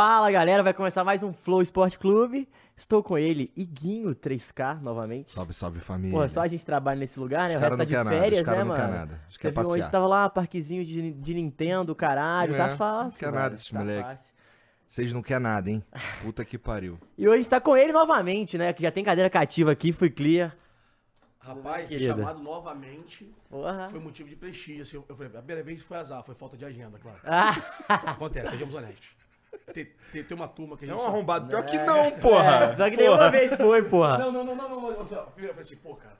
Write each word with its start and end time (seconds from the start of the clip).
Fala 0.00 0.30
galera, 0.30 0.62
vai 0.62 0.72
começar 0.72 1.02
mais 1.02 1.24
um 1.24 1.32
Flow 1.32 1.60
Esporte 1.60 1.98
Clube. 1.98 2.48
Estou 2.76 3.02
com 3.02 3.18
ele, 3.18 3.50
Iguinho 3.56 4.14
3K, 4.14 4.80
novamente. 4.80 5.32
Salve, 5.32 5.52
salve 5.52 5.80
família. 5.80 6.16
Pô, 6.16 6.28
só 6.28 6.42
a 6.42 6.46
gente 6.46 6.64
trabalha 6.64 7.00
nesse 7.00 7.18
lugar, 7.18 7.48
né? 7.48 7.56
Os 7.56 7.60
o 7.60 7.64
resto 7.64 7.70
tá 7.72 7.76
não 7.78 7.84
de 7.84 7.92
quer 7.94 8.04
nada, 8.04 8.16
férias, 8.20 8.38
os 8.38 8.44
cara 8.46 8.58
né, 8.58 8.62
não 8.64 8.68
mano? 8.76 8.80
quer 8.84 8.96
nada. 8.96 9.20
Os 9.28 9.34
Você 9.34 9.40
quer 9.40 9.50
viu 9.50 9.60
hoje 9.62 9.68
passear. 9.70 9.90
tava 9.90 10.06
lá, 10.06 10.30
parquezinho 10.30 10.84
de, 10.86 11.10
de 11.14 11.34
Nintendo, 11.34 11.96
caralho, 11.96 12.56
tá 12.56 12.68
É, 12.68 12.76
fácil. 12.76 13.10
não 13.10 13.18
quer 13.18 13.26
mano, 13.26 13.38
nada 13.38 13.54
esses 13.56 13.70
tá 13.72 13.76
moleque. 13.80 14.02
fácil. 14.08 14.34
Vocês 14.86 15.12
não 15.12 15.20
querem 15.20 15.42
nada, 15.42 15.68
hein? 15.68 15.84
Puta 16.22 16.44
que 16.44 16.56
pariu. 16.56 16.96
E 17.18 17.28
hoje 17.28 17.40
está 17.40 17.60
com 17.60 17.76
ele 17.76 17.92
novamente, 17.92 18.56
né? 18.56 18.72
Que 18.72 18.82
já 18.82 18.92
tem 18.92 19.02
cadeira 19.02 19.28
cativa 19.28 19.72
aqui, 19.72 19.90
fui 19.92 20.10
clear. 20.10 20.56
Rapaz, 21.40 21.88
ser 21.88 21.98
querida? 21.98 22.14
chamado 22.14 22.38
novamente 22.40 23.34
Porra. 23.50 23.88
foi 23.88 23.98
motivo 23.98 24.28
de 24.28 24.36
prestígio. 24.36 24.82
assim, 24.82 25.02
eu 25.08 25.16
falei, 25.16 25.32
a 25.34 25.38
primeira 25.38 25.64
vez 25.64 25.82
foi 25.82 25.96
azar, 25.96 26.22
foi 26.22 26.36
falta 26.36 26.56
de 26.56 26.64
agenda, 26.64 27.00
claro. 27.00 27.18
Ah, 27.24 27.56
Acontece, 28.12 28.50
sejamos 28.50 28.72
honestos. 28.76 29.18
Tem, 29.72 29.86
tem, 30.12 30.24
tem 30.24 30.36
uma 30.36 30.48
turma 30.48 30.76
que 30.76 30.84
a 30.84 30.88
É 30.88 30.90
gente. 30.90 31.00
um 31.00 31.02
só- 31.02 31.08
arrombado. 31.08 31.48
Pior 31.48 31.64
que 31.64 31.78
não, 31.78 32.10
porra. 32.12 32.76
só 32.76 32.90
que 32.90 32.96
nenhuma 32.96 33.30
vez 33.30 33.54
foi, 33.54 33.82
porra. 33.84 34.18
Não, 34.18 34.32
não, 34.32 34.44
não, 34.44 34.54
não, 34.56 34.68
não, 34.68 34.80
não. 34.80 34.90
eu 35.00 35.06
falei 35.06 35.50
assim, 35.58 35.76
pô, 35.76 35.94
cara, 35.94 36.16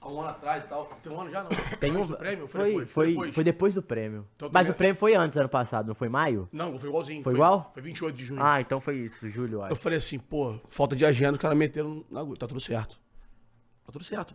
há 0.00 0.08
um 0.08 0.20
ano 0.20 0.28
atrás 0.30 0.64
e 0.64 0.68
tal. 0.68 0.84
Tem 1.02 1.12
um 1.12 1.20
ano 1.20 1.30
já 1.30 1.42
não. 1.42 1.50
Tem 1.78 1.90
um... 1.92 1.96
Antes 1.96 2.08
do 2.08 2.16
prêmio? 2.16 2.46
Foi, 2.48 2.60
foi, 2.60 2.68
depois? 2.70 2.90
foi, 2.92 3.08
depois. 3.08 3.34
foi 3.34 3.44
depois 3.44 3.74
do 3.74 3.82
prêmio. 3.82 4.26
Então, 4.36 4.48
Mas 4.52 4.68
o 4.68 4.74
prêmio 4.74 4.96
foi 4.96 5.14
antes, 5.14 5.36
ano 5.36 5.48
passado, 5.48 5.88
não 5.88 5.94
foi 5.94 6.08
maio? 6.08 6.48
Não, 6.52 6.78
foi 6.78 6.88
igualzinho. 6.88 7.22
Foi 7.24 7.34
igual? 7.34 7.70
Foi 7.74 7.82
28 7.82 8.14
de 8.16 8.24
junho. 8.24 8.42
Ah, 8.42 8.60
então 8.60 8.80
foi 8.80 8.96
isso, 8.96 9.28
Júlio, 9.28 9.56
eu 9.56 9.60
Eu 9.60 9.64
acho. 9.66 9.76
falei 9.76 9.98
assim, 9.98 10.18
pô, 10.18 10.54
falta 10.68 10.94
de 10.94 11.04
agenda, 11.04 11.32
os 11.32 11.38
caras 11.38 11.58
meteram 11.58 12.04
na 12.10 12.20
agulha. 12.20 12.36
Tá 12.38 12.46
tudo 12.46 12.60
certo. 12.60 12.98
Tá 13.84 13.92
tudo 13.92 14.04
certo. 14.04 14.34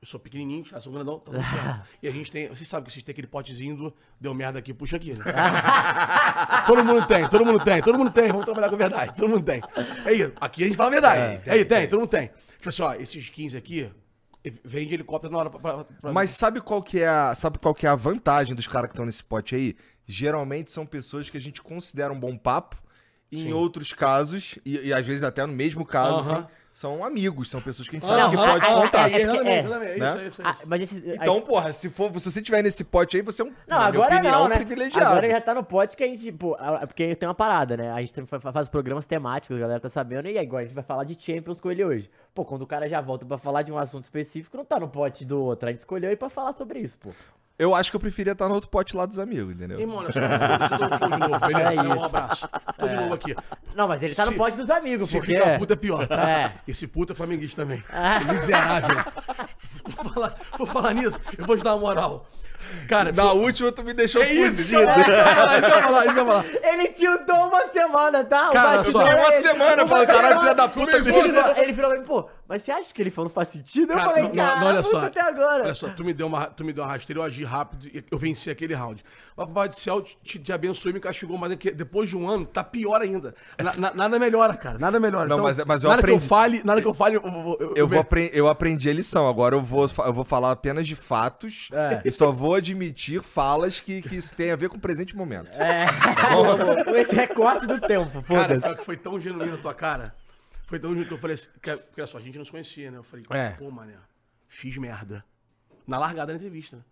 Eu 0.00 0.06
sou 0.06 0.20
pequenininho, 0.20 0.64
já 0.64 0.80
sou 0.80 0.92
grandão, 0.92 1.18
tá 1.18 1.32
certo. 1.32 1.88
E 2.02 2.08
a 2.08 2.10
gente 2.10 2.30
tem, 2.30 2.48
vocês 2.48 2.68
sabem 2.68 2.84
que 2.86 2.92
vocês 2.92 3.02
têm 3.02 3.12
aquele 3.12 3.26
potezinho 3.26 3.76
do 3.76 3.94
deu 4.20 4.34
merda 4.34 4.58
aqui, 4.58 4.72
puxa 4.74 4.96
aqui, 4.96 5.14
né? 5.14 5.24
todo 6.66 6.84
mundo 6.84 7.06
tem, 7.06 7.28
todo 7.28 7.44
mundo 7.44 7.64
tem, 7.64 7.82
todo 7.82 7.98
mundo 7.98 8.10
tem, 8.10 8.28
vamos 8.28 8.44
trabalhar 8.44 8.68
com 8.68 8.74
a 8.74 8.78
verdade, 8.78 9.16
todo 9.16 9.28
mundo 9.28 9.44
tem. 9.44 9.60
Aí, 10.04 10.32
aqui 10.40 10.64
a 10.64 10.66
gente 10.66 10.76
fala 10.76 10.88
a 10.90 10.92
verdade. 10.92 11.42
Tem, 11.44 11.52
aí, 11.54 11.64
tem, 11.64 11.88
todo 11.88 12.00
mundo 12.00 12.10
tem. 12.10 12.30
Tipo 12.56 12.68
assim, 12.68 12.82
ó, 12.82 12.94
esses 12.94 13.28
15 13.28 13.56
aqui, 13.56 13.90
vem 14.64 14.86
de 14.86 14.94
helicóptero 14.94 15.32
na 15.32 15.38
hora 15.38 15.50
pra... 15.50 15.58
pra- 15.60 15.84
pra- 15.84 16.12
Mas 16.12 16.30
sabe 16.30 16.60
qual 16.60 16.82
que 16.82 17.00
é 17.00 17.08
a, 17.08 17.34
sabe 17.34 17.58
qual 17.58 17.74
que 17.74 17.86
é 17.86 17.88
a 17.88 17.94
vantagem 17.96 18.54
dos 18.54 18.66
caras 18.66 18.88
que 18.88 18.92
estão 18.94 19.06
nesse 19.06 19.24
pote 19.24 19.54
aí? 19.54 19.76
Geralmente 20.06 20.70
são 20.70 20.86
pessoas 20.86 21.28
que 21.30 21.36
a 21.36 21.40
gente 21.40 21.60
considera 21.62 22.12
um 22.12 22.20
bom 22.20 22.36
papo. 22.36 22.76
E 23.32 23.42
em 23.42 23.52
outros 23.52 23.92
casos, 23.92 24.56
e, 24.64 24.86
e 24.86 24.92
às 24.92 25.04
vezes 25.04 25.24
até 25.24 25.44
no 25.44 25.52
mesmo 25.52 25.84
caso, 25.84 26.30
Aham. 26.30 26.38
assim, 26.40 26.46
são 26.76 27.02
amigos, 27.02 27.48
são 27.48 27.58
pessoas 27.58 27.88
que 27.88 27.96
a 27.96 27.98
gente 27.98 28.06
sabe 28.06 28.36
que 28.36 28.36
pode 28.36 28.66
contar. 28.66 29.10
Então, 31.14 31.40
porra, 31.40 31.72
se, 31.72 31.88
for, 31.88 32.12
se 32.20 32.30
você 32.30 32.42
tiver 32.42 32.60
nesse 32.60 32.84
pote 32.84 33.16
aí, 33.16 33.22
você 33.22 33.40
é 33.40 33.46
um, 33.46 33.48
Não, 33.66 33.78
na 33.78 33.90
minha 33.90 34.04
agora 34.04 34.16
opinião, 34.16 34.40
não, 34.40 34.48
né? 34.48 34.56
privilegiado. 34.56 35.06
Agora 35.06 35.30
já 35.30 35.40
tá 35.40 35.54
no 35.54 35.64
pote 35.64 35.96
que 35.96 36.04
a 36.04 36.06
gente, 36.06 36.30
pô, 36.32 36.54
porque 36.86 37.14
tem 37.14 37.26
uma 37.26 37.34
parada, 37.34 37.78
né? 37.78 37.90
A 37.90 38.00
gente 38.02 38.12
faz 38.52 38.68
programas 38.68 39.06
temáticos, 39.06 39.56
a 39.56 39.60
galera 39.60 39.80
tá 39.80 39.88
sabendo, 39.88 40.28
e 40.28 40.36
aí 40.36 40.46
agora 40.46 40.64
a 40.64 40.66
gente 40.66 40.74
vai 40.74 40.84
falar 40.84 41.04
de 41.04 41.16
Champions 41.18 41.62
com 41.62 41.70
ele 41.70 41.82
hoje. 41.82 42.10
Pô, 42.34 42.44
quando 42.44 42.60
o 42.60 42.66
cara 42.66 42.86
já 42.90 43.00
volta 43.00 43.24
pra 43.24 43.38
falar 43.38 43.62
de 43.62 43.72
um 43.72 43.78
assunto 43.78 44.04
específico, 44.04 44.54
não 44.54 44.64
tá 44.66 44.78
no 44.78 44.88
pote 44.88 45.24
do 45.24 45.42
outro. 45.42 45.70
A 45.70 45.72
gente 45.72 45.80
escolheu 45.80 46.10
ele 46.10 46.16
pra 46.18 46.28
falar 46.28 46.52
sobre 46.52 46.80
isso, 46.80 46.98
pô. 46.98 47.08
Eu 47.58 47.74
acho 47.74 47.90
que 47.90 47.96
eu 47.96 48.00
preferia 48.00 48.32
estar 48.32 48.48
no 48.48 48.54
outro 48.54 48.68
pote 48.68 48.94
lá 48.94 49.06
dos 49.06 49.18
amigos, 49.18 49.54
entendeu? 49.54 49.80
Irmão, 49.80 49.96
olha 49.98 50.12
só, 50.12 50.20
foda-se, 50.20 50.72
eu 50.74 50.78
dou 50.78 51.08
um 51.08 51.10
de 51.10 51.18
novo, 51.18 51.46
beleza? 51.46 51.72
É 51.76 51.94
um 51.94 52.04
abraço. 52.04 52.48
Tô 52.78 52.86
de 52.88 52.94
novo 52.94 53.14
aqui. 53.14 53.36
Não, 53.74 53.88
mas 53.88 54.02
ele 54.02 54.14
tá 54.14 54.26
no 54.26 54.32
Se- 54.32 54.36
pote 54.38 54.56
dos 54.58 54.68
amigos, 54.70 55.08
Se 55.08 55.16
porque... 55.16 55.36
fica 55.38 55.58
puta 55.58 55.72
é 55.72 55.76
pior, 55.76 56.06
tá? 56.06 56.28
É. 56.30 56.52
Esse 56.68 56.86
puta 56.86 57.14
é 57.14 57.16
flamenguista 57.16 57.62
também. 57.62 57.82
Esse 58.12 58.24
miserável. 58.30 59.04
Vou 59.84 60.12
falar, 60.12 60.34
vou 60.58 60.66
falar 60.66 60.92
nisso, 60.94 61.18
eu 61.38 61.46
vou 61.46 61.56
te 61.56 61.62
dar 61.64 61.74
uma 61.76 61.80
moral. 61.80 62.26
Cara, 62.88 63.12
Na 63.12 63.32
última 63.32 63.70
tu 63.72 63.82
me 63.84 63.94
deixou 63.94 64.20
é 64.22 64.32
isso, 64.32 64.56
fudido. 64.56 64.62
isso 64.62 64.74
eu 64.74 64.80
ia 64.82 64.92
falar, 64.92 65.58
isso 65.58 65.66
que 65.66 65.72
eu 65.72 65.82
falar, 65.82 66.04
isso 66.04 66.14
que 66.14 66.20
eu 66.20 66.26
ia 66.26 66.30
falar. 66.32 66.44
Ele 66.72 66.88
tiltou 66.88 67.36
uma 67.48 67.66
semana, 67.68 68.24
tá? 68.24 68.50
O 68.50 68.52
Cara, 68.52 68.84
só- 68.84 68.98
Uma 69.04 69.32
semana, 69.32 69.82
eu 69.82 69.88
falo, 69.88 70.06
caralho, 70.06 70.40
filha 70.40 70.54
da 70.54 70.68
puta, 70.68 70.96
Ele 70.96 71.02
virou- 71.04 71.56
Ele 71.56 71.72
virou 71.72 71.90
pra 71.90 72.00
mim, 72.00 72.04
pô, 72.06 72.28
mas 72.48 72.62
você 72.62 72.70
acha 72.72 72.92
que 72.94 73.02
ele 73.02 73.10
falou 73.10 73.30
faz 73.30 73.48
sentido? 73.48 73.92
Eu 73.92 73.96
Cara, 73.96 74.08
falei, 74.10 74.22
não, 74.24 74.28
não, 74.30 74.36
cara, 74.36 74.60
não, 74.60 74.66
olha 74.68 74.82
só. 74.82 74.98
até 75.00 75.20
agora. 75.20 75.64
Olha 75.64 75.74
só, 75.74 75.88
tu 75.88 76.04
me 76.04 76.12
deu 76.14 76.26
uma, 76.26 76.46
tu 76.46 76.64
me 76.64 76.72
deu 76.72 76.84
uma 76.84 76.90
rasteira, 76.92 77.20
eu 77.20 77.24
agi 77.24 77.44
rápido 77.44 77.86
e 77.86 78.04
eu 78.10 78.18
venci 78.18 78.50
aquele 78.50 78.74
round. 78.74 79.04
Mas 79.36 79.44
o 79.44 79.48
Papai 79.48 79.68
do 79.68 79.74
Céu 79.74 80.00
te, 80.02 80.38
te 80.38 80.52
abençoou 80.52 80.90
e 80.90 80.94
me 80.94 81.00
castigou, 81.00 81.36
mas 81.38 81.52
é 81.52 81.56
que 81.56 81.70
depois 81.70 82.08
de 82.08 82.16
um 82.16 82.28
ano 82.28 82.46
tá 82.46 82.62
pior 82.64 83.00
ainda. 83.00 83.34
Na- 83.58 83.74
na- 83.76 83.94
nada 83.94 84.18
melhora, 84.18 84.56
cara, 84.56 84.78
nada 84.78 84.98
melhora. 85.00 85.26
Não, 85.28 85.36
Então, 85.36 85.44
mas- 85.44 85.64
mas 85.64 85.82
eu 85.84 85.90
nada 85.90 86.02
que 86.02 86.06
aprendi. 86.08 86.24
eu 86.24 86.28
fale, 86.28 86.62
nada 86.64 86.80
que 86.82 86.86
eu 86.88 86.94
fale, 86.94 87.16
eu, 87.16 87.22
eu, 87.24 87.56
eu, 87.60 87.72
Eu, 87.76 87.88
vou 87.88 87.98
apren- 88.00 88.30
eu 88.32 88.48
aprendi 88.48 88.88
a 88.90 88.92
lição, 88.92 89.26
agora 89.28 89.54
eu 89.54 89.62
vou, 89.62 89.86
eu 90.04 90.12
vou 90.12 90.24
falar 90.24 90.50
apenas 90.52 90.86
de 90.86 90.94
fatos 90.96 91.68
É. 91.72 92.02
e 92.04 92.10
só 92.12 92.30
vou 92.30 92.54
admitir 92.54 93.22
falas 93.22 93.80
que, 93.80 94.02
que 94.02 94.20
têm 94.34 94.50
a 94.52 94.56
ver 94.56 94.68
com 94.68 94.76
o 94.76 94.80
presente 94.80 95.16
momento. 95.16 95.50
É, 95.60 95.86
esse 97.00 97.14
recorte 97.14 97.66
do 97.66 97.80
tempo, 97.80 98.22
Cara, 98.22 98.54
foda-se. 98.60 98.74
que 98.76 98.84
foi 98.84 98.96
tão 98.96 99.18
genuíno 99.20 99.54
a 99.54 99.58
tua 99.58 99.74
cara. 99.74 100.14
Foi 100.66 100.78
tão 100.78 100.90
genuíno 100.90 101.08
que 101.08 101.14
eu 101.14 101.18
falei 101.18 101.34
assim, 101.34 101.48
que- 101.62 101.76
porque 101.76 102.00
olha 102.00 102.06
só, 102.08 102.18
a 102.18 102.20
gente 102.20 102.36
não 102.36 102.44
se 102.44 102.50
conhecia, 102.50 102.90
né? 102.90 102.98
Eu 102.98 103.02
falei, 103.04 103.24
É. 103.30 103.50
pô, 103.50 103.70
mané, 103.70 103.94
fiz 104.48 104.76
merda. 104.76 105.24
Na 105.86 105.96
largada 105.98 106.32
da 106.32 106.36
entrevista, 106.36 106.76
né? 106.76 106.82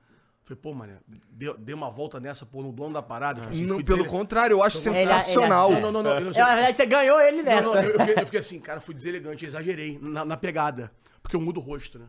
Falei, 0.45 0.61
pô, 0.63 0.73
mané, 0.75 0.99
dei, 1.29 1.53
dei 1.59 1.75
uma 1.75 1.91
volta 1.91 2.21
nessa, 2.21 2.45
pô, 2.47 2.63
no 2.63 2.71
dono 2.71 2.95
da 2.95 3.03
parada. 3.03 3.41
tipo 3.41 3.53
assim, 3.53 3.65
Não, 3.67 3.83
pelo 3.83 3.99
dele- 3.99 4.09
contrário, 4.11 4.55
eu 4.55 4.63
acho 4.63 4.77
Ele- 4.79 4.89
ele- 4.97 4.97
sensacional. 5.07 5.73
Não, 5.73 5.81
não, 5.81 5.93
não, 5.93 6.03
não, 6.05 6.11
eu 6.19 6.21
não 6.27 6.33
sei. 6.33 6.43
É, 6.43 6.45
na 6.47 6.55
verdade, 6.55 6.77
você 6.77 6.87
ganhou 6.87 7.21
ele 7.21 7.39
Não, 7.39 7.45
nessa. 7.45 7.63
não, 7.63 7.75
eu, 7.77 7.91
eu 7.91 7.99
fiquei, 8.01 8.15
eu 8.23 8.27
fiquei 8.27 8.41
assim, 8.41 8.61
cara, 8.61 8.81
fui 8.81 8.95
deselegante, 8.95 9.45
exagerei 9.45 9.99
na, 10.01 10.25
na 10.25 10.37
pegada. 10.37 10.93
Porque 11.23 11.35
eu 11.35 11.41
mudo 11.41 11.59
o 11.59 11.63
rosto, 11.63 11.99
né? 11.99 12.07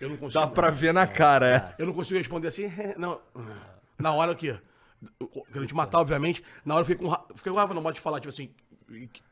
Eu 0.00 0.08
não 0.08 0.16
consigo. 0.16 0.40
Dá 0.40 0.46
pra 0.46 0.70
ver 0.70 0.92
na 0.94 1.06
cara, 1.06 1.56
é. 1.56 1.74
Eu 1.82 1.86
não 1.86 1.92
consigo 1.92 2.18
responder 2.18 2.48
assim, 2.48 2.62
não. 2.96 3.20
Na 3.98 4.12
hora 4.14 4.34
que. 4.34 4.58
Querendo 5.52 5.68
te 5.68 5.74
matar, 5.74 6.00
obviamente. 6.00 6.42
Na 6.64 6.74
hora 6.74 6.82
eu 6.82 6.86
fiquei 6.86 7.06
com 7.06 7.14
fiquei 7.36 7.52
com 7.52 7.58
raiva, 7.58 7.74
não 7.74 7.82
pode 7.82 8.00
falar, 8.00 8.18
tipo 8.20 8.30
assim. 8.30 8.50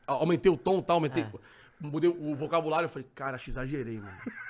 Aumentei 0.05 0.51
o 0.51 0.55
tom 0.57 0.77
e 0.79 0.83
tal, 0.83 0.97
aumentei. 0.97 1.25
Mudei 1.79 2.09
o 2.09 2.35
vocabulário, 2.35 2.85
eu 2.85 2.89
falei, 2.89 3.07
cara, 3.13 3.35
acho 3.35 3.45
que 3.45 3.51
exagerei, 3.51 3.99
mano. 3.99 4.17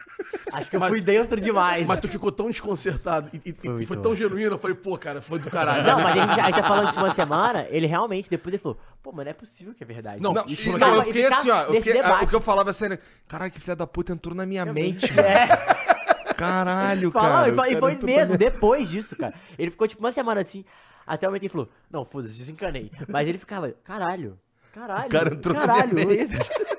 Acho 0.51 0.69
que 0.69 0.75
eu 0.75 0.79
Mas- 0.79 0.89
fui 0.89 0.99
dentro 0.99 1.39
demais. 1.39 1.85
Mas 1.85 1.99
tu 1.99 2.07
ficou 2.07 2.31
tão 2.31 2.49
desconcertado 2.49 3.29
e, 3.31 3.37
e- 3.37 3.49
e 3.51 3.53
foi, 3.53 3.69
muito 3.69 4.01
tão 4.01 4.15
genuíno, 4.15 4.55
eu 4.55 4.57
falei, 4.57 4.75
pô, 4.75 4.97
cara, 4.97 5.21
foi 5.21 5.37
do 5.39 5.49
caralho. 5.49 5.85
Não, 5.85 6.01
mas 6.01 6.17
a 6.17 6.19
gente, 6.25 6.35
já- 6.35 6.41
a 6.41 6.45
gente 6.47 6.55
já 6.55 6.63
falando 6.63 6.91
de 6.91 6.97
uma 6.97 7.11
semana, 7.13 7.67
ele 7.69 7.85
realmente, 7.85 8.29
depois 8.29 8.51
ele 8.53 8.61
falou, 8.61 8.77
pô, 9.03 9.11
mas 9.13 9.25
não 9.25 9.29
é 9.29 9.33
possível 9.33 9.73
que 9.75 9.83
é 9.83 9.85
verdade. 9.85 10.21
Não, 10.21 10.33
Não, 10.33 10.45
isso 10.47 10.71
foi- 10.71 10.79
não, 10.79 10.95
eu 10.95 11.03
fiquei 11.03 11.25
assim, 11.27 11.51
ó. 11.51 11.63
eu 11.65 11.75
fiquei- 11.75 11.93
debate. 12.01 12.23
o 12.25 12.27
que 12.27 12.35
eu 12.35 12.41
falava 12.41 12.71
assim, 12.71 12.85
era, 12.85 12.99
caralho, 13.27 13.51
que 13.51 13.59
filha 13.59 13.75
da 13.75 13.85
puta 13.85 14.11
entrou 14.11 14.33
na 14.33 14.45
minha 14.45 14.65
mente. 14.65 15.05
É, 15.19 16.33
Caralho, 16.33 17.11
falou, 17.11 17.29
cara. 17.29 17.49
e 17.49 17.55
foi- 17.55 17.71
e 17.73 17.77
foi 17.79 17.95
na 17.95 18.01
mesmo, 18.03 18.37
depois 18.37 18.89
disso, 18.89 19.15
cara. 19.15 19.33
Ele 19.57 19.71
ficou 19.71 19.87
tipo 19.87 20.01
uma 20.03 20.11
semana 20.11 20.41
assim, 20.41 20.65
até 21.05 21.27
o 21.27 21.29
momento 21.29 21.43
ele 21.43 21.49
falou, 21.49 21.69
não, 21.91 22.03
foda-se, 22.05 22.37
desencanei. 22.37 22.91
Mas 23.07 23.27
ele 23.27 23.37
ficava, 23.37 23.71
caralho, 23.83 24.37
caralho, 24.73 25.07
O 25.07 25.09
cara 25.11 25.33
entrou 25.33 25.55
na 25.55 25.65
caralho. 25.67 25.93
minha 25.93 26.05
mente. 26.07 26.37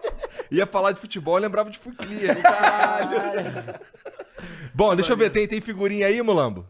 Ia 0.51 0.67
falar 0.67 0.93
de 0.93 1.01
futebol, 1.01 1.37
eu 1.37 1.43
lembrava 1.43 1.71
de 1.71 1.79
Fuclia. 1.79 2.35
Caralho. 2.37 3.11
Bom, 4.75 4.95
deixa 4.95 5.13
eu 5.13 5.17
ver, 5.17 5.31
tem, 5.31 5.47
tem 5.47 5.61
figurinha 5.61 6.07
aí, 6.07 6.23
Mulambo? 6.23 6.67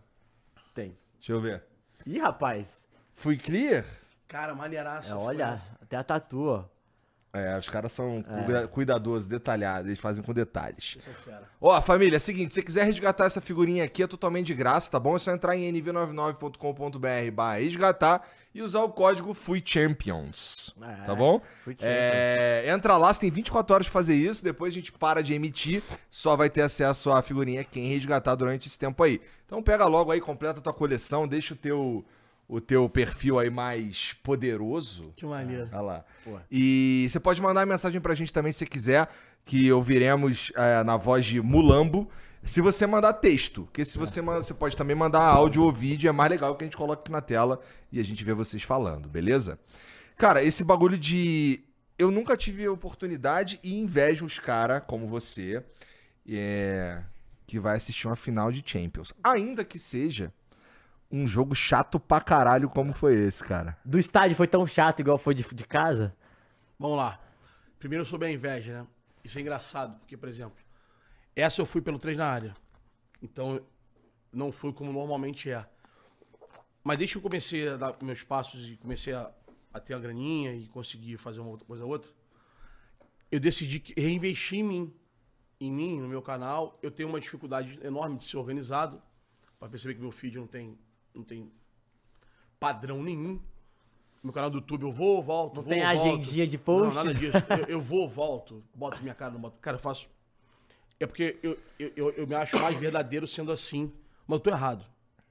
Tem. 0.75 0.97
Deixa 1.19 1.33
eu 1.33 1.41
ver. 1.41 1.63
Ih, 2.07 2.19
rapaz, 2.19 2.67
Fui 3.15 3.37
clear? 3.37 3.85
Cara, 4.29 4.55
maneiraço. 4.55 5.13
é, 5.13 5.17
olha, 5.17 5.61
até 5.83 5.97
a 5.97 6.05
tatu, 6.05 6.45
ó. 6.45 6.65
É, 7.39 7.59
os 7.59 7.69
caras 7.69 7.93
são 7.93 8.25
É. 8.29 8.43
cuida- 8.45 8.69
cuidadosos, 8.69 9.29
detalhados, 9.29 9.87
eles 9.87 9.99
fazem 9.99 10.23
com 10.23 10.33
detalhes. 10.33 10.99
É. 11.29 11.35
Ó, 11.61 11.81
família, 11.81 12.17
é 12.17 12.19
o 12.19 12.21
seguinte, 12.21 12.51
se 12.51 12.57
você 12.57 12.63
quiser 12.63 12.85
resgatar 12.85 13.25
essa 13.27 13.41
figurinha 13.41 13.85
aqui, 13.85 14.03
é 14.03 14.07
totalmente 14.07 14.47
de 14.47 14.55
graça, 14.55 14.91
tá 14.91 14.99
bom? 15.01 15.17
É 15.17 15.19
só 15.19 15.33
entrar 15.33 15.57
em 15.57 15.73
nv99.com.br 15.73 17.31
barra 17.33 17.59
resgatar 17.59 18.27
e 18.55 18.63
usar 18.63 18.81
o 18.83 18.89
código 18.89 19.35
FUICHAMPIONS, 19.35 20.75
É, 20.81 21.05
tá 21.07 21.15
bom? 21.15 21.41
Fui 21.65 21.77
É, 21.81 22.65
entra 22.69 22.97
lá, 22.97 23.13
você 23.13 23.21
tem 23.21 23.31
24 23.31 23.75
horas 23.75 23.87
pra 23.87 23.93
fazer 23.93 24.15
isso, 24.15 24.43
depois 24.43 24.73
a 24.73 24.77
gente 24.77 24.91
para 24.93 25.23
de 25.23 25.35
emitir, 25.35 25.83
só 26.11 26.37
vai 26.37 26.49
ter 26.51 26.63
acesso 26.63 27.11
à 27.11 27.23
figurinha 27.23 27.63
quem 27.65 27.87
resgatar 27.89 28.35
durante 28.35 28.67
esse 28.69 28.79
tempo 28.79 29.03
aí. 29.03 29.21
Então 29.47 29.63
pega 29.63 29.87
logo 29.87 30.11
aí, 30.11 30.21
completa 30.21 30.59
a 30.59 30.63
tua 30.63 30.73
coleção, 30.73 31.27
deixa 31.29 31.55
o 31.55 31.57
teu, 31.57 32.05
o 32.49 32.61
teu 32.61 32.89
perfil 32.89 33.39
aí 33.39 33.51
mais 33.51 34.15
poderoso. 34.23 35.13
Que 35.15 35.27
maneiro. 35.27 35.69
Olha 35.71 35.81
lá. 35.81 36.05
E 36.51 37.07
você 37.09 37.21
pode 37.21 37.43
mandar 37.43 37.67
mensagem 37.67 38.01
pra 38.01 38.15
gente 38.15 38.33
também 38.33 38.53
se 38.53 38.65
quiser, 38.65 39.09
que 39.45 39.71
ouviremos 39.71 40.51
é, 40.57 40.83
na 40.83 40.97
voz 40.97 41.27
de 41.27 41.43
Mulambo. 41.43 42.11
Se 42.43 42.63
você 42.63 42.87
mandar 42.87 43.13
texto, 43.15 43.65
porque 43.65 43.85
se 43.85 43.99
você 43.99 44.23
manda, 44.23 44.43
você 44.43 44.55
pode 44.55 44.77
também 44.77 44.97
mandar 44.97 45.21
áudio 45.21 45.63
ou 45.63 45.73
vídeo, 45.73 46.09
é 46.09 46.13
mais 46.13 46.31
legal 46.31 46.57
que 46.57 46.65
a 46.65 46.67
gente 46.67 46.77
coloque 46.77 47.03
aqui 47.03 47.13
na 47.13 47.21
tela 47.21 47.61
e 47.93 48.01
a 48.01 48.03
gente 48.03 48.25
vê 48.25 48.33
vocês 48.33 48.63
falando, 48.63 49.09
beleza? 49.09 49.59
Cara, 50.17 50.43
esse 50.43 50.65
bagulho 50.65 50.97
de. 50.97 51.61
Eu 51.99 52.11
nunca 52.11 52.37
tive 52.37 52.67
oportunidade 52.69 53.59
e 53.63 53.77
invejo 53.77 54.25
os 54.25 54.39
caras 54.39 54.83
como 54.87 55.07
você, 55.09 55.63
é, 56.29 57.03
que 57.47 57.59
vai 57.59 57.77
assistir 57.77 58.07
uma 58.07 58.17
final 58.17 58.53
de 58.53 58.63
Champions. 58.65 59.13
Ainda 59.23 59.65
que 59.65 59.79
seja 59.79 60.33
um 61.11 61.27
jogo 61.27 61.55
chato 61.55 61.99
pra 61.99 62.21
caralho 62.21 62.69
como 62.69 62.93
foi 62.93 63.15
esse, 63.15 63.43
cara. 63.43 63.77
Do 63.85 63.99
estádio 63.99 64.37
foi 64.37 64.47
tão 64.47 64.67
chato 64.67 65.01
igual 65.01 65.19
foi 65.19 65.35
de, 65.35 65.43
de 65.55 65.65
casa? 65.65 66.15
Vamos 66.79 66.97
lá. 66.97 67.21
Primeiro 67.79 68.05
sobre 68.05 68.29
a 68.29 68.31
inveja, 68.31 68.83
né? 68.83 68.87
Isso 69.25 69.39
é 69.39 69.41
engraçado, 69.41 69.99
porque, 70.01 70.17
por 70.17 70.29
exemplo, 70.29 70.57
essa 71.35 71.61
eu 71.61 71.67
fui 71.67 71.81
pelo 71.81 71.99
3 71.99 72.17
na 72.17 72.27
área. 72.27 72.55
Então, 73.23 73.61
não 74.33 74.53
fui 74.53 74.73
como 74.73 74.93
normalmente 74.93 75.51
é. 75.51 75.67
Mas 76.85 76.99
desde 76.99 77.15
que 77.15 77.19
eu 77.19 77.23
comecei 77.23 77.69
a 77.69 77.77
dar 77.77 77.97
meus 78.03 78.23
passos 78.23 78.67
e 78.69 78.77
comecei 78.77 79.15
a 79.15 79.31
a 79.71 79.79
ter 79.79 79.93
a 79.93 79.99
graninha 79.99 80.55
e 80.55 80.67
conseguir 80.69 81.19
fazer 81.19 81.41
uma 81.41 81.51
outra 81.51 81.67
coisa 81.67 81.85
ou 81.85 81.91
outra, 81.91 82.11
eu 83.31 83.39
decidi 83.39 83.79
que- 83.79 83.93
reinvestir 84.01 84.61
em 84.61 84.63
mim. 84.65 84.95
Em 85.61 85.71
mim, 85.71 86.01
no 86.01 86.09
meu 86.09 86.23
canal. 86.23 86.79
Eu 86.83 86.91
tenho 86.91 87.07
uma 87.09 87.21
dificuldade 87.21 87.79
enorme 87.83 88.17
de 88.17 88.25
ser 88.25 88.39
organizado. 88.39 89.01
Pra 89.59 89.69
perceber 89.69 89.95
que 89.95 90.01
meu 90.01 90.11
feed 90.11 90.39
não 90.39 90.47
tem, 90.47 90.79
não 91.19 91.25
tem 91.25 91.51
padrão 92.59 93.03
nenhum. 93.03 93.39
Meu 94.23 94.33
canal 94.33 94.51
do 94.51 94.59
YouTube 94.59 94.83
eu 94.83 94.93
vou, 94.93 95.23
volto, 95.23 95.57
Não 95.57 95.63
vou, 95.63 95.73
tem 95.73 95.83
volto. 95.83 96.01
agendinha 96.01 96.47
de 96.47 96.59
post? 96.59 96.95
Não, 96.97 97.05
nada 97.05 97.15
disso. 97.15 97.39
Eu, 97.51 97.67
eu 97.77 97.81
vou, 97.81 98.09
volto, 98.09 98.63
boto 98.75 99.01
minha 99.03 99.15
cara, 99.15 99.33
não 99.33 99.41
boto. 99.41 99.57
Cara, 99.61 99.77
eu 99.77 99.81
faço. 99.81 100.09
É 100.99 101.07
porque 101.07 101.37
eu, 101.43 101.57
eu, 101.79 101.93
eu, 101.97 102.11
eu 102.11 102.27
me 102.27 102.35
acho 102.35 102.59
mais 102.59 102.77
verdadeiro 102.77 103.27
sendo 103.27 103.53
assim. 103.53 103.93
Mas 104.27 104.39
eu 104.39 104.41
tô 104.41 104.51
errado. 104.51 104.85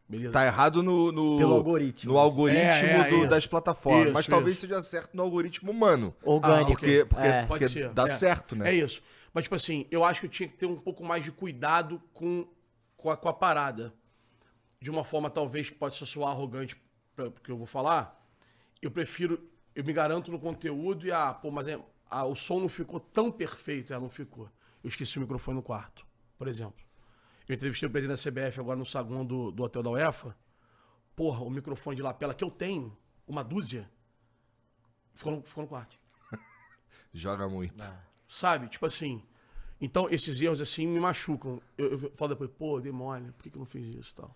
Beleza? 0.07 0.31
Tá 0.31 0.45
errado 0.45 0.81
no, 0.81 1.11
no- 1.11 1.37
Pelo 1.37 1.53
algoritmo. 1.55 2.13
No 2.13 2.17
algoritmo 2.17 2.61
É, 2.63 2.99
é, 3.01 3.09
do- 3.09 3.17
isso. 3.17 3.27
das 3.27 3.45
plataformas. 3.45 4.05
Isso, 4.05 4.13
mas 4.13 4.25
talvez 4.27 4.55
isso. 4.57 4.65
seja 4.67 4.81
certo 4.81 5.13
no 5.15 5.21
algoritmo 5.23 5.69
humano. 5.69 6.15
Orgânico. 6.23 6.71
Porque, 6.71 7.03
porque, 7.03 7.27
É. 7.27 7.45
porque 7.45 7.65
Pode 7.65 7.73
ser. 7.73 7.89
dá 7.89 8.03
é. 8.03 8.07
certo, 8.07 8.55
né? 8.55 8.69
É 8.69 8.73
isso. 8.75 9.01
Mas, 9.33 9.43
tipo 9.43 9.55
assim, 9.55 9.85
eu 9.91 10.05
acho 10.05 10.21
que 10.21 10.27
eu 10.27 10.31
tinha 10.31 10.47
que 10.47 10.55
ter 10.55 10.65
um 10.65 10.77
pouco 10.77 11.03
mais 11.03 11.25
de 11.25 11.31
cuidado 11.33 12.01
com, 12.13 12.47
com, 12.95 13.09
a, 13.09 13.17
com 13.17 13.27
a 13.27 13.33
parada. 13.33 13.93
De 14.79 14.91
uma 14.91 15.03
forma, 15.03 15.29
talvez, 15.29 15.69
que 15.69 15.75
pode 15.75 15.95
soar 15.95 16.31
arrogante, 16.31 16.75
pra- 17.15 17.31
porque 17.31 17.51
eu 17.51 17.57
vou 17.57 17.65
falar. 17.65 18.23
Eu 18.81 18.91
prefiro, 18.91 19.49
eu 19.75 19.83
me 19.83 19.91
garanto 19.91 20.31
no 20.31 20.39
conteúdo 20.39 21.07
e, 21.07 21.11
ah, 21.11 21.33
pô, 21.33 21.49
mas 21.51 21.67
é, 21.67 21.79
ah, 22.09 22.25
o 22.25 22.35
som 22.35 22.59
não 22.59 22.69
ficou 22.69 22.99
tão 22.99 23.31
perfeito. 23.31 23.93
É, 23.93 23.99
não 23.99 24.09
ficou. 24.09 24.49
Eu 24.83 24.87
esqueci 24.87 25.17
o 25.17 25.21
microfone 25.21 25.55
no 25.57 25.63
quarto, 25.63 26.05
por 26.37 26.47
exemplo. 26.47 26.85
Eu 27.47 27.55
entrevistei 27.55 27.87
o 27.87 27.91
presidente 27.91 28.23
da 28.23 28.31
CBF 28.31 28.59
agora 28.59 28.77
no 28.77 28.85
saguão 28.85 29.25
do, 29.25 29.51
do 29.51 29.63
hotel 29.63 29.81
da 29.81 29.89
UEFA. 29.89 30.35
Porra, 31.15 31.43
o 31.43 31.49
microfone 31.49 31.95
de 31.95 32.01
lapela 32.03 32.33
que 32.33 32.43
eu 32.43 32.51
tenho, 32.51 32.95
uma 33.27 33.43
dúzia, 33.43 33.89
ficou 35.15 35.31
no, 35.33 35.41
ficou 35.41 35.63
no 35.63 35.67
quarto. 35.67 35.97
Joga 37.13 37.47
muito. 37.49 37.83
Ah. 37.83 37.99
Sabe? 38.27 38.67
Tipo 38.67 38.85
assim. 38.85 39.23
Então, 39.79 40.09
esses 40.09 40.41
erros 40.41 40.59
assim 40.59 40.87
me 40.87 40.99
machucam. 40.99 41.61
Eu, 41.77 41.99
eu 41.99 42.11
falo 42.15 42.29
depois, 42.29 42.49
pô, 42.51 42.81
mole, 42.91 43.31
por 43.31 43.43
que, 43.43 43.49
que 43.49 43.55
eu 43.57 43.59
não 43.59 43.65
fiz 43.65 43.95
isso 43.95 44.11
e 44.11 44.15
tal? 44.15 44.35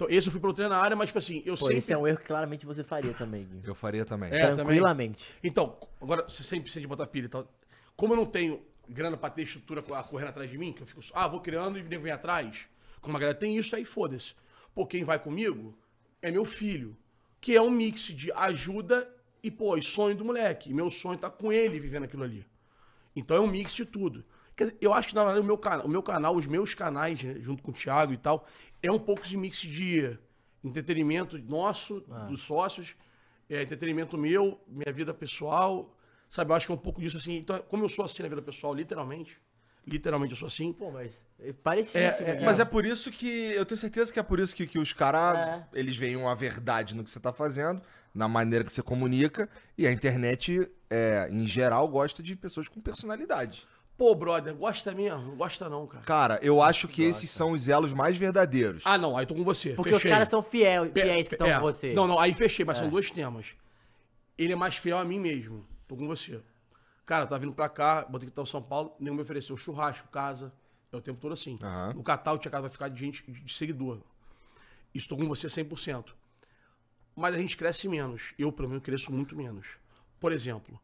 Então, 0.00 0.10
esse 0.10 0.28
eu 0.28 0.32
fui 0.32 0.40
pro 0.40 0.54
treino 0.54 0.72
na 0.72 0.80
área, 0.80 0.96
mas, 0.96 1.08
tipo 1.08 1.18
assim, 1.18 1.42
eu 1.44 1.54
Pô, 1.54 1.66
sempre. 1.66 1.76
esse 1.76 1.92
é 1.92 1.98
um 1.98 2.06
erro 2.06 2.16
que 2.16 2.24
claramente 2.24 2.64
você 2.64 2.82
faria 2.82 3.12
também, 3.12 3.44
Gui. 3.44 3.60
Eu 3.64 3.74
faria 3.74 4.02
também. 4.02 4.32
É, 4.32 4.54
Tranquilamente. 4.54 5.26
Então, 5.44 5.76
agora 6.00 6.24
você 6.26 6.42
sempre 6.42 6.62
precisa 6.62 6.80
de 6.80 6.86
botar 6.86 7.06
pilha 7.06 7.26
e 7.26 7.28
tal. 7.28 7.46
Como 7.94 8.14
eu 8.14 8.16
não 8.16 8.24
tenho 8.24 8.62
grana 8.88 9.18
pra 9.18 9.28
ter 9.28 9.42
estrutura 9.42 9.82
correndo 9.82 10.28
atrás 10.28 10.50
de 10.50 10.56
mim, 10.56 10.72
que 10.72 10.80
eu 10.80 10.86
fico, 10.86 11.02
ah, 11.12 11.28
vou 11.28 11.40
criando 11.40 11.78
e 11.78 11.82
vem 11.82 12.12
atrás. 12.12 12.66
Como 13.02 13.14
a 13.14 13.20
galera 13.20 13.38
tem 13.38 13.58
isso, 13.58 13.76
aí 13.76 13.84
foda-se. 13.84 14.32
Pô, 14.74 14.86
quem 14.86 15.04
vai 15.04 15.18
comigo 15.18 15.76
é 16.22 16.30
meu 16.30 16.46
filho, 16.46 16.96
que 17.38 17.54
é 17.54 17.60
um 17.60 17.70
mix 17.70 18.04
de 18.04 18.32
ajuda 18.32 19.06
e, 19.42 19.50
pô, 19.50 19.76
e 19.76 19.82
sonho 19.82 20.16
do 20.16 20.24
moleque. 20.24 20.70
E 20.70 20.74
meu 20.74 20.90
sonho 20.90 21.18
tá 21.18 21.28
com 21.28 21.52
ele 21.52 21.78
vivendo 21.78 22.04
aquilo 22.04 22.22
ali. 22.22 22.46
Então 23.14 23.36
é 23.36 23.40
um 23.40 23.46
mix 23.46 23.74
de 23.74 23.84
tudo. 23.84 24.24
Quer 24.60 24.64
dizer, 24.66 24.78
eu 24.78 24.92
acho 24.92 25.08
que, 25.08 25.14
na 25.14 25.24
verdade, 25.24 25.40
o 25.42 25.46
meu, 25.46 25.56
cana- 25.56 25.82
o 25.84 25.88
meu 25.88 26.02
canal, 26.02 26.36
os 26.36 26.46
meus 26.46 26.74
canais, 26.74 27.22
né, 27.22 27.36
junto 27.40 27.62
com 27.62 27.70
o 27.70 27.74
Thiago 27.74 28.12
e 28.12 28.18
tal, 28.18 28.46
é 28.82 28.92
um 28.92 28.98
pouco 28.98 29.22
de 29.22 29.34
mix 29.34 29.56
de 29.60 30.18
entretenimento 30.62 31.38
nosso, 31.38 32.04
dos 32.28 32.42
sócios, 32.42 32.94
é, 33.48 33.62
entretenimento 33.62 34.18
meu, 34.18 34.60
minha 34.68 34.92
vida 34.92 35.14
pessoal, 35.14 35.96
sabe? 36.28 36.50
Eu 36.50 36.56
acho 36.56 36.66
que 36.66 36.72
é 36.72 36.74
um 36.74 36.78
pouco 36.78 37.00
disso 37.00 37.16
assim. 37.16 37.38
Então, 37.38 37.58
como 37.70 37.84
eu 37.86 37.88
sou 37.88 38.04
assim 38.04 38.22
na 38.22 38.28
vida 38.28 38.42
pessoal, 38.42 38.74
literalmente, 38.74 39.34
literalmente 39.86 40.32
eu 40.32 40.36
sou 40.36 40.46
assim, 40.48 40.74
Pô, 40.74 40.90
mas 40.90 41.10
é 41.38 41.54
parecido. 41.54 41.98
É, 41.98 42.08
é, 42.36 42.44
Mas 42.44 42.60
é 42.60 42.64
por 42.66 42.84
isso 42.84 43.10
que. 43.10 43.26
Eu 43.52 43.64
tenho 43.64 43.78
certeza 43.78 44.12
que 44.12 44.20
é 44.20 44.22
por 44.22 44.38
isso 44.38 44.54
que, 44.54 44.66
que 44.66 44.78
os 44.78 44.92
caras. 44.92 45.38
É. 45.38 45.66
Eles 45.72 45.96
veem 45.96 46.16
uma 46.16 46.34
verdade 46.34 46.94
no 46.94 47.02
que 47.02 47.08
você 47.08 47.18
tá 47.18 47.32
fazendo, 47.32 47.80
na 48.14 48.28
maneira 48.28 48.62
que 48.62 48.70
você 48.70 48.82
comunica. 48.82 49.48
E 49.78 49.86
a 49.86 49.90
internet, 49.92 50.70
é, 50.90 51.30
em 51.32 51.46
geral, 51.46 51.88
gosta 51.88 52.22
de 52.22 52.36
pessoas 52.36 52.68
com 52.68 52.78
personalidade. 52.78 53.66
Pô, 54.00 54.14
brother, 54.14 54.54
gosta 54.54 54.94
mesmo? 54.94 55.18
Não 55.18 55.36
gosta 55.36 55.68
não, 55.68 55.86
cara. 55.86 56.02
Cara, 56.06 56.38
eu 56.40 56.62
acho 56.62 56.88
que 56.88 57.02
esses 57.02 57.28
são 57.28 57.52
os 57.52 57.68
elos 57.68 57.92
mais 57.92 58.16
verdadeiros. 58.16 58.82
Ah, 58.86 58.96
não, 58.96 59.14
aí 59.14 59.26
tô 59.26 59.34
com 59.34 59.44
você. 59.44 59.74
Porque 59.74 59.90
fechei. 59.90 60.10
os 60.10 60.14
caras 60.14 60.28
são 60.30 60.42
fiel, 60.42 60.88
Pe- 60.90 61.02
fiéis 61.02 61.28
que 61.28 61.34
estão 61.34 61.46
é. 61.46 61.56
com 61.56 61.60
você. 61.60 61.92
Não, 61.92 62.06
não, 62.06 62.18
aí 62.18 62.32
fechei, 62.32 62.64
mas 62.64 62.78
são 62.78 62.88
dois 62.88 63.10
temas. 63.10 63.48
Ele 64.38 64.54
é 64.54 64.56
mais 64.56 64.74
fiel 64.78 64.96
a 64.96 65.04
mim 65.04 65.18
mesmo. 65.20 65.66
Tô 65.86 65.96
com 65.98 66.06
você. 66.06 66.40
Cara, 67.04 67.26
tá 67.26 67.36
vindo 67.36 67.52
pra 67.52 67.68
cá, 67.68 68.06
botei 68.08 68.26
que 68.26 68.34
tá 68.34 68.40
o 68.40 68.46
São 68.46 68.62
Paulo, 68.62 68.94
nenhum 68.98 69.16
me 69.16 69.20
ofereceu 69.20 69.54
churrasco, 69.54 70.08
casa. 70.08 70.50
É 70.90 70.96
o 70.96 71.02
tempo 71.02 71.20
todo 71.20 71.32
assim. 71.34 71.58
Aham. 71.62 71.92
No 71.92 72.02
Catal 72.02 72.38
tinha 72.38 72.50
casa 72.50 72.62
vai 72.62 72.70
ficar 72.70 72.88
de 72.88 72.98
gente, 72.98 73.22
de 73.30 73.52
seguidor. 73.52 74.00
Estou 74.94 75.18
com 75.18 75.28
você 75.28 75.46
100%. 75.46 76.06
Mas 77.14 77.34
a 77.34 77.38
gente 77.38 77.54
cresce 77.54 77.86
menos. 77.86 78.32
Eu, 78.38 78.50
pelo 78.50 78.66
menos, 78.70 78.82
cresço 78.82 79.12
muito 79.12 79.36
menos. 79.36 79.66
Por 80.18 80.32
exemplo, 80.32 80.80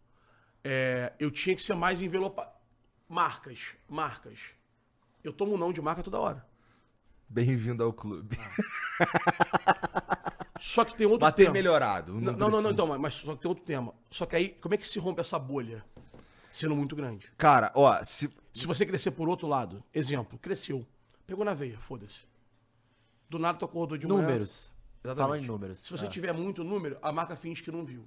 é, 0.63 1.15
eu 1.19 1.31
tinha 1.31 1.57
que 1.57 1.63
ser 1.63 1.75
mais 1.75 2.03
envelopado. 2.03 2.56
Marcas, 3.09 3.61
marcas. 3.89 4.39
Eu 5.23 5.33
tomo 5.33 5.57
não 5.57 5.73
de 5.73 5.81
marca 5.81 6.03
toda 6.03 6.19
hora. 6.19 6.45
Bem-vindo 7.29 7.83
ao 7.83 7.93
clube. 7.93 8.37
Só 10.61 10.85
que 10.85 10.97
tem 10.97 11.07
outro 11.07 11.21
Bater 11.21 11.45
tema. 11.45 11.53
melhorado. 11.53 12.15
Não, 12.15 12.33
não, 12.33 12.49
não, 12.51 12.63
não, 12.63 12.71
então, 12.71 12.99
mas- 12.99 13.15
só 13.15 13.35
que 13.37 13.43
tem 13.43 13.49
outro 13.49 13.65
tema. 13.65 13.93
Só 14.11 14.25
que 14.25 14.35
aí, 14.37 14.49
como 14.49 14.75
é 14.75 14.79
que 14.79 14.89
se 14.89 14.99
rompe 14.99 15.21
essa 15.21 15.39
bolha? 15.39 15.85
Sendo 16.51 16.75
muito 16.75 16.97
grande. 16.97 17.31
Cara, 17.37 17.71
ó, 17.75 18.03
se. 18.05 18.33
Se 18.55 18.67
você 18.67 18.87
crescer 18.87 19.11
por 19.11 19.29
outro 19.29 19.47
lado, 19.47 19.85
exemplo, 19.93 20.39
cresceu, 20.39 20.87
pegou 21.27 21.45
na 21.45 21.53
veia, 21.53 21.79
foda-se. 21.79 22.21
Do 23.29 23.39
nada 23.39 23.59
tu 23.59 23.67
acordou 23.67 23.99
de 23.99 24.07
manhã. 24.07 24.23
Números. 24.23 24.73
Exatamente. 25.05 25.29
Fala 25.29 25.39
em 25.39 25.47
números. 25.47 25.79
Se 25.81 25.91
você 25.91 26.07
Ah. 26.07 26.09
tiver 26.09 26.33
muito 26.33 26.65
número, 26.65 26.97
a 27.03 27.13
marca 27.13 27.37
finge 27.37 27.63
que 27.63 27.71
não 27.71 27.85
viu. 27.85 28.03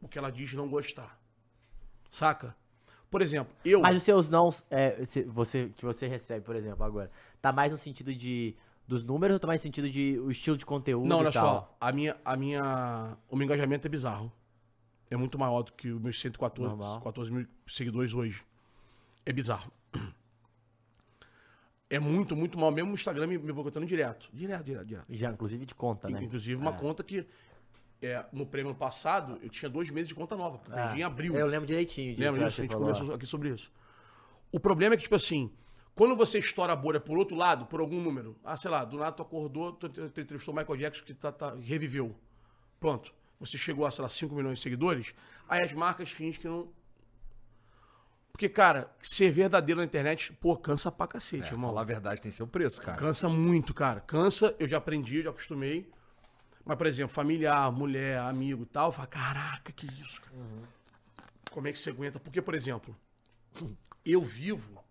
O 0.00 0.06
que 0.06 0.16
ela 0.16 0.30
diz 0.30 0.52
não 0.54 0.68
gostar. 0.68 1.18
Saca? 2.08 2.54
Por 3.14 3.22
exemplo, 3.22 3.54
eu. 3.64 3.80
Mas 3.80 3.94
os 3.94 4.02
seus 4.02 4.28
não, 4.28 4.52
é, 4.68 5.00
você, 5.28 5.68
que 5.76 5.84
você 5.84 6.08
recebe, 6.08 6.44
por 6.44 6.56
exemplo, 6.56 6.82
agora, 6.82 7.08
tá 7.40 7.52
mais 7.52 7.70
no 7.70 7.78
sentido 7.78 8.12
de 8.12 8.56
dos 8.88 9.04
números 9.04 9.34
ou 9.34 9.38
tá 9.38 9.46
mais 9.46 9.60
no 9.60 9.62
sentido 9.62 9.88
de 9.88 10.18
o 10.18 10.32
estilo 10.32 10.56
de 10.56 10.66
conteúdo 10.66 11.06
Não, 11.06 11.18
olha 11.18 11.30
só. 11.30 11.72
A 11.80 11.92
minha, 11.92 12.16
a 12.24 12.36
minha, 12.36 13.16
o 13.30 13.36
meu 13.36 13.44
engajamento 13.44 13.86
é 13.86 13.88
bizarro. 13.88 14.32
É 15.08 15.16
muito 15.16 15.38
maior 15.38 15.62
do 15.62 15.72
que 15.74 15.92
os 15.92 16.00
meus 16.00 16.20
114 16.20 16.68
Normal. 16.68 17.00
14 17.02 17.32
mil 17.32 17.46
seguidores 17.68 18.12
hoje. 18.12 18.42
É 19.24 19.32
bizarro. 19.32 19.70
É 21.88 22.00
muito, 22.00 22.34
muito 22.34 22.58
mal. 22.58 22.72
Mesmo 22.72 22.90
o 22.90 22.94
Instagram 22.94 23.28
me, 23.28 23.38
me 23.38 23.52
boicotando 23.52 23.86
direto. 23.86 24.28
Direto, 24.32 24.64
direto, 24.64 24.86
direto. 24.86 25.06
Já, 25.08 25.30
inclusive 25.30 25.64
de 25.64 25.74
conta, 25.76 26.08
né? 26.08 26.20
Inclusive 26.20 26.60
uma 26.60 26.72
É. 26.72 26.76
conta 26.76 27.04
que 27.04 27.24
é, 28.04 28.26
no 28.32 28.46
prêmio 28.46 28.74
passado 28.74 29.38
eu 29.42 29.48
tinha 29.48 29.68
dois 29.68 29.90
meses 29.90 30.08
de 30.08 30.14
conta 30.14 30.36
nova. 30.36 30.58
porque 30.58 30.72
Ah, 30.78 30.86
perdi 30.86 31.00
em 31.00 31.02
abril. 31.04 31.34
Eu 31.36 31.46
lembro 31.46 31.66
direitinho 31.66 32.10
disso. 32.14 32.22
Lembra 32.22 32.42
eu 32.42 32.48
disso? 32.48 32.60
A 32.60 32.64
gente 32.64 32.72
falou. 32.72 32.88
conversou 32.88 33.14
aqui 33.14 33.26
sobre 33.26 33.50
isso. 33.50 33.70
O 34.52 34.60
problema 34.60 34.94
é 34.94 34.96
que, 34.96 35.02
tipo 35.04 35.14
assim, 35.14 35.50
quando 35.94 36.14
você 36.16 36.38
estoura 36.38 36.72
a 36.72 36.76
bolha 36.76 37.00
por 37.00 37.16
outro 37.18 37.36
lado, 37.36 37.66
por 37.66 37.80
algum 37.80 38.00
número, 38.00 38.36
ah, 38.44 38.56
sei 38.56 38.70
lá, 38.70 38.84
do 38.84 38.98
nada 38.98 39.12
tu 39.12 39.22
acordou, 39.22 39.72
tu 39.72 39.86
entrevistou 40.02 40.54
o 40.54 40.56
Michael 40.56 40.76
Jackson 40.78 41.04
que 41.04 41.14
tá, 41.14 41.30
tá- 41.32 41.54
reviveu. 41.60 42.14
Pronto. 42.80 43.12
Você 43.40 43.58
chegou 43.58 43.84
a, 43.84 43.90
sei 43.90 44.02
lá, 44.02 44.08
5 44.08 44.34
milhões 44.34 44.58
de 44.58 44.62
seguidores, 44.62 45.14
aí 45.48 45.62
as 45.62 45.72
marcas 45.72 46.10
fingem 46.10 46.40
que 46.40 46.46
não. 46.48 46.68
Porque, 48.32 48.48
cara, 48.48 48.90
ser 49.00 49.30
verdadeiro 49.30 49.80
na 49.80 49.84
internet, 49.84 50.32
pô, 50.40 50.56
cansa 50.56 50.90
pra 50.90 51.06
cacete, 51.06 51.44
É, 51.44 51.52
irmão. 51.52 51.70
falar 51.70 51.82
a 51.82 51.84
verdade 51.84 52.20
tem 52.20 52.32
seu 52.32 52.46
preço, 52.48 52.82
cara. 52.82 52.98
Cansa 52.98 53.28
muito, 53.28 53.72
cara. 53.72 54.00
Cansa, 54.00 54.54
eu 54.58 54.66
já 54.66 54.78
aprendi, 54.78 55.18
eu 55.18 55.22
já 55.24 55.30
acostumei. 55.30 55.88
Mas, 56.64 56.78
por 56.78 56.86
exemplo, 56.86 57.12
familiar, 57.12 57.70
mulher, 57.70 58.18
amigo 58.20 58.64
tal, 58.64 58.90
fala, 58.90 59.06
caraca, 59.06 59.70
que 59.72 59.86
isso, 59.86 60.22
cara. 60.22 60.34
Como 61.50 61.68
é 61.68 61.72
que 61.72 61.78
você 61.78 61.90
aguenta? 61.90 62.18
Porque, 62.18 62.40
por 62.40 62.54
exemplo, 62.54 62.96
eu 64.04 64.22
vivo, 64.22 64.82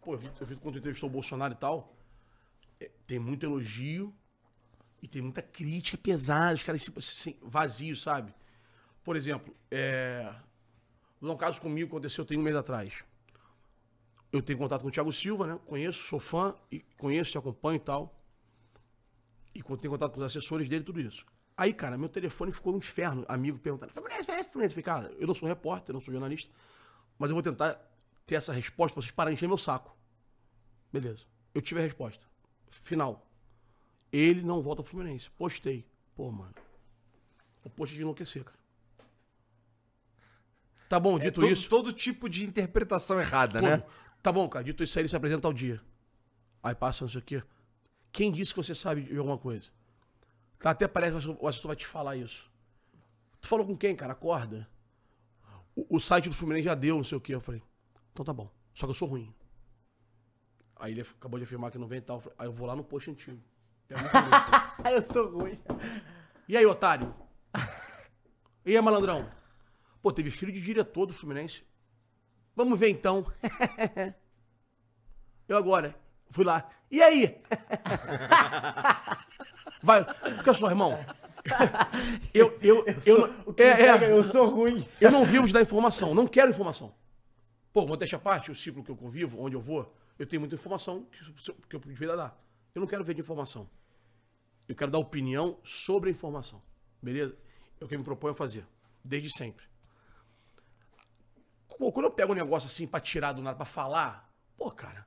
pô, 0.00 0.14
eu 0.14 0.18
vi, 0.18 0.30
eu 0.38 0.46
vi 0.46 0.56
quando 0.56 0.78
entrevistou 0.78 1.08
o 1.08 1.12
Bolsonaro 1.12 1.54
e 1.54 1.56
tal, 1.56 1.96
é, 2.78 2.90
tem 3.06 3.18
muito 3.18 3.46
elogio 3.46 4.14
e 5.00 5.08
tem 5.08 5.22
muita 5.22 5.40
crítica 5.40 5.96
pesada, 5.96 6.54
os 6.54 6.62
caras 6.62 6.88
assim, 6.96 7.36
vazios, 7.40 8.02
sabe? 8.02 8.34
Por 9.02 9.16
exemplo, 9.16 9.54
é, 9.70 10.32
vou 11.20 11.28
dar 11.28 11.34
um 11.34 11.38
caso 11.38 11.60
comigo 11.60 11.88
aconteceu 11.88 12.24
tem 12.24 12.38
um 12.38 12.42
mês 12.42 12.54
atrás. 12.54 13.02
Eu 14.30 14.40
tenho 14.42 14.58
contato 14.58 14.82
com 14.82 14.88
o 14.88 14.90
Thiago 14.90 15.12
Silva, 15.12 15.46
né? 15.46 15.60
Conheço, 15.66 16.04
sou 16.04 16.20
fã, 16.20 16.54
e 16.70 16.80
conheço, 16.96 17.32
te 17.32 17.38
acompanho 17.38 17.76
e 17.76 17.80
tal. 17.80 18.21
E 19.54 19.62
tenho 19.62 19.92
contato 19.92 20.12
com 20.12 20.20
os 20.20 20.26
assessores 20.26 20.68
dele, 20.68 20.84
tudo 20.84 21.00
isso. 21.00 21.24
Aí, 21.56 21.72
cara, 21.72 21.98
meu 21.98 22.08
telefone 22.08 22.50
ficou 22.50 22.74
um 22.74 22.78
inferno. 22.78 23.24
Amigo 23.28 23.58
perguntando, 23.58 23.92
Fluminense, 23.92 24.24
Fluminense, 24.24 24.50
Fluminense. 24.50 24.74
Falei, 24.74 24.84
cara, 24.84 25.14
eu 25.18 25.26
não 25.26 25.34
sou 25.34 25.48
repórter, 25.48 25.90
eu 25.90 25.94
não 25.94 26.00
sou 26.00 26.12
jornalista, 26.12 26.50
mas 27.18 27.30
eu 27.30 27.34
vou 27.34 27.42
tentar 27.42 27.78
ter 28.26 28.36
essa 28.36 28.52
resposta 28.52 28.94
pra 28.94 29.02
vocês 29.02 29.12
pararem 29.12 29.34
de 29.34 29.38
encher 29.38 29.48
meu 29.48 29.58
saco. 29.58 29.94
Beleza. 30.92 31.24
Eu 31.54 31.60
tive 31.60 31.80
a 31.80 31.82
resposta. 31.82 32.24
Final. 32.70 33.26
Ele 34.10 34.42
não 34.42 34.62
volta 34.62 34.82
pro 34.82 34.90
Fluminense. 34.90 35.30
Postei. 35.36 35.84
Pô, 36.14 36.30
mano. 36.30 36.54
O 37.64 37.70
post 37.70 37.94
de 37.94 38.00
enlouquecer, 38.02 38.44
cara. 38.44 38.58
Tá 40.88 41.00
bom, 41.00 41.16
É 41.16 41.24
dito 41.24 41.40
todo, 41.40 41.50
isso. 41.50 41.68
todo 41.68 41.92
tipo 41.92 42.28
de 42.28 42.44
interpretação 42.44 43.18
errada, 43.20 43.62
né? 43.62 43.82
Tá 44.22 44.30
bom, 44.30 44.46
cara. 44.48 44.64
Dito 44.64 44.82
isso 44.82 44.98
aí, 44.98 45.02
ele 45.02 45.08
se 45.08 45.16
apresenta 45.16 45.48
ao 45.48 45.52
dia. 45.52 45.80
Aí 46.62 46.74
passa 46.74 47.04
não 47.04 47.08
sei 47.08 47.20
o 47.20 47.24
quê. 47.24 47.42
Quem 48.12 48.30
disse 48.30 48.52
que 48.52 48.62
você 48.62 48.74
sabe 48.74 49.02
de 49.02 49.16
alguma 49.16 49.38
coisa? 49.38 49.70
Tá, 50.58 50.70
até 50.70 50.86
parece 50.86 51.18
que 51.18 51.36
o 51.40 51.48
assessor 51.48 51.68
vai 51.68 51.76
te 51.76 51.86
falar 51.86 52.16
isso. 52.16 52.50
Tu 53.40 53.48
falou 53.48 53.66
com 53.66 53.76
quem, 53.76 53.96
cara? 53.96 54.12
Acorda. 54.12 54.68
O, 55.74 55.96
o 55.96 56.00
site 56.00 56.28
do 56.28 56.34
Fluminense 56.34 56.66
já 56.66 56.74
deu, 56.74 56.96
não 56.96 57.04
sei 57.04 57.18
o 57.18 57.20
quê. 57.20 57.34
Eu 57.34 57.40
falei, 57.40 57.62
então 58.12 58.24
tá 58.24 58.32
bom. 58.32 58.48
Só 58.74 58.86
que 58.86 58.90
eu 58.90 58.94
sou 58.94 59.08
ruim. 59.08 59.34
Aí 60.76 60.92
ele 60.92 61.00
acabou 61.00 61.38
de 61.38 61.44
afirmar 61.44 61.70
que 61.70 61.78
não 61.78 61.88
vem 61.88 61.98
e 61.98 62.02
tal. 62.02 62.22
Aí 62.38 62.46
eu 62.46 62.52
vou 62.52 62.66
lá 62.66 62.76
no 62.76 62.84
post 62.84 63.10
antigo. 63.10 63.40
Eu 64.90 65.02
sou 65.02 65.30
ruim. 65.30 65.60
E 66.48 66.56
aí, 66.56 66.64
otário? 66.64 67.14
E 68.64 68.74
aí, 68.74 68.80
malandrão? 68.80 69.30
Pô, 70.00 70.10
teve 70.12 70.30
filho 70.30 70.50
de 70.50 70.60
diretor 70.60 71.06
do 71.06 71.12
Fluminense. 71.12 71.62
Vamos 72.56 72.78
ver 72.78 72.88
então. 72.88 73.24
Eu 75.46 75.56
agora. 75.56 75.94
Fui 76.32 76.44
lá. 76.44 76.68
E 76.90 77.00
aí? 77.02 77.40
Vai. 79.82 80.04
Fica 80.38 80.54
só, 80.54 80.68
irmão. 80.68 80.98
Eu, 82.32 82.56
eu, 82.62 82.84
eu, 83.04 83.18
não- 83.18 83.54
é, 83.58 83.82
é, 83.82 84.12
Eu 84.12 84.24
sou 84.24 84.48
ruim. 84.48 84.86
eu 85.00 85.10
não 85.10 85.24
vivo 85.24 85.46
de 85.46 85.52
dar 85.52 85.60
informação. 85.60 86.14
Não 86.14 86.26
quero 86.26 86.50
informação. 86.50 86.94
Pô, 87.72 87.86
modéstia 87.86 88.16
à 88.16 88.20
parte, 88.20 88.50
o 88.50 88.54
ciclo 88.54 88.82
que 88.84 88.90
eu 88.90 88.96
convivo, 88.96 89.40
onde 89.42 89.56
eu 89.56 89.60
vou, 89.60 89.92
eu 90.18 90.26
tenho 90.26 90.40
muita 90.40 90.54
informação 90.54 91.06
que, 91.10 91.52
que 91.68 91.76
eu 91.76 91.80
devia 91.80 92.16
dar. 92.16 92.38
Eu 92.74 92.80
não 92.80 92.86
quero 92.86 93.02
ver 93.04 93.14
de 93.14 93.20
informação. 93.20 93.68
Eu 94.68 94.74
quero 94.76 94.90
dar 94.90 94.98
opinião 94.98 95.58
sobre 95.64 96.08
a 96.10 96.12
informação. 96.12 96.62
Beleza? 97.02 97.36
É 97.80 97.84
o 97.84 97.88
que 97.88 97.94
eu 97.94 97.98
me 97.98 98.04
proponho 98.04 98.32
a 98.32 98.36
fazer. 98.36 98.64
Desde 99.04 99.28
sempre. 99.36 99.64
Pô, 101.78 101.90
quando 101.90 102.06
eu 102.06 102.12
pego 102.12 102.32
um 102.32 102.36
negócio 102.36 102.68
assim 102.68 102.86
pra 102.86 103.00
tirar 103.00 103.32
do 103.32 103.42
nada, 103.42 103.56
pra 103.56 103.66
falar, 103.66 104.30
pô, 104.56 104.70
cara. 104.70 105.04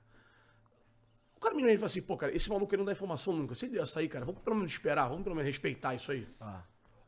O 1.45 1.47
cara 1.47 1.55
me 1.55 1.61
vem 1.61 1.75
e 1.75 1.77
fala 1.77 1.85
assim, 1.85 2.01
pô, 2.01 2.17
cara, 2.17 2.35
esse 2.35 2.49
maluco 2.49 2.73
ele 2.73 2.79
não 2.79 2.85
dá 2.85 2.91
informação 2.91 3.31
nunca. 3.31 3.53
Se 3.53 3.67
ele 3.67 3.75
ia 3.75 3.85
sair, 3.85 4.09
cara, 4.09 4.25
vamos 4.25 4.41
pelo 4.41 4.55
menos 4.55 4.71
esperar, 4.71 5.07
vamos 5.07 5.21
pelo 5.23 5.35
menos 5.35 5.47
respeitar 5.47 5.93
isso 5.93 6.11
aí. 6.11 6.27
Ah. 6.41 6.63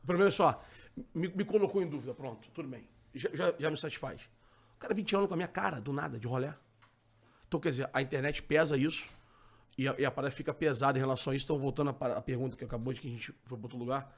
Pelo 0.06 0.16
menos 0.16 0.36
só, 0.36 0.62
me, 1.12 1.26
me 1.26 1.44
colocou 1.44 1.82
em 1.82 1.88
dúvida, 1.88 2.14
pronto, 2.14 2.48
tudo 2.52 2.68
bem. 2.68 2.88
Já, 3.12 3.30
já, 3.32 3.52
já 3.58 3.68
me 3.68 3.76
satisfaz. 3.76 4.30
O 4.76 4.78
cara 4.78 4.94
20 4.94 5.16
anos 5.16 5.26
com 5.26 5.34
a 5.34 5.36
minha 5.36 5.48
cara, 5.48 5.80
do 5.80 5.92
nada, 5.92 6.20
de 6.20 6.26
rolé. 6.28 6.54
Então, 7.48 7.58
quer 7.58 7.70
dizer, 7.70 7.90
a 7.92 8.00
internet 8.00 8.40
pesa 8.40 8.76
isso 8.76 9.06
e 9.76 9.88
a, 9.88 9.96
e 9.98 10.04
a 10.04 10.10
parada 10.10 10.30
fica 10.30 10.54
pesada 10.54 10.96
em 10.96 11.00
relação 11.00 11.32
a 11.32 11.36
isso. 11.36 11.44
Então, 11.46 11.58
voltando 11.58 11.90
à 11.90 12.22
pergunta 12.22 12.56
que 12.56 12.64
acabou 12.64 12.92
de 12.92 13.00
que 13.00 13.08
a 13.08 13.10
gente 13.10 13.34
foi 13.44 13.58
para 13.58 13.64
outro 13.64 13.76
lugar. 13.76 14.16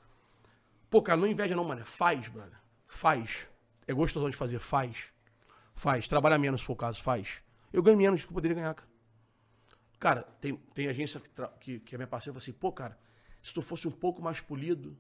Pô, 0.91 1.01
cara, 1.01 1.19
não 1.19 1.27
inveja 1.27 1.57
não, 1.57 1.65
mano. 1.65 1.83
Faz, 1.87 2.29
brother. 2.29 2.59
Faz. 2.87 3.49
É 3.89 3.95
gostoso 3.95 4.29
de 4.29 4.37
fazer, 4.37 4.59
faz. 4.59 5.15
Faz. 5.75 6.07
Trabalha 6.07 6.37
menos, 6.37 6.61
se 6.61 6.67
for 6.67 6.75
o 6.75 6.77
caso, 6.77 7.03
faz. 7.03 7.43
Eu 7.73 7.83
ganho 7.83 7.97
menos 7.97 8.21
do 8.21 8.27
que 8.27 8.33
eu 8.33 8.35
poderia 8.35 8.55
ganhar, 8.55 8.75
cara. 8.75 8.90
Cara, 10.01 10.23
tem, 10.41 10.57
tem 10.75 10.89
agência 10.89 11.21
que, 11.21 11.31
que, 11.61 11.79
que 11.81 11.95
é 11.95 11.99
minha 11.99 12.09
parceira 12.09 12.33
fala 12.35 12.43
assim, 12.43 12.53
pô, 12.53 12.73
cara, 12.73 12.99
se 13.43 13.53
tu 13.55 13.61
fosse 13.63 13.87
um 13.87 13.91
pouco 13.93 14.21
mais 14.23 14.41
polido, 14.41 14.97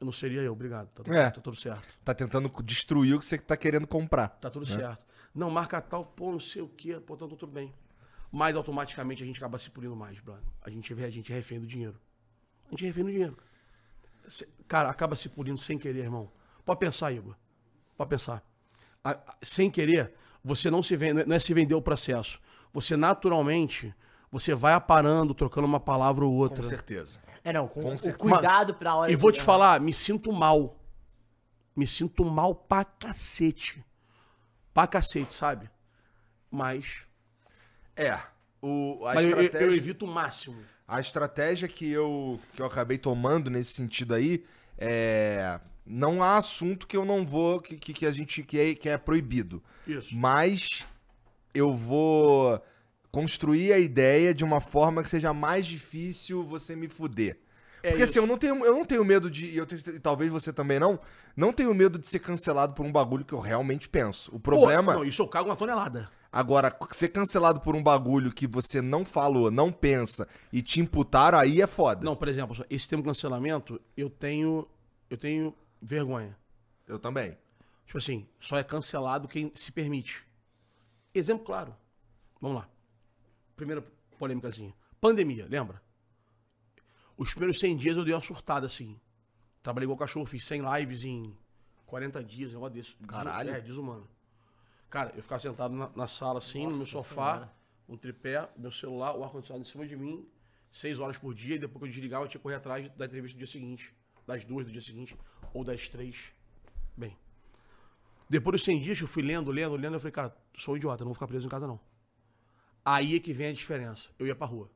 eu 0.00 0.04
não 0.04 0.12
seria 0.12 0.42
eu, 0.42 0.52
obrigado. 0.52 0.88
Tá, 0.88 1.02
tudo- 1.04 1.16
É. 1.16 1.30
tá 1.30 1.40
tudo 1.40 1.56
certo. 1.56 1.86
Tá 2.04 2.12
tentando 2.12 2.50
destruir 2.62 3.14
o 3.14 3.18
que 3.20 3.24
você 3.24 3.38
tá 3.38 3.56
querendo 3.56 3.86
comprar. 3.86 4.28
Tá 4.28 4.50
tudo 4.50 4.66
certo. 4.66 5.06
Não, 5.34 5.48
marca 5.48 5.80
tal, 5.80 6.04
pô, 6.04 6.30
não 6.32 6.40
sei 6.40 6.60
o 6.60 6.68
quê, 6.68 6.98
pô, 7.00 7.16
tá 7.16 7.26
tudo 7.26 7.46
bem. 7.46 7.72
Mas 8.32 8.56
automaticamente 8.56 9.22
a 9.22 9.26
gente 9.26 9.36
acaba 9.38 9.58
se 9.58 9.70
polindo 9.70 9.94
mais, 9.94 10.18
brother. 10.18 10.42
A 10.62 10.68
gente, 10.70 10.92
vê- 10.92 11.04
a 11.04 11.10
gente 11.10 11.32
é 11.32 11.36
refém 11.36 11.60
do 11.60 11.66
dinheiro. 11.66 11.98
A 12.66 12.70
gente 12.70 12.82
é 12.84 12.88
refém 12.88 13.04
do 13.04 13.10
dinheiro. 13.12 13.38
Cara, 14.66 14.88
acaba 14.90 15.14
se 15.14 15.28
polindo 15.28 15.58
sem 15.60 15.78
querer, 15.78 16.00
irmão. 16.00 16.30
Pode 16.64 16.80
pensar, 16.80 17.12
Igor. 17.12 17.36
Pode 17.96 18.10
pensar. 18.10 18.42
A- 19.04 19.10
a- 19.12 19.36
sem 19.42 19.70
querer, 19.70 20.14
você 20.42 20.70
não 20.70 20.82
se 20.82 20.96
vende, 20.96 21.24
não 21.24 21.36
é 21.36 21.38
se 21.38 21.52
vender 21.54 21.74
o 21.74 21.82
processo. 21.82 22.40
Você 22.74 22.96
naturalmente, 22.96 23.94
você 24.30 24.54
vai 24.54 24.74
aparando, 24.74 25.32
trocando 25.32 25.66
uma 25.66 25.80
palavra 25.80 26.24
ou 26.26 26.32
outra. 26.34 26.56
Com 26.62 26.68
certeza. 26.68 27.20
É, 27.44 27.52
não, 27.52 27.68
com, 27.68 27.80
Com 27.80 27.96
certeza. 27.96 28.18
cuidado 28.18 28.74
pra 28.74 28.94
hora 28.96 29.10
E 29.12 29.16
vou 29.16 29.30
te 29.32 29.40
falar, 29.40 29.80
me 29.80 29.94
sinto 29.94 30.32
mal. 30.32 30.76
Me 31.76 31.86
sinto 31.86 32.24
mal 32.24 32.54
pra 32.54 32.84
cacete. 32.84 33.82
Pra 34.72 34.86
cacete, 34.86 35.32
sabe? 35.32 35.70
Mas. 36.50 37.06
É. 37.96 38.18
O, 38.60 39.06
a, 39.06 39.14
mas 39.14 39.26
eu- 39.26 39.32
eu, 39.32 39.42
estratégia, 39.42 39.66
eu 39.66 39.76
evito 39.76 40.04
o 40.04 40.08
máximo. 40.08 40.56
a 40.88 41.00
estratégia 41.00 41.68
que 41.68 41.88
eu, 41.90 42.40
que 42.54 42.62
eu 42.62 42.66
acabei 42.66 42.98
tomando 42.98 43.50
nesse 43.50 43.72
sentido 43.72 44.14
aí 44.14 44.44
é. 44.76 45.60
Não 45.86 46.22
há 46.22 46.36
assunto 46.38 46.86
que 46.86 46.96
eu 46.96 47.04
não 47.04 47.26
vou. 47.26 47.60
que, 47.60 47.76
que, 47.76 47.92
que 47.92 48.06
a 48.06 48.10
gente. 48.10 48.42
Que 48.42 48.58
é, 48.58 48.74
que 48.74 48.88
é 48.88 48.96
proibido. 48.96 49.62
Isso. 49.86 50.16
Mas 50.16 50.86
eu 51.54 51.74
vou 51.74 52.60
construir 53.10 53.72
a 53.72 53.78
ideia 53.78 54.34
de 54.34 54.44
uma 54.44 54.60
forma 54.60 55.02
que 55.02 55.08
seja 55.08 55.32
mais 55.32 55.66
difícil 55.66 56.42
você 56.42 56.74
me 56.74 56.88
fuder. 56.88 57.38
É 57.82 57.90
Porque 57.90 58.02
isso. 58.02 58.12
assim, 58.12 58.18
eu 58.18 58.26
não 58.26 58.38
tenho, 58.38 58.64
eu 58.64 58.72
não 58.72 58.84
tenho 58.84 59.04
medo 59.04 59.30
de. 59.30 59.44
E 59.44 59.56
eu 59.56 59.66
tenho- 59.66 59.96
e 59.96 60.00
talvez 60.00 60.32
você 60.32 60.52
também 60.52 60.78
não. 60.80 60.98
Não 61.36 61.52
tenho 61.52 61.72
medo 61.74 61.98
de 61.98 62.06
ser 62.06 62.18
cancelado 62.18 62.72
por 62.72 62.84
um 62.86 62.90
bagulho 62.92 63.24
que 63.24 63.32
eu 63.34 63.40
realmente 63.40 63.88
penso. 63.88 64.30
O 64.34 64.40
Pô, 64.40 64.52
problema. 64.52 64.94
não, 64.94 65.04
isso 65.04 65.20
eu 65.22 65.28
cago 65.28 65.48
uma 65.50 65.56
tonelada. 65.56 66.08
Agora, 66.32 66.74
ser 66.90 67.08
cancelado 67.10 67.60
por 67.60 67.76
um 67.76 67.82
bagulho 67.82 68.32
que 68.32 68.46
você 68.46 68.80
não 68.82 69.04
falou, 69.04 69.50
não 69.50 69.70
pensa 69.70 70.26
e 70.52 70.60
te 70.62 70.80
imputaram, 70.80 71.38
aí 71.38 71.60
é 71.60 71.66
foda. 71.66 72.02
Não, 72.04 72.16
por 72.16 72.26
exemplo, 72.26 72.56
esse 72.68 72.88
termo 72.88 73.04
cancelamento, 73.04 73.80
eu 73.96 74.08
tenho. 74.10 74.66
Eu 75.10 75.16
tenho 75.18 75.54
vergonha. 75.80 76.36
Eu 76.88 76.98
também. 76.98 77.36
Tipo 77.86 77.98
assim, 77.98 78.26
só 78.40 78.56
é 78.58 78.64
cancelado 78.64 79.28
quem 79.28 79.52
se 79.54 79.70
permite. 79.70 80.24
Exemplo 81.14 81.44
claro. 81.44 81.74
Vamos 82.40 82.58
lá. 82.58 82.68
Primeira 83.56 83.82
polêmicazinha. 84.18 84.74
Pandemia, 85.00 85.46
lembra? 85.48 85.80
Os 87.16 87.30
primeiros 87.30 87.58
100 87.60 87.76
dias 87.76 87.96
eu 87.96 88.04
dei 88.04 88.12
uma 88.12 88.20
surtada 88.20 88.66
assim. 88.66 88.98
Trabalhei 89.62 89.84
igual 89.84 89.96
cachorro, 89.96 90.26
fiz 90.26 90.44
100 90.44 90.62
lives 90.78 91.04
em 91.04 91.36
40 91.86 92.24
dias, 92.24 92.50
um 92.50 92.54
negócio 92.54 92.74
desse. 92.74 92.94
Caralho. 93.06 93.50
É, 93.50 93.60
desumano. 93.60 94.08
Cara, 94.90 95.12
eu 95.16 95.22
ficava 95.22 95.38
sentado 95.38 95.74
na, 95.74 95.88
na 95.94 96.06
sala 96.06 96.38
assim, 96.38 96.64
no 96.64 96.70
meu 96.70 96.78
Nossa 96.80 96.92
sofá, 96.92 97.32
Senhora. 97.34 97.52
um 97.88 97.96
tripé, 97.96 98.48
meu 98.56 98.70
celular, 98.70 99.16
o 99.16 99.24
ar-condicionado 99.24 99.66
em 99.66 99.70
cima 99.70 99.86
de 99.86 99.96
mim, 99.96 100.28
6 100.70 100.98
horas 101.00 101.16
por 101.16 101.34
dia, 101.34 101.56
e 101.56 101.58
depois 101.58 101.80
que 101.80 101.84
eu 101.84 101.92
desligava, 101.92 102.24
eu 102.24 102.28
tinha 102.28 102.38
que 102.38 102.42
correr 102.42 102.56
atrás 102.56 102.88
da 102.90 103.06
entrevista 103.06 103.36
do 103.36 103.38
dia 103.38 103.46
seguinte, 103.46 103.94
das 104.26 104.44
duas 104.44 104.66
do 104.66 104.72
dia 104.72 104.80
seguinte, 104.80 105.16
ou 105.52 105.64
das 105.64 105.88
três. 105.88 106.16
Bem, 106.96 107.16
depois 108.28 108.54
dos 108.54 108.64
100 108.64 108.80
dias 108.80 108.98
que 108.98 109.04
eu 109.04 109.08
fui 109.08 109.22
lendo, 109.22 109.50
lendo, 109.50 109.76
lendo, 109.76 109.94
eu 109.94 110.00
falei, 110.00 110.12
cara, 110.12 110.36
sou 110.56 110.74
um 110.74 110.76
idiota, 110.76 111.04
não 111.04 111.08
vou 111.10 111.14
ficar 111.14 111.26
preso 111.26 111.46
em 111.46 111.50
casa 111.50 111.66
não. 111.66 111.78
Aí 112.84 113.16
é 113.16 113.20
que 113.20 113.32
vem 113.32 113.48
a 113.48 113.52
diferença. 113.52 114.10
Eu 114.18 114.26
ia 114.26 114.34
pra 114.34 114.46
rua 114.46 114.70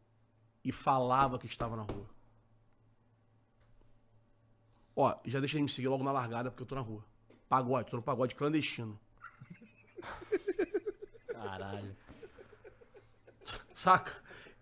e 0.64 0.72
falava 0.72 1.38
que 1.38 1.46
estava 1.46 1.76
na 1.76 1.82
rua. 1.82 2.06
Ó, 4.96 5.14
já 5.24 5.38
deixa 5.40 5.56
ele 5.56 5.64
me 5.64 5.68
seguir 5.68 5.88
logo 5.88 6.02
na 6.02 6.10
largada 6.12 6.50
porque 6.50 6.62
eu 6.62 6.66
tô 6.66 6.74
na 6.74 6.80
rua. 6.80 7.04
Pagode, 7.48 7.90
tô 7.90 7.96
no 7.96 8.02
pagode 8.02 8.34
clandestino. 8.34 8.98
Caralho. 11.32 11.96
Saca? 13.72 14.12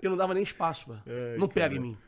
Eu 0.00 0.10
não 0.10 0.16
dava 0.16 0.34
nem 0.34 0.42
espaço, 0.42 0.88
mano. 0.88 1.02
não 1.38 1.48
pega 1.48 1.74
em 1.74 1.80
mim. 1.80 1.98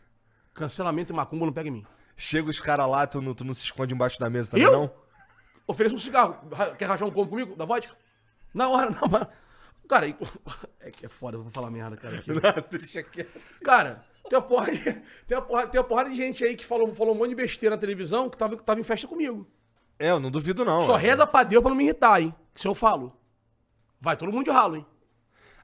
Cancelamento 0.53 1.13
e 1.13 1.17
macumba 1.17 1.47
não 1.47 1.53
pega 1.53 1.69
em 1.69 1.73
mim. 1.73 1.87
Chega 2.17 2.51
os 2.51 2.61
caras 2.61 2.89
lá, 2.89 3.07
tu 3.07 3.23
não, 3.23 3.33
tu 3.35 3.45
não 3.45 3.55
se 3.55 3.65
esconde 3.65 3.95
embaixo 3.95 4.19
da 4.19 4.29
mesa 4.29 4.51
também, 4.51 4.67
Eu? 4.67 4.73
não? 4.73 5.08
Ofereça 5.69 5.95
um 5.95 5.99
cigarro. 5.99 6.37
Quer 6.77 6.87
rachar 6.87 7.07
um 7.07 7.11
combo 7.13 7.29
comigo? 7.31 7.55
Da 7.55 7.65
vodka? 7.65 7.95
Na 8.53 8.69
hora, 8.69 8.91
não, 9.01 9.07
mas... 9.09 9.29
Cara, 9.89 10.07
e- 10.09 10.17
é 10.81 10.91
que 10.91 11.07
é 11.07 11.09
foda, 11.09 11.37
eu 11.37 11.43
vou 11.43 11.53
falar 11.53 11.71
merda, 11.71 11.97
cara. 11.97 12.17
aqui. 12.17 12.31
Deixa 12.77 13.03
quieto. 13.03 13.41
Cara, 13.63 14.05
tem 14.29 14.39
uma, 14.39 14.45
porra 14.45 14.73
de, 14.73 14.81
tem, 15.27 15.37
uma 15.39 15.43
porra, 15.43 15.67
tem 15.67 15.81
uma 15.81 15.87
porrada 15.87 16.11
de 16.11 16.17
gente 16.17 16.45
aí 16.45 16.57
que 16.57 16.65
falou, 16.67 16.93
falou 16.95 17.15
um 17.15 17.19
monte 17.19 17.31
de 17.31 17.35
besteira 17.37 17.77
na 17.77 17.81
televisão 17.81 18.29
que 18.29 18.37
tava, 18.37 18.57
que 18.57 18.63
tava 18.63 18.81
em 18.81 18.83
festa 18.83 19.07
comigo. 19.07 19.47
É, 19.99 20.11
eu 20.11 20.19
não 20.21 20.31
duvido, 20.31 20.65
não. 20.65 20.81
Só 20.81 20.97
é. 20.99 21.01
reza 21.03 21.27
pra 21.27 21.43
Deus 21.43 21.63
pra 21.63 21.71
não 21.71 21.77
me 21.77 21.85
irritar, 21.85 22.21
hein? 22.21 22.35
Se 22.55 22.67
eu 22.67 22.75
falo. 22.75 23.15
Vai 24.01 24.17
todo 24.17 24.33
mundo 24.33 24.45
de 24.45 24.51
ralo, 24.51 24.77
hein? 24.77 24.87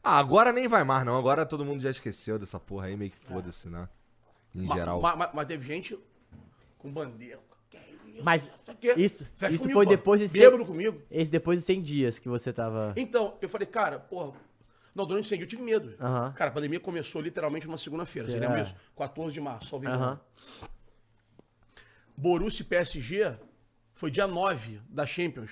Ah, 0.03 0.19
agora 0.19 0.53
nem 0.53 0.69
vai 0.69 0.85
mais, 0.85 1.05
não. 1.07 1.17
Agora 1.17 1.47
todo 1.47 1.65
mundo 1.65 1.81
já 1.81 1.91
esqueceu 1.91 2.39
dessa 2.39 2.59
porra 2.61 2.87
aí, 2.87 2.97
meio 2.97 3.11
que 3.11 3.19
foda-se, 3.19 3.71
né? 3.71 3.89
Em 4.55 4.67
Ma- 4.67 4.75
geral. 4.75 5.01
ma- 5.01 5.17
ma- 5.17 5.31
Mas, 5.33 5.47
teve 5.47 5.65
gente 5.67 5.99
com 6.79 6.91
bandeira. 6.93 7.41
Mas 8.23 8.51
isso- 8.97 9.25
isso 9.51 9.59
comigo, 9.59 9.73
foi 9.73 9.87
depois 9.87 10.21
de 10.21 10.29
ser- 10.29 10.39
Bêbado 10.39 10.65
comigo. 10.65 11.03
Esse 11.11 11.31
depois 11.31 11.59
dos 11.59 11.67
100 11.67 11.83
dias 11.83 12.19
que 12.19 12.29
você 12.29 12.53
tava... 12.53 12.93
Então, 12.97 13.37
eu 13.41 13.49
falei, 13.49 13.67
cara, 13.67 13.99
porra. 13.99 14.33
Não, 14.95 15.05
durante 15.07 15.25
esse 15.25 15.37
dia 15.37 15.45
eu 15.45 15.49
tive 15.49 15.63
medo. 15.63 15.95
Aham. 16.01 16.33
Cara, 16.33 16.51
a 16.51 16.55
pandemia 16.55 16.79
começou 16.79 17.21
literalmente 17.21 17.67
numa 17.67 17.77
segunda-feira. 17.79 18.29
Você 18.29 18.35
Será? 18.35 18.47
lembra 18.47 18.63
isso? 18.63 18.75
14 18.97 19.33
de 19.35 19.41
março, 19.41 19.69
só 19.69 19.77
Aham. 19.79 20.21
Borussia 22.17 22.63
e 22.63 22.67
PSG 22.67 23.37
foi 23.95 24.11
dia 24.11 24.27
9 24.27 24.81
da 24.89 25.05
Champions. 25.07 25.51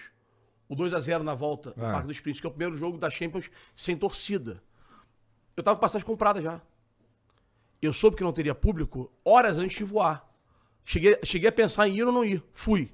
O 0.69 0.77
2x0 0.77 1.23
na 1.23 1.35
volta 1.35 1.75
no 1.77 1.85
Ah. 1.85 1.93
Parque 1.93 2.07
dos 2.09 2.21
Príncipes, 2.21 2.41
que 2.41 2.47
é 2.47 2.51
o 2.51 2.53
primeiro 2.53 2.77
jogo 2.77 2.97
da 2.99 3.11
Champions 3.11 3.51
sem 3.75 3.97
torcida. 3.97 4.63
Eu 5.57 5.63
tava 5.63 5.77
com 5.77 5.81
passagem 5.81 6.07
comprada 6.07 6.41
já. 6.41 6.61
Eu 7.81 7.93
soube 7.93 8.17
que 8.17 8.23
não 8.23 8.33
teria 8.33 8.55
público 8.55 9.13
horas 9.25 9.59
antes 9.59 9.77
de 9.77 9.85
voar. 9.85 10.25
Cheguei, 10.85 11.19
cheguei 11.25 11.49
a 11.49 11.53
pensar 11.53 11.89
em 11.89 11.97
ir 11.97 12.05
ou 12.05 12.13
não 12.13 12.25
ir. 12.25 12.43
Fui. 12.53 12.91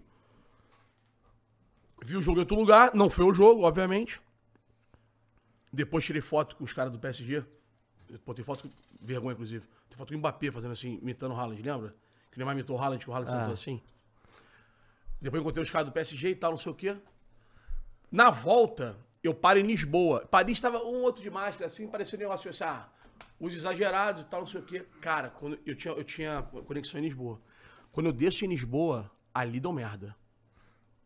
Vi 2.05 2.17
o 2.17 2.23
jogo 2.23 2.39
em 2.39 2.41
outro 2.41 2.57
lugar, 2.57 2.95
não 2.95 3.11
foi 3.11 3.25
o 3.25 3.33
jogo, 3.33 3.63
obviamente. 3.63 4.21
Depois 5.73 6.05
tirei 6.05 6.23
foto 6.23 6.57
com 6.57 6.65
os 6.65 6.73
caras 6.73 6.93
do 6.93 6.99
PSG. 6.99 7.45
Pô, 8.25 8.33
tem 8.35 8.45
foto 8.45 8.63
com 8.69 8.71
vergonha, 9.01 9.33
inclusive. 9.33 9.67
Tem 9.89 9.97
foto 9.99 10.09
com 10.09 10.15
o 10.15 10.19
Mbappé 10.19 10.51
fazendo 10.51 10.73
assim, 10.73 10.99
imitando 11.03 11.33
o 11.33 11.37
Haaland, 11.37 11.61
lembra? 11.63 11.95
Que 12.31 12.37
o 12.37 12.39
Neymar 12.39 12.55
imitou 12.55 12.77
o 12.77 12.81
Haaland, 12.81 13.05
que 13.05 13.11
o 13.11 13.13
Haaland 13.13 13.31
Ah. 13.33 13.39
sentou 13.41 13.53
assim. 13.55 13.81
Depois 15.21 15.41
encontrei 15.43 15.63
os 15.63 15.71
caras 15.71 15.89
do 15.89 15.93
PSG 15.93 16.31
e 16.31 16.35
tal, 16.35 16.53
não 16.53 16.59
sei 16.59 16.73
o 16.73 16.75
quê. 16.75 16.97
Na 18.11 18.31
volta, 18.31 18.97
eu 19.23 19.35
paro 19.35 19.59
em 19.59 19.67
Lisboa. 19.67 20.25
Paris 20.31 20.57
estava 20.57 20.79
um 20.79 21.03
outro 21.03 21.23
de 21.23 21.31
máscara, 21.31 21.67
assim, 21.67 21.87
parecia 21.89 22.17
um 22.19 22.23
negócio 22.23 22.49
assim, 22.49 22.65
ah, 22.65 22.89
os 23.39 23.53
exagerados 23.53 24.23
e 24.23 24.27
tal, 24.27 24.41
não 24.41 24.47
sei 24.47 24.61
o 24.61 24.65
quê. 24.65 24.87
Cara, 25.01 25.31
quando 25.31 25.59
eu 25.67 25.75
tinha, 25.75 25.93
eu 25.93 26.05
tinha 26.05 26.43
conexão 26.67 27.01
em 27.01 27.05
Lisboa. 27.05 27.39
Quando 27.93 28.07
eu 28.07 28.13
desço 28.13 28.45
em 28.45 28.49
Lisboa, 28.49 29.11
ali 29.35 29.59
deu 29.61 29.73
merda. 29.73 30.15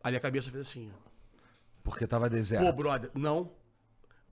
Ali 0.03 0.17
a 0.17 0.19
cabeça 0.19 0.51
fez 0.51 0.67
assim, 0.67 0.91
ó. 0.91 1.09
Porque 1.83 2.05
tava 2.07 2.29
deserto. 2.29 2.65
Pô, 2.65 2.71
brother, 2.73 3.11
não. 3.13 3.51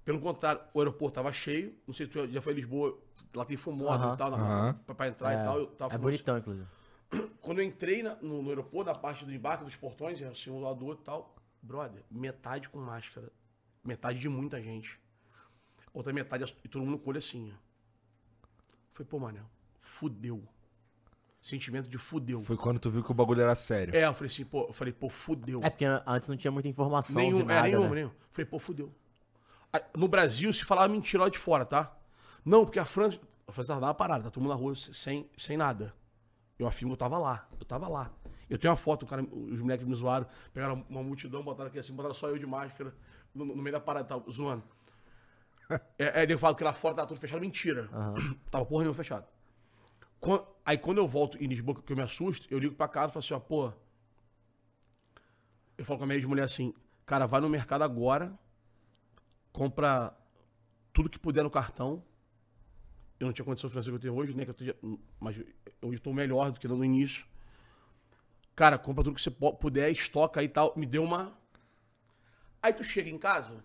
Pelo 0.03 0.19
contrário, 0.19 0.61
o 0.73 0.79
aeroporto 0.79 1.15
tava 1.15 1.31
cheio. 1.31 1.75
Não 1.87 1.93
sei 1.93 2.05
se 2.07 2.11
tu 2.11 2.27
já 2.27 2.41
foi 2.41 2.53
em 2.53 2.55
Lisboa, 2.57 2.97
lá 3.35 3.45
tem 3.45 3.55
fumódromo 3.57 4.05
Aham. 4.05 4.13
e 4.13 4.17
tal, 4.17 4.31
na- 4.31 4.37
Aham. 4.37 4.73
pra, 4.85 4.95
pra 4.95 5.07
entrar 5.07 5.33
e 5.33 5.45
tal. 5.45 5.59
Eu 5.59 5.67
tava 5.67 5.93
é 5.93 5.97
fumando- 5.97 6.11
bonitão, 6.11 6.37
inclusive. 6.37 6.67
Quando 7.41 7.59
eu 7.59 7.65
entrei 7.65 8.01
na- 8.03 8.15
no, 8.15 8.41
no 8.41 8.49
aeroporto, 8.49 8.91
na 8.91 8.97
parte 8.97 9.25
do 9.25 9.33
embarque 9.33 9.63
dos 9.63 9.75
portões, 9.75 10.21
assim, 10.21 10.49
um 10.49 10.55
do 10.59 10.61
lado 10.61 10.79
do 10.79 10.85
outro 10.85 11.03
e 11.03 11.05
tal, 11.05 11.35
brother, 11.61 12.03
metade 12.09 12.69
com 12.69 12.79
máscara. 12.79 13.31
Metade 13.83 14.19
de 14.19 14.29
muita 14.29 14.61
gente. 14.61 14.99
Outra 15.93 16.13
metade 16.13 16.55
e 16.63 16.67
todo 16.67 16.83
mundo 16.85 16.97
com 16.97 17.07
o 17.07 17.09
olho 17.09 17.17
assim, 17.19 17.51
ó. 17.53 17.57
Foi, 18.93 19.05
pô, 19.05 19.19
mano, 19.19 19.39
fudeu. 19.81 20.43
Sentimento 21.41 21.89
de 21.89 21.97
fudeu. 21.97 22.39
Foi 22.41 22.55
quando 22.55 22.77
tu 22.77 22.91
viu 22.91 23.03
que 23.03 23.09
o 23.09 23.15
bagulho 23.15 23.41
era 23.41 23.55
sério. 23.55 23.95
É, 23.95 24.05
eu 24.05 24.13
falei 24.13 24.27
assim, 24.27 24.45
pô, 24.45 24.67
eu 24.67 24.73
falei, 24.73 24.93
pô, 24.93 25.09
fudeu. 25.09 25.59
É 25.63 25.71
porque 25.71 25.85
antes 26.05 26.29
não 26.29 26.37
tinha 26.37 26.51
muita 26.51 26.69
informação 26.69 27.15
Nenhum, 27.15 27.39
de 27.39 27.43
nada, 27.45 27.67
é, 27.67 27.71
nenhum, 27.71 27.89
né? 27.89 27.95
nenhum. 27.95 28.11
Falei, 28.31 28.45
pô, 28.45 28.59
fudeu. 28.59 28.93
No 29.97 30.07
Brasil 30.07 30.53
se 30.53 30.63
falava 30.63 30.87
mentira 30.87 31.23
lá 31.23 31.29
de 31.29 31.39
fora, 31.39 31.65
tá? 31.65 31.91
Não, 32.45 32.63
porque 32.63 32.77
a 32.77 32.85
França. 32.85 33.19
A 33.47 33.51
França 33.51 33.73
tava 33.73 33.93
parada, 33.93 34.25
tá 34.25 34.29
todo 34.29 34.43
mundo 34.43 34.51
na 34.51 34.57
rua 34.57 34.75
sem, 34.75 35.27
sem 35.35 35.57
nada. 35.57 35.93
Eu 36.59 36.67
afirmo, 36.67 36.93
eu 36.93 36.97
tava 36.97 37.17
lá. 37.17 37.47
Eu 37.59 37.65
tava 37.65 37.87
lá. 37.87 38.11
Eu 38.47 38.59
tenho 38.59 38.71
uma 38.71 38.77
foto, 38.77 39.03
o 39.03 39.07
cara, 39.07 39.23
os 39.23 39.59
moleques 39.59 39.87
me 39.87 39.95
zoaram, 39.95 40.27
pegaram 40.53 40.85
uma 40.87 41.01
multidão, 41.01 41.41
botaram 41.41 41.69
aqui 41.69 41.79
assim, 41.79 41.93
botaram 41.93 42.13
só 42.13 42.29
eu 42.29 42.37
de 42.37 42.45
máscara 42.45 42.93
no, 43.33 43.45
no 43.45 43.55
meio 43.63 43.73
da 43.73 43.79
parada, 43.79 44.07
tá 44.07 44.31
zoando. 44.31 44.63
É, 45.97 46.19
é, 46.19 46.23
ele 46.23 46.37
fala 46.37 46.53
que 46.53 46.65
lá 46.65 46.73
fora 46.73 46.93
tava 46.93 47.07
tudo 47.07 47.17
fechado, 47.17 47.39
mentira. 47.39 47.89
Tava 48.51 48.65
porra 48.65 48.83
nenhuma 48.83 48.93
fechado. 48.93 49.25
Aí 50.63 50.77
quando 50.77 50.99
eu 50.99 51.07
volto 51.07 51.41
em 51.43 51.47
Lisboa, 51.47 51.81
que 51.81 51.91
eu 51.91 51.97
me 51.97 52.03
assusto, 52.03 52.47
eu 52.51 52.59
ligo 52.59 52.75
pra 52.75 52.87
casa 52.87 53.09
e 53.09 53.13
falo 53.13 53.25
assim, 53.25 53.33
ó, 53.33 53.39
pô, 53.39 53.73
eu 55.77 55.83
falo 55.83 55.97
com 55.97 56.03
a 56.03 56.07
minha 56.07 56.17
ex-mulher 56.17 56.43
assim, 56.43 56.73
cara, 57.05 57.25
vai 57.25 57.41
no 57.41 57.49
mercado 57.49 57.83
agora, 57.83 58.37
compra 59.51 60.15
tudo 60.93 61.09
que 61.09 61.17
puder 61.17 61.43
no 61.43 61.49
cartão. 61.49 62.03
Eu 63.19 63.27
não 63.27 63.33
tinha 63.33 63.45
condição 63.45 63.69
financeira 63.69 63.97
que 63.97 64.07
eu 64.07 64.11
tenho 64.11 64.21
hoje, 64.21 64.33
nem 64.33 64.45
que 64.45 64.49
eu 64.49 64.53
esteja, 64.53 64.75
mas 65.19 65.35
hoje 65.81 65.97
estou 65.97 66.13
melhor 66.13 66.51
do 66.51 66.59
que 66.59 66.67
no 66.67 66.83
início. 66.83 67.25
Cara, 68.55 68.77
compra 68.77 69.03
tudo 69.03 69.15
que 69.15 69.21
você 69.21 69.31
puder, 69.31 69.91
estoca 69.91 70.39
aí 70.39 70.45
e 70.45 70.49
tal. 70.49 70.73
Me 70.75 70.85
deu 70.85 71.03
uma. 71.03 71.35
Aí 72.61 72.73
tu 72.73 72.83
chega 72.83 73.09
em 73.09 73.17
casa, 73.17 73.63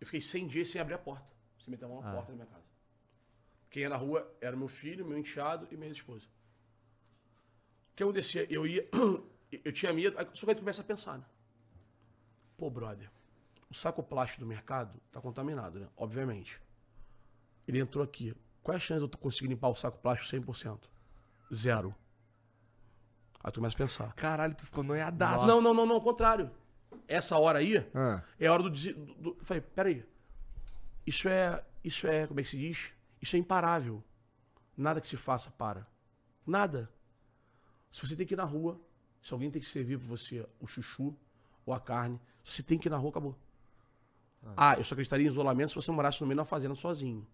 eu 0.00 0.06
fiquei 0.06 0.20
100 0.20 0.46
dias 0.46 0.68
sem 0.70 0.80
abrir 0.80 0.94
a 0.94 0.98
porta. 0.98 1.26
Sem 1.58 1.70
meter 1.70 1.84
a 1.84 1.88
mão 1.88 2.00
na 2.00 2.12
porta 2.12 2.32
da 2.32 2.36
minha 2.36 2.46
casa. 2.46 2.59
Quem 3.70 3.82
ia 3.82 3.88
na 3.88 3.96
rua 3.96 4.28
era 4.40 4.56
meu 4.56 4.68
filho, 4.68 5.06
meu 5.06 5.16
enteado 5.16 5.66
e 5.70 5.76
minha 5.76 5.90
esposa. 5.92 6.26
O 7.92 7.96
que 7.96 8.02
acontecia? 8.02 8.46
Eu 8.52 8.66
ia. 8.66 8.86
Eu 9.64 9.72
tinha 9.72 9.92
medo. 9.92 10.16
Só 10.32 10.44
que 10.46 10.50
aí 10.50 10.54
tu 10.54 10.60
começa 10.60 10.80
a 10.80 10.84
pensar, 10.84 11.18
né? 11.18 11.24
Pô, 12.56 12.70
brother, 12.70 13.10
o 13.68 13.74
saco 13.74 14.00
plástico 14.02 14.40
do 14.42 14.46
mercado 14.46 15.00
tá 15.10 15.20
contaminado, 15.20 15.80
né? 15.80 15.88
Obviamente. 15.96 16.60
Ele 17.66 17.80
entrou 17.80 18.04
aqui. 18.04 18.34
Qual 18.62 18.74
é 18.74 18.76
a 18.76 18.80
chance 18.80 19.04
de 19.04 19.12
eu 19.12 19.18
conseguir 19.18 19.48
limpar 19.48 19.68
o 19.68 19.74
saco 19.74 19.98
plástico 19.98 20.36
100%? 20.52 20.78
Zero. 21.52 21.94
Aí 23.42 23.50
tu 23.50 23.56
começa 23.56 23.74
a 23.74 23.78
pensar. 23.78 24.12
Caralho, 24.14 24.54
tu 24.54 24.64
ficou 24.66 24.84
noiadaço. 24.84 25.46
Não, 25.46 25.60
não, 25.60 25.74
não, 25.74 25.86
não, 25.86 25.94
ao 25.96 26.00
contrário. 26.02 26.50
Essa 27.08 27.36
hora 27.38 27.58
aí 27.58 27.78
Ah. 27.94 28.22
é 28.38 28.46
a 28.46 28.52
hora 28.52 28.62
do, 28.62 28.70
do, 28.70 29.14
do. 29.14 29.44
Falei, 29.44 29.60
peraí. 29.62 30.04
Isso 31.06 31.28
é. 31.28 31.64
Isso 31.82 32.06
é. 32.06 32.26
Como 32.26 32.38
é 32.38 32.42
que 32.42 32.48
se 32.48 32.56
diz? 32.58 32.92
Isso 33.20 33.36
é 33.36 33.38
imparável. 33.38 34.02
Nada 34.76 35.00
que 35.00 35.06
se 35.06 35.16
faça 35.16 35.50
para. 35.50 35.86
Nada. 36.46 36.90
Se 37.92 38.00
você 38.06 38.16
tem 38.16 38.26
que 38.26 38.34
ir 38.34 38.36
na 38.36 38.44
rua, 38.44 38.80
se 39.22 39.32
alguém 39.32 39.50
tem 39.50 39.60
que 39.60 39.68
servir 39.68 39.98
pra 39.98 40.08
você 40.08 40.46
o 40.60 40.66
chuchu 40.66 41.16
ou 41.66 41.74
a 41.74 41.80
carne, 41.80 42.20
se 42.44 42.52
você 42.54 42.62
tem 42.62 42.78
que 42.78 42.88
ir 42.88 42.90
na 42.90 42.96
rua, 42.96 43.10
acabou. 43.10 43.36
Ah, 44.56 44.74
eu 44.78 44.84
só 44.84 44.94
acreditaria 44.94 45.26
em 45.26 45.30
isolamento 45.30 45.70
se 45.70 45.74
você 45.74 45.90
morasse 45.90 46.20
no 46.20 46.26
meio 46.26 46.36
de 46.36 46.40
uma 46.40 46.44
fazenda 46.46 46.74
sozinho. 46.74 47.26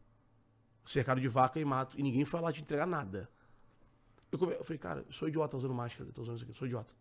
Cercado 0.85 1.21
de 1.21 1.29
vaca 1.29 1.59
e 1.61 1.65
mato. 1.65 1.99
E 1.99 2.03
ninguém 2.03 2.25
foi 2.25 2.41
lá 2.41 2.53
te 2.53 2.61
entregar 2.63 2.87
nada. 2.87 3.29
Eu, 4.31 4.39
come- 4.39 4.55
eu 4.55 4.65
falei, 4.65 4.79
cara, 4.79 5.05
eu 5.07 5.13
sou 5.13 5.29
idiota 5.29 5.57
usando 5.57 5.75
máscara, 5.75 6.11
tô 6.13 6.23
usando 6.23 6.37
isso 6.37 6.45
aqui, 6.45 6.53
eu 6.53 6.57
sou 6.57 6.67
idiota. 6.67 6.95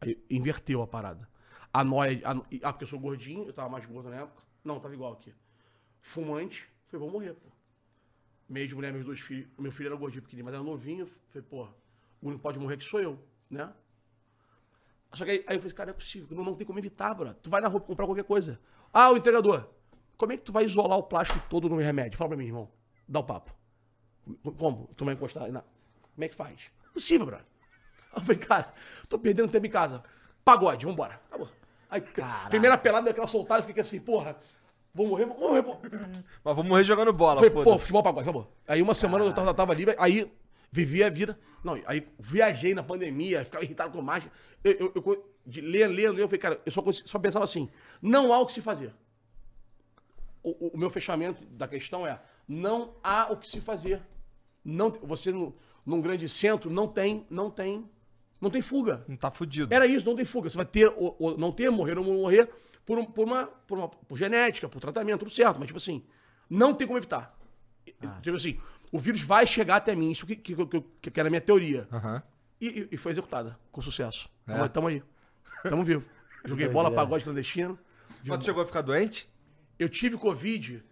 Aí 0.00 0.22
inverteu 0.30 0.82
a 0.82 0.86
parada. 0.86 1.28
A 1.72 1.84
noia. 1.84 2.20
a- 2.24 2.32
ah, 2.68 2.72
porque 2.72 2.84
eu 2.84 2.88
sou 2.88 2.98
gordinho, 2.98 3.44
eu 3.46 3.52
tava 3.52 3.68
mais 3.68 3.86
gordo 3.86 4.08
na 4.10 4.16
época. 4.16 4.42
Não, 4.64 4.80
tava 4.80 4.94
igual 4.94 5.12
aqui. 5.12 5.32
Fumante, 6.00 6.68
falei, 6.88 7.00
vou 7.06 7.10
morrer, 7.10 7.34
pô. 7.34 7.48
Meio 8.50 8.66
de 8.66 8.74
mulher, 8.74 8.92
meus 8.92 9.04
dois 9.06 9.20
filhos. 9.20 9.48
Meu 9.56 9.70
filho 9.70 9.86
era 9.86 9.96
gordinho 9.96 10.22
pequenininho, 10.22 10.44
mas 10.44 10.54
era 10.54 10.62
novinho. 10.62 11.06
Falei, 11.06 11.46
pô, 11.48 11.62
o 12.20 12.26
único 12.26 12.38
que 12.38 12.42
pode 12.42 12.58
morrer 12.58 12.76
que 12.76 12.84
sou 12.84 13.00
eu, 13.00 13.16
né? 13.48 13.72
Só 15.12 15.24
que 15.24 15.30
aí, 15.30 15.44
aí 15.46 15.56
eu 15.56 15.60
falei, 15.60 15.74
cara, 15.76 15.86
não 15.86 15.92
é 15.92 15.96
possível, 15.96 16.36
não, 16.36 16.44
não 16.44 16.54
tem 16.56 16.66
como 16.66 16.78
evitar, 16.78 17.14
bro. 17.14 17.32
Tu 17.34 17.48
vai 17.48 17.60
na 17.60 17.68
rua 17.68 17.80
comprar 17.80 18.06
qualquer 18.06 18.24
coisa. 18.24 18.60
Ah, 18.92 19.10
o 19.10 19.16
entregador. 19.16 19.68
Como 20.16 20.32
é 20.32 20.36
que 20.36 20.42
tu 20.42 20.52
vai 20.52 20.64
isolar 20.64 20.98
o 20.98 21.02
plástico 21.04 21.40
todo 21.48 21.68
no 21.68 21.76
meu 21.76 21.84
remédio? 21.84 22.18
Fala 22.18 22.30
pra 22.30 22.36
mim, 22.36 22.46
irmão. 22.46 22.68
Dá 23.08 23.20
o 23.20 23.24
papo. 23.24 23.54
Como? 24.58 24.88
Tu 24.96 25.04
vai 25.04 25.14
encostar? 25.14 25.50
na- 25.50 25.62
Como 26.14 26.24
é 26.24 26.28
que 26.28 26.34
faz? 26.34 26.70
Possível, 26.92 27.26
brother. 27.26 27.46
Eu 28.14 28.20
falei, 28.20 28.36
cara, 28.38 28.72
tô 29.08 29.16
perdendo 29.18 29.48
tempo 29.50 29.66
em 29.66 29.70
casa. 29.70 30.02
Pagode, 30.44 30.84
vambora. 30.84 31.20
Acabou. 31.28 31.48
Aí, 31.88 32.00
primeira 32.50 32.76
pelada 32.76 33.06
daquela 33.06 33.26
soltada, 33.26 33.62
eu 33.62 33.66
fiquei 33.66 33.82
assim, 33.82 33.98
porra, 34.00 34.36
vou 34.94 35.06
morrer, 35.06 35.24
vou 35.26 35.38
morrer, 35.38 35.62
pô. 35.62 35.76
Mas 36.44 36.56
vamos 36.56 36.66
morrer 36.68 36.84
jogando 36.84 37.12
bola, 37.12 37.36
Falei, 37.36 37.50
pô, 37.50 37.62
foda-se. 37.64 37.80
futebol 37.82 38.02
pagode, 38.02 38.22
acabou. 38.28 38.52
Aí 38.66 38.80
uma 38.82 38.94
semana 38.94 39.24
eu 39.24 39.32
tava, 39.32 39.52
tava 39.54 39.74
livre, 39.74 39.94
aí 39.98 40.30
vivi 40.70 41.02
a 41.04 41.10
vida. 41.10 41.38
Não, 41.62 41.80
aí 41.86 42.06
viajei 42.18 42.74
na 42.74 42.82
pandemia, 42.82 43.44
ficava 43.44 43.64
irritado 43.64 43.92
com 43.92 44.02
mágica. 44.02 44.32
Eu, 44.64 44.72
eu, 44.72 44.92
eu, 44.94 45.30
de 45.46 45.60
ler, 45.60 45.88
ler, 45.88 46.10
ler, 46.10 46.22
eu 46.22 46.28
falei, 46.28 46.38
cara, 46.40 46.60
eu 46.64 46.72
só, 46.72 46.82
só 46.92 47.18
pensava 47.18 47.44
assim, 47.44 47.68
não 48.00 48.32
há 48.32 48.38
o 48.40 48.46
que 48.46 48.52
se 48.52 48.62
fazer. 48.62 48.92
O, 50.42 50.68
o- 50.74 50.78
meu 50.78 50.88
fechamento 50.88 51.44
da 51.46 51.68
questão 51.68 52.06
é, 52.06 52.18
não 52.48 52.94
há 53.02 53.30
o 53.30 53.36
que 53.36 53.48
se 53.48 53.60
fazer. 53.60 54.00
Não, 54.64 54.90
você 55.02 55.30
num, 55.32 55.52
num 55.84 56.00
grande 56.00 56.28
centro 56.28 56.70
não 56.70 56.88
tem, 56.88 57.26
não 57.28 57.50
tem, 57.50 57.84
não 58.40 58.50
tem 58.50 58.62
fuga. 58.62 59.04
Não 59.06 59.16
tá 59.16 59.30
fudido. 59.30 59.72
Era 59.74 59.86
isso, 59.86 60.06
não 60.06 60.16
tem 60.16 60.24
fuga. 60.24 60.48
Você 60.48 60.56
vai 60.56 60.64
ter 60.66 60.88
ou, 60.96 61.14
ou 61.18 61.36
não 61.36 61.52
ter, 61.52 61.68
morrer 61.70 61.98
ou 61.98 62.04
não 62.04 62.14
morrer 62.14 62.48
por, 62.90 62.98
um- 62.98 63.04
por, 63.04 63.24
uma, 63.24 63.46
por 63.46 63.78
uma 63.78 63.88
por 63.88 64.18
genética, 64.18 64.68
por 64.68 64.80
tratamento, 64.80 65.20
tudo 65.20 65.30
certo. 65.30 65.58
Mas, 65.60 65.66
tipo 65.68 65.76
assim, 65.76 66.04
não 66.48 66.74
tem 66.74 66.86
como 66.88 66.98
evitar. 66.98 67.38
Tipo 68.20 68.36
assim, 68.36 68.58
o 68.90 68.98
vírus 68.98 69.22
vai 69.22 69.46
chegar 69.46 69.76
até 69.76 69.94
mim. 69.94 70.10
Isso 70.10 70.26
que, 70.26 70.34
que, 70.34 70.54
que, 71.00 71.10
que 71.10 71.20
era 71.20 71.28
a 71.28 71.30
minha 71.30 71.40
teoria. 71.40 71.86
Aham. 71.92 72.20
E, 72.60 72.66
e- 72.66 72.88
e 72.92 72.96
foi 72.96 73.12
executada, 73.12 73.56
com 73.70 73.80
sucesso. 73.80 74.28
É? 74.46 74.54
Tamo, 74.54 74.68
tamo 74.68 74.86
aí. 74.88 75.02
Tamo 75.62 75.84
vivo. 75.84 76.04
Joguei 76.44 76.66
bola, 76.68 76.88
Doideira. 76.88 77.04
pagode 77.06 77.22
clandestino. 77.24 77.78
Mas 78.24 78.38
tu 78.38 78.44
chegou 78.46 78.62
a 78.62 78.66
ficar 78.66 78.82
doente? 78.82 79.28
Eu 79.78 79.88
tive 79.88 80.16
Covid. 80.16 80.82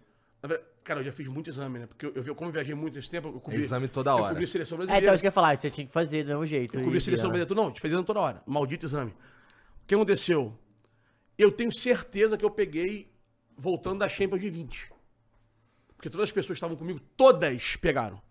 na 0.41 0.47
verdade, 0.49 0.69
Cara, 0.81 1.01
eu 1.01 1.03
já 1.03 1.11
fiz 1.11 1.27
muito 1.27 1.49
exame, 1.49 1.79
né? 1.79 1.85
Porque 1.85 2.05
eu, 2.05 2.23
eu, 2.23 2.33
como 2.33 2.47
eu 2.49 2.53
viajei 2.53 2.73
muito 2.73 2.95
nesse 2.95 3.09
tempo, 3.09 3.27
eu 3.27 3.39
cobri. 3.41 3.59
Exame 3.59 3.87
toda 3.89 4.09
Eu 4.11 4.15
hora. 4.15 4.29
cobri 4.29 4.47
seleção 4.47 4.75
É, 4.75 4.77
brasileira. 4.77 5.05
então 5.05 5.13
isso 5.13 5.21
que 5.21 5.27
eu 5.27 5.29
ia 5.29 5.33
falar, 5.33 5.55
você 5.57 5.69
tinha 5.69 5.85
que 5.85 5.91
fazer 5.93 6.23
do 6.23 6.29
mesmo 6.29 6.45
jeito. 6.47 6.75
Eu 6.77 6.83
cobri 6.83 6.97
e- 6.97 7.01
seleção 7.01 7.29
e- 7.29 7.33
brasileira. 7.33 7.61
Não, 7.61 7.71
te 7.71 7.81
fazendo 7.81 8.03
toda 8.05 8.19
hora. 8.21 8.41
Maldito 8.47 8.85
exame. 8.85 9.11
O 9.11 9.85
que 9.85 9.93
aconteceu? 9.93 10.57
Eu 11.39 11.51
tenho 11.51 11.71
certeza 11.71 12.37
que 12.37 12.45
eu 12.45 12.51
peguei 12.51 13.11
voltando 13.57 13.99
da 13.99 14.09
Champions 14.09 14.41
de 14.41 14.49
20. 14.51 14.91
Porque 15.95 16.09
todas 16.09 16.25
as 16.25 16.31
pessoas 16.31 16.59
que 16.59 16.65
estavam 16.65 16.77
comigo, 16.77 16.99
todas 17.17 17.75
pegaram. 17.77 18.21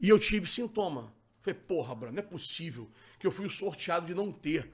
E 0.00 0.08
eu 0.08 0.18
tive 0.18 0.48
sintoma. 0.48 1.12
Falei, 1.42 1.58
porra, 1.58 1.94
Bruno, 1.94 2.12
não 2.14 2.20
é 2.22 2.26
possível 2.26 2.90
que 3.18 3.26
eu 3.26 3.30
fui 3.30 3.48
sorteado 3.48 4.06
de 4.06 4.14
não 4.14 4.32
ter. 4.32 4.72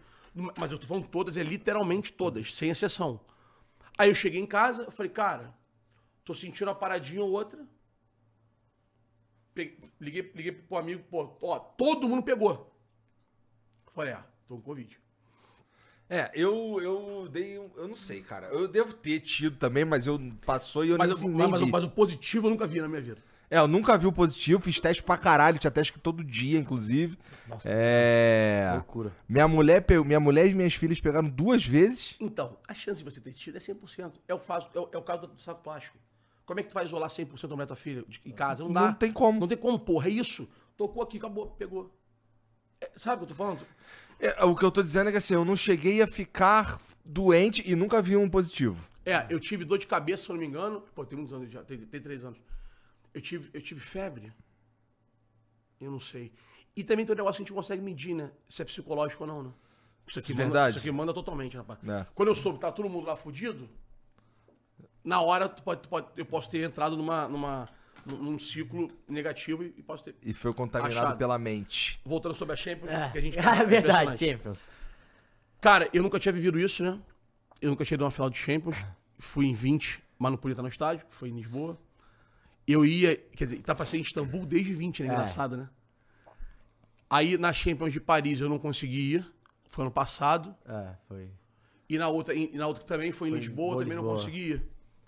Mas 0.59 0.71
eu 0.73 0.79
tô 0.79 0.87
falando 0.87 1.09
todas, 1.09 1.37
é 1.37 1.43
literalmente 1.43 2.13
todas, 2.13 2.55
sem 2.55 2.71
exceção. 2.71 3.21
Aí 3.99 4.11
eu 4.11 4.15
cheguei 4.15 4.41
em 4.41 4.47
casa, 4.47 4.85
eu 4.85 4.91
falei, 4.93 5.11
cara, 5.13 5.55
tô 6.25 6.35
sentindo 6.35 6.69
uma 6.69 6.75
paradinha 6.75 7.23
ou 7.23 7.31
outra. 7.33 7.67
Peguei- 9.55 9.79
liguei, 10.01 10.23
liguei 10.35 10.53
pro 10.53 10.77
amigo, 10.77 11.03
pô, 11.11 11.37
ó, 11.43 11.59
todo 11.59 12.09
mundo 12.09 12.23
pegou. 12.23 12.73
Falei, 13.95 14.13
ah, 14.13 14.25
tô 14.47 14.57
com 14.57 14.63
Covid. 14.63 15.01
É, 16.09 16.31
eu, 16.35 16.79
eu 16.81 17.29
dei. 17.29 17.59
um- 17.59 17.71
Eu 17.77 17.89
não 17.89 17.97
sei, 17.97 18.21
cara. 18.23 18.47
Eu 18.49 18.69
devo 18.69 18.93
ter 18.95 19.19
tido 19.21 19.57
também, 19.57 19.85
mas 19.85 20.07
eu 20.07 20.21
passou 20.45 20.85
e 20.85 20.91
eu 20.91 20.99
Mas, 20.99 21.21
nem, 21.23 21.31
eu- 21.43 21.49
mas, 21.49 21.61
vi. 21.63 21.71
mas 21.71 21.85
o 21.85 21.91
positivo 21.91 22.47
eu 22.47 22.51
nunca 22.51 22.67
vi 22.67 22.81
na 22.81 22.89
minha 22.89 23.01
vida. 23.01 23.21
É, 23.51 23.59
eu 23.59 23.69
nunca 23.69 23.97
vi 23.97 24.07
o 24.09 24.13
positivo, 24.13 24.61
fiz 24.61 24.81
teste 24.81 25.03
pra 25.03 25.17
caralho, 25.17 25.59
tinha 25.59 25.71
teste 25.71 25.97
todo 26.01 26.23
dia, 26.25 26.59
inclusive. 26.59 27.17
é. 27.65 28.71
Loucura. 28.75 29.13
Minha 29.29 29.47
mulher, 29.49 29.85
minha 30.05 30.19
mulher 30.21 30.47
e 30.49 30.55
minhas 30.55 30.75
filhas 30.75 31.01
pegaram 31.01 31.29
duas 31.29 31.65
vezes. 31.65 32.17
Então, 32.21 32.57
a 32.67 32.75
chance 32.75 32.99
de 33.03 33.05
você 33.05 33.21
ter 33.21 33.33
tido 33.33 33.57
é 33.57 33.61
100%. 33.61 34.13
É 34.27 34.35
o, 34.35 34.39
faso, 34.39 34.69
é 34.75 34.79
o, 34.81 34.89
é 34.93 34.99
o 34.99 35.03
caso 35.03 35.27
do 35.27 35.41
saco 35.41 35.63
plástico. 35.63 35.97
Como 36.45 36.61
é 36.61 36.63
que 36.63 36.69
tu 36.71 36.75
vai 36.75 36.85
isolar 36.85 37.09
100% 37.11 37.43
da 37.43 37.49
mulher 37.57 37.67
da 37.67 37.67
tua 37.67 37.77
filha 37.77 38.05
de- 38.09 38.21
em 38.25 38.31
casa? 38.33 38.63
Não 38.65 38.73
dá. 38.73 38.81
Não 38.83 38.95
tem 38.95 39.13
como. 39.13 39.41
Não 39.41 39.49
tem 39.49 39.59
como, 39.59 39.79
porra. 39.79 40.09
É 40.09 40.13
isso. 40.13 40.49
Tocou 40.77 41.03
aqui, 41.03 41.17
acabou, 41.19 41.49
pegou. 41.49 41.93
É, 42.81 42.91
sabe 42.97 43.17
o 43.17 43.19
que 43.19 43.25
eu 43.25 43.29
tô 43.29 43.35
falando? 43.35 43.61
É, 44.19 44.45
o 44.45 44.55
que 44.55 44.65
eu 44.65 44.71
tô 44.71 44.83
dizendo 44.83 45.09
é 45.09 45.13
que 45.13 45.19
assim, 45.19 45.35
eu 45.35 45.45
não 45.45 45.57
cheguei 45.57 46.01
a 46.03 46.07
ficar 46.07 46.81
doente 47.05 47.63
e 47.67 47.75
nunca 47.75 48.01
vi 48.01 48.17
um 48.17 48.29
positivo. 48.29 48.89
É, 49.05 49.27
eu 49.31 49.39
tive 49.39 49.65
dor 49.65 49.79
de 49.79 49.87
cabeça, 49.87 50.25
se 50.25 50.31
eu 50.31 50.35
não 50.35 50.41
me 50.41 50.47
engano. 50.47 50.81
Pô, 50.95 51.05
tem 51.05 51.17
muitos 51.17 51.33
anos 51.35 51.51
já, 51.51 51.63
tem, 51.63 51.79
tem 51.79 52.01
três 52.01 52.25
anos. 52.25 52.39
Eu 53.15 53.21
tive, 53.21 53.51
eu 53.53 53.63
tive 53.63 53.81
febre. 53.81 54.33
Eu 55.81 55.91
não 55.91 56.01
sei. 56.01 56.33
E 56.75 56.83
também 56.83 57.05
tem 57.07 57.15
um 57.15 57.17
negócio 57.17 57.37
que 57.39 57.43
a 57.43 57.47
gente 57.47 57.55
consegue 57.55 57.83
medir, 57.83 58.15
né? 58.15 58.31
Se 58.49 58.63
é 58.63 58.65
psicológico 58.65 59.23
ou 59.25 59.29
não, 59.29 59.43
né? 59.45 59.51
Isso 60.07 60.19
aqui, 60.19 60.33
é 60.33 60.35
manda, 60.35 60.45
verdade. 60.45 60.77
Isso 60.77 60.87
aqui 60.87 60.91
manda 60.91 61.13
totalmente, 61.15 61.57
rapaz. 61.57 61.79
É. 61.87 62.07
Quando 62.15 62.29
eu 62.29 62.35
soube 62.35 62.59
que 62.59 62.63
tá 62.63 62.73
todo 62.73 62.89
mundo 62.89 63.07
lá 63.07 63.17
fudido, 63.17 63.69
na 65.05 65.21
hora 65.21 65.49
tu 65.49 65.63
pode, 65.63 65.83
tu 65.83 65.89
pode- 65.89 66.09
eu 66.17 66.27
posso 66.27 66.51
ter 66.51 66.65
entrado 66.65 66.97
numa, 66.97 67.29
numa, 67.29 67.69
num, 68.07 68.39
ciclo 68.39 68.91
negativo 69.09 69.63
e, 69.65 69.75
e 69.77 69.83
posso 69.83 70.05
ter. 70.05 70.15
E 70.23 70.33
foi 70.33 70.53
contaminado 70.55 70.99
Achado. 70.99 71.19
pela 71.19 71.39
mente. 71.39 72.01
Voltando 72.05 72.35
sobre 72.35 72.55
a 72.55 72.57
Champions, 72.57 72.91
É, 72.91 73.11
que 73.11 73.19
a 73.19 73.21
gente. 73.21 73.39
é 73.39 73.65
verdade. 73.65 74.19
Champions. 74.19 74.67
Cara, 75.61 75.89
eu 75.93 76.03
nunca 76.03 76.19
tinha 76.19 76.33
vivido 76.33 76.59
isso, 76.61 76.85
né? 76.85 76.99
Eu 77.61 77.71
nunca 77.71 77.85
tinha 77.85 77.97
ido 77.97 78.05
a 78.05 78.07
uma 78.07 78.11
final 78.11 78.31
de 78.31 78.39
Champions. 78.39 78.77
Fui 79.19 79.47
em 79.47 79.55
20, 79.55 80.03
mas 80.19 80.31
não 80.31 80.39
podia 80.39 80.53
estar 80.53 80.63
no 80.63 80.69
estádio, 80.69 81.07
que 81.07 81.15
foi 81.15 81.31
em 81.31 81.35
Lisboa. 81.37 81.79
Eu 82.67 82.85
ia, 82.85 83.17
quer 83.17 83.47
dizer, 83.47 83.63
tá 83.63 83.75
pra 83.75 83.85
ser 83.85 83.99
em 83.99 84.03
Istambul 84.03 84.45
desde 84.45 84.75
20, 84.75 85.03
né? 85.03 85.09
É. 85.09 85.13
Engraçado, 85.13 85.57
né? 85.57 85.69
Aí 87.09 87.39
na 87.39 87.53
Champions 87.53 87.93
de 87.93 88.01
Paris 88.01 88.41
eu 88.41 88.49
não 88.49 88.59
consegui 88.59 89.15
ir. 89.15 89.33
Foi 89.69 89.85
ano 89.85 89.91
passado. 89.93 90.55
É, 90.67 90.95
foi. 91.09 91.31
E 91.89 91.97
na 91.99 92.09
outra, 92.09 92.35
e 92.35 92.57
na 92.57 92.67
outra 92.67 92.83
que 92.83 92.89
também 92.89 93.13
foi 93.13 93.29
em 93.29 93.33
Foi 93.33 93.41
Lisboa, 93.41 93.75
Boa, 93.75 93.83
também 93.83 93.97
não 93.97 94.03
Lisboa. 94.03 94.19
consegui 94.19 94.53
ir. 94.53 94.63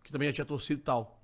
Que 0.05 0.13
também 0.13 0.29
já 0.29 0.35
tinha 0.35 0.45
torcido 0.45 0.81
e 0.81 0.85
tal. 0.85 1.18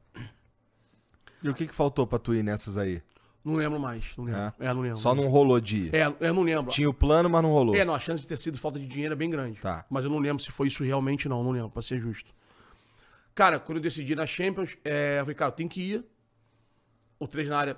E 1.44 1.48
o 1.50 1.54
que, 1.54 1.66
que 1.66 1.74
faltou 1.74 2.06
pra 2.06 2.18
tu 2.18 2.34
ir 2.34 2.42
nessas 2.42 2.78
aí? 2.78 3.02
Não 3.44 3.56
lembro 3.56 3.78
mais. 3.78 4.16
Não 4.16 4.24
lembro. 4.24 4.40
É, 4.58 4.72
não 4.72 4.80
lembro. 4.80 4.96
Só 4.96 5.14
não 5.14 5.28
rolou 5.28 5.60
de 5.60 5.76
ir. 5.76 5.94
É, 5.94 6.06
eu 6.18 6.32
não 6.32 6.42
lembro. 6.42 6.72
Tinha 6.72 6.88
o 6.88 6.94
plano, 6.94 7.28
mas 7.28 7.42
não 7.42 7.50
rolou. 7.50 7.76
É, 7.76 7.84
não, 7.84 7.94
a 7.94 7.98
chance 7.98 8.22
de 8.22 8.26
ter 8.26 8.38
sido 8.38 8.58
falta 8.58 8.78
de 8.78 8.86
dinheiro 8.86 9.12
é 9.12 9.16
bem 9.16 9.28
grande. 9.28 9.60
Tá. 9.60 9.84
Mas 9.90 10.04
eu 10.04 10.10
não 10.10 10.18
lembro 10.18 10.42
se 10.42 10.50
foi 10.50 10.68
isso 10.68 10.82
realmente, 10.82 11.28
não. 11.28 11.44
Não 11.44 11.50
lembro, 11.50 11.68
pra 11.68 11.82
ser 11.82 12.00
justo. 12.00 12.32
Cara, 13.34 13.60
quando 13.60 13.76
eu 13.76 13.82
decidi 13.82 14.14
na 14.14 14.24
Champions, 14.24 14.74
é, 14.82 15.18
eu 15.18 15.24
falei, 15.24 15.34
cara, 15.34 15.50
eu 15.50 15.54
tenho 15.54 15.68
que 15.68 15.82
ir. 15.82 16.04
O 17.18 17.28
3 17.28 17.50
na 17.50 17.58
área 17.58 17.76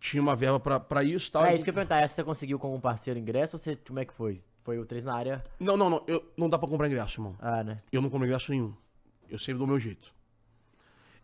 tinha 0.00 0.20
uma 0.20 0.34
verba 0.34 0.58
pra, 0.58 0.80
pra 0.80 1.04
isso 1.04 1.28
e 1.28 1.30
tal. 1.30 1.46
É 1.46 1.54
isso 1.54 1.62
que 1.62 1.70
eu 1.70 1.72
ia 1.72 1.76
perguntar. 1.76 2.00
Essa 2.00 2.16
você 2.16 2.24
conseguiu 2.24 2.58
com 2.58 2.74
um 2.74 2.80
parceiro 2.80 3.16
ingresso 3.20 3.56
ou 3.56 3.62
você, 3.62 3.76
como 3.76 4.00
é 4.00 4.04
que 4.04 4.12
foi? 4.12 4.42
Foi 4.64 4.76
o 4.80 4.84
3 4.84 5.04
na 5.04 5.14
área? 5.14 5.44
Não, 5.60 5.76
não, 5.76 5.88
não. 5.88 6.02
Eu, 6.08 6.32
não 6.36 6.50
dá 6.50 6.58
pra 6.58 6.66
comprar 6.68 6.88
ingresso, 6.88 7.20
irmão. 7.20 7.36
Ah, 7.38 7.62
né? 7.62 7.80
Eu 7.92 8.02
não 8.02 8.10
compro 8.10 8.26
ingresso 8.26 8.50
nenhum. 8.50 8.74
Eu 9.30 9.38
sempre 9.38 9.58
dou 9.58 9.66
o 9.66 9.70
meu 9.70 9.78
jeito. 9.78 10.12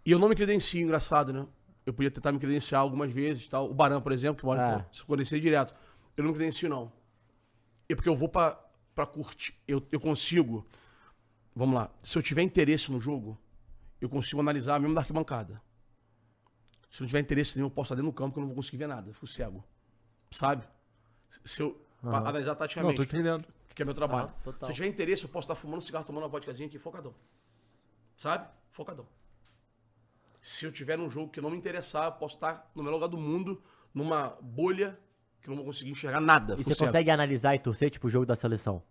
E 0.06 0.12
eu 0.12 0.18
não 0.18 0.28
me 0.28 0.36
credencio, 0.36 0.80
engraçado, 0.80 1.32
né? 1.32 1.44
Eu 1.86 1.92
podia 1.94 2.10
tentar 2.10 2.30
me 2.32 2.38
credenciar 2.38 2.80
algumas 2.82 3.10
vezes 3.10 3.48
tal. 3.48 3.70
O 3.70 3.74
Baran, 3.74 4.00
por 4.00 4.12
exemplo, 4.12 4.38
que 4.38 4.44
mora 4.44 4.76
Ah. 4.78 4.84
se 4.92 5.04
credenciei 5.04 5.40
direto. 5.40 5.74
Eu 6.16 6.24
não 6.24 6.30
me 6.30 6.36
credencio, 6.36 6.68
não. 6.68 6.92
É 7.88 7.94
porque 7.94 8.08
eu 8.08 8.14
vou 8.16 8.28
pra, 8.28 8.52
pra 8.94 9.06
curtir. 9.06 9.54
Eu, 9.66 9.82
eu 9.90 9.98
consigo. 10.00 10.66
Vamos 11.54 11.74
lá. 11.74 11.90
Se 12.02 12.16
eu 12.16 12.22
tiver 12.22 12.42
interesse 12.42 12.90
no 12.92 13.00
jogo, 13.00 13.36
eu 14.00 14.08
consigo 14.08 14.40
analisar 14.40 14.78
mesmo 14.78 14.94
da 14.94 15.00
arquibancada. 15.00 15.60
Se 16.90 17.00
não 17.00 17.06
tiver 17.06 17.20
interesse 17.20 17.56
nenhum, 17.56 17.66
eu 17.66 17.70
posso 17.70 17.86
estar 17.88 17.94
dentro 17.96 18.10
do 18.10 18.14
campo 18.14 18.32
que 18.34 18.38
eu 18.38 18.42
não 18.42 18.48
vou 18.48 18.56
conseguir 18.56 18.76
ver 18.78 18.86
nada. 18.88 19.08
Eu 19.08 19.14
fico 19.14 19.26
cego. 19.26 19.64
Sabe? 20.30 20.64
Se 21.44 21.62
eu 21.62 21.72
pra 22.00 22.10
Aham. 22.10 22.18
analisar 22.18 22.52
Não, 22.52 22.58
taticamente 22.58 22.96
tô 22.96 23.02
entendendo. 23.02 23.46
que 23.74 23.82
é 23.82 23.84
meu 23.84 23.94
trabalho. 23.94 24.28
Ah, 24.30 24.42
total. 24.42 24.66
Se 24.68 24.72
eu 24.72 24.74
tiver 24.76 24.88
interesse, 24.88 25.24
eu 25.24 25.28
posso 25.28 25.44
estar 25.46 25.54
fumando 25.54 25.78
um 25.78 25.82
cigarro, 25.82 26.04
tomando 26.04 26.22
uma 26.24 26.28
vodkazinha 26.28 26.66
aqui, 26.68 26.78
focadão. 26.78 27.14
Sabe? 28.16 28.48
Focadão. 28.70 29.06
Se 30.42 30.64
eu 30.64 30.72
tiver 30.72 30.96
num 30.96 31.10
jogo 31.10 31.30
que 31.30 31.40
não 31.40 31.50
me 31.50 31.56
interessar, 31.56 32.06
eu 32.06 32.12
posso 32.12 32.36
estar 32.36 32.70
no 32.74 32.82
melhor 32.82 32.96
lugar 32.96 33.08
do 33.08 33.18
mundo, 33.18 33.62
numa 33.94 34.36
bolha 34.40 34.98
que 35.42 35.48
eu 35.48 35.50
não 35.50 35.56
vou 35.56 35.66
conseguir 35.66 35.90
enxergar 35.90 36.20
nada. 36.20 36.54
E 36.58 36.64
você 36.64 36.74
cego. 36.74 36.86
consegue 36.86 37.10
analisar 37.10 37.54
e 37.54 37.58
torcer, 37.58 37.90
tipo, 37.90 38.06
o 38.06 38.10
jogo 38.10 38.26
da 38.26 38.34
seleção? 38.36 38.82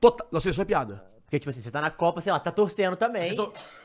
Tota- 0.00 0.26
Não 0.30 0.40
sei 0.40 0.52
se 0.52 0.60
é 0.60 0.64
piada. 0.64 1.04
Porque, 1.24 1.38
tipo 1.38 1.50
assim, 1.50 1.60
você 1.60 1.70
tá 1.70 1.80
na 1.82 1.90
Copa, 1.90 2.20
sei 2.22 2.32
lá, 2.32 2.40
tá 2.40 2.50
torcendo 2.50 2.96
também. 2.96 3.34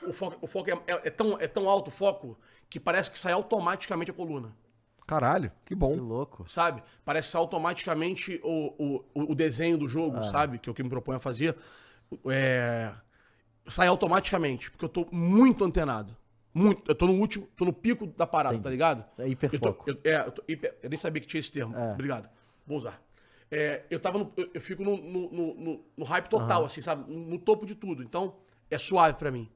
O 0.07 0.13
foco, 0.13 0.37
o 0.41 0.47
foco 0.47 0.69
é, 0.69 0.73
é- 0.87 1.07
é 1.07 1.09
tão, 1.09 1.37
é 1.39 1.47
tão 1.47 1.67
alto 1.69 1.89
o 1.89 1.91
foco 1.91 2.37
que 2.69 2.79
parece 2.79 3.11
que 3.11 3.19
sai 3.19 3.33
automaticamente 3.33 4.11
a 4.11 4.13
coluna. 4.13 4.55
Caralho, 5.05 5.49
que 5.65 5.69
Que 5.73 5.75
bom. 5.75 5.95
louco. 5.97 6.45
sabe? 6.49 6.81
Parece 7.03 7.35
automaticamente 7.35 8.39
o, 8.41 9.03
o, 9.13 9.31
o 9.31 9.35
desenho 9.35 9.77
do 9.77 9.89
jogo, 9.89 10.17
Ah. 10.19 10.23
sabe? 10.23 10.57
Que 10.57 10.69
é 10.69 10.71
o 10.71 10.73
que 10.73 10.81
me 10.83 10.89
proponho 10.89 11.17
a 11.17 11.19
fazer. 11.19 11.57
É... 12.29 12.93
Sai 13.67 13.87
automaticamente, 13.87 14.71
porque 14.71 14.85
eu 14.85 14.89
tô 14.89 15.05
muito 15.11 15.65
antenado. 15.65 16.15
Muito. 16.53 16.83
Eu 16.89 16.95
tô 16.95 17.07
no 17.07 17.13
último, 17.13 17.47
tô 17.57 17.65
no 17.65 17.73
pico 17.73 18.05
da 18.05 18.27
parada, 18.27 18.59
tá 18.59 18.69
ligado? 18.69 19.03
É 19.17 19.27
hiperfoco. 19.27 19.89
Eu, 19.89 19.95
tô- 19.95 20.01
eu- 20.09 20.13
é, 20.13 20.27
eu, 20.27 20.31
tô 20.31 20.43
hiper- 20.47 20.77
eu 20.83 20.89
nem 20.89 20.97
sabia 20.99 21.21
que 21.21 21.27
tinha 21.27 21.39
esse 21.39 21.51
termo. 21.51 21.75
É. 21.75 21.93
Obrigado. 21.93 22.29
Vou 22.65 22.77
usar. 22.77 23.01
É, 23.49 23.83
eu 23.89 23.99
tava 23.99 24.17
no, 24.19 24.31
eu, 24.37 24.49
eu 24.53 24.61
fico 24.61 24.83
no, 24.83 24.97
no, 24.97 25.31
no- 25.31 25.83
no- 25.97 26.05
hype 26.05 26.27
total, 26.27 26.59
Aham. 26.59 26.65
assim, 26.65 26.81
sabe? 26.81 27.11
No, 27.11 27.37
topo 27.39 27.65
de 27.65 27.75
tudo. 27.75 28.03
Então, 28.03 28.35
é 28.69 28.77
suave 28.77 29.17
pra 29.17 29.31
mim. 29.31 29.49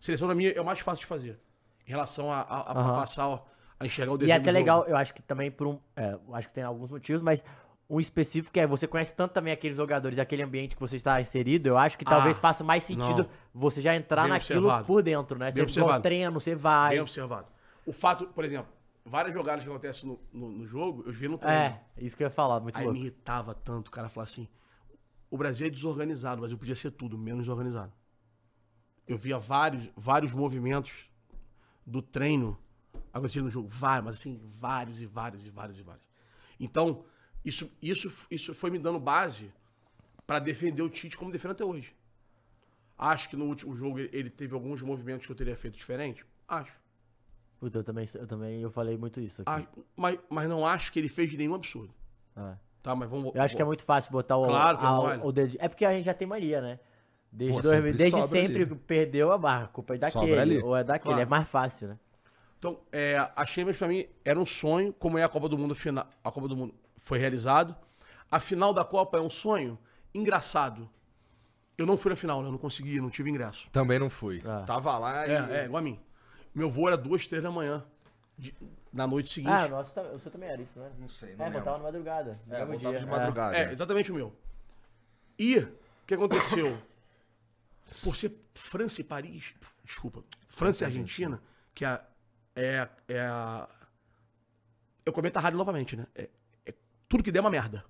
Seleção 0.00 0.28
pra 0.28 0.34
mim 0.34 0.46
é 0.46 0.60
o 0.60 0.64
mais 0.64 0.78
fácil 0.80 1.00
de 1.00 1.06
fazer. 1.06 1.38
Em 1.86 1.90
relação 1.90 2.30
a, 2.32 2.40
a- 2.40 2.60
a 2.60 2.72
Aham. 2.72 2.94
passar, 2.94 3.42
a 3.78 3.84
enxergar 3.86 4.12
o 4.12 4.14
E 4.16 4.18
desenho 4.18 4.36
é 4.36 4.40
até 4.40 4.50
legal, 4.50 4.84
eu 4.86 4.96
acho 4.96 5.12
que 5.14 5.22
também 5.22 5.50
por 5.50 5.66
um. 5.66 5.78
É, 5.96 6.14
eu 6.26 6.34
acho 6.34 6.48
que 6.48 6.54
tem 6.54 6.64
alguns 6.64 6.90
motivos, 6.90 7.20
mas 7.22 7.44
um 7.88 8.00
específico 8.00 8.58
é 8.58 8.66
você 8.66 8.86
conhece 8.86 9.14
tanto 9.14 9.32
também 9.32 9.52
aqueles 9.52 9.76
jogadores, 9.76 10.18
aquele 10.18 10.42
ambiente 10.42 10.74
que 10.74 10.80
você 10.80 10.96
está 10.96 11.20
inserido, 11.20 11.68
eu 11.68 11.76
acho 11.78 11.98
que 11.98 12.04
talvez 12.04 12.38
Ah, 12.38 12.40
faça 12.40 12.64
mais 12.64 12.82
sentido 12.82 13.24
não. 13.24 13.28
você 13.52 13.80
já 13.80 13.94
entrar 13.94 14.22
Bem 14.22 14.30
naquilo 14.32 14.60
observado. 14.60 14.86
por 14.86 15.02
dentro, 15.02 15.38
né? 15.38 15.46
Bem 15.46 15.54
Você 15.54 15.62
observado. 15.80 16.02
treino, 16.02 16.32
você 16.32 16.54
vai. 16.54 16.90
Bem 16.90 17.00
observado. 17.00 17.46
O 17.84 17.92
fato, 17.92 18.26
por 18.28 18.44
exemplo, 18.44 18.72
várias 19.04 19.34
jogadas 19.34 19.62
que 19.64 19.70
acontecem 19.70 20.08
no, 20.08 20.18
no, 20.32 20.48
no 20.50 20.66
jogo, 20.66 21.02
eu 21.06 21.12
vi 21.12 21.28
no 21.28 21.36
treino. 21.36 21.56
É, 21.58 21.80
isso 21.98 22.16
que 22.16 22.22
eu 22.22 22.26
ia 22.26 22.30
falar, 22.30 22.58
muito 22.60 22.76
Aí 22.76 22.84
louco. 22.84 22.94
me 22.98 23.04
irritava 23.04 23.54
tanto 23.54 23.88
o 23.88 23.90
cara 23.90 24.08
falar 24.08 24.24
assim: 24.24 24.48
o 25.30 25.36
Brasil 25.36 25.66
é 25.66 25.70
desorganizado, 25.70 26.40
mas 26.40 26.52
eu 26.52 26.56
podia 26.58 26.74
ser 26.74 26.90
tudo, 26.90 27.18
menos 27.18 27.48
organizado. 27.48 27.92
Eu 29.06 29.18
via 29.18 29.38
vários, 29.38 29.90
vários 29.94 30.32
movimentos 30.32 31.04
do 31.86 32.00
treino 32.00 32.58
acontecendo 33.12 33.44
no 33.44 33.50
jogo, 33.50 33.68
vários, 33.68 34.04
mas 34.06 34.14
assim, 34.16 34.40
vários 34.42 35.02
e 35.02 35.06
vários 35.06 35.44
e 35.46 35.50
vários 35.50 35.78
e 35.78 35.82
vários. 35.82 36.08
Então, 36.58 37.04
isso, 37.44 37.70
isso, 37.82 38.26
isso 38.30 38.54
foi 38.54 38.70
me 38.70 38.78
dando 38.78 38.98
base 38.98 39.50
pra 40.26 40.38
defender 40.38 40.82
o 40.82 40.88
Tite 40.88 41.16
como 41.18 41.30
defendo 41.30 41.52
até 41.52 41.64
hoje. 41.64 41.94
Acho 42.96 43.28
que 43.28 43.36
no 43.36 43.44
último 43.46 43.74
jogo 43.74 43.98
ele- 43.98 44.30
teve 44.30 44.54
alguns 44.54 44.80
movimentos 44.82 45.26
que 45.26 45.32
eu 45.32 45.36
teria 45.36 45.56
feito 45.56 45.76
diferente. 45.76 46.24
Acho. 46.48 46.78
Puta, 47.58 47.78
eu 47.78 47.84
também, 47.84 48.08
eu 48.14 48.26
também 48.26 48.60
eu 48.60 48.70
falei 48.70 48.96
muito 48.96 49.20
isso 49.20 49.42
aqui. 49.42 49.66
Ah, 49.66 49.82
mas, 49.96 50.18
mas 50.28 50.48
não 50.48 50.66
acho 50.66 50.92
que 50.92 50.98
ele 50.98 51.08
fez 51.08 51.30
de 51.30 51.36
nenhum 51.36 51.54
absurdo. 51.54 51.92
É. 52.36 52.54
Tá, 52.82 52.94
mas 52.94 53.08
vamos. 53.08 53.34
Eu 53.34 53.42
acho 53.42 53.56
que 53.56 53.62
é 53.62 53.64
muito 53.64 53.84
fácil 53.84 54.12
botar 54.12 54.36
o, 54.36 54.44
Claro 54.44 54.78
é 54.78 54.86
a- 54.86 54.92
mole. 54.92 55.20
o 55.24 55.32
dedo. 55.32 55.56
É 55.58 55.68
porque 55.68 55.84
a 55.84 55.92
gente 55.92 56.04
já 56.04 56.14
tem 56.14 56.26
mania, 56.26 56.60
né? 56.60 56.78
Desde, 57.32 57.56
Pô, 57.56 57.62
2000 57.62 57.92
sempre 57.96 57.98
desde 58.10 58.28
sempre 58.28 58.62
ali. 58.62 58.74
perdeu 58.76 59.32
a 59.32 59.38
barra. 59.38 59.64
A 59.64 59.68
culpa 59.68 59.94
é 59.94 59.98
daquele. 59.98 60.38
ali. 60.38 60.58
Ou 60.62 60.76
é 60.76 60.84
daquele. 60.84 61.14
Claro. 61.14 61.20
É 61.22 61.26
mais 61.26 61.48
fácil, 61.48 61.88
né? 61.88 61.98
Então, 62.58 62.78
é, 62.92 63.16
a 63.34 63.44
Champions 63.46 63.76
pra 63.78 63.88
mim 63.88 64.06
era 64.24 64.38
um 64.38 64.46
sonho, 64.46 64.92
como 64.92 65.18
é 65.18 65.24
a 65.24 65.28
Copa 65.28 65.48
do 65.48 65.58
Mundo 65.58 65.74
final. 65.74 66.06
A 66.22 66.30
Copa 66.30 66.46
do 66.46 66.56
Mundo 66.56 66.74
foi 67.04 67.18
realizado. 67.18 67.76
A 68.30 68.40
final 68.40 68.74
da 68.74 68.84
Copa 68.84 69.16
é 69.18 69.20
um 69.20 69.30
sonho 69.30 69.78
engraçado. 70.12 70.90
Eu 71.78 71.86
não 71.86 71.96
fui 71.96 72.10
na 72.10 72.16
final, 72.16 72.40
né? 72.42 72.48
Eu 72.48 72.52
não 72.52 72.58
consegui, 72.58 73.00
não 73.00 73.10
tive 73.10 73.30
ingresso. 73.30 73.68
Também 73.70 73.98
não 73.98 74.10
fui. 74.10 74.42
Ah. 74.44 74.64
Tava 74.66 74.96
lá 74.98 75.26
e. 75.26 75.30
É, 75.30 75.60
é, 75.60 75.64
igual 75.66 75.78
a 75.80 75.82
mim. 75.82 76.00
Meu 76.54 76.70
voo 76.70 76.88
era 76.88 76.96
duas, 76.96 77.26
três 77.26 77.42
da 77.42 77.50
manhã. 77.50 77.84
de- 78.36 78.52
na 78.92 79.06
noite 79.06 79.32
seguinte. 79.32 79.52
Ah, 79.52 79.66
o 79.66 79.68
nosso, 79.70 79.92
tam- 79.92 80.12
o 80.12 80.18
seu 80.20 80.30
também 80.30 80.48
era 80.48 80.60
isso, 80.62 80.76
né? 80.78 80.90
Não 80.98 81.08
sei, 81.08 81.36
não 81.36 81.44
É, 81.44 81.48
lembro. 81.48 81.52
voltava 81.64 81.78
na 81.78 81.84
madrugada. 81.84 82.40
no 82.46 82.54
É, 82.54 82.64
voltava 82.64 82.90
dia. 82.90 82.98
de 82.98 83.06
madrugada. 83.06 83.56
É, 83.56 83.72
exatamente 83.72 84.10
o 84.10 84.14
meu. 84.16 84.36
E 85.38 85.58
o 85.58 85.72
que 86.06 86.14
aconteceu? 86.14 86.76
Por 88.02 88.16
ser 88.16 88.32
França 88.54 89.00
e 89.00 89.04
Paris, 89.04 89.52
desculpa, 89.84 90.22
França 90.48 90.84
e 90.84 90.86
Argentina, 90.86 91.40
que 91.74 91.84
é, 91.84 92.00
é, 92.56 92.88
é 93.08 93.20
a. 93.20 93.68
Eu 95.06 95.12
comento 95.12 95.38
a 95.38 95.42
rádio 95.42 95.58
novamente, 95.58 95.96
né? 95.96 96.06
É, 96.14 96.22
é- 96.22 96.30
tudo 97.14 97.22
que 97.22 97.30
der 97.30 97.38
é 97.38 97.42
uma 97.42 97.50
merda. 97.50 97.84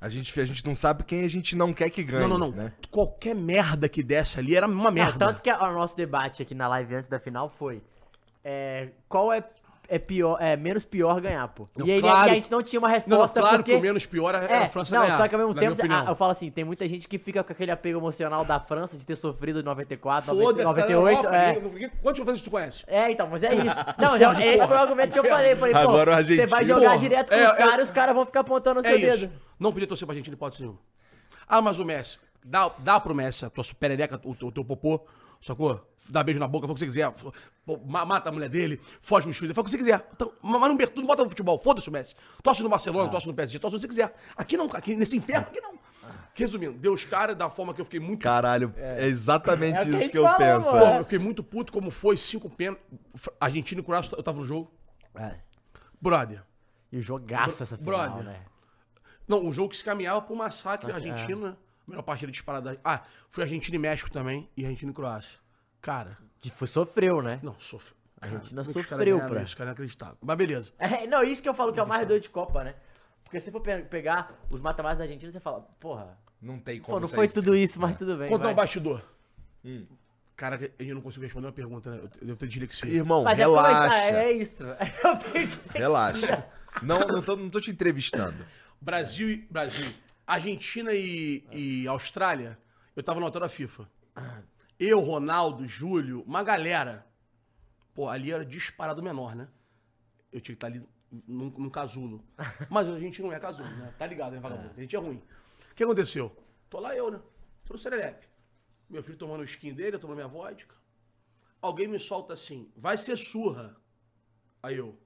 A 0.00 0.08
gente, 0.08 0.40
a 0.40 0.44
gente 0.46 0.64
não 0.64 0.74
sabe 0.74 1.04
quem 1.04 1.22
a 1.22 1.28
gente 1.28 1.54
não 1.54 1.74
quer 1.74 1.90
que 1.90 2.02
ganhe. 2.02 2.26
não, 2.26 2.38
não, 2.38 2.50
não. 2.50 2.56
Né? 2.56 2.72
Qualquer 2.90 3.34
merda 3.34 3.86
que 3.86 4.02
desse 4.02 4.38
ali 4.40 4.56
era 4.56 4.66
uma 4.66 4.90
merda. 4.90 5.18
tanto 5.18 5.42
que 5.42 5.50
a- 5.50 5.62
o 5.68 5.74
nosso 5.74 5.94
debate 5.94 6.40
aqui 6.42 6.54
na 6.54 6.66
live 6.68 6.94
antes 6.94 7.06
da 7.06 7.20
final 7.20 7.50
foi 7.50 7.82
é, 8.42 8.88
qual 9.06 9.30
é, 9.30 9.44
é 9.90 9.98
pior, 9.98 10.38
é 10.40 10.56
menos 10.56 10.84
pior 10.84 11.20
ganhar, 11.20 11.46
pô. 11.48 11.66
Não, 11.76 11.84
e 11.84 11.90
aí 11.92 12.00
claro. 12.00 12.28
e 12.28 12.30
a 12.30 12.34
gente 12.34 12.50
não 12.50 12.62
tinha 12.62 12.78
uma 12.78 12.86
Não, 12.88 12.92
não, 12.94 12.94
resposta 12.94 13.40
claro 13.40 13.56
porque 13.56 13.72
que 13.72 13.76
o 13.76 13.80
menos 13.80 14.06
pior 14.06 14.34
era 14.34 14.44
é, 14.46 14.64
a 14.64 14.68
França 14.68 14.94
não, 14.94 15.02
ganhar. 15.02 15.16
só 15.18 15.26
que 15.28 15.34
ao 15.34 15.40
mesmo 15.40 15.54
tempo, 15.54 15.72
opinião. 15.74 16.04
ah, 16.06 16.10
eu 16.10 16.14
falo 16.14 16.30
assim, 16.30 16.50
tem 16.50 16.62
muita 16.64 16.88
gente 16.88 17.08
que 17.08 17.18
fica 17.18 17.42
com 17.42 17.52
aquele 17.52 17.72
apego 17.72 17.98
emocional 17.98 18.44
da 18.44 18.60
França 18.60 18.96
de 18.96 19.04
ter 19.04 19.16
sofrido 19.16 19.60
em 19.60 19.62
94, 19.64 20.34
Foda-se, 20.34 20.64
98, 20.64 21.26
era 21.26 21.36
é. 21.36 21.50
Europa, 21.50 21.68
ninguém- 21.72 21.90
Quantos 22.00 22.20
franceses 22.22 22.40
tu 22.42 22.50
conhece? 22.50 22.84
É, 22.86 23.10
então, 23.10 23.26
mas 23.28 23.42
é 23.42 23.52
isso. 23.54 23.76
Não, 23.98 24.16
já, 24.16 24.32
esse 24.44 24.66
foi 24.66 24.76
o 24.76 24.78
argumento 24.80 25.12
que 25.12 25.18
eu 25.18 25.24
falei. 25.24 25.56
Falei, 25.56 25.74
pô, 25.74 25.80
Agora 25.80 26.22
você 26.22 26.46
vai 26.46 26.64
jogar 26.64 26.80
Porra, 26.90 26.98
direto 26.98 27.28
com 27.30 27.34
é, 27.34 27.44
os 27.44 27.50
é- 27.52 27.56
caras 27.56 27.78
e 27.78 27.82
os 27.82 27.90
caras 27.90 28.14
vão 28.14 28.24
ficar 28.26 28.40
apontando 28.40 28.80
o 28.80 28.82
seu 28.82 28.92
É 28.92 28.96
isso. 28.96 29.20
dedo. 29.26 29.32
Não 29.58 29.72
podia 29.72 29.88
torcer 29.88 30.06
pra 30.06 30.12
Argentina, 30.12 30.34
hipótese 30.34 30.62
nenhuma. 30.62 30.78
Ah, 31.48 31.60
mas 31.60 31.78
o 31.78 31.84
Messi. 31.84 32.18
Dá, 32.44 32.70
dá 32.78 32.98
pro 33.00 33.14
Messi 33.14 33.44
a 33.44 33.50
tua 33.50 33.64
perereca, 33.78 34.20
o, 34.24 34.30
o 34.46 34.52
teu 34.52 34.64
popô, 34.64 35.00
sacou? 35.42 35.84
Dá 36.12 36.22
beijo 36.22 36.40
na 36.40 36.46
boca, 36.48 36.66
faz 36.66 36.72
o 36.72 36.84
que 36.84 36.90
você 36.90 36.98
quiser. 37.00 37.14
Mata 37.86 38.28
a 38.28 38.32
mulher 38.32 38.48
dele, 38.48 38.80
foge 39.00 39.24
com 39.24 39.30
os 39.30 39.36
filhos, 39.38 39.54
faz 39.54 39.62
o 39.62 39.64
que 39.64 39.70
você 39.70 39.78
quiser. 39.78 40.08
Então, 40.12 40.32
ma- 40.42 40.58
mas 40.58 40.68
não, 40.70 40.76
tu 40.76 41.00
não 41.00 41.06
bota 41.06 41.22
no 41.24 41.28
futebol, 41.30 41.58
foda-se 41.60 41.88
o 41.88 41.92
Messi. 41.92 42.14
Torce 42.42 42.62
no 42.62 42.68
Barcelona, 42.68 43.08
torce 43.10 43.26
no 43.26 43.34
PSG, 43.34 43.58
torce 43.58 43.76
onde 43.76 43.82
você 43.82 43.88
quiser. 43.88 44.14
Aqui 44.36 44.56
não, 44.56 44.66
aqui 44.72 44.96
nesse 44.96 45.16
inferno, 45.16 45.46
aqui 45.48 45.60
não. 45.60 45.78
Resumindo, 46.34 46.72
deu 46.78 46.94
os 46.94 47.04
caras 47.04 47.36
da 47.36 47.50
forma 47.50 47.74
que 47.74 47.80
eu 47.80 47.84
fiquei 47.84 48.00
muito 48.00 48.22
Caralho, 48.22 48.72
é, 48.76 49.06
exatamente 49.06 49.76
É 49.80 49.82
que 49.82 49.88
a 49.88 49.90
isso 49.90 49.98
gente 50.00 50.10
que 50.10 50.18
eu 50.18 50.22
falou, 50.22 50.38
penso. 50.38 50.70
Pô, 50.70 50.76
eu 50.98 51.04
fiquei 51.04 51.18
muito 51.18 51.42
puto 51.42 51.72
como 51.72 51.90
foi 51.90 52.16
cinco 52.16 52.48
pênaltis. 52.48 52.82
Argentina 53.38 53.80
e 53.80 53.84
Croácia, 53.84 54.14
eu 54.16 54.22
tava 54.22 54.38
no 54.38 54.44
jogo. 54.44 54.72
É. 55.14 55.34
Brother. 56.00 56.42
E 56.90 56.96
o 56.98 57.02
jogaço 57.02 57.62
essa 57.62 57.76
final, 57.76 58.08
Brother. 58.08 58.24
né? 58.24 58.40
Não, 59.28 59.44
um 59.44 59.52
jogo 59.52 59.68
que 59.68 59.76
se 59.76 59.84
caminhava 59.84 60.22
pro 60.22 60.34
massacre 60.34 60.90
argentino, 60.90 61.48
né? 61.48 61.56
Melhor 61.86 62.02
partida 62.02 62.32
disparada. 62.32 62.80
Ah, 62.84 63.02
foi 63.28 63.44
Argentina 63.44 63.76
e 63.76 63.78
México 63.78 64.10
também. 64.10 64.48
E 64.56 64.64
Argentina 64.64 64.90
e 64.90 64.94
Croácia. 64.94 65.38
Cara, 65.80 66.16
Que 66.40 66.50
foi, 66.50 66.66
sofreu, 66.66 67.22
né? 67.22 67.40
não, 67.42 67.58
sofre. 67.58 67.94
A 68.20 68.26
Argentina 68.26 68.60
é 68.60 68.64
caras 68.64 68.72
sofreu 68.84 69.16
ganharam 69.16 69.32
pra- 69.32 69.42
isso? 69.42 69.48
Os 69.48 69.54
caras 69.54 69.68
é 69.68 69.70
inacreditável. 69.72 70.16
Mas 70.20 70.36
beleza. 70.36 70.72
É, 70.78 71.06
não, 71.06 71.22
isso 71.22 71.42
que 71.42 71.48
eu 71.48 71.54
falo 71.54 71.72
que 71.72 71.80
é 71.80 71.82
o 71.82 71.86
mais 71.88 72.06
doido 72.06 72.22
de 72.22 72.28
Copa, 72.28 72.62
né? 72.64 72.74
Porque 73.24 73.40
se 73.40 73.50
for 73.50 73.60
pe- 73.60 73.82
pegar 73.82 74.38
os 74.50 74.60
mata-matas 74.60 74.98
da 74.98 75.04
Argentina, 75.04 75.32
você 75.32 75.40
fala, 75.40 75.60
porra, 75.80 76.18
Não 76.42 76.58
tem 76.58 76.80
como 76.80 76.96
pô, 76.96 77.00
não 77.00 77.08
sair 77.08 77.16
foi 77.16 77.28
tudo 77.28 77.56
isso, 77.56 77.80
mas 77.80 77.96
tudo 77.96 78.16
bem. 78.16 78.28
Conta 78.28 78.48
um 78.48 78.54
bastidor. 78.54 79.02
Cara, 80.36 80.58
eu 80.78 80.94
não 80.94 81.02
consigo 81.02 81.22
responder 81.22 81.46
uma 81.46 81.52
pergunta, 81.52 81.90
né? 81.90 82.00
Eu 82.20 82.26
devo 82.26 82.38
ter 82.38 82.48
dislexia. 82.48 82.88
Irmão, 82.90 83.24
Mas 83.24 83.38
é, 83.38 83.42
relaxa. 83.42 83.94
é, 83.94 84.24
é 84.24 84.32
isso. 84.32 84.64
Eu 85.04 85.16
tenho 85.18 85.48
Relaxa. 85.74 86.46
Não, 86.82 87.00
não 87.00 87.20
tô, 87.22 87.36
não 87.36 87.50
tô 87.50 87.60
te 87.60 87.70
entrevistando. 87.70 88.42
Brasil 88.80 89.30
e. 89.30 89.36
Brasil. 89.50 89.86
Argentina 90.26 90.92
e, 90.94 91.44
e 91.52 91.86
Austrália, 91.88 92.56
eu 92.96 93.02
tava 93.02 93.18
no 93.20 93.26
hotel 93.26 93.40
da 93.42 93.48
FIFA. 93.48 93.86
Eu, 94.80 94.98
Ronaldo, 95.00 95.68
Júlio, 95.68 96.22
uma 96.22 96.42
galera. 96.42 97.06
Pô, 97.94 98.08
ali 98.08 98.32
era 98.32 98.46
disparado 98.46 99.02
menor, 99.02 99.36
né? 99.36 99.46
Eu 100.32 100.40
tinha 100.40 100.56
que 100.56 100.64
estar 100.64 100.68
ali 100.68 100.82
num, 101.28 101.50
num 101.50 101.68
casulo. 101.68 102.24
Mas 102.70 102.88
a 102.88 102.98
gente 102.98 103.20
não 103.20 103.30
é 103.30 103.38
casulo, 103.38 103.68
né? 103.68 103.94
Tá 103.98 104.06
ligado, 104.06 104.32
né, 104.32 104.40
vagabundo? 104.40 104.72
A 104.74 104.80
gente 104.80 104.96
é 104.96 104.98
ruim. 104.98 105.22
O 105.70 105.74
que 105.74 105.84
aconteceu? 105.84 106.34
Tô 106.70 106.80
lá 106.80 106.96
eu, 106.96 107.10
né? 107.10 107.20
Tô 107.66 107.74
no 107.74 107.78
Serelepe. 107.78 108.26
Meu 108.88 109.02
filho 109.02 109.18
tomando 109.18 109.42
o 109.42 109.44
skin 109.44 109.74
dele, 109.74 109.96
eu 109.96 110.00
tomando 110.00 110.16
minha 110.16 110.28
vodka. 110.28 110.74
Alguém 111.60 111.86
me 111.86 112.00
solta 112.00 112.32
assim, 112.32 112.72
vai 112.74 112.96
ser 112.96 113.18
surra. 113.18 113.76
Aí 114.62 114.78
eu, 114.78 114.98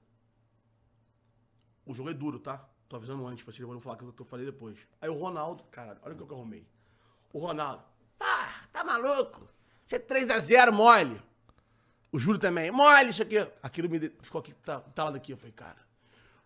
o 1.85 1.93
jogo 1.93 2.09
é 2.11 2.13
duro, 2.13 2.39
tá? 2.39 2.65
Tô 2.87 2.95
avisando 2.95 3.27
antes, 3.27 3.43
pra 3.43 3.51
vocês 3.51 3.67
não 3.67 3.81
falar 3.81 4.01
o 4.01 4.13
que 4.13 4.21
eu 4.21 4.25
falei 4.25 4.45
depois. 4.45 4.87
Aí 5.01 5.09
o 5.09 5.15
Ronaldo, 5.15 5.65
caralho, 5.65 5.99
olha 6.01 6.13
o 6.13 6.17
que 6.17 6.23
eu 6.23 6.37
arrumei. 6.37 6.65
O 7.33 7.39
Ronaldo, 7.39 7.83
tá, 8.17 8.69
tá 8.71 8.85
maluco? 8.85 9.54
Você 9.85 9.97
é 9.97 9.99
3x0 9.99 10.71
mole. 10.71 11.21
O 12.11 12.17
Júlio 12.17 12.39
também, 12.39 12.71
mole 12.71 13.09
isso 13.09 13.21
aqui. 13.21 13.37
Aquilo 13.61 13.89
me 13.89 13.99
ficou 14.21 14.39
aqui, 14.39 14.53
tá, 14.53 14.79
tá 14.79 15.05
lá 15.05 15.11
daqui. 15.11 15.31
Eu 15.31 15.37
falei, 15.37 15.51
cara, 15.51 15.77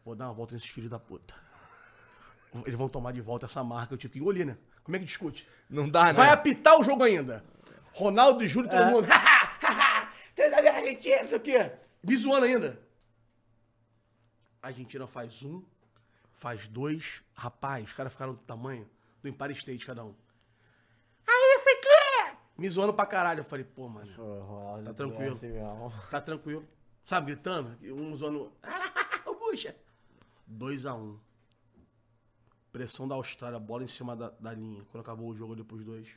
vou 0.04 0.16
dar 0.16 0.26
uma 0.26 0.34
volta 0.34 0.54
nesses 0.54 0.70
filhos 0.70 0.90
da 0.90 1.00
puta. 1.00 1.36
Eles 2.66 2.76
vão 2.76 2.90
tomar 2.90 3.14
de 3.14 3.22
volta 3.22 3.46
essa 3.46 3.64
marca, 3.64 3.94
eu 3.94 3.98
tive 3.98 4.14
que 4.14 4.20
engolir, 4.20 4.46
né? 4.46 4.58
Como 4.84 4.96
é 4.96 5.00
que 5.00 5.06
discute? 5.06 5.48
Não 5.70 5.88
dá, 5.88 6.06
né? 6.06 6.14
Vai 6.14 6.30
apitar 6.30 6.80
o 6.80 6.84
jogo 6.84 7.04
ainda. 7.04 7.46
Ronaldo 7.94 8.44
e 8.44 8.48
Júlio, 8.48 8.70
todo 8.70 8.86
mundo. 8.88 9.08
3x0 10.36 10.74
Argentina, 10.74 11.22
não 11.22 11.30
sei 11.30 11.38
o 11.38 11.42
quê. 11.42 11.72
Me 12.04 12.18
zoando 12.18 12.46
ainda. 12.46 12.80
A 14.62 14.68
Argentina 14.68 15.06
faz 15.08 15.44
um, 15.44 15.64
faz 16.34 16.68
dois. 16.68 17.22
Rapaz, 17.34 17.86
os 17.86 17.94
caras 17.94 18.12
ficaram 18.12 18.34
do 18.34 18.40
tamanho 18.40 18.90
do 19.22 19.30
Empire 19.30 19.54
State 19.54 19.86
cada 19.86 20.04
um. 20.04 20.16
Me 22.60 22.70
zoando 22.70 22.94
pra 22.94 23.06
caralho. 23.06 23.40
Eu 23.40 23.44
falei, 23.46 23.64
pô, 23.66 23.88
mano, 23.88 24.12
Tá 24.84 24.94
tranquilo. 24.94 25.40
assim 25.42 26.10
tá 26.12 26.22
tranquilo. 26.22 26.68
Sabe, 27.04 27.34
gritando, 27.34 27.78
um 27.94 28.16
zoando. 28.16 28.52
o 29.26 29.34
bucha. 29.36 29.76
2x1. 30.52 31.18
Pressão 32.72 33.08
da 33.08 33.16
Austrália, 33.16 33.58
bola 33.60 33.84
em 33.84 33.88
cima 33.88 34.16
da, 34.16 34.30
da 34.40 34.54
linha. 34.54 34.86
Quando 34.92 35.02
acabou 35.02 35.30
o 35.30 35.36
jogo 35.36 35.54
ali 35.54 35.64
pros 35.64 35.84
dois. 35.84 36.08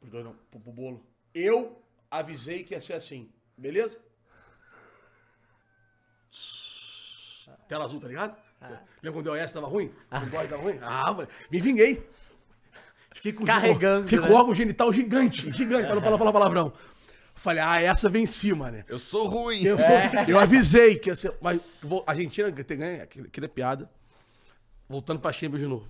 Pros 0.00 0.10
dois 0.10 0.24
não, 0.24 0.34
pro, 0.50 0.58
pro 0.58 0.72
bolo. 0.72 1.06
Eu 1.34 1.80
avisei 2.10 2.64
que 2.64 2.74
ia 2.74 2.80
ser 2.80 2.94
assim. 2.94 3.30
Beleza? 3.56 4.00
Tela 7.68 7.84
azul, 7.84 8.00
tá 8.00 8.08
ligado? 8.08 8.36
Lembra 9.02 9.22
quando 9.22 9.26
o 9.32 9.36
DOS 9.38 9.52
tava 9.52 9.66
ruim? 9.66 9.92
O 10.10 10.30
DOS 10.30 10.48
tava 10.50 10.62
ruim? 10.62 10.78
Ah, 10.82 11.12
mano, 11.12 11.28
me 11.50 11.60
vinguei. 11.60 12.08
Fiquei 13.14 13.32
com, 13.32 13.44
Carregando, 13.44 14.04
Fiquei 14.08 14.20
né? 14.20 14.28
com 14.28 14.34
órgão 14.34 14.54
genital 14.54 14.92
gigante, 14.92 15.50
gigante, 15.52 15.86
pra 15.86 15.94
não 16.10 16.18
falar, 16.18 16.32
palavrão. 16.32 16.72
Falei, 17.34 17.62
ah, 17.62 17.80
essa 17.80 18.08
venci, 18.08 18.52
mano. 18.52 18.84
Eu 18.88 18.98
sou 18.98 19.26
ruim. 19.26 19.62
Eu, 19.64 19.78
sou- 19.78 19.86
eu 20.28 20.38
avisei 20.38 20.96
que 20.98 21.08
ia 21.08 21.14
ser. 21.16 21.32
Mas 21.40 21.60
vou- 21.82 22.04
a 22.06 22.10
Argentina 22.12 22.52
ter 22.52 22.76
ganho, 22.76 23.02
aquilo 23.02 23.44
é 23.44 23.48
piada. 23.48 23.90
Voltando 24.88 25.20
pra 25.20 25.32
Champions 25.32 25.60
de 25.62 25.66
novo. 25.66 25.88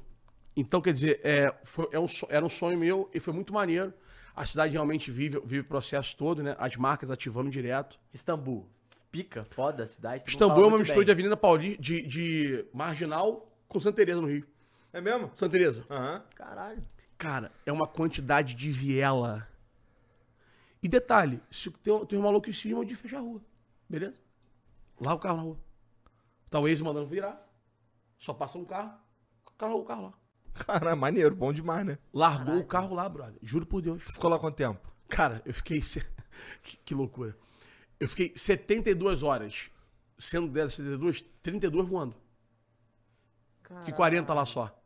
Então, 0.56 0.80
quer 0.80 0.92
dizer, 0.92 1.20
é, 1.24 1.52
foi- 1.64 1.88
é 1.92 1.98
um 1.98 2.06
era 2.28 2.44
um 2.44 2.48
sonho 2.50 2.78
meu 2.78 3.10
e 3.12 3.18
foi 3.18 3.32
muito 3.32 3.52
maneiro. 3.52 3.92
A 4.36 4.46
cidade 4.46 4.72
realmente 4.72 5.10
vive, 5.10 5.40
vive 5.40 5.60
o 5.60 5.64
processo 5.64 6.16
todo, 6.16 6.42
né? 6.42 6.54
As 6.58 6.76
marcas 6.76 7.10
ativando 7.10 7.50
direto. 7.50 7.98
Istambul. 8.14 8.66
Pica, 9.10 9.44
foda 9.50 9.82
a 9.82 9.86
cidade. 9.86 10.22
Istambul 10.26 10.64
é 10.64 10.66
uma 10.68 10.78
mistura 10.78 11.00
de 11.00 11.06
bem. 11.06 11.12
Avenida 11.14 11.36
Paulista, 11.36 11.82
de, 11.82 12.02
de 12.06 12.64
Marginal 12.72 13.50
com 13.68 13.78
Santa 13.80 13.96
Teresa 13.96 14.20
no 14.20 14.28
Rio. 14.28 14.46
É 14.92 15.00
mesmo? 15.00 15.30
Santa 15.34 15.50
Teresa. 15.52 15.84
Aham. 15.90 16.22
Caralho. 16.34 16.82
Cara, 17.22 17.52
é 17.64 17.70
uma 17.70 17.86
quantidade 17.86 18.52
de 18.56 18.68
viela. 18.72 19.46
E 20.82 20.88
detalhe, 20.88 21.40
se 21.52 21.70
tem, 21.70 22.04
tem 22.06 22.18
um 22.18 22.22
maluco 22.22 22.46
que 22.46 22.52
cisma 22.52 22.84
de 22.84 22.96
fechar 22.96 23.18
a 23.18 23.20
rua. 23.20 23.40
Beleza? 23.88 24.20
Lá 25.00 25.14
o 25.14 25.20
carro 25.20 25.36
na 25.36 25.42
rua. 25.44 25.56
Tá 26.50 26.58
o 26.58 26.66
ex 26.66 26.80
mandando 26.80 27.06
virar. 27.06 27.40
Só 28.18 28.34
passa 28.34 28.58
um 28.58 28.64
carro. 28.64 28.98
Carro 29.56 29.78
o 29.78 29.84
carro 29.84 30.02
lá. 30.06 30.12
Cara, 30.52 30.96
maneiro, 30.96 31.32
bom 31.36 31.52
demais, 31.52 31.86
né? 31.86 31.96
Largou 32.12 32.58
o 32.58 32.66
carro 32.66 32.92
lá, 32.92 33.08
brother. 33.08 33.38
Juro 33.40 33.64
por 33.66 33.80
Deus. 33.80 34.02
Ficou 34.02 34.28
lá 34.28 34.36
quanto 34.36 34.56
tempo? 34.56 34.80
Cara, 35.08 35.40
eu 35.46 35.54
fiquei. 35.54 35.80
se- 35.80 36.04
que, 36.60 36.76
que 36.78 36.92
loucura. 36.92 37.38
Eu 38.00 38.08
fiquei 38.08 38.32
72 38.36 39.22
horas. 39.22 39.70
Sendo 40.18 40.48
dessas 40.48 40.74
72, 40.74 41.22
32 41.40 41.88
voando. 41.88 42.16
Que 43.84 43.92
40 43.92 44.34
lá 44.34 44.44
só. 44.44 44.76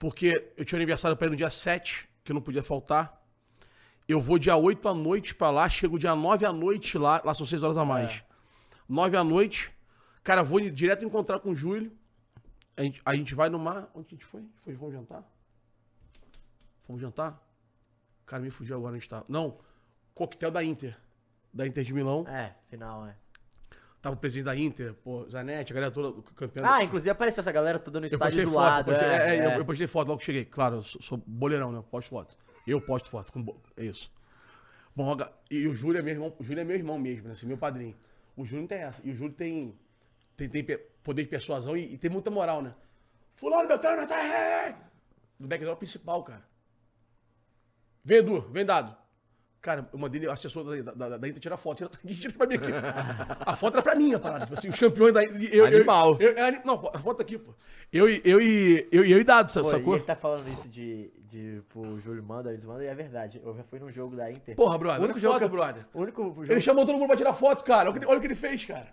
Porque 0.00 0.50
eu 0.56 0.64
tinha 0.64 0.78
aniversário 0.78 1.14
pra 1.14 1.26
ir 1.26 1.30
no 1.30 1.36
dia 1.36 1.50
7, 1.50 2.08
que 2.24 2.32
não 2.32 2.40
podia 2.40 2.62
faltar. 2.62 3.22
Eu 4.08 4.18
vou 4.18 4.38
dia 4.38 4.56
8 4.56 4.88
à 4.88 4.94
noite 4.94 5.34
pra 5.34 5.50
lá, 5.50 5.68
chego 5.68 5.98
dia 5.98 6.16
9 6.16 6.46
à 6.46 6.52
noite 6.52 6.96
lá, 6.96 7.20
lá 7.22 7.34
são 7.34 7.44
6 7.44 7.62
horas 7.62 7.76
a 7.76 7.84
mais. 7.84 8.24
9 8.88 9.16
à 9.18 9.22
noite, 9.22 9.70
cara, 10.24 10.42
vou 10.42 10.58
direto 10.58 11.04
encontrar 11.04 11.38
com 11.38 11.50
o 11.50 11.54
Júlio. 11.54 11.92
A 12.78 12.82
gente, 12.82 13.02
a 13.04 13.14
gente 13.14 13.34
vai 13.34 13.50
no 13.50 13.58
mar. 13.58 13.90
Onde 13.94 14.06
a 14.06 14.10
gente 14.12 14.24
foi? 14.24 14.42
foi? 14.64 14.72
Vamos 14.72 14.94
jantar? 14.94 15.22
Fomos 16.84 17.02
jantar? 17.02 17.38
Cara, 18.24 18.42
me 18.42 18.50
fugiu 18.50 18.76
agora 18.76 18.94
onde 18.94 19.04
está. 19.04 19.22
Não, 19.28 19.58
coquetel 20.14 20.50
da 20.50 20.64
Inter. 20.64 20.96
Da 21.52 21.66
Inter 21.66 21.84
de 21.84 21.92
Milão. 21.92 22.26
É, 22.26 22.54
final, 22.70 23.06
é. 23.06 23.14
Tava 24.00 24.16
o 24.16 24.18
presidente 24.18 24.46
da 24.46 24.56
Inter, 24.56 24.94
pô, 24.94 25.28
Zanetti, 25.28 25.72
a 25.72 25.74
galera 25.74 25.92
toda, 25.92 26.08
o 26.08 26.22
campeão. 26.22 26.64
Ah, 26.66 26.82
inclusive 26.82 27.10
apareceu 27.10 27.42
essa 27.42 27.52
galera 27.52 27.78
toda 27.78 28.00
no 28.00 28.06
estádio 28.06 28.44
do 28.46 28.52
foto, 28.52 28.56
lado. 28.62 28.90
eu 28.90 28.94
postei, 28.94 29.08
é, 29.08 29.12
é, 29.12 29.36
é. 29.36 29.46
Eu, 29.46 29.50
eu 29.58 29.64
postei 29.66 29.86
foto 29.86 30.08
logo 30.08 30.18
que 30.20 30.24
cheguei. 30.24 30.44
Claro, 30.46 30.76
eu 30.76 30.82
sou, 30.82 31.02
sou 31.02 31.22
boleirão, 31.26 31.70
né? 31.70 31.78
Eu 31.78 31.82
posto 31.82 32.08
foto. 32.08 32.36
Eu 32.66 32.80
posto 32.80 33.10
foto. 33.10 33.30
Com 33.30 33.42
bo- 33.42 33.60
É 33.76 33.84
isso. 33.84 34.10
Bom, 34.96 35.14
e 35.50 35.66
o 35.66 35.74
Júlio 35.74 35.98
é 35.98 36.02
meu 36.02 36.14
irmão, 36.14 36.34
o 36.38 36.42
Júlio 36.42 36.60
é 36.62 36.64
meu 36.64 36.76
irmão 36.76 36.98
mesmo, 36.98 37.26
né? 37.26 37.32
Assim, 37.32 37.46
meu 37.46 37.58
padrinho. 37.58 37.94
O 38.36 38.44
Júlio 38.44 38.62
não 38.62 38.68
tem 38.68 38.78
essa. 38.78 39.02
E 39.04 39.10
o 39.10 39.14
Júlio 39.14 39.34
tem, 39.34 39.78
tem, 40.34 40.48
tem 40.48 40.64
poder 41.04 41.22
de 41.24 41.28
persuasão 41.28 41.76
e, 41.76 41.92
e 41.94 41.98
tem 41.98 42.10
muita 42.10 42.30
moral, 42.30 42.62
né? 42.62 42.74
Fulano, 43.36 43.68
meu 43.68 43.78
treino, 43.78 44.06
tá! 44.06 44.78
No 45.38 45.46
background 45.46 45.78
principal, 45.78 46.22
cara. 46.22 46.42
Vem, 48.02 48.18
Edu, 48.18 48.40
vem 48.50 48.64
dado. 48.64 48.96
Cara, 49.60 49.86
eu 49.92 49.98
mandei 49.98 50.26
o 50.26 50.30
assessor 50.32 50.64
da, 50.64 50.92
da, 50.92 51.08
da, 51.10 51.16
da 51.18 51.28
Inter 51.28 51.38
tirar 51.40 51.56
foto. 51.58 51.76
Tira, 51.78 51.90
tira 52.16 52.32
pra 52.32 52.46
mim 52.46 52.54
aqui. 52.54 52.70
A 53.40 53.54
foto 53.56 53.74
era 53.74 53.82
pra 53.82 53.94
mim, 53.94 54.14
a 54.14 54.18
parada. 54.18 54.46
Tipo 54.46 54.58
assim, 54.58 54.68
os 54.70 54.78
campeões 54.78 55.12
da 55.12 55.22
Inter. 55.22 55.50
eu- 55.52 55.66
eu- 55.66 55.76
Animal. 55.76 56.16
eu- 56.18 56.30
eu- 56.32 56.44
ani- 56.46 56.60
não, 56.64 56.78
pô, 56.78 56.90
a 56.94 56.98
foto 56.98 57.18
tá 57.18 57.22
aqui, 57.22 57.36
pô. 57.36 57.52
Eu, 57.92 58.08
e- 58.08 58.22
eu, 58.24 58.40
e 58.40 58.88
eu, 58.90 59.04
e 59.04 59.12
eu 59.12 59.20
e 59.20 59.24
dado, 59.24 59.52
Pô, 59.52 59.64
sacou? 59.68 59.94
E 59.94 59.96
ele 59.98 60.04
tá 60.06 60.16
falando 60.16 60.48
isso 60.48 60.66
de, 60.68 61.10
de 61.28 61.60
pro 61.68 61.98
Júlio 62.00 62.22
manda, 62.22 62.50
eles 62.52 62.64
mandam, 62.64 62.82
e 62.84 62.86
é 62.86 62.94
verdade. 62.94 63.40
Eu 63.44 63.54
já 63.54 63.62
fui 63.64 63.78
num 63.78 63.90
jogo 63.92 64.16
da 64.16 64.30
Inter. 64.32 64.54
Porra, 64.56 64.78
brother, 64.78 65.00
O 65.00 65.04
único 65.04 65.18
jogo 65.18 65.34
foto, 65.34 65.40
que 65.40 65.44
eu- 65.44 65.50
brother. 65.50 65.86
O 65.92 66.00
único 66.00 66.22
jogo... 66.22 66.44
Ele 66.52 66.60
chamou 66.60 66.86
todo 66.86 66.96
mundo 66.96 67.08
pra 67.08 67.16
tirar 67.16 67.32
foto, 67.34 67.62
cara. 67.64 67.90
Olha 67.90 67.96
o 67.96 68.00
que, 68.00 68.06
olha 68.06 68.16
o 68.18 68.20
que 68.20 68.26
ele 68.28 68.34
fez, 68.34 68.64
cara. 68.64 68.88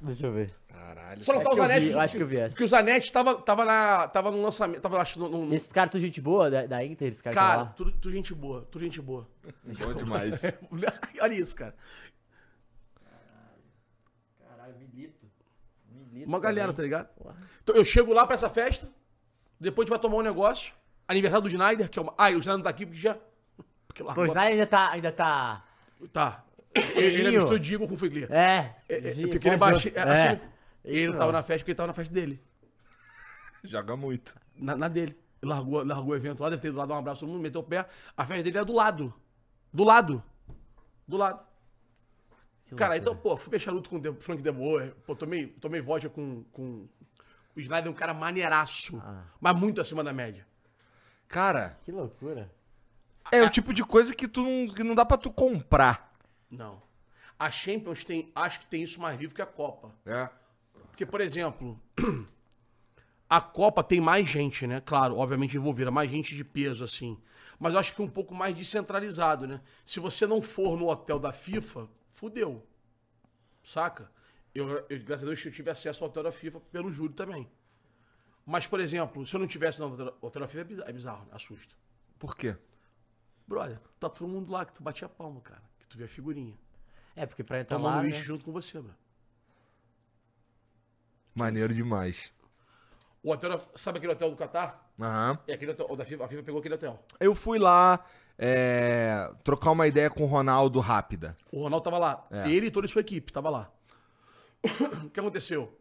Deixa 0.00 0.26
eu 0.26 0.32
ver. 0.32 0.54
Caralho. 0.68 1.24
Só 1.24 1.32
não 1.32 1.40
Acho 1.40 1.48
tá 1.48 1.52
o 1.52 1.54
que 1.56 1.60
eu 1.60 1.66
Zanetti. 1.66 1.86
vi, 1.86 1.92
eu 1.92 2.00
acho 2.00 2.16
que 2.16 2.22
eu 2.22 2.26
vi 2.26 2.36
essa. 2.36 2.50
Porque 2.50 2.64
o 2.64 2.68
Zanetti 2.68 3.10
tava, 3.12 3.34
tava, 3.36 3.64
na, 3.64 4.08
tava 4.08 4.30
no 4.30 4.42
lançamento. 4.42 4.80
Tava 4.82 5.00
acho, 5.00 5.18
no, 5.18 5.28
no- 5.46 5.54
Esses 5.54 5.72
caras, 5.72 5.90
tu 5.90 5.98
gente 5.98 6.20
boa 6.20 6.50
da, 6.50 6.66
da 6.66 6.84
Inter, 6.84 7.08
esses 7.08 7.20
caras 7.22 7.34
Cara, 7.34 7.56
lá. 7.62 7.66
tudo, 7.76 7.92
tudo 7.92 8.12
gente 8.12 8.34
boa, 8.34 8.62
tudo 8.70 8.84
gente 8.84 9.00
boa. 9.00 9.26
Bom 9.64 9.94
demais. 9.94 10.40
Olha 11.20 11.34
isso, 11.34 11.56
cara. 11.56 11.74
Caralho, 14.48 14.74
milito. 14.78 15.26
Milito 15.90 16.28
Uma 16.28 16.38
galera, 16.40 16.68
tá 16.68 16.74
também. 16.76 16.90
ligado? 16.90 17.08
Porra. 17.14 17.36
Então 17.62 17.74
eu 17.76 17.84
chego 17.84 18.12
lá 18.12 18.26
pra 18.26 18.34
essa 18.34 18.48
festa, 18.50 18.88
depois 19.58 19.84
a 19.84 19.86
gente 19.86 19.90
vai 19.90 19.98
tomar 19.98 20.16
um 20.18 20.22
negócio. 20.22 20.72
Aniversário 21.08 21.42
do 21.44 21.48
Schneider, 21.50 21.88
que 21.88 21.98
é 21.98 22.02
uma. 22.02 22.12
Ah, 22.18 22.26
o 22.30 22.42
Schneider 22.42 22.56
não 22.56 22.62
tá 22.62 22.70
aqui 22.70 22.84
porque 22.84 23.00
já. 23.00 23.16
Porque 23.86 24.02
lá. 24.02 24.12
Pô, 24.14 24.22
o 24.22 24.26
Snyder 24.26 24.52
ainda 24.52 24.66
tá, 24.66 24.90
ainda 24.90 25.10
tá 25.12 25.64
Tá. 26.12 26.44
Ele, 26.96 27.06
ele 27.06 27.22
Gil. 27.30 27.32
misturou 27.32 27.58
Digo 27.58 27.88
com 27.88 27.96
Fuglia. 27.96 28.26
É. 28.30 28.74
É, 28.88 29.08
é, 29.08 29.14
Gi- 29.14 29.26
porque 29.28 29.48
ele 29.48 29.56
baixou. 29.56 29.90
É, 29.94 30.00
assim, 30.02 30.28
é. 30.28 30.40
ele 30.84 31.08
não 31.12 31.18
tava 31.18 31.32
na 31.32 31.42
festa 31.42 31.60
porque 31.60 31.70
ele 31.72 31.76
tava 31.76 31.86
na 31.88 31.92
festa 31.92 32.12
dele. 32.14 32.40
Joga 33.64 33.96
muito. 33.96 34.34
Na, 34.54 34.76
na 34.76 34.88
dele. 34.88 35.16
Ele 35.42 35.50
largou, 35.50 35.84
largou 35.84 36.12
o 36.12 36.16
evento 36.16 36.42
lá, 36.42 36.48
deve 36.50 36.62
ter 36.62 36.68
ido 36.68 36.76
lá 36.78 36.86
dar 36.86 36.94
um 36.94 36.98
abraço 36.98 37.20
todo 37.20 37.30
mundo, 37.30 37.42
meteu 37.42 37.60
o 37.60 37.64
pé. 37.64 37.86
A 38.16 38.24
festa 38.24 38.42
dele 38.42 38.56
era 38.56 38.64
do 38.64 38.72
lado. 38.72 39.12
Do 39.72 39.84
lado. 39.84 40.22
Do 41.06 41.16
lado. 41.16 41.40
Que 42.66 42.74
Cara, 42.74 42.94
loucura. 42.94 43.12
então, 43.12 43.16
pô, 43.22 43.36
fui 43.36 43.50
beijar 43.50 43.70
luto 43.72 43.88
com 43.90 43.96
o 43.96 44.00
De- 44.00 44.12
Frank 44.20 44.42
De 44.42 44.50
Boer. 44.50 44.94
Pô, 45.06 45.14
tomei, 45.14 45.46
tomei 45.46 45.80
vodka 45.80 46.08
com, 46.08 46.42
com. 46.52 46.88
O 47.54 47.60
Snyder 47.60 47.86
é 47.86 47.90
um 47.90 47.94
cara 47.94 48.12
maneiraço. 48.12 48.98
Ah. 49.04 49.22
Mas 49.40 49.56
muito 49.56 49.80
acima 49.80 50.02
da 50.04 50.12
média. 50.12 50.46
Cara, 51.28 51.78
Que 51.84 51.90
loucura. 51.92 52.50
é 53.32 53.42
o 53.42 53.50
tipo 53.50 53.72
de 53.74 53.82
coisa 53.84 54.14
que 54.14 54.28
tu 54.28 54.42
não, 54.42 54.72
que 54.74 54.84
não 54.84 54.94
dá 54.94 55.04
pra 55.04 55.16
tu 55.16 55.32
comprar. 55.32 56.05
Não. 56.50 56.82
A 57.38 57.50
Champions 57.50 58.04
tem. 58.04 58.30
Acho 58.34 58.60
que 58.60 58.66
tem 58.66 58.82
isso 58.82 59.00
mais 59.00 59.16
vivo 59.16 59.34
que 59.34 59.42
a 59.42 59.46
Copa. 59.46 59.92
É. 60.04 60.28
Porque, 60.88 61.04
por 61.04 61.20
exemplo, 61.20 61.78
a 63.28 63.40
Copa 63.40 63.82
tem 63.84 64.00
mais 64.00 64.28
gente, 64.28 64.66
né? 64.66 64.80
Claro, 64.80 65.16
obviamente 65.18 65.56
envolvida, 65.56 65.90
mais 65.90 66.10
gente 66.10 66.34
de 66.34 66.44
peso, 66.44 66.84
assim. 66.84 67.20
Mas 67.58 67.74
eu 67.74 67.80
acho 67.80 67.94
que 67.94 68.02
um 68.02 68.08
pouco 68.08 68.34
mais 68.34 68.56
descentralizado, 68.56 69.46
né? 69.46 69.60
Se 69.84 70.00
você 70.00 70.26
não 70.26 70.40
for 70.40 70.78
no 70.78 70.88
hotel 70.88 71.18
da 71.18 71.32
FIFA, 71.32 71.88
fudeu. 72.12 72.66
Saca? 73.62 74.10
Eu, 74.54 74.86
eu, 74.88 75.02
graças 75.02 75.24
a 75.24 75.26
Deus, 75.26 75.44
eu 75.44 75.52
tive 75.52 75.70
acesso 75.70 76.02
ao 76.02 76.08
hotel 76.08 76.22
da 76.22 76.32
FIFA 76.32 76.60
pelo 76.60 76.90
Júlio 76.90 77.14
também. 77.14 77.46
Mas, 78.44 78.66
por 78.66 78.80
exemplo, 78.80 79.26
se 79.26 79.34
eu 79.34 79.40
não 79.40 79.46
tivesse 79.46 79.80
no 79.80 80.14
hotel 80.20 80.42
da 80.42 80.48
FIFA, 80.48 80.60
é 80.60 80.64
bizarro, 80.64 80.88
é 80.88 80.92
bizarro 80.92 81.28
assusta. 81.32 81.74
Por 82.18 82.36
quê? 82.36 82.56
Brother, 83.46 83.78
tá 83.98 84.08
todo 84.08 84.28
mundo 84.28 84.50
lá 84.50 84.64
que 84.64 84.72
tu 84.72 84.82
batia 84.82 85.08
palma, 85.08 85.40
cara. 85.40 85.62
Que 85.86 85.90
tu 85.90 85.98
vê 85.98 86.04
a 86.04 86.08
figurinha. 86.08 86.54
É, 87.14 87.24
porque 87.24 87.44
pra 87.44 87.60
entrar 87.60 87.76
Tomando 87.76 87.94
lá, 87.94 88.02
uísque 88.02 88.18
né? 88.18 88.24
junto 88.24 88.44
com 88.44 88.52
você, 88.52 88.80
bro. 88.80 88.92
Maneiro 91.34 91.72
demais. 91.72 92.32
O 93.22 93.30
hotel, 93.30 93.60
sabe 93.74 93.98
aquele 93.98 94.12
hotel 94.12 94.30
do 94.30 94.36
Catar? 94.36 94.90
Aham. 95.00 95.38
É 95.46 95.54
aquele 95.54 95.72
hotel, 95.72 95.96
da 95.96 96.04
FIFA, 96.04 96.24
a 96.24 96.28
FIFA 96.28 96.42
pegou 96.42 96.58
aquele 96.60 96.74
hotel. 96.74 97.02
Eu 97.20 97.34
fui 97.34 97.58
lá 97.58 98.04
é, 98.38 99.30
trocar 99.44 99.70
uma 99.70 99.86
ideia 99.86 100.10
com 100.10 100.24
o 100.24 100.26
Ronaldo 100.26 100.80
rápida. 100.80 101.36
O 101.52 101.62
Ronaldo 101.62 101.84
tava 101.84 101.98
lá. 101.98 102.26
É. 102.30 102.50
Ele 102.50 102.66
e 102.66 102.70
toda 102.70 102.86
a 102.86 102.88
sua 102.88 103.00
equipe 103.00 103.32
tava 103.32 103.50
lá. 103.50 103.70
o 105.04 105.10
que 105.10 105.20
aconteceu? 105.20 105.76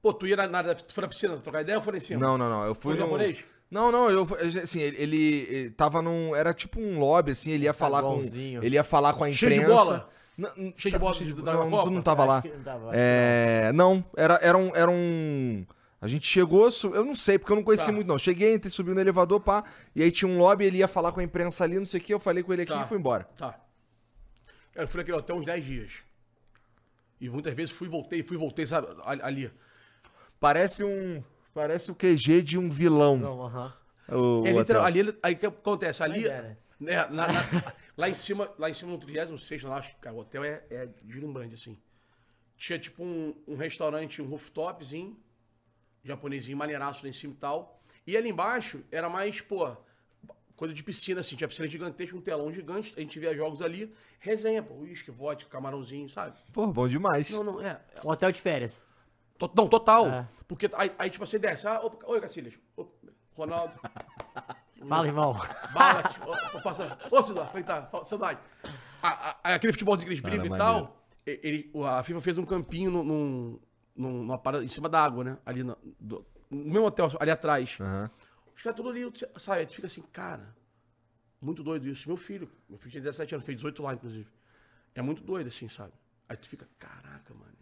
Pô, 0.00 0.12
tu 0.12 0.26
ia 0.26 0.36
na, 0.36 0.46
na 0.48 0.74
tu 0.74 0.92
foi 0.92 1.02
na 1.02 1.08
piscina 1.08 1.36
trocar 1.38 1.62
ideia 1.62 1.78
ou 1.78 1.82
foi 1.82 1.96
em 1.96 2.00
cima? 2.00 2.20
Não, 2.20 2.38
não, 2.38 2.48
não. 2.48 2.64
Eu 2.64 2.74
fui 2.74 2.92
Foi 2.92 3.00
no... 3.00 3.00
japonês? 3.00 3.44
Não, 3.76 3.92
não, 3.92 4.10
eu 4.10 4.26
assim, 4.62 4.80
ele, 4.80 4.96
ele, 5.02 5.46
ele 5.50 5.70
tava 5.70 6.00
num, 6.00 6.34
era 6.34 6.54
tipo 6.54 6.80
um 6.80 6.98
lobby 6.98 7.32
assim, 7.32 7.50
ele 7.52 7.64
ia 7.64 7.74
falar 7.74 8.00
com, 8.02 8.12
Saguãozinho. 8.22 8.64
ele 8.64 8.74
ia 8.76 8.82
falar 8.84 9.12
com 9.12 9.24
a 9.24 9.30
Cheio 9.30 9.52
de 9.52 9.58
imprensa. 9.60 9.74
bola? 9.84 10.10
Não, 10.38 10.50
Cheio 10.76 10.92
de 10.92 10.98
bola 10.98 11.14
cheio 11.14 11.34
da- 11.36 11.42
da 11.52 11.52
não, 11.64 11.70
Copa? 11.70 11.90
não 11.90 12.00
tava 12.02 12.24
lá. 12.24 12.38
Acho 12.38 12.48
que 12.48 12.54
não 12.56 12.62
tava, 12.64 12.90
É, 12.94 13.70
não, 13.74 14.02
era, 14.16 14.34
era 14.42 14.56
um, 14.56 14.74
era 14.74 14.90
um, 14.90 15.66
a 16.00 16.08
gente 16.08 16.26
chegou, 16.26 16.68
eu 16.94 17.04
não 17.04 17.14
sei, 17.14 17.38
porque 17.38 17.52
eu 17.52 17.56
não 17.56 17.62
conheci 17.62 17.86
Tá. 17.86 17.92
muito 17.92 18.06
não. 18.08 18.16
Cheguei, 18.16 18.54
entrei, 18.54 18.70
subi 18.70 18.92
no 18.94 19.00
elevador, 19.00 19.40
pá, 19.40 19.62
e 19.94 20.02
aí 20.02 20.10
tinha 20.10 20.26
um 20.30 20.38
lobby, 20.38 20.64
ele 20.64 20.78
ia 20.78 20.88
falar 20.88 21.12
com 21.12 21.20
a 21.20 21.22
imprensa 21.22 21.62
ali, 21.64 21.76
não 21.78 21.84
sei 21.86 22.00
o 22.00 22.02
que, 22.04 22.14
eu 22.14 22.18
falei 22.20 22.42
com 22.42 22.52
ele 22.52 22.62
aqui 22.62 22.72
Tá. 22.72 22.82
e 22.82 22.88
fui 22.88 22.96
embora. 22.98 23.24
Tá. 23.36 23.58
Eu 24.74 24.86
fui 24.88 24.98
naquele 25.00 25.16
hotel 25.18 25.36
uns 25.36 25.44
10 25.46 25.64
dias. 25.64 25.92
E 27.20 27.28
muitas 27.30 27.52
vezes 27.54 27.70
fui 27.74 27.88
voltei, 27.88 28.22
fui 28.22 28.36
voltei, 28.38 28.66
sabe? 28.66 28.88
Ali. 29.22 29.50
Parece 30.38 30.84
um, 30.84 31.22
parece 31.56 31.90
o 31.90 31.94
QG 31.94 32.42
de 32.42 32.58
um 32.58 32.68
vilão. 32.68 33.16
Não, 33.16 33.42
aham. 33.42 33.72
o 34.10 34.46
É 34.46 34.52
literal, 34.52 34.84
ali, 34.84 35.18
aí 35.22 35.32
o 35.32 35.38
que 35.38 35.46
acontece? 35.46 36.02
Ali, 36.02 36.28
é, 36.28 36.54
né? 36.78 37.06
na- 37.08 37.32
na- 37.32 37.72
lá 37.96 38.10
em 38.10 38.14
cima, 38.14 38.52
lá 38.58 38.68
em 38.68 38.74
cima 38.74 38.92
no 38.92 38.98
36 38.98 39.62
lá, 39.62 39.78
acho 39.78 39.94
que, 39.94 40.00
cara, 40.02 40.14
o 40.14 40.18
hotel 40.18 40.44
é, 40.44 40.62
é 40.70 40.86
deslumbrante, 41.02 41.54
assim. 41.54 41.78
Tinha 42.58 42.78
tipo 42.78 43.02
um, 43.02 43.34
um 43.48 43.56
restaurante, 43.56 44.20
um 44.20 44.26
rooftopzinho, 44.28 45.18
japonesinho, 46.04 46.58
maneiraço 46.58 47.02
lá 47.02 47.08
em 47.08 47.12
cima 47.14 47.32
e 47.32 47.36
tal. 47.36 47.80
E 48.06 48.14
ali 48.16 48.28
embaixo 48.28 48.84
era 48.92 49.08
mais, 49.08 49.40
pô, 49.40 49.74
coisa 50.54 50.74
de 50.74 50.82
piscina, 50.82 51.20
assim, 51.20 51.36
tinha 51.36 51.48
piscina 51.48 51.66
gigantesca, 51.66 52.14
um 52.16 52.20
telão 52.20 52.52
gigante, 52.52 52.92
a 52.96 53.00
gente 53.00 53.18
via 53.18 53.34
jogos 53.34 53.62
ali, 53.62 53.92
resenha, 54.20 54.62
pô, 54.62 54.74
uísque, 54.74 55.10
vodka, 55.10 55.48
camarãozinho, 55.50 56.08
sabe? 56.10 56.36
Pô, 56.52 56.66
bom 56.66 56.86
demais. 56.86 57.30
Não, 57.30 57.42
não, 57.42 57.60
é. 57.62 57.80
Um 58.04 58.10
hotel 58.10 58.30
de 58.30 58.40
férias. 58.42 58.85
Não, 59.54 59.68
total. 59.68 60.06
É. 60.08 60.28
Porque 60.48 60.70
aí, 60.74 60.92
aí, 60.98 61.10
tipo, 61.10 61.26
você 61.26 61.38
desce, 61.38 61.66
ah, 61.66 61.80
opa, 61.80 62.06
oi, 62.06 62.20
Cacilhas, 62.20 62.54
opa, 62.76 62.92
Ronaldo, 63.34 63.74
Fala, 64.88 65.06
irmão. 65.06 65.34
Bala, 65.72 66.02
ô, 66.54 66.60
passa. 66.60 66.98
Ô, 67.10 67.22
Cidade, 67.22 67.48
falei, 67.48 67.64
tá, 67.64 67.86
fa- 67.86 68.04
saudade. 68.04 68.38
A- 69.02 69.36
a- 69.42 69.54
aquele 69.54 69.72
futebol 69.72 69.96
de 69.96 70.04
eles 70.06 70.20
brigam 70.20 70.46
e 70.54 70.58
tal, 70.58 71.04
ele, 71.26 71.70
o- 71.74 71.84
a 71.84 72.02
FIFA 72.02 72.20
fez 72.20 72.38
um 72.38 72.44
campinho 72.44 72.90
num, 72.90 73.02
num, 73.04 73.60
num- 73.96 74.22
numa 74.24 74.38
parada 74.38 74.64
em 74.64 74.68
cima 74.68 74.88
da 74.88 75.02
água, 75.02 75.24
né? 75.24 75.38
Ali 75.44 75.64
na- 75.64 75.76
do- 75.98 76.24
no 76.50 76.64
mesmo 76.64 76.86
hotel, 76.86 77.10
ali 77.18 77.30
atrás. 77.30 77.76
Aham. 77.80 78.10
Os 78.54 78.62
caras 78.62 78.76
tudo 78.76 78.90
ali, 78.90 79.10
sabe? 79.38 79.60
Aí 79.60 79.66
tu 79.66 79.74
fica 79.74 79.86
assim, 79.86 80.02
cara, 80.12 80.54
muito 81.40 81.62
doido 81.62 81.86
isso. 81.88 82.08
Meu 82.08 82.16
filho, 82.16 82.50
meu 82.68 82.78
filho 82.78 82.90
tinha 82.92 83.02
17 83.02 83.34
anos, 83.34 83.44
fez 83.46 83.56
18 83.56 83.82
lá, 83.82 83.94
inclusive. 83.94 84.28
É 84.94 85.02
muito 85.02 85.22
doido, 85.22 85.48
assim, 85.48 85.68
sabe? 85.68 85.92
Aí 86.28 86.36
tu 86.36 86.48
fica, 86.48 86.66
caraca, 86.78 87.34
mano. 87.34 87.52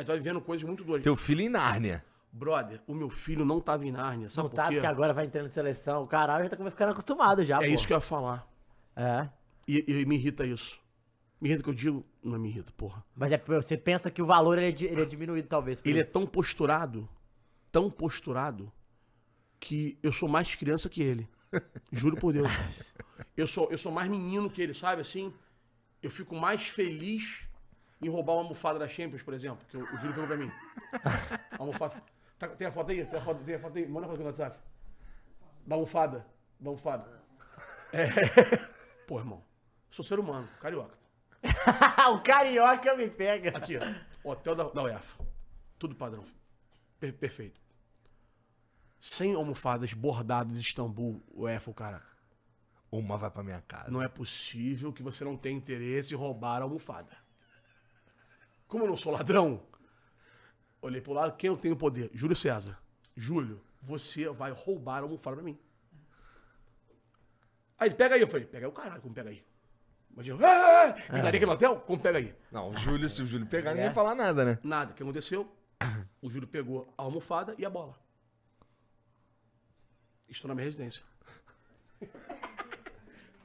Aí 0.00 0.04
tu 0.04 0.08
vai 0.08 0.20
vendo 0.20 0.40
coisas 0.40 0.66
muito 0.66 0.82
doidas. 0.82 1.04
Teu 1.04 1.14
filho 1.14 1.42
em 1.42 1.48
Nárnia. 1.50 2.02
Brother, 2.32 2.80
o 2.86 2.94
meu 2.94 3.10
filho 3.10 3.44
não 3.44 3.60
tava 3.60 3.84
em 3.84 3.92
Nárnia, 3.92 4.30
sabe 4.30 4.44
Não 4.44 4.50
por 4.50 4.56
tá, 4.56 4.68
quê? 4.68 4.74
porque 4.76 4.86
agora 4.86 5.12
vai 5.12 5.26
entrando 5.26 5.46
em 5.46 5.50
seleção. 5.50 6.04
O 6.04 6.06
caralho 6.06 6.44
já 6.44 6.56
tá 6.56 6.70
ficando 6.70 6.92
acostumado 6.92 7.44
já, 7.44 7.56
É 7.58 7.66
pô. 7.66 7.74
isso 7.74 7.86
que 7.86 7.92
eu 7.92 7.96
ia 7.98 8.00
falar. 8.00 8.48
É. 8.96 9.28
E, 9.68 9.84
e 9.86 10.06
me 10.06 10.14
irrita 10.14 10.46
isso. 10.46 10.80
Me 11.38 11.48
irrita 11.50 11.62
que 11.64 11.68
eu 11.68 11.74
digo, 11.74 12.06
não 12.22 12.38
me 12.38 12.48
irrita, 12.48 12.72
porra. 12.76 13.04
Mas 13.14 13.30
é, 13.32 13.36
você 13.38 13.76
pensa 13.76 14.10
que 14.10 14.22
o 14.22 14.26
valor 14.26 14.58
ele 14.58 14.86
é, 14.86 14.90
ele 14.90 15.02
é 15.02 15.04
diminuído, 15.04 15.48
talvez. 15.48 15.80
por 15.82 15.88
Ele 15.88 15.98
é 15.98 16.02
isso. 16.02 16.12
tão 16.12 16.26
posturado, 16.26 17.06
tão 17.70 17.90
posturado, 17.90 18.72
que 19.58 19.98
eu 20.02 20.12
sou 20.12 20.26
mais 20.28 20.54
criança 20.54 20.88
que 20.88 21.02
ele. 21.02 21.28
Juro 21.92 22.16
por 22.16 22.32
Deus. 22.32 22.48
Eu 23.36 23.46
sou, 23.46 23.68
eu 23.70 23.78
sou 23.78 23.90
mais 23.92 24.08
menino 24.08 24.50
que 24.50 24.60
ele, 24.60 24.74
sabe 24.74 25.00
assim? 25.00 25.32
Eu 26.02 26.10
fico 26.10 26.34
mais 26.36 26.66
feliz 26.68 27.40
em 28.00 28.08
roubar 28.08 28.34
uma 28.34 28.42
almofada 28.42 28.78
da 28.78 28.88
Champions, 28.88 29.22
por 29.22 29.34
exemplo, 29.34 29.64
que 29.68 29.76
o, 29.76 29.82
o 29.82 29.96
Júlio 29.98 30.14
pegou 30.14 30.26
pra 30.26 30.36
mim. 30.36 30.50
A 31.52 31.58
almofada. 31.58 32.02
Tá- 32.38 32.48
tem 32.48 32.66
a 32.66 32.72
foto 32.72 32.90
aí? 32.90 33.04
Tem 33.04 33.18
a 33.18 33.22
foto, 33.22 33.44
tem 33.44 33.54
a 33.54 33.58
foto 33.60 33.76
aí? 33.76 33.86
Manda 33.86 34.06
a 34.06 34.08
foto 34.08 34.14
aqui 34.14 34.22
no 34.22 34.28
WhatsApp. 34.30 34.58
Da 35.66 35.74
almofada. 35.74 36.26
Da 36.58 36.70
almofada. 36.70 37.22
É. 37.92 38.06
Pô, 39.06 39.18
irmão. 39.18 39.44
Sou 39.90 40.02
ser 40.04 40.18
humano, 40.18 40.48
carioca. 40.60 40.96
o 42.14 42.20
carioca 42.22 42.94
me 42.96 43.10
pega. 43.10 43.56
Aqui, 43.58 43.76
ó. 43.76 44.30
Hotel 44.30 44.54
da, 44.54 44.64
da 44.64 44.82
UEFA. 44.84 45.22
Tudo 45.78 45.94
padrão. 45.94 46.24
Per- 46.98 47.12
perfeito. 47.14 47.60
Sem 48.98 49.34
almofadas 49.34 49.92
bordadas 49.92 50.54
de 50.54 50.60
Istambul, 50.60 51.22
UEFA, 51.34 51.70
o 51.70 51.74
cara. 51.74 52.02
Uma 52.90 53.16
vai 53.16 53.30
pra 53.30 53.42
minha 53.42 53.62
casa. 53.62 53.90
Não 53.90 54.02
é 54.02 54.08
possível 54.08 54.92
que 54.92 55.02
você 55.02 55.24
não 55.24 55.36
tenha 55.36 55.56
interesse 55.56 56.12
em 56.14 56.16
roubar 56.16 56.60
a 56.60 56.64
almofada. 56.64 57.16
Como 58.70 58.84
eu 58.84 58.88
não 58.88 58.96
sou 58.96 59.12
ladrão, 59.12 59.60
olhei 60.80 61.00
pro 61.00 61.12
lado, 61.12 61.36
quem 61.36 61.48
eu 61.48 61.56
tenho 61.56 61.74
poder? 61.76 62.08
Júlio 62.14 62.36
César. 62.36 62.78
Júlio, 63.16 63.60
você 63.82 64.28
vai 64.28 64.52
roubar 64.52 64.98
a 64.98 65.00
almofada 65.00 65.34
pra 65.36 65.44
mim. 65.44 65.58
Aí 67.76 67.88
ele, 67.88 67.96
pega 67.96 68.14
aí. 68.14 68.20
Eu 68.20 68.28
falei, 68.28 68.46
pega 68.46 68.66
aí 68.66 68.70
o 68.70 68.72
caralho, 68.72 69.02
como 69.02 69.12
pega 69.12 69.28
aí? 69.30 69.44
Imagina, 70.12 70.38
ah, 70.46 70.92
gritaria 71.10 71.38
aqui 71.38 71.46
no 71.46 71.52
hotel? 71.52 71.80
Como 71.80 72.00
pega 72.00 72.18
aí? 72.18 72.32
Não, 72.52 72.70
o 72.70 72.76
Júlio, 72.76 73.08
se 73.08 73.20
o 73.22 73.26
Júlio 73.26 73.46
pegar, 73.48 73.70
ninguém 73.70 73.86
É. 73.86 73.88
vai 73.88 73.94
falar 73.94 74.14
nada, 74.14 74.44
né? 74.44 74.58
Nada. 74.62 74.92
O 74.92 74.94
que 74.94 75.02
aconteceu? 75.02 75.52
O 76.22 76.30
Júlio 76.30 76.46
pegou 76.46 76.94
a 76.96 77.02
almofada 77.02 77.56
e 77.58 77.64
a 77.66 77.70
bola. 77.70 77.98
Estou 80.28 80.46
na 80.48 80.54
minha 80.54 80.64
residência. 80.66 81.02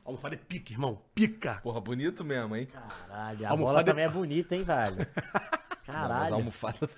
A 0.06 0.10
almofada 0.10 0.36
é 0.36 0.38
pica, 0.38 0.72
irmão. 0.72 1.02
Pica. 1.16 1.60
Porra, 1.64 1.82
bonito 1.82 2.24
mesmo, 2.24 2.56
hein? 2.56 2.68
Caralho, 2.68 3.46
a 3.46 3.50
Almofada 3.50 3.56
bola 3.58 3.82
é- 3.82 3.84
também 3.84 4.06
é 4.06 4.10
bonita, 4.10 4.56
hein, 4.56 4.64
velho? 4.64 4.98
Não, 5.88 5.94
mas 5.94 6.04
a 6.04 6.08
Caralho. 6.08 6.36
almofada. 6.36 6.78
Vai 6.82 6.90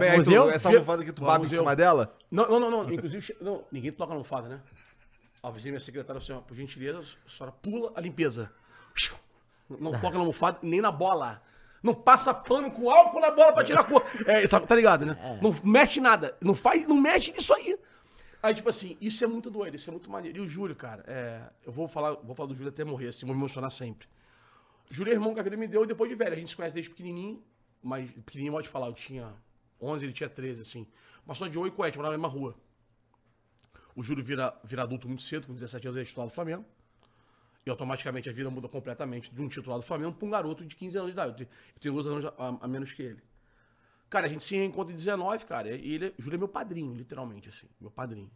Como 0.00 0.04
é 0.04 0.08
aí, 0.10 0.14
tu- 0.16 0.18
museu? 0.30 0.50
essa 0.50 0.68
almofada 0.68 1.04
que 1.04 1.12
tu 1.12 1.22
baba 1.24 1.44
em 1.44 1.48
cima 1.48 1.76
dela? 1.76 2.16
Não, 2.30 2.48
não, 2.48 2.58
não, 2.60 2.70
não. 2.70 2.92
Inclusive, 2.92 3.36
não, 3.42 3.62
ninguém 3.70 3.92
toca 3.92 4.08
na 4.08 4.14
almofada, 4.14 4.48
né? 4.48 4.60
Avisei 5.42 5.70
minha 5.70 5.80
secretária 5.80 6.18
assim, 6.18 6.32
ó, 6.32 6.40
por 6.40 6.54
gentileza, 6.56 7.00
a 7.26 7.28
senhora 7.30 7.52
pula 7.60 7.92
a 7.94 8.00
limpeza. 8.00 8.50
Não 9.68 9.92
toca 9.92 10.12
na 10.14 10.20
almofada 10.20 10.58
nem 10.62 10.80
na 10.80 10.90
bola. 10.90 11.42
Não 11.82 11.94
passa 11.94 12.32
pano 12.32 12.70
com 12.70 12.88
álcool 12.90 13.20
na 13.20 13.30
bola 13.32 13.52
pra 13.52 13.64
tirar 13.64 13.80
a 13.80 13.84
cor. 13.84 14.02
É, 14.26 14.46
sabe, 14.46 14.66
tá 14.66 14.74
ligado, 14.74 15.04
né? 15.04 15.38
Não 15.42 15.54
mexe 15.64 16.00
nada. 16.00 16.36
Não 16.40 16.54
faz, 16.54 16.86
não 16.86 16.96
mexe 16.96 17.32
nisso 17.32 17.52
aí. 17.52 17.76
Aí, 18.42 18.54
tipo 18.54 18.68
assim, 18.68 18.96
isso 19.00 19.22
é 19.22 19.26
muito 19.26 19.48
doido, 19.48 19.76
isso 19.76 19.88
é 19.88 19.92
muito 19.92 20.10
maneiro. 20.10 20.38
E 20.38 20.40
o 20.40 20.48
Júlio, 20.48 20.74
cara, 20.74 21.04
é, 21.06 21.48
eu 21.64 21.70
vou 21.70 21.86
falar, 21.86 22.14
vou 22.14 22.34
falar 22.34 22.48
do 22.48 22.54
Júlio 22.54 22.70
até 22.70 22.82
morrer, 22.82 23.08
assim, 23.08 23.24
vou 23.24 23.34
me 23.34 23.40
emocionar 23.40 23.70
sempre. 23.70 24.08
Júlio 24.90 25.12
é 25.12 25.14
irmão 25.14 25.32
que 25.32 25.38
a 25.38 25.42
vida 25.44 25.56
me 25.56 25.68
deu 25.68 25.86
depois 25.86 26.10
de 26.10 26.16
velho. 26.16 26.32
A 26.32 26.36
gente 26.36 26.50
se 26.50 26.56
conhece 26.56 26.74
desde 26.74 26.90
pequenininho, 26.90 27.40
mas 27.80 28.10
pequenininho 28.10 28.52
pode 28.52 28.68
falar, 28.68 28.88
eu 28.88 28.94
tinha 28.94 29.32
11, 29.80 30.04
ele 30.04 30.12
tinha 30.12 30.28
13, 30.28 30.60
assim. 30.60 30.86
Mas 31.24 31.38
só 31.38 31.46
de 31.46 31.56
oi 31.56 31.68
e 31.68 31.70
coete, 31.70 31.96
morava 31.96 32.16
na 32.16 32.18
mesma 32.18 32.28
rua. 32.28 32.56
O 33.94 34.02
Júlio 34.02 34.24
vira, 34.24 34.52
vira 34.64 34.82
adulto 34.82 35.06
muito 35.06 35.22
cedo, 35.22 35.46
com 35.46 35.54
17 35.54 35.86
anos, 35.86 35.96
ele 35.96 36.04
é 36.04 36.06
titular 36.06 36.28
do 36.28 36.34
Flamengo. 36.34 36.64
E 37.64 37.70
automaticamente 37.70 38.28
a 38.28 38.32
vida 38.32 38.50
muda 38.50 38.68
completamente 38.68 39.32
de 39.32 39.40
um 39.40 39.48
titular 39.48 39.78
do 39.78 39.84
Flamengo 39.84 40.14
para 40.14 40.26
um 40.26 40.30
garoto 40.30 40.64
de 40.64 40.74
15 40.74 40.98
anos 40.98 41.10
de 41.10 41.12
idade. 41.12 41.30
Eu 41.30 41.36
tenho, 41.36 41.48
eu 41.76 41.80
tenho 41.80 41.94
dois 41.94 42.06
anos 42.08 42.24
a, 42.24 42.64
a 42.64 42.66
menos 42.66 42.90
que 42.92 43.02
ele. 43.02 43.22
Cara, 44.12 44.26
a 44.26 44.28
gente 44.28 44.44
se 44.44 44.54
encontra 44.54 44.92
em 44.92 44.96
19, 44.96 45.46
cara. 45.46 45.74
E 45.74 45.94
ele, 45.94 46.14
o 46.18 46.22
Júlio 46.22 46.36
é 46.36 46.38
meu 46.38 46.46
padrinho, 46.46 46.92
literalmente, 46.92 47.48
assim. 47.48 47.66
Meu 47.80 47.90
padrinho. 47.90 48.30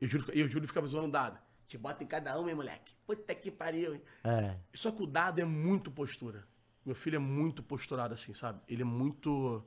E 0.00 0.04
o 0.04 0.08
Júlio, 0.08 0.26
e 0.34 0.42
o 0.42 0.50
Júlio 0.50 0.66
fica 0.66 0.84
zoando 0.84 1.12
dado. 1.12 1.38
Te 1.68 1.78
bota 1.78 2.02
em 2.02 2.08
cada 2.08 2.40
um, 2.40 2.48
hein, 2.48 2.56
moleque. 2.56 2.92
Puta 3.06 3.32
que 3.32 3.52
pariu, 3.52 3.94
hein? 3.94 4.02
É. 4.24 4.56
Só 4.74 4.90
que 4.90 5.00
o 5.00 5.06
dado 5.06 5.38
é 5.40 5.44
muito 5.44 5.92
postura. 5.92 6.44
Meu 6.84 6.96
filho 6.96 7.14
é 7.14 7.18
muito 7.20 7.62
posturado, 7.62 8.14
assim, 8.14 8.34
sabe? 8.34 8.60
Ele 8.66 8.82
é 8.82 8.84
muito. 8.84 9.64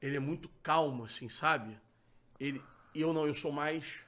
Ele 0.00 0.16
é 0.16 0.20
muito 0.20 0.48
calmo, 0.62 1.04
assim, 1.04 1.28
sabe? 1.28 1.78
Ele. 2.40 2.62
Eu 2.94 3.12
não, 3.12 3.26
eu 3.26 3.34
sou 3.34 3.52
mais. 3.52 4.02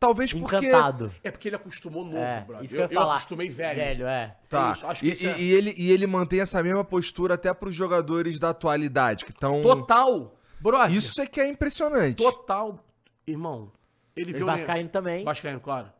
Talvez 0.00 0.32
porque. 0.32 0.56
Encantado. 0.66 1.12
É 1.22 1.30
porque 1.30 1.48
ele 1.48 1.56
acostumou 1.56 2.04
novo, 2.04 2.16
É, 2.16 2.40
brother. 2.40 2.64
isso 2.64 2.74
que 2.74 2.80
eu 2.80 2.84
eu, 2.86 2.90
ia 2.90 2.98
falar. 2.98 3.12
acostumei 3.16 3.48
velho. 3.50 3.78
Velho, 3.78 4.06
é. 4.06 4.34
Tá. 4.48 4.70
É 4.70 4.72
isso, 4.72 4.86
acho 4.86 5.04
e, 5.04 5.10
é- 5.10 5.38
e- 5.38 5.52
ele, 5.52 5.74
e 5.76 5.90
ele 5.92 6.06
mantém 6.06 6.40
essa 6.40 6.62
mesma 6.62 6.82
postura 6.82 7.34
até 7.34 7.52
pros 7.52 7.74
jogadores 7.74 8.38
da 8.38 8.48
atualidade, 8.48 9.26
que 9.26 9.30
estão. 9.30 9.60
Total. 9.60 10.34
Brother. 10.58 10.96
Isso 10.96 11.20
é 11.20 11.26
que 11.26 11.38
é 11.40 11.46
impressionante. 11.46 12.16
Total. 12.16 12.82
Irmão. 13.26 13.70
Ele 14.16 14.30
Ele 14.30 14.32
viu 14.38 14.42
o 14.42 14.46
Neymar. 14.46 14.58
Vascaíno 14.66 14.88
também. 14.88 15.24
Vascaíno, 15.24 15.60
claro. 15.60 15.92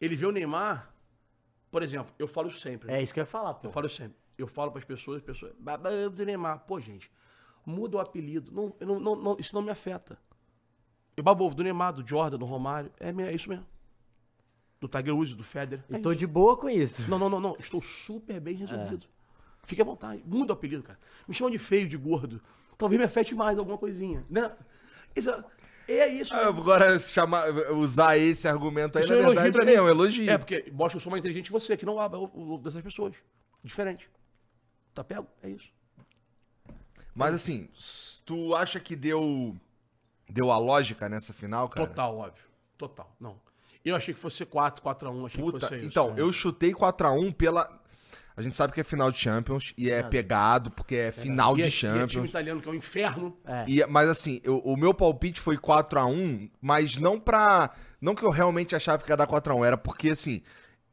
Ele 0.00 0.14
vê 0.16 0.26
o 0.26 0.32
Neymar. 0.32 0.88
Por 1.72 1.82
exemplo, 1.82 2.12
eu 2.18 2.26
falo 2.28 2.48
isso 2.48 2.58
sempre. 2.60 2.86
né? 2.88 2.98
É 2.98 3.02
isso 3.02 3.12
que 3.12 3.18
eu 3.20 3.22
ia 3.22 3.26
falar, 3.26 3.54
pô. 3.54 3.66
Eu 3.68 3.72
falo 3.72 3.88
sempre. 3.88 4.16
Eu 4.38 4.46
falo 4.46 4.70
pras 4.72 4.84
pessoas, 4.84 5.18
as 5.18 5.22
pessoas. 5.24 5.52
Do 6.12 6.24
Neymar. 6.24 6.60
Pô, 6.60 6.80
gente, 6.80 7.10
muda 7.66 7.96
o 7.96 8.00
apelido. 8.00 8.50
Não, 8.52 8.74
eu 8.80 8.86
não, 8.86 9.00
não- 9.00 9.16
não- 9.16 9.36
isso 9.38 9.54
não 9.54 9.60
me 9.62 9.70
afeta. 9.70 10.16
Eu 11.16 11.22
babo 11.22 11.44
ovo 11.44 11.54
do 11.54 11.62
Neymar, 11.62 11.92
do 11.92 12.06
Jordan, 12.06 12.38
do 12.38 12.44
Romário. 12.44 12.90
É, 12.98 13.10
é 13.10 13.34
isso 13.34 13.48
mesmo. 13.48 13.66
Do 14.80 14.88
Tiger 14.88 15.14
Woods, 15.14 15.34
do 15.34 15.44
Federer. 15.44 15.84
É 15.90 15.96
E 15.96 16.00
tô 16.00 16.10
isso. 16.10 16.18
de 16.18 16.26
boa 16.26 16.56
com 16.56 16.68
isso. 16.70 17.02
Não, 17.08 17.18
não, 17.18 17.28
não, 17.28 17.40
não. 17.40 17.56
Estou 17.58 17.82
super 17.82 18.40
bem 18.40 18.54
resolvido. 18.56 19.06
Fique 19.64 19.82
à 19.82 19.84
vontade. 19.84 20.22
Muda 20.24 20.52
o 20.52 20.56
apelido, 20.56 20.82
cara. 20.82 20.98
Me 21.28 21.34
chama 21.34 21.50
de 21.50 21.58
feio, 21.58 21.86
de 21.86 21.96
gordo. 21.96 22.40
Talvez 22.78 22.98
me 22.98 23.04
afete 23.04 23.34
mais 23.34 23.58
alguma 23.58 23.76
coisinha. 23.76 24.24
Né? 24.30 24.50
Isso, 25.14 25.30
é 25.86 26.08
isso. 26.08 26.32
Ah, 26.32 26.44
né? 26.44 26.48
Agora, 26.48 26.98
chamar, 26.98 27.50
usar 27.72 28.16
esse 28.16 28.48
argumento 28.48 28.96
aí, 28.96 29.04
Isso 29.04 29.12
na 29.12 29.18
é 29.18 29.20
um 29.20 29.24
elogio 29.24 29.42
verdade, 29.42 29.56
pra 29.56 29.66
mim. 29.66 29.72
é 29.78 29.82
um 29.82 29.88
elogio. 29.88 30.30
É, 30.30 30.38
porque 30.38 30.70
mostra 30.72 30.90
que 30.92 30.96
eu 30.96 31.00
sou 31.00 31.10
mais 31.10 31.20
inteligente 31.20 31.46
que 31.46 31.52
você, 31.52 31.76
que 31.76 31.84
não 31.84 31.96
o 31.96 32.58
dessas 32.58 32.80
pessoas. 32.82 33.14
Diferente. 33.62 34.08
Tá 34.94 35.04
pego? 35.04 35.26
É 35.42 35.50
isso. 35.50 35.68
Mas 37.14 37.34
assim, 37.34 37.68
tu 38.24 38.54
acha 38.54 38.80
que 38.80 38.96
deu 38.96 39.54
deu 40.30 40.50
a 40.50 40.58
lógica 40.58 41.08
nessa 41.08 41.32
final, 41.32 41.68
cara? 41.68 41.86
Total, 41.86 42.16
óbvio. 42.16 42.44
Total. 42.78 43.14
Não. 43.20 43.40
Eu 43.84 43.96
achei 43.96 44.12
que 44.14 44.20
fosse 44.20 44.44
4, 44.44 44.82
4x1. 44.82 45.26
Achei 45.26 45.36
que 45.44 45.50
Puta, 45.50 45.60
fosse 45.66 45.78
isso. 45.78 45.86
então, 45.86 46.14
eu 46.16 46.30
chutei 46.32 46.72
4x1 46.72 47.32
pela. 47.34 47.80
A 48.36 48.42
gente 48.42 48.56
sabe 48.56 48.72
que 48.72 48.80
é 48.80 48.84
final 48.84 49.10
de 49.10 49.18
Champions 49.18 49.74
e 49.76 49.90
é 49.90 50.02
pegado, 50.02 50.70
porque 50.70 50.94
é 50.96 51.12
final 51.12 51.56
E 51.58 51.62
é- 51.62 51.64
de 51.64 51.68
e 51.68 51.68
é 51.68 51.70
time 51.90 51.98
Champions. 52.00 52.28
italiano, 52.30 52.60
que 52.62 52.68
é 52.68 52.72
um 52.72 52.74
inferno. 52.74 53.36
É. 53.44 53.64
E, 53.68 53.84
mas 53.86 54.08
assim, 54.08 54.40
eu- 54.44 54.58
o 54.60 54.76
meu 54.76 54.94
palpite 54.94 55.40
foi 55.40 55.58
4x1, 55.58 56.50
mas 56.60 56.96
não 56.96 57.18
pra. 57.20 57.70
Não 58.00 58.14
que 58.14 58.22
eu 58.22 58.30
realmente 58.30 58.74
achava 58.74 59.02
que 59.02 59.10
ia 59.10 59.16
dar 59.16 59.26
4x1, 59.26 59.64
era 59.66 59.76
porque 59.76 60.10
assim, 60.10 60.42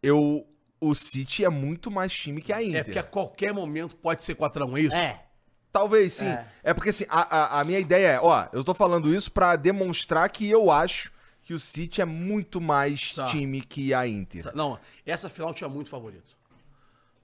eu. 0.01 0.45
O 0.79 0.93
City 0.93 1.43
é 1.43 1.49
muito 1.49 1.89
mais 1.89 2.13
time 2.13 2.39
que 2.39 2.53
a 2.53 2.61
Inter. 2.61 2.79
É 2.81 2.83
porque 2.83 2.99
a 2.99 3.03
qualquer 3.03 3.51
momento 3.51 3.95
pode 3.95 4.23
ser 4.23 4.35
4x1, 4.35 4.77
é 4.77 4.81
isso? 4.81 4.95
É. 4.95 5.23
Talvez 5.71 6.13
sim. 6.13 6.27
É. 6.27 6.45
É, 6.63 6.73
porque 6.73 6.89
assim, 6.89 7.05
a, 7.09 7.57
a, 7.57 7.61
a 7.61 7.63
minha 7.63 7.79
ideia 7.79 8.07
é, 8.13 8.19
ó, 8.21 8.47
eu 8.51 8.63
tô 8.63 8.73
falando 8.73 9.13
isso 9.13 9.31
pra 9.31 9.55
demonstrar 9.55 10.27
que 10.29 10.49
eu 10.49 10.71
acho 10.71 11.11
que 11.43 11.53
o 11.53 11.59
City 11.59 12.01
é 12.01 12.05
muito 12.05 12.59
mais 12.59 13.13
Tá. 13.13 13.25
time 13.25 13.61
que 13.61 13.93
a 13.93 14.07
Inter. 14.07 14.51
Não, 14.55 14.79
essa 15.05 15.29
final 15.29 15.53
tinha 15.53 15.69
muito 15.69 15.89
favorito. 15.89 16.35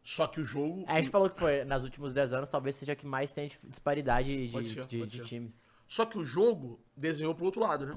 Só 0.04 0.28
que 0.28 0.42
o 0.42 0.44
jogo. 0.44 0.84
A 0.88 1.00
gente 1.00 1.10
falou 1.10 1.30
que 1.30 1.40
foi, 1.40 1.64
nos 1.64 1.84
últimos 1.84 2.14
10 2.14 2.34
anos, 2.34 2.50
talvez 2.50 2.76
seja 2.76 2.92
a 2.92 2.96
que 2.96 3.06
mais 3.06 3.32
tem 3.34 3.52
disparidade 3.64 4.48
de, 4.50 4.68
ser, 4.68 4.86
de, 4.86 5.06
de 5.08 5.20
times. 5.24 5.52
Só 5.88 6.06
que 6.06 6.18
o 6.18 6.26
jogo 6.26 6.80
desenhou 6.96 7.34
pro 7.34 7.46
outro 7.46 7.62
lado, 7.62 7.86
né? 7.86 7.96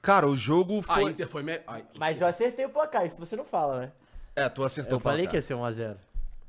Cara, 0.00 0.28
o 0.28 0.36
jogo 0.36 0.78
A 0.80 0.82
foi. 0.82 1.10
Inter 1.10 1.28
foi. 1.28 1.42
Me... 1.42 1.60
Ai, 1.66 1.84
Mas 1.98 2.20
eu 2.20 2.26
acertei 2.26 2.64
o 2.66 2.68
placar, 2.68 3.04
isso 3.06 3.18
você 3.18 3.34
não 3.34 3.44
fala, 3.44 3.80
né? 3.80 3.92
É, 4.36 4.48
tu 4.48 4.62
acertou 4.62 4.96
Eu 4.98 5.00
falei 5.00 5.26
o 5.26 5.28
que 5.30 5.36
ia 5.36 5.42
placar. 5.42 5.72
ser 5.74 5.82
1x0. 5.82 5.96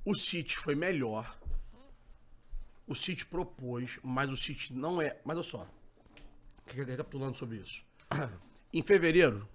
O 0.03 0.15
City 0.15 0.57
foi 0.57 0.75
melhor. 0.75 1.35
O 2.87 2.95
City 2.95 3.25
propôs, 3.25 3.99
mas 4.03 4.29
o 4.29 4.37
City 4.37 4.73
não 4.73 5.01
é. 5.01 5.17
Mas 5.25 5.37
olha 5.37 5.43
só. 5.43 5.67
Recapitulando 6.67 7.37
sobre 7.37 7.57
isso. 7.57 7.83
Em 8.71 8.81
fevereiro, 8.81 9.47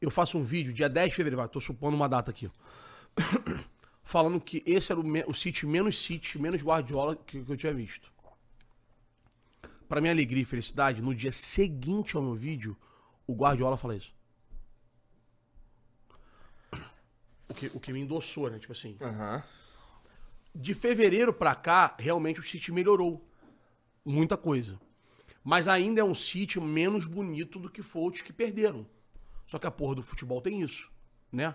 eu 0.00 0.10
faço 0.10 0.38
um 0.38 0.42
vídeo, 0.42 0.72
dia 0.72 0.88
10 0.88 1.10
de 1.10 1.16
fevereiro, 1.16 1.48
tô 1.48 1.60
supondo 1.60 1.96
uma 1.96 2.08
data 2.08 2.30
aqui. 2.30 2.50
Falando 4.02 4.40
que 4.40 4.62
esse 4.66 4.90
era 4.90 5.00
o, 5.00 5.04
o 5.30 5.34
City 5.34 5.66
menos 5.66 6.02
City, 6.02 6.38
menos 6.38 6.62
Guardiola 6.62 7.14
que, 7.14 7.44
que 7.44 7.52
eu 7.52 7.56
tinha 7.56 7.72
visto. 7.72 8.10
Pra 9.88 10.00
minha 10.00 10.12
alegria 10.12 10.42
e 10.42 10.44
felicidade, 10.46 11.02
no 11.02 11.14
dia 11.14 11.32
seguinte 11.32 12.16
ao 12.16 12.22
meu 12.22 12.34
vídeo, 12.34 12.76
o 13.26 13.34
Guardiola 13.34 13.76
fala 13.76 13.96
isso. 13.96 14.12
O 17.50 17.52
que, 17.54 17.66
o 17.74 17.80
que 17.80 17.92
me 17.92 17.98
endossou, 17.98 18.48
né? 18.48 18.60
Tipo 18.60 18.72
assim. 18.72 18.96
Aham. 19.00 19.42
De 20.54 20.74
fevereiro 20.74 21.32
pra 21.32 21.54
cá, 21.54 21.94
realmente 21.98 22.40
o 22.40 22.42
City 22.42 22.72
melhorou. 22.72 23.24
Muita 24.04 24.36
coisa. 24.36 24.80
Mas 25.44 25.68
ainda 25.68 26.00
é 26.00 26.04
um 26.04 26.14
City 26.14 26.58
menos 26.60 27.06
bonito 27.06 27.58
do 27.58 27.70
que 27.70 27.82
foi 27.82 28.10
os 28.10 28.20
que 28.20 28.32
perderam. 28.32 28.86
Só 29.46 29.58
que 29.58 29.66
a 29.66 29.70
porra 29.70 29.96
do 29.96 30.02
futebol 30.02 30.40
tem 30.40 30.60
isso, 30.60 30.90
né? 31.32 31.54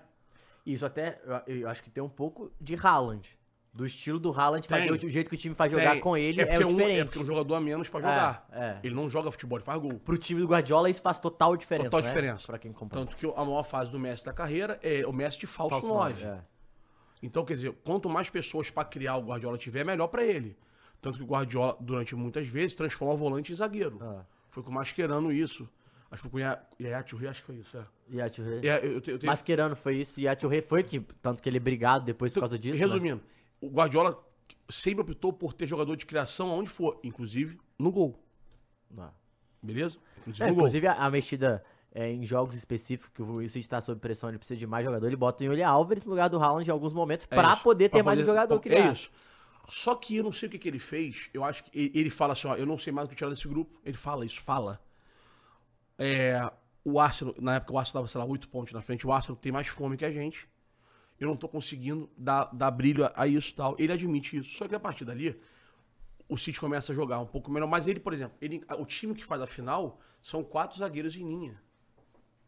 Isso 0.66 0.86
até, 0.86 1.22
eu, 1.46 1.70
acho 1.70 1.84
que 1.84 1.90
tem 1.90 2.04
um 2.04 2.10
pouco 2.10 2.52
de 2.60 2.76
Haaland. 2.76 3.30
Do 3.72 3.86
estilo 3.86 4.18
do 4.18 4.32
Haaland, 4.32 4.66
Tem. 4.66 4.80
fazer 4.88 5.06
o, 5.06 5.10
jeito 5.10 5.30
que 5.30 5.36
o 5.36 5.38
time 5.38 5.54
faz 5.54 5.70
jogar 5.70 5.92
Tem- 5.92 6.00
com 6.00 6.16
ele 6.16 6.42
é, 6.42 6.46
um- 6.66 6.70
diferente. 6.70 7.00
é 7.02 7.04
porque 7.04 7.20
é 7.20 7.22
um 7.22 7.26
jogador 7.26 7.56
a 7.56 7.60
menos 7.62 7.90
pra 7.90 8.00
jogar. 8.00 8.48
é. 8.54 8.80
Ele 8.82 8.96
não 8.96 9.10
joga 9.10 9.30
futebol, 9.30 9.58
ele 9.58 9.66
faz 9.66 9.82
gol. 9.82 10.00
Pro 10.00 10.18
time 10.18 10.40
do 10.40 10.48
Guardiola 10.48 10.90
isso 10.90 11.02
faz 11.02 11.20
total 11.20 11.58
diferença, 11.58 11.90
Total 11.90 12.02
né? 12.02 12.08
diferença. 12.08 12.48
Pra 12.48 12.58
quem 12.58 12.72
acompanha. 12.72 13.06
Tanto 13.06 13.18
que 13.18 13.26
a 13.26 13.44
maior 13.46 13.64
fase 13.64 13.92
do 13.92 14.00
Messi 14.00 14.26
da 14.26 14.32
carreira 14.32 14.80
é 14.82 15.06
o 15.06 15.12
Messi 15.12 15.40
de 15.40 15.46
falso, 15.46 15.72
Falso 15.72 15.88
9. 15.90 16.24
nove, 16.24 16.38
é. 16.38 16.42
Então, 17.22 17.44
quer 17.46 17.56
dizer, 17.56 17.72
quanto 17.84 18.10
mais 18.10 18.30
pessoas 18.30 18.70
pra 18.70 18.84
criar 18.86 19.18
o 19.18 19.22
Guardiola 19.26 19.58
tiver, 19.58 19.84
melhor 19.84 20.08
pra 20.08 20.24
ele. 20.24 20.56
Tanto 21.02 21.18
que 21.18 21.24
o 21.24 21.28
Guardiola, 21.28 21.78
durante 21.80 22.16
muitas 22.16 22.48
vezes, 22.48 22.76
transforma 22.76 23.14
o 23.14 23.18
volante 23.18 23.52
em 23.52 23.56
zagueiro. 23.56 23.98
Ah. 24.02 24.26
Foi 24.50 24.64
com 24.64 24.70
o 24.70 24.74
Mascherano 24.74 25.32
isso. 25.32 25.68
Acho 26.12 26.24
que 26.24 26.30
foi 26.30 26.42
com 26.44 26.48
o 26.48 27.04
Touré, 27.04 27.28
acho 27.28 27.42
que 27.42 27.46
foi 27.48 27.56
isso, 27.56 27.78
é. 27.78 27.86
E 28.10 28.30
Touré. 28.30 28.68
É, 28.68 28.86
eu, 28.86 28.92
eu, 28.94 29.02
tenho- 29.02 29.20
Mascherano 29.26 29.76
foi 29.76 29.98
isso, 29.98 30.20
e 30.20 30.36
Touré 30.36 30.62
foi 30.62 30.84
que, 30.84 31.00
tanto 31.22 31.42
que 31.42 31.50
ele 31.50 31.58
é 31.58 31.60
brigado 31.60 32.06
depois 32.06 32.32
por 32.32 32.42
causa 32.42 32.58
disso. 32.60 32.80
né? 32.80 32.86
Resumindo, 32.86 33.22
o 33.60 33.68
Guardiola 33.70 34.24
sempre 34.70 35.02
optou 35.02 35.34
por 35.34 35.52
ter 35.54 35.66
jogador 35.66 35.96
de 35.96 36.06
criação 36.06 36.50
aonde 36.52 36.70
for, 36.70 37.00
inclusive 37.04 37.58
no 37.78 37.92
gol. 37.92 38.18
Né? 38.92 39.10
Beleza? 39.62 39.98
Inclusive 40.20 40.44
É, 40.44 40.48
no 40.48 40.54
gol. 40.54 40.62
inclusive, 40.64 40.88
a, 40.88 40.94
a 40.94 41.10
mexida 41.10 41.64
é, 41.96 42.12
em 42.12 42.26
jogos 42.26 42.56
específicos, 42.58 43.10
que 43.14 43.22
o 43.24 43.40
City 43.48 43.60
está 43.62 43.80
sob 43.80 44.00
pressão, 44.02 44.28
ele 44.30 44.38
precisa 44.38 44.60
de 44.60 44.68
mais 44.68 44.84
jogador, 44.84 45.08
ele 45.08 45.16
bota 45.16 45.42
o 45.44 45.48
Yuri 45.48 45.64
Alves 45.64 46.04
no 46.04 46.12
lugar 46.12 46.28
do 46.30 46.38
Haaland 46.38 46.68
em 46.68 46.72
alguns 46.72 46.92
momentos, 46.92 47.26
É 47.32 47.36
isso, 47.54 47.64
poder 47.64 47.86
ter 47.90 47.98
pra 48.00 48.04
mais 48.04 48.20
um 48.20 48.22
poder- 48.24 48.32
jogador 48.34 48.60
criado. 48.60 48.90
É 48.90 48.92
isso. 48.92 49.10
Só 49.68 49.96
que 49.96 50.18
eu 50.18 50.24
não 50.24 50.34
sei 50.34 50.48
o 50.48 50.52
que, 50.52 50.60
que 50.60 50.68
ele 50.68 50.78
fez. 50.78 51.30
Eu 51.34 51.44
acho 51.44 51.64
que 51.64 51.92
ele, 51.96 52.10
fala 52.10 52.34
assim, 52.34 52.48
ó, 52.50 52.56
eu 52.56 52.66
não 52.66 52.78
sei 52.78 52.92
mais 52.92 53.08
o 53.08 53.10
que 53.10 53.16
tirar 53.16 53.30
desse 53.30 53.48
grupo. 53.48 53.80
Ele 53.84 53.96
fala 53.98 54.26
isso, 54.26 54.40
fala. 54.42 54.80
É, 55.98 56.52
o 56.84 57.00
Arsenal, 57.00 57.34
na 57.40 57.56
época 57.56 57.74
o 57.74 57.80
Arsenal 57.80 58.04
tava, 58.04 58.08
sei 58.12 58.20
lá, 58.20 58.26
8 58.26 58.48
pontos 58.50 58.74
na 58.74 58.82
frente. 58.82 59.08
O 59.08 59.12
Arsenal 59.12 59.36
tem 59.38 59.52
mais 59.52 59.68
fome 59.68 59.98
que 59.98 60.06
a 60.06 60.12
gente. 60.12 60.48
Eu 61.20 61.28
não 61.30 61.36
tô 61.36 61.48
conseguindo 61.48 62.10
dar, 62.18 62.46
dar 62.54 62.70
brilho 62.72 63.06
a, 63.06 63.14
a 63.16 63.26
isso 63.28 63.52
e 63.52 63.56
tal. 63.56 63.76
Ele 63.80 63.92
admite 63.92 64.38
isso. 64.38 64.50
Só 64.56 64.68
que 64.68 64.76
a 64.76 64.80
partir 64.80 65.06
dali, 65.06 65.40
o 66.28 66.38
City 66.38 66.60
começa 66.60 66.92
a 66.92 66.96
jogar 66.96 67.20
um 67.20 67.26
pouco 67.26 67.50
melhor. 67.50 67.68
Mas 67.68 67.88
ele, 67.88 68.00
por 68.00 68.14
exemplo, 68.14 68.38
ele, 68.42 68.64
o 68.78 68.86
time 68.86 69.16
que 69.16 69.24
faz 69.24 69.42
a 69.42 69.48
final 69.48 70.00
são 70.22 70.44
quatro 70.44 70.78
zagueiros 70.78 71.16
em 71.16 71.26
linha. 71.28 71.60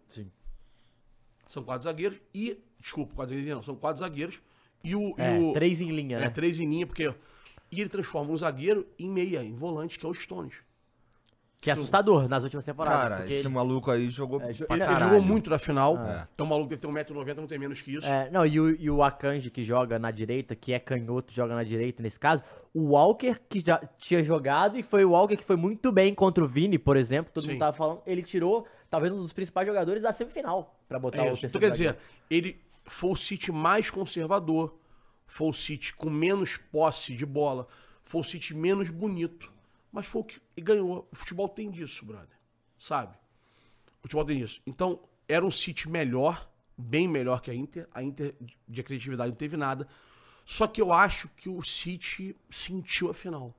Sim. 0.08 0.32
São 1.48 1.64
quatro 1.64 1.84
zagueiros 1.84 2.20
e. 2.34 2.58
Desculpa, 2.80 3.14
quatro 3.16 3.36
zagueiros 3.36 3.56
não. 3.56 3.64
São 3.64 3.76
quatro 3.76 4.00
zagueiros. 4.00 4.42
E 4.84 4.96
o. 4.96 5.16
e 5.18 5.22
É, 5.22 5.40
o- 5.40 5.54
três 5.54 5.82
em 5.82 5.92
linha, 5.92 6.18
é, 6.18 6.22
né? 6.22 6.30
três 6.30 6.60
em 6.60 6.70
linha, 6.70 6.86
porque. 6.86 7.14
E 7.72 7.82
ele 7.82 7.90
transforma 7.90 8.32
um 8.32 8.38
zagueiro 8.38 8.88
em 8.98 9.10
meia, 9.10 9.44
em 9.44 9.54
volante, 9.54 10.00
que 10.00 10.06
é 10.06 10.10
o 10.10 10.14
Stones. 10.14 10.54
Que 11.60 11.72
é 11.72 11.74
assustador 11.74 12.30
nas 12.30 12.44
últimas 12.44 12.64
temporadas. 12.64 13.10
Cara, 13.18 13.26
esse 13.28 13.40
ele- 13.40 13.50
maluco 13.50 13.90
aí 13.90 14.10
jogou 14.10 14.40
É, 14.42 14.54
jo- 14.54 14.68
pra 14.68 14.76
ele- 14.78 14.86
Ele 14.86 15.00
jogou 15.00 15.22
muito 15.22 15.50
na 15.50 15.58
final. 15.58 15.98
É. 15.98 16.28
Então 16.34 16.46
o 16.46 16.50
maluco 16.50 16.70
deve 16.70 16.80
ter 16.80 16.88
1,90m, 16.88 17.42
não 17.42 17.48
tem 17.48 17.58
menos 17.58 17.82
que 17.82 17.96
isso. 17.96 18.06
É, 18.08 18.30
não, 18.30 18.46
e 18.46 18.60
o, 18.60 18.70
e 18.70 18.90
o 18.92 19.02
Akanji 19.04 19.50
que 19.50 19.64
joga 19.66 19.98
na 19.98 20.12
direita, 20.12 20.56
que 20.56 20.72
é 20.72 20.80
canhoto, 20.80 21.34
joga 21.34 21.56
na 21.56 21.64
direita 21.64 22.02
nesse 22.04 22.20
caso. 22.20 22.44
O 22.74 22.90
Walker, 22.92 23.36
que 23.50 23.60
já 23.60 23.80
tinha 23.98 24.22
jogado, 24.24 24.78
e 24.78 24.84
foi 24.84 25.04
o 25.04 25.10
Walker 25.12 25.36
que 25.36 25.44
foi 25.44 25.56
muito 25.56 25.92
bem 25.92 26.14
contra 26.14 26.44
o 26.44 26.48
Vini, 26.48 26.78
por 26.78 26.96
exemplo, 26.96 27.34
todo 27.34 27.44
Sim. 27.44 27.52
mundo 27.54 27.60
tava 27.60 27.76
falando. 27.76 28.02
Ele 28.06 28.22
tirou, 28.22 28.68
talvez, 28.90 29.12
um 29.14 29.22
dos 29.22 29.34
principais 29.34 29.68
jogadores 29.68 30.02
da 30.02 30.12
semifinal 30.12 30.80
pra 30.88 31.00
botar 31.00 31.18
É 31.20 31.22
o 31.22 31.26
terceiro 31.38 31.48
Então 31.50 31.62
quer 31.62 31.70
dizer, 31.72 31.98
ele 32.30 32.62
foi 32.86 33.12
o 33.12 33.16
City 33.16 33.52
mais 33.52 33.90
conservador, 33.90 34.78
foi 35.26 35.50
o 35.50 35.54
City 35.54 35.94
com 35.94 36.10
menos 36.10 36.58
posse 36.58 37.14
de 37.16 37.26
bola, 37.26 37.68
foi 38.04 38.22
o 38.22 38.24
City 38.24 38.54
menos 38.56 38.90
bonito, 38.90 39.52
mas 39.92 40.06
foi 40.06 40.22
o 40.22 40.26
que 40.26 40.42
e 40.56 40.62
ganhou. 40.62 41.08
O 41.12 41.16
futebol 41.16 41.50
tem 41.50 41.70
disso, 41.70 42.06
brother. 42.06 42.38
Sabe? 42.78 43.16
O 44.00 44.04
futebol 44.04 44.24
tem 44.26 44.38
disso. 44.40 44.62
Então, 44.66 45.00
era 45.28 45.46
um 45.46 45.52
City 45.52 45.90
melhor, 45.90 46.50
bem 46.78 47.08
melhor 47.08 47.42
que 47.42 47.52
a 47.52 47.54
Inter. 47.56 47.88
A 47.94 48.02
Inter 48.02 48.36
de- 48.40 48.58
de 48.68 48.84
criatividade 48.84 49.30
não 49.32 49.36
teve 49.38 49.58
nada. 49.58 49.88
Só 50.46 50.66
que 50.66 50.82
eu 50.82 50.94
acho 50.94 51.28
que 51.36 51.50
o 51.50 51.62
City 51.62 52.34
sentiu 52.50 53.10
a 53.10 53.14
final. 53.14 53.54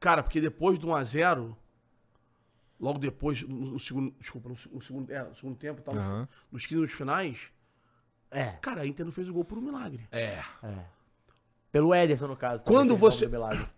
Cara, 0.00 0.22
porque 0.22 0.40
depois 0.40 0.78
do 0.78 0.88
1x0, 0.88 1.56
logo 2.80 2.98
depois, 2.98 3.42
no, 3.42 3.72
no 3.72 3.78
segundo. 3.78 4.14
Desculpa, 4.20 4.48
no, 4.48 4.56
no 4.72 4.82
segundo, 4.82 5.12
é, 5.12 5.22
no 5.22 5.34
segundo 5.34 5.56
tempo, 5.56 5.80
tal, 5.82 5.94
Aham. 5.96 6.28
nos 6.50 6.62
15 6.64 6.74
minutos 6.74 6.94
finais, 6.96 7.38
É, 8.30 8.46
cara, 8.60 8.80
a 8.82 8.86
Inter 8.86 9.04
não 9.06 9.12
fez 9.12 9.28
o 9.28 9.32
gol 9.32 9.44
por 9.44 9.56
um 9.58 9.60
milagre. 9.60 10.06
É. 10.10 10.42
é. 10.62 10.84
Pelo 11.70 11.92
Ederson, 11.94 12.28
no 12.28 12.36
caso. 12.36 12.62
Quando 12.64 12.96
você, 12.96 13.28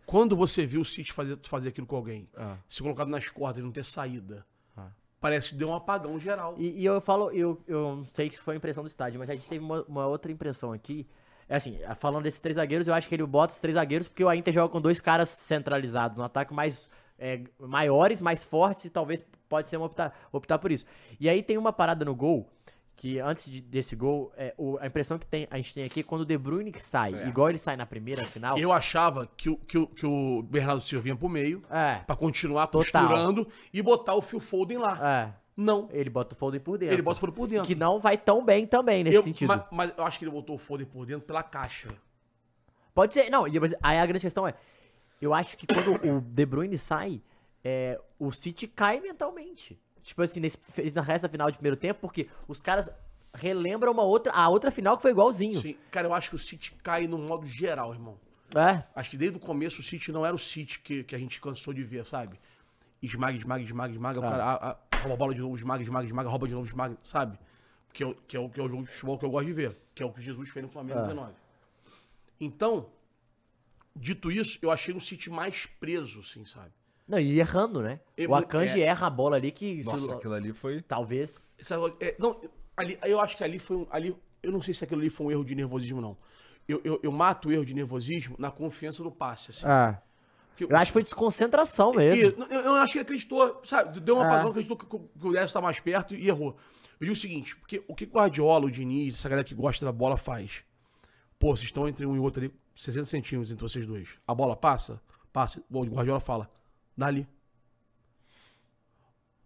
quando 0.04 0.36
você 0.36 0.66
viu 0.66 0.82
o 0.82 0.84
City 0.84 1.12
fazer, 1.12 1.38
fazer 1.44 1.68
aquilo 1.70 1.86
com 1.86 1.96
alguém, 1.96 2.28
Ah. 2.36 2.56
se 2.68 2.82
colocado 2.82 3.08
nas 3.08 3.28
cordas 3.30 3.58
e 3.58 3.62
não 3.62 3.72
ter 3.72 3.84
saída, 3.84 4.46
Ah. 4.76 4.88
parece 5.20 5.50
que 5.50 5.54
deu 5.56 5.68
um 5.68 5.74
apagão 5.74 6.18
geral. 6.18 6.54
E, 6.58 6.80
e 6.80 6.84
eu 6.84 7.00
falo, 7.00 7.30
eu, 7.32 7.62
eu 7.66 7.96
não 7.96 8.04
sei 8.06 8.30
se 8.30 8.38
foi 8.38 8.54
a 8.54 8.56
impressão 8.58 8.84
do 8.84 8.88
estádio, 8.88 9.18
mas 9.18 9.30
a 9.30 9.34
gente 9.34 9.48
teve 9.48 9.64
uma, 9.64 9.82
uma 9.84 10.06
outra 10.06 10.30
impressão 10.30 10.72
aqui. 10.72 11.06
É 11.48 11.56
assim, 11.56 11.78
falando 11.96 12.24
desses 12.24 12.40
três 12.40 12.56
zagueiros, 12.56 12.88
eu 12.88 12.92
acho 12.94 13.08
que 13.08 13.14
ele 13.14 13.24
bota 13.24 13.54
os 13.54 13.60
três 13.60 13.76
zagueiros 13.76 14.08
porque 14.08 14.24
o 14.24 14.32
Inter 14.32 14.52
joga 14.52 14.68
com 14.72 14.80
dois 14.80 15.00
caras 15.00 15.28
centralizados 15.28 16.18
no 16.18 16.24
ataque 16.24 16.52
mais 16.52 16.90
é, 17.18 17.40
maiores, 17.58 18.20
mais 18.20 18.44
fortes 18.44 18.84
e 18.86 18.90
talvez 18.90 19.24
pode 19.48 19.68
ser 19.70 19.76
uma 19.76 19.86
optar, 19.86 20.12
optar 20.32 20.58
por 20.58 20.70
isso. 20.72 20.84
E 21.20 21.28
aí 21.28 21.42
tem 21.42 21.56
uma 21.58 21.72
parada 21.72 22.04
no 22.04 22.14
gol 22.14 22.48
que 22.94 23.18
antes 23.18 23.44
de- 23.50 23.60
desse 23.60 23.94
gol, 23.94 24.32
é, 24.38 24.54
o- 24.56 24.78
a 24.80 24.86
impressão 24.86 25.18
que 25.18 25.26
tem, 25.26 25.46
a 25.50 25.56
gente 25.58 25.74
tem 25.74 25.84
aqui 25.84 26.00
é 26.00 26.02
quando 26.02 26.22
o 26.22 26.24
De 26.24 26.36
Bruyne 26.38 26.72
sai, 26.78 27.14
É. 27.14 27.28
igual 27.28 27.50
ele 27.50 27.58
sai 27.58 27.76
na 27.76 27.84
primeira 27.84 28.24
final. 28.24 28.56
Eu 28.58 28.72
achava 28.72 29.28
que, 29.36 29.50
o- 29.50 29.56
que, 29.58 29.76
o- 29.76 29.86
que 29.86 30.06
o 30.06 30.42
Bernardo 30.42 30.80
Silva 30.80 31.02
vinha 31.02 31.14
pro 31.16 31.28
meio 31.28 31.62
É, 31.70 31.96
pra 32.06 32.16
continuar 32.16 32.66
Total. 32.68 33.02
costurando 33.06 33.46
e 33.72 33.82
botar 33.82 34.14
o 34.14 34.22
Phil 34.22 34.40
Foden 34.40 34.78
lá. 34.78 34.98
é. 35.32 35.46
Não. 35.58 35.88
Ele 35.90 36.10
bota 36.10 36.34
o 36.34 36.38
Foden 36.38 36.60
por 36.60 36.76
dentro. 36.76 36.94
Ele 36.94 37.00
bota 37.00 37.16
o 37.16 37.20
Foden 37.20 37.34
por 37.34 37.48
dentro. 37.48 37.66
Que 37.66 37.74
não 37.74 37.98
vai 37.98 38.18
tão 38.18 38.44
bem 38.44 38.66
também 38.66 39.02
nesse 39.02 39.16
Eu- 39.16 39.22
sentido. 39.22 39.48
Mas, 39.48 39.62
mas 39.70 39.92
eu 39.96 40.04
acho 40.04 40.18
que 40.18 40.24
ele 40.26 40.30
botou 40.32 40.56
o 40.56 40.58
Foden 40.58 40.86
por 40.86 41.06
dentro 41.06 41.26
pela 41.26 41.42
caixa. 41.42 41.88
Pode 42.94 43.12
ser, 43.12 43.30
não, 43.30 43.44
aí 43.82 43.98
a 43.98 44.06
grande 44.06 44.22
questão 44.22 44.46
é, 44.46 44.54
eu 45.20 45.32
acho 45.34 45.56
que 45.56 45.66
quando 45.66 45.94
o 46.16 46.20
De 46.20 46.46
Bruyne 46.46 46.76
sai, 46.78 47.22
é, 47.64 48.00
o 48.18 48.30
City 48.32 48.66
cai 48.66 49.00
mentalmente. 49.00 49.78
Tipo 50.02 50.22
assim, 50.22 50.38
nesse, 50.40 50.58
na 50.94 51.02
resta 51.02 51.28
final 51.28 51.50
de 51.50 51.56
primeiro 51.56 51.76
tempo, 51.76 52.00
porque 52.00 52.28
os 52.46 52.60
caras 52.60 52.88
relembram 53.34 53.92
uma 53.92 54.04
outra, 54.04 54.32
a 54.32 54.48
outra 54.48 54.70
final 54.70 54.96
que 54.96 55.02
foi 55.02 55.10
igualzinho. 55.10 55.60
Sim. 55.60 55.76
Cara, 55.90 56.06
eu 56.06 56.14
acho 56.14 56.30
que 56.30 56.36
o 56.36 56.38
City 56.38 56.72
cai 56.82 57.06
no 57.06 57.18
modo 57.18 57.44
geral, 57.46 57.92
irmão. 57.92 58.18
É, 58.54 58.84
Acho 58.94 59.10
que 59.10 59.16
desde 59.16 59.36
o 59.36 59.40
começo 59.40 59.80
o 59.80 59.82
City 59.82 60.12
não 60.12 60.24
era 60.24 60.34
o 60.34 60.38
City 60.38 60.78
que, 60.80 61.02
que 61.02 61.14
a 61.16 61.18
gente 61.18 61.40
cansou 61.40 61.74
de 61.74 61.82
ver, 61.82 62.04
sabe? 62.06 62.38
Esmaga, 63.02 63.36
esmaga, 63.36 63.62
esmaga, 63.64 63.92
esmaga. 63.92 64.20
O 64.20 64.24
Ah. 64.24 64.30
cara 64.30 64.44
a- 64.44 64.70
a- 64.70 64.76
rouba 64.98 65.14
a 65.14 65.16
bola 65.16 65.34
de 65.34 65.40
novo, 65.40 65.56
esmaga, 65.56 65.82
esmaga, 65.82 66.06
esmaga, 66.06 66.28
rouba 66.28 66.46
de 66.46 66.54
novo, 66.54 66.66
esmaga, 66.66 66.96
sabe? 67.02 67.36
Que 67.92 68.04
é, 68.04 68.06
o- 68.06 68.14
que, 68.14 68.36
é 68.36 68.40
o, 68.40 68.48
que 68.48 68.60
é 68.60 68.62
o 68.62 68.68
jogo 68.68 68.84
de 68.84 68.88
futebol 68.90 69.18
que 69.18 69.24
eu 69.24 69.30
gosto 69.30 69.46
de 69.46 69.52
ver. 69.52 69.76
Que 69.94 70.02
é 70.02 70.06
o 70.06 70.12
que 70.12 70.22
Jesus 70.22 70.48
fez 70.50 70.64
no 70.64 70.70
Flamengo 70.70 71.00
Ah. 71.00 71.02
19. 71.02 71.32
Então, 72.40 72.86
dito 73.96 74.30
isso, 74.30 74.58
eu 74.62 74.70
achei 74.70 74.94
um 74.94 75.00
City 75.00 75.30
mais 75.30 75.66
preso, 75.66 76.20
assim, 76.20 76.44
sabe? 76.44 76.70
não, 77.08 77.18
e 77.20 77.38
errando, 77.38 77.80
né? 77.82 78.00
Eu- 78.16 78.30
o 78.30 78.34
Akanji 78.34 78.82
é. 78.82 78.86
erra 78.86 79.06
a 79.06 79.10
bola 79.10 79.36
ali 79.36 79.52
que 79.52 79.82
Nossa, 79.84 80.14
aquilo 80.14 80.34
ali 80.34 80.52
foi. 80.52 80.82
talvez... 80.82 81.56
É, 82.00 82.16
não, 82.18 82.40
ali, 82.76 82.98
eu 83.04 83.20
acho 83.20 83.36
que 83.36 83.44
ali 83.44 83.58
foi 83.58 83.76
um. 83.76 83.86
Ali, 83.90 84.16
eu 84.42 84.50
não 84.52 84.60
sei 84.60 84.74
se 84.74 84.82
aquilo 84.84 85.00
ali 85.00 85.08
foi 85.10 85.26
um 85.26 85.30
erro 85.30 85.44
de 85.44 85.54
nervosismo, 85.54 86.00
não. 86.00 86.16
Eu, 86.68 86.80
eu, 86.84 86.98
eu 87.02 87.12
mato 87.12 87.48
o 87.48 87.52
erro 87.52 87.64
de 87.64 87.72
nervosismo 87.72 88.34
na 88.40 88.50
confiança 88.50 89.02
do 89.02 89.10
passe, 89.10 89.52
assim. 89.52 89.62
Ah, 89.64 90.02
Porque 90.50 90.64
eu 90.64 90.76
acho 90.76 90.86
que 90.86 90.92
foi 90.94 91.02
desconcentração 91.04 91.92
mesmo. 91.94 92.44
E, 92.50 92.54
eu, 92.54 92.60
eu 92.60 92.74
acho 92.74 92.92
que 92.92 92.98
ele 92.98 93.02
acreditou, 93.04 93.62
sabe? 93.64 94.00
Deu 94.00 94.16
uma 94.16 94.24
É. 94.24 94.26
apagão, 94.26 94.50
acreditou 94.50 94.76
que, 94.76 94.86
que 94.86 95.26
o 95.28 95.32
Décio 95.32 95.52
tá 95.54 95.60
mais 95.60 95.78
perto 95.78 96.12
e 96.14 96.26
errou. 96.26 96.56
Eu 96.98 97.04
digo 97.04 97.12
o 97.12 97.16
seguinte, 97.16 97.54
porque 97.56 97.84
o 97.86 97.94
que 97.94 98.04
o 98.04 98.08
Guardiola, 98.08 98.64
o 98.66 98.70
Diniz, 98.70 99.14
essa 99.14 99.28
galera 99.28 99.46
que 99.46 99.54
gosta 99.54 99.84
da 99.86 99.92
bola 99.92 100.16
faz? 100.16 100.64
Pô, 101.38 101.54
vocês 101.54 101.64
estão 101.66 101.86
entre 101.88 102.04
um 102.04 102.16
e 102.16 102.18
outro 102.18 102.40
ali, 102.42 102.52
60 102.76 103.06
centímetros 103.06 103.50
entre 103.50 103.62
vocês 103.62 103.86
dois. 103.86 104.08
A 104.26 104.34
bola 104.34 104.54
passa? 104.54 105.00
Passa. 105.32 105.60
O 105.70 105.84
Guardiola 105.84 106.20
fala, 106.20 106.48
dá 106.96 107.06
ali. 107.06 107.26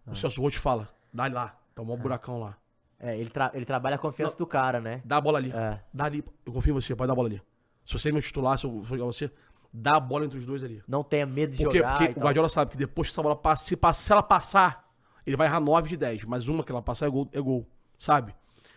Ah. 0.07 0.11
O 0.13 0.17
Celso 0.17 0.41
Roth 0.43 0.55
fala, 0.55 0.89
dá 1.13 1.27
lá. 1.29 1.57
Tá 1.75 1.83
um 1.83 1.85
maior 1.85 1.99
buracão 2.01 2.41
lá. 2.41 2.57
É, 2.99 3.17
ele, 3.19 3.31
tra- 3.31 3.51
ele 3.55 3.65
trabalha 3.65 3.97
a 3.97 3.99
confiança 3.99 4.37
do 4.37 4.47
cara, 4.47 4.81
né? 4.81 5.01
Dá 5.05 5.17
a 5.17 5.21
bola 5.21 5.39
ali. 5.39 5.51
É. 5.53 5.81
Dá 5.93 6.05
ali. 6.05 6.23
Eu 6.45 6.53
confio 6.53 6.73
em 6.73 6.75
você, 6.75 6.95
pode 6.95 7.07
dar 7.07 7.13
a 7.13 7.17
bola 7.17 7.29
ali. 7.29 7.43
Se 7.85 7.95
você 7.95 8.11
é 8.11 8.13
meu 8.13 8.21
titular, 8.21 8.59
se 8.59 8.67
eu 8.67 8.83
for 8.83 8.99
jogar 8.99 9.07
você, 9.07 9.31
dá 9.73 9.97
a 9.97 10.01
bola 10.01 10.27
entre 10.27 10.39
os 10.39 10.45
dois 10.45 10.63
ali. 10.63 10.83
Não 10.87 11.03
tenha 11.03 11.25
medo 11.25 11.57
de 11.57 11.65
Por 11.65 11.73
quê? 11.73 11.79
jogar 11.79 11.99
Porque 11.99 12.19
o. 12.19 12.23
Guardiola 12.23 12.49
sabe 12.49 12.73
que 12.73 12.77
depois 12.77 13.09
que 13.09 13.13
essa 13.15 13.23
bola 13.23 13.37
passa, 13.37 13.65
se, 13.65 13.77
passa, 13.77 14.03
se 14.03 14.13
ela 14.13 14.23
passar, 14.23 14.93
ele 15.27 15.37
vai 15.37 15.47
errar 15.47 15.61
9 15.61 15.89
de 15.89 15.97
10. 15.97 16.25
Mas 16.25 16.47
uma 16.49 16.63
que 16.63 16.71
ela 16.71 16.83
passar 16.83 17.07
é 17.07 17.09
gol, 17.09 17.29
é 17.33 17.41
gol 17.41 17.67
sabe? 17.97 18.35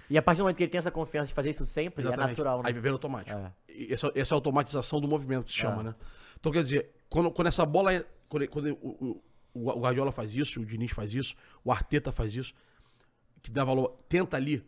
E 0.09 0.17
a 0.17 0.21
partir 0.21 0.37
do 0.39 0.43
momento 0.43 0.57
que 0.57 0.63
ele 0.63 0.71
tem 0.71 0.77
essa 0.79 0.91
confiança 0.91 1.27
de 1.29 1.33
fazer 1.33 1.49
isso 1.49 1.65
sempre, 1.65 2.05
é 2.07 2.15
natural, 2.15 2.59
né? 2.59 2.63
Aí 2.67 2.73
vira 2.73 2.93
automático. 2.93 3.35
É. 3.37 3.51
Essa, 3.89 4.11
essa 4.15 4.35
automatização 4.35 4.99
do 5.01 5.07
movimento 5.07 5.45
que 5.45 5.51
se 5.51 5.57
chama, 5.57 5.81
né? 5.83 5.95
Então, 6.39 6.51
quer 6.51 6.63
dizer, 6.63 6.91
quando, 7.09 7.31
quando 7.31 7.47
essa 7.47 7.65
bola. 7.65 7.93
é- 7.93 8.05
Quando, 8.29 8.47
quando 8.47 8.69
o, 8.81 9.21
o, 9.53 9.69
o 9.75 9.79
Guardiola 9.81 10.11
faz 10.11 10.35
isso, 10.35 10.59
o 10.61 10.65
Diniz 10.65 10.91
faz 10.91 11.13
isso, 11.13 11.35
o 11.63 11.71
Arteta 11.71 12.11
faz 12.11 12.35
isso, 12.35 12.53
que 13.41 13.51
dá 13.51 13.63
valor, 13.63 13.95
tenta 14.09 14.35
ali, 14.37 14.65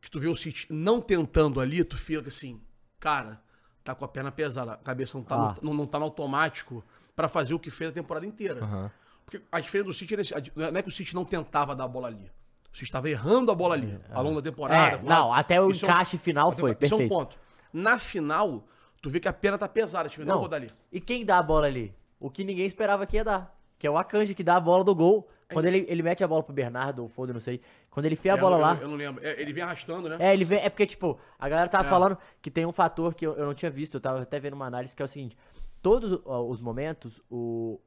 que 0.00 0.10
tu 0.10 0.18
vê 0.20 0.28
o 0.28 0.34
City 0.36 0.66
não 0.70 1.00
tentando 1.00 1.60
ali, 1.60 1.84
tu 1.84 1.98
fica 1.98 2.28
assim, 2.28 2.60
cara, 2.98 3.40
tá 3.84 3.94
com 3.94 4.04
a 4.04 4.08
perna 4.08 4.30
pesada, 4.32 4.72
a 4.72 4.76
cabeça 4.76 5.18
não 5.18 5.24
tá, 5.24 5.34
Ah. 5.36 5.56
no, 5.60 5.70
não, 5.70 5.74
não 5.78 5.86
tá 5.86 5.98
no 5.98 6.04
automático 6.06 6.82
pra 7.14 7.28
fazer 7.28 7.52
o 7.54 7.58
que 7.58 7.70
fez 7.70 7.90
a 7.90 7.92
temporada 7.92 8.24
inteira. 8.26 8.62
Aham. 8.64 8.90
Porque 9.24 9.42
a 9.52 9.60
diferença 9.60 9.88
do 9.88 9.94
City 9.94 10.16
di- 10.16 10.52
não 10.56 10.78
é 10.78 10.82
que 10.82 10.88
o 10.88 10.92
City 10.92 11.14
não 11.14 11.24
tentava 11.24 11.74
dar 11.76 11.84
a 11.84 11.88
bola 11.88 12.06
ali. 12.08 12.30
O 12.72 12.76
City 12.76 12.84
estava 12.84 13.10
errando 13.10 13.50
a 13.52 13.54
bola 13.54 13.74
ali, 13.74 13.98
ao 14.10 14.22
longo 14.22 14.40
da 14.40 14.50
temporada. 14.50 14.96
É, 14.96 15.02
não, 15.02 15.34
até 15.34 15.60
o 15.60 15.70
Isso 15.70 15.84
é 15.84 15.88
um- 15.88 15.90
encaixe 15.92 16.16
final 16.16 16.50
foi, 16.52 16.70
Isso 16.70 16.84
é 16.84 16.86
um 16.86 16.90
perfeito. 16.98 17.08
ponto. 17.10 17.36
Na 17.72 17.98
final, 17.98 18.64
tu 19.02 19.10
vê 19.10 19.20
que 19.20 19.28
a 19.28 19.32
pena 19.32 19.58
tá 19.58 19.68
pesada. 19.68 20.08
Tipo, 20.08 20.24
não, 20.24 20.34
Não, 20.34 20.40
vou 20.40 20.48
dar 20.48 20.56
ali. 20.56 20.70
E 20.92 21.00
quem 21.00 21.24
dá 21.24 21.38
a 21.38 21.42
bola 21.42 21.66
ali? 21.66 21.94
O 22.20 22.30
que 22.30 22.44
ninguém 22.44 22.66
esperava 22.66 23.06
que 23.06 23.16
ia 23.16 23.24
dar. 23.24 23.56
Que 23.78 23.86
é 23.86 23.90
o 23.90 23.96
Akanji 23.96 24.34
que 24.34 24.42
dá 24.42 24.56
a 24.56 24.60
bola 24.60 24.82
do 24.84 24.94
gol. 24.94 25.28
Quando 25.52 25.64
ele, 25.66 25.86
ele 25.88 26.02
mete 26.02 26.22
a 26.22 26.28
bola 26.28 26.42
pro 26.42 26.52
Bernardo, 26.52 27.02
ou 27.02 27.08
Foda, 27.08 27.32
não 27.32 27.40
sei. 27.40 27.60
Quando 27.90 28.04
ele 28.06 28.14
enfia 28.14 28.34
a 28.34 28.36
É, 28.36 28.40
bola 28.40 28.56
eu, 28.56 28.60
lá. 28.60 28.78
Eu, 28.82 28.88
não 28.88 28.96
lembro. 28.96 29.24
É, 29.24 29.40
ele 29.40 29.52
vem 29.52 29.62
arrastando, 29.62 30.08
né? 30.08 30.16
É, 30.18 30.32
ele 30.34 30.44
vê. 30.44 30.56
É 30.56 30.68
porque, 30.68 30.84
tipo, 30.84 31.18
a 31.38 31.48
galera 31.48 31.68
tava 31.70 31.86
É. 31.86 31.90
falando 31.90 32.18
que 32.42 32.50
tem 32.50 32.66
um 32.66 32.72
fator 32.72 33.14
que 33.14 33.26
eu, 33.26 33.34
eu 33.34 33.46
não 33.46 33.54
tinha 33.54 33.70
visto, 33.70 33.94
eu 33.94 34.00
tava 34.00 34.20
até 34.20 34.38
vendo 34.38 34.52
uma 34.54 34.66
análise 34.66 34.94
que 34.94 35.00
é 35.00 35.04
o 35.04 35.08
seguinte: 35.08 35.36
todos 35.80 36.20
os 36.24 36.60
momentos, 36.60 37.22
o. 37.30 37.80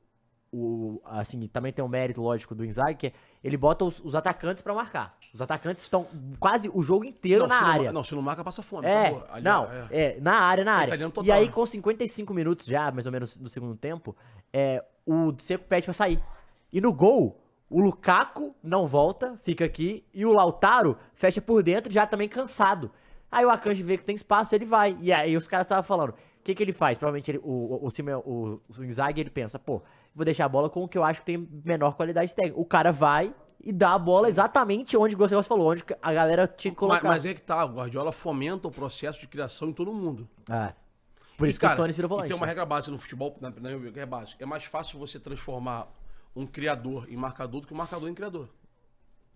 O, 0.54 1.02
assim, 1.06 1.48
também 1.48 1.72
tem 1.72 1.84
um 1.86 1.88
mérito 1.88 2.22
lógico 2.22 2.54
do 2.54 2.66
Inzaghi, 2.66 2.96
que 2.98 3.08
é, 3.08 3.14
ele 3.44 3.58
bota 3.58 3.86
os, 3.86 4.00
os 4.00 4.16
atacantes 4.16 4.62
pra 4.62 4.74
marcar. 4.74 5.18
Os 5.34 5.42
atacantes 5.42 5.84
estão 5.84 6.06
quase 6.40 6.70
o 6.74 6.82
jogo 6.82 7.06
inteiro 7.06 7.48
na 7.48 7.58
se 7.58 7.64
área. 7.64 7.86
Não, 7.88 7.94
não, 7.94 8.04
se 8.04 8.14
não 8.14 8.22
marca, 8.22 8.44
passa 8.44 8.62
fome. 8.62 8.88
É. 8.88 9.18
Ali, 9.32 9.44
não, 9.44 9.66
é. 9.66 9.88
é. 9.92 10.18
na 10.20 10.34
área, 10.34 10.64
na 10.64 10.74
área. 10.74 10.88
italiano 10.88 11.12
E 11.12 11.14
total, 11.14 11.36
aí, 11.36 11.46
né? 11.46 11.52
com 11.52 11.66
55 11.66 12.34
minutos 12.34 12.66
já, 12.66 12.92
mais 12.92 13.06
ou 13.06 13.12
menos, 13.12 13.38
no 13.38 13.50
segundo 13.50 13.76
tempo, 13.76 14.16
é, 14.52 14.84
o 15.06 15.34
Seco 15.40 15.66
pede 15.66 15.86
pra 15.86 15.94
sair. 15.94 16.22
E 16.72 16.80
no 16.82 16.94
gol, 16.94 17.40
o 17.70 17.80
Lukaku 17.80 18.54
não 18.62 18.86
volta, 18.88 19.40
fica 19.44 19.64
aqui, 19.64 20.06
e 20.14 20.26
o 20.26 20.34
Lautaro 20.34 20.98
fecha 21.16 21.42
por 21.42 21.64
dentro, 21.64 21.92
já 21.92 22.06
também 22.06 22.28
cansado. 22.28 22.92
Aí 23.32 23.46
o 23.46 23.50
Akanji 23.50 23.82
vê 23.82 23.98
que 23.98 24.04
tem 24.04 24.16
espaço, 24.16 24.54
ele 24.54 24.66
vai. 24.66 24.98
E 25.00 25.14
aí 25.14 25.38
os 25.38 25.48
caras 25.48 25.66
estavam 25.66 25.84
falando, 25.84 26.14
o 26.42 26.44
que 26.44 26.56
que 26.56 26.64
ele 26.64 26.74
faz? 26.74 26.98
Provavelmente 26.98 27.30
ele, 27.32 27.38
o, 27.44 27.86
o, 27.86 27.88
o, 27.88 28.20
o, 28.26 28.62
o 28.80 28.84
Inzaghi, 28.84 29.22
ele 29.22 29.30
pensa, 29.30 29.60
pô, 29.60 29.82
vou 30.16 30.26
deixar 30.26 30.46
a 30.46 30.50
bola 30.50 30.70
com 30.70 30.84
o 30.84 30.88
que 30.88 30.98
eu 30.98 31.04
acho 31.04 31.20
que 31.20 31.26
tem 31.28 31.48
menor 31.64 31.96
qualidade 31.96 32.34
técnica. 32.34 32.60
O 32.60 32.66
cara 32.66 32.92
vai 32.92 33.34
e 33.64 33.72
dá 33.72 33.94
a 33.94 34.00
bola 34.00 34.28
exatamente 34.28 34.98
onde 34.98 35.16
você 35.16 35.42
falou, 35.44 35.70
onde 35.72 35.84
a 36.02 36.14
galera 36.14 36.48
tinha 36.48 36.74
que 36.74 36.82
Mas, 36.82 36.90
colocar. 36.90 37.08
mas 37.08 37.26
é 37.26 37.34
que 37.36 37.42
tá, 37.44 37.64
o 37.64 37.74
Guardiola 37.76 38.12
fomenta 38.12 38.68
o 38.68 38.72
processo 38.72 39.20
de 39.22 39.28
criação 39.28 39.70
em 39.70 39.74
todo 39.74 39.94
mundo. 39.94 40.28
É. 40.50 40.74
Por 41.38 41.48
E, 41.48 41.52
isso 41.52 41.60
cara, 41.60 41.74
que 41.74 41.76
o 41.76 41.84
Stones 41.84 41.96
virou 41.96 42.10
E 42.10 42.10
volante. 42.10 42.28
tem 42.30 42.36
uma 42.36 42.46
né? 42.48 42.52
regra 42.52 42.66
básica 42.66 42.92
no 42.92 42.98
futebol, 42.98 43.38
na, 43.40 43.50
na 43.52 43.60
minha 43.60 43.76
opinião, 43.76 43.94
que 43.94 44.00
é 44.00 44.06
básica. 44.06 44.44
É 44.44 44.48
mais 44.48 44.64
fácil 44.64 44.98
você 44.98 45.20
transformar 45.20 45.88
um 46.36 46.48
criador 46.48 47.06
em 47.08 47.16
marcador 47.16 47.62
do 47.62 47.68
que 47.68 47.74
um 47.74 47.78
marcador 47.78 48.10
em 48.10 48.14
criador. 48.16 48.50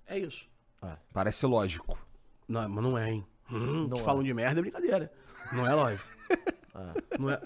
É 0.07 0.17
isso. 0.17 0.47
Parece 1.13 1.45
lógico. 1.45 1.97
Não, 2.47 2.67
mas 2.67 2.83
não 2.83 2.97
é, 2.97 3.11
hein? 3.11 3.25
Hum, 3.51 3.87
Não 3.87 3.97
que 3.97 4.01
é. 4.01 4.03
falam 4.03 4.23
de 4.23 4.33
merda 4.33 4.59
é 4.59 4.61
brincadeira. 4.61 5.11
Não 5.51 5.67
é 5.67 5.73
lógico. 5.73 6.03
Não 7.19 7.29
é. 7.29 7.41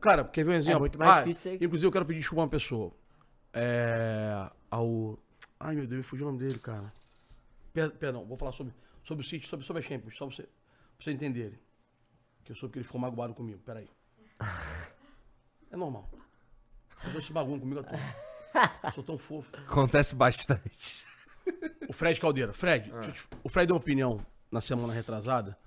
Cara, 0.00 0.24
quer 0.24 0.44
ver 0.44 0.52
um 0.52 0.54
exemplo? 0.54 0.80
muito 0.80 0.98
mais 0.98 1.10
Ah, 1.10 1.20
difícil 1.22 1.42
ser- 1.58 1.62
Inclusive, 1.64 1.86
eu 1.86 1.92
quero 1.92 2.04
pedir 2.06 2.20
desculpa 2.20 2.42
a 2.42 2.44
uma 2.44 2.50
pessoa. 2.50 2.92
É. 3.52 4.48
Ao. 4.70 5.18
Ai, 5.58 5.74
meu 5.74 5.86
Deus, 5.86 5.98
me 5.98 6.02
fugiu 6.04 6.26
o 6.28 6.32
nome 6.32 6.44
dele, 6.46 6.58
cara. 6.60 6.92
Per- 7.72 7.90
Perdão, 7.92 8.24
vou 8.24 8.36
falar 8.36 8.52
sobre, 8.52 8.72
sobre 9.02 9.24
o 9.24 9.28
City, 9.28 9.48
sobre, 9.48 9.66
sobre 9.66 9.82
a 9.82 9.86
Champions, 9.86 10.16
só 10.16 10.26
pra 10.26 10.36
você, 10.36 10.42
pra 10.42 10.50
você 11.00 11.10
entenderem. 11.12 11.58
Que 12.44 12.52
eu 12.52 12.56
soube 12.56 12.72
que 12.72 12.78
ele 12.78 12.84
ficou 12.84 13.00
magoado 13.00 13.34
comigo, 13.34 13.58
peraí. 13.64 13.88
É 15.70 15.76
normal. 15.76 16.08
Eu 17.12 17.18
esse 17.18 17.32
bagulho 17.32 17.60
comigo 17.60 17.80
à 17.80 17.82
toa. 17.84 17.98
Eu 18.84 18.92
sou 18.92 19.04
tão 19.04 19.18
fofo. 19.18 19.50
Acontece 19.56 20.14
bastante. 20.14 21.04
O 21.88 21.92
Fred 21.92 22.20
Caldeira. 22.20 22.52
Fred, 22.52 22.90
eu 22.90 23.00
te- 23.12 23.28
o 23.42 23.48
Fred 23.48 23.66
deu 23.66 23.74
uma 23.74 23.80
opinião 23.80 24.24
na 24.50 24.60
semana 24.60 24.92
retrasada 24.92 25.58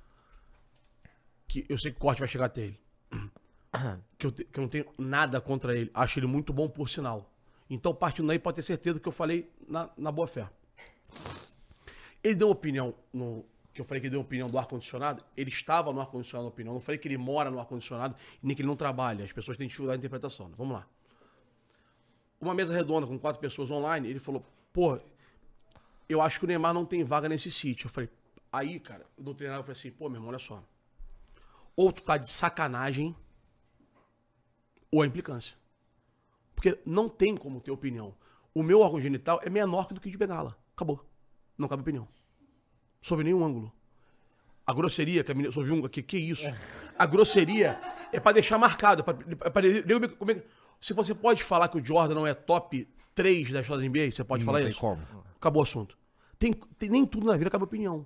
que 1.47 1.65
eu 1.69 1.77
sei 1.77 1.91
que 1.91 1.97
o 1.97 2.01
corte 2.01 2.19
vai 2.19 2.27
chegar 2.27 2.45
até 2.45 2.61
ele. 2.61 2.79
Que 4.17 4.27
eu, 4.27 4.31
que 4.31 4.59
eu 4.59 4.61
não 4.61 4.67
tenho 4.67 4.85
nada 4.99 5.41
contra 5.41 5.75
ele. 5.75 5.89
Acho 5.95 6.19
ele 6.19 6.27
muito 6.27 6.53
bom, 6.53 6.69
por 6.69 6.87
sinal. 6.87 7.31
Então, 7.67 7.91
partindo 7.95 8.27
daí, 8.27 8.37
pode 8.37 8.55
ter 8.55 8.61
certeza 8.61 8.99
que 8.99 9.07
eu 9.07 9.11
falei 9.11 9.49
na, 9.67 9.89
na 9.97 10.11
boa 10.11 10.27
fé. 10.27 10.47
Ele 12.23 12.35
deu 12.35 12.49
opinião 12.49 12.93
no. 13.11 13.43
Que 13.73 13.79
eu 13.79 13.85
falei 13.85 14.01
que 14.01 14.07
ele 14.07 14.11
deu 14.11 14.21
opinião 14.21 14.49
do 14.49 14.59
ar-condicionado. 14.59 15.23
Ele 15.35 15.49
estava 15.49 15.93
no 15.93 16.01
ar-condicionado, 16.01 16.49
opinião. 16.49 16.73
Não 16.73 16.81
falei 16.81 16.99
que 16.99 17.07
ele 17.07 17.17
mora 17.17 17.49
no 17.49 17.59
ar-condicionado 17.59 18.15
nem 18.43 18.55
que 18.55 18.61
ele 18.61 18.67
não 18.67 18.75
trabalha. 18.75 19.23
As 19.23 19.31
pessoas 19.31 19.57
têm 19.57 19.67
dificuldade 19.67 20.01
de 20.01 20.05
interpretação. 20.05 20.49
né? 20.49 20.55
Vamos 20.57 20.73
lá. 20.73 20.87
Uma 22.39 22.53
mesa 22.53 22.73
redonda 22.73 23.07
com 23.07 23.17
quatro 23.17 23.39
pessoas 23.39 23.71
online. 23.71 24.07
Ele 24.09 24.19
falou: 24.19 24.45
pô, 24.73 24.99
eu 26.09 26.21
acho 26.21 26.37
que 26.37 26.45
o 26.45 26.47
Neymar 26.47 26.73
não 26.73 26.85
tem 26.85 27.03
vaga 27.03 27.29
nesse 27.29 27.49
sítio. 27.49 27.87
Eu 27.87 27.91
falei: 27.91 28.09
aí, 28.51 28.79
cara, 28.79 29.05
o 29.17 29.23
doutrinador 29.23 29.63
falei 29.63 29.79
assim: 29.79 29.91
pô, 29.91 30.09
meu 30.09 30.17
irmão, 30.17 30.29
olha 30.29 30.39
só. 30.39 30.61
Ou 31.75 31.93
tu 31.93 32.03
tá 32.03 32.17
de 32.17 32.29
sacanagem, 32.29 33.15
ou 34.91 35.03
é 35.03 35.07
implicância. 35.07 35.55
Porque 36.55 36.77
não 36.85 37.07
tem 37.09 37.35
como 37.35 37.59
ter 37.61 37.71
opinião. 37.71 38.13
O 38.53 38.61
meu 38.61 38.81
órgão 38.81 38.99
genital 38.99 39.39
é 39.43 39.49
menor 39.49 39.87
do 39.87 39.99
que 39.99 40.07
o 40.07 40.11
de 40.11 40.17
bengala. 40.17 40.57
Acabou. 40.75 41.03
Não 41.57 41.67
cabe 41.67 41.81
opinião. 41.81 42.07
Sob 43.01 43.23
nenhum 43.23 43.43
ângulo. 43.43 43.71
A 44.65 44.73
grosseria, 44.73 45.23
que 45.23 45.31
a 45.31 45.35
menina. 45.35 45.51
Só 45.53 45.61
vi 45.63 45.71
um 45.71 45.83
aqui, 45.85 46.03
que 46.03 46.17
isso? 46.17 46.45
A 46.97 47.05
grosseria 47.05 47.79
é 48.11 48.19
pra 48.19 48.31
deixar 48.31 48.57
marcado. 48.57 49.01
É 49.01 49.03
pra, 49.03 49.17
é 49.47 49.49
pra- 49.49 49.65
eu- 49.65 50.29
é 50.29 50.43
se 50.79 50.93
você 50.93 51.15
pode 51.15 51.43
falar 51.43 51.67
que 51.67 51.77
o 51.77 51.83
Jordan 51.83 52.15
não 52.15 52.27
é 52.27 52.33
top 52.33 52.87
3 53.15 53.51
da 53.51 53.61
história 53.61 53.81
da 53.81 53.85
NBA, 53.89 54.11
você 54.11 54.23
pode 54.23 54.43
Não 54.43 54.45
falar 54.51 54.59
tem 54.61 54.69
isso? 54.69 54.79
como. 54.79 55.01
Acabou 55.35 55.61
o 55.61 55.63
assunto. 55.63 55.97
Tem, 56.37 56.53
tem- 56.53 56.89
nem 56.89 57.05
tudo 57.05 57.25
na 57.27 57.35
vida 57.35 57.49
cabe 57.49 57.63
opinião. 57.63 58.05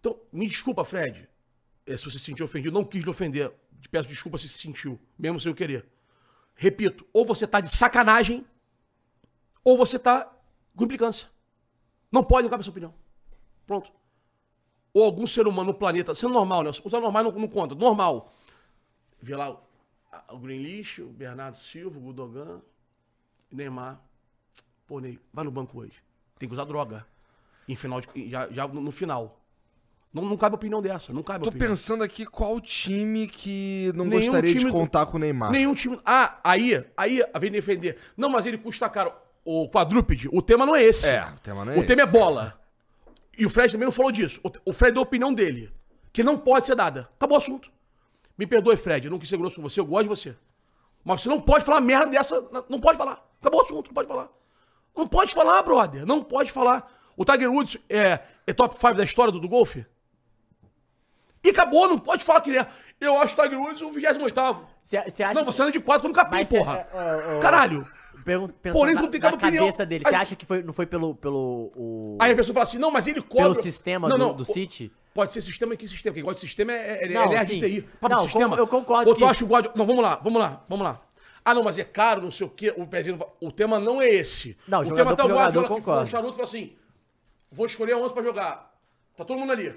Então, 0.00 0.18
me 0.32 0.46
desculpa, 0.46 0.84
Fred. 0.84 1.28
eh, 1.86 1.96
se 1.96 2.04
você 2.04 2.18
se 2.18 2.24
sentiu 2.24 2.44
ofendido, 2.44 2.72
não 2.74 2.84
quis 2.84 3.02
lhe 3.02 3.10
ofender. 3.10 3.50
Te 3.80 3.88
peço 3.88 4.08
desculpa 4.08 4.38
se 4.38 4.48
se 4.48 4.58
sentiu, 4.58 4.98
mesmo 5.18 5.40
sem 5.40 5.50
eu 5.50 5.54
querer. 5.56 5.86
Repito, 6.54 7.06
ou 7.12 7.24
você 7.24 7.46
tá 7.46 7.60
de 7.60 7.68
sacanagem, 7.70 8.44
ou 9.64 9.76
você 9.76 9.98
tá 9.98 10.32
com 10.76 10.84
implicância. 10.84 11.28
Não 12.10 12.24
pode, 12.24 12.44
não 12.44 12.50
cabe 12.50 12.62
essa 12.62 12.70
opinião. 12.70 12.94
Pronto. 13.66 13.92
Ou 14.92 15.04
algum 15.04 15.26
ser 15.26 15.46
humano 15.46 15.72
no 15.72 15.78
planeta, 15.78 16.14
sendo 16.14 16.32
normal, 16.32 16.62
né? 16.64 16.70
Os 16.82 16.94
anormais 16.94 17.24
não, 17.26 17.32
não 17.32 17.48
conta. 17.48 17.74
Normal. 17.74 18.32
Vê 19.20 19.36
lá 19.36 19.50
o, 19.50 19.60
a- 20.10 20.34
o 20.34 20.38
Bernardo 21.10 21.58
Silva, 21.58 21.98
o 21.98 22.00
Gudogan, 22.00 22.58
Neymar. 23.52 24.00
Pô, 24.86 24.98
Ney, 25.00 25.20
vai 25.32 25.44
no 25.44 25.50
banco 25.50 25.78
hoje. 25.78 26.02
Tem 26.38 26.48
que 26.48 26.52
usar 26.54 26.64
droga. 26.64 27.06
Em 27.68 27.76
final 27.76 28.00
de- 28.00 28.28
já, 28.30 28.48
já 28.50 28.66
no 28.66 28.90
final. 28.90 29.37
Não, 30.12 30.22
não 30.24 30.36
cabe 30.36 30.54
opinião 30.54 30.80
dessa. 30.80 31.12
Não 31.12 31.22
cabe 31.22 31.44
Tô 31.44 31.50
opinião. 31.50 31.68
pensando 31.70 32.02
aqui 32.02 32.24
qual 32.24 32.58
time 32.60 33.28
que 33.28 33.92
não 33.94 34.06
Nenhum 34.06 34.22
gostaria 34.22 34.52
de 34.52 34.58
time- 34.58 34.72
contar 34.72 35.06
com 35.06 35.16
o 35.16 35.20
Neymar. 35.20 35.50
Nenhum 35.50 35.74
time. 35.74 35.98
Ah, 36.04 36.38
aí, 36.42 36.84
aí 36.96 37.22
vem 37.38 37.50
defender. 37.50 37.98
Não, 38.16 38.28
mas 38.30 38.46
ele 38.46 38.56
custa 38.58 38.88
caro. 38.88 39.12
O 39.44 39.68
quadrúpede, 39.68 40.28
o 40.32 40.42
tema 40.42 40.64
não 40.66 40.74
é 40.76 40.82
esse. 40.82 41.08
É, 41.08 41.24
o 41.24 41.40
tema 41.40 41.64
não 41.64 41.72
é 41.72 41.78
O 41.78 41.86
tema 41.86 42.02
é 42.02 42.04
esse. 42.04 42.12
bola. 42.12 42.58
E 43.36 43.46
o 43.46 43.50
Fred 43.50 43.70
também 43.72 43.84
não 43.86 43.92
falou 43.92 44.10
disso. 44.10 44.40
O- 44.42 44.50
O 44.70 44.72
Fred 44.72 44.92
deu 44.92 45.00
a 45.02 45.04
opinião 45.04 45.32
dele. 45.32 45.70
Que 46.12 46.22
não 46.22 46.36
pode 46.36 46.66
ser 46.66 46.74
dada. 46.74 47.08
Acabou 47.16 47.36
o 47.36 47.40
assunto. 47.40 47.70
Me 48.36 48.46
perdoe, 48.46 48.76
Fred. 48.76 49.06
Eu 49.06 49.10
não 49.10 49.18
quis 49.18 49.28
ser 49.28 49.36
grosso 49.36 49.56
com 49.56 49.62
você. 49.62 49.78
Eu 49.80 49.86
gosto 49.86 50.02
de 50.04 50.08
você. 50.08 50.36
Mas 51.04 51.20
você 51.22 51.28
não 51.28 51.40
pode 51.40 51.64
falar 51.64 51.80
merda 51.80 52.06
dessa. 52.08 52.44
Não 52.68 52.80
pode 52.80 52.98
falar. 52.98 53.24
Acabou 53.40 53.60
o 53.60 53.62
assunto. 53.64 53.86
Não 53.88 53.94
pode 53.94 54.08
falar. 54.08 54.28
Não 54.96 55.06
pode 55.06 55.32
falar, 55.32 55.62
brother. 55.62 56.04
Não 56.06 56.22
pode 56.24 56.50
falar. 56.50 56.90
O 57.16 57.24
Tiger 57.24 57.50
Woods 57.52 57.78
é, 57.88 58.20
é 58.46 58.52
top 58.52 58.74
5 58.74 58.94
da 58.94 59.04
história 59.04 59.30
do, 59.32 59.38
do 59.40 59.48
golfe? 59.48 59.86
E 61.44 61.50
acabou. 61.50 61.88
Não 61.88 61.98
pode 61.98 62.24
falar 62.24 62.40
que 62.40 62.56
é. 62.56 62.66
Eu 63.00 63.18
acho 63.20 63.38
o 63.38 63.42
Tiger 63.42 63.60
Woods 63.60 63.82
o 63.82 63.90
28. 63.90 64.18
Você 64.82 65.22
acha 65.22 65.34
Não, 65.34 65.44
você 65.44 65.62
anda 65.62 65.72
de 65.72 65.80
quatro 65.80 66.02
como 66.02 66.14
capim, 66.14 66.38
Mas 66.38 66.48
cê- 66.48 66.58
porra. 66.58 66.88
é, 66.92 67.32
é, 67.34 67.36
é, 67.36 67.40
Caralho. 67.40 67.86
Pergun- 68.24 68.48
pensando 68.48 68.78
Porém, 68.78 68.94
na, 68.94 69.00
tu 69.02 69.08
tem 69.08 69.20
cada 69.20 69.36
opinião. 69.36 69.64
cabeça 69.66 69.86
dele. 69.86 70.04
Você 70.06 70.14
acha 70.14 70.36
que 70.36 70.44
foi, 70.44 70.62
não 70.62 70.72
foi 70.72 70.84
pelo, 70.84 71.14
pelo 71.14 71.72
o, 71.74 72.18
Aí 72.20 72.32
a 72.32 72.36
pessoa 72.36 72.52
fala 72.52 72.64
assim, 72.64 72.76
não, 72.78 72.90
mas 72.90 73.06
ele 73.06 73.22
cobra... 73.22 73.50
pelo 73.50 73.62
sistema 73.62 74.08
não, 74.08 74.18
do, 74.18 74.24
não, 74.26 74.34
do 74.34 74.42
o- 74.42 74.46
City? 74.46 74.92
Pode 75.14 75.32
ser 75.32 75.40
sistema, 75.40 75.74
que 75.76 75.88
sistema? 75.88 76.12
Quem 76.14 76.22
gosta 76.22 76.36
de 76.40 76.46
sistema 76.46 76.72
é, 76.72 77.04
é, 77.04 77.08
Não, 77.08 77.22
é 77.22 77.28
nerd 77.28 77.58
de 77.58 77.60
TI. 77.60 77.82
Papo 78.00 78.14
Não, 78.14 78.22
sistema. 78.24 78.56
eu 78.56 78.66
concordo 78.66 79.08
Ou 79.08 79.14
tu 79.16 79.18
que- 79.20 79.24
acha 79.24 79.44
o 79.44 79.48
God... 79.48 79.66
Não, 79.74 79.86
vamos 79.86 80.02
lá, 80.02 80.16
vamos 80.16 80.40
lá, 80.40 80.62
vamos 80.68 80.84
lá. 80.84 81.00
Ah, 81.44 81.54
não, 81.54 81.62
mas 81.64 81.78
é 81.78 81.84
caro, 81.84 82.20
não 82.20 82.30
sei 82.30 82.46
o 82.46 82.50
quê. 82.50 82.74
O, 82.76 82.86
pezinho... 82.86 83.18
o 83.40 83.50
tema 83.50 83.80
não 83.80 84.02
é 84.02 84.08
esse. 84.10 84.56
Não, 84.66 84.80
o 84.80 84.84
jogador 84.84 85.14
tema 85.14 85.16
tá 85.16 85.24
o 85.24 85.28
Guardiola 85.36 85.68
que 85.74 85.80
fuma 85.80 86.00
um 86.02 86.06
charuto 86.06 86.32
e 86.32 86.36
fala 86.36 86.44
assim, 86.48 86.76
vou 87.50 87.64
escolher 87.66 87.94
11 87.94 88.12
pra 88.12 88.22
jogar. 88.22 88.74
Tá 89.16 89.24
todo 89.24 89.38
mundo 89.38 89.52
ali. 89.52 89.74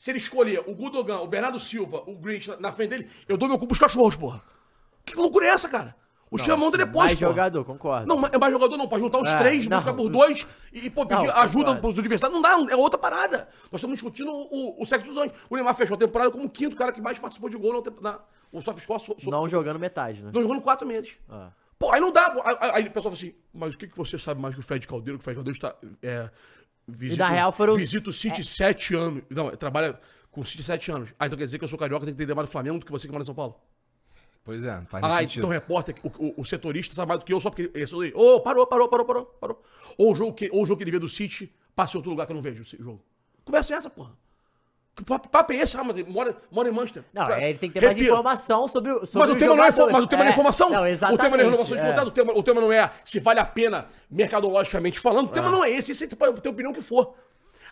Se 0.00 0.10
ele 0.10 0.16
escolher 0.18 0.64
o 0.66 0.74
Gudogan, 0.74 1.18
o 1.18 1.26
Bernardo 1.26 1.60
Silva, 1.60 2.02
o 2.06 2.16
Grinch 2.16 2.48
na- 2.58 2.72
frente 2.72 2.88
dele, 2.88 3.10
eu 3.28 3.36
dou 3.36 3.46
meu 3.46 3.58
cu 3.58 3.66
pros 3.66 3.78
cachorros, 3.78 4.16
porra. 4.16 4.40
Que 5.04 5.14
loucura 5.14 5.44
é 5.44 5.50
essa, 5.50 5.68
cara? 5.68 5.94
O 6.30 6.38
monta 6.56 6.78
depois, 6.78 7.08
Mais 7.08 7.18
porra. 7.18 7.30
jogador, 7.32 7.64
concordo. 7.66 8.06
Não, 8.06 8.24
é 8.26 8.38
mais 8.38 8.50
jogador 8.50 8.78
não, 8.78 8.88
pode 8.88 9.02
juntar 9.02 9.18
os 9.20 9.28
É, 9.28 9.36
três, 9.36 9.66
não. 9.66 9.76
buscar 9.76 9.92
por 9.92 10.08
dois 10.08 10.46
e, 10.72 10.88
pô, 10.88 11.04
pedir 11.04 11.26
Não, 11.26 11.34
ajuda 11.36 11.76
pros 11.76 11.98
adversários. 11.98 12.34
Não 12.34 12.40
dá, 12.40 12.72
é 12.72 12.76
outra 12.76 12.98
parada. 12.98 13.46
Nós 13.70 13.80
estamos 13.80 13.96
discutindo 13.98 14.30
o, 14.32 14.80
o 14.80 14.86
sexo 14.86 15.06
dos 15.06 15.18
anjos. 15.18 15.36
O 15.50 15.54
Neymar 15.54 15.74
fechou 15.74 15.96
a 15.96 15.98
temporada 15.98 16.30
como 16.30 16.44
o 16.44 16.48
quinto 16.48 16.74
cara 16.76 16.92
que 16.92 17.00
mais 17.02 17.18
participou 17.18 17.50
de 17.50 17.58
gol 17.58 17.82
na, 18.00 18.20
o 18.50 18.62
SofaScore. 18.62 19.00
So, 19.02 19.16
so, 19.18 19.30
não 19.30 19.46
jogando 19.46 19.78
metade, 19.78 20.22
né? 20.22 20.30
não 20.32 20.40
em 20.56 20.60
quatro 20.62 20.86
meses. 20.88 21.12
Ah. 21.28 21.50
Pô, 21.78 21.92
aí 21.92 22.00
não 22.00 22.12
dá. 22.12 22.32
aí- 22.44 22.70
aí 22.74 22.82
o 22.84 22.90
pessoal 22.90 23.02
fala 23.04 23.14
assim, 23.14 23.34
mas 23.52 23.74
o 23.74 23.78
que, 23.78 23.86
que 23.88 23.96
você 23.96 24.16
sabe 24.16 24.40
mais 24.40 24.54
que 24.54 24.60
o 24.60 24.64
Fred 24.64 24.86
Caldeiro? 24.86 25.18
Que 25.18 25.22
o 25.22 25.24
Fred 25.24 25.34
Caldeiro 25.36 25.56
está. 25.56 25.74
É, 26.02 26.30
visita, 26.90 27.24
na 27.24 27.30
real 27.30 27.52
foram 27.52 27.76
Visita 27.76 28.10
o 28.10 28.12
City 28.12 28.44
sete 28.44 28.94
anos. 28.94 29.22
Não, 29.30 29.50
trabalha 29.56 29.98
com 30.30 30.40
o 30.40 30.44
City 30.46 30.62
sete 30.62 30.90
anos. 30.90 31.12
Ah, 31.18 31.26
então 31.26 31.38
quer 31.38 31.44
dizer 31.44 31.58
que 31.58 31.64
eu 31.64 31.68
sou 31.68 31.78
carioca, 31.78 32.04
tem 32.06 32.14
que 32.14 32.22
entender 32.22 32.34
mais 32.34 32.48
do 32.48 32.52
Flamengo 32.52 32.78
do 32.78 32.86
que 32.86 32.92
você 32.92 33.06
que 33.06 33.12
mora 33.12 33.22
em 33.22 33.26
São 33.26 33.34
Paulo? 33.34 33.56
Pois 34.42 34.62
é, 34.64 34.74
não 34.76 34.86
faz 34.86 35.04
Ah, 35.04 35.18
sentido. 35.20 35.40
então 35.40 35.50
o 35.50 35.52
repórter, 35.52 35.94
o, 36.02 36.08
o- 36.08 36.40
o 36.40 36.44
setorista 36.44 36.94
sabe 36.94 37.08
mais 37.08 37.20
do 37.20 37.26
que 37.26 37.32
eu, 37.32 37.40
só 37.40 37.50
porque 37.50 37.70
ele. 37.74 37.84
ele 37.84 38.12
Ô, 38.14 38.40
parou, 38.40 38.66
parou, 38.66 38.88
parou, 38.88 39.04
parou, 39.06 39.24
parou. 39.26 39.62
Ou 39.98 40.12
o 40.12 40.16
jogo 40.16 40.32
que, 40.32 40.48
ou 40.50 40.62
o 40.62 40.66
jogo 40.66 40.78
que 40.78 40.84
ele 40.84 40.90
vê 40.90 40.98
do 40.98 41.08
City 41.08 41.52
passa 41.76 41.96
em 41.96 41.98
outro 41.98 42.10
lugar 42.10 42.26
que 42.26 42.32
eu 42.32 42.36
não 42.36 42.42
vejo 42.42 42.62
o 42.62 42.82
jogo. 42.82 43.04
Conversa 43.44 43.74
é 43.74 43.76
essa, 43.76 43.90
porra. 43.90 44.12
Que 45.00 45.04
papo, 45.04 45.52
é 45.52 45.56
esse? 45.56 45.78
Ah, 45.78 45.82
mas 45.84 45.96
ele 45.96 46.10
mora, 46.10 46.36
mora 46.50 46.68
em 46.68 46.72
Manchester. 46.72 47.02
Não, 47.10 47.24
Pra- 47.24 47.40
é, 47.40 47.48
ele 47.50 47.58
tem 47.58 47.70
que 47.70 47.80
ter 47.80 47.86
mais 47.86 47.96
informação 47.98 48.68
sobre, 48.68 48.92
o- 48.92 49.06
sobre 49.06 49.28
Mas 49.28 49.34
o, 49.36 49.38
tema 49.38 49.56
não 49.56 49.64
é, 49.64 49.70
mas 49.70 50.04
o 50.04 50.06
tema 50.06 50.22
não 50.24 50.28
é 50.30 50.32
informação. 50.32 50.68
Não, 50.68 50.82
o 50.82 50.86
exatamente. 50.86 51.20
tema 51.22 51.36
não 51.38 51.42
é 51.42 51.44
renovação 51.46 51.76
de 51.76 51.82
é. 51.82 51.86
contrato, 51.86 52.08
o 52.08 52.10
tema, 52.10 52.32
o 52.36 52.42
tema 52.42 52.60
não 52.60 52.70
é 52.72 52.90
se 53.02 53.18
vale 53.18 53.40
a 53.40 53.44
pena 53.46 53.88
mercadologicamente 54.10 55.00
falando. 55.00 55.28
O 55.28 55.32
tema 55.32 55.50
não 55.50 55.64
é 55.64 55.70
esse, 55.70 55.92
esse 55.92 56.06
você 56.06 56.14
pode 56.14 56.38
ter 56.42 56.48
a 56.48 56.52
opinião 56.52 56.72
que 56.74 56.82
for. 56.82 57.14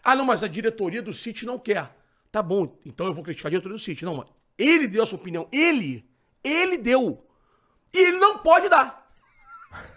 Ah, 0.02 0.16
não, 0.16 0.24
mas 0.24 0.42
a 0.42 0.48
diretoria 0.48 1.02
do 1.02 1.12
City 1.12 1.44
não 1.44 1.58
quer. 1.58 1.90
Tá 2.32 2.42
bom, 2.42 2.78
então 2.86 3.06
eu 3.06 3.12
vou 3.12 3.22
criticar 3.22 3.48
a 3.48 3.50
diretoria 3.50 3.76
do 3.76 3.82
City. 3.82 4.06
Não, 4.06 4.14
mas 4.16 4.26
ele 4.56 4.88
deu 4.88 5.02
a 5.02 5.06
sua 5.06 5.18
opinião. 5.18 5.46
Ele, 5.52 6.08
ele 6.42 6.78
deu. 6.78 7.22
E 7.92 7.98
ele 7.98 8.16
não 8.16 8.38
pode 8.38 8.70
dar. 8.70 9.06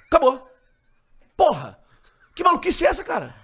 Acabou. 0.07 0.49
Porra. 1.38 1.79
Que 2.36 2.43
maluquice 2.43 2.86
é 2.86 2.89
essa, 2.89 3.03
cara? 3.05 3.36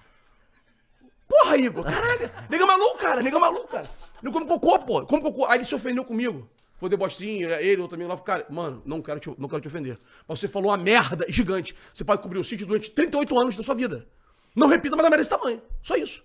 Porra, 1.28 1.58
Igor, 1.58 1.84
caralho. 1.84 2.32
Nega 2.50 2.66
maluco, 2.66 2.98
cara. 2.98 3.22
Nega 3.22 3.40
maluco, 3.40 3.68
cara. 3.68 3.90
Não 4.22 4.32
come 4.32 4.46
cocô, 4.46 4.80
pô. 4.80 5.06
Come 5.06 5.22
cocô. 5.22 5.46
Aí 5.46 5.58
ele 5.58 5.66
se 5.66 5.76
ofendeu 5.76 6.06
comigo. 6.06 6.50
Foi 6.78 6.90
debochezinho, 6.90 7.50
ele, 7.52 7.82
outro 7.82 7.96
amigo 7.96 8.10
lá. 8.10 8.18
Cara, 8.18 8.46
mano, 8.50 8.82
não 8.86 9.02
quero, 9.02 9.20
te, 9.20 9.34
não 9.38 9.50
quero 9.50 9.62
te 9.62 9.68
ofender. 9.68 9.98
Mas 10.28 10.40
você 10.40 10.48
falou 10.48 10.70
uma 10.70 10.78
merda 10.78 11.26
gigante. 11.30 11.76
Você 11.94 12.04
pode 12.04 12.22
cobrir 12.22 12.40
o 12.40 12.44
sítio 12.44 12.66
durante 12.68 12.92
38 12.92 13.42
anos 13.42 13.56
da 13.56 13.64
sua 13.64 13.76
vida. 13.76 14.08
Não 14.56 14.68
repita 14.68 14.96
mais 14.96 15.06
a 15.06 15.10
merda 15.10 15.24
desse 15.24 15.30
tamanho. 15.30 15.62
Só 15.82 15.96
isso. 15.96 16.24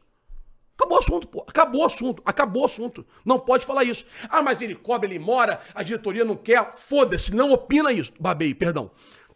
Acabou 0.76 0.96
o 0.96 1.00
assunto, 1.00 1.28
pô. 1.28 1.44
Acabou 1.46 1.82
o 1.82 1.84
assunto. 1.84 2.22
Acabou 2.24 2.62
o 2.62 2.64
assunto. 2.66 3.07
Não 3.24 3.38
pode 3.38 3.64
falar 3.64 3.84
isso. 3.84 4.05
Ah, 4.28 4.42
mas 4.42 4.61
ele 4.61 4.74
cobra, 4.74 5.09
ele 5.09 5.18
mora, 5.18 5.61
a 5.74 5.82
diretoria 5.82 6.24
não 6.24 6.36
quer. 6.36 6.72
Foda-se, 6.72 7.34
não 7.34 7.53
opina 7.53 7.92
isso. 7.92 8.12
Babei, 8.18 8.55
perdão. 8.55 8.90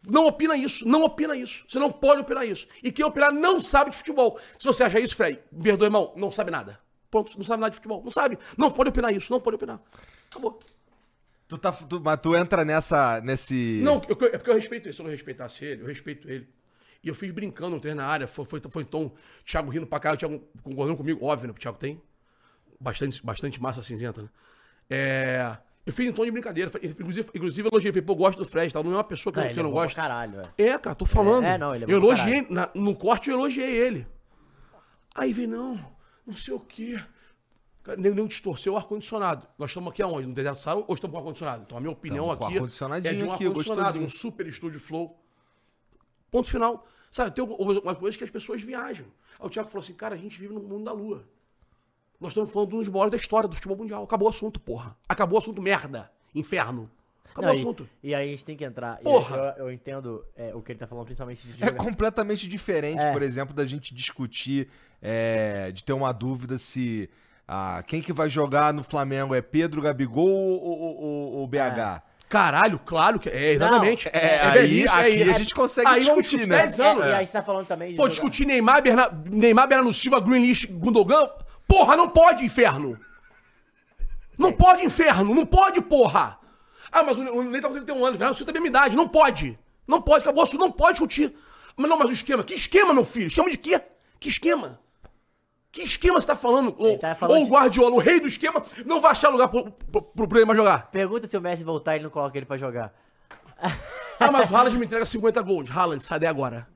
Não 0.07 0.27
opina 0.27 0.57
isso, 0.57 0.87
não 0.89 1.03
opina 1.03 1.35
isso. 1.37 1.65
Você 1.69 1.79
não 1.79 1.91
pode 1.91 2.21
opinar 2.21 2.47
isso. 2.47 2.67
E 2.83 2.93
quem 2.93 3.05
opinar 3.05 3.33
não 3.33 3.59
sabe 3.61 3.91
de 3.91 3.97
futebol. 3.97 4.39
Se 4.59 4.67
você 4.67 4.85
acha 4.85 5.01
isso, 5.01 5.17
Fred, 5.17 5.41
me 5.51 5.63
perdoa, 5.65 5.87
irmão, 5.87 6.13
não 6.17 6.31
sabe 6.31 6.51
nada. 6.51 6.79
Pronto, 7.11 7.37
não 7.37 7.45
sabe 7.45 7.61
nada 7.61 7.71
de 7.71 7.77
futebol. 7.77 8.03
Não 8.05 8.11
sabe. 8.11 8.39
Não 8.57 8.71
pode 8.71 8.91
opinar 8.91 9.13
isso, 9.15 9.33
não 9.33 9.41
pode 9.41 9.57
opinar. 9.57 9.81
Acabou. 10.31 10.59
Tu 11.49 11.59
tá, 11.59 11.73
tu- 11.73 12.01
mas 12.01 12.19
tu 12.21 12.37
entra 12.37 12.65
nessa, 12.65 13.21
nesse... 13.21 13.81
Não, 13.83 14.03
eu- 14.09 14.17
é 14.33 14.37
porque 14.39 14.51
eu 14.51 14.55
respeito 14.55 14.87
ele. 14.89 14.93
Se 14.95 15.01
eu 15.01 15.05
não 15.05 15.11
respeitasse 15.11 15.65
ele, 15.65 15.83
eu 15.83 15.87
respeito 15.87 16.29
ele. 16.31 16.49
E 17.03 17.09
eu 17.09 17.15
fiz 17.15 17.31
brincando 17.31 17.71
no 17.71 17.81
treino 17.81 18.01
na 18.01 18.07
área. 18.07 18.27
Foi, 18.27 18.45
foi, 18.45 18.61
foi 18.69 18.83
então, 18.83 19.13
Thiago 19.45 19.71
rindo 19.71 19.87
pra 19.87 20.01
caralho, 20.01 20.19
Thiago 20.19 20.43
concordando 20.63 20.97
comigo, 20.97 21.25
óbvio, 21.25 21.47
né? 21.49 21.55
O 21.57 21.61
Thiago 21.61 21.79
tem 21.79 22.03
bastante, 22.81 23.25
bastante 23.25 23.63
massa 23.63 23.81
cinzenta, 23.83 24.23
né? 24.23 24.29
É, 24.91 25.57
eu 25.87 25.93
fiz 25.93 26.07
em 26.07 26.13
tom 26.13 26.25
de 26.25 26.31
brincadeira. 26.33 26.71
Inclusive, 26.83 27.31
inclusive 27.35 27.67
eu 27.69 27.71
elogiei. 27.73 27.93
Falei, 27.93 28.05
pô, 28.05 28.13
eu 28.13 28.17
gosto 28.17 28.39
do 28.39 28.45
Fred, 28.45 28.73
tal. 28.73 28.83
Não 28.85 28.93
é 28.93 28.97
uma 28.97 29.05
pessoa 29.05 29.33
que, 29.33 29.39
eu- 29.39 29.43
Não, 29.45 29.49
que 29.49 29.53
ele 29.55 29.61
eu 29.61 29.63
é 29.63 29.69
não 29.69 29.73
gosto. 29.73 29.95
caralho, 29.97 30.41
é. 30.59 30.63
É, 30.65 30.79
cara, 30.79 30.95
tô 30.97 31.07
falando. 31.07 31.45
É, 31.45 31.57
não, 31.57 31.75
ele 31.75 31.85
é 31.85 31.87
eu 31.87 31.97
elogiei, 31.99 32.47
na- 32.51 32.69
no 32.75 32.95
corte 32.97 33.31
eu 33.31 33.37
elogiei 33.39 33.71
ele. 33.77 34.07
Aí 35.15 35.33
vem, 35.33 35.47
não, 35.47 35.79
não 36.27 36.37
sei 36.37 36.53
o 36.53 36.61
quê. 36.61 37.01
Cara, 37.83 37.97
nem, 37.97 38.13
nem 38.13 38.27
distorceu 38.27 38.73
o 38.73 38.77
ar-condicionado. 38.77 39.47
Nós 39.57 39.71
estamos 39.71 39.91
aqui 39.93 40.03
aonde? 40.03 40.27
No 40.27 40.35
deserto 40.35 40.57
do 40.59 40.63
Saara 40.63 40.85
ou 40.87 40.93
estamos 40.95 41.13
com 41.15 41.19
ar-condicionado? 41.19 41.63
Então 41.65 41.79
a 41.79 41.81
minha 41.81 41.93
opinião 41.93 42.31
aqui 42.33 42.57
é 42.57 43.13
de 43.15 43.25
um 43.25 43.31
ar-condicionado, 43.33 43.99
um 44.01 44.09
super 44.09 44.47
estúdio 44.47 44.81
flow. 44.81 45.23
Ponto 46.31 46.49
final. 46.51 46.85
Sabe, 47.13 47.31
tem 47.35 47.43
algumas 47.43 47.77
uma 47.79 47.95
coisa 47.95 48.19
que 48.19 48.25
as 48.25 48.31
pessoas 48.31 48.61
viajam. 48.61 49.07
Aí 49.39 49.47
o 49.47 49.49
Thiago 49.49 49.69
falou 49.71 49.83
assim, 49.83 49.95
cara, 49.95 50.15
a 50.17 50.19
gente 50.19 50.39
vive 50.39 50.53
no 50.53 50.61
mundo 50.61 50.85
da 50.85 50.93
lua. 50.93 51.25
Nós 52.21 52.31
estamos 52.31 52.51
falando 52.51 52.71
de 52.71 52.75
um 52.77 52.79
dos 52.79 52.89
maiores 52.89 53.11
da 53.11 53.17
história 53.17 53.49
do 53.49 53.55
futebol 53.55 53.77
mundial. 53.77 54.03
Acabou 54.05 54.27
o 54.27 54.31
assunto, 54.31 54.59
porra. 54.59 54.97
Acabou 55.09 55.37
o 55.39 55.43
assunto, 55.43 55.61
merda. 55.61 56.11
Inferno. 56.35 56.91
Acabou 57.31 57.49
Não, 57.51 57.55
o 57.55 57.59
e- 57.59 57.61
assunto. 57.61 57.89
E, 58.03 58.15
aí 58.15 58.29
a 58.29 58.31
gente 58.31 58.45
tem 58.45 58.57
que 58.57 58.65
entrar. 58.65 58.99
e 59.01 59.05
Porra! 59.05 59.55
Eu, 59.59 59.67
eu 59.67 59.73
entendo 59.73 60.25
é, 60.37 60.55
o 60.55 60.63
que 60.63 60.73
ele 60.73 60.79
tá 60.79 60.87
falando, 60.87 61.05
principalmente 61.05 61.47
de 61.47 61.63
É 61.63 61.71
completamente 61.71 62.49
diferente, 62.49 63.03
É. 63.03 63.13
por 63.13 63.23
exemplo, 63.23 63.55
da 63.55 63.67
gente 63.67 63.95
discutir, 63.95 64.69
é, 65.03 65.71
de 65.73 65.85
ter 65.85 65.93
uma 65.93 66.13
dúvida 66.13 66.57
se 66.57 67.11
ah, 67.47 67.83
quem 67.87 68.01
que 68.03 68.13
vai 68.13 68.29
jogar 68.31 68.73
no 68.73 68.83
Flamengo 68.83 69.35
é 69.35 69.43
Pedro, 69.43 69.83
Gabigol 69.83 70.27
ou, 70.27 70.61
ou- 70.63 70.97
ou- 71.03 71.33
ou 71.35 71.47
BH. 71.47 72.03
Caralho, 72.29 72.81
claro 72.85 73.21
que 73.21 73.29
é, 73.29 73.53
exatamente. 73.53 74.09
É, 74.13 74.41
aí, 74.41 74.53
velhice, 74.59 74.89
aqui 74.89 74.99
aí- 75.23 75.31
a 75.31 75.35
gente 75.35 75.55
consegue 75.55 75.87
aí 75.89 76.01
discutir, 76.01 76.45
né? 76.47 76.57
10 76.63 76.81
anos. 76.81 77.05
É, 77.05 77.09
E 77.11 77.13
a 77.15 77.19
gente 77.21 77.31
tá 77.33 77.43
falando 77.43 77.67
também 77.67 77.91
de. 77.91 77.97
Pô, 77.97 78.03
jogar- 78.03 78.11
discutir 78.15 78.47
Neymar, 78.47 78.83
Berna... 78.83 79.09
Neymar, 79.31 79.69
Bernardo 79.69 79.93
Silva, 79.93 80.19
Greenleaf, 80.21 80.65
Gundogan. 80.67 81.29
Porra, 81.67 81.97
não 81.97 82.09
pode, 82.09 82.45
inferno. 82.45 82.99
Não 84.39 84.53
pode, 84.53 84.85
inferno. 84.85 85.35
Não 85.35 85.47
pode, 85.47 85.81
porra. 85.81 86.39
Ah, 86.93 87.03
mas 87.03 87.19
o 87.19 87.23
o 87.23 87.43
Ney 87.43 87.61
tá 87.61 87.69
com 87.69 87.75
31 87.75 88.05
anos. 88.05 88.19
Bernardo 88.19 88.37
Silva 88.37 88.53
tem 88.53 88.61
a 88.61 88.63
mesma 88.63 88.79
idade. 88.79 88.97
Não 88.97 89.09
pode. 89.09 89.59
Não 89.87 90.01
pode. 90.01 90.23
Acabou 90.23 90.45
o. 90.45 90.59
Não 90.59 90.71
pode 90.71 90.93
discutir. 90.93 91.35
Mas 91.77 91.91
não, 91.91 91.99
mas 91.99 92.11
o 92.11 92.13
esquema. 92.13 92.45
Que 92.45 92.55
esquema, 92.55 92.95
meu 92.95 93.05
filho? 93.05 93.27
Esquema 93.27 93.51
de 93.51 93.57
quê? 93.57 93.81
Que 94.21 94.29
esquema? 94.29 94.79
Que 95.73 95.83
esquema 95.83 96.21
você 96.21 96.27
tá 96.29 96.37
falando? 96.37 96.75
Ou, 96.79 96.97
tá 96.99 97.15
falando 97.15 97.37
ou 97.37 97.43
o 97.43 97.45
de- 97.45 97.51
Guardiola, 97.51 97.95
o 97.97 97.99
rei 97.99 98.19
do 98.19 98.27
esquema, 98.27 98.65
não 98.87 98.99
vai 98.99 99.11
achar 99.13 99.29
lugar 99.29 99.49
pro, 99.49 99.71
pro, 99.71 100.01
pro 100.03 100.27
Neymar 100.39 100.57
jogar. 100.57 100.91
Pergunta 100.91 101.27
se 101.27 101.37
o 101.37 101.41
Messi 101.41 101.65
voltar 101.65 101.93
e 101.93 101.97
ele 101.99 102.05
não 102.05 102.11
coloca 102.11 102.37
ele 102.39 102.47
pra 102.47 102.57
jogar. 102.57 102.95
Ah, 104.19 104.31
mas 104.33 104.51
o 104.51 104.57
Haaland 104.57 104.79
me 104.79 104.87
entrega 104.87 105.05
50 105.05 105.43
gols. 105.43 105.71
Haaland, 105.71 106.03
sai 106.03 106.19
daí 106.19 106.29
agora. 106.31 106.67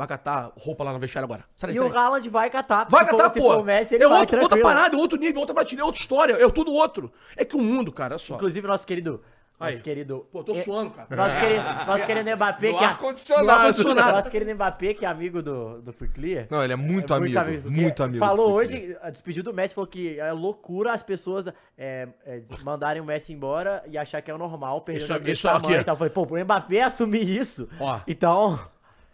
Vai 0.00 0.08
catar 0.08 0.50
roupa 0.56 0.82
lá 0.82 0.94
na 0.94 0.98
vestiária 0.98 1.26
agora. 1.26 1.44
Sai 1.54 1.72
E 1.72 1.76
sai 1.76 1.86
o. 1.86 1.94
Haaland 1.94 2.26
vai 2.30 2.48
catar. 2.48 2.86
Vai 2.88 3.04
catar, 3.04 3.28
pô. 3.28 3.60
ele 3.60 4.02
é 4.02 4.08
vai, 4.08 4.20
outro, 4.20 4.40
outra 4.40 4.58
parada, 4.62 4.96
outro 4.96 5.18
nível, 5.18 5.40
outra 5.40 5.54
prateleira, 5.54 5.84
outra 5.84 6.00
história. 6.00 6.32
É 6.42 6.48
tudo 6.48 6.72
outro. 6.72 7.12
É 7.36 7.44
que 7.44 7.54
o 7.54 7.60
mundo, 7.60 7.92
cara, 7.92 8.14
olha 8.14 8.18
só. 8.18 8.34
Inclusive, 8.36 8.66
nosso 8.66 8.86
querido. 8.86 9.22
Aí. 9.60 9.72
Nosso 9.72 9.84
querido. 9.84 10.26
Pô, 10.32 10.42
tô 10.42 10.52
é- 10.52 10.54
suando, 10.54 10.92
cara. 10.92 11.14
Nosso 11.14 11.38
querido, 11.38 11.64
nosso 11.86 12.06
querido 12.06 12.34
Mbappé, 12.34 12.72
No 12.72 12.78
que 12.78 12.82
é. 12.84 12.86
ar-condicionado. 12.86 13.78
No. 13.84 13.94
Nosso 13.94 14.30
querido 14.30 14.54
Mbappé, 14.54 14.94
que 14.94 15.04
é 15.04 15.08
amigo 15.08 15.42
do, 15.42 15.82
do 15.82 15.92
Clear. 15.92 16.46
Não, 16.48 16.64
ele 16.64 16.72
é 16.72 16.76
muito 16.76 17.12
É 17.12 17.16
amigo, 17.18 17.38
porque 17.38 17.68
muito 17.68 18.02
amigo. 18.02 18.24
Falou 18.24 18.52
hoje, 18.52 18.96
a 19.02 19.10
despediu 19.10 19.42
do 19.44 19.52
Messi, 19.52 19.74
falou 19.74 19.86
que 19.86 20.18
é 20.18 20.32
loucura 20.32 20.94
as 20.94 21.02
pessoas 21.02 21.46
é, 21.76 22.08
é, 22.24 22.40
mandarem 22.62 23.02
o 23.02 23.04
Messi 23.04 23.34
embora 23.34 23.84
e 23.86 23.98
achar 23.98 24.22
que 24.22 24.30
é 24.30 24.34
o 24.34 24.38
normal 24.38 24.80
perder 24.80 25.02
Isso- 25.02 25.12
o 25.12 25.28
isso 25.28 25.46
aqui, 25.46 25.60
tamanho 25.60 25.78
ó. 25.78 25.82
e 25.82 25.84
tal. 25.84 25.96
Falei, 25.98 26.10
pô, 26.10 26.26
pro 26.26 26.42
Mbappé 26.42 26.80
assumir 26.80 27.28
isso. 27.28 27.68
Ó. 27.78 28.00
Então. 28.08 28.58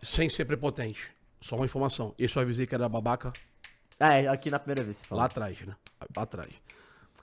Sem 0.03 0.29
ser 0.29 0.45
prepotente. 0.45 1.11
Só 1.41 1.57
uma 1.57 1.65
informação. 1.65 2.15
Esse 2.19 2.37
eu 2.37 2.43
avisei 2.43 2.67
que 2.67 2.75
era 2.75 2.89
babaca 2.89 3.33
É, 3.99 4.27
aqui 4.29 4.51
na 4.51 4.59
primeira 4.59 4.83
vez 4.83 4.99
você 4.99 5.05
falou. 5.05 5.21
lá 5.21 5.27
atrás, 5.27 5.61
né? 5.61 5.75
Lá 6.17 6.23
atrás. 6.23 6.49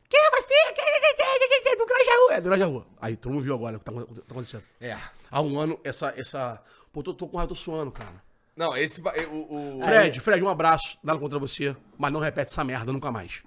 Quem 0.09 0.19
é 0.19 0.29
você? 0.31 0.73
Quem 0.73 0.83
é 0.85 0.99
você? 0.99 1.75
Do 1.75 1.85
Grajaú. 1.85 2.31
É, 2.31 2.41
do 2.41 2.49
Grajaú. 2.49 2.85
Aí, 3.01 3.15
todo 3.17 3.33
mundo 3.33 3.43
viu 3.43 3.55
agora 3.55 3.77
o 3.77 3.79
que 3.79 3.85
tá, 3.85 3.91
tá 3.91 4.01
acontecendo. 4.31 4.63
É. 4.79 4.97
Há 5.31 5.41
um 5.41 5.57
ano, 5.59 5.79
essa... 5.83 6.13
essa... 6.17 6.61
Pô, 6.91 7.01
tô, 7.01 7.13
tô 7.13 7.27
com 7.27 7.37
raiva, 7.37 7.49
tô 7.49 7.55
suando, 7.55 7.91
cara. 7.91 8.21
Não, 8.55 8.77
esse. 8.77 9.01
O, 9.01 9.77
o- 9.79 9.83
Fred, 9.83 10.19
Fred, 10.19 10.43
um 10.43 10.49
abraço. 10.49 10.97
Nada 11.03 11.17
contra 11.17 11.39
você. 11.39 11.75
Mas 11.97 12.13
não 12.13 12.19
repete 12.19 12.51
essa 12.51 12.63
merda 12.63 12.91
nunca 12.93 13.11
mais. 13.11 13.43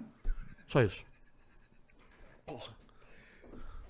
Só 0.67 0.81
isso. 0.81 1.01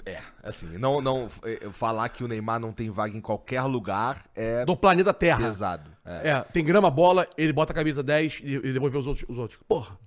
É, 0.07 0.21
assim, 0.43 0.77
não, 0.77 1.01
não. 1.01 1.29
é, 1.43 1.69
Falar 1.71 2.07
que 2.09 2.23
o 2.23 2.27
Neymar 2.27 2.59
não 2.59 2.71
tem 2.71 2.89
vaga 2.89 3.15
em 3.17 3.21
qualquer 3.21 3.61
lugar 3.63 4.23
é 4.35 4.63
Do 4.65 4.75
planeta 4.77 5.13
Terra. 5.13 5.39
pesado. 5.43 5.89
É. 6.05 6.29
É, 6.29 6.41
tem 6.53 6.63
grama, 6.63 6.89
bola, 6.89 7.27
ele 7.37 7.51
bota 7.51 7.73
a 7.73 7.75
camisa 7.75 8.01
10 8.01 8.39
e, 8.43 8.53
e 8.55 8.73
depois 8.73 8.91
vê 8.93 8.99
os 8.99 9.07
outros, 9.07 9.25
os 9.29 9.37
outros. 9.37 9.59
Porra. 9.67 9.97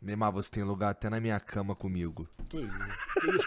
Neymar, 0.00 0.30
você 0.30 0.48
tem 0.50 0.62
lugar 0.62 0.90
até 0.90 1.10
na 1.10 1.18
minha 1.18 1.40
cama 1.40 1.74
comigo. 1.74 2.28
Que 2.48 2.58
isso. 2.58 3.46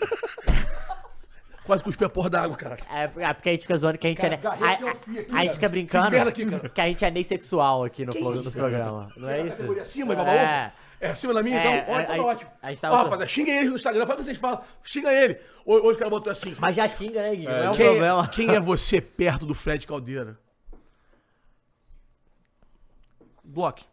Quase 1.64 1.84
cuspir 1.84 2.08
a 2.08 2.10
porra 2.10 2.30
d'água, 2.30 2.58
caralho. 2.58 2.82
É, 2.92 3.04
é 3.04 3.34
porque 3.34 3.50
a 3.50 3.52
gente 3.54 3.62
fica 3.62 3.78
zoando 3.78 3.98
que 3.98 4.08
a 4.08 4.10
gente 4.10 4.20
Cara, 4.20 4.34
é. 4.34 4.48
A, 4.48 4.50
aqui, 4.72 4.84
a- 4.84 4.96
fio 4.96 5.22
aqui, 5.22 5.36
a 5.36 5.40
gente 5.44 5.54
fica 5.54 5.70
brincando 5.70 6.18
aqui, 6.18 6.46
que 6.70 6.82
a 6.82 6.88
gente 6.88 7.06
é 7.06 7.12
nem 7.12 7.24
sexual 7.24 7.84
aqui 7.86 8.04
no, 8.04 8.12
Que 8.12 8.20
pro- 8.20 8.34
isso, 8.36 8.44
no 8.46 8.52
programa. 8.52 9.10
Não 9.16 9.30
é 9.30 9.42
isso? 9.42 9.56
Categoria 9.58 9.82
acima, 9.84 10.14
é. 10.16 10.74
É 11.04 11.10
acima 11.10 11.34
da 11.34 11.42
minha, 11.42 11.58
então? 11.60 11.72
É, 11.74 11.80
então 11.82 11.96
a 11.96 12.04
tá 12.06 12.14
gente- 12.14 12.22
ótimo. 12.26 12.52
a 12.62 12.70
gente 12.70 12.86
Ó, 12.86 12.90
rapaziada, 12.96 13.28
xinga 13.28 13.52
eles 13.52 13.70
no 13.72 13.76
Instagram. 13.76 14.02
Fala 14.06 14.14
o 14.14 14.18
que 14.20 14.24
vocês 14.24 14.38
falam. 14.38 14.62
Xinga 14.84 15.12
ele. 15.12 15.40
Hoje 15.66 15.96
o 15.96 15.98
cara 15.98 16.10
botou 16.12 16.32
assim. 16.32 16.56
Mas 16.60 16.76
já 16.76 16.88
xinga, 16.88 17.24
né, 17.24 17.36
Gui? 17.36 17.46
Não 17.46 17.52
é 17.52 17.70
um 17.70 17.74
quem, 17.74 17.86
problema. 17.88 18.28
quem 18.28 18.50
é 18.52 18.60
você 18.60 19.02
perto 19.02 19.46
do 19.46 19.56
Fred 19.56 19.88
Caldeira? 19.88 20.40
Bloque. 23.44 23.84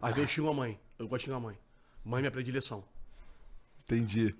Às 0.00 0.14
vezes 0.14 0.30
eu 0.30 0.34
xingo 0.36 0.48
a 0.50 0.54
mãe. 0.54 0.78
Eu 0.98 1.08
gosto 1.08 1.20
de 1.20 1.24
xingar 1.26 1.36
a 1.38 1.40
mãe. 1.40 1.56
Mãe 2.04 2.18
é 2.18 2.22
minha 2.22 2.30
predileção. 2.30 2.84
Entendi. 3.84 4.34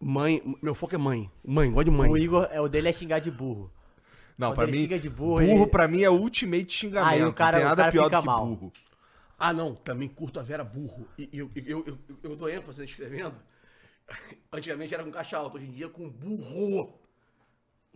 Mãe, 0.00 0.42
meu 0.62 0.74
foco 0.74 0.94
é 0.94 0.98
mãe. 0.98 1.30
Mãe, 1.44 1.70
gosto 1.70 1.90
de 1.90 1.96
mãe. 1.96 2.10
O 2.10 2.16
Igor, 2.16 2.48
é, 2.50 2.60
o 2.60 2.68
dele 2.68 2.88
é 2.88 2.92
xingar 2.92 3.18
de 3.18 3.30
burro. 3.30 3.70
Não, 4.38 4.48
Quando 4.50 4.54
pra 4.56 4.64
ele 4.68 4.72
mim. 4.72 4.78
xinga 4.84 4.98
de 4.98 5.10
burro, 5.10 5.40
burro, 5.40 5.62
ele- 5.62 5.66
pra 5.66 5.86
mim 5.88 6.02
é 6.02 6.08
o 6.08 6.14
ultimate 6.14 6.72
xingamento. 6.72 7.12
Aí 7.12 7.24
o 7.24 7.32
cara- 7.32 7.58
não 7.58 7.58
tem 7.58 7.66
o 7.66 7.68
nada 7.70 7.82
cara 7.82 7.92
pior 7.92 8.04
fica 8.04 8.16
do 8.16 8.20
que 8.22 8.26
mal. 8.26 8.46
burro. 8.46 8.72
Ah, 9.42 9.54
não, 9.54 9.74
também 9.74 10.06
curto 10.06 10.38
a 10.38 10.42
Vera 10.42 10.62
burro. 10.62 11.08
E 11.16 11.30
eu, 11.32 11.50
eu, 11.56 11.82
eu, 11.86 11.98
eu, 12.22 12.36
dou 12.36 12.46
ênfase 12.46 12.84
escrevendo. 12.84 13.40
Antigamente 14.52 14.92
era 14.92 15.02
com 15.02 15.10
caixa 15.10 15.38
alta, 15.38 15.56
hoje 15.56 15.64
em 15.64 15.70
dia 15.70 15.86
é 15.86 15.88
com 15.88 16.10
burro. 16.10 17.00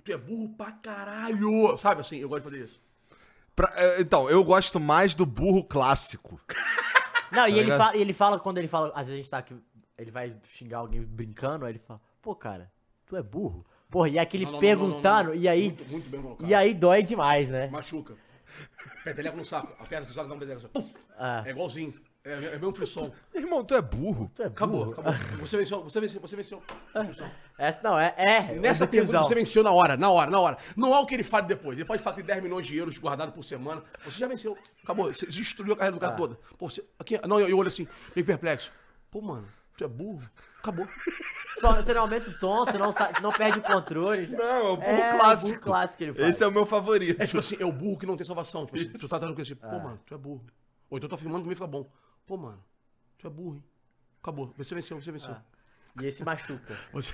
Tu 0.02 0.10
é 0.10 0.16
burro 0.16 0.48
pra 0.56 0.72
caralho. 0.72 1.76
Sabe 1.76 2.00
assim, 2.00 2.16
eu 2.16 2.30
gosto 2.30 2.44
de 2.44 2.50
fazer 2.50 2.64
isso. 2.64 2.80
Pra- 3.54 3.72
é, 3.76 4.00
então, 4.00 4.28
eu 4.30 4.42
gosto 4.42 4.80
mais 4.80 5.14
do 5.14 5.26
burro 5.26 5.62
clássico. 5.62 6.40
Não, 7.30 7.46
e 7.46 7.58
ele 7.58 7.70
fala, 7.70 7.96
ele 7.96 8.12
fala, 8.14 8.40
quando 8.40 8.56
ele 8.58 8.68
fala, 8.68 8.88
às 8.94 9.06
vezes 9.06 9.12
a 9.12 9.16
gente 9.16 9.30
tá 9.30 9.38
aqui, 9.38 9.54
ele 9.98 10.10
vai 10.10 10.34
xingar 10.44 10.78
alguém 10.78 11.02
brincando, 11.02 11.66
aí 11.66 11.72
ele 11.72 11.78
fala, 11.78 12.00
pô, 12.22 12.34
cara, 12.34 12.72
tu 13.06 13.16
é 13.16 13.22
burro. 13.22 13.66
Porra, 13.90 14.08
e 14.08 14.18
aquele 14.18 14.44
Não, 14.44 14.52
não, 14.52 14.56
não, 14.56 14.60
perguntando, 14.60 15.28
não, 15.30 15.34
não. 15.34 15.42
e 15.42 15.46
aí, 15.46 15.64
Muito, 15.66 15.84
muito 15.90 16.08
bem 16.08 16.22
colocado. 16.22 16.48
e 16.48 16.54
aí 16.54 16.72
dói 16.72 17.02
demais, 17.02 17.50
né? 17.50 17.66
Machuca. 17.68 18.16
Peteleco 19.04 19.36
no 19.36 19.44
saco. 19.44 19.72
Aperta 19.78 20.10
o 20.10 20.14
saco 20.14 20.28
dá 20.28 20.34
um 20.34 20.38
peteleco. 20.38 20.68
Puf. 20.70 20.94
Ah. 21.18 21.42
É 21.46 21.50
igualzinho. 21.50 21.94
É, 22.24 22.32
é 22.32 22.50
mesmo 22.52 22.72
frisson. 22.72 23.12
Irmão, 23.34 23.62
tu 23.62 23.74
é 23.74 23.82
burro. 23.82 24.32
Tu 24.34 24.42
é 24.42 24.46
Acabou, 24.46 24.86
burro. 24.86 24.92
acabou. 24.92 25.12
Você 25.40 25.58
venceu, 25.58 25.82
você 25.82 26.00
venceu, 26.00 26.20
você 26.22 26.34
venceu. 26.34 26.62
Discussão. 26.96 27.30
Essa 27.58 27.82
não, 27.82 28.00
é, 28.00 28.14
é. 28.16 28.54
Nessa 28.54 28.84
é 28.84 28.86
do 28.86 28.90
pergunta 28.90 29.18
você 29.18 29.34
venceu 29.34 29.62
na 29.62 29.70
hora, 29.70 29.94
na 29.94 30.10
hora, 30.10 30.30
na 30.30 30.40
hora. 30.40 30.56
Não 30.74 30.94
há 30.94 31.00
o 31.00 31.06
que 31.06 31.14
ele 31.14 31.22
fale 31.22 31.46
depois. 31.46 31.78
Ele 31.78 31.86
pode 31.86 32.02
falar 32.02 32.16
que 32.16 32.22
tem 32.22 32.34
10 32.34 32.42
milhões 32.42 32.66
de 32.66 32.74
euros 32.78 32.96
guardado 32.96 33.30
por 33.30 33.44
semana. 33.44 33.82
Você 34.06 34.18
já 34.18 34.26
venceu. 34.26 34.56
Acabou. 34.82 35.12
Você 35.12 35.26
destruiu 35.26 35.74
a 35.74 35.76
carreira 35.76 35.96
do 35.96 36.00
cara 36.00 36.14
toda. 36.14 36.38
Pô, 36.56 36.70
você, 36.70 36.82
aqui, 36.98 37.20
não, 37.28 37.38
eu, 37.38 37.50
eu 37.50 37.58
olho 37.58 37.68
assim, 37.68 37.86
meio 38.16 38.24
perplexo. 38.24 38.72
Pô, 39.10 39.20
mano, 39.20 39.46
tu 39.76 39.84
é 39.84 39.88
burro? 39.88 40.22
Acabou. 40.64 40.88
Você 41.60 41.92
não 41.92 42.00
aumenta 42.00 42.30
o 42.30 42.38
tonto, 42.38 42.78
não, 42.78 42.90
sa- 42.90 43.12
não 43.22 43.30
perde 43.30 43.58
o 43.58 43.62
controle. 43.62 44.26
Não, 44.28 44.42
é 44.44 44.70
o 44.70 44.76
burro 44.76 44.88
É, 44.88 45.14
o 45.14 45.18
clássico. 45.18 45.48
burro 45.50 45.60
clássico 45.62 45.98
que 45.98 46.04
ele 46.04 46.14
faz. 46.14 46.28
Esse 46.28 46.42
é 46.42 46.46
o 46.46 46.50
meu 46.50 46.64
favorito. 46.64 47.20
É 47.22 47.26
tipo 47.26 47.38
assim, 47.38 47.56
é 47.60 47.66
o 47.66 47.70
burro 47.72 47.98
que 47.98 48.06
não 48.06 48.16
tem 48.16 48.26
salvação. 48.26 48.64
Tipo 48.64 48.78
assim, 48.78 48.88
tu 48.88 49.00
tá 49.02 49.08
tratando 49.18 49.34
com 49.34 49.42
esse, 49.42 49.54
pô, 49.54 49.78
mano, 49.78 50.00
tu 50.06 50.14
é 50.14 50.16
burro. 50.18 50.42
Ou 50.88 50.96
então 50.96 51.06
eu 51.06 51.10
tô 51.10 51.16
filmando 51.18 51.42
comigo 51.42 51.54
fica 51.56 51.66
bom. 51.66 51.86
Pô, 52.26 52.36
mano, 52.38 52.62
tu 53.18 53.26
é 53.26 53.30
burro, 53.30 53.56
hein? 53.56 53.64
Acabou. 54.22 54.54
Você 54.56 54.74
venceu, 54.74 55.00
você 55.00 55.12
venceu. 55.12 55.36
E 56.00 56.06
esse 56.06 56.24
machuca. 56.24 56.74
Você... 56.92 57.12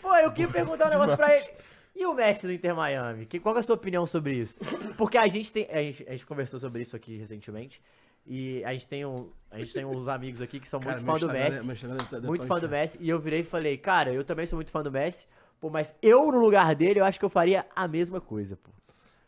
Pô, 0.00 0.14
eu 0.16 0.32
queria 0.32 0.50
perguntar 0.52 0.86
um 0.88 0.90
negócio 0.90 1.16
pra 1.16 1.34
ele. 1.36 1.46
E 1.94 2.04
o 2.06 2.14
Messi 2.14 2.46
do 2.46 2.52
Inter 2.52 2.74
Miami? 2.74 3.26
Que, 3.26 3.38
qual 3.38 3.56
é 3.56 3.60
a 3.60 3.62
sua 3.62 3.74
opinião 3.76 4.04
sobre 4.06 4.34
isso? 4.34 4.64
Porque 4.96 5.16
a 5.16 5.28
gente 5.28 5.52
tem. 5.52 5.68
A 5.70 5.76
gente, 5.82 6.04
a 6.08 6.12
gente 6.12 6.26
conversou 6.26 6.58
sobre 6.58 6.82
isso 6.82 6.96
aqui 6.96 7.16
recentemente. 7.16 7.80
E 8.26 8.64
a 8.64 8.72
gente 8.72 8.86
tem, 8.86 9.04
um, 9.04 9.30
a 9.50 9.58
gente 9.58 9.72
tem 9.72 9.84
uns 9.84 10.06
amigos 10.08 10.40
aqui 10.40 10.60
que 10.60 10.68
são 10.68 10.78
Cara, 10.80 10.92
muito 11.02 11.04
fã 11.04 11.18
do 11.26 11.30
é- 11.30 11.50
Messi. 11.50 11.56
é- 11.68 12.16
é 12.16 12.20
muito 12.20 12.46
fã 12.46 12.58
do. 12.60 12.68
Messi. 12.68 12.98
E 13.00 13.08
eu 13.08 13.18
virei 13.18 13.40
e 13.40 13.44
falei, 13.44 13.76
cara, 13.76 14.12
eu 14.12 14.24
também 14.24 14.46
sou 14.46 14.56
muito 14.56 14.70
fã 14.70 14.82
do 14.82 14.90
Messi. 14.92 15.26
Pô, 15.60 15.68
mas 15.70 15.94
eu, 16.00 16.30
no 16.30 16.38
lugar 16.38 16.74
dele, 16.74 17.00
eu 17.00 17.04
acho 17.04 17.18
que 17.18 17.24
eu 17.24 17.28
faria 17.30 17.66
a 17.74 17.86
mesma 17.88 18.20
coisa, 18.20 18.56
pô. 18.56 18.70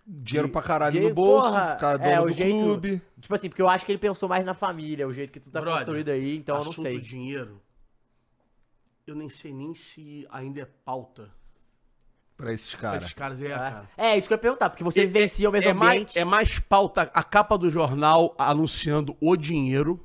Dinheiro 0.06 0.48
pra 0.50 0.60
caralho 0.62 0.92
Dinheiro, 0.92 1.08
no 1.10 1.14
bolso, 1.14 1.48
porra, 1.48 1.72
ficar 1.74 1.96
dono 1.96 2.10
é, 2.10 2.20
o 2.20 2.26
do 2.26 2.32
jeito- 2.32 2.58
clube. 2.58 3.02
Tipo 3.20 3.34
assim, 3.34 3.48
porque 3.48 3.62
eu 3.62 3.68
acho 3.68 3.86
que 3.86 3.92
ele 3.92 3.98
pensou 3.98 4.28
mais 4.28 4.44
na 4.44 4.52
família, 4.52 5.08
o 5.08 5.12
jeito 5.12 5.32
que 5.32 5.40
tu 5.40 5.50
tá 5.50 5.60
Brother, 5.60 5.78
construído 5.80 6.10
aí, 6.10 6.36
então 6.36 6.58
eu 6.58 6.64
não 6.64 6.72
sei. 6.72 7.00
dinheiro, 7.00 7.60
eu 9.06 9.14
nem 9.14 9.28
sei 9.30 9.52
nem 9.54 9.74
se 9.74 10.26
ainda 10.30 10.60
é 10.60 10.66
pauta 10.84 11.30
Pra 12.44 12.52
esses 12.52 12.70
pra 12.74 12.80
caras. 12.80 13.02
esses 13.02 13.14
caras. 13.14 13.40
É, 13.40 13.46
É, 13.46 13.48
cara. 13.56 13.90
É, 13.96 14.16
isso 14.18 14.26
que 14.28 14.34
eu 14.34 14.36
ia 14.36 14.40
perguntar, 14.40 14.70
porque 14.70 14.84
você 14.84 15.00
É- 15.02 15.06
vivencia 15.06 15.48
o 15.48 15.52
mesmo 15.52 15.70
é 15.70 15.72
mais, 15.72 15.92
ambiente. 15.94 16.18
é 16.18 16.24
mais 16.24 16.58
pauta 16.58 17.10
a 17.14 17.22
capa 17.22 17.56
do 17.56 17.70
jornal 17.70 18.34
anunciando 18.38 19.16
o 19.20 19.36
dinheiro 19.36 20.04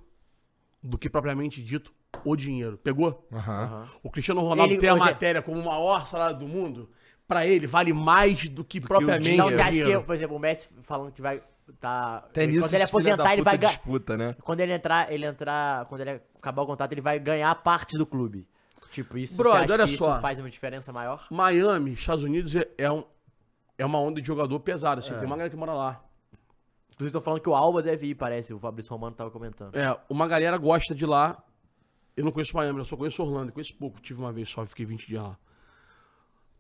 do 0.82 0.98
que 0.98 1.10
propriamente 1.10 1.62
dito 1.64 1.94
o 2.24 2.36
dinheiro. 2.36 2.78
Pegou? 2.78 3.28
Aham. 3.32 3.88
O 4.02 4.10
Cristiano 4.10 4.42
Ronaldo 4.42 4.74
Ele- 4.74 4.80
tem 4.80 4.90
a 4.90 4.94
hoje- 4.96 5.04
matéria 5.04 5.42
como 5.42 5.60
o 5.60 5.66
maior 5.66 6.08
salário 6.08 6.38
do 6.38 6.48
mundo. 6.48 6.90
Pra 7.28 7.46
ele, 7.46 7.68
vale 7.68 7.94
mais 7.94 8.50
do 8.50 8.64
que 8.64 8.82
propriamente 8.82 9.30
Então 9.32 9.46
o 9.48 9.52
você 9.52 9.62
acha 9.62 9.84
que, 9.84 10.00
por 10.00 10.16
exemplo, 10.16 10.36
o 10.36 10.40
Messi 10.40 10.68
falando 10.84 11.12
que 11.12 11.22
vai 11.22 11.44
tá 11.80 12.24
Até 12.26 12.48
nisso, 12.48 12.62
quando 12.62 12.74
ele 12.74 12.80
da 12.80 12.86
aposentar, 12.86 13.34
ele 13.34 13.42
vai 13.44 13.56
ganhar 13.58 13.70
disputa, 13.70 14.18
né? 14.18 14.36
quando 14.44 14.60
ele 14.62 14.74
entrar, 14.74 15.12
ele 15.14 15.24
entrar, 15.28 15.86
quando 15.86 16.02
ele 16.02 16.20
acabar 16.40 16.64
o 16.64 16.66
contrato, 16.66 16.92
ele 16.94 17.02
vai 17.02 17.20
ganhar 17.20 17.54
parte 17.56 17.96
do 17.96 18.08
clube. 18.08 18.48
Tipo, 18.92 19.18
isso 19.18 19.38
Brother, 19.38 19.68
você 19.68 19.74
acha 19.74 19.74
olha 19.84 19.92
que 19.92 19.98
só. 19.98 20.12
isso 20.14 20.22
faz 20.22 20.40
uma 20.40 20.50
diferença 20.50 20.92
maior? 20.92 21.28
Miami, 21.30 21.94
Estados 21.94 22.24
Unidos, 22.24 22.56
é, 22.56 22.68
é 22.78 22.92
um, 22.92 23.04
é 23.78 23.86
uma 23.86 24.00
onda 24.00 24.20
de 24.20 24.28
jogador 24.28 24.60
pesado. 24.60 25.00
Assim, 25.00 25.14
Tem 25.14 25.26
uma 25.26 25.36
galera 25.36 25.50
que 25.50 25.56
mora 25.56 25.74
lá. 25.74 26.04
Inclusive, 26.92 27.10
estão 27.10 27.22
falando 27.22 27.42
que 27.42 27.50
o 27.50 27.56
Alba 27.56 27.82
deve 27.82 28.08
ir, 28.08 28.16
parece. 28.16 28.54
O 28.54 28.60
Fabrício 28.60 28.92
Romano 28.92 29.16
tava 29.16 29.32
comentando. 29.32 29.76
É, 29.76 29.98
uma 30.10 30.28
galera 30.28 30.58
gosta 30.58 30.94
de 30.94 31.06
lá. 31.06 31.42
Eu 32.18 32.26
não 32.26 32.32
conheço 32.32 32.56
Miami, 32.58 32.80
eu 32.80 32.86
só 32.86 32.98
conheço 32.98 33.24
Orlando. 33.24 33.54
Conheço 33.54 33.74
pouco. 33.76 34.02
Tive 34.02 34.20
uma 34.20 34.34
vez 34.34 34.50
só, 34.50 34.66
fiquei 34.66 34.86
20 34.86 35.08
dias 35.08 35.24
lá. 35.24 35.38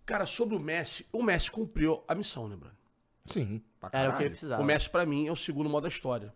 Cara, 0.05 0.25
sobre 0.25 0.55
o 0.55 0.59
Messi, 0.59 1.05
o 1.11 1.21
Messi 1.21 1.51
cumpriu 1.51 2.03
a 2.07 2.15
missão, 2.15 2.47
né, 2.47 2.55
Bruno? 2.55 2.73
Sim, 3.25 3.61
pra 3.79 3.89
Era 3.91 3.99
o 3.99 4.01
que 4.01 4.07
ele 4.07 4.11
caralho. 4.13 4.29
precisava. 4.31 4.61
O 4.61 4.65
Messi, 4.65 4.89
pra 4.89 5.05
mim, 5.05 5.27
é 5.27 5.31
o 5.31 5.35
segundo 5.35 5.69
modo 5.69 5.83
da 5.83 5.89
história. 5.89 6.33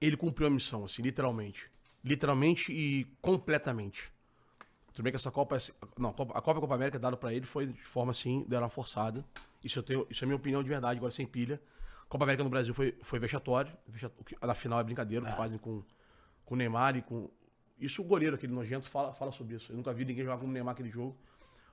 Ele 0.00 0.16
cumpriu 0.16 0.46
a 0.46 0.50
missão, 0.50 0.84
assim, 0.84 1.02
literalmente. 1.02 1.70
Literalmente 2.02 2.72
e 2.72 3.04
completamente. 3.20 4.10
Tudo 4.92 5.04
bem 5.04 5.12
que 5.12 5.16
essa 5.16 5.30
Copa... 5.30 5.56
é- 5.56 5.60
Não, 5.98 6.10
a 6.10 6.12
Copa 6.12 6.38
a 6.38 6.42
Copa 6.42 6.74
América 6.74 6.98
dada 6.98 7.16
pra 7.16 7.32
ele 7.32 7.46
foi 7.46 7.66
de 7.66 7.82
forma, 7.84 8.10
assim, 8.10 8.44
deram 8.48 8.64
uma 8.64 8.70
forçada. 8.70 9.24
Isso, 9.62 9.78
eu 9.78 9.82
tenho, 9.82 10.06
isso 10.10 10.24
é 10.24 10.26
minha 10.26 10.36
opinião 10.36 10.62
de 10.62 10.68
verdade, 10.68 10.98
agora 10.98 11.12
sem 11.12 11.26
pilha. 11.26 11.60
Copa 12.08 12.24
América 12.24 12.42
no 12.42 12.50
Brasil 12.50 12.74
foi, 12.74 12.96
foi 13.02 13.18
vexatório. 13.18 13.72
vexat- 13.86 14.12
o 14.18 14.24
que- 14.24 14.36
Na 14.44 14.54
final 14.54 14.80
é 14.80 14.84
brincadeira, 14.84 15.24
o 15.24 15.28
que 15.28 15.32
fazem 15.36 15.58
com, 15.58 15.82
com 16.44 16.54
o 16.54 16.56
Neymar 16.56 16.96
e 16.96 17.02
com... 17.02 17.30
Isso 17.78 18.02
o 18.02 18.04
goleiro, 18.04 18.34
aquele 18.36 18.52
nojento, 18.52 18.88
fala, 18.90 19.12
fala 19.14 19.30
sobre 19.32 19.56
isso. 19.56 19.72
Eu 19.72 19.76
nunca 19.76 19.92
vi 19.92 20.04
ninguém 20.04 20.24
jogar 20.24 20.38
com 20.38 20.46
o 20.46 20.50
Neymar 20.50 20.72
aquele 20.72 20.90
jogo. 20.90 21.16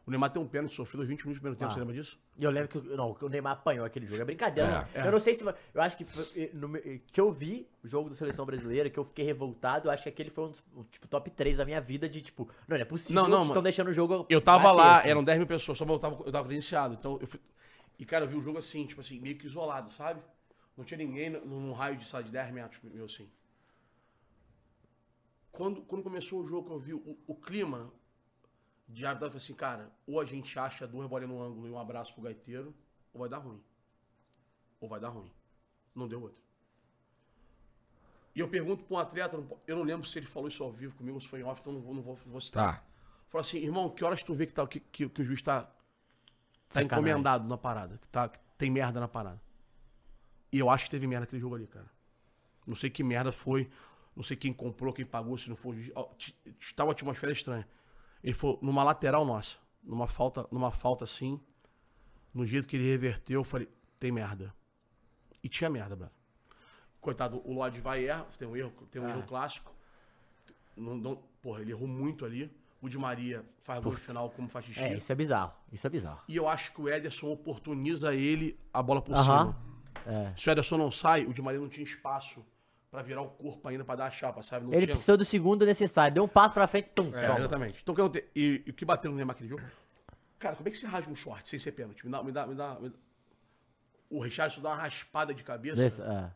O 0.08 0.10
Neymar 0.10 0.32
tem 0.32 0.42
um 0.42 0.48
pênalti 0.48 0.74
sofrido 0.74 1.02
aos 1.02 1.10
20 1.10 1.20
minutos 1.26 1.38
do 1.38 1.42
primeiro 1.42 1.60
tempo, 1.60 1.70
Ah. 1.70 1.74
você 1.74 1.80
lembra 1.82 1.94
disso? 1.94 2.18
Eu 2.40 2.50
lembro 2.50 2.70
que, 2.70 2.80
não, 2.96 3.14
que 3.14 3.26
o 3.26 3.28
Neymar 3.28 3.52
apanhou 3.52 3.86
aquele 3.86 4.06
jogo. 4.06 4.22
É 4.22 4.24
brincadeira, 4.24 4.88
É, 4.94 5.02
é. 5.02 5.08
Eu 5.08 5.12
não 5.12 5.20
sei 5.20 5.36
se. 5.36 5.44
Eu 5.44 5.82
acho 5.82 5.98
que. 5.98 6.06
no 6.56 6.72
que 7.12 7.20
eu 7.20 7.30
vi 7.30 7.68
o 7.84 7.88
jogo 7.90 8.10
da 8.10 8.16
seleção 8.16 8.46
brasileira, 8.46 8.90
que 8.90 8.98
eu 8.98 9.04
fiquei 9.04 9.26
revoltado, 9.26 9.90
eu 9.90 9.92
acho 9.92 10.04
que 10.04 10.08
aquele 10.10 10.30
foi 10.30 10.46
um 10.46 10.48
dos 10.52 10.64
tipo, 10.90 11.10
top 11.10 11.30
3 11.30 11.58
da 11.58 11.66
minha 11.66 11.82
vida 11.82 12.08
de 12.08 12.22
tipo. 12.22 12.48
Não, 12.70 12.78
não 12.78 12.82
é 12.82 12.86
possível. 12.86 13.22
Não, 13.22 13.28
não, 13.30 13.48
Estão 13.48 13.62
deixando 13.62 13.90
o 13.90 13.94
jogo. 13.94 14.26
Eu 14.30 14.40
tava 14.40 14.64
bater, 14.64 14.78
lá, 14.78 14.98
assim. 15.00 15.10
eram 15.10 15.22
10 15.26 15.40
mil 15.40 15.48
pessoas, 15.48 15.78
só 15.78 15.84
eu 15.84 16.00
tava, 16.00 16.24
eu 16.26 16.32
tava 16.32 16.48
credenciado. 16.48 16.94
Então 16.94 17.18
eu 17.20 17.28
fui. 17.28 17.42
E, 18.00 18.06
cara, 18.06 18.24
eu 18.24 18.30
vi 18.30 18.38
o 18.38 18.42
jogo 18.42 18.60
assim, 18.60 18.86
tipo 18.86 19.02
assim, 19.02 19.20
meio 19.20 19.38
que 19.38 19.46
isolado, 19.46 19.92
sabe? 19.92 20.22
Não 20.78 20.86
tinha 20.86 20.98
ninguém 21.00 21.32
num 21.32 21.74
raio 21.74 21.98
de, 21.98 22.08
sabe, 22.08 22.26
de 22.26 22.32
10 22.32 22.54
metros, 22.54 22.82
meu 22.82 23.04
assim. 23.04 23.28
Quando, 25.52 25.82
quando 25.82 26.02
começou 26.04 26.40
o 26.42 26.48
jogo, 26.48 26.72
eu 26.72 26.80
vi 26.80 26.94
o, 26.94 27.18
o 27.28 27.36
clima 27.36 27.92
de 28.88 29.06
árbitro, 29.06 29.28
eu 29.28 29.32
falei 29.32 29.44
assim, 29.44 29.54
cara, 29.54 29.92
ou 30.06 30.20
a 30.20 30.26
gente 30.26 30.58
acha 30.58 30.88
duas 30.88 31.08
bolinhas 31.10 31.32
no 31.34 31.42
ângulo 31.42 31.68
e 31.68 31.72
um 31.72 31.80
abraço 31.80 32.14
pro 32.14 32.24
gaiteiro, 32.24 32.74
ou 33.14 33.20
vai 33.20 33.30
dar 33.30 33.40
ruim. 33.40 33.62
Ou 34.80 34.88
vai 34.88 35.00
dar 35.00 35.10
ruim. 35.10 35.32
Não 35.94 36.08
deu 36.08 36.22
outro. 36.22 36.42
E 38.36 38.40
eu 38.40 38.48
pergunto 38.48 38.84
pra 38.86 38.96
um 38.98 39.00
atleta, 39.00 39.44
eu 39.66 39.76
não 39.76 39.84
lembro 39.84 40.08
se 40.08 40.18
ele 40.20 40.28
falou 40.28 40.48
isso 40.48 40.64
ao 40.64 40.72
vivo 40.72 40.96
comigo, 40.96 41.20
se 41.20 41.28
foi 41.28 41.40
em 41.40 41.44
off, 41.44 41.60
então 41.60 41.74
não 41.74 41.82
vou, 41.82 41.94
não 41.94 42.02
vou, 42.02 42.16
vou 42.28 42.40
citar. 42.40 42.78
Tá. 42.82 42.84
Falou 43.30 43.42
assim, 43.42 43.58
irmão, 43.58 43.90
que 43.90 44.06
horas 44.06 44.24
tu 44.24 44.34
vê 44.34 44.46
que, 44.46 44.54
tá, 44.54 44.66
que, 44.68 44.80
que, 44.80 45.10
que 45.10 45.22
o 45.22 45.26
juiz 45.26 45.42
tá, 45.42 45.64
tá 45.64 45.72
Sacanagem. 46.70 46.86
encomendado 47.10 47.48
na 47.48 47.58
parada, 47.58 47.98
que, 47.98 48.08
tá, 48.08 48.30
que 48.30 48.40
tem 48.58 48.70
merda 48.70 49.00
na 49.00 49.08
parada. 49.08 49.42
E 50.52 50.60
eu 50.60 50.70
acho 50.70 50.86
que 50.86 50.92
teve 50.92 51.08
merda 51.08 51.22
naquele 51.26 51.42
jogo 51.42 51.56
ali, 51.56 51.68
cara. 51.68 51.90
Não 52.66 52.76
sei 52.76 52.90
que 52.90 53.04
merda 53.04 53.32
foi, 53.32 53.70
não 54.16 54.24
sei 54.24 54.38
quem 54.38 54.54
comprou, 54.54 54.94
quem 54.94 55.06
pagou, 55.06 55.38
se 55.38 55.50
não 55.50 55.56
foi 55.56 55.72
o 55.72 55.76
juiz. 55.76 55.92
Ó, 55.96 56.04
t- 56.04 56.32
t- 56.32 56.74
Tava 56.76 56.90
uma 56.90 56.94
atmosfera 56.94 57.32
estranha. 57.34 57.68
Ele 58.24 58.34
foi 58.34 58.58
numa 58.62 58.84
lateral 58.84 59.26
nossa, 59.26 59.58
numa 59.84 60.08
falta, 60.08 60.48
numa 60.52 60.72
falta 60.72 61.04
assim, 61.04 61.40
no 62.34 62.46
jeito 62.46 62.68
que 62.68 62.76
ele 62.76 62.90
reverteu, 62.90 63.40
eu 63.42 63.44
falei, 63.44 63.68
tem 64.00 64.12
merda. 64.12 64.54
E 65.44 65.48
tinha 65.50 65.70
merda, 65.70 65.96
brother. 65.96 66.16
Coitado, 67.00 67.42
o 67.46 67.54
Lodge 67.54 67.80
vai 67.80 68.06
erra, 68.06 68.26
tem 68.38 68.48
um 68.48 68.56
erro, 68.56 68.72
tem 68.92 69.02
um 69.02 69.06
Ah. 69.06 69.10
erro 69.12 69.24
clássico. 69.24 69.72
Não, 70.76 70.96
não, 70.96 71.16
porra, 71.42 71.62
ele 71.62 71.72
errou 71.72 71.88
muito 71.88 72.26
ali. 72.26 72.52
O 72.82 72.90
Di 72.90 72.98
Maria 72.98 73.44
faz 73.64 73.82
gol 73.84 73.94
no 73.94 73.98
final 73.98 74.30
como 74.30 74.48
faz 74.48 74.66
xixi. 74.66 74.80
É, 74.82 74.96
isso 74.98 75.12
é 75.12 75.16
bizarro. 75.16 75.54
Isso 75.72 75.88
é 75.88 75.90
bizarro. 75.90 76.22
E 76.28 76.36
eu 76.36 76.48
acho 76.48 76.72
que 76.74 76.82
o 76.82 76.88
Ederson 76.90 77.32
oportuniza 77.32 78.14
ele 78.14 78.60
a 78.74 78.84
bola 78.84 79.02
por 79.02 79.16
Aham. 79.16 79.24
cima. 79.54 79.68
É. 80.06 80.34
Se 80.38 80.48
o 80.48 80.52
Ederson 80.52 80.78
não 80.78 80.92
sai, 80.92 81.26
o 81.26 81.34
Di 81.34 81.42
Maria 81.42 81.60
não 81.60 81.70
tinha 81.70 81.84
espaço 81.84 82.46
pra 82.90 83.02
virar 83.02 83.22
o 83.22 83.30
corpo 83.30 83.68
ainda 83.68 83.84
pra 83.84 83.96
dar 83.96 84.06
a 84.06 84.10
chapa, 84.10 84.42
sabe? 84.42 84.66
Não 84.66 84.72
Ele 84.74 84.82
tinha... 84.86 84.96
precisou 84.96 85.18
do 85.18 85.26
segundo 85.26 85.66
necessário. 85.66 86.14
Deu 86.16 86.24
um 86.24 86.28
passo 86.28 86.54
pra 86.54 86.68
frente, 86.68 86.90
tum, 86.96 87.16
É, 87.16 87.28
toma. 87.28 87.40
exatamente. 87.40 87.82
Então, 87.82 87.94
o 87.94 87.96
que 87.96 88.02
acontece? 88.02 88.28
E, 88.36 88.64
e 88.66 88.70
o 88.70 88.74
que 88.74 88.86
bateu 88.86 89.12
no 89.12 89.18
Neymar 89.18 89.36
aquele 89.36 89.50
jogo? 89.50 89.64
Cara, 90.40 90.56
como 90.56 90.68
é 90.68 90.72
que 90.72 90.78
você 90.78 90.88
rasga 90.88 91.12
um 91.12 91.16
short 91.16 91.48
sem 91.50 91.60
ser 91.60 91.72
pênalti? 91.74 92.06
Me 92.06 92.12
dá, 92.12 92.24
me 92.24 92.32
dá, 92.32 92.48
me 92.48 92.56
dá. 92.56 92.76
me 92.80 92.90
dá- 92.90 92.98
O 94.10 94.22
Richardson 94.22 94.62
dá 94.62 94.70
uma 94.70 94.76
raspada 94.76 95.34
de 95.34 95.44
cabeça. 95.44 96.04
É. 96.04 96.32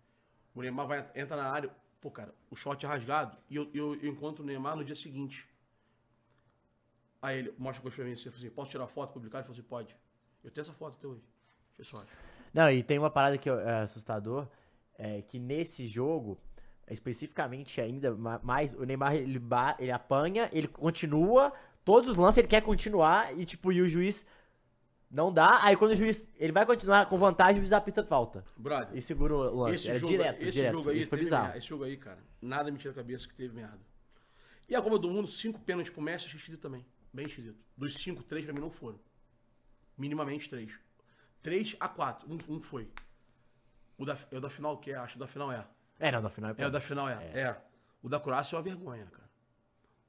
O 0.53 0.61
Neymar 0.61 0.87
vai, 0.87 1.09
entra 1.15 1.37
na 1.37 1.49
área. 1.49 1.69
Pô, 2.01 2.09
cara, 2.11 2.33
o 2.49 2.55
short 2.55 2.83
é 2.85 2.89
rasgado. 2.89 3.37
E 3.49 3.55
eu, 3.55 3.69
eu, 3.73 3.95
eu 4.01 4.11
encontro 4.11 4.43
o 4.43 4.47
Neymar 4.47 4.75
no 4.75 4.83
dia 4.83 4.95
seguinte. 4.95 5.47
Aí 7.21 7.37
ele 7.37 7.53
mostra 7.57 7.79
a 7.79 7.81
coisa 7.83 7.95
pra 7.95 8.05
mim 8.05 8.13
assim, 8.13 8.29
assim, 8.29 8.49
posso 8.49 8.71
tirar 8.71 8.87
foto, 8.87 9.13
publicar? 9.13 9.37
Ele 9.39 9.43
falou 9.45 9.59
assim, 9.59 9.67
pode. 9.67 9.95
Eu 10.43 10.49
tenho 10.49 10.63
essa 10.63 10.73
foto 10.73 10.97
até 10.97 11.07
hoje. 11.07 11.21
Deixa 11.77 11.95
eu 11.95 11.99
só. 11.99 12.05
Não, 12.53 12.69
e 12.71 12.81
tem 12.83 12.97
uma 12.97 13.11
parada 13.11 13.37
que 13.37 13.47
é 13.49 13.81
assustador, 13.81 14.47
é 15.03 15.21
que 15.21 15.39
nesse 15.39 15.85
jogo, 15.87 16.37
especificamente 16.89 17.79
ainda 17.81 18.13
ma- 18.15 18.39
mais, 18.43 18.73
o 18.73 18.83
Neymar 18.83 19.15
ele, 19.15 19.41
ele 19.79 19.91
apanha, 19.91 20.49
ele 20.53 20.67
continua, 20.67 21.51
todos 21.83 22.09
os 22.09 22.17
lances 22.17 22.37
ele 22.37 22.47
quer 22.47 22.61
continuar 22.61 23.37
e 23.37 23.45
tipo, 23.45 23.71
e 23.71 23.81
o 23.81 23.89
juiz 23.89 24.25
não 25.09 25.33
dá, 25.33 25.59
aí 25.63 25.75
quando 25.75 25.91
o 25.91 25.95
juiz, 25.95 26.29
ele 26.37 26.51
vai 26.53 26.65
continuar 26.65 27.05
com 27.07 27.17
vantagem, 27.17 27.57
o 27.57 27.61
juiz 27.63 27.73
apita 27.73 28.03
falta. 28.03 28.45
Brother, 28.55 28.95
E 28.97 29.01
segura 29.01 29.33
o 29.35 29.61
lance, 29.61 29.75
esse 29.75 29.89
era 29.89 29.99
jogo, 29.99 30.11
direto, 30.11 30.41
esse 30.41 30.51
direto, 30.51 30.71
jogo 30.73 30.89
aí 30.89 30.99
isso 30.99 31.09
foi 31.09 31.19
bizarro. 31.19 31.43
merda. 31.45 31.57
Esse 31.57 31.67
jogo 31.67 31.83
aí, 31.83 31.97
cara, 31.97 32.19
nada 32.41 32.71
me 32.71 32.77
tira 32.77 32.91
a 32.91 32.95
cabeça 32.95 33.27
que 33.27 33.33
teve 33.35 33.53
merda. 33.55 33.79
E 34.69 34.75
a 34.75 34.81
Copa 34.81 34.97
do 34.99 35.09
Mundo, 35.09 35.27
cinco 35.27 35.59
pênaltis 35.59 35.91
pro 35.91 36.01
Messi, 36.01 36.27
achei 36.27 36.37
esquisito 36.37 36.61
também. 36.61 36.85
Bem 37.13 37.25
esquisito. 37.25 37.57
Dos 37.75 37.95
cinco, 37.95 38.23
três 38.23 38.45
pra 38.45 38.53
mim 38.53 38.61
não 38.61 38.69
foram. 38.69 38.99
Minimamente 39.97 40.49
três. 40.49 40.79
Três 41.41 41.75
a 41.79 41.89
quatro. 41.89 42.31
Um, 42.31 42.37
um 42.55 42.59
foi. 42.59 42.87
O 44.01 44.05
da, 44.05 44.17
é 44.31 44.37
o 44.37 44.41
da 44.41 44.49
final 44.49 44.77
que 44.77 44.91
é, 44.91 44.95
acho. 44.95 45.15
O 45.15 45.19
da 45.19 45.27
final 45.27 45.51
é. 45.51 45.65
É, 45.99 46.11
não, 46.11 46.21
no 46.21 46.29
final 46.29 46.55
É, 46.57 46.65
o 46.65 46.71
da 46.71 46.81
final 46.81 47.07
é. 47.07 47.13
É. 47.39 47.57
O 48.01 48.09
da 48.09 48.19
Croácia 48.19 48.55
é 48.55 48.57
uma 48.57 48.63
vergonha, 48.63 49.05
cara. 49.05 49.29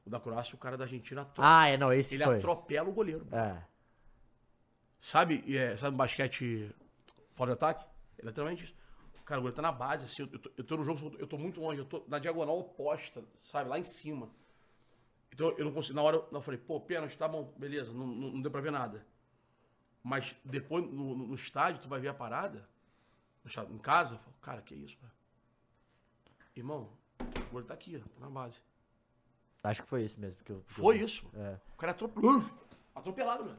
O 0.07 0.11
da 0.11 0.19
Croácia, 0.19 0.55
o 0.55 0.59
cara 0.59 0.77
da 0.79 0.85
Argentina 0.85 1.23
atro- 1.23 1.45
Ah, 1.45 1.67
é, 1.69 1.77
não, 1.77 1.93
esse 1.93 2.15
ele 2.15 2.25
foi. 2.25 2.39
atropela 2.39 2.89
o 2.89 2.93
goleiro. 2.93 3.27
É. 3.31 3.63
Sabe, 5.01 5.45
é, 5.57 5.77
sabe 5.77 5.97
basquete 5.97 6.75
fora 7.35 7.51
de 7.51 7.55
ataque? 7.55 7.85
É 8.19 8.25
literalmente 8.25 8.65
isso. 8.65 8.75
Cara, 9.27 9.41
o 9.41 9.43
goleiro 9.43 9.57
tá 9.57 9.63
na 9.63 9.73
base, 9.73 10.05
assim, 10.07 10.23
eu 10.23 10.39
tô, 10.39 10.51
eu 10.57 10.65
tô 10.65 10.77
no 10.77 10.85
jogo, 10.85 11.17
eu 11.19 11.27
tô 11.27 11.37
muito 11.39 11.61
longe, 11.61 11.81
eu 11.81 11.85
tô 11.85 12.03
na 12.09 12.19
diagonal 12.19 12.59
oposta, 12.59 13.23
sabe, 13.41 13.69
lá 13.69 13.79
em 13.79 13.85
cima. 13.85 14.31
Então 15.33 15.51
eu 15.59 15.65
não 15.65 15.73
consigo, 15.73 15.95
na 15.97 16.03
hora 16.03 16.17
eu, 16.17 16.29
eu 16.33 16.41
falei, 16.43 16.59
pô, 16.59 16.81
pênalti, 16.81 17.17
tá 17.17 17.29
bom, 17.29 17.53
beleza, 17.57 17.93
não, 17.93 18.07
não, 18.07 18.31
não 18.33 18.43
deu 18.43 18.51
pra 18.51 18.61
ver 18.61 18.73
nada. 18.73 19.05
Mas 20.03 20.35
depois, 20.45 20.85
no- 20.85 21.15
no 21.17 21.35
estádio, 21.35 21.81
tu 21.83 21.89
vai 21.89 22.01
ver 22.01 22.09
a 22.09 22.15
parada, 22.15 22.69
em 23.71 23.79
casa, 23.79 24.15
eu 24.15 24.19
falo, 24.19 24.37
cara, 24.41 24.63
que 24.63 24.75
isso, 24.75 24.97
cara? 24.99 25.13
Irmão, 26.55 26.89
o 27.21 27.25
goleiro 27.51 27.67
tá 27.69 27.75
aqui, 27.75 27.97
ó, 27.97 28.09
tá 28.21 28.21
na 28.21 28.31
base. 28.31 28.59
Acho 29.65 29.83
que 29.83 29.89
foi 29.89 30.03
isso 30.03 30.19
mesmo. 30.19 30.37
Porque 30.37 30.53
eu, 30.53 30.57
porque 30.67 30.81
Foi 30.81 30.99
isso. 30.99 31.25
É. 31.35 31.57
O 31.75 31.77
cara 31.77 31.93
atropelou. 31.93 32.45
Atropelado, 32.95 33.45
mano. 33.45 33.59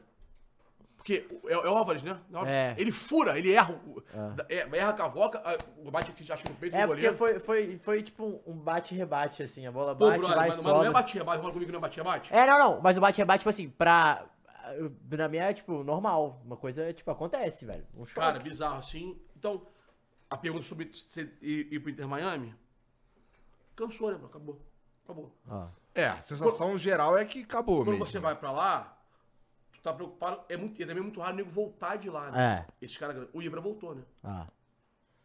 Porque 0.96 1.26
é, 1.46 1.52
é 1.52 1.68
o 1.68 1.76
Álvares, 1.76 2.02
né? 2.02 2.18
É 2.30 2.34
o 2.34 2.38
Álvares. 2.38 2.56
É. 2.56 2.74
Ele 2.78 2.92
fura, 2.92 3.38
ele 3.38 3.52
erra. 3.52 3.78
da- 4.36 4.46
é, 4.48 4.58
erra 4.76 4.90
a 4.90 4.92
cavoca, 4.92 5.42
bate 5.90 6.10
aqui 6.10 6.24
já 6.24 6.36
no 6.36 6.54
peito 6.56 6.74
É, 6.76 6.82
do 6.82 6.88
porque 6.88 7.10
goleiro. 7.10 7.16
foi, 7.16 7.38
foi, 7.40 7.78
foi 7.78 8.02
tipo 8.02 8.42
um 8.46 8.54
bate-rebate, 8.54 9.42
assim, 9.42 9.66
a 9.66 9.72
bola 9.72 9.94
Pô, 9.94 10.08
bate, 10.08 10.20
vai, 10.22 10.36
mas, 10.48 10.56
mas 10.56 10.64
não 10.64 10.84
é 10.84 10.90
bate-rebate, 10.90 11.40
fala 11.40 11.52
comigo 11.52 11.66
que 11.66 11.72
não 11.72 11.78
é 11.78 11.82
bate-rebate. 11.82 12.32
É, 12.32 12.46
não, 12.46 12.58
não, 12.58 12.80
mas 12.80 12.96
o 12.96 13.00
bate-rebate, 13.00 13.40
tipo 13.40 13.50
assim, 13.50 13.68
pra... 13.68 14.26
Na 15.10 15.28
minha 15.28 15.42
é, 15.44 15.52
tipo, 15.52 15.84
normal. 15.84 16.40
Uma 16.42 16.56
coisa, 16.56 16.90
tipo, 16.94 17.10
acontece, 17.10 17.66
velho. 17.66 17.86
Um 17.94 18.06
choque. 18.06 18.20
Cara, 18.26 18.38
bizarro 18.38 18.78
assim. 18.78 19.20
Então, 19.36 19.66
a 20.30 20.36
pergunta 20.36 20.64
sobre 20.64 20.86
você 20.92 21.22
ir, 21.40 21.72
ir 21.72 21.80
pro 21.80 21.90
Inter 21.90 22.08
Miami, 22.08 22.54
cansou, 23.76 24.10
né, 24.10 24.16
bro? 24.16 24.26
Acabou. 24.26 24.60
Acabou. 25.04 25.32
Ó. 25.48 25.66
É, 25.94 26.06
a 26.08 26.22
sensação 26.22 26.76
geral 26.76 27.16
é 27.16 27.24
que 27.24 27.42
acabou 27.42 27.78
Quando 27.84 27.90
mesmo. 27.90 28.06
você 28.06 28.18
vai 28.18 28.34
pra 28.34 28.50
lá, 28.50 28.98
tu 29.72 29.80
tá 29.80 29.92
preocupado. 29.92 30.40
É, 30.48 30.56
muito, 30.56 30.82
é 30.82 30.86
também 30.86 31.02
muito 31.02 31.20
raro 31.20 31.34
o 31.34 31.36
nego 31.36 31.50
voltar 31.50 31.96
de 31.96 32.10
lá, 32.10 32.30
né? 32.30 32.66
É. 32.80 32.84
Esse 32.84 32.98
cara. 32.98 33.28
O 33.32 33.40
Ibra 33.42 33.60
voltou, 33.60 33.94
né? 33.94 34.02
Ah, 34.22 34.46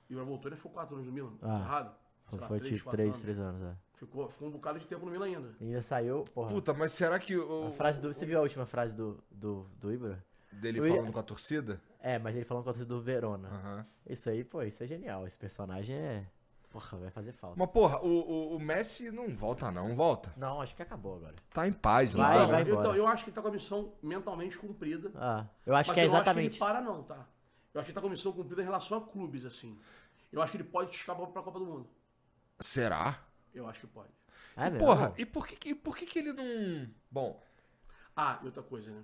O 0.09 0.13
Ibra 0.13 0.23
voltou, 0.23 0.49
ele 0.49 0.57
ficou 0.57 0.71
quatro 0.71 0.95
anos 0.95 1.07
no 1.07 1.13
Milan. 1.13 1.33
Ah. 1.41 1.59
Errado? 1.59 1.95
foi, 2.25 2.37
Sei 2.37 2.39
lá, 2.39 2.47
foi 2.47 2.59
três, 2.59 2.73
tipo 2.75 2.83
quatro 2.83 2.97
3, 2.97 3.09
anos. 3.09 3.21
3 3.21 3.39
anos, 3.39 3.61
é. 3.63 3.75
Ficou, 3.95 4.29
ficou 4.29 4.47
um 4.47 4.51
bocado 4.51 4.79
de 4.79 4.87
tempo 4.87 5.05
no 5.05 5.11
Milan 5.11 5.25
ainda. 5.25 5.55
E 5.59 5.65
ainda 5.65 5.81
saiu, 5.81 6.23
porra. 6.33 6.49
Puta, 6.49 6.73
mas 6.73 6.91
será 6.93 7.17
que 7.19 7.35
o, 7.35 7.67
a 7.67 7.71
frase 7.71 7.99
do... 7.99 8.13
Você 8.13 8.25
viu 8.25 8.37
a 8.37 8.41
última 8.41 8.65
frase 8.65 8.93
do, 8.93 9.21
do, 9.31 9.65
do 9.77 9.91
Ibra? 9.91 10.23
Dele 10.51 10.79
Eu 10.79 10.87
falando 10.95 11.11
com 11.13 11.19
a 11.19 11.23
torcida? 11.23 11.81
É, 11.99 12.17
mas 12.19 12.35
ele 12.35 12.45
falando 12.45 12.63
com 12.63 12.69
a 12.69 12.73
torcida 12.73 12.93
do 12.93 13.01
Verona. 13.01 13.49
Aham. 13.49 13.85
Isso 14.07 14.29
aí, 14.29 14.43
pô, 14.43 14.61
isso 14.63 14.83
é 14.83 14.87
genial. 14.87 15.25
Esse 15.27 15.37
personagem 15.37 15.95
é... 15.95 16.25
Porra, 16.69 16.99
vai 16.99 17.09
fazer 17.09 17.31
falta. 17.33 17.55
Mas, 17.57 17.69
porra, 17.71 17.99
o, 17.99 18.07
o, 18.07 18.55
o 18.55 18.59
Messi 18.59 19.09
não 19.09 19.27
volta 19.35 19.71
não, 19.71 19.95
volta. 19.95 20.31
Não, 20.37 20.61
acho 20.61 20.75
que 20.75 20.83
acabou 20.83 21.15
agora. 21.15 21.33
Tá 21.51 21.67
em 21.67 21.73
paz 21.73 22.11
Vai, 22.11 22.21
lá. 22.21 22.35
Então, 22.35 22.47
vai 22.47 22.63
né? 22.63 22.69
embora. 22.69 22.87
então, 22.87 22.95
eu 22.95 23.07
acho 23.07 23.23
que 23.23 23.29
ele 23.31 23.35
tá 23.35 23.41
com 23.41 23.47
a 23.47 23.51
missão 23.51 23.93
mentalmente 24.03 24.55
cumprida. 24.57 25.11
Ah, 25.15 25.47
eu 25.65 25.75
acho 25.75 25.89
mas 25.89 25.95
que 25.95 25.99
é 25.99 26.03
eu 26.05 26.07
acho 26.09 26.15
que 26.15 26.21
exatamente 26.29 26.51
ele 26.51 26.59
para 26.59 26.79
não, 26.81 27.01
tá? 27.01 27.27
Eu 27.73 27.81
acho 27.81 27.85
que 27.85 27.91
ele 27.91 27.95
tá 27.95 28.01
com 28.01 28.07
a 28.07 28.11
missão 28.11 28.31
cumprida 28.31 28.61
em 28.61 28.65
relação 28.65 28.99
a 28.99 29.01
clubes, 29.01 29.45
assim. 29.45 29.79
Eu 30.31 30.43
acho 30.43 30.51
que 30.51 30.57
ele 30.57 30.63
pode 30.63 30.95
escapar 30.95 31.25
pra 31.25 31.41
Copa 31.41 31.57
do 31.57 31.65
Mundo. 31.65 31.89
Será? 32.59 33.19
Eu 33.51 33.67
acho 33.67 33.79
que 33.79 33.87
pode. 33.87 34.09
É 34.55 34.69
mesmo? 34.69 34.77
Porra, 34.85 35.11
e 35.17 35.25
por 35.25 35.47
que, 35.47 35.55
que- 35.55 35.73
por 35.73 35.97
que 35.97 36.05
que 36.05 36.19
ele 36.19 36.33
não... 36.33 36.87
Bom, 37.09 37.41
Ah, 38.15 38.37
e 38.43 38.45
outra 38.45 38.61
coisa, 38.61 38.91
né? 38.91 39.03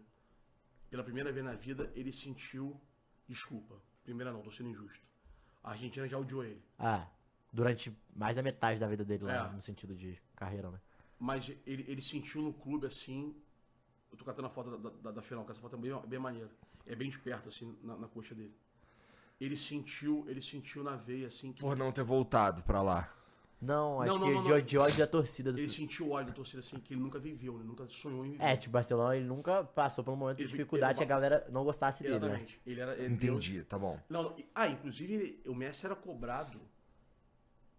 Pela 0.96 1.04
primeira 1.04 1.30
vez 1.30 1.46
na 1.46 1.52
vida, 1.56 1.92
ele 1.94 2.10
sentiu 2.10 2.80
desculpa. 3.28 3.76
Primeira 4.06 4.32
não, 4.32 4.42
tô 4.42 4.50
sendo 4.50 4.70
injusto. 4.70 5.04
A 5.62 5.72
Argentina 5.72 6.08
já 6.08 6.18
odiou 6.18 6.42
ele. 6.42 6.64
Ah, 6.80 7.06
durante 7.52 7.94
mais 8.16 8.34
da 8.34 8.42
metade 8.42 8.80
da 8.80 8.88
vida 8.88 9.04
dele 9.04 9.26
lá, 9.26 9.50
É. 9.50 9.52
no 9.52 9.62
sentido 9.62 9.94
de 9.94 10.18
carreira, 10.38 10.72
né? 10.72 10.80
Mas 11.20 11.50
ele, 11.68 11.84
ele 11.90 12.02
sentiu 12.02 12.42
no 12.42 12.54
clube, 12.54 12.88
assim, 12.88 13.36
Eu 14.10 14.18
tô 14.18 14.24
catando 14.24 14.48
a 14.48 14.50
foto 14.50 14.78
da, 14.78 14.90
da, 14.90 15.12
da 15.12 15.22
final, 15.22 15.44
que 15.44 15.52
essa 15.52 15.60
foto 15.60 15.76
é 15.76 15.80
bem, 15.80 15.92
bem 16.08 16.18
maneira. 16.18 16.50
É 16.88 16.96
bem 16.96 17.10
de 17.10 17.20
perto, 17.20 17.50
assim, 17.50 17.78
na, 17.84 17.98
na 17.98 18.08
coxa 18.08 18.34
dele. 18.34 18.56
Ele 19.42 19.58
sentiu, 19.58 20.24
ele 20.30 20.42
sentiu 20.42 20.82
na 20.82 20.96
veia, 20.96 21.28
assim, 21.28 21.52
que. 21.52 21.60
Por 21.60 21.76
não 21.76 21.92
ter 21.92 22.04
voltado 22.06 22.64
pra 22.64 22.82
lá. 22.82 23.14
Não, 23.62 24.02
acho 24.02 24.12
Não, 24.14 24.20
não, 24.20 24.28
que 24.28 24.34
não, 24.34 24.44
de, 24.44 24.50
não. 24.50 24.62
de 24.62 24.78
ódio 24.78 24.98
da 25.00 25.08
torcida. 25.08 25.52
Do... 25.52 25.58
Ele 25.60 25.70
sentiu 25.70 26.08
o 26.08 26.12
ódio 26.12 26.28
da 26.28 26.34
torcida, 26.36 26.60
assim, 26.60 26.78
que 26.78 26.94
ele 26.94 27.02
nunca 27.02 27.18
viveu, 27.18 27.58
né? 27.58 27.64
Nunca 27.64 27.88
sonhou 27.88 28.26
em 28.26 28.32
viver. 28.32 28.44
É, 28.44 28.56
tipo, 28.58 28.74
Barcelona 28.74 29.16
ele 29.16 29.26
nunca 29.26 29.64
passou 29.64 30.04
por 30.04 30.12
um 30.12 30.16
momento 30.16 30.38
de 30.38 30.44
Ele- 30.44 30.52
dificuldade 30.52 30.92
ele- 30.94 30.98
que 30.98 31.04
a 31.04 31.16
galera 31.16 31.48
não 31.50 31.64
gostasse 31.64 32.04
dele, 32.04 32.20
né? 32.20 32.26
Exatamente. 32.28 32.62
Ele 32.66 32.80
era. 32.82 32.94
Ele 32.98 33.14
Entendi, 33.14 33.64
tá 33.64 33.80
bom. 33.80 34.00
Não, 34.10 34.38
e- 34.38 34.46
ah, 34.54 34.68
inclusive 34.68 35.14
ele- 35.14 35.42
o 35.48 35.56
Messi 35.56 35.86
era 35.86 35.96
cobrado, 35.96 36.60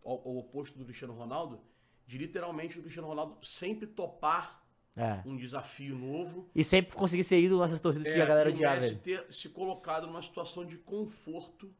ao, 0.04 0.12
ao 0.26 0.36
oposto 0.38 0.78
do 0.78 0.84
Cristiano 0.84 1.12
Ronaldo, 1.12 1.60
de 2.06 2.16
literalmente 2.18 2.78
o 2.78 2.82
Cristiano 2.82 3.06
Ronaldo 3.08 3.36
sempre 3.46 3.86
topar 3.86 4.64
É. 4.96 5.20
um 5.26 5.36
desafio 5.36 5.94
novo. 5.94 6.48
E 6.54 6.64
sempre 6.64 6.96
conseguir 6.96 7.22
ser 7.24 7.38
ídolo 7.38 7.60
nessas 7.62 7.80
torcidas 7.80 8.12
que 8.12 8.20
a 8.20 8.24
galera 8.26 8.48
É, 8.48 8.52
e 8.52 8.54
o 8.54 8.56
odiava 8.56 8.76
Messi 8.76 8.90
ele. 8.90 8.98
ter 9.00 9.32
se 9.32 9.48
colocado 9.50 10.06
numa 10.06 10.22
situação 10.22 10.64
de 10.64 10.78
conforto 10.78 11.70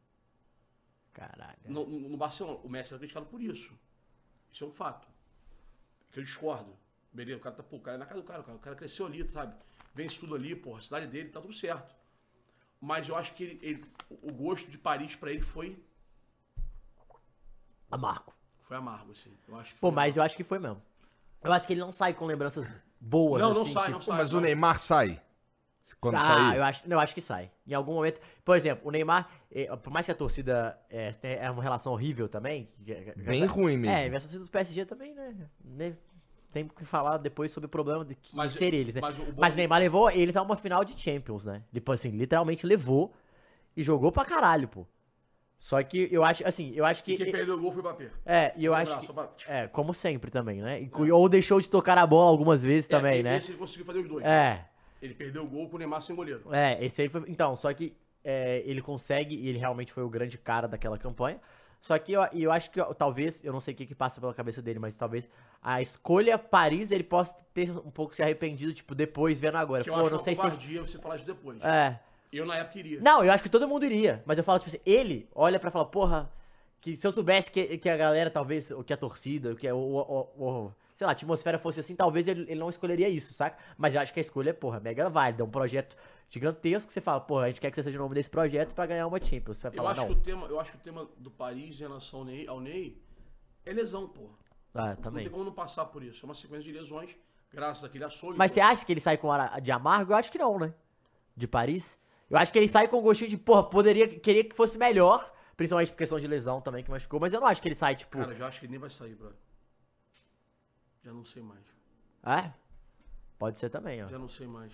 Caralho. 1.13 1.57
no, 1.65 1.85
no- 1.87 2.09
no 2.09 2.17
Barcelona. 2.17 2.59
O 2.63 2.69
Messi 2.69 2.93
era 2.93 2.99
criticado 2.99 3.25
por 3.25 3.41
isso. 3.41 3.77
Isso 4.51 4.63
é 4.63 4.67
um 4.67 4.71
fato. 4.71 5.07
Que 6.11 6.19
eu 6.19 6.23
discordo. 6.23 6.75
Beleza, 7.13 7.37
o 7.37 7.41
cara 7.41 7.55
tá, 7.55 7.63
pô, 7.63 7.77
o 7.77 7.81
cara 7.81 7.95
é 7.95 7.99
na 7.99 8.05
casa 8.05 8.21
do 8.21 8.27
cara, 8.27 8.41
o 8.41 8.43
cara, 8.43 8.57
o 8.57 8.61
cara 8.61 8.75
cresceu 8.75 9.05
ali, 9.05 9.29
sabe? 9.29 9.55
Vence 9.93 10.19
tudo 10.19 10.35
ali, 10.35 10.55
porra, 10.55 10.79
a 10.79 10.81
cidade 10.81 11.07
dele, 11.07 11.29
tá 11.29 11.41
tudo 11.41 11.53
certo. 11.53 11.95
Mas 12.79 13.09
eu 13.09 13.15
acho 13.15 13.33
que 13.33 13.43
ele, 13.43 13.59
ele- 13.61 13.85
o 14.21 14.31
gosto 14.31 14.69
de 14.69 14.77
Paris 14.77 15.15
pra 15.15 15.31
ele 15.31 15.41
foi, 15.41 15.81
Amargo. 17.89 18.33
foi 18.63 18.77
amargo, 18.77 19.11
assim. 19.11 19.35
Eu 19.47 19.55
acho 19.57 19.73
que 19.73 19.79
Pô, 19.79 19.91
mas 19.91 20.17
eu 20.17 20.23
acho 20.23 20.35
que 20.35 20.43
foi 20.43 20.59
mesmo. 20.59 20.81
Eu 21.41 21.53
acho 21.53 21.65
que 21.65 21.73
ele 21.73 21.79
não 21.79 21.91
sai 21.91 22.13
com 22.13 22.25
lembranças 22.25 22.67
boas, 22.99 23.41
Não, 23.41 23.53
não 23.53 23.61
assim, 23.63 23.73
sai, 23.73 23.83
tipo, 23.83 23.95
não 23.95 24.01
sai. 24.01 24.17
Mas 24.17 24.33
o 24.33 24.41
Neymar 24.41 24.77
sai. 24.79 25.21
Quando 26.01 26.15
Ah, 26.15 26.19
sair. 26.19 26.57
eu 26.57 26.63
acho, 26.63 26.87
não, 26.89 26.97
eu 26.97 26.99
acho 26.99 27.13
que 27.15 27.21
sai. 27.21 27.49
Em 27.65 27.73
algum 27.73 27.93
momento. 27.93 28.19
Por 28.43 28.57
exemplo, 28.57 28.87
o 28.87 28.91
Neymar, 28.91 29.29
eh, 29.51 29.73
por 29.77 29.91
mais 29.91 30.05
que 30.05 30.11
a 30.11 30.15
torcida 30.15 30.77
tenha- 31.21 31.35
é 31.37 31.49
uma 31.51 31.63
relação 31.63 31.93
horrível 31.93 32.27
também. 32.27 32.69
Bem 33.15 33.43
essa- 33.43 33.51
ruim 33.53 33.77
mesmo. 33.77 33.95
É, 33.95 34.07
e 34.07 34.15
essa 34.15 34.25
torcida 34.27 34.43
do 34.43 34.49
PSG 34.51 34.85
também, 34.85 35.13
né? 35.15 35.33
né, 35.63 35.93
Tem 36.51 36.65
que 36.67 36.85
falar 36.85 37.17
depois 37.17 37.51
sobre 37.51 37.67
o 37.67 37.69
problema 37.69 38.03
de 38.05 38.15
que 38.15 38.35
Mas- 38.35 38.53
ser 38.53 38.73
eles, 38.73 38.95
né? 38.95 39.01
mas 39.01 39.17
Mas 39.17 39.27
o 39.27 39.31
bom- 39.33 39.55
Neymar 39.57 39.79
levou 39.79 40.09
eles 40.09 40.35
a 40.35 40.41
uma 40.41 40.55
final 40.55 40.83
de 40.83 40.99
Champions, 40.99 41.45
né? 41.45 41.61
Depois, 41.71 41.99
assim, 41.99 42.09
literalmente 42.09 42.65
levou 42.65 43.13
e 43.75 43.83
jogou 43.83 44.11
pra 44.11 44.23
caralho, 44.25 44.67
pô. 44.67 44.87
Só 45.59 45.81
que 45.83 46.07
eu 46.11 46.23
acho, 46.23 46.47
assim, 46.47 46.71
eu 46.75 46.85
acho 46.85 47.03
que. 47.03 47.13
E 47.13 47.17
quem 47.17 47.31
perdeu 47.31 47.55
o 47.55 47.59
gol 47.59 47.71
foi 47.71 47.81
o 47.81 47.83
Mbappé. 47.83 48.09
É, 48.25 48.53
e 48.55 48.63
eu 48.63 48.73
acho. 48.73 48.97
que- 49.01 49.11
pra- 49.13 49.29
É, 49.47 49.67
como 49.67 49.93
sempre 49.93 50.31
também, 50.31 50.61
né? 50.61 50.81
E- 50.81 51.11
Ou 51.11 51.27
deixou 51.27 51.59
de 51.59 51.69
tocar 51.69 51.97
a 51.97 52.07
bola 52.07 52.29
algumas 52.29 52.63
vezes 52.63 52.87
também, 52.87 53.19
É, 53.19 53.23
né? 53.23 53.37
Esse 53.37 53.51
ele 53.51 53.57
conseguiu 53.57 53.85
fazer 53.85 53.99
os 53.99 54.07
dois. 54.07 54.25
É. 54.25 54.65
Ele 55.01 55.13
perdeu 55.13 55.43
o 55.43 55.47
gol 55.47 55.69
com 55.69 55.75
o 55.75 55.79
Neymar 55.79 56.01
sem 56.01 56.15
goleiro. 56.15 56.41
É, 56.51 56.83
esse 56.83 57.01
aí 57.03 57.09
foi. 57.09 57.23
Então, 57.27 57.55
só 57.55 57.71
que 57.73 57.93
é, 58.23 58.61
ele 58.65 58.81
consegue, 58.81 59.35
e 59.35 59.47
ele 59.49 59.57
realmente 59.57 59.91
foi 59.93 60.03
o 60.03 60.09
grande 60.09 60.37
cara 60.37 60.67
daquela 60.67 60.97
campanha. 60.97 61.39
Só 61.81 61.97
que 61.99 62.11
eu, 62.11 62.21
e 62.33 62.43
eu 62.43 62.51
acho 62.51 62.71
que 62.71 62.83
talvez, 62.95 63.43
eu 63.45 63.53
não 63.53 63.59
sei 63.61 63.73
o 63.73 63.77
que, 63.77 63.85
que 63.85 63.93
passa 63.95 64.19
pela 64.19 64.33
cabeça 64.33 64.61
dele, 64.61 64.79
mas 64.79 64.95
talvez 64.97 65.29
a 65.61 65.81
escolha 65.81 66.37
Paris 66.37 66.89
ele 66.91 67.03
possa 67.03 67.35
ter 67.53 67.69
um 67.71 67.91
pouco 67.91 68.15
se 68.15 68.23
arrependido, 68.23 68.73
tipo, 68.73 68.95
depois 68.95 69.39
vendo 69.39 69.57
agora. 69.57 69.83
Que 69.83 69.89
eu 69.89 69.93
Pô, 69.93 70.01
acho 70.01 70.09
não 70.11 70.19
sei 70.19 70.33
se. 70.35 70.41
você 70.79 70.97
falar 70.99 71.17
isso 71.17 71.25
depois. 71.27 71.61
É. 71.63 71.99
Eu 72.33 72.45
na 72.45 72.57
época 72.57 72.79
iria. 72.79 72.99
Não, 72.99 73.23
eu 73.23 73.31
acho 73.31 73.43
que 73.43 73.49
todo 73.49 73.67
mundo 73.67 73.85
iria. 73.85 74.21
Mas 74.25 74.37
eu 74.37 74.43
falo, 74.43 74.59
tipo 74.59 74.69
assim, 74.69 74.81
ele 74.85 75.29
olha 75.33 75.59
pra 75.59 75.71
falar, 75.71 75.85
porra, 75.85 76.29
que 76.81 76.95
se 76.97 77.05
eu 77.07 77.11
soubesse 77.11 77.49
que, 77.51 77.77
que 77.77 77.87
a 77.87 77.95
galera, 77.95 78.29
talvez, 78.29 78.69
ou 78.71 78.83
que 78.83 78.91
a 78.91 78.97
torcida, 78.97 79.55
que 79.55 79.65
é 79.67 79.73
o, 79.73 79.77
o- 79.77 80.29
o- 80.37 80.73
sei 80.97 81.05
lá, 81.05 81.11
a 81.11 81.13
atmosfera 81.13 81.59
fosse 81.59 81.79
assim, 81.79 81.95
talvez 81.95 82.27
ele, 82.27 82.41
ele 82.49 82.59
não 82.59 82.69
escolheria 82.71 83.07
isso, 83.07 83.31
saca? 83.31 83.55
Mas 83.77 83.93
eu 83.93 84.01
acho 84.01 84.11
que 84.11 84.19
a 84.19 84.21
escolha 84.21 84.49
é, 84.49 84.53
porra, 84.53 84.79
mega 84.79 85.07
válida. 85.07 85.43
É 85.43 85.45
um 85.45 85.49
projeto 85.49 85.95
gigantesco 86.27 86.87
que 86.87 86.93
você 86.93 86.99
fala, 86.99 87.21
porra, 87.21 87.43
a 87.45 87.47
gente 87.49 87.61
quer 87.61 87.69
que 87.69 87.75
você 87.75 87.83
seja 87.83 87.99
o 87.99 88.01
nome 88.01 88.15
desse 88.15 88.29
projeto 88.31 88.73
pra 88.73 88.87
ganhar 88.87 89.05
uma 89.05 89.19
Champions. 89.19 89.57
Você 89.57 89.69
vai 89.69 89.71
Eu 89.77 89.83
falar, 89.83 89.91
acho, 89.91 90.01
não. 90.01 90.07
que 90.07 90.13
o 90.13 90.19
tema, 90.21 90.47
eu 90.47 90.59
acho 90.59 90.71
que 90.71 90.77
o 90.77 90.81
tema 90.81 91.07
do 91.17 91.29
Paris 91.29 91.75
em 91.75 91.83
relação 91.83 92.19
ao 92.21 92.25
Ney, 92.25 92.47
ao 92.47 92.59
Ney 92.59 92.99
é 93.63 93.71
lesão, 93.71 94.07
pô. 94.07 94.27
Ah, 94.73 94.87
Não 94.87 94.95
também. 94.95 95.23
tem 95.23 95.31
como 95.31 95.45
não 95.45 95.53
passar 95.53 95.85
por 95.85 96.01
isso. 96.01 96.25
É 96.25 96.27
uma 96.27 96.33
sequência 96.35 96.63
de 96.65 96.77
lesões, 96.77 97.15
graças 97.53 97.83
àquele 97.83 98.03
açougue. 98.03 98.35
Mas 98.35 98.51
pô. 98.51 98.55
você 98.55 98.61
acha 98.61 98.83
que 98.85 98.91
ele 98.91 98.99
sai 98.99 99.17
com 99.17 99.27
hora 99.27 99.59
de 99.59 99.71
amargo? 99.71 100.13
Eu 100.13 100.17
acho 100.17 100.31
que 100.31 100.39
não, 100.39 100.57
né? 100.57 100.73
De 101.35 101.47
Paris. 101.47 101.95
Eu 102.27 102.37
acho 102.37 102.51
que 102.51 102.57
ele 102.57 102.67
sai 102.67 102.87
com 102.87 102.99
gostinho 103.01 103.29
de, 103.29 103.37
porra, 103.37 103.63
poderia, 103.63 104.07
queria 104.07 104.43
que 104.43 104.55
fosse 104.55 104.77
melhor. 104.79 105.31
Principalmente 105.55 105.91
por 105.91 105.97
questão 105.97 106.19
de 106.19 106.27
lesão 106.27 106.59
também, 106.61 106.83
que 106.83 106.91
machucou. 106.91 107.19
Mas 107.19 107.33
eu 107.33 107.39
não 107.39 107.47
acho 107.47 107.59
que 107.61 107.67
ele 107.67 107.75
sai, 107.75 107.95
tipo. 107.95 108.17
Cara, 108.17 108.31
eu 108.31 108.35
já 108.37 108.47
acho 108.47 108.59
que 108.59 108.65
ele 108.65 108.71
nem 108.71 108.79
vai 108.79 108.89
sair, 108.91 109.15
brother. 109.15 109.37
Já 111.07 111.13
não 111.13 111.23
sei 111.23 111.41
mais. 111.41 111.63
É? 112.21 112.51
Pode 113.39 113.57
ser 113.57 113.69
também, 113.69 114.03
ó. 114.03 114.09
Já 114.09 114.19
não 114.19 114.27
sei 114.27 114.45
mais. 114.45 114.73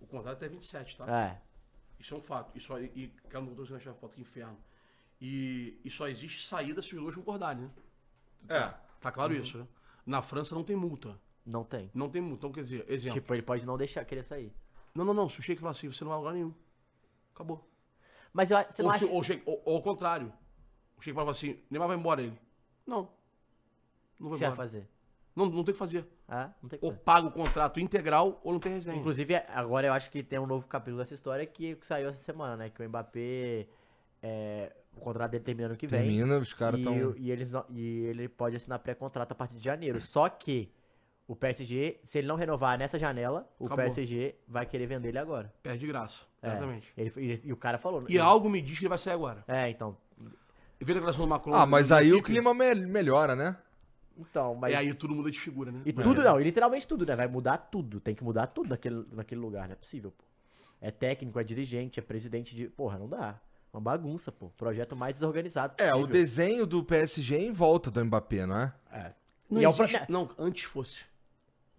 O 0.00 0.06
contrato 0.06 0.32
é 0.42 0.46
até 0.46 0.48
27, 0.48 0.96
tá? 0.96 1.06
É. 1.08 1.40
Isso 1.96 2.12
é 2.12 2.16
um 2.16 2.20
fato. 2.20 2.50
E, 2.56 2.60
só, 2.60 2.80
e, 2.80 3.14
cara, 3.28 3.44
não 3.44 3.54
achar 3.76 3.92
a 3.92 3.94
foto, 3.94 4.14
que 4.16 4.20
inferno. 4.20 4.58
E, 5.20 5.78
e 5.84 5.88
só 5.90 6.08
existe 6.08 6.44
saída 6.44 6.82
se 6.82 6.96
os 6.96 7.00
dois 7.00 7.14
concordarem, 7.14 7.62
né? 7.62 7.70
É. 8.48 8.74
Tá 9.00 9.12
claro 9.12 9.32
isso, 9.32 9.58
né? 9.58 9.68
Na 10.04 10.20
França 10.22 10.56
não 10.56 10.64
tem 10.64 10.74
multa. 10.74 11.16
Não 11.46 11.62
tem. 11.62 11.88
Não 11.94 12.10
tem 12.10 12.20
multa. 12.20 12.38
Então, 12.38 12.52
quer 12.52 12.62
dizer, 12.62 12.84
exemplo. 12.88 13.20
Tipo, 13.20 13.32
ele 13.32 13.42
pode 13.42 13.64
não 13.64 13.78
deixar 13.78 14.04
querer 14.04 14.24
sair. 14.24 14.52
Não, 14.92 15.04
não, 15.04 15.14
não. 15.14 15.28
Se 15.28 15.38
o 15.38 15.42
Sheik 15.42 15.60
falar 15.60 15.70
assim, 15.70 15.86
você 15.86 16.02
não 16.02 16.08
vai 16.08 16.16
a 16.16 16.18
lugar 16.18 16.34
nenhum. 16.34 16.52
Acabou. 17.32 17.64
Mas 18.32 18.50
eu, 18.50 18.56
acho- 18.56 18.72
você 18.72 18.82
não 18.82 18.88
Ou, 18.88 18.94
acha... 18.96 19.04
se, 19.06 19.10
ou, 19.12 19.20
o 19.20 19.22
Sheik- 19.22 19.42
ou- 19.46 19.62
ou 19.64 19.76
ao 19.76 19.82
contrário. 19.82 20.32
O 20.96 21.00
Sheik 21.00 21.14
fala 21.14 21.30
assim, 21.30 21.62
Neymar 21.70 21.86
vai 21.86 21.96
embora 21.96 22.22
ele. 22.22 22.36
Não. 22.84 23.08
Não 24.18 24.26
o 24.26 24.30
vai 24.30 24.32
que 24.32 24.38
você 24.38 24.48
vai 24.48 24.56
fazer? 24.56 24.88
Não, 25.34 25.46
não 25.46 25.62
tem 25.64 25.70
o 25.70 25.74
que 25.74 25.78
fazer. 25.78 26.06
Ah, 26.28 26.50
não 26.62 26.68
tem 26.68 26.76
o 26.76 26.80
que 26.80 26.86
Ou 26.86 26.92
fazer. 26.92 27.04
paga 27.04 27.26
o 27.28 27.32
contrato 27.32 27.78
integral 27.80 28.40
ou 28.44 28.52
não 28.52 28.60
tem 28.60 28.72
resenha. 28.74 28.98
Inclusive, 28.98 29.36
agora 29.54 29.86
eu 29.86 29.92
acho 29.92 30.10
que 30.10 30.22
tem 30.22 30.38
um 30.38 30.46
novo 30.46 30.66
capítulo 30.66 30.98
dessa 30.98 31.14
história 31.14 31.46
que 31.46 31.78
saiu 31.82 32.08
essa 32.08 32.22
semana, 32.22 32.56
né? 32.56 32.70
Que 32.70 32.82
o 32.82 32.88
Mbappé... 32.88 33.66
é, 34.22 34.72
o 34.96 35.00
contrato 35.00 35.30
dele 35.30 35.44
termina 35.44 35.68
ano 35.68 35.76
que 35.76 35.86
vem. 35.86 36.00
Termina, 36.00 36.38
os 36.38 36.52
caras 36.52 36.78
e, 36.78 36.82
estão. 36.82 37.14
e, 37.16 37.30
eles 37.30 37.48
não- 37.50 37.64
e 37.70 38.04
ele 38.06 38.28
pode 38.28 38.56
assinar 38.56 38.78
pré-contrato 38.80 39.32
a 39.32 39.34
partir 39.34 39.54
de 39.56 39.62
janeiro. 39.64 40.00
Só 40.00 40.28
que 40.28 40.70
o 41.28 41.36
PSG, 41.36 42.00
se 42.02 42.18
ele 42.18 42.26
não 42.26 42.34
renovar 42.34 42.76
nessa 42.76 42.98
janela, 42.98 43.48
o 43.58 43.66
Acabou. 43.66 43.84
PSG 43.84 44.34
vai 44.48 44.66
querer 44.66 44.86
vender 44.86 45.08
ele 45.10 45.18
agora. 45.18 45.52
Perde 45.62 45.86
graça. 45.86 46.22
É, 46.42 46.48
Exatamente. 46.48 46.92
ele- 46.96 47.12
ele- 47.16 47.40
e 47.44 47.52
o 47.52 47.56
cara 47.56 47.78
falou. 47.78 48.02
E 48.08 48.12
ele- 48.14 48.18
algo 48.18 48.50
me 48.50 48.60
diz 48.60 48.78
que 48.78 48.84
ele 48.84 48.88
vai 48.88 48.98
sair 48.98 49.14
agora. 49.14 49.44
É, 49.46 49.70
então. 49.70 49.96
E 50.80 50.84
vê 50.84 50.90
a 50.92 50.94
declaração 50.94 51.24
do 51.24 51.28
Macron. 51.28 51.54
Ah, 51.54 51.64
mas 51.66 51.92
aí 51.92 52.12
o 52.12 52.22
clima 52.22 52.52
me- 52.52 52.74
melhora, 52.74 53.36
né? 53.36 53.56
Então, 54.28 54.54
mas. 54.54 54.72
E 54.72 54.76
aí 54.76 54.94
tudo 54.94 55.14
muda 55.14 55.30
de 55.30 55.38
figura, 55.40 55.70
né? 55.72 55.80
E 55.84 55.92
tudo 55.92 56.22
não, 56.22 56.40
e 56.40 56.44
literalmente 56.44 56.86
tudo, 56.86 57.06
né? 57.06 57.14
Vai 57.16 57.26
mudar 57.28 57.56
tudo. 57.58 58.00
Tem 58.00 58.14
que 58.14 58.22
mudar 58.24 58.46
tudo 58.48 58.68
naquele, 58.70 59.04
naquele 59.12 59.40
lugar, 59.40 59.66
não 59.68 59.72
é 59.72 59.76
possível, 59.76 60.10
pô. 60.10 60.24
É 60.80 60.90
técnico, 60.90 61.38
é 61.38 61.44
dirigente, 61.44 61.98
é 61.98 62.02
presidente 62.02 62.54
de. 62.54 62.68
Porra, 62.68 62.98
não 62.98 63.08
dá. 63.08 63.38
Uma 63.72 63.80
bagunça, 63.80 64.32
pô. 64.32 64.48
Projeto 64.56 64.96
mais 64.96 65.14
desorganizado. 65.14 65.74
É, 65.78 65.88
o 65.88 65.90
possível. 65.92 66.06
desenho 66.08 66.66
do 66.66 66.82
PSG 66.82 67.38
em 67.38 67.52
volta 67.52 67.90
do 67.90 68.04
Mbappé, 68.04 68.44
não 68.46 68.56
é? 68.58 68.72
É. 68.90 69.12
Não, 69.48 69.60
E 69.60 69.64
é 69.64 69.68
existe- 69.68 69.98
pro- 69.98 70.12
não, 70.12 70.28
antes 70.38 70.64
fosse. 70.64 71.04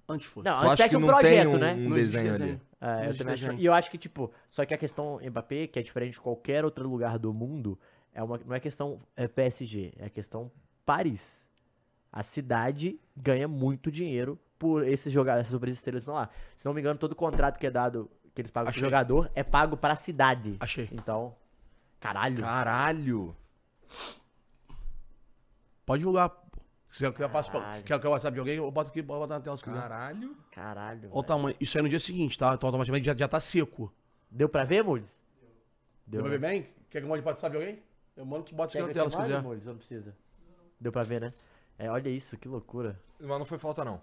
Antes 0.07 0.27
fosse. 0.27 0.45
Não, 0.47 0.59
antes 0.69 0.85
que 0.89 0.97
um 0.97 0.99
não 0.99 1.07
tem 1.07 1.17
projeto, 1.19 1.55
um, 1.55 1.59
né? 1.59 1.73
um 1.73 1.89
Não 1.89 1.97
existe 1.97 2.17
desenho 2.17 2.31
desenho. 2.31 2.49
ali? 2.51 2.61
É, 2.81 2.93
eu 2.95 3.03
existe 3.05 3.17
também 3.19 3.33
acho. 3.33 3.51
E 3.53 3.65
eu 3.65 3.73
acho 3.73 3.91
que, 3.91 3.97
tipo, 3.97 4.31
só 4.49 4.65
que 4.65 4.73
a 4.73 4.77
questão 4.77 5.19
Mbappé, 5.23 5.67
que 5.67 5.79
é 5.79 5.81
diferente 5.81 6.13
de 6.13 6.19
qualquer 6.21 6.63
outro 6.65 6.87
lugar 6.87 7.17
do 7.19 7.33
mundo, 7.33 7.77
é 8.13 8.21
uma, 8.21 8.39
não 8.45 8.55
é 8.55 8.59
questão 8.59 8.99
é 9.15 9.27
PSG, 9.27 9.93
é 9.97 10.09
questão 10.09 10.51
Paris. 10.85 11.40
A 12.11 12.23
cidade 12.23 12.99
ganha 13.15 13.47
muito 13.47 13.91
dinheiro 13.91 14.37
por 14.59 14.85
esses 14.87 15.11
jogadores, 15.11 15.47
essas 15.47 15.53
superestrelas 15.53 16.01
estão 16.03 16.13
lá. 16.13 16.29
Se 16.55 16.65
não 16.65 16.73
me 16.73 16.81
engano, 16.81 16.99
todo 16.99 17.15
contrato 17.15 17.57
que 17.57 17.65
é 17.67 17.71
dado, 17.71 18.09
que 18.35 18.41
eles 18.41 18.51
pagam 18.51 18.71
pro 18.71 18.79
jogador, 18.79 19.31
é 19.33 19.43
pago 19.43 19.77
pra 19.77 19.95
cidade. 19.95 20.57
Achei. 20.59 20.89
Então, 20.91 21.35
caralho. 21.99 22.41
Caralho! 22.43 23.35
Pode 25.85 25.99
divulgar. 25.99 26.29
pô. 26.29 26.61
Se 26.89 27.09
pra- 27.09 27.29
Caralho. 27.29 27.83
quer, 27.85 27.99
quer 28.01 28.07
o 28.07 28.11
WhatsApp 28.11 28.33
de 28.33 28.39
alguém, 28.39 28.55
eu 28.57 28.69
boto 28.69 28.89
aqui, 28.89 29.01
bota 29.01 29.33
na 29.33 29.39
tela 29.39 29.55
se 29.55 29.63
quiser. 29.63 29.79
Caralho! 29.79 30.35
Caralho. 30.51 30.99
Olha 31.03 31.09
o 31.09 31.11
velho. 31.13 31.23
tamanho. 31.23 31.55
Isso 31.59 31.77
aí 31.77 31.81
no 31.83 31.89
dia 31.89 31.99
seguinte, 31.99 32.37
tá? 32.37 32.53
Então 32.53 32.67
automaticamente 32.67 33.05
já, 33.05 33.15
já 33.15 33.27
tá 33.29 33.39
seco. 33.39 33.91
Deu 34.29 34.49
pra 34.49 34.65
ver, 34.65 34.83
Mules? 34.83 35.09
Deu 36.05 36.21
Deu. 36.21 36.21
pra 36.23 36.29
ver 36.31 36.39
né? 36.39 36.47
bem? 36.49 36.69
Quer 36.89 36.99
que 36.99 37.05
eu 37.05 37.09
mande 37.09 37.21
pro 37.21 37.31
WhatsApp 37.31 37.55
de 37.57 37.63
alguém? 37.63 37.81
Eu 38.17 38.25
mando 38.25 38.43
que 38.43 38.53
bota 38.53 38.73
Quer 38.73 38.79
aqui 38.83 38.91
que 38.91 38.97
na 38.97 39.03
eu 39.05 39.09
tela 39.09 39.09
te 39.09 39.11
se 39.11 39.17
mande, 39.17 39.29
quiser. 39.29 39.41
Mules? 39.41 39.65
Ou 39.65 39.71
não 39.73 39.77
precisa? 39.77 40.15
Deu 40.79 40.91
pra 40.91 41.03
ver, 41.03 41.21
né? 41.21 41.33
É, 41.81 41.89
olha 41.89 42.09
isso, 42.09 42.37
que 42.37 42.47
loucura. 42.47 43.01
Mas 43.19 43.39
não 43.39 43.43
foi 43.43 43.57
falta, 43.57 43.83
não. 43.83 43.99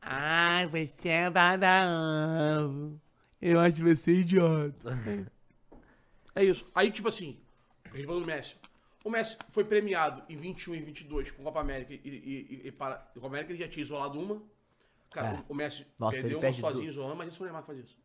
Ai, 0.00 0.64
você 0.68 1.08
é 1.08 1.28
badão. 1.28 3.00
Eu 3.42 3.58
acho 3.58 3.82
você 3.82 4.18
idiota. 4.18 4.96
é 6.36 6.44
isso. 6.44 6.64
Aí, 6.72 6.92
tipo 6.92 7.08
assim, 7.08 7.36
respondendo 7.92 8.22
o 8.22 8.26
Messi. 8.26 8.54
O 9.02 9.10
Messi 9.10 9.36
foi 9.50 9.64
premiado 9.64 10.22
em 10.28 10.36
21 10.36 10.76
e 10.76 10.82
22 10.82 11.32
com 11.32 11.42
Copa 11.42 11.58
América 11.58 11.94
e, 11.94 12.00
e, 12.04 12.08
e, 12.08 12.68
e 12.68 12.70
para. 12.70 12.98
Copa 13.14 13.26
América 13.26 13.52
ele 13.52 13.58
já 13.58 13.68
tinha 13.68 13.82
isolado 13.82 14.20
uma. 14.20 14.40
Cara, 15.10 15.38
É. 15.38 15.44
o 15.48 15.54
Messi 15.54 15.84
Nossa, 15.98 16.16
perdeu 16.16 16.38
uma 16.38 16.42
perde 16.42 16.60
sozinho 16.60 16.88
isolando, 16.88 17.16
mas 17.16 17.34
é 17.34 17.40
o 17.40 17.42
Neymar 17.42 17.62
que 17.62 17.66
faz 17.66 17.78
isso. 17.80 17.98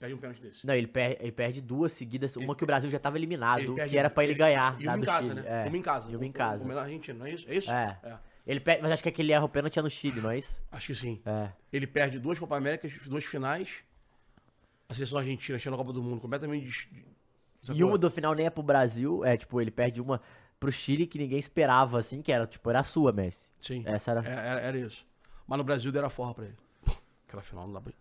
Perde 0.00 0.14
um 0.14 0.18
pênalti 0.18 0.40
desse. 0.40 0.66
Não, 0.66 0.74
ele, 0.74 0.86
per- 0.88 1.18
ele 1.20 1.30
perde 1.30 1.60
duas 1.60 1.92
seguidas, 1.92 2.34
uma 2.36 2.56
que 2.56 2.64
o 2.64 2.66
Brasil 2.66 2.88
já 2.90 2.98
tava 2.98 3.18
eliminado, 3.18 3.60
Ele 3.60 3.74
perde- 3.74 3.90
que 3.90 3.98
era 3.98 4.08
pra 4.10 4.24
ele 4.24 4.34
ganhar. 4.34 4.80
E 4.80 4.88
uma 4.88 4.96
em 4.96 5.00
casa, 5.02 5.28
Chile. 5.28 5.40
né? 5.42 5.64
É, 5.64 5.68
Uma 5.68 5.76
em 5.76 5.82
casa. 5.82 6.10
E 6.10 6.16
uma 6.16 6.26
em 6.26 6.30
O- 6.30 6.32
casa. 6.32 6.64
O, 6.64 6.68
o, 6.70 6.74
na 6.74 6.80
Argentina, 6.80 7.18
não 7.18 7.26
é 7.26 7.30
isso? 7.32 7.44
É 7.48 7.54
isso? 7.54 7.70
É. 7.70 7.98
Ele 8.46 8.58
perde, 8.60 8.82
mas 8.82 8.90
acho 8.92 9.02
que 9.02 9.08
aquele 9.10 9.30
erra 9.30 9.44
o 9.44 9.48
pênalti 9.48 9.78
é 9.78 9.82
no 9.82 9.90
Chile, 9.90 10.20
não 10.22 10.30
é 10.30 10.38
isso? 10.38 10.60
Acho 10.72 10.86
que 10.88 10.94
sim. 10.94 11.20
É. 11.26 11.50
Ele 11.70 11.86
perde 11.86 12.18
duas 12.18 12.38
Copa 12.38 12.56
Américas, 12.56 12.92
duas 13.06 13.24
finais. 13.26 13.84
A 14.88 14.94
seleção 14.94 15.18
argentina 15.18 15.58
chegando 15.58 15.74
na 15.78 15.84
Copa 15.84 15.92
do 15.92 16.02
Mundo 16.02 16.20
completamente. 16.20 16.64
des- 16.64 16.88
E 17.76 17.84
uma 17.84 17.98
do 17.98 18.10
final 18.10 18.34
nem 18.34 18.46
é 18.46 18.50
pro 18.50 18.62
Brasil, 18.62 19.22
é 19.24 19.36
tipo, 19.36 19.60
ele 19.60 19.70
perde 19.70 20.00
uma 20.00 20.20
pro 20.58 20.72
Chile 20.72 21.06
que 21.06 21.18
ninguém 21.18 21.38
esperava, 21.38 21.98
assim, 21.98 22.22
que 22.22 22.32
era, 22.32 22.46
tipo, 22.46 22.68
era 22.70 22.80
a 22.80 22.84
sua, 22.84 23.12
Messi. 23.12 23.48
Sim. 23.60 23.82
Essa 23.86 24.12
era. 24.12 24.20
É, 24.26 24.32
Era, 24.48 24.60
era 24.60 24.78
isso. 24.78 25.06
Mas 25.46 25.58
no 25.58 25.64
Brasil 25.64 25.92
deram 25.92 26.06
a 26.06 26.10
forra 26.10 26.32
pra 26.34 26.44
ele. 26.46 26.56
Aquela 27.28 27.42
final 27.42 27.66
não 27.66 27.74
dá 27.74 27.80
pra. 27.82 27.92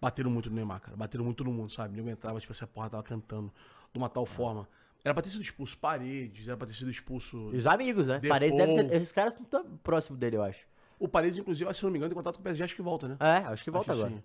Bateram 0.00 0.30
muito 0.30 0.48
no 0.48 0.56
Neymar, 0.56 0.80
cara. 0.80 0.96
Bateram 0.96 1.24
muito 1.24 1.44
no 1.44 1.52
mundo, 1.52 1.70
sabe? 1.72 1.94
O 1.94 1.96
nego 1.96 2.08
entrava, 2.08 2.40
tipo, 2.40 2.52
essa 2.52 2.66
porra 2.66 2.88
tava 2.88 3.02
cantando 3.02 3.52
de 3.92 3.98
uma 3.98 4.08
tal 4.08 4.24
forma. 4.24 4.68
Era 5.04 5.14
pra 5.14 5.22
ter 5.22 5.30
sido 5.30 5.42
expulso 5.42 5.76
Paredes, 5.78 6.48
era 6.48 6.56
pra 6.56 6.66
ter 6.66 6.74
sido 6.74 6.90
expulso. 6.90 7.50
E 7.52 7.56
os 7.56 7.66
amigos, 7.66 8.06
né? 8.06 8.20
Paredes 8.20 8.56
deve 8.56 8.74
ser. 8.74 8.92
Esses 8.92 9.12
caras 9.12 9.34
estão 9.34 9.44
tão 9.46 9.76
próximos 9.78 10.18
dele, 10.18 10.36
eu 10.36 10.42
acho. 10.42 10.60
O 10.98 11.08
Paredes, 11.08 11.38
inclusive, 11.38 11.72
se 11.72 11.82
não 11.82 11.90
me 11.90 11.98
engano, 11.98 12.10
tem 12.10 12.16
contato 12.16 12.36
com 12.36 12.40
o 12.40 12.44
PSG, 12.44 12.64
acho 12.64 12.76
que 12.76 12.82
volta, 12.82 13.08
né? 13.08 13.16
É, 13.20 13.36
acho 13.46 13.64
que 13.64 13.70
volta 13.70 13.92
Acho 13.92 14.00
agora. 14.02 14.14
sim. 14.16 14.22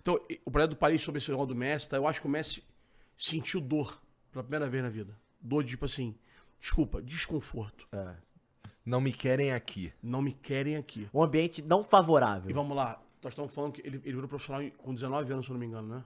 Então, 0.00 0.14
o 0.46 0.50
problema 0.50 0.68
do 0.68 0.76
Paris 0.76 1.02
sobre 1.02 1.18
esse 1.18 1.30
negócio 1.30 1.48
do 1.48 1.54
Messi, 1.54 1.88
tá? 1.88 1.96
eu 1.98 2.08
acho 2.08 2.20
que 2.22 2.26
o 2.26 2.30
Messi 2.30 2.64
sentiu 3.18 3.60
dor 3.60 4.00
pela 4.32 4.42
primeira 4.42 4.66
vez 4.68 4.82
na 4.82 4.88
vida. 4.88 5.14
Dor 5.38 5.62
de, 5.62 5.70
tipo 5.70 5.84
assim, 5.84 6.14
desculpa, 6.58 7.02
desconforto. 7.02 7.86
É. 7.92 8.14
Não 8.84 9.00
me 9.00 9.12
querem 9.12 9.52
aqui. 9.52 9.92
Não 10.02 10.22
me 10.22 10.32
querem 10.32 10.76
aqui. 10.76 11.08
Um 11.12 11.22
ambiente 11.22 11.60
não 11.60 11.84
favorável. 11.84 12.50
E 12.50 12.54
vamos 12.54 12.74
lá, 12.74 12.98
nós 13.22 13.32
estamos 13.32 13.54
falando 13.54 13.72
que 13.72 13.80
ele, 13.86 13.96
ele 13.98 14.12
virou 14.14 14.28
profissional 14.28 14.62
com 14.78 14.94
19 14.94 15.32
anos, 15.32 15.44
se 15.46 15.50
eu 15.50 15.54
não 15.54 15.60
me 15.60 15.66
engano, 15.66 15.88
né? 15.96 16.04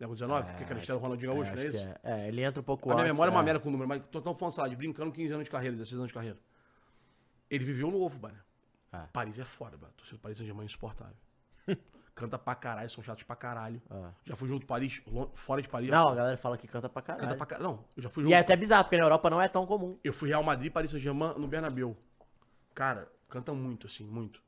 É 0.00 0.06
com 0.06 0.12
19? 0.14 0.46
que 0.54 0.64
é 0.64 0.78
história 0.78 0.84
do 0.86 0.98
Ronaldinho 0.98 1.32
Gaúcho, 1.32 1.52
É, 1.52 1.54
não 1.54 1.62
é 1.62 1.66
isso? 1.66 1.84
é. 1.84 1.98
É, 2.02 2.28
ele 2.28 2.42
entra 2.42 2.60
um 2.60 2.64
pouco 2.64 2.90
A 2.90 2.94
minha 2.94 3.04
antes, 3.04 3.12
memória 3.14 3.30
é 3.30 3.34
uma 3.34 3.40
é. 3.40 3.44
merda 3.44 3.60
com 3.60 3.68
o 3.68 3.72
número, 3.72 3.88
mas 3.88 4.02
tô 4.10 4.20
tão 4.20 4.34
falando, 4.34 4.52
sei 4.54 4.62
lá, 4.64 4.68
de 4.68 4.74
brincando 4.76 5.12
15 5.12 5.32
anos 5.32 5.44
de 5.44 5.50
carreira, 5.50 5.72
16 5.76 5.96
anos 5.98 6.08
de 6.08 6.14
carreira. 6.14 6.38
Ele 7.50 7.64
viveu 7.64 7.90
no 7.90 8.00
ovo, 8.00 8.20
mano. 8.20 8.38
É. 8.92 8.98
Paris 9.12 9.38
é 9.38 9.44
foda, 9.44 9.76
mano. 9.76 9.92
Torcida 9.96 10.18
do 10.18 10.20
Paris 10.20 10.38
Saint-Germain 10.38 10.64
é 10.64 10.66
insuportável. 10.66 11.14
Canta 12.14 12.36
pra 12.38 12.54
caralho, 12.54 12.90
são 12.90 13.02
chatos 13.02 13.22
pra 13.24 13.36
caralho. 13.36 13.80
É. 13.90 14.08
Já 14.24 14.36
fui 14.36 14.48
junto 14.48 14.66
Paris, 14.66 15.00
fora 15.34 15.62
de 15.62 15.68
Paris. 15.68 15.88
Não, 15.88 16.08
a 16.08 16.14
galera 16.14 16.36
fala 16.36 16.58
que 16.58 16.66
canta 16.68 16.88
pra 16.88 17.00
Canta 17.00 17.18
caralho. 17.20 17.36
pra 17.38 17.46
caralho. 17.46 17.68
Não, 17.70 17.84
eu 17.96 18.02
já 18.02 18.08
fui 18.10 18.22
E 18.22 18.24
junto. 18.24 18.34
é 18.34 18.38
até 18.38 18.54
bizarro, 18.56 18.84
porque 18.84 18.96
na 18.98 19.04
Europa 19.04 19.30
não 19.30 19.40
é 19.40 19.48
tão 19.48 19.64
comum. 19.66 19.98
Eu 20.04 20.12
fui 20.12 20.28
Real 20.28 20.42
Madrid, 20.42 20.70
Paris 20.72 20.90
Saint-Germain 20.90 21.34
no 21.38 21.46
Bernabéu. 21.48 21.96
Cara, 22.74 23.08
canta 23.30 23.54
muito, 23.54 23.86
assim, 23.86 24.04
muito. 24.04 24.42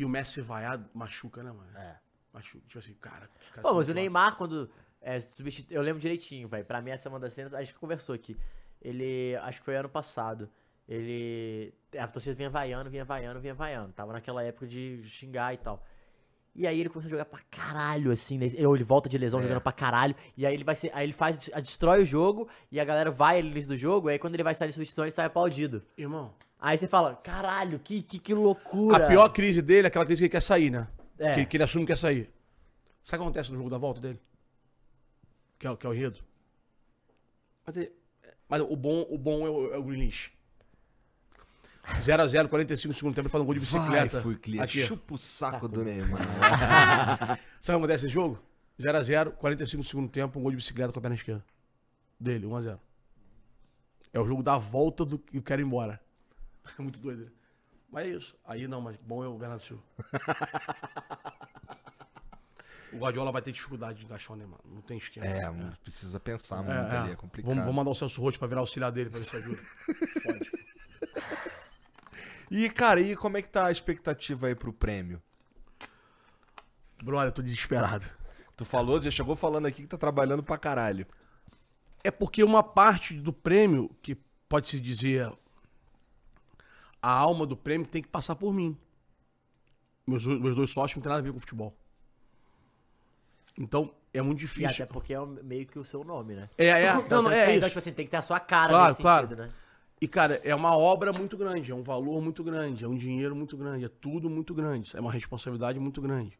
E 0.00 0.04
o 0.04 0.08
Messi 0.08 0.40
vaiado 0.40 0.88
machuca, 0.94 1.42
né, 1.42 1.52
mano? 1.52 1.76
É. 1.76 1.94
Machuca. 2.32 2.64
Tipo 2.66 2.78
assim, 2.78 2.94
cara. 2.94 3.28
os 3.38 3.48
caras 3.50 3.62
Pô, 3.62 3.74
mas 3.74 3.86
o 3.86 3.92
Neymar, 3.92 4.34
quando 4.34 4.70
é, 4.98 5.20
substitu... 5.20 5.74
Eu 5.74 5.82
lembro 5.82 6.00
direitinho, 6.00 6.48
velho. 6.48 6.64
Pra 6.64 6.80
mim, 6.80 6.90
essa 6.90 7.06
é 7.06 7.10
uma 7.10 7.20
das 7.20 7.34
cenas. 7.34 7.52
A 7.52 7.62
gente 7.62 7.74
conversou 7.74 8.14
aqui. 8.14 8.34
Ele. 8.80 9.36
Acho 9.42 9.58
que 9.58 9.64
foi 9.66 9.76
ano 9.76 9.90
passado. 9.90 10.48
Ele. 10.88 11.74
A 11.98 12.08
torcida 12.08 12.34
vinha 12.34 12.48
vaiando, 12.48 12.88
vinha 12.88 13.04
vaiando, 13.04 13.40
vinha 13.40 13.52
vaiando. 13.52 13.92
Tava 13.92 14.14
naquela 14.14 14.42
época 14.42 14.66
de 14.66 15.02
xingar 15.04 15.52
e 15.52 15.58
tal. 15.58 15.84
E 16.54 16.66
aí 16.66 16.80
ele 16.80 16.88
começou 16.88 17.08
a 17.08 17.10
jogar 17.10 17.26
pra 17.26 17.40
caralho, 17.50 18.10
assim, 18.10 18.38
né? 18.38 18.46
Ou 18.66 18.74
ele 18.74 18.84
volta 18.84 19.06
de 19.06 19.18
lesão 19.18 19.42
jogando 19.42 19.60
pra 19.60 19.70
caralho. 19.70 20.16
E 20.34 20.46
aí 20.46 20.54
ele 20.54 20.64
vai 20.64 20.76
ser. 20.76 20.90
Aí 20.94 21.04
ele 21.04 21.12
faz. 21.12 21.36
Destrói 21.36 22.00
o 22.00 22.06
jogo. 22.06 22.48
E 22.72 22.80
a 22.80 22.84
galera 22.86 23.10
vai 23.10 23.38
ele 23.38 23.48
no 23.48 23.52
início 23.52 23.68
do 23.68 23.76
jogo. 23.76 24.08
E 24.08 24.14
aí 24.14 24.18
quando 24.18 24.32
ele 24.32 24.42
vai 24.42 24.54
sair 24.54 24.68
de 24.68 24.74
substituição, 24.74 25.04
ele 25.04 25.14
sai 25.14 25.26
aplaudido. 25.26 25.82
Irmão, 25.98 26.34
Aí 26.60 26.76
você 26.76 26.86
fala, 26.86 27.16
caralho, 27.16 27.78
que, 27.78 28.02
que, 28.02 28.18
que 28.18 28.34
loucura. 28.34 29.06
a 29.06 29.08
pior 29.08 29.28
crise 29.30 29.62
dele 29.62 29.86
é 29.86 29.88
aquela 29.88 30.04
crise 30.04 30.20
que 30.20 30.24
ele 30.24 30.30
quer 30.30 30.42
sair, 30.42 30.70
né? 30.70 30.86
É. 31.18 31.34
Que, 31.34 31.46
que 31.46 31.56
ele 31.56 31.64
assume 31.64 31.84
que 31.86 31.92
quer 31.92 31.96
sair. 31.98 32.30
Sabe 33.02 33.22
o 33.22 33.24
que 33.24 33.28
acontece 33.28 33.50
no 33.50 33.56
jogo 33.56 33.70
da 33.70 33.78
volta 33.78 34.00
dele? 34.00 34.20
Que 35.58 35.66
é, 35.66 35.70
o- 35.70 35.76
que 35.76 35.86
é 35.86 35.90
o 35.90 35.94
enredo? 35.94 36.20
Mas, 37.66 37.76
ele- 37.76 37.92
mas 38.48 38.60
o 38.62 38.76
bom, 38.76 39.06
o 39.08 39.16
bom 39.16 39.46
é 39.46 39.50
o, 39.50 39.74
é 39.74 39.78
o 39.78 39.82
Grealish. 39.82 40.30
0x0, 42.00 42.48
45 42.48 42.94
segundo 42.94 43.14
tempo, 43.14 43.26
ele 43.26 43.32
faz 43.32 43.42
um 43.42 43.44
gol 43.46 43.54
de 43.54 43.60
Vai, 43.60 43.80
bicicleta. 43.80 44.20
fui 44.20 44.36
cliente. 44.36 44.62
Aqui. 44.64 44.80
Chupa 44.86 45.14
o 45.14 45.18
saco 45.18 45.66
do 45.66 45.82
Neymar. 45.82 46.20
Sabe 47.60 47.76
o 47.76 47.80
que 47.80 47.84
acontece 47.84 48.04
nesse 48.04 48.14
jogo? 48.14 48.38
0x0, 48.78 49.32
45 49.32 49.82
segundo 49.84 50.08
tempo, 50.08 50.38
um 50.38 50.42
gol 50.42 50.50
de 50.52 50.58
bicicleta 50.58 50.92
com 50.92 50.98
a 50.98 51.02
perna 51.02 51.16
esquerda. 51.16 51.44
Dele, 52.18 52.46
1x0. 52.46 52.78
É 54.12 54.20
o 54.20 54.26
jogo 54.26 54.42
da 54.42 54.56
volta 54.58 55.04
do 55.04 55.18
que 55.18 55.38
eu 55.38 55.42
quero 55.42 55.62
ir 55.62 55.64
embora. 55.64 56.00
É 56.78 56.82
muito 56.82 57.00
doido. 57.00 57.24
né? 57.24 57.30
Mas 57.90 58.06
é 58.06 58.10
isso. 58.10 58.36
Aí 58.44 58.68
não, 58.68 58.80
mas 58.80 58.96
bom 58.98 59.24
é 59.24 59.28
o 59.28 59.36
Bernardo 59.36 59.62
Silva. 59.62 59.82
o 62.92 62.96
Guardiola 62.98 63.32
vai 63.32 63.42
ter 63.42 63.52
dificuldade 63.52 63.98
de 64.00 64.04
encaixar 64.04 64.32
o 64.32 64.36
Neymar. 64.36 64.60
Não 64.64 64.80
tem 64.82 64.98
esquema. 64.98 65.26
É, 65.26 65.48
mano, 65.48 65.76
precisa 65.82 66.18
pensar 66.20 66.56
É, 66.58 66.62
muito 66.80 66.94
é. 66.94 66.98
ali, 66.98 67.12
é 67.12 67.16
complicado. 67.16 67.48
Vamos, 67.50 67.64
vamos 67.64 67.76
mandar 67.76 67.90
o 67.90 67.94
Celso 67.94 68.20
Roth 68.20 68.36
pra 68.38 68.46
virar 68.48 68.60
auxiliar 68.60 68.92
dele 68.92 69.10
pra 69.10 69.18
ver 69.18 69.24
se 69.24 69.36
ajuda. 69.36 69.60
Fode. 70.22 70.50
E, 72.50 72.68
cara, 72.68 73.00
e 73.00 73.14
como 73.16 73.36
é 73.36 73.42
que 73.42 73.48
tá 73.48 73.66
a 73.66 73.72
expectativa 73.72 74.48
aí 74.48 74.54
pro 74.54 74.72
prêmio? 74.72 75.22
Brother, 77.02 77.28
eu 77.28 77.32
tô 77.32 77.42
desesperado. 77.42 78.04
Tu 78.56 78.64
falou, 78.64 79.00
já 79.00 79.10
chegou 79.10 79.36
falando 79.36 79.66
aqui 79.66 79.82
que 79.82 79.88
tá 79.88 79.96
trabalhando 79.96 80.42
pra 80.42 80.58
caralho. 80.58 81.06
É 82.02 82.10
porque 82.10 82.42
uma 82.42 82.62
parte 82.62 83.14
do 83.14 83.32
prêmio, 83.32 83.88
que 84.02 84.16
pode-se 84.48 84.80
dizer 84.80 85.32
a 87.02 87.10
alma 87.10 87.46
do 87.46 87.56
prêmio, 87.56 87.86
tem 87.86 88.02
que 88.02 88.08
passar 88.08 88.34
por 88.36 88.52
mim. 88.52 88.76
Meus, 90.06 90.26
meus 90.26 90.56
dois 90.56 90.70
sócios 90.70 90.96
não 90.96 91.02
tem 91.02 91.10
nada 91.10 91.20
a 91.20 91.24
ver 91.24 91.32
com 91.32 91.40
futebol. 91.40 91.74
Então, 93.58 93.92
é 94.12 94.22
muito 94.22 94.38
E 94.38 94.40
difícil. 94.40 94.84
até 94.84 94.92
porque 94.92 95.14
é 95.14 95.18
meio 95.42 95.66
que 95.66 95.78
o 95.78 95.84
seu 95.84 96.02
nome, 96.02 96.34
né? 96.34 96.48
É, 96.56 96.68
é, 96.68 96.94
não, 97.08 97.22
não, 97.22 97.30
é 97.30 97.56
então, 97.56 97.68
isso. 97.68 97.68
tipo 97.68 97.78
assim, 97.78 97.92
tem 97.92 98.04
que 98.06 98.10
ter 98.10 98.16
a 98.16 98.22
sua 98.22 98.40
cara 98.40 98.68
Claro, 98.70 98.88
nesse 98.88 99.02
claro. 99.02 99.28
sentido, 99.28 99.42
né? 99.46 99.52
E, 100.00 100.08
cara, 100.08 100.40
é 100.42 100.54
uma 100.54 100.74
obra 100.74 101.12
muito 101.12 101.36
grande, 101.36 101.70
é 101.70 101.74
um 101.74 101.82
valor 101.82 102.22
muito 102.22 102.42
grande, 102.42 102.84
é 102.84 102.88
um 102.88 102.96
dinheiro 102.96 103.36
muito 103.36 103.54
grande, 103.56 103.84
é 103.84 103.88
tudo 103.88 104.30
muito 104.30 104.54
grande, 104.54 104.96
é 104.96 105.00
uma 105.00 105.12
responsabilidade 105.12 105.78
muito 105.78 106.00
grande. 106.00 106.39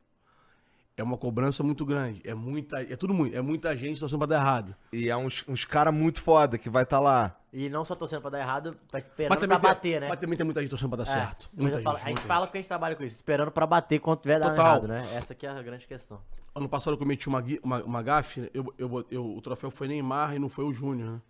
É 0.97 1.03
uma 1.03 1.17
cobrança 1.17 1.63
muito 1.63 1.87
grande, 1.87 2.21
é 2.25 2.35
muita, 2.35 2.83
é 2.83 2.95
tudo 2.95 3.15
muito, 3.15 3.35
é 3.35 3.41
muita 3.41 3.75
gente 3.75 3.99
torcendo 3.99 4.19
pra 4.19 4.27
dar 4.27 4.37
errado. 4.37 4.77
E 4.93 5.09
é 5.09 5.17
uns, 5.17 5.43
uns 5.49 5.65
caras 5.65 5.95
muito 5.95 6.21
foda 6.21 6.59
que 6.59 6.69
vai 6.69 6.83
estar 6.83 7.01
lá. 7.01 7.41
E 7.53 7.71
não 7.71 7.87
só 7.87 7.95
torcendo 7.95 8.21
pra 8.21 8.29
dar 8.31 8.39
errado, 8.41 8.77
mas 8.93 9.05
Mas 9.05 9.05
esperando 9.05 9.39
pra 9.39 9.49
tem, 9.49 9.59
bater, 9.71 10.01
né? 10.03 10.09
mas 10.09 10.19
também 10.21 10.37
tem 10.37 10.45
muita 10.45 10.61
gente 10.61 10.69
torcendo 10.69 10.91
pra 10.91 10.99
dar 11.03 11.11
É, 11.11 11.13
certo. 11.13 11.49
mas 11.55 11.63
Muita 11.63 11.79
eu 11.79 11.83
falo- 11.83 11.97
gente, 11.97 12.05
a 12.05 12.09
gente 12.09 12.17
muita 12.19 12.29
fala 12.29 12.47
porque 12.47 12.59
a 12.59 12.61
gente 12.61 12.69
trabalha 12.69 12.97
com 12.97 13.03
isso, 13.05 13.17
esperando 13.17 13.51
pra 13.51 13.67
bater 13.67 13.99
quando 13.99 14.21
tiver 14.21 14.41
Total. 14.41 14.55
errado, 14.55 14.89
né? 14.89 14.99
Essa 15.17 15.35
que 15.35 15.47
é 15.47 15.49
a 15.51 15.63
grande 15.63 15.87
questão. 15.87 16.21
Ano 16.55 16.69
passado 16.69 16.95
eu 16.95 16.99
cometi 16.99 17.29
uma, 17.29 17.43
uma, 17.63 17.83
uma 17.83 18.03
gafe, 18.03 18.43
né? 18.43 18.49
eu, 18.53 18.75
eu, 18.77 19.07
eu- 19.11 19.37
o 19.37 19.41
troféu 19.41 19.71
foi 19.71 19.89
Neymar 19.89 20.35
e 20.35 20.39
não 20.39 20.51
foi 20.51 20.65
o 20.67 20.73
Júnior, 20.73 21.13
né? 21.13 21.21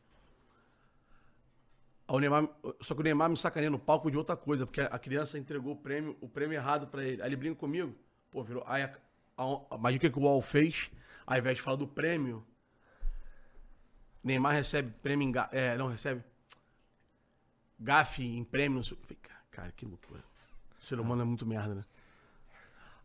O 2.09 2.19
Neymar, 2.19 2.49
só 2.81 2.93
que 2.93 3.01
o 3.01 3.05
Neymar 3.05 3.31
me 3.31 3.37
sacaneia 3.37 3.71
no 3.71 3.79
palco 3.79 4.11
de 4.11 4.17
outra 4.19 4.35
coisa, 4.37 4.67
porque 4.67 4.81
a 4.81 4.99
criança 4.99 5.39
entregou 5.39 5.75
o 5.75 5.77
prêmio, 5.77 6.17
o 6.21 6.29
prêmio 6.29 6.57
errado 6.57 6.89
pra 6.89 7.05
ele. 7.05 7.23
Aí 7.23 7.29
ele 7.29 7.37
brinca 7.37 7.55
comigo, 7.55 7.95
pô, 8.33 8.43
virou. 8.43 8.65
Aí 8.67 8.83
a, 8.83 8.91
mas 9.79 9.97
o 9.97 9.99
que, 9.99 10.11
que 10.11 10.19
o 10.19 10.23
UOL 10.23 10.43
fez? 10.43 10.91
Ao 11.27 11.37
invés 11.39 11.57
de 11.57 11.63
falar 11.63 11.77
do 11.77 11.87
prêmio, 11.87 12.45
Neymar 14.23 14.55
recebe 14.55 14.91
prêmio 15.03 15.29
em. 15.29 15.33
É, 15.53 15.77
não, 15.77 15.89
recebe. 15.89 16.23
Gafe 17.79 18.23
em 18.23 18.45
prêmio. 18.45 18.77
Não 18.77 18.83
sei. 18.83 18.97
Eu 18.97 19.01
falei, 19.03 19.19
cara, 19.51 19.73
que 19.73 19.87
loucura. 19.87 20.23
O 20.81 20.85
ser 20.85 20.99
humano 21.01 21.23
é 21.23 21.25
muito 21.25 21.47
merda, 21.47 21.75
né? 21.75 21.83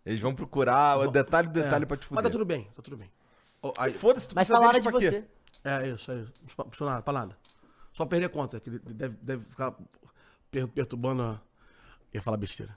Eles 0.06 0.22
vão 0.22 0.36
procurar 0.36 0.98
o 1.00 1.10
detalhe 1.10 1.48
do 1.48 1.54
detalhe 1.54 1.84
É. 1.84 1.88
pra 1.88 1.98
te 1.98 2.02
Mas 2.02 2.08
fuder. 2.10 2.24
tá 2.24 2.30
tudo 2.30 2.46
bem, 2.46 2.66
tá 2.76 2.82
tudo 2.82 2.96
bem. 2.98 3.12
Ó, 3.62 3.74
aí- 3.78 3.92
Foda-se, 3.92 4.28
tu 4.28 4.36
Mas 4.36 4.48
falaram 4.48 4.74
deles 4.74 4.84
de 4.86 4.90
pra 4.92 5.00
quê? 5.00 5.10
você. 5.12 5.26
É 5.64 5.88
isso, 5.90 6.12
é 6.12 6.16
isso. 6.18 6.34
Não 6.58 6.66
precisa 6.68 6.90
nada, 6.90 7.02
pra 7.02 7.14
nada. 7.14 7.38
Só 7.92 8.06
perder 8.06 8.30
conta, 8.30 8.60
que 8.60 8.70
ele 8.70 8.80
deve, 8.80 9.16
deve 9.22 9.46
ficar 9.46 9.74
per- 10.52 10.68
perturbando 10.68 11.24
a... 11.24 11.42
Ia 12.14 12.22
falar 12.22 12.38
besteira. 12.38 12.76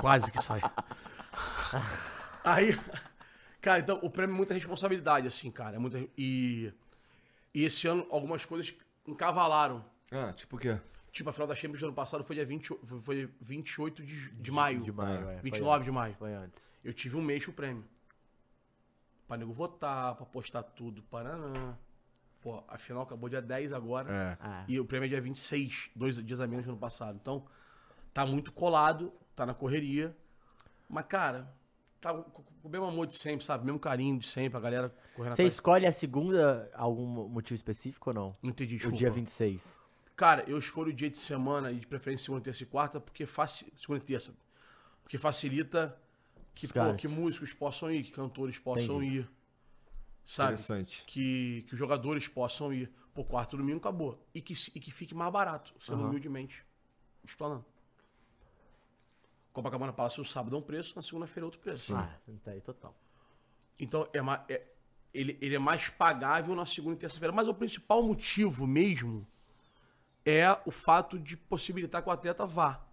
Quase 0.00 0.30
que 0.32 0.42
sai. 0.42 0.60
Aí, 2.46 2.70
cara, 3.60 3.80
então 3.80 3.98
o 4.02 4.08
prêmio 4.10 4.32
é 4.34 4.36
muita 4.36 4.54
responsabilidade, 4.54 5.26
assim, 5.26 5.50
cara. 5.50 5.76
É 5.76 5.78
muita... 5.78 5.98
e, 6.16 6.72
e 7.54 7.64
esse 7.64 7.86
ano 7.88 8.06
algumas 8.10 8.44
coisas 8.44 8.74
encavalaram. 9.06 9.84
Ah, 10.10 10.32
tipo 10.32 10.56
o 10.56 10.58
quê? 10.58 10.78
Tipo, 11.12 11.30
a 11.30 11.32
final 11.32 11.48
da 11.48 11.54
Champions 11.54 11.80
do 11.80 11.86
ano 11.86 11.94
passado 11.94 12.22
foi 12.22 12.36
dia 12.36 12.44
20, 12.44 12.68
foi- 12.84 13.00
foi 13.00 13.30
28 13.40 14.02
de, 14.04 14.30
de 14.30 14.50
maio. 14.52 14.80
De 14.82 14.92
maio, 14.92 15.28
é, 15.28 15.34
foi 15.38 15.42
29 15.50 15.74
antes, 15.76 15.84
de 15.86 15.90
maio. 15.90 16.14
Foi 16.14 16.32
antes. 16.34 16.62
Eu 16.84 16.92
tive 16.94 17.16
um 17.16 17.22
mês 17.22 17.42
pro 17.42 17.52
prêmio. 17.52 17.84
Pra 19.26 19.36
nego 19.36 19.52
votar, 19.52 20.14
pra 20.14 20.24
postar 20.26 20.62
tudo, 20.62 21.02
Paraná. 21.04 21.74
Pô, 22.42 22.62
a 22.68 22.78
final 22.78 23.02
acabou 23.02 23.28
dia 23.28 23.42
10 23.42 23.72
agora. 23.72 24.12
É. 24.12 24.36
Ah, 24.40 24.64
E 24.68 24.78
o 24.78 24.84
prêmio 24.84 25.06
é 25.06 25.08
dia 25.08 25.20
26, 25.20 25.90
dois 25.96 26.24
dias 26.24 26.38
a 26.38 26.46
menos 26.46 26.64
que 26.64 26.70
ano 26.70 26.78
passado. 26.78 27.18
Então, 27.20 27.44
tá 28.14 28.24
muito 28.24 28.52
colado, 28.52 29.12
tá 29.34 29.44
na 29.44 29.54
correria. 29.54 30.16
Mas, 30.88 31.06
cara, 31.06 31.52
tá 32.00 32.12
com 32.14 32.42
o 32.62 32.68
mesmo 32.68 32.86
amor 32.86 33.06
de 33.06 33.14
sempre, 33.14 33.44
sabe? 33.44 33.64
Mesmo 33.64 33.78
carinho 33.78 34.18
de 34.18 34.26
sempre, 34.26 34.56
a 34.56 34.60
galera 34.60 34.94
correndo 35.14 35.34
Você 35.34 35.42
atrás. 35.42 35.52
escolhe 35.52 35.86
a 35.86 35.92
segunda, 35.92 36.70
algum 36.74 37.06
motivo 37.28 37.54
específico 37.54 38.10
ou 38.10 38.14
não? 38.14 38.36
Não 38.42 38.50
entendi, 38.50 38.74
O 38.74 38.78
desculpa. 38.78 38.98
dia 38.98 39.10
26. 39.10 39.76
Cara, 40.14 40.44
eu 40.48 40.56
escolho 40.58 40.90
o 40.90 40.92
dia 40.94 41.10
de 41.10 41.16
semana 41.18 41.70
e 41.70 41.76
de 41.78 41.86
preferência 41.86 42.24
segunda, 42.24 42.42
terça 42.42 42.62
e 42.62 42.66
quarta, 42.66 43.00
porque 43.00 43.26
faci... 43.26 43.72
segunda 43.76 44.02
e 44.02 44.06
terça. 44.06 44.34
Porque 45.02 45.18
facilita 45.18 45.96
que, 46.54 46.66
pô, 46.66 46.94
que 46.94 47.06
músicos 47.06 47.52
possam 47.52 47.90
ir, 47.92 48.02
que 48.02 48.12
cantores 48.12 48.58
possam 48.58 48.96
Entendi. 49.02 49.18
ir. 49.18 49.30
Sabe? 50.24 50.54
Interessante. 50.54 51.04
Que, 51.06 51.64
que 51.68 51.74
os 51.74 51.78
jogadores 51.78 52.26
possam 52.26 52.72
ir. 52.72 52.90
Pô, 53.14 53.24
quarto 53.24 53.56
domingo 53.56 53.78
acabou. 53.78 54.26
E 54.34 54.40
que, 54.42 54.54
e 54.74 54.80
que 54.80 54.90
fique 54.90 55.14
mais 55.14 55.32
barato, 55.32 55.72
sendo 55.78 56.00
Aham. 56.00 56.08
humildemente. 56.08 56.64
Explanando. 57.24 57.64
Copacabana 59.56 59.90
Palace 59.90 60.18
no 60.18 60.24
sábado 60.26 60.54
é 60.54 60.58
um 60.58 60.62
preço, 60.62 60.92
na 60.94 61.00
segunda-feira 61.00 61.44
é 61.44 61.46
outro 61.46 61.58
preço. 61.60 61.96
Ah, 61.96 62.10
tá 62.44 62.50
aí 62.50 62.60
total. 62.60 62.94
Então, 63.80 64.06
é, 64.12 64.20
ma- 64.20 64.44
é- 64.50 64.62
ele, 65.14 65.38
ele 65.40 65.54
é 65.54 65.58
mais 65.58 65.88
pagável 65.88 66.54
na 66.54 66.66
segunda 66.66 66.94
e 66.94 66.98
terça-feira. 66.98 67.32
Mas 67.32 67.48
o 67.48 67.54
principal 67.54 68.02
motivo 68.02 68.66
mesmo 68.66 69.26
é 70.26 70.44
o 70.66 70.70
fato 70.70 71.18
de 71.18 71.38
possibilitar 71.38 72.02
que 72.02 72.08
o 72.10 72.12
atleta 72.12 72.44
vá. 72.44 72.84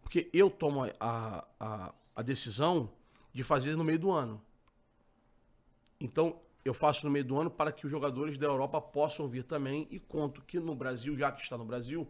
Porque 0.00 0.30
eu 0.32 0.48
tomo 0.48 0.84
a, 0.84 0.90
a, 0.98 1.44
a- 1.60 1.94
a 2.16 2.22
decisão 2.22 2.90
de 3.34 3.44
fazer 3.44 3.76
no 3.76 3.84
meio 3.84 3.98
do 3.98 4.10
ano. 4.10 4.40
Então, 6.00 6.40
eu 6.64 6.72
faço 6.72 7.04
no 7.04 7.12
meio 7.12 7.26
do 7.26 7.38
ano 7.38 7.50
para 7.50 7.72
que 7.72 7.84
os 7.84 7.92
jogadores 7.92 8.38
da 8.38 8.46
Europa 8.46 8.80
possam 8.80 9.28
vir 9.28 9.44
também 9.44 9.86
e 9.90 9.98
conto 10.00 10.40
que 10.40 10.58
no 10.58 10.74
Brasil, 10.74 11.14
já 11.14 11.30
que 11.30 11.42
está 11.42 11.58
no 11.58 11.64
Brasil, 11.66 12.08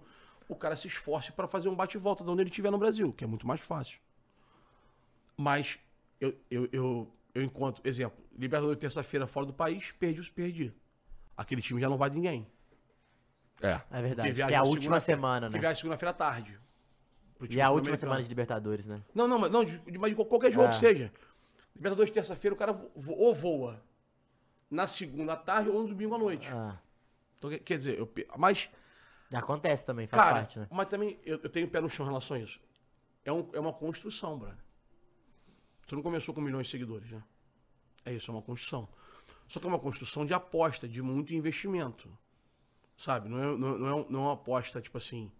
o 0.53 0.57
cara 0.57 0.77
se 0.77 0.87
esforce 0.89 1.33
para 1.33 1.47
fazer 1.47 1.69
um 1.69 1.75
bate-volta 1.75 2.25
de 2.25 2.31
onde 2.31 2.43
ele 2.43 2.51
estiver 2.51 2.71
no 2.71 2.79
Brasil, 2.79 3.13
que 3.13 3.25
é 3.25 3.27
muito 3.27 3.47
mais 3.47 3.61
fácil. 3.61 3.99
Mas 5.37 5.79
eu, 6.21 6.35
eu, 6.51 6.69
eu, 6.73 7.13
eu 7.35 7.43
encontro, 7.43 7.81
exemplo, 7.87 8.19
Libertadores 8.37 8.79
terça-feira 8.79 9.27
fora 9.27 9.47
do 9.47 9.53
país, 9.53 9.93
perdi, 9.93 10.31
perdi. 10.31 10.73
Aquele 11.37 11.61
time 11.63 11.81
já 11.81 11.89
não 11.89 11.97
vai 11.97 12.11
de 12.11 12.17
ninguém. 12.17 12.47
É. 13.63 13.81
É 13.91 14.03
verdade. 14.03 14.23
Que 14.23 14.29
Que 14.29 14.33
viaja 14.33 14.55
é 14.55 14.57
a 14.57 14.63
última 14.63 14.99
segunda-feira- 15.01 15.19
semana, 15.21 15.47
Que 15.49 15.55
né? 15.55 15.61
viaja 15.61 15.77
segunda-feira 15.81 16.11
à 16.11 16.15
tarde. 16.15 16.59
pro 17.39 17.47
time 17.47 17.59
E 17.59 17.61
é 17.61 17.65
a 17.65 17.71
última 17.71 17.97
semana 17.97 18.23
de 18.23 18.29
Libertadores, 18.29 18.87
né? 18.87 19.03
Não, 19.15 19.27
não, 19.29 19.39
mas, 19.39 19.51
não, 19.51 19.65
de, 19.65 19.79
de- 19.79 19.99
mas 19.99 20.11
de 20.15 20.25
qualquer 20.25 20.53
jogo 20.53 20.67
É. 20.67 20.71
que 20.71 20.77
seja. 20.77 21.13
Libertadores 21.75 22.11
terça-feira, 22.11 22.55
o 22.55 22.59
cara 22.59 22.73
vo- 22.73 23.15
ou 23.15 23.35
voa 23.35 23.83
na 24.71 24.87
segunda 24.87 25.33
à 25.35 25.37
tarde 25.37 25.69
ou 25.71 25.83
no 25.83 25.89
domingo 25.89 26.15
à 26.15 26.19
noite. 26.19 26.49
Ah, 26.53 26.79
Então, 27.39 27.51
quer- 27.59 27.79
dizer, 27.79 27.99
eu, 27.99 28.11
mas, 28.37 28.69
acontece 29.37 29.85
também, 29.87 30.07
faz 30.07 30.23
cara, 30.23 30.37
parte, 30.41 30.59
né? 30.59 30.67
mas 30.71 30.89
também 30.89 31.19
eu, 31.25 31.39
eu 31.43 31.49
tenho 31.51 31.69
pé 31.69 31.81
no 31.81 31.89
chão 31.89 32.05
em 32.05 32.09
relação 32.09 32.37
a 32.37 32.41
isso. 32.41 32.61
É, 33.25 33.33
um- 33.33 33.49
é 33.53 33.61
uma 33.61 33.73
construção, 33.73 34.39
brother. 34.39 34.59
Tu 35.87 35.95
não 35.97 36.03
começou 36.03 36.35
com 36.35 36.41
milhões 36.41 36.67
de 36.67 36.71
seguidores, 36.71 37.11
né? 37.11 37.23
É 38.05 38.13
isso, 38.13 38.31
é 38.31 38.35
uma 38.35 38.43
construção. 38.43 38.89
Só 39.47 39.59
que 39.61 39.67
é 39.67 39.69
uma 39.69 39.79
construção 39.79 40.25
de 40.25 40.33
aposta, 40.33 40.89
de 40.89 41.03
muito 41.03 41.35
investimento. 41.35 42.09
Sabe? 42.97 43.29
Não 43.29 43.39
é, 43.39 43.57
não, 43.57 43.79
não 43.79 43.87
é, 44.01 44.07
não 44.11 44.21
é 44.21 44.23
uma 44.25 44.33
aposta, 44.35 44.81
tipo 44.81 44.97
assim. 44.99 45.31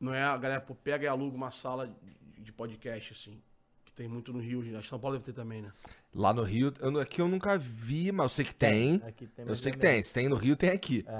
Não 0.00 0.12
é 0.14 0.22
a 0.22 0.36
galera, 0.36 0.60
pô, 0.60 0.74
pega 0.74 1.04
e 1.04 1.08
aluga 1.08 1.36
uma 1.36 1.50
sala 1.50 1.86
de, 1.88 2.40
de 2.42 2.52
podcast, 2.52 3.12
assim. 3.12 3.42
Que 3.84 3.92
tem 3.92 4.08
muito 4.08 4.32
no 4.32 4.40
Rio. 4.40 4.60
Acho 4.60 4.80
que 4.82 4.88
São 4.88 4.98
Paulo 5.00 5.16
deve 5.16 5.24
ter 5.24 5.32
também, 5.32 5.62
né? 5.62 5.72
Lá 6.14 6.32
no 6.32 6.42
Rio, 6.42 6.72
eu, 6.80 7.00
aqui 7.00 7.20
eu 7.20 7.26
nunca 7.26 7.58
vi, 7.58 8.12
mas 8.12 8.24
eu 8.24 8.28
sei 8.28 8.44
que 8.44 8.54
tem. 8.54 9.02
Aqui 9.04 9.26
tem 9.26 9.42
eu 9.44 9.48
mais 9.48 9.60
sei 9.60 9.70
ou 9.70 9.74
que 9.74 9.80
tem. 9.80 10.00
Se 10.02 10.14
tem 10.14 10.28
no 10.28 10.36
Rio, 10.36 10.56
tem 10.56 10.70
aqui. 10.70 11.04
É. 11.08 11.12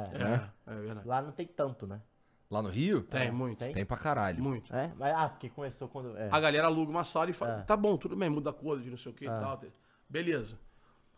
É, 0.71 0.73
é 0.73 0.81
verdade. 0.81 1.09
Lá 1.09 1.21
não 1.21 1.33
tem 1.33 1.47
tanto, 1.49 1.85
né? 1.87 2.01
Lá 2.49 2.63
no 2.63 2.69
Rio? 2.69 3.03
Tem, 3.03 3.27
É, 3.27 3.31
muito. 3.33 3.59
tem? 3.59 3.75
Tem 3.75 3.85
pra 3.85 3.97
caralho. 3.97 4.41
Muito. 4.41 4.73
É? 4.73 4.93
Mas, 4.97 5.13
ah, 5.17 5.29
porque 5.29 5.49
começou 5.51 5.89
quando. 5.89 6.17
É. 6.17 6.29
A 6.31 6.39
galera 6.39 6.69
aluga 6.69 6.91
uma 6.93 7.03
sala 7.03 7.29
e 7.29 7.33
fala, 7.33 7.61
É. 7.61 7.63
tá 7.63 7.77
bom, 7.77 7.97
tudo 7.97 8.15
bem, 8.15 8.31
muda 8.31 8.51
a 8.51 8.53
cor 8.53 8.81
de 8.81 8.89
não 8.89 8.97
sei 8.97 9.11
o 9.11 9.15
que 9.15 9.25
e 9.25 9.29
É. 9.29 9.31
tal. 9.31 9.61
Beleza. 10.09 10.57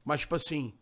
Mas, 0.02 0.20
tipo 0.20 0.34
assim, 0.34 0.72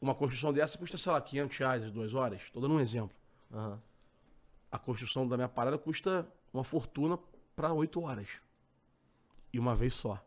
uma 0.00 0.14
construção 0.14 0.52
dessa 0.52 0.78
custa, 0.78 0.96
sei 0.96 1.10
lá, 1.10 1.20
500 1.20 1.58
reais 1.58 1.82
as 1.84 1.90
duas 1.90 2.14
horas. 2.14 2.42
Tô 2.52 2.60
dando 2.60 2.74
um 2.74 2.80
exemplo. 2.80 3.16
Aham. 3.52 3.80
A 4.70 4.78
construção 4.78 5.26
da 5.26 5.36
minha 5.36 5.48
parada 5.48 5.76
custa 5.76 6.28
uma 6.54 6.62
fortuna 6.62 7.18
pra 7.56 7.72
8 7.72 8.00
horas. 8.02 8.28
E 9.52 9.58
uma 9.58 9.74
vez 9.74 9.94
só. 9.94 10.24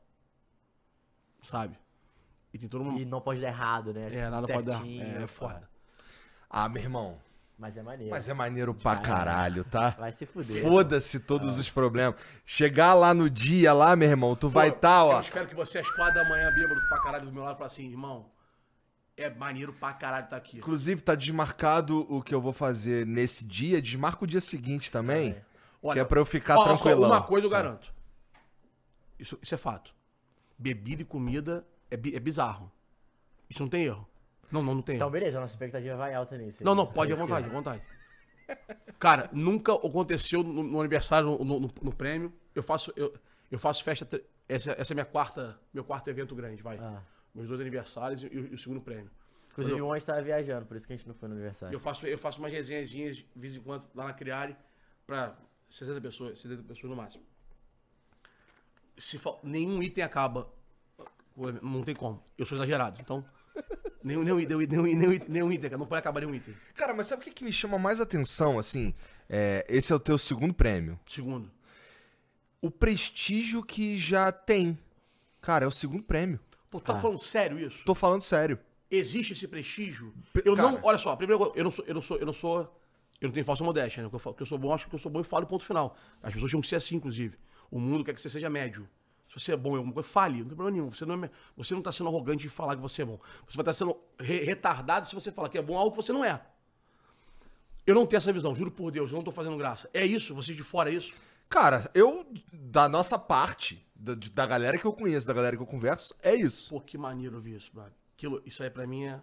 Sabe? 1.42 1.78
E 2.54 2.58
tem 2.58 2.70
todo 2.70 2.84
uma... 2.84 3.00
E 3.00 3.06
não 3.06 3.20
pode 3.20 3.42
dar 3.42 3.48
errado, 3.48 3.94
né? 3.94 4.14
É, 4.14 4.30
nada 4.30 4.48
pode 4.48 4.68
dar. 4.68 4.86
É, 4.86 5.24
é 5.24 5.28
foda. 5.28 5.68
Ah, 6.50 6.70
meu 6.70 6.82
irmão. 6.84 7.18
Mas 7.58 7.78
é 7.78 7.84
maneiro. 7.84 8.12
Mas 8.12 8.30
é 8.30 8.34
maneiro 8.34 8.74
pra 8.74 8.96
Vai. 8.96 9.04
caralho, 9.04 9.64
tá? 9.64 9.92
Vai 9.92 10.12
se 10.12 10.26
fuder. 10.26 10.62
Foda-se 10.62 11.20
todos 11.20 11.58
os 11.58 11.70
problemas. 11.70 12.20
Chegar 12.46 12.94
lá 12.94 13.14
no 13.14 13.30
dia, 13.30 13.74
lá, 13.74 13.96
meu 13.96 14.10
irmão, 14.10 14.36
tu 14.36 14.50
vai 14.50 14.72
Pô, 14.72 14.80
tá, 14.80 15.00
Eu 15.00 15.06
ó. 15.06 15.22
espero 15.22 15.48
que 15.48 15.56
você 15.56 15.80
às 15.80 15.90
4 15.90 16.14
da 16.14 16.28
manhã, 16.28 16.52
bêbado 16.52 16.82
pra 16.90 17.00
caralho 17.02 17.26
do 17.26 17.32
meu 17.32 17.44
lado, 17.44 17.56
e 17.56 17.58
fale 17.58 17.68
assim, 17.68 17.90
irmão, 17.90 18.30
é 19.16 19.30
maneiro 19.30 19.72
pra 19.74 19.94
caralho 19.94 20.28
tá 20.28 20.36
aqui. 20.36 20.58
Inclusive, 20.58 21.02
tá 21.02 21.16
desmarcado 21.16 22.06
o 22.14 22.22
que 22.22 22.34
eu 22.34 22.42
vou 22.42 22.54
fazer 22.54 23.06
nesse 23.06 23.46
dia. 23.46 23.82
Desmarca 23.82 24.24
o 24.24 24.28
dia 24.28 24.42
seguinte 24.42 24.92
também. 24.92 25.36
que 25.92 26.00
é 26.00 26.04
pra 26.04 26.20
eu 26.20 26.26
ficar 26.26 26.58
ó, 26.58 26.60
ó, 26.60 26.64
só 26.64 26.70
tranquilão. 26.70 27.10
Uma 27.10 27.22
coisa 27.22 27.46
eu 27.46 27.52
garanto. 27.52 27.94
Isso, 29.18 29.38
isso 29.42 29.54
é 29.54 29.58
fato. 29.58 29.94
Bebida 30.58 31.02
e 31.02 31.06
comida 31.06 31.66
é, 31.94 31.98
bi- 31.98 32.16
é 32.16 32.20
bizarro. 32.20 32.72
Isso 33.50 33.62
não 33.62 33.70
tem 33.70 33.84
erro. 33.86 34.08
Não, 34.52 34.62
não, 34.62 34.76
não 34.76 34.82
tem 34.82 34.96
Então, 34.96 35.08
erro. 35.08 35.12
beleza, 35.14 35.38
a 35.38 35.42
nossa 35.42 35.54
expectativa 35.54 35.96
vai 35.96 36.14
alta 36.14 36.38
nisso. 36.38 36.64
Não, 36.64 36.76
não, 36.76 36.86
pode 36.86 37.12
à 37.12 37.16
isso 37.16 37.24
que 37.24 37.30
vontade, 37.30 37.48
à 37.48 37.52
vontade. 37.54 37.82
Cara, 39.00 39.30
nunca 39.32 39.74
aconteceu 39.74 40.44
no, 40.44 40.64
no 40.64 40.80
aniversário, 40.80 41.38
no, 41.44 41.60
no- 41.60 41.72
no 41.82 41.96
prêmio. 41.96 42.32
Eu 42.54 42.62
faço, 42.64 42.92
eu, 42.96 43.14
eu 43.52 43.58
faço 43.60 43.84
festa. 43.84 44.06
tre- 44.06 44.24
Essa, 44.48 44.72
essa 44.78 44.94
é 44.94 44.96
minha 44.96 45.06
quarta, 45.06 45.60
meu 45.74 45.84
quarto 45.84 46.10
evento 46.10 46.36
grande, 46.36 46.62
vai. 46.62 46.78
Ah. 46.78 47.02
Meus 47.34 47.48
dois 47.48 47.60
aniversários 47.62 48.22
e, 48.24 48.28
o- 48.28 48.34
e 48.52 48.54
o 48.54 48.58
segundo 48.58 48.82
prêmio. 48.82 49.10
Inclusive, 49.52 49.78
eu- 49.80 49.88
o 49.88 49.94
Anjo 49.94 50.06
tava 50.06 50.22
viajando, 50.22 50.66
por 50.66 50.76
isso 50.78 50.86
que 50.86 50.94
a 50.94 50.96
gente 50.98 51.08
não 51.08 51.16
foi 51.16 51.30
no 51.30 51.36
aniversário. 51.36 51.74
Eu 51.76 51.80
faço, 51.80 52.06
eu 52.06 52.18
faço 52.18 52.40
umas 52.40 52.52
resenhazinhas 52.52 53.18
de 53.18 53.26
vez 53.36 53.56
em 53.56 53.62
quando 53.62 53.88
lá 53.96 54.06
na 54.06 54.14
Criare 54.14 54.56
pra 55.08 55.36
60 55.70 56.02
pessoas, 56.02 56.40
70 56.40 56.64
pessoas 56.64 56.90
no 56.92 56.96
máximo. 56.98 57.24
Se 58.98 59.18
fal- 59.18 59.40
nenhum 59.44 59.82
item 59.82 60.04
acaba, 60.04 60.48
não 61.62 61.84
tem 61.84 61.96
como. 61.96 62.24
Eu 62.38 62.46
sou 62.46 62.58
exagerado, 62.58 63.00
então 63.02 63.24
nenhum, 64.04 64.24
nenhum, 64.24 64.38
nenhum, 64.38 64.58
nenhum, 64.60 64.84
nenhum, 64.84 65.14
item- 65.14 65.30
nenhum 65.30 65.52
item, 65.52 65.70
cara, 65.70 65.78
não 65.80 65.86
pode 65.86 66.00
acabar 66.00 66.20
nenhum 66.22 66.36
item. 66.36 66.54
Cara, 66.76 66.94
mas 66.94 67.08
sabe 67.08 67.22
o 67.22 67.26
que, 67.26 67.32
que 67.32 67.44
me 67.44 67.54
chama 67.54 67.78
mais 67.78 68.00
atenção, 68.02 68.58
assim? 68.60 68.94
É, 69.30 69.66
esse 69.70 69.92
é 69.92 69.96
o 69.96 70.00
teu 70.00 70.18
segundo 70.18 70.54
prêmio. 70.54 71.00
Segundo. 71.08 71.52
O 72.62 72.72
prestígio 72.72 73.64
que 73.64 73.98
já 73.98 74.32
tem. 74.32 74.78
Cara, 75.42 75.66
é 75.66 75.68
o 75.68 75.72
segundo 75.72 76.04
prêmio. 76.04 76.40
Pô, 76.70 76.80
tá 76.80 77.00
falando 77.00 77.18
sério 77.18 77.60
isso? 77.60 77.84
Tô 77.86 77.94
falando 77.94 78.22
sério. 78.22 78.58
Existe 78.90 79.34
esse 79.34 79.48
prestígio? 79.48 80.14
Eu 80.46 80.56
cara. 80.56 80.72
não, 80.72 80.80
olha 80.84 80.98
só, 80.98 81.16
primeiro 81.16 81.52
eu 81.56 81.64
não 81.64 81.72
sou, 81.72 81.86
eu 81.86 81.94
não 81.96 82.02
sou, 82.02 82.18
eu 82.18 82.26
não 82.26 82.34
sou, 82.34 82.60
eu 83.20 83.28
não 83.28 83.32
tenho 83.34 83.46
falsa 83.46 83.64
modéstia, 83.64 84.02
né? 84.04 84.10
Que 84.10 84.16
eu, 84.16 84.20
falo, 84.20 84.36
que 84.36 84.44
eu 84.44 84.48
sou 84.48 84.58
bom, 84.58 84.74
acho 84.74 84.88
que 84.88 84.96
eu 84.96 85.00
sou 85.00 85.12
bom 85.12 85.20
e 85.20 85.24
falo 85.24 85.46
ponto 85.46 85.66
final. 85.66 85.98
As 86.22 86.32
pessoas 86.34 86.50
tinham 86.52 86.62
que 86.62 86.68
ser 86.68 86.76
assim, 86.78 86.96
inclusive. 86.96 87.38
O 87.70 87.80
mundo 87.80 88.04
quer 88.04 88.14
que 88.14 88.22
você 88.22 88.30
seja 88.30 88.50
médio. 88.50 88.88
Se 89.34 89.40
você 89.40 89.54
é 89.54 89.58
bom 89.58 89.74
em 89.74 89.78
alguma 89.78 89.94
coisa, 89.94 90.08
fale, 90.08 90.40
não 90.42 90.46
tem 90.48 90.56
problema 90.56 90.72
nenhum. 90.78 90.92
Você 90.92 91.06
não, 91.06 91.24
é, 91.24 91.30
você 91.58 91.74
não 91.74 91.82
tá 91.82 91.92
sendo 91.92 92.08
arrogante 92.10 92.44
de 92.44 92.50
falar 92.50 92.76
que 92.76 92.82
você 92.82 93.02
é 93.02 93.06
bom. 93.06 93.20
Você 93.48 93.58
vai 93.58 93.64
estar 93.64 93.74
sendo 93.74 93.98
re- 94.20 94.44
retardado 94.44 95.08
se 95.10 95.16
você 95.16 95.32
falar 95.32 95.50
que 95.50 95.58
é 95.58 95.62
bom 95.62 95.76
algo 95.78 95.92
que 95.92 95.98
você 95.98 96.14
não 96.14 96.24
é. 96.24 96.40
Eu 97.86 97.96
não 97.96 98.06
tenho 98.06 98.18
essa 98.18 98.32
visão, 98.32 98.54
juro 98.56 98.72
por 98.72 98.92
Deus, 98.92 99.12
eu 99.12 99.18
não 99.18 99.24
tô 99.24 99.32
fazendo 99.32 99.58
graça. 99.58 99.90
É 99.94 100.06
isso, 100.06 100.34
vocês 100.36 100.56
de 100.56 100.64
fora 100.64 100.90
é 100.92 100.94
isso? 100.94 101.14
Cara, 101.50 101.90
eu, 101.94 102.26
da 102.52 102.88
nossa 102.88 103.18
parte, 103.20 103.86
da, 103.96 104.14
da 104.16 104.46
galera 104.46 104.78
que 104.78 104.86
eu 104.86 104.94
conheço, 104.94 105.28
da 105.28 105.34
galera 105.34 105.56
que 105.58 105.62
eu 105.62 105.68
converso, 105.68 106.16
é 106.22 106.34
isso. 106.36 106.70
Pô, 106.70 106.80
que 106.80 106.98
maneiro 106.98 107.36
ouvir 107.36 107.56
isso, 107.56 107.72
brother. 107.74 107.92
Aquilo, 108.16 108.42
isso 108.46 108.64
aí 108.64 108.70
pra 108.70 108.88
mim 108.88 109.06
é, 109.06 109.20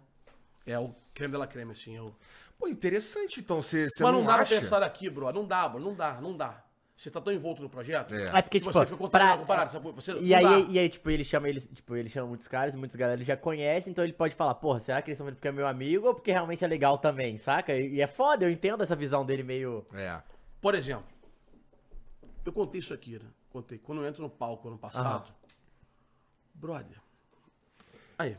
é 0.67 0.79
o 0.79 0.95
creme 1.15 1.33
de 1.33 1.39
la 1.39 1.47
creme, 1.47 1.73
assim. 1.73 1.97
Eu... 1.97 2.15
Pô, 2.59 2.69
interessante, 2.69 3.41
então, 3.41 3.63
você 3.63 3.89
você 3.89 4.03
Mas 4.03 4.13
não, 4.13 4.21
não 4.21 4.27
dá 4.27 4.35
acha? 4.35 4.47
pra 4.55 4.61
pensar 4.61 4.83
aqui, 4.83 5.09
bro. 5.09 5.33
Não 5.33 5.47
dá, 5.47 5.67
bro. 5.69 5.81
Não 5.81 5.95
dá, 5.95 6.21
não 6.21 6.37
dá. 6.37 6.63
Você 7.01 7.11
tá 7.11 7.19
tão 7.19 7.33
envolto 7.33 7.63
no 7.63 7.71
projeto. 7.71 8.15
É. 8.15 8.25
É 8.25 8.43
porque, 8.43 8.61
que 8.61 8.67
tipo, 8.67 8.75
você 8.75 8.85
fica 8.85 9.09
pra... 9.09 9.31
algo 9.31 9.47
parado, 9.47 9.73
sabe? 9.73 9.91
Você, 9.93 10.13
E 10.21 10.35
aí, 10.35 10.45
dá. 10.45 10.71
e 10.71 10.79
aí, 10.79 10.87
tipo, 10.87 11.09
ele 11.09 11.25
chama 11.25 11.49
eles, 11.49 11.67
tipo, 11.73 11.97
ele 11.97 12.11
chama 12.11 12.29
muitos 12.29 12.47
caras, 12.47 12.75
muitos 12.75 12.95
galera 12.95 13.17
ele 13.17 13.25
já 13.25 13.39
conhece, 13.39 13.89
então 13.89 14.05
ele 14.05 14.13
pode 14.13 14.35
falar, 14.35 14.55
porra, 14.57 14.81
será 14.81 15.01
que 15.01 15.09
eles 15.09 15.17
estão 15.17 15.25
vendo 15.25 15.37
porque 15.37 15.49
é 15.49 15.53
meu 15.53 15.67
amigo 15.67 16.09
ou 16.09 16.15
porque 16.15 16.31
realmente 16.31 16.63
é 16.63 16.69
legal 16.69 16.99
também, 16.99 17.39
saca? 17.39 17.75
E, 17.75 18.03
é 18.03 18.07
foda, 18.07 18.45
eu 18.45 18.51
entendo 18.51 18.83
essa 18.83 18.95
visão 18.95 19.25
dele 19.25 19.43
meio. 19.43 19.87
É. 19.95 20.21
Por 20.61 20.75
exemplo, 20.75 21.09
eu 22.45 22.53
contei 22.53 22.83
isso 22.83 22.93
aqui, 22.93 23.19
né? 23.19 23.31
Contei. 23.49 23.79
Quando 23.79 24.03
eu 24.03 24.07
entro 24.07 24.23
no 24.23 24.29
palco 24.29 24.69
ano 24.69 24.77
passado, 24.77 25.33
brother. 26.53 27.01
Aí. 28.19 28.37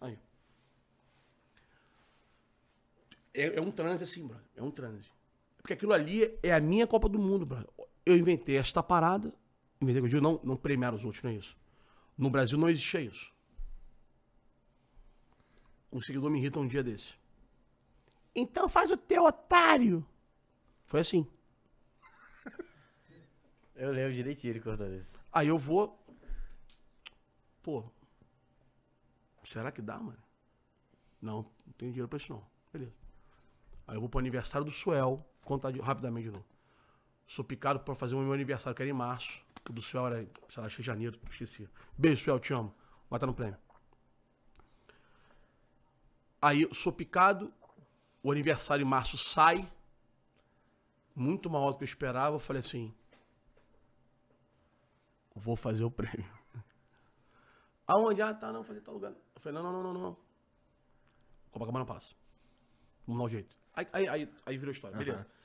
Aí. 0.00 0.18
É, 3.34 3.58
é 3.58 3.60
um 3.60 3.70
transe 3.70 4.02
assim, 4.02 4.26
brother. 4.26 4.46
É 4.56 4.62
um 4.62 4.70
transe. 4.70 5.17
Porque 5.68 5.74
aquilo 5.74 5.92
ali 5.92 6.34
é 6.42 6.54
a 6.54 6.60
minha 6.60 6.86
Copa 6.86 7.10
do 7.10 7.18
Mundo, 7.18 7.44
brother. 7.44 7.68
Eu 8.06 8.16
inventei 8.16 8.56
esta 8.56 8.82
parada. 8.82 9.34
Inventei 9.78 10.00
que 10.00 10.06
eu 10.06 10.08
digo, 10.08 10.22
não, 10.22 10.40
não 10.42 10.56
premiar 10.56 10.94
os 10.94 11.04
outros, 11.04 11.22
não 11.22 11.30
é 11.30 11.34
isso. 11.34 11.54
No 12.16 12.30
Brasil 12.30 12.56
não 12.56 12.70
existia 12.70 13.02
isso. 13.02 13.30
Um 15.92 16.00
seguidor 16.00 16.30
me 16.30 16.38
irrita 16.38 16.58
um 16.58 16.66
dia 16.66 16.82
desse. 16.82 17.12
Então 18.34 18.66
faz 18.66 18.90
o 18.90 18.96
teu 18.96 19.24
otário. 19.24 20.02
Foi 20.86 21.00
assim. 21.00 21.26
Eu 23.76 23.92
lembro 23.92 24.14
direitinho 24.14 24.52
ele 24.52 24.60
contando 24.60 24.94
isso. 24.94 25.20
Aí 25.30 25.48
eu 25.48 25.58
vou. 25.58 26.02
Pô. 27.62 27.84
Será 29.44 29.70
que 29.70 29.82
dá, 29.82 29.98
mano? 29.98 30.22
Não, 31.20 31.42
não 31.66 31.72
tenho 31.76 31.92
dinheiro 31.92 32.08
pra 32.08 32.16
isso 32.16 32.32
não. 32.32 32.42
Beleza. 32.72 32.96
Aí 33.86 33.96
eu 33.96 34.00
vou 34.00 34.08
pro 34.08 34.18
aniversário 34.18 34.64
do 34.64 34.70
Suel. 34.70 35.28
Contar 35.48 35.70
de- 35.70 35.80
rapidamente 35.80 36.26
de 36.26 36.30
novo. 36.32 36.44
Sou 37.26 37.42
picado 37.42 37.80
pra 37.80 37.94
fazer 37.94 38.14
o 38.14 38.20
meu 38.20 38.34
aniversário, 38.34 38.76
que 38.76 38.82
era 38.82 38.90
em 38.90 38.92
março. 38.92 39.40
O 39.66 39.72
do 39.72 39.80
Suel 39.80 40.06
era, 40.08 40.16
sei 40.50 40.60
lá, 40.60 40.66
acho 40.66 40.76
que 40.76 40.82
janeiro, 40.82 41.18
esqueci. 41.30 41.66
Beijo, 41.96 42.22
Suel, 42.24 42.38
te 42.38 42.52
amo. 42.52 42.74
Estar 43.10 43.26
no 43.26 43.32
prêmio. 43.32 43.56
Aí 46.42 46.62
eu 46.62 46.74
sou 46.74 46.92
picado. 46.92 47.50
O 48.22 48.30
aniversário 48.30 48.82
em 48.82 48.88
março 48.88 49.16
sai. 49.16 49.56
Muito 51.14 51.48
maior 51.48 51.72
do 51.72 51.78
que 51.78 51.84
eu 51.84 51.88
esperava. 51.88 52.36
Eu 52.36 52.40
falei 52.40 52.60
assim. 52.60 52.94
vou 55.34 55.56
fazer 55.56 55.84
o 55.84 55.90
prêmio. 55.90 56.30
Aonde? 57.88 58.20
Ah, 58.20 58.34
tá, 58.34 58.52
não, 58.52 58.62
fazer 58.62 58.82
tal 58.82 58.92
lugar. 58.94 59.12
Eu 59.12 59.40
falei, 59.40 59.62
não, 59.62 59.72
não, 59.72 59.82
não, 59.82 59.94
não, 59.94 60.00
não. 60.02 60.16
Copacabana 61.50 61.86
Palace. 61.86 62.14
Vamos 63.06 63.18
dar 63.22 63.24
um 63.24 63.28
jeito. 63.30 63.56
Aí, 63.74 63.86
aí, 63.92 64.08
aí, 64.08 64.34
aí 64.44 64.58
virou 64.58 64.72
história, 64.72 64.98
beleza. 64.98 65.37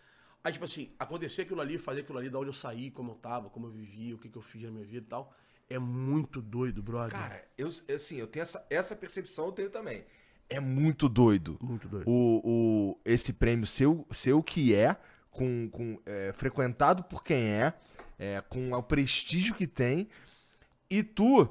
Aí, 0.44 0.52
tipo 0.52 0.66
assim, 0.66 0.92
acontecer 1.00 1.44
aquilo 1.44 1.62
ali, 1.62 1.78
fazer 1.78 2.02
aquilo 2.02 2.18
ali, 2.18 2.30
da 2.30 2.38
onde 2.38 2.50
eu 2.50 2.54
saí, 2.54 2.92
como 2.92 3.12
eu 3.12 3.16
tava, 3.16 3.50
como 3.50 3.68
eu 3.68 3.72
vivi, 3.72 4.14
o 4.14 4.18
que, 4.18 4.28
que 4.28 4.38
eu 4.38 4.42
fiz 4.42 4.64
na 4.64 4.72
minha 4.72 4.86
vida 4.86 5.06
e 5.06 5.10
tal. 5.10 5.34
É 5.70 5.80
muito 5.80 6.42
doido, 6.42 6.84
brother. 6.84 7.18
Cara, 7.18 7.48
eu, 7.58 7.68
assim, 7.68 8.18
eu 8.18 8.28
tenho 8.28 8.42
essa, 8.42 8.66
essa 8.70 8.96
percepção, 8.96 9.46
eu 9.46 9.52
tenho 9.54 9.70
também. 9.70 10.04
É 10.50 10.60
muito 10.60 11.08
doido. 11.08 11.58
Muito 11.62 11.88
doido. 11.88 12.10
O, 12.10 12.42
o, 12.44 13.00
esse 13.06 13.32
prêmio 13.32 13.66
ser 13.66 13.88
o 14.34 14.44
que 14.44 14.76
é, 14.76 14.98
com, 15.32 15.70
com, 15.70 15.98
é, 16.06 16.34
frequentado 16.34 17.04
por 17.04 17.24
quem 17.24 17.38
é, 17.38 17.74
é, 18.20 18.42
com 18.42 18.74
o 18.74 18.84
prestígio 18.84 19.56
que 19.56 19.66
tem. 19.66 20.10
E 20.90 21.02
tu, 21.02 21.48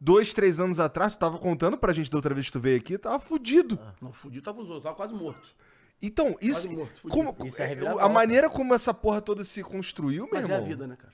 dois, 0.00 0.32
três 0.32 0.58
anos 0.58 0.80
atrás, 0.80 1.14
tu 1.14 1.18
tava 1.18 1.38
contando 1.38 1.76
pra 1.76 1.92
gente 1.92 2.10
da 2.10 2.16
outra 2.16 2.34
vez 2.34 2.46
que 2.46 2.52
tu 2.52 2.60
veio 2.60 2.78
aqui, 2.78 2.96
tava 2.96 3.20
fudido. 3.20 3.78
Não, 4.00 4.12
fudido 4.12 4.42
tava 4.42 4.60
os 4.60 4.68
outros, 4.68 4.84
tava 4.84 4.96
quase 4.96 5.14
morto. 5.14 5.54
Então, 6.00 6.36
isso. 6.40 6.70
Morto, 6.70 7.00
como, 7.08 7.36
Isso 7.46 7.60
é 7.60 7.64
é, 7.64 7.68
reviravolta. 7.68 8.04
a 8.04 8.08
maneira 8.08 8.48
como 8.48 8.72
essa 8.72 8.94
porra 8.94 9.20
toda 9.20 9.42
se 9.42 9.62
construiu, 9.64 10.24
meu 10.24 10.34
Mas 10.34 10.44
é 10.44 10.52
irmão. 10.52 10.64
a 10.64 10.68
vida, 10.68 10.86
né, 10.86 10.96
cara? 10.96 11.12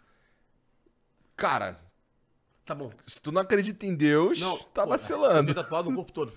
Cara, 1.37 1.81
Tá 2.65 2.75
bom. 2.75 2.93
se 3.07 3.21
tu 3.21 3.33
não 3.33 3.41
acredita 3.43 3.87
em 3.87 3.95
Deus, 3.95 4.39
Não, 4.41 4.57
tá 4.59 4.83
pô, 4.85 4.91
vacilando. 4.91 5.47
Tem 5.55 5.63
tatuado 5.63 5.91
no 5.91 5.97
corpo 5.97 6.13
todo. 6.13 6.33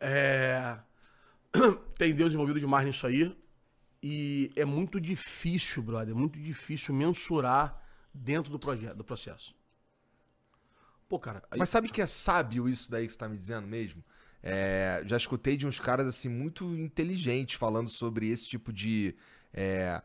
É... 0.00 0.78
Tem 1.98 2.14
Deus 2.14 2.32
envolvido 2.32 2.60
demais 2.60 2.84
nisso 2.86 3.06
aí. 3.06 3.36
E 4.02 4.52
é 4.54 4.64
muito 4.64 5.00
difícil, 5.00 5.82
brother. 5.82 6.14
É 6.14 6.18
muito 6.18 6.38
difícil 6.38 6.94
mensurar 6.94 7.82
dentro 8.14 8.50
do 8.52 8.58
projeto, 8.58 8.96
do 8.96 9.04
processo. 9.04 9.54
Pô, 11.08 11.18
cara. 11.18 11.42
aí- 11.50 11.58
Mas 11.58 11.68
sabe 11.68 11.88
que 11.88 12.00
é 12.00 12.06
sábio 12.06 12.68
isso 12.68 12.90
daí 12.90 13.06
que 13.06 13.12
você 13.12 13.18
tá 13.18 13.28
me 13.28 13.36
dizendo 13.36 13.66
mesmo? 13.66 14.04
É, 14.48 15.02
já 15.04 15.16
escutei 15.16 15.56
de 15.56 15.66
uns 15.66 15.80
caras 15.80 16.06
assim 16.06 16.28
muito 16.28 16.64
inteligentes 16.76 17.56
falando 17.56 17.88
sobre 17.88 18.28
esse 18.30 18.48
tipo 18.48 18.72
de. 18.72 19.12
é, 19.52 20.00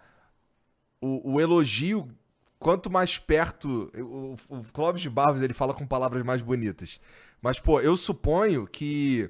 o, 1.00 1.34
o 1.34 1.42
elogio, 1.42 2.10
quanto 2.58 2.90
mais 2.90 3.20
perto. 3.20 3.92
O, 3.96 4.36
o 4.50 4.64
Clóvis 4.74 5.02
de 5.02 5.10
Barros 5.12 5.44
ele 5.44 5.54
fala 5.54 5.76
com 5.76 5.86
palavras 5.86 6.24
mais 6.24 6.42
bonitas. 6.42 7.00
Mas, 7.40 7.60
pô, 7.60 7.80
eu 7.82 7.96
suponho 7.96 8.66
que. 8.66 9.30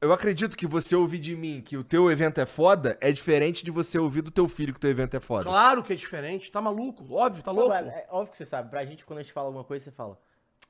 Eu 0.00 0.14
acredito 0.14 0.56
que 0.56 0.66
você 0.66 0.96
ouvir 0.96 1.18
de 1.18 1.36
mim 1.36 1.60
que 1.60 1.76
o 1.76 1.84
teu 1.84 2.10
evento 2.10 2.40
é 2.40 2.46
foda 2.46 2.96
é 3.02 3.12
diferente 3.12 3.62
de 3.62 3.70
você 3.70 3.98
ouvir 3.98 4.22
do 4.22 4.30
teu 4.30 4.48
filho 4.48 4.72
que 4.72 4.78
o 4.78 4.80
teu 4.80 4.88
evento 4.88 5.14
é 5.14 5.20
foda. 5.20 5.44
Claro 5.44 5.82
que 5.82 5.92
é 5.92 5.96
diferente. 5.96 6.50
Tá 6.50 6.58
maluco? 6.58 7.04
Óbvio, 7.12 7.42
tá 7.42 7.52
Pô, 7.52 7.60
louco? 7.60 7.74
é, 7.74 7.80
é 7.80 8.06
óbvio 8.10 8.32
que 8.32 8.38
você 8.38 8.46
sabe. 8.46 8.70
Pra 8.70 8.82
gente, 8.86 9.04
quando 9.04 9.18
a 9.18 9.22
gente 9.22 9.32
fala 9.34 9.48
alguma 9.48 9.64
coisa, 9.64 9.84
você 9.84 9.90
fala. 9.90 10.18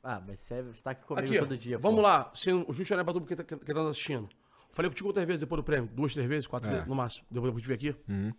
Ah, 0.03 0.21
mas 0.27 0.39
você, 0.39 0.63
você 0.63 0.83
tá 0.83 0.91
aqui 0.93 1.05
comigo 1.05 1.27
Aqui, 1.27 1.39
todo 1.39 1.57
dia. 1.59 1.79
vamos 1.79 2.01
pô. 2.01 2.07
lá. 2.07 2.31
Sem 2.35 2.55
o 2.55 2.73
justo 2.73 2.93
olhar 2.95 3.05
pra 3.05 3.13
tudo 3.13 3.27
porque 3.27 3.37
tá, 3.37 3.45
que 3.57 3.75
tá 3.75 3.89
assistindo. 3.89 4.29
Falei 4.73 4.91
contigo 4.91 5.09
quantas 5.11 5.25
vezes 5.27 5.41
depois 5.41 5.59
do 5.61 5.65
prêmio? 5.65 5.91
Duas, 5.93 6.15
três 6.15 6.29
vezes? 6.29 6.47
Quatro 6.47 6.69
É. 6.69 6.73
vezes? 6.73 6.87
No 6.89 6.95
máximo. 6.95 7.27
Depois 7.31 7.49
depois 7.53 7.63
de 7.63 7.69
vir 7.69 7.75
aqui? 7.93 8.01
Uhum. 8.11 8.33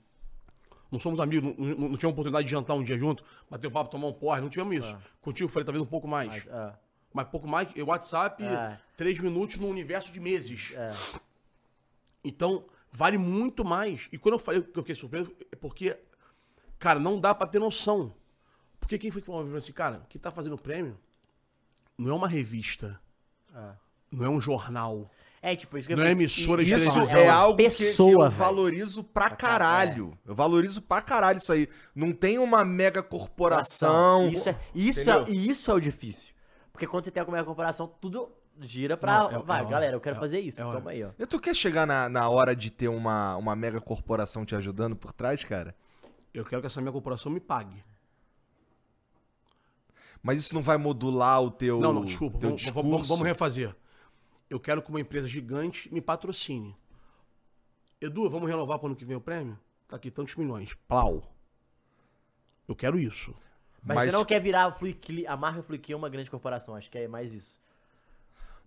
Não 0.91 0.99
somos 0.99 1.19
amigos, 1.19 1.55
não, 1.57 1.65
não, 1.65 1.75
não 1.89 1.95
tivemos 1.97 2.13
oportunidade 2.13 2.45
de 2.45 2.51
jantar 2.51 2.73
um 2.73 2.83
dia 2.83 2.97
junto, 2.97 3.23
bater 3.49 3.67
o 3.67 3.71
papo, 3.71 3.89
tomar 3.91 4.07
um 4.07 4.13
porre, 4.13 4.41
não 4.41 4.49
tivemos 4.49 4.75
isso. 4.85 4.97
Contigo 5.21 5.47
falei 5.49 5.65
talvez 5.65 5.81
um 5.81 5.87
pouco 5.87 6.07
mais. 6.07 6.27
Mas, 6.29 6.47
ah, 6.49 6.77
Mas 7.13 7.27
pouco 7.29 7.47
mais, 7.47 7.69
e 7.75 7.81
o 7.81 7.85
WhatsApp, 7.87 8.43
É. 8.43 8.77
três 8.97 9.17
minutos 9.19 9.55
num 9.57 9.69
universo 9.69 10.11
de 10.11 10.19
meses. 10.19 10.71
é. 10.75 10.91
Então, 12.23 12.65
vale 12.91 13.17
muito 13.17 13.63
mais. 13.65 14.07
E 14.11 14.17
quando 14.17 14.33
eu 14.33 14.39
falei 14.39 14.61
que 14.61 14.77
eu 14.77 14.83
fiquei 14.83 14.95
surpreso, 14.95 15.33
é 15.51 15.55
porque, 15.55 15.97
cara, 16.77 16.99
não 16.99 17.19
dá 17.19 17.33
pra 17.33 17.47
ter 17.47 17.59
noção. 17.59 18.13
Porque 18.79 18.97
quem 18.97 19.11
foi 19.11 19.21
que 19.21 19.25
falou 19.27 19.41
pra 19.43 19.51
mim 19.51 19.57
assim, 19.57 19.71
cara, 19.71 20.05
quem 20.09 20.19
tá 20.21 20.29
fazendo 20.31 20.53
o 20.53 20.57
prêmio 20.57 20.97
não 22.01 22.11
é 22.11 22.13
uma 22.15 22.27
revista, 22.27 22.99
Ah. 23.53 23.75
não 24.11 24.25
é 24.25 24.29
um 24.29 24.41
jornal. 24.41 25.09
É, 25.43 25.55
tipo, 25.55 25.75
isso 25.77 25.87
que 25.87 25.93
eu 25.93 25.97
Não 25.97 26.03
é 26.05 26.11
emissora 26.11 26.63
de 26.63 26.71
Isso 26.71 26.91
televisão. 26.93 27.19
é 27.19 27.27
algo 27.27 27.57
que- 27.57 27.63
que, 27.69 27.77
pessoa, 27.77 28.11
eu 28.25 28.29
velho. 28.29 28.31
valorizo 28.31 29.03
pra 29.03 29.29
caralho. 29.31 30.15
Eu 30.23 30.35
valorizo 30.35 30.81
pra 30.83 31.01
caralho 31.01 31.37
isso 31.39 31.51
aí. 31.51 31.67
Não 31.95 32.11
tem 32.13 32.37
uma 32.37 32.63
mega 32.63 33.01
corporação. 33.01 34.29
Isso 34.29 34.49
é, 34.49 34.55
isso 34.75 34.99
é, 34.99 35.03
Entendeu? 35.15 35.33
e 35.33 35.49
isso 35.49 35.71
é 35.71 35.73
o 35.73 35.79
difícil. 35.79 36.31
Porque 36.71 36.85
quando 36.85 37.05
você 37.05 37.11
tem 37.11 37.21
a 37.23 37.43
corporação, 37.43 37.87
tudo 37.99 38.29
gira 38.59 38.95
pra. 38.95 39.19
Não, 39.31 39.39
é- 39.39 39.43
vai, 39.43 39.61
é- 39.63 39.65
galera, 39.67 39.95
eu 39.95 39.99
quero 40.01 40.15
é- 40.17 40.19
fazer 40.19 40.39
isso. 40.39 40.61
é- 40.61 40.63
Toma 40.63 40.91
aí, 40.91 41.03
ó. 41.03 41.09
E 41.17 41.25
Tu 41.25 41.39
quer 41.39 41.55
chegar 41.55 41.87
na, 41.87 42.07
na 42.07 42.29
hora 42.29 42.55
de 42.55 42.69
ter 42.69 42.87
uma, 42.87 43.35
uma 43.35 43.55
mega 43.55 43.81
corporação 43.81 44.45
te 44.45 44.55
ajudando 44.55 44.95
por 44.95 45.11
trás, 45.11 45.43
cara? 45.43 45.75
Eu 46.33 46.45
quero 46.45 46.61
que 46.61 46.67
essa 46.67 46.79
minha 46.79 46.91
corporação 46.93 47.31
me 47.31 47.39
pague. 47.39 47.83
Mas 50.23 50.39
isso 50.39 50.53
não 50.53 50.61
vai 50.61 50.77
modular 50.77 51.41
o 51.41 51.49
teu, 51.51 51.79
Não, 51.79 51.91
não, 51.93 52.05
desculpa. 52.05 52.37
teu 52.37 52.49
Vamos, 52.49 52.61
discurso? 52.61 52.89
vamos- 52.89 53.07
vamos 53.07 53.23
refazer. 53.25 53.75
Eu 54.49 54.59
quero 54.59 54.81
que 54.81 54.89
uma 54.89 54.99
empresa 54.99 55.27
gigante 55.27 55.91
me 55.93 56.01
patrocine. 56.01 56.75
Edu, 57.99 58.29
vamos 58.29 58.49
renovar 58.49 58.77
para 58.79 58.87
ano 58.87 58.95
que 58.95 59.05
vem 59.05 59.15
o 59.17 59.21
prêmio? 59.21 59.57
Tá 59.87 59.95
aqui 59.95 60.11
tantos 60.11 60.35
milhões. 60.35 60.73
Plau. 60.87 61.31
Eu 62.67 62.75
quero 62.75 62.99
isso. 62.99 63.33
Mas, 63.83 63.95
Mas- 63.95 64.11
você 64.11 64.17
não 64.17 64.25
quer 64.25 64.39
virar 64.41 64.65
a 64.65 64.71
Flickly, 64.71 65.25
a 65.25 65.35
marca 65.35 65.63
Flickly 65.63 65.95
uma 65.95 66.09
grande 66.09 66.29
corporação, 66.29 66.75
acho 66.75 66.89
que 66.89 66.97
é 66.97 67.07
mais 67.07 67.33
isso. 67.33 67.59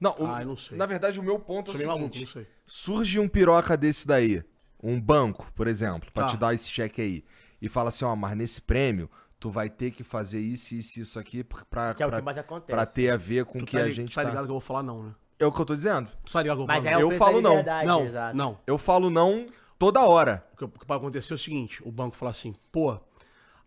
Não, 0.00 0.14
o- 0.18 0.26
Ah, 0.26 0.44
não 0.44 0.56
sei. 0.56 0.76
Na 0.76 0.86
verdade, 0.86 1.20
o 1.20 1.22
meu 1.22 1.38
ponto 1.38 1.70
é 1.70 1.74
Sou 1.74 1.74
o 1.74 1.78
meio 1.78 1.88
maluco, 1.98 2.14
seguinte. 2.14 2.36
não 2.36 2.42
sei. 2.42 2.52
surge 2.66 3.20
um 3.20 3.28
piroca 3.28 3.76
desse 3.76 4.06
daí, 4.06 4.42
um 4.82 5.00
banco, 5.00 5.50
por 5.54 5.68
exemplo, 5.68 6.10
pra 6.12 6.24
Tá. 6.24 6.30
te 6.30 6.36
dar 6.36 6.52
esse 6.52 6.68
cheque 6.68 7.00
aí, 7.00 7.24
e 7.62 7.68
fala 7.68 7.90
assim, 7.90 8.04
ó, 8.04 8.14
mas 8.16 8.36
nesse 8.36 8.60
prêmio, 8.60 9.08
tu 9.38 9.50
vai 9.50 9.68
ter 9.68 9.90
que 9.90 10.02
fazer 10.02 10.40
isso, 10.40 10.74
isso, 10.74 11.00
isso 11.00 11.18
aqui 11.18 11.44
pra, 11.44 11.94
Que 11.94 12.02
é 12.02 12.06
o 12.06 12.08
pra, 12.08 12.18
que 12.18 12.24
mais 12.24 12.38
acontece. 12.38 12.72
pra 12.72 12.86
ter 12.86 13.10
a 13.10 13.16
ver 13.16 13.44
com 13.44 13.58
o 13.58 13.60
Tu 13.60 13.66
que 13.66 13.76
tá, 13.76 13.84
a 13.84 13.90
gente 13.90 14.14
tá 14.14 14.22
tá... 14.22 14.28
ligado 14.28 14.44
que 14.44 14.50
eu 14.50 14.54
vou 14.54 14.60
falar 14.60 14.82
não, 14.82 15.02
né? 15.02 15.14
É 15.38 15.46
o 15.46 15.52
que 15.52 15.60
eu 15.60 15.64
tô 15.66 15.74
dizendo. 15.74 16.08
Tu 16.24 16.32
tá 16.32 16.40
ligado 16.42 16.56
que 16.58 16.62
eu 16.62 16.66
vou 16.66 16.74
Mas 16.74 16.86
é 16.86 16.90
falar 16.92 16.98
o 16.98 17.02
Eu 17.02 17.08
preço 17.08 17.24
falo 17.24 17.36
da 17.36 17.42
não. 17.42 17.50
liberdade, 17.50 17.86
não? 17.86 18.04
exato. 18.04 18.36
Não. 18.36 18.58
Eu 18.66 18.78
falo 18.78 19.10
não 19.10 19.46
toda 19.78 20.00
hora. 20.02 20.46
O 20.52 20.56
que, 20.56 20.64
o 20.64 20.68
que 20.68 20.86
pode 20.86 20.98
acontecer 21.00 21.32
é 21.32 21.36
o 21.36 21.38
seguinte, 21.38 21.82
o 21.86 21.92
banco 21.92 22.16
fala 22.16 22.30
assim, 22.30 22.54
pô, 22.72 22.98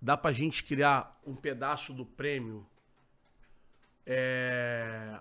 dá 0.02 0.16
pra 0.18 0.32
gente 0.32 0.64
criar 0.64 1.20
um 1.26 1.36
pedaço 1.36 1.94
do 1.94 2.06
prêmio 2.06 2.66
é... 4.06 5.20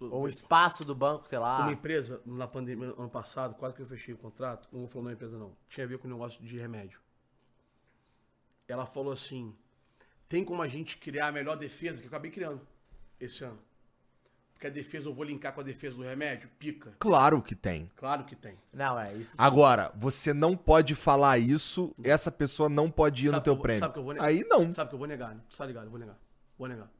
Ou 0.00 0.22
o 0.22 0.28
espaço 0.28 0.84
do 0.84 0.94
banco, 0.94 1.26
sei 1.28 1.38
lá. 1.38 1.60
Uma 1.60 1.72
empresa, 1.72 2.20
na 2.24 2.46
pandemia, 2.46 2.94
ano 2.96 3.08
passado, 3.08 3.54
quase 3.54 3.74
que 3.74 3.82
eu 3.82 3.86
fechei 3.86 4.14
o 4.14 4.18
contrato, 4.18 4.68
não 4.72 4.80
vou 4.80 4.88
falar 4.88 5.06
da 5.06 5.12
empresa 5.12 5.36
não, 5.38 5.52
tinha 5.68 5.84
a 5.84 5.88
ver 5.88 5.98
com 5.98 6.06
o 6.06 6.10
negócio 6.10 6.42
de 6.44 6.56
remédio. 6.58 7.00
Ela 8.68 8.84
falou 8.86 9.12
assim, 9.12 9.54
tem 10.28 10.44
como 10.44 10.60
a 10.62 10.68
gente 10.68 10.98
criar 10.98 11.28
a 11.28 11.32
melhor 11.32 11.56
defesa, 11.56 12.00
que 12.00 12.06
eu 12.06 12.08
acabei 12.10 12.30
criando 12.30 12.60
esse 13.18 13.42
ano. 13.42 13.58
Porque 14.52 14.66
a 14.66 14.70
defesa 14.70 15.08
eu 15.08 15.14
vou 15.14 15.24
linkar 15.24 15.52
com 15.54 15.60
a 15.60 15.64
defesa 15.64 15.96
do 15.96 16.02
remédio? 16.02 16.50
Pica. 16.58 16.92
Claro 16.98 17.40
que 17.40 17.54
tem. 17.54 17.90
Claro 17.96 18.24
que 18.24 18.34
tem. 18.36 18.58
Não, 18.72 18.98
é 18.98 19.14
isso. 19.14 19.32
Agora, 19.38 19.90
você 19.96 20.34
não 20.34 20.56
pode 20.56 20.94
falar 20.96 21.38
isso, 21.38 21.94
essa 22.02 22.30
pessoa 22.30 22.68
não 22.68 22.90
pode 22.90 23.24
ir 23.24 23.28
no 23.28 23.34
Sabe 23.34 23.44
teu 23.44 23.52
que 23.54 23.54
eu 23.54 23.56
vou- 23.56 23.62
prêmio. 23.62 23.80
sabe 23.80 23.92
que 23.94 23.98
eu 24.00 24.04
vou 24.04 24.12
negar? 24.12 24.26
Aí 24.28 24.44
não. 24.48 24.72
Sabe 24.72 24.88
que 24.90 24.94
eu 24.94 24.98
vou 24.98 25.08
negar, 25.08 25.34
né? 25.34 25.40
Tá 25.56 25.64
ligado, 25.64 25.84
eu 25.84 25.90
vou 25.90 25.98
negar. 26.00 26.18
Vou 26.58 26.68
negar. 26.68 26.90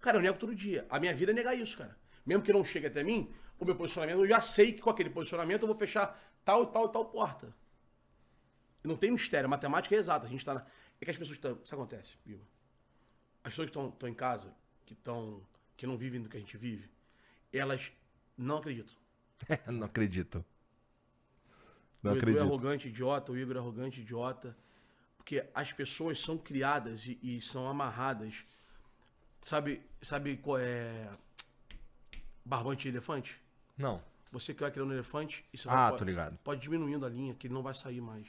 Cara, 0.00 0.16
eu 0.16 0.22
nego 0.22 0.38
todo 0.38 0.54
dia. 0.54 0.86
A 0.88 0.98
minha 1.00 1.12
vida 1.12 1.32
é 1.32 1.34
negar 1.34 1.54
isso, 1.58 1.76
cara. 1.76 1.94
Mesmo 2.24 2.42
que 2.42 2.52
não 2.52 2.64
chegue 2.64 2.86
até 2.86 3.02
mim, 3.02 3.28
o 3.58 3.64
meu 3.64 3.74
posicionamento, 3.74 4.18
eu 4.20 4.26
já 4.28 4.40
sei 4.40 4.72
que 4.72 4.80
com 4.80 4.88
aquele 4.90 5.10
posicionamento 5.10 5.62
eu 5.62 5.66
vou 5.68 5.76
fechar 5.76 6.18
tal 6.44 6.62
e 6.62 6.66
tal 6.68 6.86
e 6.86 6.92
tal 6.92 7.04
porta. 7.06 7.52
Não 8.84 8.96
tem 8.96 9.10
mistério, 9.10 9.46
a 9.46 9.50
matemática 9.50 9.94
é 9.94 9.98
exata. 9.98 10.24
A 10.24 10.28
gente 10.30 10.44
tá 10.44 10.54
na... 10.54 10.64
É 11.00 11.04
que 11.04 11.10
as 11.10 11.16
pessoas 11.16 11.36
estão. 11.36 11.58
Isso 11.62 11.74
acontece, 11.74 12.16
Biba. 12.24 12.42
As 13.44 13.52
pessoas 13.52 13.70
que 13.70 13.78
estão 13.78 14.08
em 14.08 14.14
casa, 14.14 14.52
que 14.84 14.92
estão. 14.94 15.42
que 15.76 15.86
não 15.86 15.96
vivem 15.96 16.20
do 16.20 16.28
que 16.28 16.36
a 16.36 16.40
gente 16.40 16.56
vive, 16.56 16.90
elas 17.52 17.92
não 18.36 18.58
acreditam. 18.58 18.94
não 19.68 19.86
acredito. 19.86 20.44
Não 22.02 22.12
o 22.12 22.16
Edu 22.16 22.38
é 22.38 22.40
arrogante, 22.40 22.88
idiota, 22.88 23.32
o 23.32 23.36
Igor 23.38 23.56
é 23.56 23.58
arrogante, 23.58 24.00
idiota. 24.00 24.56
Porque 25.16 25.44
as 25.54 25.72
pessoas 25.72 26.18
são 26.20 26.38
criadas 26.38 27.06
e, 27.06 27.18
e 27.22 27.40
são 27.40 27.68
amarradas. 27.68 28.44
Sabe, 29.44 29.82
sabe 30.02 30.36
qual 30.38 30.58
é. 30.58 31.08
Barbante 32.44 32.82
de 32.82 32.88
elefante? 32.88 33.40
Não. 33.76 34.02
Você 34.32 34.54
que 34.54 34.60
vai 34.60 34.70
criando 34.70 34.90
um 34.90 34.94
elefante 34.94 35.44
e 35.52 35.58
você 35.58 35.68
Ah, 35.68 35.90
vai, 35.90 35.98
tô 35.98 36.04
ligado. 36.04 36.38
pode 36.38 36.60
diminuindo 36.60 37.04
a 37.04 37.08
linha, 37.08 37.34
que 37.34 37.46
ele 37.46 37.54
não 37.54 37.62
vai 37.62 37.74
sair 37.74 38.00
mais. 38.00 38.26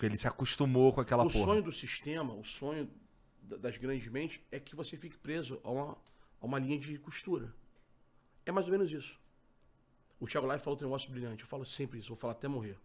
Porque 0.00 0.06
ele 0.06 0.16
se 0.16 0.26
acostumou 0.26 0.94
com 0.94 1.02
aquela 1.02 1.24
o 1.26 1.28
porra. 1.30 1.44
sonho 1.44 1.62
do 1.62 1.70
sistema, 1.70 2.32
o 2.32 2.42
sonho 2.42 2.90
da- 3.42 3.58
das 3.58 3.76
grandes 3.76 4.10
mentes 4.10 4.40
é 4.50 4.58
que 4.58 4.74
você 4.74 4.96
fique 4.96 5.18
preso 5.18 5.60
a 5.62 5.70
uma, 5.70 5.92
a 6.40 6.46
uma 6.46 6.58
linha 6.58 6.78
de 6.78 6.96
costura. 6.96 7.54
É 8.46 8.50
mais 8.50 8.64
ou 8.64 8.72
menos 8.72 8.90
isso. 8.90 9.14
O 10.18 10.26
Thiago 10.26 10.50
Life 10.50 10.64
falou 10.64 10.78
um 10.80 10.84
negócio 10.84 11.10
brilhante. 11.10 11.42
Eu 11.42 11.46
falo 11.46 11.66
sempre 11.66 11.98
isso, 11.98 12.08
vou 12.08 12.16
falar 12.16 12.32
até 12.32 12.48
morrer. 12.48 12.78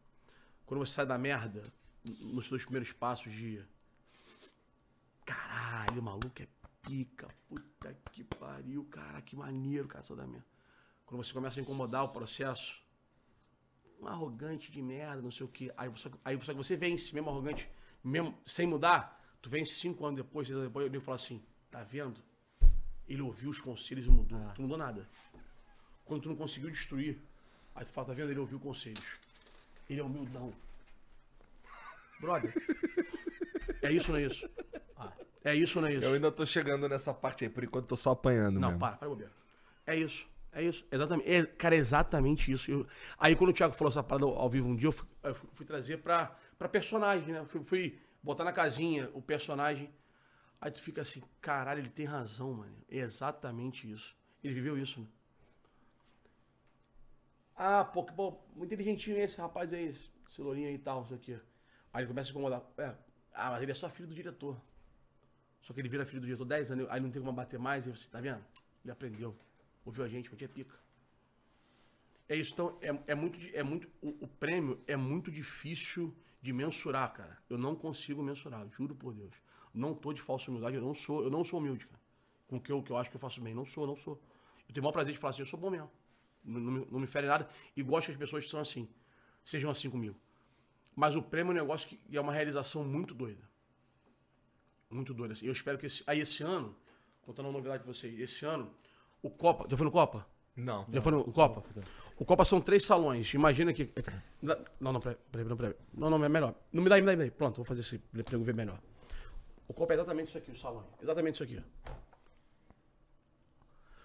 Quando 0.65 0.85
você 0.85 0.91
sai 0.91 1.05
da 1.05 1.17
merda, 1.17 1.71
nos 2.03 2.47
seus 2.47 2.63
primeiros 2.65 2.91
passos 2.91 3.31
de. 3.31 3.63
Caralho, 5.25 6.01
o 6.01 6.03
maluco 6.03 6.41
é 6.41 6.47
pica. 6.81 7.29
Puta 7.47 7.95
que 8.11 8.25
pariu, 8.25 8.83
cara, 8.91 9.21
que 9.21 9.37
maneiro, 9.37 9.87
cara, 9.87 10.03
saiu 10.03 10.17
da 10.17 10.27
merda. 10.27 10.45
Quando 11.05 11.23
você 11.23 11.31
começa 11.31 11.61
a 11.61 11.63
incomodar 11.63 12.03
o 12.03 12.09
processo, 12.09 12.77
um 13.99 14.07
arrogante 14.07 14.71
de 14.71 14.81
merda, 14.81 15.21
não 15.21 15.31
sei 15.31 15.45
o 15.45 15.49
quê. 15.49 15.71
Aí, 15.77 15.89
você, 15.89 16.09
aí 16.23 16.39
só 16.39 16.51
que 16.51 16.57
você 16.57 16.75
vence, 16.75 17.13
mesmo 17.13 17.29
arrogante, 17.29 17.69
mesmo 18.03 18.37
sem 18.45 18.67
mudar, 18.67 19.15
Tu 19.45 19.49
vem 19.51 19.63
cinco 19.63 20.03
anos 20.07 20.17
depois, 20.17 20.47
seis 20.47 20.57
anos 20.57 20.69
depois, 20.69 20.87
ele 20.87 20.99
fala 20.99 21.17
assim, 21.17 21.39
tá 21.69 21.83
vendo? 21.83 22.19
Ele 23.07 23.21
ouviu 23.21 23.51
os 23.51 23.61
conselhos 23.61 24.07
e 24.07 24.09
mudou. 24.09 24.39
Tu 24.55 24.59
não 24.59 24.67
mudou 24.67 24.75
nada. 24.75 25.07
Quando 26.03 26.23
tu 26.23 26.29
não 26.29 26.35
conseguiu 26.35 26.71
destruir, 26.71 27.19
aí 27.75 27.85
tu 27.85 27.93
fala, 27.93 28.07
tá 28.07 28.13
vendo? 28.15 28.31
Ele 28.31 28.39
ouviu 28.39 28.59
conselhos. 28.59 29.05
Ele 29.87 29.99
é 29.99 30.03
humildão. 30.03 30.51
Brother. 32.19 32.55
é 33.83 33.91
isso 33.91 34.11
ou 34.11 34.17
não 34.17 34.25
é 34.25 34.27
isso? 34.27 34.49
É 35.43 35.55
isso 35.55 35.77
ou 35.77 35.83
não 35.83 35.89
é 35.89 35.93
isso? 35.93 36.05
Eu 36.05 36.15
ainda 36.15 36.31
tô 36.31 36.43
chegando 36.43 36.89
nessa 36.89 37.13
parte 37.13 37.43
aí, 37.43 37.49
por 37.51 37.63
enquanto 37.63 37.85
tô 37.85 37.95
só 37.95 38.13
apanhando 38.13 38.59
Não, 38.59 38.69
mesmo. 38.69 38.79
para, 38.79 38.97
para, 38.97 39.07
bobeira. 39.07 39.31
É 39.85 39.95
isso. 39.95 40.25
É 40.55 40.63
isso. 40.63 40.85
Exatamente. 40.91 41.29
É, 41.29 41.45
cara, 41.45 41.75
é 41.75 41.79
exatamente 41.79 42.51
isso. 42.51 42.71
Eu- 42.71 42.87
aí 43.19 43.35
quando 43.35 43.49
o 43.49 43.53
Thiago 43.53 43.75
falou 43.75 43.89
essa 43.91 44.01
parada 44.03 44.25
ao 44.25 44.49
vivo 44.49 44.69
um 44.69 44.75
dia, 44.75 44.87
eu 44.87 44.91
fui, 44.93 45.07
eu 45.23 45.35
fui- 45.35 45.65
trazer 45.65 45.97
pra, 46.01 46.35
pra 46.57 46.69
personagem, 46.69 47.33
né? 47.33 47.45
Fui, 47.45 47.63
fui 47.63 47.99
botar 48.23 48.43
na 48.45 48.53
casinha 48.53 49.09
o 49.13 49.21
personagem. 49.21 49.93
Aí 50.61 50.71
tu 50.71 50.81
fica 50.81 51.01
assim, 51.03 51.21
caralho, 51.41 51.81
ele 51.81 51.89
tem 51.91 52.05
razão, 52.07 52.53
mano. 52.53 52.75
É 52.89 52.99
exatamente 52.99 53.91
isso. 53.91 54.15
Ele 54.43 54.53
viveu 54.55 54.77
isso, 54.77 55.01
né? 55.01 55.07
Ah, 57.55 57.83
pô, 57.85 58.03
que 58.05 58.13
pô, 58.13 58.37
muito 58.55 58.73
inteligentinho 58.73 59.17
esse 59.17 59.39
rapaz 59.39 59.73
aí, 59.73 59.85
esse 59.87 60.41
lourinho 60.41 60.67
aí 60.69 60.75
e 60.75 60.79
tal, 60.79 60.99
não 61.01 61.07
sei 61.07 61.17
o 61.17 61.19
quê. 61.19 61.39
Aí 61.93 62.01
ele 62.01 62.07
começa 62.09 62.29
a 62.29 62.31
incomodar. 62.31 62.61
É, 62.77 62.95
ah, 63.33 63.51
mas 63.51 63.61
ele 63.61 63.71
é 63.71 63.75
só 63.75 63.89
filho 63.89 64.07
do 64.07 64.15
diretor. 64.15 64.59
Só 65.61 65.73
que 65.73 65.81
ele 65.81 65.89
vira 65.89 66.05
filho 66.05 66.21
do 66.21 66.25
diretor 66.27 66.45
10 66.45 66.71
anos, 66.71 66.87
aí 66.89 66.99
não 67.01 67.09
tem 67.11 67.21
como 67.21 67.33
bater 67.33 67.59
mais, 67.59 67.85
e 67.87 67.91
você, 67.91 68.07
tá 68.09 68.21
vendo? 68.21 68.43
Ele 68.83 68.91
aprendeu. 68.91 69.35
Ouviu 69.85 70.03
a 70.03 70.07
gente, 70.07 70.31
metia 70.31 70.49
pica. 70.49 70.75
É 72.27 72.35
isso, 72.35 72.53
então, 72.53 72.77
é, 72.81 73.11
é 73.11 73.15
muito, 73.15 73.39
é 73.53 73.61
muito 73.61 73.87
o, 74.01 74.25
o 74.25 74.27
prêmio 74.27 74.81
é 74.87 74.95
muito 74.95 75.31
difícil 75.31 76.15
de 76.41 76.51
mensurar, 76.51 77.13
cara. 77.13 77.37
Eu 77.49 77.57
não 77.57 77.75
consigo 77.75 78.23
mensurar, 78.23 78.67
juro 78.69 78.95
por 78.95 79.13
Deus. 79.13 79.35
Não 79.73 79.93
tô 79.93 80.11
de 80.11 80.21
falsa 80.21 80.49
humildade, 80.49 80.75
eu 80.75 80.81
não 80.81 80.93
sou, 80.93 81.23
eu 81.23 81.29
não 81.29 81.43
sou 81.43 81.59
humilde, 81.59 81.85
cara. 81.85 82.01
Com 82.47 82.57
o 82.57 82.61
que 82.61 82.71
eu, 82.71 82.81
que 82.81 82.91
eu 82.91 82.97
acho 82.97 83.09
que 83.09 83.15
eu 83.15 83.19
faço 83.19 83.39
bem, 83.41 83.53
não 83.53 83.65
sou, 83.65 83.85
não 83.85 83.95
sou. 83.95 84.19
Eu 84.67 84.73
tenho 84.73 84.81
o 84.81 84.83
maior 84.83 84.93
prazer 84.93 85.13
de 85.13 85.19
falar 85.19 85.31
assim, 85.31 85.41
eu 85.41 85.45
sou 85.45 85.59
bom 85.59 85.69
mesmo. 85.69 85.91
Não, 86.43 86.59
não 86.59 86.71
me, 86.71 86.87
não 86.91 86.99
me 86.99 87.07
fere 87.07 87.27
nada 87.27 87.47
e 87.75 87.83
gosto 87.83 88.07
que 88.07 88.13
as 88.13 88.17
pessoas 88.17 88.43
que 88.43 88.49
são 88.49 88.59
assim, 88.59 88.87
sejam 89.43 89.69
assim 89.69 89.89
comigo. 89.89 90.15
Mas 90.95 91.15
o 91.15 91.21
prêmio 91.21 91.51
é 91.51 91.53
um 91.53 91.57
negócio 91.57 91.87
que 91.87 91.99
é 92.15 92.21
uma 92.21 92.31
realização 92.31 92.83
muito 92.83 93.13
doida. 93.13 93.41
Muito 94.89 95.13
doida. 95.13 95.33
assim. 95.33 95.45
Eu 95.45 95.51
espero 95.51 95.77
que 95.77 95.85
esse, 95.85 96.03
aí 96.07 96.21
esse 96.21 96.41
ano, 96.41 96.75
contando 97.23 97.47
uma 97.47 97.53
novidade 97.53 97.83
pra 97.83 97.93
vocês, 97.93 98.17
esse 98.19 98.45
ano, 98.45 98.73
o 99.25 99.29
Copa, 99.31 99.65
já 99.67 99.75
foi 99.75 99.85
no 99.85 99.91
Copa? 99.91 100.27
Não. 100.55 100.85
Já 100.93 101.01
foi 101.01 101.11
no 101.11 101.23
Copa? 101.33 101.63
O 102.17 102.23
Copa 102.23 102.45
são 102.45 102.61
três 102.61 102.85
salões. 102.85 103.33
Imagina 103.33 103.73
que. 103.73 103.89
Não, 104.79 104.93
não, 104.93 104.99
peraí, 104.99 105.17
peraí, 105.31 105.47
não, 105.47 105.57
peraí. 105.57 105.75
Não, 105.93 106.09
não, 106.11 106.23
é 106.23 106.29
melhor. 106.29 106.53
Não 106.71 106.83
me 106.83 106.89
dá 106.89 106.95
me 106.97 107.01
dá 107.01 107.15
me 107.15 107.25
dá. 107.25 107.31
Pronto, 107.35 107.55
vou 107.57 107.65
fazer 107.65 107.81
esse 107.81 107.97
pra 107.97 108.35
eu 108.35 108.43
ver 108.43 108.53
melhor. 108.53 108.79
O 109.67 109.73
Copa 109.73 109.93
é 109.93 109.95
exatamente 109.95 110.27
isso 110.27 110.37
aqui, 110.37 110.51
o 110.51 110.57
salão. 110.57 110.85
Exatamente 111.01 111.33
isso 111.35 111.43
aqui. 111.43 111.63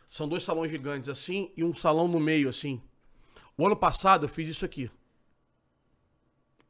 São 0.08 0.26
dois 0.26 0.42
salões 0.42 0.70
gigantes 0.70 1.08
assim 1.08 1.52
e 1.54 1.62
um 1.62 1.74
salão 1.74 2.08
no 2.08 2.18
meio 2.18 2.48
assim. 2.48 2.82
O 3.58 3.66
ano 3.66 3.76
passado 3.76 4.24
eu 4.24 4.28
fiz 4.28 4.48
isso 4.48 4.64
aqui. 4.64 4.90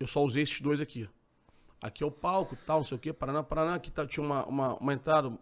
Eu 0.00 0.08
só 0.08 0.22
usei 0.24 0.42
esses 0.42 0.60
dois 0.60 0.80
aqui. 0.80 1.08
Aqui 1.80 2.02
é 2.02 2.06
o 2.06 2.10
palco, 2.10 2.56
tal, 2.66 2.78
não 2.78 2.84
sei 2.84 2.96
o 2.96 3.00
quê, 3.00 3.12
Paraná, 3.12 3.44
Paraná. 3.44 3.76
Aqui 3.76 3.90
tá, 3.92 4.04
tinha 4.06 4.26
uma, 4.26 4.44
uma, 4.44 4.74
uma 4.74 4.92
entrada. 4.92 5.32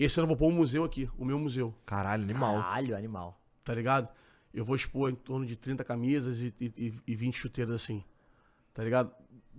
Esse 0.00 0.18
ano 0.18 0.24
eu 0.24 0.28
vou 0.28 0.36
pôr 0.36 0.48
um 0.48 0.56
museu 0.56 0.82
aqui, 0.82 1.08
o 1.18 1.24
meu 1.24 1.38
museu 1.38 1.74
Caralho, 1.84 2.22
animal. 2.22 2.56
Caralho, 2.62 2.96
animal. 2.96 3.40
tá 3.62 3.74
ligado? 3.74 4.08
Eu 4.52 4.64
vou 4.64 4.74
expor 4.74 5.10
em 5.10 5.14
torno 5.14 5.44
de 5.46 5.54
30 5.56 5.84
camisas 5.84 6.40
e, 6.40 6.52
e, 6.60 6.94
e 7.06 7.14
20 7.14 7.34
chuteiras 7.36 7.74
assim, 7.74 8.02
tá 8.74 8.82
ligado? 8.82 9.12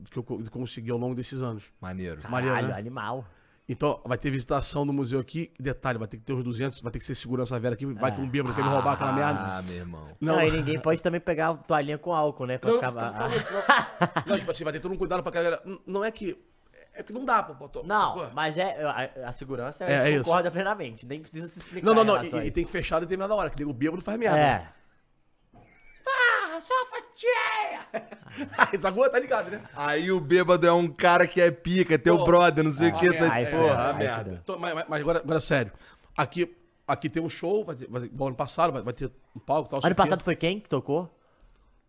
Que 0.10 0.18
eu 0.18 0.24
co- 0.24 0.42
consegui 0.50 0.90
ao 0.92 0.98
longo 0.98 1.14
desses 1.16 1.42
anos. 1.44 1.64
Maneiro. 1.80 2.20
Maneiro, 2.30 2.56
Caralho, 2.56 2.74
né? 2.74 2.80
animal. 2.80 3.26
Então, 3.70 4.02
vai 4.04 4.18
ter 4.18 4.30
visitação 4.32 4.86
do 4.86 4.92
museu 4.92 5.18
aqui. 5.20 5.50
Detalhe, 5.58 5.98
vai 5.98 6.08
ter 6.08 6.18
que 6.18 6.24
ter 6.24 6.34
uns 6.34 6.44
200, 6.44 6.82
vai 6.82 6.92
ter 6.92 7.00
que 7.00 7.06
ser 7.06 7.16
segurança 7.16 7.58
vera 7.58 7.76
aqui. 7.76 7.86
Vai 7.86 8.14
que 8.14 8.20
um 8.20 8.28
bêbado 8.28 8.54
quer 8.54 8.64
me 8.64 8.70
roubar 8.70 8.94
aquela 8.94 9.14
merda. 9.14 9.40
Ah, 9.40 9.62
meu 9.62 9.76
irmão. 9.76 10.10
Não, 10.20 10.42
e 10.42 10.52
ninguém 10.52 10.78
pode 10.80 11.02
também 11.02 11.22
pegar 11.22 11.54
toalhinha 11.54 11.98
com 11.98 12.12
álcool, 12.12 12.48
né? 12.48 12.58
Pra 12.58 12.70
Não, 12.70 12.76
ficar... 12.80 12.92
tá- 12.92 13.28
louco, 13.28 13.46
não. 13.54 14.24
Não, 14.28 14.40
tipo 14.40 14.52
assim, 14.52 14.64
vai 14.66 14.74
ter 14.74 14.80
todo 14.82 14.92
um 14.94 14.98
cuidado 14.98 15.24
pra 15.24 15.32
galera. 15.32 15.62
Não 15.86 16.04
é 16.04 16.12
que. 16.12 16.38
É 16.94 17.02
que 17.04 17.14
não 17.14 17.24
dá 17.24 17.42
pra 17.42 17.54
botar. 17.54 17.84
Não, 17.84 18.08
sacou? 18.16 18.30
mas 18.34 18.58
é 18.58 18.84
a, 18.84 19.30
a 19.30 19.32
segurança 19.32 19.86
É, 19.86 19.88
a 19.98 20.00
gente 20.02 20.08
é 20.08 20.16
isso. 20.16 20.24
concorda 20.26 20.52
plenamente. 20.52 21.06
Nem 21.08 21.22
precisa 21.22 21.48
se 21.48 21.60
explicar. 21.60 21.86
Não, 21.88 21.94
não, 21.94 22.04
não. 22.04 22.24
E, 22.24 22.28
e 22.28 22.28
isso. 22.44 22.52
tem 22.52 22.66
que 22.66 22.72
fechar 22.72 22.98
a 22.98 23.00
determinada 23.02 23.34
hora, 23.34 23.50
que 23.50 23.58
nego 23.58 23.72
bêbado 23.74 24.02
faz 24.02 24.20
merda. 24.20 24.38
É. 24.40 24.68
Ah, 26.06 26.60
só 26.62 26.74
fatia! 26.88 28.08
Aí, 28.58 28.80
sacou? 28.82 29.10
Tá 29.10 29.20
ligado, 29.20 29.50
né? 29.52 29.62
Aí 29.76 30.12
o 30.12 30.20
bêbado 30.20 30.66
é 30.68 30.72
um 30.74 30.88
cara 30.88 31.26
que 31.28 31.40
é 31.40 31.50
pica, 31.50 31.96
é 31.96 31.98
teu 31.98 32.18
Pô. 32.18 32.26
brother, 32.26 32.64
não 32.64 32.72
sei 32.72 32.92
o 32.92 32.96
Ah, 32.96 33.00
que. 33.00 33.10
merda. 33.10 33.28
Tá... 33.28 33.34
Aí, 33.34 33.46
Porra, 33.48 33.92
aí, 33.92 33.98
merda. 33.98 34.40
Então, 34.44 34.60
mas, 34.60 34.74
mas- 34.88 35.02
agora, 35.02 35.20
agora 35.20 35.40
sério. 35.40 35.72
Aqui, 36.18 36.56
aqui 36.88 37.10
tem 37.10 37.24
um 37.24 37.30
show, 37.30 37.64
vai 37.64 37.76
ter, 37.76 37.88
vai 37.90 38.04
igual 38.04 38.28
ano 38.28 38.36
passado, 38.38 38.74
vai, 38.74 38.82
vai 38.82 38.94
ter 38.94 39.10
um 39.36 39.40
palco 39.40 39.70
e 39.70 39.72
tal. 39.72 39.80
Ano 39.80 39.86
o 39.86 39.90
quê. 39.90 39.96
passado 39.96 40.24
foi 40.24 40.36
quem 40.36 40.60
que 40.60 40.68
tocou? 40.70 41.10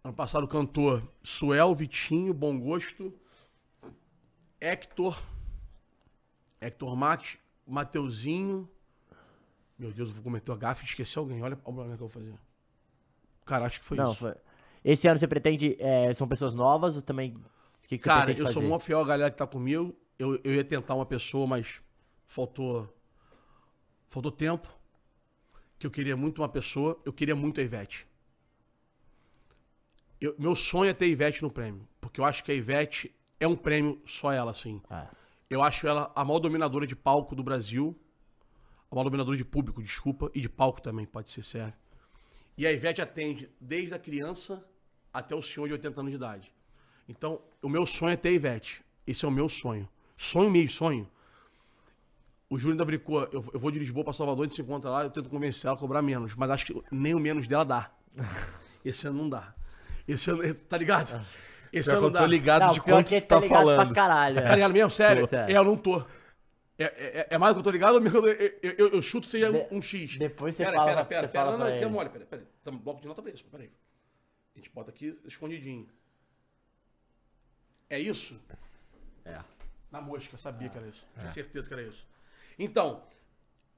Ano 0.05 0.15
passado, 0.15 0.47
cantor 0.49 1.03
Suel, 1.23 1.75
Vitinho, 1.75 2.33
Bom 2.35 2.59
Gosto, 2.59 3.13
Hector, 4.65 5.21
Hector 6.61 6.95
Max, 6.97 7.37
Mateuzinho. 7.67 8.69
Meu 9.77 9.91
Deus, 9.91 10.09
eu 10.11 10.15
vou 10.15 10.23
cometer 10.23 10.53
a 10.53 10.57
gafe 10.57 10.85
e 10.85 10.89
esqueci 10.89 11.19
alguém. 11.19 11.43
Olha 11.43 11.55
o 11.55 11.57
problema 11.57 11.89
que 11.97 12.03
eu 12.03 12.09
vou 12.09 12.09
fazer. 12.09 12.35
Cara, 13.45 13.65
acho 13.67 13.81
que 13.81 13.85
foi 13.87 13.97
Não, 13.97 14.13
isso. 14.13 14.21
foi. 14.21 14.35
Esse 14.85 15.09
ano 15.09 15.19
você 15.19 15.27
pretende. 15.27 15.77
é, 15.81 16.15
são 16.15 16.29
pessoas 16.29 16.55
novas 16.55 16.95
ou 16.95 17.03
também. 17.03 17.35
Que, 17.89 17.99
que 17.99 18.05
Cara, 18.05 18.31
eu 18.31 18.37
fazer? 18.45 18.53
sou 18.53 18.63
mó 18.63 18.79
fiel 18.79 19.01
à 19.01 19.05
galera 19.05 19.31
que 19.31 19.37
tá 19.37 19.47
comigo. 19.47 19.95
Eu, 20.19 20.41
eu 20.45 20.55
ia 20.55 20.65
tentar 20.65 20.95
uma 20.95 21.05
pessoa, 21.07 21.47
mas 21.47 21.83
faltou. 22.27 22.89
Faltou 24.09 24.31
tempo. 24.31 24.69
Que 25.79 25.87
eu 25.87 25.91
queria 25.91 26.17
muito 26.17 26.41
uma 26.41 26.49
pessoa. 26.49 27.01
Eu 27.05 27.13
queria 27.13 27.35
muito 27.35 27.61
a 27.61 27.65
Ivete. 27.65 28.07
Eu- 30.21 30.37
meu 30.39 30.55
sonho 30.55 30.91
é 30.91 30.95
ter 30.95 31.07
a 31.07 31.09
Ivete 31.09 31.43
no 31.43 31.51
prêmio. 31.51 31.89
Porque 32.01 32.21
eu 32.21 32.25
acho 32.25 32.45
que 32.45 32.53
a 32.53 32.55
Ivete 32.55 33.13
é 33.43 33.49
um 33.49 33.57
prêmio 33.57 34.01
só 34.07 34.33
ela, 34.33 34.53
assim. 34.53 34.81
Ah, 34.89 35.09
Eu 35.51 35.63
acho 35.63 35.87
ela 35.87 36.13
a 36.15 36.25
maior 36.25 36.39
dominadora 36.39 36.87
de 36.87 36.95
palco 36.95 37.35
do 37.35 37.43
Brasil. 37.43 37.99
A 38.91 38.95
maior 38.95 39.05
dominadora 39.05 39.37
de 39.37 39.45
público, 39.45 39.83
desculpa. 39.83 40.31
E 40.33 40.41
de 40.41 40.49
palco 40.49 40.81
também, 40.81 41.05
pode 41.05 41.29
ser 41.31 41.45
sério. 41.45 41.75
E 42.57 42.67
a 42.67 42.73
Ivete 42.73 43.03
atende 43.03 43.51
desde 43.61 43.95
a 43.95 43.99
criança 43.99 44.65
até 45.13 45.35
o 45.35 45.43
senhor 45.43 45.67
de 45.67 45.73
80 45.73 46.01
anos 46.01 46.13
de 46.13 46.17
idade. 46.17 46.53
Então, 47.09 47.41
o 47.61 47.69
meu 47.69 47.85
sonho 47.85 48.13
é 48.13 48.17
ter 48.17 48.29
a 48.29 48.33
Ivete. 48.33 48.85
Esse 49.07 49.25
é 49.25 49.29
o 49.29 49.31
meu 49.31 49.49
sonho. 49.49 49.89
Sonho 50.17 50.51
mesmo, 50.51 50.71
sonho. 50.71 51.09
O 52.49 52.57
Júlio 52.59 52.75
ainda 52.75 52.85
brincou, 52.85 53.23
eu, 53.33 53.45
eu 53.53 53.59
vou 53.59 53.71
de 53.71 53.79
Lisboa 53.79 54.05
pra 54.05 54.13
Salvador, 54.13 54.43
a 54.43 54.45
gente 54.45 54.55
se 54.55 54.63
encontra 54.63 54.91
lá, 54.91 55.03
eu 55.03 55.11
tento 55.11 55.29
convencer 55.31 55.67
ela 55.67 55.75
a 55.77 55.79
cobrar 55.81 56.03
menos. 56.03 56.35
Mas 56.35 56.51
acho 56.51 56.67
que 56.67 56.83
nem 56.93 57.15
o 57.15 57.19
menos 57.19 57.49
dela 57.49 57.65
dá. 57.65 57.91
Esse 58.85 59.09
ano 59.09 59.23
não 59.23 59.29
dá. 59.29 59.53
Esse 60.07 60.31
ano, 60.31 60.55
tá 60.55 60.77
ligado? 60.77 61.25
Esse 61.73 61.89
que 61.91 61.97
não 61.97 62.05
eu 62.05 62.13
tô 62.13 62.27
ligado 62.27 62.67
Não, 62.67 62.73
de 62.75 62.81
quanto 62.83 63.09
que 63.09 63.21
tu 63.21 63.27
tá 63.27 63.41
ligado 63.41 63.59
falando. 63.59 63.87
Pra 63.87 63.95
caralho, 63.95 64.39
é. 64.39 64.43
Tá 64.43 64.55
ligado 64.55 64.73
mesmo? 64.73 64.91
Sério? 64.91 65.23
Tô, 65.23 65.29
sério. 65.29 65.55
É, 65.55 65.59
eu 65.59 65.65
não 65.65 65.77
tô. 65.77 66.01
É, 66.79 66.85
é, 66.85 67.27
é 67.31 67.39
mais 67.39 67.55
do 67.55 67.57
que 67.57 67.61
eu 67.61 67.65
tô 67.65 67.71
ligado, 67.71 67.95
ou 67.95 68.29
eu, 68.29 68.29
eu, 68.63 68.75
eu, 68.79 68.89
eu 68.95 69.03
chuto 69.03 69.27
que 69.27 69.31
seja 69.31 69.51
De- 69.51 69.67
um 69.75 69.81
X. 69.81 70.19
depois 70.19 70.55
você 70.55 70.65
pera, 70.65 70.77
fala- 70.77 70.87
Pera, 70.91 71.05
pera, 71.05 71.21
você 71.27 71.33
pera. 71.33 71.45
fala 71.45 71.57
Não, 71.59 71.65
não, 71.67 71.75
aqui 71.75 71.85
é 71.85 71.89
mole, 71.89 72.09
pera, 72.11 72.25
pera. 72.27 72.47
Tamo 72.65 72.79
bloco 72.79 73.01
de 73.01 73.07
nota 73.09 73.23
pra 73.23 73.31
isso, 73.33 73.45
pera 73.45 73.63
aí. 73.63 73.71
A 74.55 74.59
gente 74.59 74.71
bota 74.71 74.91
aqui 74.91 75.19
escondidinho. 75.25 75.89
É 77.89 77.99
isso? 77.99 78.39
É. 79.25 79.39
Na 79.91 80.01
mosca, 80.01 80.37
sabia 80.37 80.69
que 80.69 80.77
era 80.79 80.87
isso. 80.89 81.07
Tinha 81.15 81.29
certeza 81.29 81.69
que 81.69 81.75
era 81.75 81.83
isso. 81.83 82.07
Então, 82.59 83.03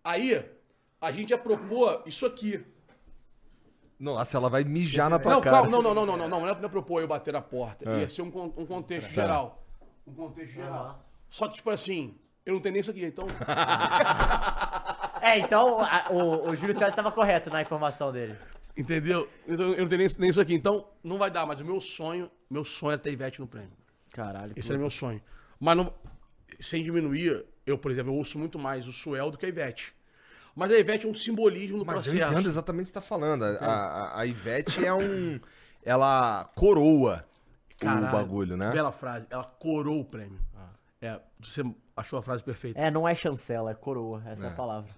aí, 0.02 0.44
a 1.00 1.12
gente 1.12 1.30
ia 1.30 1.38
propor 1.38 2.02
isso 2.06 2.24
aqui. 2.24 2.64
Nossa, 3.98 4.36
ela 4.36 4.48
vai 4.50 4.64
mijar 4.64 5.08
na 5.08 5.18
tua 5.18 5.32
Não, 5.32 5.40
cara. 5.40 5.56
calma, 5.56 5.70
não, 5.70 5.82
não, 5.82 5.94
não, 5.94 6.06
não, 6.06 6.16
não, 6.16 6.28
não, 6.28 6.40
não 6.40 6.48
é, 6.48 6.54
não 6.54 6.64
é 6.66 6.68
propor 6.68 7.00
eu 7.00 7.08
bater 7.08 7.34
a 7.36 7.40
porta. 7.40 7.88
É. 7.88 8.00
Ia 8.00 8.08
ser 8.08 8.22
um, 8.22 8.30
con- 8.30 8.52
um 8.56 8.66
contexto 8.66 9.10
geral. 9.10 9.64
Um 10.06 10.12
contexto 10.12 10.52
geral. 10.52 11.04
Só 11.30 11.48
que, 11.48 11.54
tipo 11.54 11.70
assim, 11.70 12.14
eu 12.44 12.54
não 12.54 12.60
tenho 12.60 12.72
nem 12.74 12.80
isso 12.80 12.90
aqui, 12.90 13.04
então. 13.04 13.26
É, 15.20 15.38
então 15.38 15.80
a- 15.80 16.08
o, 16.10 16.50
o 16.50 16.56
Júlio 16.56 16.74
César 16.74 16.88
estava 16.88 17.10
correto 17.10 17.48
na 17.48 17.62
informação 17.62 18.12
dele. 18.12 18.36
Entendeu? 18.76 19.26
Então, 19.48 19.70
eu 19.72 19.78
não 19.78 19.88
tenho 19.88 20.00
nem, 20.06 20.08
nem 20.18 20.28
isso 20.30 20.40
aqui. 20.40 20.52
Então, 20.54 20.86
não 21.02 21.16
vai 21.16 21.30
dar, 21.30 21.46
mas 21.46 21.60
o 21.60 21.64
meu 21.64 21.80
sonho, 21.80 22.30
meu 22.50 22.62
sonho 22.62 22.92
é 22.94 22.98
ter 22.98 23.10
Ivete 23.12 23.40
no 23.40 23.46
prêmio. 23.46 23.70
Caralho. 24.12 24.52
Esse 24.54 24.70
era 24.70 24.78
meu 24.78 24.90
sonho. 24.90 25.22
Mas 25.58 25.76
não, 25.78 25.94
sem 26.60 26.84
diminuir, 26.84 27.42
eu, 27.64 27.78
por 27.78 27.90
exemplo, 27.90 28.12
eu 28.12 28.16
ouço 28.16 28.38
muito 28.38 28.58
mais 28.58 28.86
o 28.86 28.92
Suel 28.92 29.30
do 29.30 29.38
que 29.38 29.46
a 29.46 29.48
Ivete. 29.48 29.93
Mas 30.54 30.70
a 30.70 30.78
Ivete 30.78 31.06
é 31.06 31.08
um 31.08 31.14
simbolismo 31.14 31.78
no 31.78 31.84
Mas 31.84 32.06
eu 32.06 32.12
processo. 32.12 32.32
entendo 32.32 32.48
exatamente 32.48 32.82
o 32.84 32.86
que 32.86 32.92
você 32.92 32.94
tá 32.94 33.00
falando. 33.00 33.42
A, 33.44 33.48
a, 33.58 34.20
a 34.20 34.26
Ivete 34.26 34.84
é 34.84 34.92
um. 34.94 35.40
Ela 35.82 36.44
coroa 36.54 37.26
Caralho, 37.78 38.06
o 38.06 38.10
bagulho, 38.12 38.56
né? 38.56 38.70
Bela 38.72 38.92
frase. 38.92 39.26
Ela 39.30 39.44
corou 39.44 40.00
o 40.00 40.04
prêmio. 40.04 40.38
É, 41.02 41.20
você 41.40 41.62
achou 41.96 42.18
a 42.18 42.22
frase 42.22 42.42
perfeita. 42.42 42.80
É, 42.80 42.90
não 42.90 43.06
é 43.06 43.14
chancela, 43.14 43.72
é 43.72 43.74
coroa. 43.74 44.22
Essa 44.26 44.44
é, 44.44 44.48
a 44.48 44.52
palavra. 44.52 44.90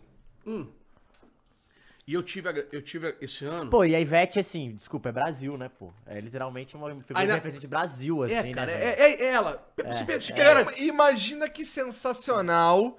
E 2.07 2.15
eu 2.15 2.23
tive, 2.23 2.49
a- 2.49 2.65
eu 2.71 2.81
tive 2.83 3.17
esse 3.21 3.45
ano. 3.45 3.69
Pô, 3.69 3.85
e 3.85 3.93
a 3.97 4.01
Ivete, 4.01 4.39
assim, 4.39 4.73
desculpa, 4.75 5.09
é 5.09 5.13
Brasil, 5.13 5.57
né, 5.59 5.69
pô? 5.69 5.93
É 6.07 6.21
literalmente 6.21 6.77
uma 6.77 6.89
figura 6.91 7.19
Aí 7.19 7.23
que 7.27 7.29
na- 7.29 7.35
representa 7.35 7.67
Brasil, 7.67 8.23
assim, 8.23 8.35
é, 8.35 8.53
cara, 8.55 8.67
né? 8.73 8.85
é, 8.85 9.01
é- 9.01 9.23
é 9.25 9.33
ela. 9.33 9.67
se, 9.93 10.21
se 10.21 10.33
quer- 10.33 10.79
Imagina 10.81 11.49
que 11.49 11.65
sensacional, 11.65 12.97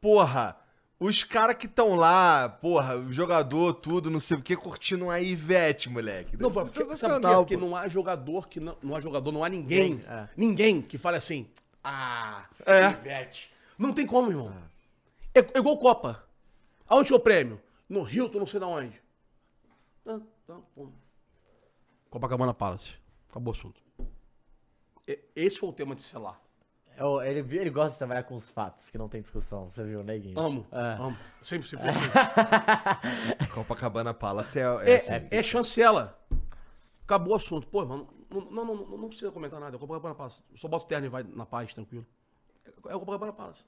porra. 0.00 0.56
Os 0.98 1.22
caras 1.22 1.56
que 1.56 1.66
estão 1.66 1.94
lá, 1.94 2.48
porra, 2.48 2.96
o 2.96 3.12
jogador, 3.12 3.74
tudo, 3.74 4.08
não 4.10 4.18
sei 4.18 4.38
o 4.38 4.42
que, 4.42 4.56
curtindo 4.56 5.10
a 5.10 5.20
Ivete, 5.20 5.90
moleque. 5.90 6.36
Não, 6.38 6.50
porque, 6.50 6.70
sabe 6.70 6.86
por 6.86 6.90
quê? 6.90 6.96
sensacional, 6.96 7.44
Porque 7.44 7.56
não 7.56 7.76
há 7.76 7.86
jogador 7.86 8.48
que 8.48 8.58
não, 8.58 8.76
não 8.82 8.96
há 8.96 9.00
jogador, 9.00 9.30
não 9.30 9.44
há 9.44 9.48
ninguém, 9.48 10.02
É. 10.08 10.28
ninguém 10.34 10.80
que 10.80 10.96
fale 10.96 11.18
assim, 11.18 11.50
ah, 11.84 12.46
É. 12.64 12.88
Ivete. 12.90 13.50
Não 13.78 13.92
tem 13.92 14.06
como, 14.06 14.30
irmão. 14.30 14.54
É, 15.34 15.40
é 15.40 15.58
igual 15.58 15.76
Copa. 15.78 16.24
Aonde 16.88 17.12
é 17.12 17.16
o 17.16 17.20
prêmio? 17.20 17.60
No 17.88 18.08
Hilton, 18.08 18.38
não 18.38 18.46
sei 18.46 18.58
da 18.58 18.66
onde. 18.66 18.98
Pô. 20.74 20.88
Copacabana 22.08 22.54
Palace. 22.54 22.94
Acabou 23.28 23.52
o 23.52 23.56
assunto. 23.56 23.82
Esse 25.34 25.58
foi 25.58 25.68
o 25.68 25.72
tema 25.72 25.94
de 25.94 26.02
selar. 26.02 26.40
É 26.96 27.30
Ele, 27.30 27.58
ele 27.58 27.70
gosta 27.70 27.92
de 27.92 27.98
trabalhar 27.98 28.22
com 28.22 28.36
os 28.36 28.50
fatos, 28.50 28.88
que 28.90 28.96
não 28.96 29.08
tem 29.08 29.20
discussão, 29.20 29.68
você 29.68 29.84
viu, 29.84 30.02
neguinho? 30.02 30.38
Amo, 30.38 30.66
É. 30.72 30.96
amo. 31.02 31.16
Sempre, 31.42 31.68
sempre 31.68 31.88
assim. 31.90 33.46
Copacabana 33.52 34.14
Palace 34.14 34.58
é, 34.58 34.62
é, 34.62 34.90
É, 34.92 34.96
assim. 34.96 35.28
é 35.30 35.42
chancela. 35.42 36.18
Acabou 37.04 37.34
o 37.34 37.36
assunto. 37.36 37.66
Pô, 37.68 37.84
mano, 37.84 38.08
não, 38.30 38.40
não, 38.50 38.64
não, 38.64 38.98
não, 38.98 39.08
precisa 39.08 39.30
comentar 39.30 39.60
nada. 39.60 39.74
É 39.74 39.76
o 39.76 39.80
Copacabana 39.80 40.14
Palace. 40.14 40.42
Só 40.56 40.66
bota 40.68 40.84
o 40.84 40.88
terno 40.88 41.06
e 41.06 41.08
vai 41.10 41.22
na 41.22 41.46
paz, 41.46 41.72
tranquilo. 41.72 42.06
É 42.88 42.94
o 42.94 42.98
Copacabana 43.00 43.32
Palace. 43.32 43.62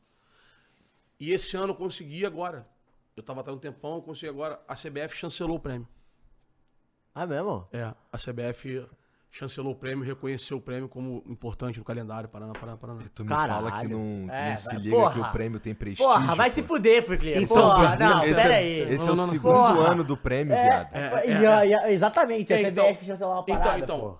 E 1.21 1.33
esse 1.33 1.57
ano 1.57 1.69
eu 1.73 1.75
consegui 1.77 2.25
agora. 2.25 2.67
Eu 3.17 3.23
tava 3.23 3.41
até 3.41 3.51
um 3.51 3.59
tempão, 3.59 3.97
eu 3.97 4.03
consegui 4.03 4.29
agora. 4.29 4.61
A 4.67 4.75
CBF 4.75 5.15
chancelou 5.17 5.57
o 5.57 5.61
prêmio. 5.61 5.87
Ah, 7.15 7.27
mesmo? 7.27 7.67
É, 7.73 7.83
a 8.13 8.17
CBF 8.17 8.87
chancelou 9.31 9.73
o 9.73 9.77
prêmio, 9.77 10.05
reconheceu 10.05 10.57
o 10.57 10.61
prêmio 10.61 10.89
como 10.89 11.23
importante 11.27 11.79
no 11.79 11.85
calendário. 11.85 12.29
Paraná, 12.29 12.53
Paraná, 12.53 12.77
Paraná. 12.79 13.01
Tu 13.15 13.23
me 13.23 13.29
Caralho. 13.29 13.67
fala 13.69 13.73
que 13.83 13.89
não, 13.89 14.27
que 14.27 14.33
É, 14.35 14.51
não 14.51 14.57
se 14.57 14.67
vai- 14.67 14.77
liga 14.79 14.97
porra. 14.97 15.13
que 15.15 15.21
o 15.21 15.33
prêmio 15.33 15.61
tem 15.61 15.75
prestígio. 15.75 16.05
Porra, 16.11 16.35
vai 16.35 16.51
se 16.51 16.63
pô. 16.63 16.69
fuder, 16.75 17.05
Fuclier. 17.05 17.43
Então, 17.43 17.57
Porra, 17.67 17.97
não, 17.97 18.23
esse 18.25 18.41
pera 18.43 18.55
é, 18.55 18.57
aí. 18.57 18.81
esse 18.95 19.05
é 19.05 19.07
Não, 19.09 19.13
o 19.13 19.17
não, 19.17 19.25
não. 19.25 19.31
segundo 19.33 19.53
Porra. 19.55 19.91
ano 19.91 20.05
do 20.05 20.17
prêmio, 20.17 20.55
É, 20.55 20.63
viado. 20.65 20.95
É, 20.95 21.27
e, 21.27 21.31
é, 21.45 21.67
e 21.69 21.75
a- 21.75 21.93
exatamente, 21.93 22.53
a 22.53 22.57
É, 22.59 22.63
então- 22.69 22.85
CBF 22.87 23.05
chancelou 23.07 23.33
uma 23.35 23.43
então, 23.43 23.59
parada, 23.59 23.79
então. 23.79 24.01
pô. 24.01 24.19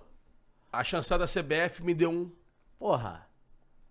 A 0.71 0.83
chancelada 0.83 1.23
da 1.23 1.27
CBF 1.27 1.83
me 1.83 1.93
deu 1.95 2.11
um. 2.11 2.31
Porra. 2.77 3.27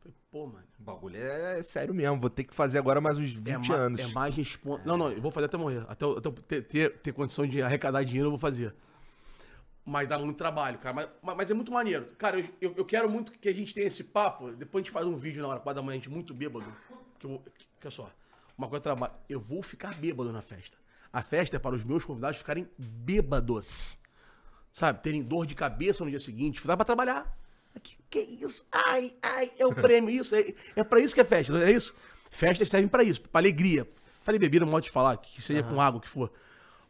Falei, 0.01 0.15
Pô, 0.31 0.47
mano. 0.47 0.65
O 0.78 0.82
bagulho 0.85 1.16
é 1.19 1.61
sério 1.65 1.93
mesmo. 1.93 2.19
Vou 2.20 2.31
ter 2.31 2.45
que 2.45 2.55
fazer 2.55 2.78
agora 2.78 3.01
mais 3.01 3.19
uns 3.19 3.32
20 3.32 3.66
é, 3.66 3.69
ma- 3.69 3.74
anos. 3.74 4.01
É 4.01 4.07
mais 4.07 4.35
responsa. 4.36 4.82
Não, 4.86 4.97
não, 4.97 5.11
eu 5.11 5.20
vou 5.20 5.31
fazer 5.32 5.47
até 5.47 5.57
morrer. 5.57 5.85
Até, 5.89 6.05
eu- 6.05 6.16
até 6.19 6.31
ter, 6.31 6.62
ter, 6.62 6.90
ter 6.99 7.12
condição 7.12 7.45
de 7.47 7.61
arrecadar 7.61 8.05
dinheiro, 8.05 8.27
eu 8.28 8.31
vou 8.31 8.39
fazer. 8.39 8.73
Mas 9.89 10.06
dá 10.06 10.19
muito 10.19 10.36
trabalho, 10.36 10.78
cara. 10.78 10.94
Mas, 10.94 11.36
mas- 11.36 11.51
é 11.51 11.55
muito 11.55 11.73
maneiro. 11.73 12.09
Cara, 12.19 12.39
eu, 12.60 12.74
eu, 12.77 12.85
quero 12.85 13.09
muito 13.09 13.32
que 13.32 13.48
a 13.48 13.55
gente 13.55 13.73
tenha 13.74 13.86
esse 13.86 14.05
papo. 14.05 14.51
Depois 14.51 14.82
a 14.82 14.85
gente 14.85 14.93
faz 14.93 15.06
um 15.06 15.16
vídeo 15.16 15.40
na 15.40 15.48
hora, 15.48 15.60
4 15.60 15.81
da 15.81 15.85
manhã, 15.85 15.94
a 15.94 15.98
gente 15.98 16.10
muito 16.10 16.35
bêbado. 16.35 16.66
Que 17.19 17.24
eu, 17.24 17.43
que, 17.56 17.66
olha 17.82 17.90
só. 17.90 18.12
Uma 18.56 18.69
coisa 18.69 18.82
trabalho. 18.82 19.15
Eu 19.28 19.40
vou 19.40 19.62
ficar 19.62 19.94
bêbado 19.94 20.31
na 20.31 20.43
festa. 20.43 20.77
A 21.10 21.23
festa 21.23 21.56
é 21.56 21.59
para 21.59 21.74
os 21.74 21.82
meus 21.85 22.05
convidados 22.05 22.36
ficarem 22.36 22.69
bêbados. 22.77 23.98
Sabe? 24.74 25.02
Terem 25.02 25.23
dor 25.23 25.47
de 25.47 25.55
cabeça 25.55 26.05
no 26.05 26.10
dia 26.10 26.20
seguinte. 26.20 26.66
Dá 26.66 26.77
pra 26.77 26.85
trabalhar. 26.85 27.35
Que, 27.82 27.97
que 28.10 28.19
isso? 28.19 28.66
Ai, 28.70 29.15
ai, 29.23 29.52
é 29.59 29.66
o 29.66 29.74
prêmio, 29.74 30.10
isso. 30.10 30.35
É, 30.35 30.52
é 30.77 30.85
pra 30.85 31.01
isso 31.01 31.15
que 31.15 31.20
é 31.20 31.24
festa, 31.24 31.52
não 31.52 31.60
é 31.60 31.73
isso? 31.73 31.94
Festas 32.31 32.69
servem 32.69 32.89
pra 32.89 33.02
isso, 33.02 33.23
pra 33.23 33.40
alegria. 33.40 33.89
Falei 34.23 34.39
bebida, 34.39 34.66
não 34.66 34.73
modo 34.73 34.85
de 34.85 34.90
falar, 34.90 35.16
que 35.16 35.40
seja 35.40 35.62
com 35.62 35.81
água, 35.81 36.01
que 36.01 36.09
for. 36.09 36.31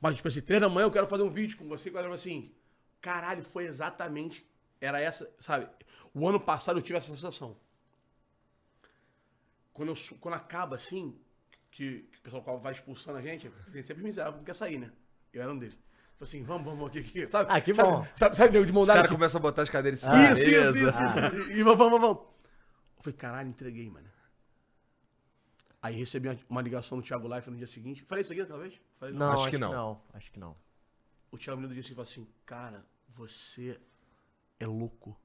Mas, 0.00 0.16
tipo 0.16 0.26
assim, 0.26 0.40
três 0.40 0.60
da 0.60 0.68
manhã 0.68 0.86
eu 0.86 0.90
quero 0.90 1.06
fazer 1.06 1.22
um 1.22 1.30
vídeo 1.30 1.56
com 1.56 1.68
você, 1.68 1.90
galera 1.90 2.14
assim. 2.14 2.50
Caralho, 3.00 3.42
foi 3.42 3.66
exatamente. 3.66 4.46
Era 4.80 5.00
essa, 5.00 5.28
sabe? 5.38 5.68
O 6.14 6.26
ano 6.28 6.40
passado 6.40 6.78
eu 6.78 6.82
tive 6.82 6.98
essa 6.98 7.08
sensação. 7.08 7.56
Quando, 9.72 9.90
eu, 9.90 9.94
quando 10.20 10.34
acaba 10.34 10.76
assim, 10.76 11.16
que, 11.70 12.00
que 12.10 12.18
o 12.18 12.22
pessoal 12.22 12.58
vai 12.60 12.72
expulsando 12.72 13.18
a 13.18 13.22
gente, 13.22 13.48
tem 13.72 13.82
sempre 13.82 14.02
miserável 14.02 14.40
que 14.40 14.46
quer 14.46 14.54
sair, 14.54 14.78
né? 14.78 14.90
Eu 15.32 15.42
era 15.42 15.52
um 15.52 15.58
deles. 15.58 15.76
Tipo 16.12 16.24
assim, 16.24 16.42
vamos, 16.42 16.64
vamos 16.64 16.88
aqui, 16.88 16.98
aqui. 16.98 17.28
Sabe? 17.28 17.48
Ah, 17.52 17.60
que 17.60 17.72
sabe, 17.72 17.88
bom. 17.88 18.04
Sabe, 18.16 18.36
sabe, 18.36 18.52
nego 18.52 18.66
de 18.66 18.72
mão 18.72 18.82
Os 18.82 18.88
dada 18.88 18.98
caras 18.98 19.10
assim? 19.10 19.16
começam 19.16 19.38
a 19.38 19.42
botar 19.42 19.62
as 19.62 19.68
cadeiras 19.68 20.00
em 20.00 20.02
cima 20.02 20.16
da 20.16 20.32
Isso, 20.32 20.40
isso, 20.40 20.78
isso, 20.78 20.88
isso. 20.88 21.50
E 21.52 21.62
vamos, 21.62 21.78
vamos, 21.78 22.00
vamos. 22.00 22.18
Eu 22.96 23.02
falei, 23.02 23.16
caralho, 23.16 23.48
entreguei, 23.48 23.88
mano. 23.88 24.08
Aí 25.80 25.94
recebi 25.94 26.28
uma, 26.28 26.38
uma 26.50 26.60
ligação 26.60 26.98
do 26.98 27.04
Thiago 27.04 27.32
Life 27.32 27.48
no 27.48 27.56
dia 27.56 27.68
seguinte. 27.68 28.02
Falei 28.02 28.22
isso 28.22 28.32
aqui 28.32 28.42
aquela 28.42 28.58
vez? 28.58 28.74
Falei, 28.98 29.14
Não, 29.14 29.28
Acho 29.28 29.34
acho, 29.42 29.44
que 29.44 29.50
que 29.52 29.58
não. 29.58 29.72
não. 29.72 30.02
Acho 30.12 30.32
que 30.32 30.40
não. 30.40 30.56
O 31.30 31.36
Thiago 31.38 31.60
me 31.60 31.66
ligou 31.66 31.68
no 31.70 31.74
dia 31.74 31.82
seguinte 31.82 31.92
e 31.92 31.94
falou 31.94 32.26
assim, 32.26 32.26
cara, 32.46 32.84
você 33.14 33.78
é 34.58 34.66
louco. 34.66 35.16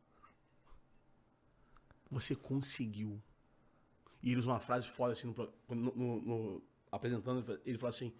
Você 2.11 2.35
conseguiu. 2.35 3.21
E 4.21 4.29
ele 4.31 4.39
usa 4.39 4.51
uma 4.51 4.59
frase 4.59 4.87
foda 4.87 5.13
assim, 5.13 5.33
no, 5.69 5.75
no- 5.75 6.21
no- 6.21 6.63
apresentando, 6.91 7.39
ele 7.39 7.45
fa- 7.45 7.61
ele 7.65 7.77
falou 7.77 7.89
assim, 7.89 8.13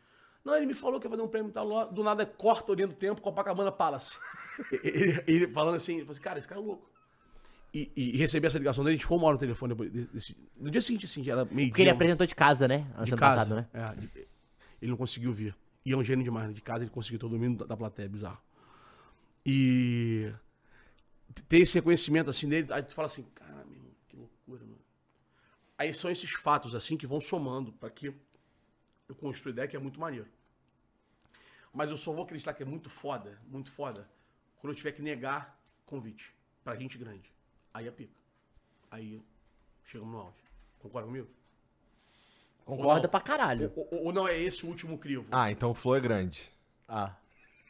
não, 0.43 0.55
ele 0.55 0.65
me 0.65 0.73
falou 0.73 0.99
que 0.99 1.05
ia 1.05 1.09
fazer 1.11 1.21
um 1.21 1.27
prêmio 1.27 1.49
e 1.49 1.53
tal, 1.53 1.91
do 1.91 2.03
nada 2.03 2.25
corta 2.25 2.71
o 2.71 2.75
linha 2.75 2.87
do 2.87 2.93
tempo, 2.95 3.21
Copacabana 3.21 3.71
Palace. 3.71 4.17
ele, 4.83 5.23
ele 5.27 5.47
falando 5.47 5.75
assim, 5.75 5.93
ele 5.93 6.01
falou 6.01 6.13
assim, 6.13 6.21
cara, 6.21 6.39
esse 6.39 6.47
cara 6.47 6.59
é 6.59 6.63
louco. 6.63 6.89
E, 7.73 7.91
e 7.95 8.17
recebi 8.17 8.45
essa 8.45 8.57
ligação 8.59 8.83
dele, 8.83 8.93
a 8.93 8.97
gente 8.97 9.03
ficou 9.05 9.17
uma 9.17 9.25
hora 9.27 9.33
no 9.35 9.39
telefone 9.39 9.73
desse- 9.89 10.35
no 10.57 10.69
dia 10.69 10.81
seguinte, 10.81 11.05
assim, 11.05 11.23
já 11.23 11.33
era 11.33 11.45
meio 11.45 11.69
Porque 11.69 11.81
ele 11.81 11.89
apresentou 11.89 12.25
de 12.27 12.35
casa, 12.35 12.67
né? 12.67 12.87
Ano 12.95 13.05
de 13.05 13.11
ano 13.11 13.19
casa. 13.19 13.35
passado, 13.37 13.55
né? 13.55 13.67
É, 13.73 14.25
ele 14.81 14.91
não 14.91 14.97
conseguiu 14.97 15.31
vir. 15.33 15.55
E 15.85 15.91
é 15.91 15.97
um 15.97 16.03
gênio 16.03 16.23
demais, 16.23 16.47
né? 16.47 16.53
De 16.53 16.61
casa 16.61 16.83
ele 16.83 16.91
conseguiu 16.91 17.19
todo 17.19 17.37
mundo 17.37 17.59
da, 17.59 17.65
da 17.65 17.77
plateia, 17.77 18.07
bizarro. 18.07 18.41
E 19.45 20.31
ter 21.47 21.59
esse 21.59 21.73
reconhecimento 21.73 22.29
assim 22.29 22.47
dele, 22.47 22.71
aí 22.71 22.83
tu 22.83 22.93
fala 22.93 23.07
assim, 23.07 23.23
cara, 23.35 23.65
meu 23.65 23.81
que 24.07 24.15
loucura, 24.15 24.63
mano. 24.63 24.79
Aí 25.77 25.93
são 25.93 26.09
esses 26.09 26.31
fatos 26.31 26.75
assim 26.75 26.95
que 26.95 27.07
vão 27.07 27.19
somando 27.19 27.73
pra 27.73 27.89
que 27.89 28.07
eu 29.09 29.15
construa 29.15 29.51
ideia 29.51 29.67
que 29.67 29.75
é 29.75 29.79
muito 29.79 29.99
maneiro. 29.99 30.27
Mas 31.73 31.89
eu 31.89 31.97
só 31.97 32.13
vou 32.13 32.23
acreditar 32.23 32.53
que 32.53 32.63
é 32.63 32.65
muito 32.65 32.89
foda, 32.89 33.41
muito 33.47 33.71
foda, 33.71 34.07
quando 34.57 34.71
eu 34.71 34.77
tiver 34.77 34.91
que 34.91 35.01
negar 35.01 35.59
convite 35.85 36.33
pra 36.63 36.75
gente 36.75 36.97
grande. 36.97 37.33
Aí 37.73 37.87
é 37.87 37.91
pica. 37.91 38.13
Aí 38.91 39.21
chegamos 39.83 40.13
no 40.13 40.19
auge. 40.19 40.37
Concorda 40.79 41.07
comigo? 41.07 41.27
Concorda 42.65 43.03
não. 43.03 43.09
pra 43.09 43.19
caralho. 43.21 43.71
Ou, 43.75 43.87
ou- 43.91 44.03
ou 44.05 44.13
não 44.13 44.27
é 44.27 44.37
esse 44.37 44.65
o 44.65 44.69
último 44.69 44.97
crivo? 44.97 45.25
Ah, 45.31 45.51
então 45.51 45.71
o 45.71 45.73
flow 45.73 45.95
é 45.95 45.99
grande. 45.99 46.49
Ah. 46.87 47.13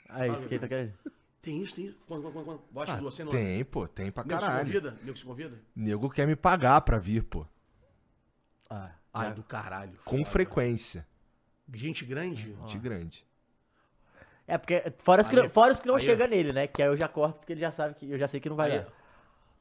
É 0.10 0.28
isso 0.28 0.48
que 0.48 0.54
ele 0.56 0.62
tá 0.62 0.68
querendo. 0.68 0.94
Tem 1.42 1.62
isso, 1.62 1.76
tem 1.76 1.86
isso. 1.88 1.98
Quando, 2.08 2.32
quando, 2.32 2.46
quando? 2.46 2.62
Baixa 2.72 2.92
Ah, 2.92 2.96
as 2.96 3.02
duas 3.02 3.16
cenas. 3.16 3.34
tem, 3.34 3.66
pô, 3.66 3.88
tem 3.88 4.12
pra 4.12 4.24
Nego 4.24 4.40
se 4.42 4.48
caralho. 4.48 4.66
convida? 4.66 4.98
Nego 5.04 5.18
se 5.18 5.26
convida? 5.26 5.60
Nego 5.76 6.10
quer 6.10 6.26
me 6.28 6.36
pagar 6.36 6.80
pra 6.82 6.98
vir, 7.00 7.24
pô. 7.24 7.46
Ah. 8.70 8.92
Ai, 9.14 9.34
do 9.34 9.44
caralho. 9.44 10.00
Com 10.06 10.18
foda. 10.20 10.30
frequência. 10.30 11.06
Gente 11.74 12.06
grande? 12.06 12.54
De 12.66 12.78
grande. 12.78 13.26
É, 14.48 14.58
porque 14.58 14.84
fora 15.00 15.22
os 15.22 15.28
que, 15.28 15.36
Aí- 15.36 15.44
não- 15.44 15.50
fora 15.50 15.72
os 15.74 15.80
que 15.80 15.88
não 15.88 15.96
aí- 15.96 16.02
chega 16.02 16.28
nele, 16.28 16.52
né? 16.54 16.68
Que 16.68 16.82
aí 16.82 16.88
eu 16.90 16.98
já 16.98 17.08
corto 17.08 17.40
porque 17.40 17.54
ele 17.54 17.62
já 17.62 17.72
sabe 17.72 17.96
que 17.96 18.10
eu 18.10 18.18
já 18.18 18.28
sei 18.28 18.40
que 18.40 18.50
não 18.50 18.56
vai 18.56 18.86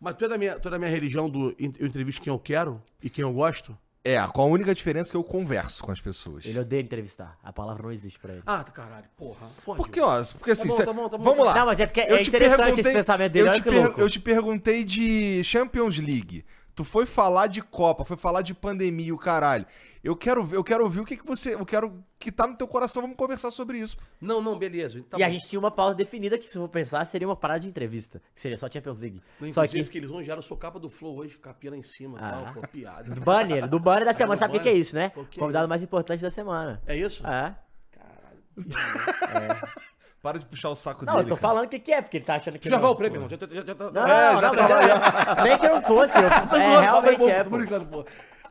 mas 0.01 0.17
tu 0.17 0.25
é, 0.25 0.29
da 0.29 0.37
minha, 0.37 0.59
tu 0.59 0.67
é 0.67 0.71
da 0.73 0.79
minha 0.81 0.91
religião 0.91 1.31
do 1.31 1.51
eu 1.51 1.57
entrevisto 1.87 2.21
quem 2.21 2.33
eu 2.33 2.39
quero 2.39 2.83
e 3.01 3.09
quem 3.09 3.23
eu 3.23 3.33
gosto? 3.33 3.79
É, 4.05 4.19
com 4.27 4.43
a 4.43 4.45
única 4.47 4.75
diferença 4.75 5.11
que 5.11 5.17
eu 5.17 5.23
converso 5.23 5.85
com 5.85 5.93
as 5.93 6.01
pessoas. 6.01 6.45
Ele 6.45 6.59
odeia 6.59 6.81
entrevistar. 6.81 7.39
A 7.43 7.53
palavra 7.53 7.85
não 7.85 7.93
existe 7.93 8.19
pra 8.19 8.33
ele. 8.33 8.43
Ah, 8.45 8.65
caralho. 8.65 9.05
Porra. 9.17 9.47
Fode. 9.65 9.77
Porque, 9.77 10.01
ó, 10.01 10.21
porque 10.39 10.51
assim, 10.51 10.69
bom, 10.69 10.77
cê- 10.77 10.85
tá 10.85 10.93
bom, 10.93 11.09
tá 11.09 11.17
bom, 11.17 11.23
vamos 11.25 11.39
tá 11.45 11.45
lá. 11.53 11.55
Não, 11.61 11.67
mas 11.67 11.79
é 11.79 11.87
porque 11.87 12.01
Eu 12.01 12.17
é 12.17 12.23
te 12.23 12.29
interessante 12.29 12.81
esse 12.81 12.93
pensamento 12.93 13.33
dele. 13.33 13.49
eu 13.49 13.53
te, 13.53 14.01
eu 14.01 14.11
te 14.11 14.19
perguntei 14.21 14.83
de 14.83 15.45
Champions 15.45 15.99
League. 15.99 16.45
Tu 16.75 16.85
foi 16.85 17.05
falar 17.07 17.49
de 17.49 17.61
Copa, 17.61 18.05
foi 18.05 18.17
falar 18.17 18.43
de 18.43 18.55
pandemia, 18.55 19.15
o 19.15 19.19
caralho. 19.19 19.67
Eu 20.03 20.17
quero 20.17 20.43
ver, 20.43 20.57
eu 20.57 20.65
quero 20.65 20.83
ouvir 20.83 21.01
o 21.01 21.05
que, 21.05 21.17
que 21.17 21.25
você, 21.25 21.55
eu 21.55 21.65
quero 21.65 22.03
que 22.19 22.33
tá 22.33 22.45
no 22.45 22.57
teu 22.57 22.67
coração, 22.67 23.03
vamos 23.03 23.17
conversar 23.17 23.53
sobre 23.53 23.79
isso. 23.79 23.97
Não, 24.21 24.41
não, 24.43 24.59
beleza. 24.59 25.01
Tá 25.09 25.17
e 25.17 25.23
a 25.23 25.29
gente 25.29 25.47
tinha 25.49 25.61
uma 25.61 25.71
pauta 25.71 25.95
definida 25.95 26.37
que, 26.37 26.51
se 26.51 26.57
eu 26.57 26.63
for 26.63 26.69
pensar, 26.69 27.05
seria 27.05 27.29
uma 27.29 27.37
parada 27.37 27.61
de 27.61 27.69
entrevista. 27.69 28.21
Que 28.35 28.41
seria 28.41 28.57
só 28.57 28.69
Champions 28.69 28.99
League. 28.99 29.23
Não, 29.41 29.53
Só 29.53 29.65
inclusive, 29.65 29.85
que. 29.85 29.93
que 29.93 29.99
eles 29.99 30.11
vão 30.11 30.21
eu 30.21 30.43
sou 30.43 30.57
capa 30.57 30.81
do 30.81 30.91
Flow 30.91 31.19
hoje, 31.19 31.39
capinha 31.39 31.71
lá 31.73 31.77
em 31.77 31.83
cima 31.85 32.19
e 32.19 32.23
Ah. 32.25 32.31
tal, 32.31 32.55
pô, 32.55 32.67
piada. 32.67 33.15
Do 33.15 33.21
banner, 33.21 33.69
do 33.69 33.79
banner 33.79 34.05
da 34.05 34.13
semana. 34.13 34.37
Sabe 34.37 34.57
o 34.57 34.61
que, 34.61 34.69
é 34.69 34.73
isso, 34.75 34.97
né? 34.97 35.13
Convidado 35.39 35.69
mais 35.69 35.83
importante 35.85 36.21
da 36.21 36.31
semana. 36.31 36.83
É 36.85 36.97
isso? 36.97 37.25
É. 37.25 37.55
Caralho. 37.93 38.43
Para 40.23 40.39
de 40.39 40.47
puxar 40.47 40.69
o 40.71 40.75
saco 40.77 41.05
Não, 41.05 41.15
dele. 41.15 41.25
eu 41.25 41.29
tô 41.31 41.35
cara. 41.37 41.49
falando 41.49 41.67
o 41.67 41.69
que, 41.69 41.81
que 41.81 41.93
é, 41.93 42.01
porque 42.01 42.19
ele 42.19 42.25
tá 42.25 42.37
achando 42.37 42.55
que. 42.55 42.61
Tu 42.61 42.69
já 42.71 42.77
não. 42.77 42.83
vai 42.83 42.91
o 42.93 42.95
prêmio, 42.95 43.17
irmão? 43.17 43.29
Já, 43.29 43.37
já, 43.37 43.65
já, 43.67 43.75
tá- 43.75 43.91
Não, 43.91 44.07
É, 44.07 44.33
não, 44.33 44.41
já 44.41 44.49
não, 44.49 44.57
tá 44.57 45.35
mas 45.35 45.45
nem 45.45 45.59
que 45.59 45.67
eu 45.67 45.75
não 45.75 45.83
fosse. 45.83 46.17
Eu, 46.17 46.31
Tá 46.31 46.39
é, 46.39 46.47
zoando, 46.49 46.81
realmente 46.81 47.19
tá 47.19 47.31
é. 47.31 47.45
tô 47.45 47.51
brincando, 47.51 47.87
pô. 47.87 48.05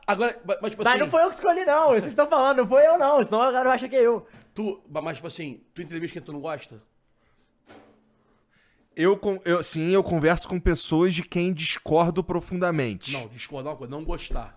Agora, 0.06 0.38
mas 0.44 0.58
mas, 0.60 0.70
tipo 0.72 0.84
Mas 0.84 0.92
assim, 0.92 1.02
não 1.02 1.08
foi 1.10 1.22
eu 1.22 1.28
que 1.30 1.34
escolhi, 1.36 1.64
não. 1.64 1.88
Vocês 1.88 2.04
estão 2.06 2.26
falando, 2.28 2.58
não 2.58 2.66
foi 2.68 2.86
eu, 2.86 2.98
não. 2.98 3.22
Senão 3.24 3.40
a 3.40 3.50
galera 3.50 3.72
acha 3.72 3.88
que 3.88 3.96
é 3.96 4.00
eu. 4.06 4.26
tu, 4.52 4.82
mas 4.90 5.16
tipo 5.16 5.26
assim, 5.28 5.62
tu 5.72 5.80
entrevista 5.80 6.12
quem 6.12 6.22
tu 6.22 6.32
não 6.32 6.40
gosta? 6.40 6.82
Eu, 8.94 9.18
eu, 9.46 9.62
sim, 9.62 9.88
eu 9.90 10.02
converso 10.02 10.46
com 10.46 10.60
pessoas 10.60 11.14
de 11.14 11.22
quem 11.22 11.54
discordo 11.54 12.22
profundamente. 12.22 13.12
Não, 13.14 13.26
discordar 13.28 13.70
é 13.70 13.72
uma 13.72 13.78
coisa, 13.78 13.90
não 13.90 14.04
gostar. 14.04 14.54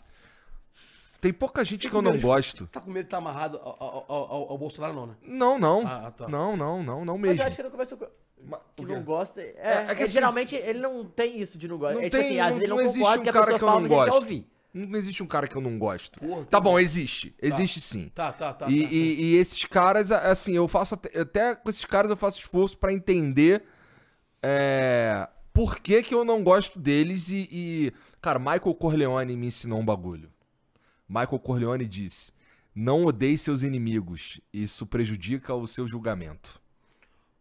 Tem 1.25 1.33
pouca 1.33 1.63
gente 1.65 1.89
que 1.89 1.95
eu 1.95 2.03
não 2.03 2.19
gosto. 2.19 2.67
Tá 2.67 2.79
com 2.79 2.91
medo 2.91 3.05
de 3.05 3.07
estar 3.07 3.17
amarrado 3.17 3.57
ao, 3.57 3.75
ao- 3.79 4.05
ao- 4.07 4.49
ao 4.51 4.57
Bolsonaro, 4.59 4.93
não, 4.93 5.07
né? 5.07 5.15
Não, 5.23 5.57
não. 5.57 5.87
Ah, 5.87 6.11
tá. 6.11 6.27
Não, 6.27 6.55
não, 6.55 6.83
não, 6.83 7.03
não 7.03 7.17
Mas 7.17 7.31
mesmo. 7.31 7.41
eu 7.41 7.47
acho 7.47 7.55
que 7.55 7.61
ele 7.63 7.67
não 7.69 7.71
conversa 7.71 7.97
com. 7.97 8.05
Que 8.75 8.85
não 8.85 9.01
gosta. 9.03 9.41
É, 9.41 9.55
É, 9.57 9.85
é 9.89 9.95
que 9.95 10.01
é, 10.01 10.03
assim- 10.03 10.13
geralmente 10.13 10.55
ele 10.55 10.77
não 10.79 11.03
tem 11.03 11.39
isso 11.41 11.57
de 11.57 11.67
não 11.67 11.79
gostar. 11.79 11.95
Não 11.95 12.01
É 12.01 12.09
tipo 12.11 12.17
tem- 12.17 12.25
assim, 12.27 12.39
às 12.39 12.45
não- 12.45 12.47
vezes 12.49 12.61
ele 12.61 12.69
não, 12.69 12.75
não 12.75 12.83
existe 12.83 12.99
concorda 12.99 13.19
um 13.19 13.23
que 13.23 13.29
a 13.29 13.33
cara 13.33 13.45
pessoa 13.45 13.57
que 13.59 13.63
eu 13.65 13.67
não 13.69 13.81
mas 13.81 13.91
ele 13.91 13.99
quer 13.99 14.05
gosto. 14.11 14.21
ouvir. 14.23 14.47
Não 14.71 14.97
existe 14.99 15.23
um 15.23 15.25
cara 15.25 15.47
que 15.47 15.55
eu 15.55 15.61
não 15.61 15.79
gosto. 15.79 16.19
Porra, 16.19 16.45
Tá 16.45 16.57
que- 16.59 16.63
bom, 16.63 16.77
existe. 16.79 17.33
Existe 17.41 17.81
sim. 17.81 18.11
Tá, 18.13 18.31
tá, 18.31 18.53
tá. 18.53 18.69
E, 18.69 18.83
tá. 18.83 18.89
e- 18.91 19.21
e 19.23 19.35
esses 19.37 19.65
caras, 19.65 20.11
a- 20.11 20.29
assim, 20.29 20.53
eu 20.55 20.67
faço 20.67 20.93
até, 20.93 21.19
até 21.19 21.55
com 21.55 21.69
esses 21.71 21.85
caras 21.85 22.11
eu 22.11 22.17
faço 22.17 22.37
esforço 22.37 22.77
pra 22.77 22.93
entender 22.93 23.63
é, 24.43 25.27
por 25.53 25.79
que 25.79 26.03
que 26.03 26.13
eu 26.13 26.23
não 26.23 26.43
gosto 26.43 26.77
deles 26.77 27.29
e, 27.29 27.47
e- 27.51 27.93
cara, 28.21 28.37
Michael 28.37 28.75
Corleone 28.75 29.35
me 29.35 29.47
ensinou 29.47 29.79
um 29.79 29.85
bagulho. 29.85 30.29
Michael 31.07 31.39
Corleone 31.39 31.85
disse: 31.87 32.31
"Não 32.73 33.05
odeie 33.05 33.37
seus 33.37 33.63
inimigos, 33.63 34.39
isso 34.53 34.85
prejudica 34.85 35.53
o 35.53 35.67
seu 35.67 35.87
julgamento". 35.87 36.61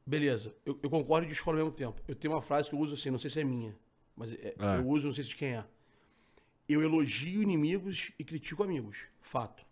Beleza, 0.06 0.54
eu, 0.66 0.78
eu 0.82 0.90
concordo 0.90 1.26
e 1.26 1.30
discordo 1.30 1.60
ao 1.60 1.66
mesmo 1.66 1.76
tempo. 1.76 2.00
Eu 2.06 2.14
tenho 2.14 2.34
uma 2.34 2.42
frase 2.42 2.68
que 2.68 2.74
eu 2.74 2.78
uso 2.78 2.94
assim, 2.94 3.10
não 3.10 3.18
sei 3.18 3.30
se 3.30 3.40
é 3.40 3.44
minha, 3.44 3.74
mas 4.14 4.32
é- 4.34 4.54
Ah. 4.58 4.76
eu 4.76 4.86
uso, 4.86 5.06
não 5.06 5.14
sei 5.14 5.24
se 5.24 5.30
de 5.30 5.36
quem 5.36 5.56
é. 5.56 5.64
Eu 6.68 6.82
elogio 6.82 7.42
inimigos 7.42 8.12
e 8.18 8.24
critico 8.24 8.62
amigos. 8.62 8.98
Fato. 9.22 9.64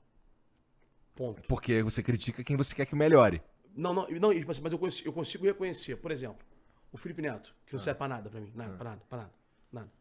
Ponto. 1.14 1.42
Porque 1.46 1.82
você 1.82 2.02
critica 2.02 2.42
quem 2.42 2.56
você 2.56 2.74
quer 2.74 2.86
que 2.86 2.94
melhore. 2.94 3.42
Não, 3.76 3.92
não, 3.92 4.06
não 4.08 4.30
mas 4.46 4.72
eu 4.72 4.78
consigo, 4.78 5.08
eu 5.08 5.12
consigo 5.12 5.44
reconhecer, 5.44 5.96
por 5.96 6.10
exemplo, 6.10 6.44
o 6.90 6.96
Felipe 6.98 7.20
Neto, 7.22 7.54
que 7.66 7.74
não 7.74 7.80
Ah. 7.80 7.84
serve 7.84 7.98
pra 7.98 8.08
nada 8.08 8.30
pra 8.30 8.40
mim. 8.40 8.50
Nada, 8.54 8.74
pra 8.76 8.84
nada, 8.90 9.02
pra 9.08 9.18
nada, 9.18 9.32
nada. 9.70 9.92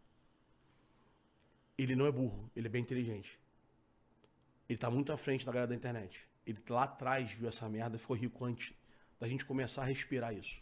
Ele 1.77 1.95
não 1.95 2.05
é 2.05 2.11
burro, 2.11 2.49
ele 2.55 2.67
é 2.67 2.69
bem 2.69 2.81
inteligente. 2.81 3.37
Ele 4.71 4.77
tá 4.77 4.89
muito 4.89 5.11
à 5.11 5.17
frente 5.17 5.45
da 5.45 5.51
galera 5.51 5.67
da 5.67 5.75
internet. 5.75 6.25
Ele 6.47 6.57
lá 6.69 6.83
atrás 6.83 7.29
viu 7.29 7.49
essa 7.49 7.67
merda 7.67 7.97
e 7.97 7.99
ficou 7.99 8.15
rico 8.15 8.45
antes 8.45 8.73
da 9.19 9.27
gente 9.27 9.43
começar 9.43 9.81
a 9.81 9.85
respirar 9.85 10.33
isso. 10.33 10.55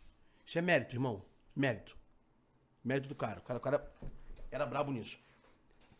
Isso 0.44 0.58
é 0.58 0.64
mérito, 0.64 0.96
irmão. 0.96 1.24
Mérito. 1.56 1.96
Mérito 2.84 3.08
do 3.08 3.14
cara. 3.14 3.38
O 3.38 3.44
cara, 3.44 3.60
o 3.60 3.62
cara 3.62 3.94
era 4.50 4.66
brabo 4.66 4.92
nisso. 4.92 5.16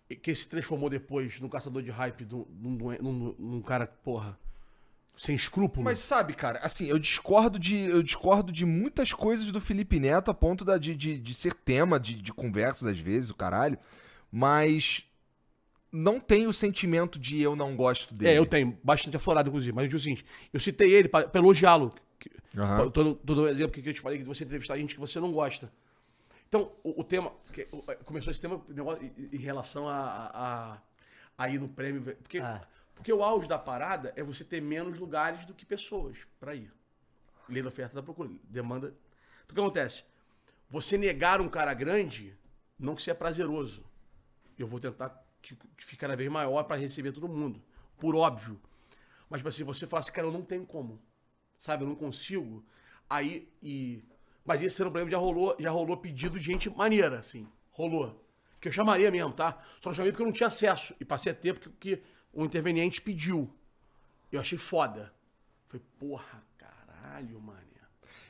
E 0.10 0.16
que 0.16 0.34
se 0.34 0.50
transformou 0.50 0.90
depois 0.90 1.40
num 1.40 1.48
caçador 1.48 1.84
de 1.84 1.92
hype, 1.92 2.26
num, 2.26 2.48
num, 2.50 2.78
num, 3.00 3.36
num 3.38 3.62
cara, 3.62 3.86
porra, 3.86 4.40
sem 5.16 5.36
escrúpulo. 5.36 5.84
Mas 5.84 6.00
sabe, 6.00 6.34
cara, 6.34 6.58
assim, 6.64 6.88
eu 6.88 6.98
discordo 6.98 7.60
de, 7.60 7.78
eu 7.78 8.02
discordo 8.02 8.52
de 8.52 8.66
muitas 8.66 9.14
coisas 9.14 9.52
do 9.52 9.62
Felipe 9.62 10.00
Neto 10.00 10.32
a 10.32 10.34
ponto 10.34 10.66
da, 10.66 10.80
de, 10.80 10.96
de, 10.96 11.20
de 11.20 11.34
ser 11.36 11.54
tema 11.54 12.00
de, 12.00 12.20
de 12.20 12.34
conversas 12.34 12.88
às 12.88 12.98
vezes, 12.98 13.30
o 13.30 13.36
caralho. 13.36 13.78
Mas 14.32 15.06
não 15.92 16.20
tem 16.20 16.46
o 16.48 16.54
sentimento 16.54 17.18
de 17.20 17.42
eu 17.42 17.56
não 17.56 17.76
gosto 17.76 18.14
dele. 18.14 18.32
É, 18.32 18.38
eu 18.38 18.46
tenho, 18.46 18.78
bastante 18.84 19.18
aflorado, 19.18 19.50
inclusive. 19.50 19.74
Mas 19.74 19.84
eu 19.84 19.90
digo 19.90 19.98
o 19.98 20.02
seguinte, 20.02 20.26
eu 20.54 20.60
citei 20.60 20.92
ele 20.94 21.08
pra, 21.10 21.28
pra 21.28 21.40
elogiá-lo. 21.42 21.94
Que- 22.20 22.32
Aham. 22.58 22.80
Eu 22.84 22.92
tô, 22.92 23.16
tô 23.16 23.36
dando 23.36 23.44
um 23.44 23.48
exemplo 23.48 23.72
que 23.82 23.88
eu 23.90 23.94
te 23.94 24.02
falei 24.02 24.20
que 24.20 24.24
você 24.26 24.44
entrevistar 24.44 24.78
gente 24.78 24.94
que 24.94 25.00
você 25.00 25.20
não 25.20 25.32
gosta. 25.32 25.72
Então, 26.48 26.72
o, 26.84 27.02
o 27.02 27.04
tema. 27.04 27.32
que- 27.54 27.68
o- 27.72 27.82
começou 28.06 28.32
esse 28.32 28.42
tema 28.42 28.62
negócio, 28.68 29.04
em, 29.04 29.36
em 29.36 29.40
relação 29.40 29.88
a, 29.88 30.32
a, 30.34 30.78
a 31.44 31.50
ir 31.50 31.60
no 31.60 31.70
prêmio. 31.70 32.02
Porque, 32.18 32.40
Ah. 32.40 32.62
porque 32.96 33.14
o 33.14 33.24
auge 33.24 33.48
da 33.48 33.58
parada 33.58 34.12
é 34.16 34.24
você 34.24 34.44
ter 34.44 34.62
menos 34.62 34.98
lugares 35.00 35.46
do 35.46 35.54
que 35.54 35.66
pessoas 35.66 36.18
pra 36.40 36.56
ir. 36.56 36.72
Lei 37.48 37.62
da 37.64 37.70
oferta 37.70 37.96
da 37.96 38.04
procura. 38.04 38.30
Demanda. 38.44 38.88
Então 39.46 39.52
o 39.52 39.54
que 39.56 39.60
acontece? 39.62 40.04
Você 40.70 40.98
negar 41.00 41.42
um 41.42 41.50
cara 41.50 41.74
grande, 41.74 42.36
não 42.78 42.96
que 42.96 43.02
seja 43.02 43.16
prazeroso. 43.16 43.84
Eu 44.58 44.68
vou 44.68 44.80
tentar 44.80 45.24
que, 45.42 45.56
que 45.56 45.86
fique 45.86 45.98
cada 45.98 46.16
vez 46.16 46.30
maior 46.32 46.64
pra 46.64 46.76
receber 46.76 47.12
todo 47.12 47.28
mundo. 47.28 47.62
Por 47.98 48.16
óbvio. 48.16 48.60
Mas, 49.30 49.40
tipo 49.40 49.50
assim, 49.50 49.64
você 49.64 49.86
fala 49.86 50.02
assim, 50.02 50.12
cara, 50.12 50.28
eu 50.28 50.32
não 50.32 50.42
tenho 50.42 50.66
como. 50.66 51.02
Sabe, 51.60 51.84
eu 51.84 51.88
não 51.88 51.96
consigo. 51.96 52.66
Aí, 53.10 53.52
e... 53.62 54.04
Mas 54.46 54.62
esse 54.62 54.82
ano, 54.82 54.92
por 54.92 54.98
exemplo, 54.98 55.12
já 55.12 55.18
rolou, 55.18 55.56
já 55.60 55.70
rolou 55.70 55.98
pedido 55.98 56.40
de 56.40 56.46
gente 56.46 56.70
maneira, 56.70 57.20
assim. 57.20 57.48
Rolou. 57.72 58.26
Que 58.60 58.68
eu 58.68 58.72
chamaria 58.72 59.12
mesmo, 59.12 59.32
tá? 59.34 59.62
Só 59.82 59.90
não 59.90 59.96
chamei 59.96 60.12
porque 60.12 60.24
eu 60.24 60.28
não 60.28 60.34
tinha 60.34 60.48
acesso. 60.48 60.96
E 61.00 61.06
passei 61.06 61.32
a 61.32 61.36
ter 61.36 61.60
porque, 61.60 62.02
o 62.34 62.44
interveniente 62.44 63.02
pediu. 63.02 63.54
Eu 64.32 64.40
achei 64.40 64.58
foda. 64.58 65.14
Falei, 65.68 65.86
porra, 66.00 66.44
caralho, 66.58 67.40
mano. 67.40 67.70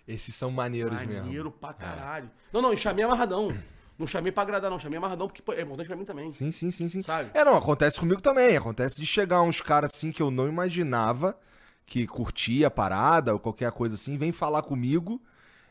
Esses 0.09 0.33
são 0.33 0.49
maneiros 0.49 0.91
Maneiro 0.91 1.27
mesmo. 1.27 1.51
pra 1.51 1.71
caralho. 1.71 2.31
Não, 2.51 2.63
não, 2.63 2.71
eu 2.71 2.77
chamei 2.77 3.05
amarradão. 3.05 3.55
Não 3.99 4.07
chamei 4.07 4.31
pra 4.31 4.43
agradar, 4.43 4.71
não. 4.71 4.79
Chamei 4.79 4.97
amarradão 4.97 5.27
porque 5.27 5.43
é 5.51 5.61
importante 5.61 5.87
pra 5.87 5.95
mim 5.97 6.05
também. 6.05 6.31
Sim, 6.31 6.51
sim, 6.51 6.71
sim, 6.71 6.87
sim. 6.87 7.01
Sabe? 7.03 7.31
É, 7.33 7.43
não, 7.43 7.57
acontece 7.57 7.99
comigo 7.99 8.21
também. 8.21 8.55
Acontece 8.55 8.95
de 8.97 9.05
chegar 9.05 9.41
uns 9.41 9.59
caras 9.61 9.91
assim 9.93 10.11
que 10.11 10.21
eu 10.21 10.31
não 10.31 10.47
imaginava 10.47 11.37
que 11.85 12.07
curtia 12.07 12.67
a 12.67 12.71
parada 12.71 13.33
ou 13.33 13.39
qualquer 13.39 13.71
coisa 13.73 13.95
assim, 13.95 14.15
vem 14.17 14.31
falar 14.31 14.61
comigo 14.61 15.21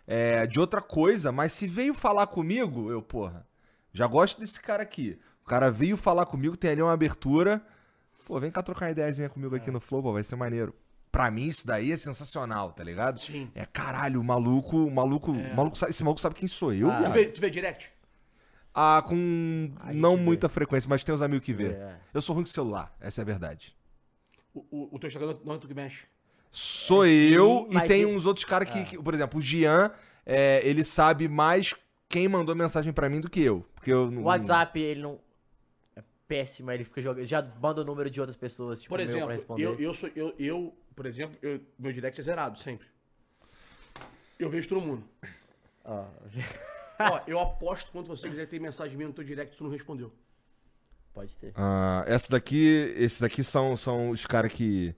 é, 0.06 0.46
de 0.46 0.58
outra 0.60 0.82
coisa, 0.82 1.30
mas 1.32 1.52
se 1.52 1.66
veio 1.68 1.94
falar 1.94 2.26
comigo, 2.26 2.90
eu, 2.90 3.00
porra, 3.00 3.46
já 3.92 4.06
gosto 4.06 4.38
desse 4.40 4.60
cara 4.60 4.82
aqui. 4.82 5.18
O 5.44 5.48
cara 5.48 5.70
veio 5.70 5.96
falar 5.96 6.26
comigo, 6.26 6.56
tem 6.56 6.70
ali 6.72 6.82
uma 6.82 6.92
abertura. 6.92 7.62
Pô, 8.26 8.38
vem 8.38 8.50
cá 8.50 8.62
trocar 8.62 8.86
uma 8.86 8.90
ideiazinha 8.90 9.28
comigo 9.30 9.56
aqui 9.56 9.70
no 9.70 9.80
Flow, 9.80 10.02
pô, 10.02 10.12
vai 10.12 10.22
ser 10.22 10.36
maneiro. 10.36 10.74
Pra 11.10 11.30
mim, 11.30 11.46
isso 11.46 11.66
daí 11.66 11.90
é 11.92 11.96
sensacional, 11.96 12.72
tá 12.72 12.84
ligado? 12.84 13.18
Sim. 13.22 13.50
É 13.54 13.64
caralho, 13.64 14.20
o 14.20 14.24
maluco, 14.24 14.76
o 14.84 14.90
maluco, 14.90 15.30
o 15.32 15.56
maluco 15.56 15.78
sabe- 15.78 15.90
esse 15.90 16.04
maluco 16.04 16.20
sabe 16.20 16.34
quem 16.34 16.46
sou 16.46 16.74
eu, 16.74 16.90
Ah. 16.90 17.02
Tu 17.04 17.10
vê, 17.12 17.24
tu 17.26 17.40
vê 17.40 17.48
direct? 17.48 17.90
Ah, 18.80 19.02
com 19.02 19.72
A 19.80 19.92
não 19.92 20.16
vê. 20.16 20.22
muita 20.22 20.48
frequência, 20.48 20.88
mas 20.88 21.02
tem 21.02 21.12
uns 21.14 21.20
amigos 21.22 21.44
que 21.44 21.52
vê. 21.52 21.70
É. 21.72 21.96
Eu 22.14 22.20
sou 22.20 22.34
ruim 22.34 22.44
com 22.44 22.50
celular, 22.50 22.94
essa 23.00 23.20
é 23.20 23.22
a 23.22 23.24
verdade. 23.24 23.76
O, 24.54 24.60
o, 24.70 24.88
o 24.96 24.98
teu 24.98 25.08
Instagram 25.08 25.36
não 25.44 25.54
é 25.54 25.58
tu 25.58 25.66
que 25.66 25.74
mexe. 25.74 26.04
Sou 26.50 27.04
eu 27.06 27.66
e 27.70 27.74
mas 27.74 27.88
tem 27.88 28.02
e- 28.02 28.06
uns 28.06 28.24
outros 28.24 28.44
caras 28.44 28.70
que, 28.70 28.84
que- 28.84 28.98
por 29.02 29.12
exemplo, 29.14 29.38
o 29.38 29.42
Gian, 29.42 29.90
é, 30.24 30.60
ele 30.66 30.84
sabe 30.84 31.28
mais 31.28 31.74
quem 32.08 32.28
mandou 32.28 32.54
mensagem 32.54 32.92
pra 32.92 33.08
mim 33.08 33.20
do 33.20 33.28
que 33.28 33.40
eu. 33.40 33.66
Porque 33.74 33.92
eu 33.92 34.10
não- 34.10 34.22
O 34.22 34.24
WhatsApp, 34.26 34.78
ele 34.80 35.02
não. 35.02 35.18
É 35.96 36.02
péssimo, 36.26 36.70
ele 36.70 36.84
fica 36.84 37.02
jogando. 37.02 37.26
Já 37.26 37.42
manda 37.60 37.80
o 37.82 37.84
número 37.84 38.08
de 38.08 38.20
outras 38.20 38.36
pessoas, 38.36 38.80
tipo, 38.80 38.90
Por 38.94 38.98
meu 38.98 39.06
pra 39.06 39.12
exemplo, 39.16 39.34
responder. 39.34 39.64
eu, 39.64 39.74
eu 39.78 39.92
sou. 39.94 40.08
Eu, 40.14 40.34
eu 40.38 40.74
por 40.94 41.04
exemplo, 41.06 41.36
eu- 41.42 41.60
meu 41.78 41.92
direct 41.92 42.18
é 42.20 42.22
zerado, 42.24 42.58
sempre. 42.60 42.86
Eu 44.38 44.48
vejo 44.48 44.68
todo 44.68 44.80
mundo. 44.80 45.04
Ó, 45.84 46.04
Ó, 46.98 47.20
eu 47.26 47.38
aposto 47.38 47.90
quando 47.92 48.06
você 48.06 48.28
quiser 48.28 48.46
ter 48.46 48.58
mensagem 48.60 48.96
minha 48.96 49.08
no 49.08 49.14
teu 49.14 49.24
direct, 49.24 49.56
tu 49.56 49.64
não 49.64 49.70
respondeu. 49.70 50.12
pode 51.12 51.34
ter. 51.36 51.52
Ah, 51.56 52.04
essa 52.06 52.30
daqui, 52.30 52.92
esses 52.96 53.22
aqui 53.22 53.42
são, 53.42 53.76
são 53.76 54.10
os 54.10 54.24
caras 54.26 54.52
que. 54.52 54.94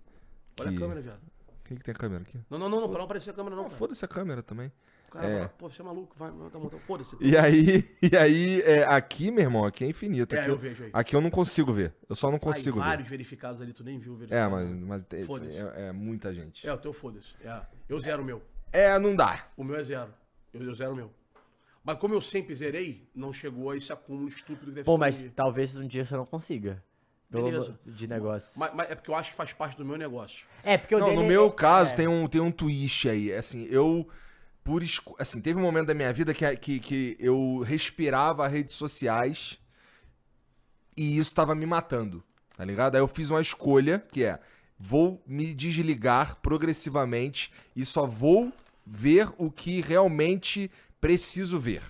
Olha 0.60 0.70
que- 0.70 0.76
a 0.76 0.80
câmera, 0.80 1.00
viado. 1.00 1.20
Quem 1.64 1.76
que 1.76 1.84
tem 1.84 1.92
a 1.92 1.96
câmera 1.96 2.22
aqui? 2.22 2.38
Não, 2.50 2.58
não, 2.58 2.68
não, 2.68 2.80
não, 2.80 2.88
pra 2.88 2.98
não 2.98 3.04
aparecer 3.04 3.30
a 3.30 3.32
câmera, 3.32 3.54
não. 3.56 3.66
Ah. 3.66 3.70
Foda-se 3.70 4.04
a 4.04 4.08
câmera 4.08 4.42
também. 4.42 4.70
O 5.08 5.12
cara 5.12 5.26
É. 5.28 5.36
fala, 5.38 5.48
pô, 5.50 5.68
você 5.70 5.82
é 5.82 5.84
maluco, 5.84 6.14
vai, 6.18 6.30
tá 6.30 6.58
bom, 6.58 6.66
então 6.66 6.78
foda-se. 6.80 7.16
E 7.20 7.36
aí, 7.36 7.88
e 8.02 8.16
aí 8.16 8.60
é, 8.62 8.84
aqui, 8.84 9.30
meu 9.30 9.42
irmão, 9.44 9.64
aqui 9.64 9.84
é 9.84 9.88
infinito. 9.88 10.34
É, 10.36 10.40
Aqui 10.40 10.50
eu 10.50 10.56
vejo 10.58 10.84
aí. 10.84 10.90
Aqui 10.92 11.16
eu 11.16 11.20
não 11.20 11.30
consigo 11.30 11.72
ver. 11.72 11.94
Eu 12.08 12.14
só 12.14 12.30
não 12.30 12.38
consigo 12.38 12.78
ver. 12.78 12.84
vários 12.84 13.08
verificados 13.08 13.60
ali, 13.62 13.72
tu 13.72 13.82
nem 13.82 13.98
viu 13.98 14.12
o 14.12 14.16
É, 14.16 14.18
verificado. 14.18 14.50
mas, 14.52 14.68
mas 14.70 15.06
esse 15.12 15.26
Foda-se. 15.26 15.56
é, 15.56 15.88
é 15.88 15.92
muita 15.92 16.32
gente. 16.34 16.66
É, 16.68 16.72
o 16.72 16.78
teu 16.78 16.92
foda-se. 16.92 17.34
É. 17.44 17.60
Eu 17.88 17.98
zero 18.00 18.22
o 18.22 18.24
meu. 18.24 18.42
É, 18.72 18.98
não 18.98 19.16
dá. 19.16 19.48
O 19.56 19.64
meu 19.64 19.76
é 19.76 19.82
zero. 19.82 20.12
Eu, 20.52 20.62
eu 20.62 20.74
zero 20.74 20.92
o 20.92 20.96
meu. 20.96 21.10
Mas 21.82 21.98
como 21.98 22.14
eu 22.14 22.20
sempre 22.20 22.54
zerei, 22.54 23.08
não 23.14 23.32
chegou 23.32 23.70
a 23.70 23.76
esse 23.76 23.92
acúmulo 23.92 24.28
estúpido 24.28 24.66
que 24.66 24.72
deve 24.76 24.84
Pô, 24.84 24.98
mas 24.98 25.18
de- 25.18 25.30
talvez 25.30 25.74
um 25.76 25.86
dia 25.86 26.04
você 26.04 26.14
não 26.16 26.26
consiga. 26.26 26.82
Beleza. 27.30 27.78
De 27.86 28.06
negócio. 28.08 28.58
Mas, 28.58 28.74
mas 28.74 28.90
é 28.90 28.94
porque 28.96 29.10
eu 29.10 29.14
acho 29.14 29.30
que 29.30 29.36
faz 29.36 29.52
parte 29.52 29.76
do 29.76 29.84
meu 29.84 29.96
negócio. 29.96 30.44
É, 30.64 30.76
porque 30.76 30.94
o 30.94 30.98
Não, 30.98 31.06
dele 31.06 31.18
no 31.18 31.24
é- 31.24 31.28
meu 31.28 31.50
caso 31.50 31.92
é. 31.92 31.96
tem 31.96 32.08
um 32.08 32.26
tem 32.26 32.40
um 32.40 32.50
twist 32.50 33.08
aí, 33.08 33.32
assim, 33.32 33.66
eu 33.70 34.08
por 34.64 34.82
esco- 34.82 35.14
assim, 35.18 35.40
teve 35.40 35.58
um 35.58 35.62
momento 35.62 35.86
da 35.86 35.94
minha 35.94 36.12
vida 36.12 36.34
que, 36.34 36.56
que, 36.56 36.80
que 36.80 37.16
eu 37.20 37.60
respirava 37.64 38.46
redes 38.48 38.74
sociais 38.74 39.58
e 40.96 41.16
isso 41.16 41.34
tava 41.34 41.54
me 41.54 41.64
matando, 41.66 42.22
tá 42.56 42.64
ligado? 42.64 42.96
Aí 42.96 43.00
eu 43.00 43.08
fiz 43.08 43.30
uma 43.30 43.40
escolha 43.40 43.98
que 44.12 44.24
é 44.24 44.38
vou 44.78 45.22
me 45.26 45.54
desligar 45.54 46.36
progressivamente 46.40 47.52
e 47.76 47.84
só 47.84 48.06
vou 48.06 48.52
ver 48.86 49.28
o 49.38 49.50
que 49.50 49.80
realmente 49.80 50.70
preciso 51.00 51.58
ver. 51.58 51.82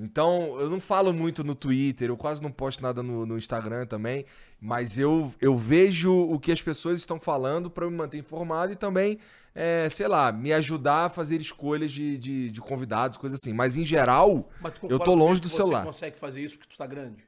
Então, 0.00 0.56
eu 0.60 0.70
não 0.70 0.78
falo 0.78 1.12
muito 1.12 1.42
no 1.42 1.56
Twitter, 1.56 2.08
eu 2.08 2.16
quase 2.16 2.40
não 2.40 2.52
posto 2.52 2.80
nada 2.80 3.02
no, 3.02 3.26
no 3.26 3.36
Instagram 3.36 3.84
também, 3.84 4.24
mas 4.60 4.96
eu, 4.96 5.32
eu 5.40 5.56
vejo 5.56 6.12
o 6.12 6.38
que 6.38 6.52
as 6.52 6.62
pessoas 6.62 7.00
estão 7.00 7.18
falando 7.18 7.72
eu 7.76 7.90
me 7.90 7.96
manter 7.96 8.16
informado 8.18 8.72
e 8.72 8.76
também, 8.76 9.18
é, 9.52 9.88
sei 9.90 10.06
lá, 10.06 10.30
me 10.30 10.52
ajudar 10.52 11.06
a 11.06 11.08
fazer 11.10 11.40
escolhas 11.40 11.90
de, 11.90 12.16
de, 12.16 12.50
de 12.50 12.60
convidados, 12.60 13.18
coisas 13.18 13.40
assim. 13.42 13.52
Mas 13.52 13.76
em 13.76 13.84
geral, 13.84 14.48
Mas 14.60 14.74
eu 14.88 15.00
tô 15.00 15.16
longe 15.16 15.40
do 15.40 15.48
que 15.48 15.54
celular. 15.54 15.80
Você 15.80 15.86
consegue 15.86 16.18
fazer 16.18 16.42
isso 16.42 16.56
porque 16.56 16.72
tu 16.72 16.78
tá 16.78 16.86
grande? 16.86 17.27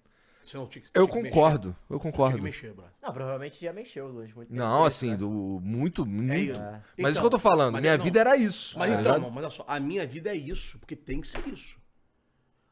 Você 0.50 0.56
não 0.56 0.66
tinha, 0.66 0.84
Eu 0.92 1.06
concordo, 1.06 1.68
eu 1.88 1.96
Mexer. 1.96 2.00
Tinha 2.00 2.00
concordo. 2.00 2.42
mexer. 2.42 2.74
Não, 3.00 3.12
provavelmente 3.12 3.60
já 3.64 3.72
mexeu 3.72 4.12
durante 4.12 4.34
muito 4.34 4.48
tempo. 4.48 4.58
Não, 4.60 4.84
assim, 4.84 5.10
né? 5.10 5.16
do 5.16 5.30
muito, 5.62 6.04
muito. 6.04 6.32
É 6.32 6.38
isso. 6.40 6.60
Mas 6.60 6.82
Então, 6.98 7.10
isso 7.10 7.20
que 7.20 7.26
eu 7.26 7.30
tô 7.30 7.38
falando, 7.38 7.80
minha 7.80 7.96
não. 7.96 8.04
vida 8.04 8.18
era 8.20 8.36
isso. 8.36 8.76
Mas 8.78 8.92
tá 8.94 9.00
então, 9.00 9.30
mas 9.30 9.44
olha 9.44 9.50
só, 9.50 9.64
a 9.68 9.78
minha 9.78 10.04
vida 10.06 10.30
é 10.30 10.34
isso, 10.34 10.76
porque 10.80 10.96
tem 10.96 11.20
que 11.20 11.28
ser 11.28 11.46
isso. 11.46 11.78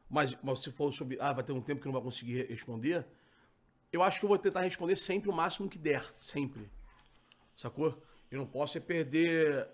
Mas, 0.09 0.35
mas 0.43 0.59
se 0.61 0.71
for 0.71 0.91
sobre, 0.91 1.17
ah, 1.21 1.31
vai 1.31 1.43
ter 1.43 1.53
um 1.53 1.61
tempo 1.61 1.79
que 1.79 1.85
não 1.87 1.93
vai 1.93 2.01
conseguir 2.01 2.33
re- 2.33 2.47
responder, 2.47 3.05
Eu 3.93 4.03
acho 4.03 4.19
que 4.19 4.25
eu 4.25 4.29
vou 4.29 4.37
tentar 4.37 4.61
responder 4.61 4.95
sempre 4.97 5.29
o 5.29 5.33
máximo 5.33 5.69
que 5.69 5.77
der. 5.77 6.03
Sempre. 6.19 6.69
Sacou? 7.55 7.97
Eu 8.29 8.37
não 8.39 8.45
posso 8.45 8.77
é 8.77 8.81
perder 8.81 9.67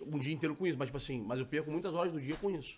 um 0.00 0.18
dia 0.18 0.32
inteiro 0.34 0.54
com 0.54 0.66
isso. 0.66 0.78
Mas, 0.78 0.86
tipo 0.88 0.98
assim, 0.98 1.20
mas 1.22 1.38
eu 1.38 1.46
perco 1.46 1.70
muitas 1.70 1.94
horas 1.94 2.12
do 2.12 2.20
dia 2.20 2.36
com 2.36 2.50
isso. 2.50 2.76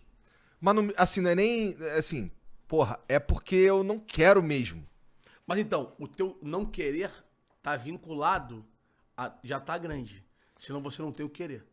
Mas, 0.60 0.74
não- 0.74 0.92
assim, 0.96 1.20
não 1.20 1.30
é 1.30 1.34
nem. 1.34 1.76
Assim, 1.96 2.30
porra, 2.68 3.00
é 3.08 3.18
porque 3.18 3.56
eu 3.56 3.82
não 3.82 3.98
quero 3.98 4.42
mesmo. 4.42 4.86
Mas 5.46 5.58
então, 5.58 5.92
o 5.98 6.06
teu 6.06 6.38
não 6.42 6.64
querer 6.66 7.10
tá 7.62 7.74
vinculado 7.74 8.64
a, 9.16 9.32
já 9.42 9.58
tá 9.58 9.76
grande. 9.78 10.22
Senão 10.56 10.80
você 10.82 11.00
não 11.00 11.10
tem 11.10 11.24
o 11.24 11.30
querer. 11.30 11.64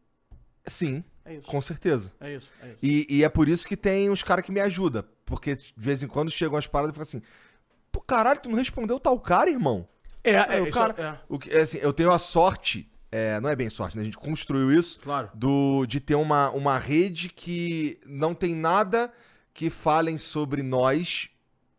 Sim, 0.66 1.04
É 1.24 1.38
com 1.42 1.62
certeza. 1.62 2.14
É 2.20 2.34
isso, 2.36 2.50
é 2.62 2.68
isso. 2.70 2.78
E, 2.82 3.06
e 3.18 3.24
é 3.24 3.30
por 3.30 3.48
isso 3.48 3.68
que 3.68 3.78
tem 3.78 4.10
os 4.10 4.24
caras 4.24 4.44
que 4.46 4.52
me 4.52 4.62
ajudam. 4.62 5.04
Porque 5.26 5.56
de 5.56 5.74
vez 5.76 6.02
em 6.02 6.08
quando 6.08 6.32
chegam 6.32 6.58
as 6.58 6.66
paradas 6.66 6.96
e 6.96 7.00
ficam 7.00 7.04
assim: 7.04 7.22
Pô, 7.92 8.00
caralho, 8.02 8.40
tu 8.40 8.50
não 8.50 8.58
respondeu 8.58 9.00
tal 9.00 9.20
cara, 9.20 9.50
irmão? 9.50 9.88
É, 10.24 10.38
Aí 10.38 10.60
é, 10.60 10.62
o 10.62 10.72
cara, 10.72 10.96
é. 10.98 11.20
o 11.30 11.38
que, 11.38 11.52
é 11.52 11.62
assim, 11.62 11.78
eu 11.78 11.94
tenho 11.94 12.12
a 12.12 12.18
sorte, 12.18 12.90
é, 13.12 13.40
não 13.40 13.48
é 13.50 13.56
bem 13.56 13.70
sorte, 13.70 13.96
né? 13.96 14.02
A 14.02 14.06
gente 14.06 14.18
construiu 14.18 14.72
isso 14.72 15.00
Claro. 15.02 15.30
do, 15.36 15.86
de 15.86 16.00
ter 16.00 16.16
uma, 16.16 16.50
uma 16.50 16.80
rede 16.80 17.30
que 17.30 18.00
não 18.08 18.34
tem 18.34 18.56
nada 18.56 19.14
que 19.56 19.70
falem 19.72 20.18
sobre 20.20 20.62
nós 20.62 21.30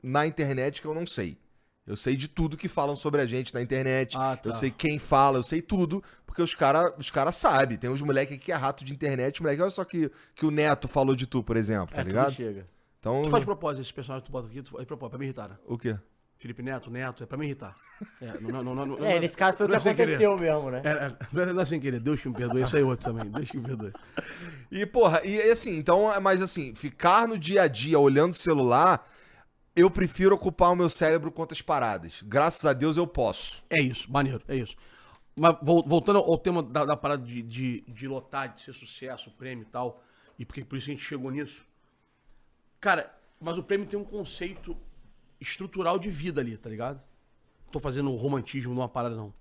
na 0.03 0.27
internet 0.27 0.81
que 0.81 0.87
eu 0.89 0.95
não 0.95 1.07
sei. 1.07 1.39
Eu 1.87 1.95
sei 1.97 2.17
de 2.17 2.27
tudo 2.27 2.57
que 2.57 2.67
falam 2.69 2.97
sobre 2.97 3.21
a 3.21 3.27
gente 3.27 3.55
na 3.55 3.61
internet. 3.63 4.17
Ah, 4.17 4.35
tá. 4.37 4.49
Eu 4.49 4.53
sei 4.53 4.71
quem 4.73 4.99
fala, 4.99 5.39
eu 5.39 5.43
sei 5.43 5.61
tudo, 5.63 6.03
porque 6.25 6.43
os 6.43 6.53
caras 6.55 6.93
os 6.99 7.11
cara 7.11 7.31
sabem. 7.31 7.77
Tem 7.79 7.89
uns 7.91 8.01
moleques 8.03 8.39
que 8.39 8.51
é 8.51 8.55
rato 8.57 8.85
de 8.85 8.93
internet, 8.93 9.41
moleque, 9.41 9.61
olha 9.63 9.71
só 9.71 9.85
que, 9.85 10.11
que 10.35 10.45
o 10.47 10.51
Neto 10.51 10.89
falou 10.89 11.15
de 11.15 11.27
tu, 11.27 11.45
por 11.45 11.57
exemplo, 11.57 11.95
tá 11.95 12.01
É, 12.01 12.05
ligado? 12.05 12.33
chega. 12.33 12.67
Então, 12.99 13.23
Tu 13.23 13.31
faz 13.31 13.45
propósito 13.45 13.83
esse 13.83 13.93
personagem 13.95 14.25
que 14.25 14.31
tu 14.31 14.33
bota 14.33 14.49
aqui, 14.49 14.63
tu 14.63 14.71
faz 14.73 14.85
propósito, 14.85 15.11
pra 15.11 15.19
me 15.19 15.27
irritar. 15.27 15.49
né? 15.51 15.57
o 15.67 15.79
quê? 15.79 15.97
Felipe 16.39 16.63
Neto, 16.63 16.91
Neto, 16.91 17.23
é 17.23 17.27
pra 17.27 17.37
me 17.39 17.47
irritar. 17.47 17.77
É, 18.21 18.39
não, 18.43 18.63
não, 18.63 18.75
não, 18.75 18.85
não, 18.87 19.05
É, 19.07 19.15
não- 19.15 19.21
nesse 19.21 19.35
caso 19.35 19.57
foi 19.57 19.67
o 19.67 19.71
que 19.71 19.77
é 19.77 19.81
querer. 19.95 20.03
aconteceu 20.03 20.37
mesmo, 20.37 20.71
né? 20.71 20.83
É, 20.85 20.89
é, 20.91 21.17
não 21.33 21.61
é- 21.61 21.63
é 21.63 21.65
sem 21.65 21.81
querer, 21.81 21.99
Deus 21.99 22.21
que 22.21 22.29
me 22.29 22.35
perdoe, 22.35 22.61
isso 22.63 22.77
aí 22.77 22.83
é 22.83 22.85
outro 22.85 23.11
também, 23.11 23.31
Deus 23.31 23.51
que 23.51 23.57
me 23.57 23.63
perdoe. 23.65 23.93
E, 24.71 24.85
porra, 24.85 25.25
e 25.25 25.41
assim, 25.51 25.77
então, 25.79 26.13
é 26.13 26.21
mais 26.21 26.43
assim, 26.43 26.75
ficar 26.75 27.27
no 27.27 27.39
dia 27.39 27.63
a 27.63 27.69
dia 27.69 27.99
olhando 27.99 28.33
o 28.33 28.37
celular, 28.37 29.11
eu 29.75 29.91
prefiro 29.91 30.35
ocupar 30.35 30.73
o 30.73 30.77
meu 30.77 30.91
cérebro 30.91 31.33
com 31.33 31.41
outras 31.41 31.63
paradas. 31.63 32.21
Graças 32.23 32.67
a 32.67 32.75
Deus 32.75 32.99
eu 32.99 33.07
posso. 33.07 33.65
É 33.71 33.81
isso, 33.81 34.13
maneiro, 34.13 34.43
é 34.47 34.57
isso. 34.57 34.77
Mas 35.35 35.57
vol- 35.63 35.83
voltando 35.87 36.19
ao 36.19 36.37
tema 36.37 36.63
da, 36.63 36.85
da 36.85 36.97
parada 36.99 37.23
de, 37.25 37.41
de, 37.43 37.81
de 37.89 38.07
lotar, 38.07 38.53
de 38.53 38.61
ser 38.61 38.75
sucesso, 38.75 39.31
prêmio 39.39 39.63
e 39.63 39.71
tal, 39.71 40.03
e 40.39 40.45
porque 40.45 40.63
por 40.63 40.77
isso 40.77 40.91
a 40.91 40.93
gente 40.93 41.03
chegou 41.03 41.31
nisso. 41.31 41.65
Cara, 42.79 43.11
mas 43.41 43.57
o 43.57 43.63
prêmio 43.63 43.87
tem 43.87 43.99
um 43.99 44.05
conceito 44.05 44.77
estrutural 45.41 45.99
de 45.99 46.11
vida 46.11 46.41
ali, 46.41 46.57
tá 46.57 46.69
ligado? 46.69 47.01
Não 47.65 47.73
tô 47.73 47.81
fazendo 47.81 48.15
romantismo 48.15 48.75
numa 48.75 48.89
parada, 48.89 49.17
não. 49.17 49.33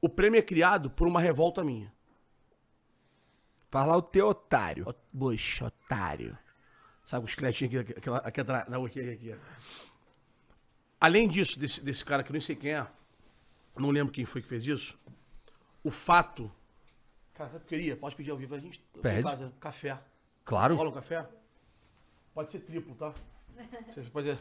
O 0.00 0.08
prêmio 0.08 0.38
é 0.38 0.42
criado 0.42 0.90
por 0.90 1.06
uma 1.06 1.20
revolta 1.20 1.62
minha. 1.62 1.92
Faz 3.70 3.86
lá 3.86 3.96
o 3.96 4.02
teu 4.02 4.28
otário. 4.28 4.94
Bush, 5.12 5.62
otário. 5.62 6.36
Sabe, 7.04 7.24
os 7.24 7.34
cretinhos 7.34 7.80
aqui, 7.80 7.92
aquela, 7.92 8.18
aqui 8.18 8.40
atrás. 8.40 8.68
Não, 8.68 8.84
aqui, 8.84 9.00
aqui, 9.00 9.32
aqui. 9.32 9.40
Além 11.00 11.28
disso, 11.28 11.58
desse, 11.58 11.80
desse 11.80 12.04
cara 12.04 12.22
que 12.22 12.30
eu 12.30 12.32
nem 12.34 12.40
sei 12.40 12.54
quem 12.54 12.74
é, 12.74 12.86
não 13.76 13.90
lembro 13.90 14.12
quem 14.12 14.24
foi 14.24 14.42
que 14.42 14.48
fez 14.48 14.66
isso, 14.66 14.98
o 15.82 15.90
fato. 15.90 16.50
Cara, 17.34 17.50
sabe 17.50 17.64
o 17.64 17.66
que 17.66 17.74
eu 17.74 17.78
queria? 17.78 17.96
Pode 17.96 18.14
pedir 18.14 18.30
ao 18.30 18.36
vivo 18.36 18.54
a 18.54 18.58
gente. 18.58 18.80
Pede. 19.00 19.22
Casa, 19.22 19.52
café. 19.58 19.98
Claro. 20.44 20.76
Rola 20.76 20.90
um 20.90 20.92
café? 20.92 21.26
Pode 22.34 22.52
ser 22.52 22.60
triplo, 22.60 22.94
tá? 22.94 23.14
Você 23.88 24.02
pode... 24.10 24.38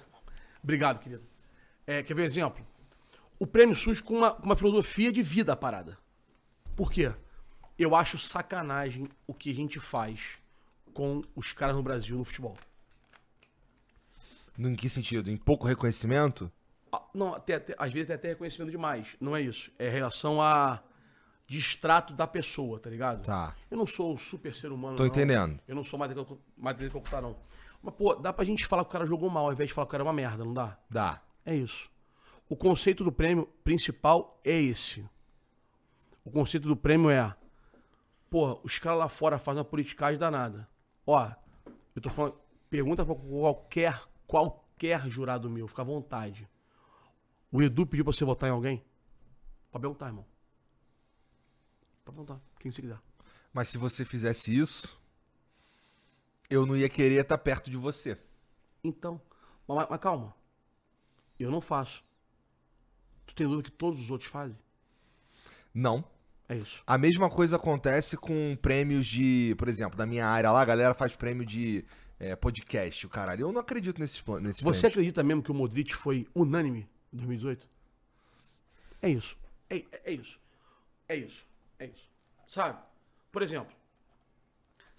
Obrigado, 0.64 0.99
querido. 0.99 1.23
É, 1.86 2.03
quer 2.03 2.14
ver 2.14 2.23
um 2.23 2.26
exemplo? 2.26 2.65
O 3.40 3.48
prêmio 3.48 3.76
surge 3.76 4.03
com 4.03 4.15
uma, 4.18 4.34
uma 4.36 4.56
filosofia 4.56 5.11
de 5.11 5.22
vida 5.22 5.53
a 5.53 5.56
parada. 5.56 5.98
Por 6.76 6.91
quê? 6.91 7.11
Eu 7.77 7.95
acho 7.95 8.18
sacanagem 8.18 9.07
o 9.26 9.34
que 9.34 9.52
a 9.52 9.56
gente 9.56 9.80
faz 9.80 10.38
com 10.94 11.23
os 11.36 11.53
caras 11.53 11.76
no 11.76 11.84
Brasil 11.84 12.18
no 12.18 12.26
futebol. 12.26 12.57
Em 14.57 14.76
que 14.76 14.90
sentido? 14.90 15.31
Em 15.31 15.38
pouco 15.38 15.65
reconhecimento? 15.65 16.52
Ah, 16.91 17.02
Não, 17.14 17.34
até, 17.34 17.56
até- 17.56 17.76
às 17.77 17.91
vezes 17.94 18.07
tem 18.07 18.15
até 18.15 18.27
reconhecimento 18.30 18.72
demais. 18.72 19.15
Não 19.19 19.36
é 19.36 19.41
isso. 19.41 19.72
É 19.80 19.88
relação 19.88 20.41
a 20.41 20.84
distrato 21.48 22.14
da 22.14 22.27
pessoa, 22.27 22.80
tá 22.80 22.90
ligado? 22.90 23.23
Tá. 23.26 23.56
Eu 23.72 23.77
não 23.77 23.88
sou 23.88 24.14
um 24.14 24.18
super 24.18 24.53
ser 24.53 24.72
humano. 24.72 24.98
Tô 24.98 25.03
não. 25.03 25.10
entendendo. 25.10 25.60
Eu 25.68 25.76
não 25.76 25.84
sou 25.84 25.98
mais 25.98 26.14
matéria 26.57 26.90
que 26.90 26.98
ocultar, 26.98 27.22
não. 27.22 27.38
Mas, 27.81 27.95
pô, 27.95 28.15
dá 28.15 28.34
pra 28.34 28.43
gente 28.43 28.65
falar 28.65 28.84
que 28.84 28.89
o 28.89 28.91
cara 28.91 29.06
jogou 29.06 29.30
mal 29.30 29.45
ao 29.45 29.53
invés 29.53 29.69
de 29.69 29.73
falar 29.73 29.85
que 29.85 29.89
o 29.89 29.91
cara 29.91 30.03
é 30.03 30.07
uma 30.07 30.14
merda, 30.14 30.43
não 30.43 30.53
dá? 30.53 30.77
Dá. 30.89 31.22
É 31.45 31.56
isso. 31.56 31.89
O 32.47 32.56
conceito 32.56 33.03
do 33.03 33.11
prêmio 33.11 33.45
principal 33.64 34.39
é 34.43 34.60
esse. 34.60 35.07
O 36.23 36.31
conceito 36.31 36.68
do 36.68 36.76
prêmio 36.76 37.10
é, 37.10 37.35
pô, 38.30 38.60
os 38.64 38.77
caras 38.80 38.99
lá 38.99 39.10
fora 39.10 39.39
fazem 39.39 39.60
uma 39.60 39.65
politicagem 39.65 40.19
danada. 40.19 40.68
Ó, 41.06 41.31
eu 41.95 42.01
tô 42.01 42.10
falando, 42.10 42.35
pergunta 42.69 43.06
pra 43.06 43.15
qualquer, 43.15 44.03
qualquer 44.27 45.07
jurado 45.10 45.49
meu, 45.49 45.68
fica 45.68 45.81
à 45.81 45.85
vontade. 45.85 46.47
O 47.51 47.61
Edu 47.61 47.85
pediu 47.85 48.03
pra 48.03 48.14
você 48.14 48.26
votar 48.26 48.49
em 48.49 48.53
alguém? 48.53 48.84
Pode 49.72 49.81
perguntar, 49.81 50.07
irmão. 50.07 50.26
Pode 52.03 52.15
perguntar, 52.18 52.41
quem 52.60 52.72
você 52.72 52.81
quiser. 52.81 52.99
Mas 53.53 53.69
se 53.69 53.77
você 53.77 54.06
fizesse 54.06 54.56
isso, 54.56 54.99
eu 56.50 56.66
não 56.66 56.76
ia 56.76 56.90
querer 56.90 57.22
estar 57.22 57.38
perto 57.38 57.70
de 57.70 57.78
você. 57.78 58.18
Então, 58.84 59.22
mas, 59.68 59.88
mas- 59.90 60.00
calma. 60.00 60.36
Eu 61.40 61.50
não 61.52 61.62
faço. 61.62 62.04
Tu 63.26 63.34
tem 63.36 63.48
dúvida 63.48 63.70
que 63.70 63.76
todos 63.76 64.00
os 64.02 64.10
outros 64.12 64.30
fazem? 64.30 64.58
Não. 65.74 66.04
É 66.48 66.56
isso. 66.58 66.82
A 66.88 66.98
mesma 66.98 67.30
coisa 67.30 67.58
acontece 67.58 68.18
com 68.18 68.58
prêmios 68.60 69.06
de, 69.06 69.54
por 69.58 69.68
exemplo, 69.68 69.96
da 69.98 70.06
minha 70.06 70.26
área 70.28 70.52
lá, 70.52 70.62
a 70.62 70.66
galera 70.66 70.94
faz 70.96 71.16
prêmio 71.16 71.46
de 71.46 71.86
é, 72.20 72.36
podcast, 72.36 73.06
o 73.06 73.10
caralho. 73.10 73.44
Eu 73.46 73.52
não 73.52 73.62
acredito 73.62 74.00
nesses, 74.00 74.22
nesses 74.42 74.62
Você 74.62 74.80
prêmios. 74.82 74.84
acredita 74.86 75.24
mesmo 75.24 75.44
que 75.44 75.52
o 75.52 75.54
Modric 75.54 75.96
foi 75.96 76.28
unânime 76.34 76.90
em 77.14 77.18
2018? 77.18 77.68
É 79.02 79.10
isso. 79.10 79.38
É, 79.70 79.78
é- 79.78 79.86
é 80.06 80.12
isso. 80.12 80.40
É 81.08 81.16
isso. 81.16 81.46
É 81.78 81.86
isso. 81.86 82.10
Sabe? 82.48 82.80
Por 83.32 83.44
exemplo, 83.44 83.72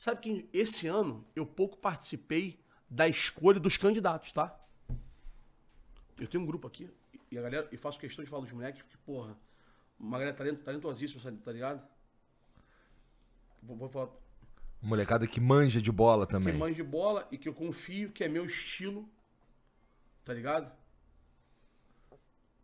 sabe 0.00 0.22
que 0.22 0.48
esse 0.50 0.86
ano 0.86 1.26
eu 1.36 1.44
pouco 1.44 1.76
participei 1.76 2.58
da 2.88 3.06
escolha 3.06 3.60
dos 3.60 3.76
candidatos, 3.76 4.32
tá? 4.32 4.58
Eu 6.18 6.26
tenho 6.26 6.42
um 6.42 6.46
grupo 6.46 6.66
aqui 6.66 6.90
e 7.30 7.36
a 7.36 7.42
galera, 7.42 7.68
e 7.70 7.76
faço 7.76 8.00
questão 8.00 8.24
de 8.24 8.30
falar 8.30 8.42
dos 8.44 8.52
moleques, 8.52 8.80
porque, 8.80 8.96
porra, 9.04 9.36
uma 9.98 10.18
galera 10.18 10.34
talent, 10.34 10.58
talentosíssima, 10.62 11.20
sabe, 11.20 11.36
tá 11.42 11.52
ligado? 11.52 11.86
Vou, 13.62 13.76
vou 13.76 13.90
falar 13.90 14.08
Molecada 14.80 15.26
que 15.26 15.38
manja 15.38 15.82
de 15.82 15.92
bola 15.92 16.26
que 16.26 16.32
também. 16.32 16.56
manja 16.56 16.76
de 16.76 16.82
bola 16.82 17.28
e 17.30 17.36
que 17.36 17.46
eu 17.46 17.52
confio 17.52 18.10
que 18.10 18.24
é 18.24 18.28
meu 18.28 18.46
estilo. 18.46 19.06
Tá 20.24 20.32
ligado? 20.32 20.72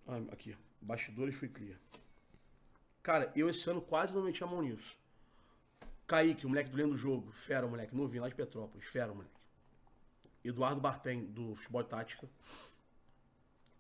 Ah, 0.07 0.23
aqui, 0.33 0.57
bastidores 0.81 1.35
fui 1.35 1.49
clear. 1.49 1.79
Cara, 3.03 3.31
eu 3.37 3.51
esse 3.51 3.69
ano 3.69 3.83
quase 3.83 4.15
não 4.15 4.23
meti 4.23 4.43
a 4.43 4.47
mão 4.47 4.63
nisso. 4.63 4.97
Kaique, 6.07 6.47
o 6.47 6.49
moleque 6.49 6.71
do 6.71 6.77
Lendo 6.77 6.91
do 6.93 6.97
Jogo, 6.99 7.33
fera, 7.33 7.67
moleque, 7.67 7.95
novinho 7.95 8.23
lá 8.23 8.29
de 8.29 8.35
Petrópolis, 8.35 8.87
fera, 8.87 9.13
moleque. 9.13 9.31
Eduardo 10.45 10.81
Bartem, 10.81 11.25
do 11.27 11.55
Futebol 11.57 11.83
Tática. 11.83 12.29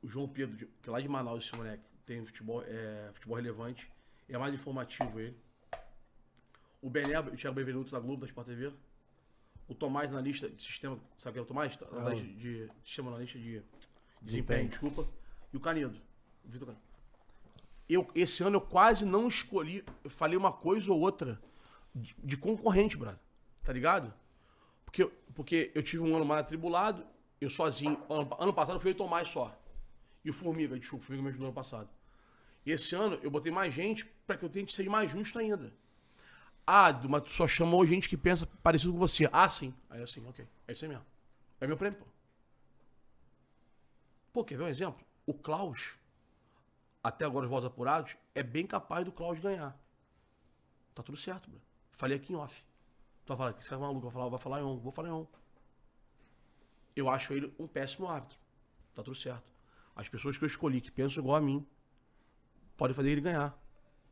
O 0.03 0.09
João 0.09 0.29
Pedro, 0.29 0.57
de- 0.57 0.67
que 0.67 0.89
é 0.89 0.93
lá 0.93 1.01
de 1.01 1.09
Manaus, 1.09 1.45
esse 1.45 1.57
moleque, 1.57 1.85
tem 2.05 2.25
futebol, 2.25 2.63
é, 2.67 3.11
futebol 3.15 3.37
relevante. 3.37 3.89
É 4.29 4.37
mais 4.37 4.53
informativo 4.55 5.21
ele. 5.21 5.37
O 6.83 6.91
Bené, 6.91 7.19
o 7.21 7.37
Thiago 7.37 7.55
Benevenuto 7.55 7.91
da 7.93 8.01
Globo, 8.01 8.21
da 8.23 8.27
Sport 8.27 8.47
TV. 8.49 8.73
O 9.69 9.75
Tomás 9.75 10.11
na 10.11 10.21
lista 10.21 10.49
de 10.49 10.61
sistema. 10.63 10.99
Sabe 11.19 11.35
quem 11.35 11.41
é 11.41 11.43
o 11.43 11.47
Tomás? 11.47 11.77
Tá- 11.77 11.87
Na 11.91 12.11
lista 12.11 12.27
de, 12.41 12.69
sistema 12.85 13.11
na 13.11 13.19
lista 13.19 13.39
de 13.39 13.63
desempenho, 14.23 14.69
desculpa. 14.69 15.07
E 15.53 15.57
o 15.57 15.61
Canedo. 15.61 16.01
O 16.45 16.49
Vitor 16.49 16.67
Canedo. 16.69 16.85
Eu, 17.89 18.09
esse 18.15 18.43
ano 18.43 18.57
eu 18.57 18.61
quase 18.61 19.05
não 19.05 19.27
escolhi. 19.29 19.85
Eu 20.05 20.11
falei 20.11 20.37
uma 20.37 20.53
coisa 20.53 20.93
ou 20.93 21.01
outra 21.01 21.41
de, 21.97 22.17
de 22.25 22.39
concorrente, 22.39 22.97
brother. 22.99 23.21
Tá 23.65 23.73
ligado? 23.73 24.15
Porque, 24.85 25.03
eu- 25.05 25.13
porque 25.35 25.73
eu 25.75 25.83
tive 25.83 26.03
um 26.05 26.17
ano 26.17 26.27
mais 26.27 26.43
atribulado, 26.43 27.07
eu 27.41 27.51
sozinho. 27.51 28.01
Ano, 28.11 28.29
ano 28.41 28.55
passado 28.55 28.81
foi 28.81 28.93
o 28.93 28.97
Tomás 28.97 29.29
só. 29.31 29.57
E 30.25 30.31
o 30.31 30.35
Formiga, 30.35 30.79
desculpa, 30.79 31.05
o 31.05 31.07
Formiga 31.07 31.25
me 31.25 31.31
ajudou 31.31 31.49
ano 31.49 31.55
passado. 31.55 31.89
E 32.67 32.73
esse 32.73 32.95
ano 32.97 33.19
eu 33.23 33.31
botei 33.31 33.53
mais 33.53 33.75
gente 33.75 34.07
pra 34.27 34.37
que 34.37 34.45
eu 34.45 34.51
tente 34.51 34.75
ser 34.75 34.89
mais 34.91 35.11
justo 35.11 35.39
ainda. 35.39 35.73
Ah, 36.67 36.93
mas 37.09 37.23
tu 37.23 37.31
só 37.31 37.47
chamou 37.49 37.87
gente 37.87 38.09
que 38.09 38.17
pensa 38.17 38.47
parecido 38.63 38.93
com 38.93 38.99
você. 38.99 39.29
Ah, 39.33 39.49
sim. 39.49 39.75
Aí 39.91 40.03
assim, 40.03 40.27
ok. 40.29 40.47
É 40.69 40.73
isso 40.73 40.85
aí 40.85 40.91
mesmo. 40.91 41.05
É 41.61 41.67
meu 41.67 41.77
prêmio, 41.77 41.99
pô. 41.99 42.07
Pô, 44.33 44.45
quer 44.45 44.57
ver 44.57 44.65
um 44.65 44.69
exemplo? 44.69 45.05
O 45.27 45.35
Klaus, 45.35 45.97
até 47.03 47.25
agora 47.25 47.47
os 47.47 47.51
votos 47.51 47.67
apurados, 47.69 48.17
é 48.35 48.43
bem 48.43 48.67
capaz 48.67 49.03
do 49.05 49.11
Klaus 49.13 49.39
ganhar. 49.41 49.75
Tá 50.95 51.03
tudo 51.03 51.17
certo, 51.19 51.49
bro. 51.51 51.61
Falei 51.97 52.17
aqui 52.17 52.33
em 52.33 52.37
off. 52.37 52.65
Tu 53.25 53.29
vai 53.29 53.37
falar 53.37 53.53
que 53.55 53.61
esse 53.61 53.69
cara 53.69 53.81
é 53.81 53.85
maluco, 53.85 54.03
vai 54.03 54.13
falar, 54.13 54.29
vai 54.29 54.39
falar 54.39 54.61
em 54.61 54.65
on, 54.65 54.79
vou 54.79 54.93
falar 54.93 55.09
em 55.09 55.13
on. 55.13 55.27
Eu 56.95 57.09
acho 57.09 57.33
ele 57.33 57.53
um 57.59 57.67
péssimo 57.67 58.09
árbitro. 58.09 58.39
Tá 58.95 59.03
tudo 59.03 59.17
certo. 59.17 59.45
As 59.95 60.09
pessoas 60.09 60.39
que 60.39 60.45
eu 60.45 60.47
escolhi, 60.47 60.81
que 60.81 60.91
pensam 60.91 61.23
igual 61.23 61.37
a 61.37 61.41
mim, 61.41 61.67
podem 62.77 62.95
fazer 62.95 63.11
ele 63.11 63.21
ganhar. 63.21 63.51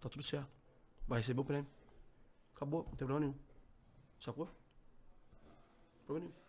Tá 0.01 0.09
tudo 0.09 0.23
certo. 0.23 0.48
Vai 1.06 1.20
receber 1.20 1.40
o 1.40 1.44
prêmio. 1.44 1.66
Acabou, 2.55 2.85
não 2.85 2.97
tem 2.97 3.06
problema 3.06 3.20
nenhum. 3.20 3.35
Sacou? 4.19 4.48
Problema 6.06 6.27
nenhum. 6.27 6.44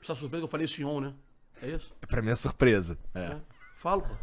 Você 0.00 0.06
tá 0.08 0.16
surpreso 0.16 0.42
que 0.42 0.44
eu 0.44 0.50
falei 0.50 0.66
isso 0.66 0.80
em 0.80 0.84
on, 0.84 1.00
né? 1.00 1.14
É 1.62 1.70
isso? 1.70 1.94
Pra 2.06 2.20
mim 2.20 2.30
é 2.30 2.34
surpresa. 2.34 2.98
É. 3.14 3.20
É. 3.20 3.40
Falo, 3.74 4.02
pô. 4.02 4.14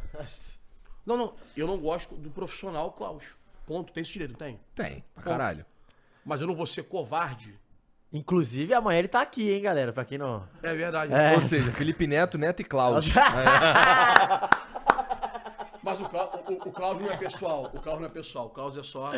Não, 1.05 1.17
não. 1.17 1.35
Eu 1.55 1.67
não 1.67 1.77
gosto 1.77 2.15
do 2.15 2.29
profissional 2.29 2.91
Klaus. 2.93 3.35
Ponto. 3.65 3.91
Tem 3.93 4.01
esse 4.03 4.11
direito, 4.13 4.31
não 4.31 4.37
tem? 4.39 4.59
Tem, 4.75 5.03
pra 5.13 5.23
caralho. 5.23 5.65
Mas 6.25 6.41
eu 6.41 6.47
não 6.47 6.55
vou 6.55 6.65
ser 6.67 6.83
covarde. 6.83 7.57
Inclusive, 8.11 8.73
amanhã 8.73 8.99
ele 8.99 9.07
tá 9.07 9.21
aqui, 9.21 9.51
hein, 9.51 9.61
galera? 9.61 9.91
Pra 9.91 10.05
quem 10.05 10.17
não. 10.17 10.47
É 10.61 10.73
verdade. 10.73 11.11
É. 11.13 11.33
Ou 11.33 11.41
seja, 11.41 11.71
Felipe 11.71 12.05
Neto, 12.05 12.37
Neto 12.37 12.59
e 12.61 12.63
Cláudio. 12.63 13.11
Mas 15.81 15.99
o, 15.99 16.05
Clá- 16.05 16.29
o, 16.47 16.53
o 16.53 16.71
Klaus 16.71 17.01
não 17.01 17.11
é 17.11 17.17
pessoal. 17.17 17.71
O 17.73 17.79
Klaus 17.81 17.99
não 17.99 18.05
é 18.07 18.09
pessoal. 18.09 18.45
O 18.47 18.49
Klaus 18.49 18.77
é 18.77 18.83
só 18.83 19.11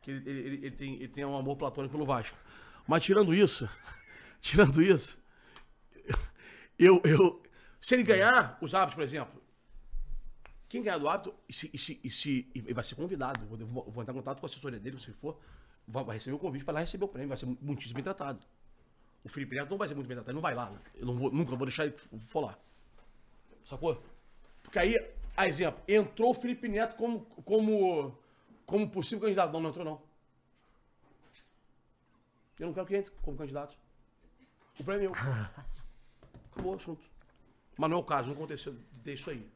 que 0.00 0.10
ele, 0.10 0.30
ele- 0.30 0.40
ele- 0.40 0.56
ele 0.66 0.70
tem, 0.70 0.94
ele 0.94 1.08
tem 1.08 1.24
um 1.24 1.36
amor 1.36 1.56
platônico 1.56 1.92
pelo 1.92 2.06
Vasco. 2.06 2.36
Mas 2.86 3.02
tirando 3.04 3.34
isso, 3.34 3.68
tirando 4.40 4.80
isso, 4.80 5.18
eu, 6.78 7.00
eu, 7.04 7.42
se 7.80 7.94
ele 7.96 8.02
ganhar 8.04 8.56
os 8.60 8.74
hábitos, 8.74 8.94
por 8.94 9.02
exemplo, 9.04 9.42
quem 10.68 10.82
ganhar 10.82 10.98
do 10.98 11.08
hábito 11.08 11.34
e, 11.48 11.52
se, 11.52 11.70
e, 11.72 11.78
se, 11.78 12.00
e, 12.02 12.10
se, 12.10 12.48
e 12.54 12.72
vai 12.72 12.82
ser 12.82 12.94
convidado, 12.94 13.40
eu 13.58 13.66
vou, 13.66 13.84
vou 13.84 14.02
entrar 14.02 14.12
em 14.12 14.16
contato 14.16 14.40
com 14.40 14.46
a 14.46 14.48
assessoria 14.48 14.80
dele, 14.80 14.98
se 15.00 15.12
for, 15.12 15.38
vai, 15.86 16.04
vai 16.04 16.16
receber 16.16 16.34
o 16.34 16.38
convite 16.38 16.64
para 16.64 16.74
lá 16.74 16.80
receber 16.80 17.04
o 17.04 17.08
prêmio, 17.08 17.28
vai 17.28 17.36
ser 17.36 17.46
muitíssimo 17.46 17.94
bem 17.94 18.04
tratado. 18.04 18.44
O 19.22 19.28
Felipe 19.28 19.54
Neto 19.54 19.70
não 19.70 19.78
vai 19.78 19.88
ser 19.88 19.94
muito 19.94 20.06
bem 20.06 20.16
tratado, 20.16 20.30
ele 20.30 20.36
não 20.36 20.42
vai 20.42 20.54
lá. 20.54 20.70
né? 20.70 20.78
Eu 20.94 21.06
não 21.06 21.16
vou, 21.16 21.30
nunca 21.30 21.54
vou 21.56 21.66
deixar 21.66 21.84
ele 21.84 21.96
for 22.28 22.40
lá. 22.40 22.58
Sacou? 23.64 24.02
Porque 24.62 24.78
aí, 24.78 24.96
a 25.36 25.46
exemplo, 25.46 25.80
entrou 25.88 26.30
o 26.30 26.34
Felipe 26.34 26.68
Neto 26.68 26.96
como, 26.96 27.20
como, 27.44 28.16
como 28.64 28.90
possível 28.90 29.20
candidato. 29.20 29.52
Não, 29.52 29.60
não 29.60 29.70
entrou 29.70 29.84
não. 29.84 30.02
Eu 32.58 32.66
não 32.68 32.74
quero 32.74 32.86
que 32.86 32.96
entre 32.96 33.10
como 33.22 33.36
candidato. 33.36 33.76
O 34.78 34.84
prêmio 34.84 35.06
é 35.06 35.08
meu. 35.08 35.12
Acabou 36.52 36.72
o 36.72 36.76
assunto. 36.76 37.02
Mas 37.76 37.90
não 37.90 37.98
é 37.98 38.00
o 38.00 38.04
caso, 38.04 38.28
não 38.28 38.34
aconteceu 38.34 38.74
disso 39.04 39.30
aí. 39.30 39.46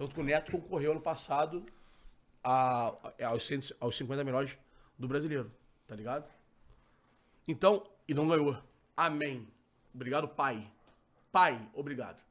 Tanto 0.00 0.14
que 0.14 0.20
o 0.22 0.24
Neto 0.24 0.50
concorreu 0.50 0.92
ano 0.92 1.00
passado 1.02 1.66
a, 2.42 2.88
a- 2.88 3.26
aos, 3.26 3.44
100 3.46 3.60
aos 3.78 3.94
50 3.98 4.24
melhores 4.24 4.56
do 4.98 5.06
brasileiro. 5.06 5.52
Tá 5.86 5.94
ligado? 5.94 6.26
Então, 7.46 7.86
e 8.08 8.14
não 8.14 8.26
ganhou. 8.26 8.56
Amém. 8.96 9.46
Obrigado, 9.94 10.26
pai. 10.26 10.72
Pai, 11.30 11.68
obrigado. 11.74 12.24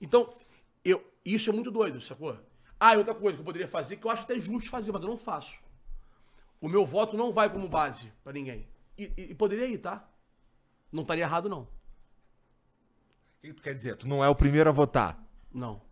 Então, 0.00 0.32
eu, 0.82 1.04
isso 1.22 1.50
é 1.50 1.52
muito 1.52 1.70
doido, 1.70 2.00
sacou? 2.00 2.34
Ah, 2.80 2.94
e 2.94 2.96
outra 2.96 3.14
coisa 3.14 3.36
que 3.36 3.42
eu 3.42 3.44
poderia 3.44 3.68
fazer, 3.68 3.96
que 3.98 4.06
eu 4.06 4.10
acho 4.10 4.22
até 4.22 4.40
justo 4.40 4.70
fazer, 4.70 4.90
mas 4.90 5.02
eu 5.02 5.08
não 5.08 5.18
faço. 5.18 5.58
O 6.62 6.66
meu 6.66 6.86
voto 6.86 7.14
não 7.14 7.30
vai 7.30 7.50
como 7.50 7.68
base 7.68 8.10
pra 8.24 8.32
ninguém. 8.32 8.66
E, 8.96 9.12
e- 9.18 9.22
e 9.32 9.34
poderia 9.34 9.66
ir, 9.66 9.76
tá? 9.76 10.08
Não 10.90 11.02
estaria 11.02 11.24
errado, 11.24 11.46
não. 11.46 11.64
O 11.64 11.68
que 13.42 13.52
tu 13.52 13.60
quer 13.62 13.74
dizer? 13.74 13.96
Tu 13.96 14.08
não 14.08 14.24
é 14.24 14.30
o 14.30 14.34
primeiro 14.34 14.70
a 14.70 14.72
votar. 14.72 15.22
Não. 15.52 15.82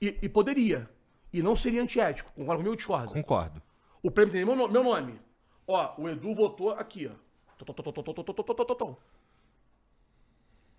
E, 0.00 0.18
e 0.22 0.28
poderia. 0.28 0.88
E 1.32 1.42
não 1.42 1.54
seria 1.54 1.82
antiético. 1.82 2.32
Concorda 2.32 2.56
comigo 2.56 2.70
ou 2.70 2.76
discorda? 2.76 3.12
Concordo. 3.12 3.62
O 4.02 4.10
prêmio 4.10 4.32
tem 4.32 4.44
meu, 4.44 4.56
no- 4.56 4.68
meu 4.68 4.82
nome. 4.82 5.20
Ó, 5.66 5.94
o 6.00 6.08
Edu 6.08 6.34
votou 6.34 6.70
aqui, 6.70 7.06
ó. 7.06 7.14
Tó, 7.58 7.64
tó, 7.66 7.72
tó, 7.82 7.92
tó, 7.92 8.02
tó, 8.02 8.12
tó, 8.14 8.22
tó, 8.24 8.32
tó, 8.42 8.54
tó, 8.54 8.64
tó, 8.64 8.74
tó. 8.74 8.96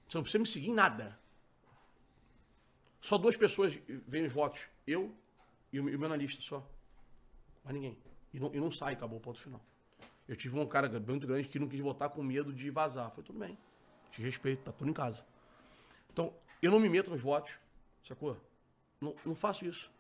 Você 0.08 0.18
não 0.18 0.24
precisa 0.24 0.40
me 0.42 0.48
seguir 0.48 0.70
em 0.70 0.74
nada. 0.74 1.18
Só 3.00 3.18
duas 3.18 3.38
pessoas 3.38 3.78
veem 4.08 4.26
os 4.26 4.34
votos. 4.34 4.62
Eu 4.86 5.14
e 5.72 5.80
o, 5.80 5.90
e 5.90 5.96
o 5.96 6.00
meu 6.00 6.08
analista, 6.08 6.42
só. 6.42 6.68
Mais 7.64 7.74
ninguém. 7.76 7.98
E 8.34 8.40
não, 8.40 8.54
e 8.54 8.60
não 8.60 8.72
sai, 8.72 8.94
acabou 8.94 9.18
o 9.20 9.22
ponto 9.22 9.40
final. 9.40 9.62
Eu 10.28 10.36
tive 10.36 10.58
um 10.58 10.66
cara 10.66 10.88
muito 11.00 11.26
grande 11.28 11.48
que 11.48 11.60
não 11.60 11.68
quis 11.68 11.80
votar 11.80 12.10
com 12.10 12.22
medo 12.24 12.52
de 12.54 12.70
vazar. 12.70 13.10
Falei, 13.12 13.24
tudo 13.26 13.40
bem. 13.40 13.58
Te 14.12 14.22
respeito, 14.22 14.64
tá 14.64 14.72
tudo 14.72 14.90
em 14.90 14.94
casa. 14.94 15.24
Então, 16.12 16.34
eu 16.62 16.70
não 16.72 16.80
me 16.80 16.90
meto 16.90 17.10
nos 17.10 17.22
votos, 17.22 17.54
sacou? 18.08 18.38
Não, 19.02 19.16
não 19.26 19.36
faço 19.36 19.66
isso. 19.66 19.92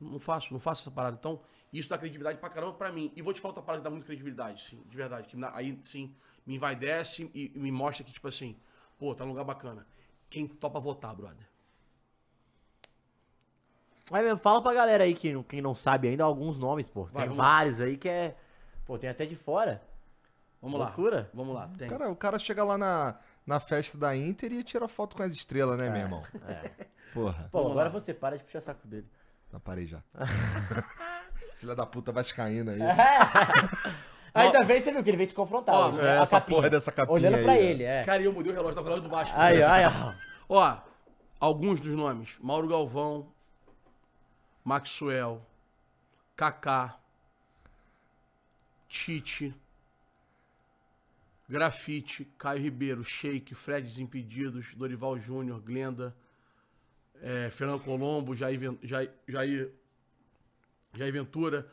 Não 0.00 0.20
faço, 0.20 0.52
não 0.52 0.60
faço 0.60 0.82
essa 0.82 0.90
parada. 0.90 1.16
Então, 1.18 1.40
isso 1.72 1.88
dá 1.88 1.98
credibilidade 1.98 2.38
pra 2.38 2.48
caramba 2.48 2.74
pra 2.74 2.92
mim. 2.92 3.12
E 3.16 3.20
vou 3.22 3.32
te 3.32 3.40
falar 3.40 3.50
outra 3.50 3.62
parada 3.62 3.80
que 3.80 3.84
dá 3.84 3.90
muita 3.90 4.06
credibilidade, 4.06 4.62
sim, 4.62 4.82
de 4.86 4.96
verdade. 4.96 5.26
Que 5.28 5.36
aí, 5.52 5.78
sim, 5.82 6.14
me 6.46 6.54
envaidece 6.54 7.30
e, 7.34 7.50
e 7.54 7.58
me 7.58 7.72
mostra 7.72 8.04
que, 8.04 8.12
tipo 8.12 8.28
assim, 8.28 8.56
pô, 8.98 9.14
tá 9.14 9.24
num 9.24 9.30
lugar 9.32 9.44
bacana. 9.44 9.86
Quem 10.30 10.46
topa 10.46 10.78
votar, 10.80 11.14
brother? 11.14 11.46
Mas 14.10 14.22
mesmo, 14.22 14.38
fala 14.38 14.62
pra 14.62 14.74
galera 14.74 15.04
aí 15.04 15.14
que 15.14 15.32
não- 15.32 15.42
quem 15.42 15.62
não 15.62 15.74
sabe 15.74 16.08
ainda 16.08 16.24
alguns 16.24 16.58
nomes, 16.58 16.86
pô. 16.88 17.04
Vai, 17.04 17.12
tem 17.22 17.28
vamos 17.30 17.38
lá. 17.38 17.44
vários 17.44 17.80
aí 17.80 17.96
que 17.96 18.08
é. 18.08 18.36
Pô, 18.84 18.98
tem 18.98 19.08
até 19.08 19.24
de 19.24 19.34
fora. 19.34 19.82
Vamos 20.60 20.78
Loucura. 20.78 21.22
lá. 21.22 21.28
Vamos 21.32 21.54
lá. 21.54 21.68
Tem. 21.78 21.88
Cara, 21.88 22.10
o 22.10 22.16
cara 22.16 22.38
chega 22.38 22.62
lá 22.64 22.76
na, 22.76 23.18
na 23.46 23.60
festa 23.60 23.96
da 23.96 24.14
Inter 24.16 24.52
e 24.52 24.62
tira 24.62 24.86
foto 24.88 25.16
com 25.16 25.22
as 25.22 25.32
estrelas, 25.32 25.78
né, 25.78 25.88
meu 25.88 26.00
irmão? 26.00 26.22
É. 26.46 26.86
Porra. 27.14 27.48
Pô, 27.50 27.58
Vamos 27.58 27.72
agora 27.72 27.88
lá. 27.88 27.92
você 28.00 28.12
para 28.12 28.36
de 28.36 28.44
puxar 28.44 28.60
saco 28.60 28.86
dele. 28.86 29.06
Não, 29.52 29.60
parei 29.60 29.86
já. 29.86 30.02
Filha 31.54 31.74
da 31.76 31.86
puta 31.86 32.10
vascaína 32.12 32.72
aí. 32.72 32.80
Ainda 34.34 34.64
bem 34.64 34.80
você 34.82 34.90
viu 34.92 35.02
que 35.04 35.10
ele 35.10 35.16
veio 35.16 35.28
te 35.28 35.34
confrontar. 35.34 35.76
Ó, 35.76 35.88
hoje, 35.90 36.00
é, 36.00 36.02
né? 36.02 36.18
A 36.18 36.22
essa 36.22 36.40
capinha. 36.40 36.56
porra 36.56 36.70
dessa 36.70 36.90
capinha 36.90 37.14
Olhando 37.14 37.36
aí, 37.36 37.44
pra 37.44 37.52
ó. 37.52 37.56
ele, 37.56 37.84
é. 37.84 38.02
Cara, 38.02 38.20
e 38.20 38.24
eu 38.24 38.32
mudei 38.32 38.50
o 38.50 38.54
relógio, 38.54 38.74
tá 38.74 38.80
o 38.80 38.84
relógio 38.84 39.04
do 39.04 39.08
Vasco. 39.08 39.38
Aí, 39.38 39.62
ó, 39.62 39.70
aí, 39.70 39.84
ó. 39.86 40.14
Ó, 40.48 40.76
alguns 41.38 41.78
dos 41.78 41.92
nomes. 41.96 42.36
Mauro 42.40 42.66
Galvão, 42.66 43.28
Maxwell, 44.64 45.40
Kaká, 46.34 46.98
Tite, 48.88 49.54
Grafite, 51.48 52.24
Caio 52.36 52.60
Ribeiro, 52.60 53.04
Sheik, 53.04 53.54
Fred 53.54 53.86
Desimpedidos, 53.86 54.74
Dorival 54.74 55.16
Júnior, 55.18 55.60
Glenda, 55.60 56.12
eh, 57.24 57.48
Fernando 57.50 57.82
Colombo, 57.82 58.34
Jair, 58.34 58.60
Jair, 58.82 59.72
Jair 60.92 61.12
Ventura, 61.12 61.66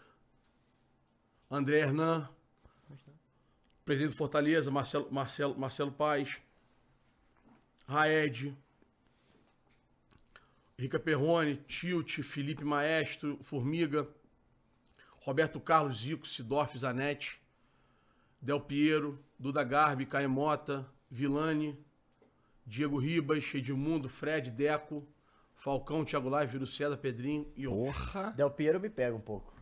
André 1.50 1.80
Hernan, 1.80 2.30
presidente 3.84 4.14
do 4.14 4.18
Fortaleza, 4.18 4.72
Marcelo, 4.72 5.10
Marcelo, 5.12 5.54
Marcelo 5.60 5.92
Paz, 5.92 6.40
Raed, 7.86 8.56
Rica 10.80 10.98
Perrone, 10.98 11.58
Tilt, 11.68 12.22
Felipe 12.24 12.64
Maestro, 12.64 13.38
Formiga, 13.44 14.08
Roberto 15.28 15.60
Carlos, 15.60 16.00
Zico, 16.00 16.26
Sidorf, 16.26 16.78
Zanetti, 16.78 17.38
Del 18.42 18.62
Piero, 18.62 19.20
Duda 19.38 19.66
Garbi, 19.66 20.06
Caemota, 20.06 20.90
Vilani, 21.12 21.78
Diego 22.66 22.98
Ribas, 22.98 23.54
Edmundo, 23.54 24.08
Fred, 24.08 24.50
Deco, 24.56 25.06
Falcão, 25.66 26.04
Thiago 26.04 26.28
Live, 26.28 26.52
Júlio 26.54 26.66
César, 26.68 26.98
Pedrinho 26.98 27.48
e 27.56 27.68
outros. 27.68 27.96
Porra. 28.12 28.32
Del 28.36 28.50
Piero 28.50 28.80
me 28.80 28.90
pega 28.90 29.16
um 29.16 29.20
pouco. 29.22 29.54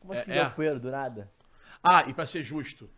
Como 0.00 0.12
É- 0.12 0.18
assim, 0.20 0.32
é. 0.32 0.34
Del 0.34 0.50
Piero, 0.50 0.80
do 0.80 0.90
nada? 0.90 1.30
Ah, 1.82 2.04
e 2.08 2.12
pra 2.12 2.26
ser 2.26 2.42
justo, 2.42 2.90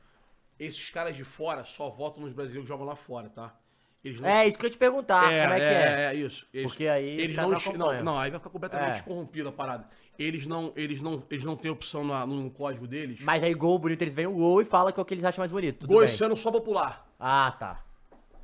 esses 0.59 0.89
caras 0.89 1.15
de 1.15 1.23
fora 1.23 1.65
só 1.65 1.91
votam 1.91 2.23
nos 2.23 2.33
brasileiros 2.33 2.65
que 2.65 2.69
jogam 2.73 2.87
lá 2.87 2.97
fora, 2.97 3.29
tá? 3.29 3.55
Eles 4.03 4.21
não 4.21 4.29
É, 4.29 4.47
isso 4.47 4.59
que 4.59 4.65
eu 4.65 4.69
ia 4.69 4.73
te 4.73 4.79
perguntar. 4.79 5.31
é, 5.33 5.43
como 5.43 5.55
é 5.55 5.59
que 5.59 5.65
é? 5.65 6.05
é, 6.05 6.15
isso. 6.15 6.47
Eles- 6.53 6.67
Porque 6.71 6.87
aí 6.89 7.09
eles 7.21 7.37
não, 7.37 7.51
não 7.51 8.03
não, 8.03 8.19
aí 8.19 8.31
vai 8.31 8.39
ficar 8.39 8.51
completamente 8.51 8.99
É. 9.01 9.03
corrompido 9.03 9.49
a 9.49 9.53
parada. 9.53 9.87
Eles 10.19 10.47
não, 10.47 10.73
eles 10.77 11.01
não, 11.01 11.23
eles 11.31 11.43
não 11.45 11.57
têm 11.57 11.71
opção 11.71 12.05
na- 12.05 12.27
no 12.27 12.51
código 12.51 12.87
deles. 12.87 13.21
Mas 13.21 13.43
aí 13.43 13.53
gol 13.55 13.79
bonito, 13.79 14.01
eles 14.03 14.15
veem 14.15 14.29
o 14.29 14.35
gol 14.35 14.61
e 14.63 14.65
falam 14.65 14.93
que 14.93 15.01
é 15.01 15.03
o 15.03 15.07
que 15.07 15.13
eles 15.15 15.25
acham 15.25 15.41
mais 15.43 15.51
bonito. 15.53 15.87
Gol 15.87 15.99
bem. 15.99 16.05
esse 16.07 16.23
ano 16.25 16.37
só 16.37 16.51
popular. 16.53 17.07
Ah, 17.19 17.51
tá. 17.59 17.83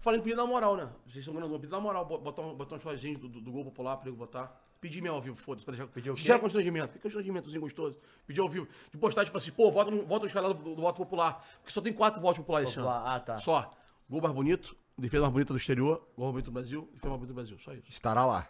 Falei 0.00 0.18
que 0.20 0.24
pedir 0.24 0.36
na 0.36 0.46
moral, 0.46 0.76
né? 0.76 0.88
Vocês 1.06 1.24
são 1.24 1.34
grandão, 1.34 1.58
pedir 1.60 1.70
na 1.72 1.80
moral, 1.80 2.04
bo- 2.06 2.18
botar 2.18 2.42
um, 2.42 2.54
botar 2.54 2.76
um 2.76 2.78
shortzinho 2.78 3.18
do, 3.18 3.28
do, 3.28 3.40
do 3.40 3.52
gol 3.52 3.64
popular 3.64 3.96
pra 3.98 4.08
eu 4.08 4.14
votar. 4.14 4.58
Pedir 4.80 5.02
mesmo 5.02 5.16
ao 5.16 5.20
vivo, 5.22 5.36
foda-se, 5.36 5.64
pra 5.64 5.72
deixar. 5.74 5.86
Pedir 5.92 6.10
o 6.10 6.14
quê? 6.14 6.22
Gera 6.22 6.38
constrangimento. 6.38 6.90
Que 6.94 6.98
constrangimentozinho 6.98 7.60
gostoso. 7.60 7.96
Pedir 8.26 8.40
ao 8.40 8.48
vivo. 8.48 8.66
De 8.90 8.96
postar, 8.96 9.26
tipo 9.26 9.36
assim, 9.36 9.50
pô, 9.52 9.70
vota, 9.70 9.90
no- 9.90 10.06
vota 10.06 10.24
os 10.24 10.32
caras 10.32 10.54
do, 10.54 10.74
do 10.74 10.80
voto 10.80 10.96
popular. 10.96 11.46
Porque 11.60 11.70
só 11.70 11.82
tem 11.82 11.92
quatro 11.92 12.18
votos 12.20 12.38
populares 12.38 12.70
esse 12.70 12.78
ano. 12.78 12.88
Ah, 12.88 13.20
tá. 13.20 13.36
Só. 13.38 13.70
Gol 14.08 14.22
mais 14.22 14.34
bonito, 14.34 14.74
defesa 14.96 15.20
mais 15.22 15.32
bonita 15.34 15.52
do 15.52 15.58
exterior, 15.58 15.98
gol 16.16 16.26
mais 16.26 16.32
bonito 16.32 16.46
do 16.46 16.52
Brasil, 16.52 16.88
defesa 16.94 17.08
mais 17.08 17.20
bonita 17.20 17.32
do 17.32 17.34
Brasil. 17.34 17.58
Só 17.58 17.74
isso. 17.74 17.84
Estará 17.90 18.24
lá. 18.24 18.48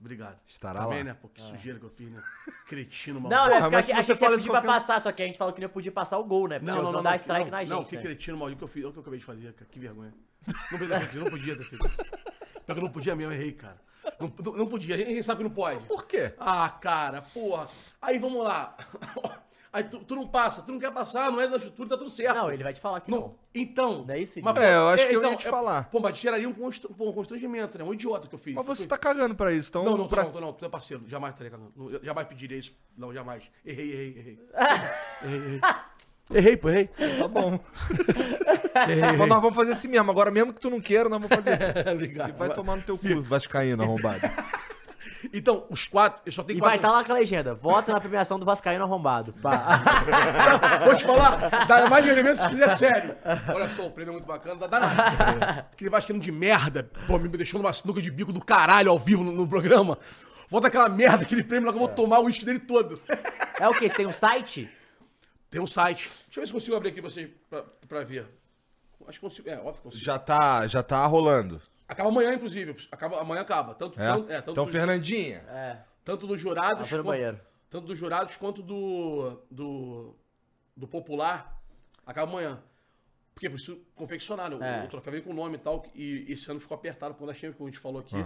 Obrigado. 0.00 0.38
Estará 0.46 0.80
Também, 0.80 0.98
lá. 0.98 1.04
né? 1.04 1.14
Pô, 1.20 1.28
que 1.28 1.40
sujeira 1.42 1.78
que 1.78 1.84
eu 1.84 1.90
fiz, 1.90 2.10
né? 2.10 2.22
Cretino, 2.68 3.20
Não, 3.20 3.28
maldito. 3.30 3.44
né? 3.50 3.56
Porra, 3.56 3.60
Porque 3.62 3.76
mas 3.76 3.86
se 3.86 3.92
você 3.94 4.02
você 4.02 4.16
fala 4.16 4.30
pedir 4.32 4.40
isso 4.42 4.50
pra 4.52 4.60
qualquer- 4.62 4.80
passar, 4.80 5.00
só 5.00 5.12
que 5.12 5.22
a 5.22 5.26
gente 5.26 5.38
falou 5.38 5.52
que 5.52 5.60
não 5.60 5.68
podia 5.68 5.92
passar 5.92 6.18
o 6.18 6.24
gol, 6.24 6.48
né? 6.48 6.58
Porque 6.58 6.70
Não, 6.70 6.76
não, 6.78 6.84
não, 6.84 6.92
não, 6.92 7.02
dá 7.02 7.10
não, 7.10 7.16
strike 7.16 7.44
não, 7.44 7.50
na 7.50 7.60
gente, 7.60 7.70
Não, 7.70 7.84
que 7.84 7.96
né? 7.96 8.02
cretino 8.02 8.38
maldito 8.38 8.58
que 8.58 8.64
eu 8.64 8.68
fiz. 8.68 8.82
Olha 8.84 8.90
o 8.90 8.92
que 8.92 8.98
eu 8.98 9.02
acabei 9.02 9.18
de 9.18 9.24
fazer, 9.24 9.52
cara. 9.54 9.70
Que 9.70 9.78
vergonha. 9.80 10.14
Não 10.70 10.78
podia 10.78 10.98
ter 10.98 11.06
feito, 11.08 11.24
não 11.24 11.30
podia 11.30 11.56
ter 11.56 11.64
feito 11.64 11.86
isso. 11.86 11.96
Eu 12.68 12.74
não 12.76 12.90
podia 12.90 13.16
mesmo, 13.16 13.32
eu 13.32 13.36
errei, 13.40 13.52
cara. 13.52 13.80
Não, 14.20 14.32
não, 14.44 14.52
não 14.58 14.66
podia, 14.66 14.94
a 14.94 14.98
gente 14.98 15.22
sabe 15.24 15.38
que 15.38 15.44
não 15.44 15.50
pode. 15.54 15.84
Por 15.86 16.06
quê? 16.06 16.32
Ah, 16.38 16.68
cara, 16.80 17.22
porra. 17.22 17.68
Aí 18.00 18.18
vamos 18.18 18.44
lá. 18.44 18.76
Aí 19.76 19.84
tu, 19.84 19.98
tu 19.98 20.14
não 20.16 20.26
passa, 20.26 20.62
tu 20.62 20.72
não 20.72 20.78
quer 20.78 20.90
passar, 20.90 21.30
não 21.30 21.38
é 21.38 21.46
da 21.46 21.58
estrutura, 21.58 21.90
tá 21.90 21.98
tudo 21.98 22.08
certo. 22.08 22.34
Não, 22.34 22.50
ele 22.50 22.62
vai 22.64 22.72
te 22.72 22.80
falar 22.80 22.98
que 23.00 23.10
não. 23.10 23.18
Não, 23.20 23.34
então. 23.54 24.06
Não 24.06 24.14
é 24.14 24.20
isso, 24.20 24.40
mas? 24.42 24.56
É, 24.56 24.74
eu 24.74 24.88
acho 24.88 25.06
que 25.06 25.12
eu 25.14 25.22
ia 25.22 25.36
te 25.36 25.46
falar. 25.46 25.90
Pô, 25.90 26.00
mas 26.00 26.16
geraria 26.16 26.48
um, 26.48 26.54
constr- 26.54 26.88
um 26.98 27.12
constrangimento, 27.12 27.76
né? 27.76 27.84
Um 27.84 27.92
idiota 27.92 28.26
que 28.26 28.34
eu 28.34 28.38
fiz. 28.38 28.54
Mas 28.54 28.64
você 28.64 28.82
Fui- 28.84 28.88
tá 28.88 28.96
cagando 28.96 29.34
pra 29.34 29.52
isso, 29.52 29.68
então... 29.68 29.84
Não, 29.84 29.98
não, 29.98 30.04
tô 30.08 30.14
pra... 30.14 30.24
não, 30.24 30.32
tô 30.32 30.40
não, 30.40 30.52
tu 30.54 30.64
é 30.64 30.68
parceiro, 30.70 31.04
jamais 31.06 31.34
estaria 31.34 31.50
cagando. 31.50 31.72
Não, 31.76 32.02
jamais 32.02 32.26
pediria 32.26 32.56
isso. 32.56 32.72
Não, 32.96 33.12
jamais. 33.12 33.42
Errei, 33.66 33.92
errei, 33.92 34.08
errei. 34.18 34.38
errei, 35.22 35.44
errei. 35.44 35.60
Errei, 36.32 36.56
pô, 36.56 36.68
errei. 36.70 36.86
Tá 37.18 37.28
bom. 37.28 37.60
errei, 38.88 39.00
Mas 39.02 39.14
errei. 39.14 39.26
nós 39.26 39.42
vamos 39.42 39.54
fazer 39.54 39.72
assim 39.72 39.88
mesmo. 39.88 40.10
Agora, 40.10 40.30
mesmo 40.30 40.54
que 40.54 40.60
tu 40.60 40.70
não 40.70 40.80
queira, 40.80 41.08
nós 41.10 41.20
vamos 41.20 41.36
fazer. 41.36 41.58
Obrigado. 41.92 42.30
E 42.30 42.32
vai 42.32 42.48
tomar 42.48 42.76
no 42.76 42.82
teu 42.82 42.96
cu, 42.96 43.22
vascaíno 43.22 43.82
arrombado. 43.82 44.20
Então, 45.32 45.66
os 45.70 45.86
quatro, 45.86 46.20
eu 46.26 46.32
só 46.32 46.42
tenho 46.42 46.58
E 46.58 46.60
vai 46.60 46.70
quatro. 46.70 46.86
estar 46.86 46.92
lá 46.98 47.04
com 47.04 47.12
a 47.12 47.14
legenda. 47.14 47.54
Vota 47.54 47.92
na 47.92 48.00
premiação 48.00 48.38
do 48.38 48.44
Vascaíno 48.46 48.84
arrombado. 48.84 49.32
Pá. 49.34 49.82
Vou 50.84 50.94
te 50.94 51.04
falar, 51.04 51.66
dá 51.66 51.88
mais 51.88 52.04
de 52.04 52.10
elementos 52.10 52.40
se 52.42 52.48
fizer 52.48 52.68
sério. 52.76 53.16
Olha 53.54 53.68
só, 53.68 53.86
o 53.86 53.90
prêmio 53.90 54.10
é 54.10 54.14
muito 54.14 54.26
bacana, 54.26 54.68
dá 54.68 54.80
nada. 54.80 55.66
Aquele 55.72 55.90
vascaíno 55.90 56.20
de 56.20 56.30
merda, 56.32 56.90
pô, 57.06 57.18
me 57.18 57.28
deixou 57.28 57.60
numa 57.60 57.72
sinuca 57.72 58.00
de 58.00 58.10
bico 58.10 58.32
do 58.32 58.44
caralho 58.44 58.90
ao 58.90 58.98
vivo 58.98 59.24
no, 59.24 59.32
no 59.32 59.46
programa. 59.48 59.98
Volta 60.48 60.68
aquela 60.68 60.88
merda, 60.88 61.22
aquele 61.22 61.42
prêmio 61.42 61.66
lá 61.66 61.72
que 61.72 61.78
eu 61.78 61.86
vou 61.86 61.94
tomar 61.94 62.20
o 62.20 62.24
uísque 62.26 62.44
dele 62.44 62.60
todo. 62.60 63.00
É 63.58 63.68
o 63.68 63.72
quê? 63.74 63.88
Você 63.88 63.96
tem 63.96 64.06
um 64.06 64.12
site? 64.12 64.70
Tem 65.50 65.60
um 65.60 65.66
site. 65.66 66.08
Deixa 66.26 66.40
eu 66.40 66.42
ver 66.42 66.46
se 66.46 66.52
consigo 66.52 66.76
abrir 66.76 66.90
aqui 66.90 67.00
pra 67.00 67.10
vocês 67.10 67.30
pra, 67.50 67.64
pra 67.88 68.04
ver. 68.04 68.26
Acho 69.08 69.18
que 69.18 69.26
consigo. 69.26 69.48
É, 69.48 69.56
óbvio 69.56 69.74
que 69.74 69.80
consigo. 69.82 70.04
Já 70.04 70.18
tá, 70.18 70.66
já 70.66 70.82
tá 70.82 71.04
rolando. 71.06 71.60
Acaba 71.88 72.08
amanhã, 72.08 72.34
inclusive. 72.34 72.76
Acaba, 72.90 73.20
amanhã 73.20 73.42
acaba. 73.42 73.74
Tanto, 73.74 74.00
É? 74.00 74.12
tanto, 74.12 74.30
é, 74.30 74.34
tanto, 74.36 74.50
então, 74.52 74.64
dos- 74.64 74.72
Fernandinha. 74.72 75.36
É. 75.48 75.78
tanto 76.04 76.26
dos 76.26 76.40
jurados. 76.40 76.86
Ah, 76.86 76.96
quanto- 76.96 77.04
banheiro. 77.06 77.40
Tanto 77.70 77.86
dos 77.86 77.98
jurados 77.98 78.36
quanto 78.36 78.62
do. 78.62 79.40
do. 79.50 80.14
do 80.76 80.86
popular. 80.88 81.60
Acaba 82.04 82.30
amanhã. 82.30 82.62
Porque 83.34 83.50
preciso 83.50 83.76
confeccionar. 83.94 84.48
né? 84.50 84.56
O, 84.56 84.62
É. 84.62 84.84
o 84.84 84.88
troféu 84.88 85.12
vem 85.12 85.22
com 85.22 85.30
o 85.30 85.34
nome 85.34 85.56
e 85.56 85.58
tal. 85.58 85.84
E 85.94 86.24
esse 86.28 86.50
ano 86.50 86.58
ficou 86.60 86.74
apertado 86.76 87.14
quando 87.14 87.30
a 87.30 87.34
Champions, 87.34 87.56
como 87.56 87.68
a 87.68 87.70
gente 87.70 87.80
falou 87.80 88.00
aqui. 88.00 88.16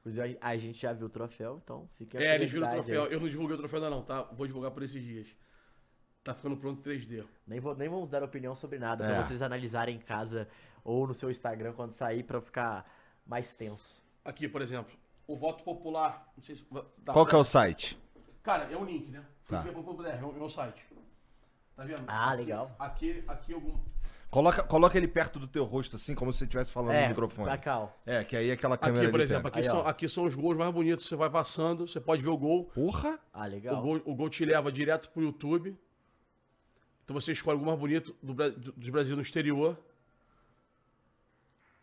Inclusive, 0.00 0.38
a 0.40 0.48
a 0.50 0.56
gente 0.58 0.78
já 0.82 0.92
viu 0.92 1.06
o 1.06 1.10
troféu, 1.10 1.60
então 1.64 1.88
fica. 1.96 2.22
É, 2.22 2.34
eles 2.34 2.50
viram 2.50 2.68
o 2.68 2.70
troféu. 2.70 3.04
aí. 3.04 3.12
Eu 3.12 3.20
não 3.20 3.28
divulguei 3.28 3.54
o 3.54 3.58
troféu 3.58 3.78
ainda 3.78 3.90
não, 3.90 4.02
tá? 4.02 4.22
Vou 4.32 4.46
divulgar 4.46 4.70
por 4.70 4.82
esses 4.82 5.02
dias. 5.02 5.28
Tá 6.24 6.32
ficando 6.34 6.56
pronto 6.56 6.80
em 6.80 6.82
3D. 6.98 7.22
Nem, 7.46 7.60
vou, 7.60 7.76
nem 7.76 7.88
vamos 7.88 8.08
dar 8.08 8.22
opinião 8.22 8.56
sobre 8.56 8.78
nada, 8.78 9.04
É. 9.04 9.08
pra 9.14 9.22
vocês 9.24 9.42
analisarem 9.42 9.96
em 9.96 10.00
casa 10.00 10.48
ou 10.82 11.06
no 11.06 11.12
seu 11.14 11.30
Instagram 11.30 11.72
quando 11.74 11.92
sair, 11.92 12.22
pra 12.22 12.40
ficar 12.40 12.90
mais 13.26 13.54
tenso. 13.54 14.02
Aqui, 14.24 14.48
por 14.48 14.62
exemplo, 14.62 14.92
o 15.26 15.36
voto 15.36 15.62
popular. 15.62 16.32
Não 16.36 16.42
sei 16.42 16.56
se. 16.56 16.62
Qual 16.64 16.82
pra- 17.04 17.26
que 17.26 17.34
é 17.34 17.38
o 17.38 17.44
site? 17.44 17.98
Cara, 18.42 18.64
é 18.72 18.76
um 18.76 18.84
link, 18.84 19.10
né? 19.10 19.22
Tá. 19.46 19.64
É 19.66 20.24
o 20.24 20.32
meu 20.32 20.48
site. 20.48 20.82
Tá 21.76 21.84
vendo? 21.84 22.04
Ah, 22.06 22.28
Aqui- 22.30 22.36
legal. 22.38 22.76
Aqui, 22.78 23.24
aqui 23.28 23.52
algum. 23.52 23.74
Coloca, 24.30 24.62
coloca 24.64 24.96
ele 24.98 25.06
perto 25.06 25.38
do 25.38 25.46
teu 25.46 25.64
rosto, 25.64 25.94
assim, 25.96 26.14
como 26.14 26.32
se 26.32 26.38
você 26.38 26.44
estivesse 26.44 26.72
falando 26.72 26.90
no 26.90 26.96
É, 26.96 27.08
microfone. 27.08 27.46
pra 27.48 27.58
cá, 27.58 27.80
ó. 27.80 27.88
É, 28.06 28.24
que 28.24 28.36
aí 28.36 28.50
aquela 28.50 28.76
câmera 28.76 29.02
Aqui, 29.04 29.10
por 29.10 29.16
ali 29.20 29.24
exemplo, 29.24 29.48
aqui, 29.48 29.58
Aí, 29.58 29.64
são, 29.64 29.86
aqui 29.86 30.08
são 30.08 30.24
os 30.24 30.34
gols 30.34 30.56
mais 30.56 30.72
bonitos. 30.72 31.06
Você 31.06 31.14
vai 31.14 31.30
passando, 31.30 31.86
você 31.86 32.00
pode 32.00 32.22
ver 32.22 32.30
o 32.30 32.36
gol. 32.36 32.64
Porra! 32.74 33.18
Ah, 33.32 33.44
O 33.44 33.48
legal. 33.48 33.80
gol, 33.82 34.00
o 34.04 34.14
gol 34.14 34.28
te 34.30 34.44
leva 34.44 34.72
direto 34.72 35.10
pro 35.10 35.22
YouTube. 35.22 35.76
Então 37.04 37.14
você 37.18 37.32
escolhe 37.32 37.56
o 37.56 37.60
gol 37.60 37.68
mais 37.68 37.78
bonito 37.78 38.14
do, 38.22 38.32
do- 38.34 38.72
dos 38.72 38.88
brasileiros 38.88 39.16
no 39.16 39.22
exterior. 39.22 39.76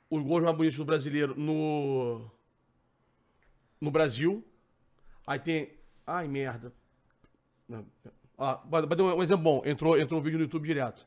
Os 0.10 0.23
gols 0.23 0.43
mais 0.43 0.56
bonitos 0.56 0.77
do 0.77 0.85
brasileiro 0.85 1.35
no. 1.39 2.30
No 3.80 3.91
Brasil. 3.91 4.43
Aí 5.26 5.39
tem. 5.39 5.72
Ai, 6.06 6.27
merda. 6.27 6.73
Ah, 8.38 8.60
dar 8.95 9.03
um 9.03 9.23
exemplo 9.23 9.43
bom. 9.43 9.61
Entrou, 9.65 9.98
entrou 9.99 10.19
um 10.19 10.23
vídeo 10.23 10.38
no 10.38 10.45
YouTube 10.45 10.65
direto. 10.65 11.06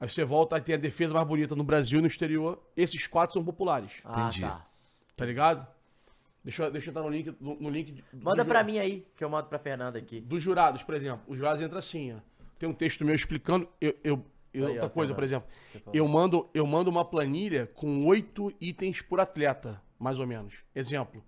Aí 0.00 0.08
você 0.08 0.24
volta, 0.24 0.56
aí 0.56 0.62
tem 0.62 0.74
a 0.74 0.78
defesa 0.78 1.12
mais 1.12 1.26
bonita 1.26 1.54
no 1.54 1.64
Brasil 1.64 1.98
e 1.98 2.00
no 2.02 2.06
exterior. 2.06 2.58
Esses 2.76 3.06
quatro 3.06 3.34
são 3.34 3.44
populares. 3.44 3.92
Ah, 4.04 4.22
Entendi. 4.22 4.40
tá. 4.40 4.66
Tá 5.16 5.26
ligado? 5.26 5.66
Deixa, 6.42 6.62
eu- 6.64 6.70
deixa 6.70 6.88
eu 6.88 6.92
entrar 6.92 7.02
no 7.02 7.10
link. 7.10 7.36
No, 7.38 7.56
no 7.60 7.68
link 7.68 8.02
Manda 8.14 8.42
do 8.42 8.48
pra 8.48 8.64
mim 8.64 8.78
aí, 8.78 9.06
que 9.14 9.22
eu 9.22 9.28
mando 9.28 9.48
pra 9.48 9.58
Fernanda 9.58 9.98
aqui. 9.98 10.20
Dos 10.22 10.42
jurados, 10.42 10.82
por 10.82 10.94
exemplo. 10.94 11.22
Os 11.28 11.36
jurados 11.36 11.60
entram 11.62 11.78
assim, 11.78 12.14
ó. 12.14 12.29
Tem 12.60 12.68
um 12.68 12.74
texto 12.74 13.04
meu 13.06 13.14
explicando. 13.14 13.66
Eu, 13.80 13.96
eu, 14.04 14.24
eu- 14.52 14.66
Aí, 14.66 14.72
ó, 14.72 14.74
outra 14.74 14.90
coisa, 14.90 15.14
por 15.14 15.24
exemplo. 15.24 15.48
Eu 15.94 16.06
mando, 16.06 16.48
eu 16.52 16.66
mando 16.66 16.90
uma 16.90 17.04
planilha 17.06 17.66
com 17.74 18.04
oito 18.06 18.52
itens 18.60 19.00
por 19.00 19.18
atleta, 19.18 19.80
mais 19.98 20.18
ou 20.20 20.26
menos. 20.26 20.62
Exemplo. 20.74 21.24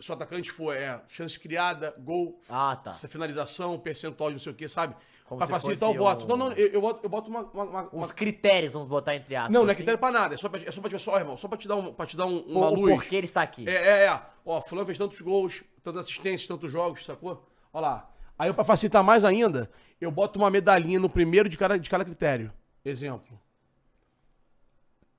Se 0.00 0.10
o 0.10 0.14
atacante 0.14 0.50
for 0.52 0.72
é, 0.76 1.00
chance 1.08 1.38
criada, 1.38 1.94
gol, 1.98 2.40
Ah, 2.48 2.76
tá. 2.76 2.90
essa 2.90 3.08
finalização, 3.08 3.76
percentual 3.78 4.28
de 4.30 4.34
não 4.34 4.40
sei 4.40 4.52
o 4.52 4.54
que, 4.54 4.68
sabe? 4.68 4.94
Como 5.24 5.38
pra 5.38 5.46
facilitar 5.48 5.88
o 5.90 5.94
voto. 5.94 6.24
um- 6.24 6.28
Não, 6.28 6.36
não, 6.36 6.52
eu, 6.52 6.66
eu 6.68 6.80
boto, 6.80 7.00
eu 7.04 7.08
boto 7.10 7.28
uma. 7.30 7.40
uma- 7.42 7.64
uma- 7.64 7.88
uma- 7.90 8.08
critérios, 8.08 8.72
vamos 8.74 8.88
botar 8.88 9.16
entre 9.16 9.34
aspas. 9.34 9.52
Não, 9.52 9.62
não 9.62 9.68
é 9.68 9.72
assim. 9.72 9.76
critério 9.78 9.98
pra 9.98 10.10
nada. 10.12 10.34
É 10.34 10.36
só 10.36 10.48
pra, 10.48 10.60
é 10.60 10.70
só 10.70 10.80
pra, 10.80 10.98
só, 10.98 11.18
irmão, 11.18 11.36
só 11.36 11.48
pra 11.48 11.56
te 11.58 11.66
dar, 11.66 11.76
um, 11.76 11.92
pra 11.92 12.06
te 12.06 12.16
dar 12.16 12.26
um, 12.26 12.38
uma 12.40 12.68
O, 12.68 12.72
o 12.72 12.80
luz. 12.82 12.94
porquê 12.94 13.16
ele 13.16 13.24
está 13.24 13.42
aqui. 13.42 13.68
É, 13.68 13.72
é, 13.72 14.06
é. 14.06 14.20
Ó, 14.44 14.60
fulano 14.60 14.84
fez 14.86 14.98
tantos 14.98 15.20
gols, 15.20 15.64
tantas 15.82 16.04
assistências, 16.04 16.46
tantos 16.46 16.70
jogos, 16.70 17.04
sacou? 17.04 17.48
Ó 17.72 17.80
lá. 17.80 18.10
Aí, 18.38 18.52
pra 18.52 18.64
facilitar 18.64 19.02
mais 19.04 19.24
ainda, 19.24 19.70
eu 20.04 20.10
boto 20.10 20.38
uma 20.38 20.50
medalhinha 20.50 20.98
no 21.00 21.08
primeiro 21.08 21.48
de 21.48 21.56
cada, 21.56 21.78
de 21.78 21.88
cada 21.88 22.04
critério. 22.04 22.52
Exemplo. 22.84 23.38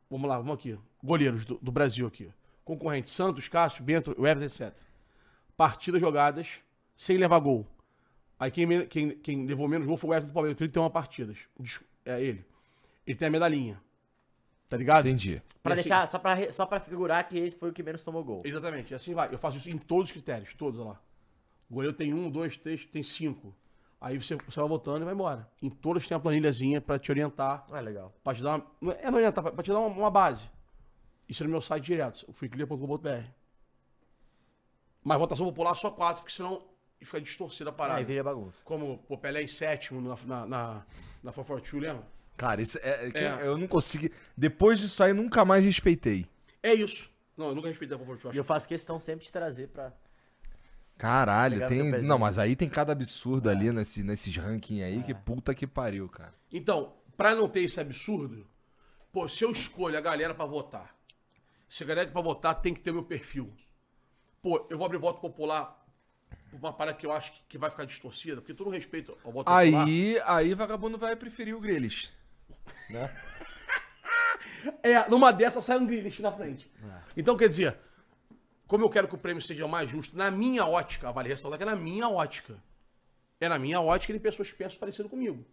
Vamos 0.10 0.30
lá, 0.30 0.38
vamos 0.38 0.53
aqui. 0.53 0.78
Goleiros 1.03 1.45
do, 1.45 1.57
do 1.62 1.72
Brasil 1.72 2.07
aqui. 2.07 2.32
Concorrente, 2.64 3.10
Santos, 3.10 3.48
Cássio, 3.48 3.84
Bento, 3.84 4.12
Everton, 4.12 4.44
etc. 4.45 4.74
Partidas 5.57 6.02
jogadas 6.02 6.60
sem 6.95 7.18
levar 7.18 7.40
gol. 7.40 7.66
Aí 8.40 8.52
quem, 8.52 8.88
quem, 8.88 9.12
quem 9.18 9.45
levou 9.45 9.68
menos 9.68 9.88
gol 9.88 9.98
foi 9.98 10.10
o 10.10 10.14
Everton 10.14 10.28
do 10.28 10.34
Palmeiras, 10.34 10.57
31 10.57 10.90
partidas. 10.90 11.38
É 12.06 12.22
ele. 12.22 12.45
Ele 13.06 13.18
tem 13.18 13.28
a 13.28 13.32
medalhinha. 13.32 13.82
Tá 14.68 14.78
ligado? 14.78 15.07
Entendi. 15.07 15.41
Pra 15.62 15.74
assim- 15.74 15.84
deixar, 15.84 16.07
só 16.07 16.20
pra, 16.20 16.52
só 16.52 16.66
pra 16.66 16.80
figurar 16.80 17.28
que 17.28 17.38
esse 17.38 17.56
foi 17.56 17.70
o 17.70 17.74
que 17.74 17.84
menos 17.84 18.03
tomou 18.03 18.24
gol. 18.24 18.41
Exatamente, 18.45 18.91
e 18.91 18.95
assim 18.95 19.14
vai. 19.14 19.34
Eu 19.34 19.38
faço 19.38 19.57
isso 19.57 19.70
em 19.70 19.78
todos 19.78 20.06
os 20.10 20.12
critérios, 20.12 20.53
todos, 20.53 20.80
olha 20.80 20.90
lá. 20.90 21.02
O 21.70 21.74
goleiro 21.76 21.95
tem 21.95 22.14
um, 22.14 22.30
dois, 22.30 22.57
três, 22.57 22.86
tem 22.86 23.03
cinco. 23.03 23.53
Aí 23.99 24.22
você, 24.22 24.35
você 24.35 24.59
vai 24.59 24.69
voltando 24.69 25.01
e 25.01 25.05
vai 25.05 25.13
embora. 25.13 25.49
Em 25.61 25.69
todos 25.69 26.07
tem 26.07 26.15
uma 26.15 26.22
planilhazinha 26.22 26.80
pra 26.81 26.99
te 26.99 27.11
orientar, 27.11 27.65
Ah, 27.72 27.80
legal. 27.80 28.13
pra 28.23 28.35
te 28.35 28.41
dar 28.43 28.61
uma. 28.81 28.93
É 28.93 29.09
não 29.09 29.17
orientar, 29.17 29.43
pra 29.43 29.51
pra 29.51 29.63
te 29.63 29.72
dar 29.72 29.80
uma, 29.80 29.88
uma 29.88 30.11
base. 30.11 30.43
Isso 31.27 31.41
é 31.41 31.45
no 31.45 31.51
meu 31.51 31.61
site 31.61 31.85
direto, 31.85 32.31
freeclear.com.br. 32.34 33.23
Mas 35.03 35.19
votação 35.19 35.45
popular 35.45 35.76
só 35.76 35.89
quatro, 35.91 36.23
porque 36.23 36.35
senão 36.35 36.63
fica 37.01 37.22
distorcida 37.22 37.69
a 37.69 37.73
parada. 37.73 37.99
Aí 37.99 38.05
vira 38.05 38.23
bagunça. 38.23 38.57
Como 38.63 39.03
o 39.07 39.17
Pelé 39.17 39.43
em 39.43 39.47
sétimo 39.47 40.01
na, 40.01 40.15
na, 40.26 40.45
na, 40.45 40.85
na 41.23 41.31
442, 41.31 41.84
lembra? 41.84 42.07
Cara, 42.38 42.61
isso 42.61 42.77
é, 42.81 43.07
é 43.07 43.11
que 43.11 43.17
É. 43.23 43.47
eu 43.47 43.57
não 43.57 43.67
consigo. 43.67 44.13
Depois 44.35 44.80
disso 44.80 45.01
aí, 45.03 45.13
nunca 45.13 45.45
mais 45.45 45.63
respeitei. 45.63 46.27
É 46.61 46.73
isso. 46.73 47.09
Não, 47.38 47.49
eu 47.49 47.55
nunca 47.55 47.67
respeitei 47.67 47.95
a 47.95 47.99
442. 47.99 48.35
E 48.35 48.38
eu 48.39 48.43
faço 48.43 48.67
questão 48.67 48.99
sempre 48.99 49.26
de 49.26 49.31
trazer 49.31 49.67
pra. 49.69 49.93
Caralho, 50.97 51.67
tem. 51.67 51.84
Não, 52.01 52.17
mas 52.17 52.38
aí 52.38 52.55
tem 52.55 52.69
cada 52.69 52.93
absurdo 52.93 53.49
ali 53.49 53.72
nesse, 53.72 54.03
nesses 54.03 54.35
rankings 54.35 54.84
aí, 54.84 55.03
que 55.03 55.13
puta 55.13 55.53
que 55.53 55.67
pariu, 55.67 56.07
cara. 56.07 56.34
Então, 56.51 56.93
pra 57.17 57.35
não 57.35 57.49
ter 57.49 57.61
esse 57.61 57.80
absurdo, 57.80 58.47
pô, 59.11 59.27
se 59.27 59.43
eu 59.43 59.51
escolho 59.51 59.97
a 59.97 60.01
galera 60.01 60.34
pra 60.34 60.45
votar, 60.45 60.95
se 61.69 61.84
a 61.84 61.85
galera 61.88 62.09
pra 62.09 62.22
votar 62.22 62.55
tem 62.55 62.73
que 62.73 62.80
ter 62.80 62.93
meu 62.93 63.03
perfil. 63.03 63.51
Pô, 64.41 64.65
eu 64.69 64.77
vou 64.77 64.85
abrir 64.85 64.97
voto 64.97 65.19
popular 65.19 65.85
por 66.49 66.57
uma 66.57 66.72
parada 66.72 66.97
que 66.97 67.05
eu 67.05 67.11
acho 67.11 67.34
que, 67.49 67.57
vai 67.57 67.69
ficar 67.69 67.85
distorcida, 67.85 68.38
porque 68.38 68.53
todo 68.53 68.69
respeito 68.69 69.17
ao 69.23 69.31
voto 69.31 69.45
popular. 69.45 69.85
Aí, 69.85 70.22
aí 70.26 70.53
vagabundo 70.53 70.97
vai 70.97 71.15
preferir 71.15 71.55
o 71.55 71.59
Grealish. 71.59 72.11
É, 74.81 75.07
numa 75.07 75.31
dessas 75.31 75.63
sai 75.63 75.77
um 75.77 75.85
Grealish 75.85 76.23
na 76.23 76.31
frente. 76.31 76.72
Então, 77.15 77.38
quer 77.38 77.47
dizer, 77.47 77.77
como 78.68 78.84
eu 78.84 78.90
quero 78.90 79.08
que 79.08 79.16
o 79.16 79.18
prêmio 79.18 79.42
seja 79.42 79.68
mais 79.68 79.90
justo, 79.90 80.18
na 80.18 80.32
minha 80.32 80.66
ótica, 80.66 81.12
vale 81.12 81.30
ressaltar 81.30 81.58
que 81.58 81.64
é 81.64 81.68
na 81.68 81.76
minha 81.76 82.10
ótica. 82.10 82.62
É 83.40 83.50
na 83.50 83.60
minha 83.60 83.82
ótica 83.82 84.14
de 84.14 84.20
pessoas 84.20 84.50
que 84.50 84.56
pensam 84.56 84.80
parecido 84.80 85.10
comigo. 85.10 85.46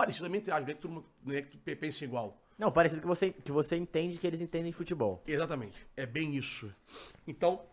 É 0.00 0.74
que 0.74 0.74
todo 0.74 0.92
mundo 0.92 1.06
não 1.24 1.34
é 1.34 1.42
que 1.42 1.56
tu 1.56 1.76
pensa 1.76 2.04
igual. 2.04 2.40
Não, 2.56 2.70
parecido 2.70 3.00
que 3.00 3.06
você, 3.06 3.30
que 3.32 3.50
você 3.50 3.76
entende 3.76 4.18
que 4.18 4.26
eles 4.26 4.40
entendem 4.40 4.70
de 4.70 4.76
futebol. 4.76 5.22
Exatamente. 5.26 5.86
É 5.96 6.04
bem 6.06 6.36
isso. 6.36 6.72
Então, 7.26 7.64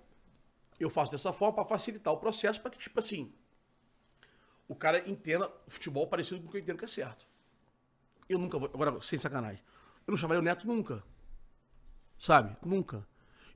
eu 0.80 0.90
faço 0.90 1.12
dessa 1.12 1.32
forma 1.34 1.56
para 1.56 1.66
facilitar 1.66 2.14
o 2.14 2.18
processo, 2.18 2.62
para 2.62 2.72
que, 2.72 2.78
tipo 2.78 3.00
assim, 3.00 3.32
o 4.68 4.76
cara 4.76 5.08
entenda 5.10 5.52
o 5.68 5.72
futebol 5.72 6.08
parecido 6.08 6.42
com 6.42 6.48
o 6.48 6.52
que 6.52 6.58
eu 6.58 6.62
entendo 6.62 6.78
que 6.78 6.86
é 6.86 6.88
certo. 6.88 7.28
Eu 8.28 8.40
nunca 8.40 8.58
vou. 8.58 8.70
Agora, 8.74 9.00
sem 9.02 9.20
sacanagem. 9.20 9.62
Eu 10.08 10.12
não 10.12 10.18
chamaria 10.18 10.40
o 10.40 10.44
Neto 10.44 10.66
nunca. 10.68 11.04
Sabe? 12.18 12.56
Nunca. 12.64 12.98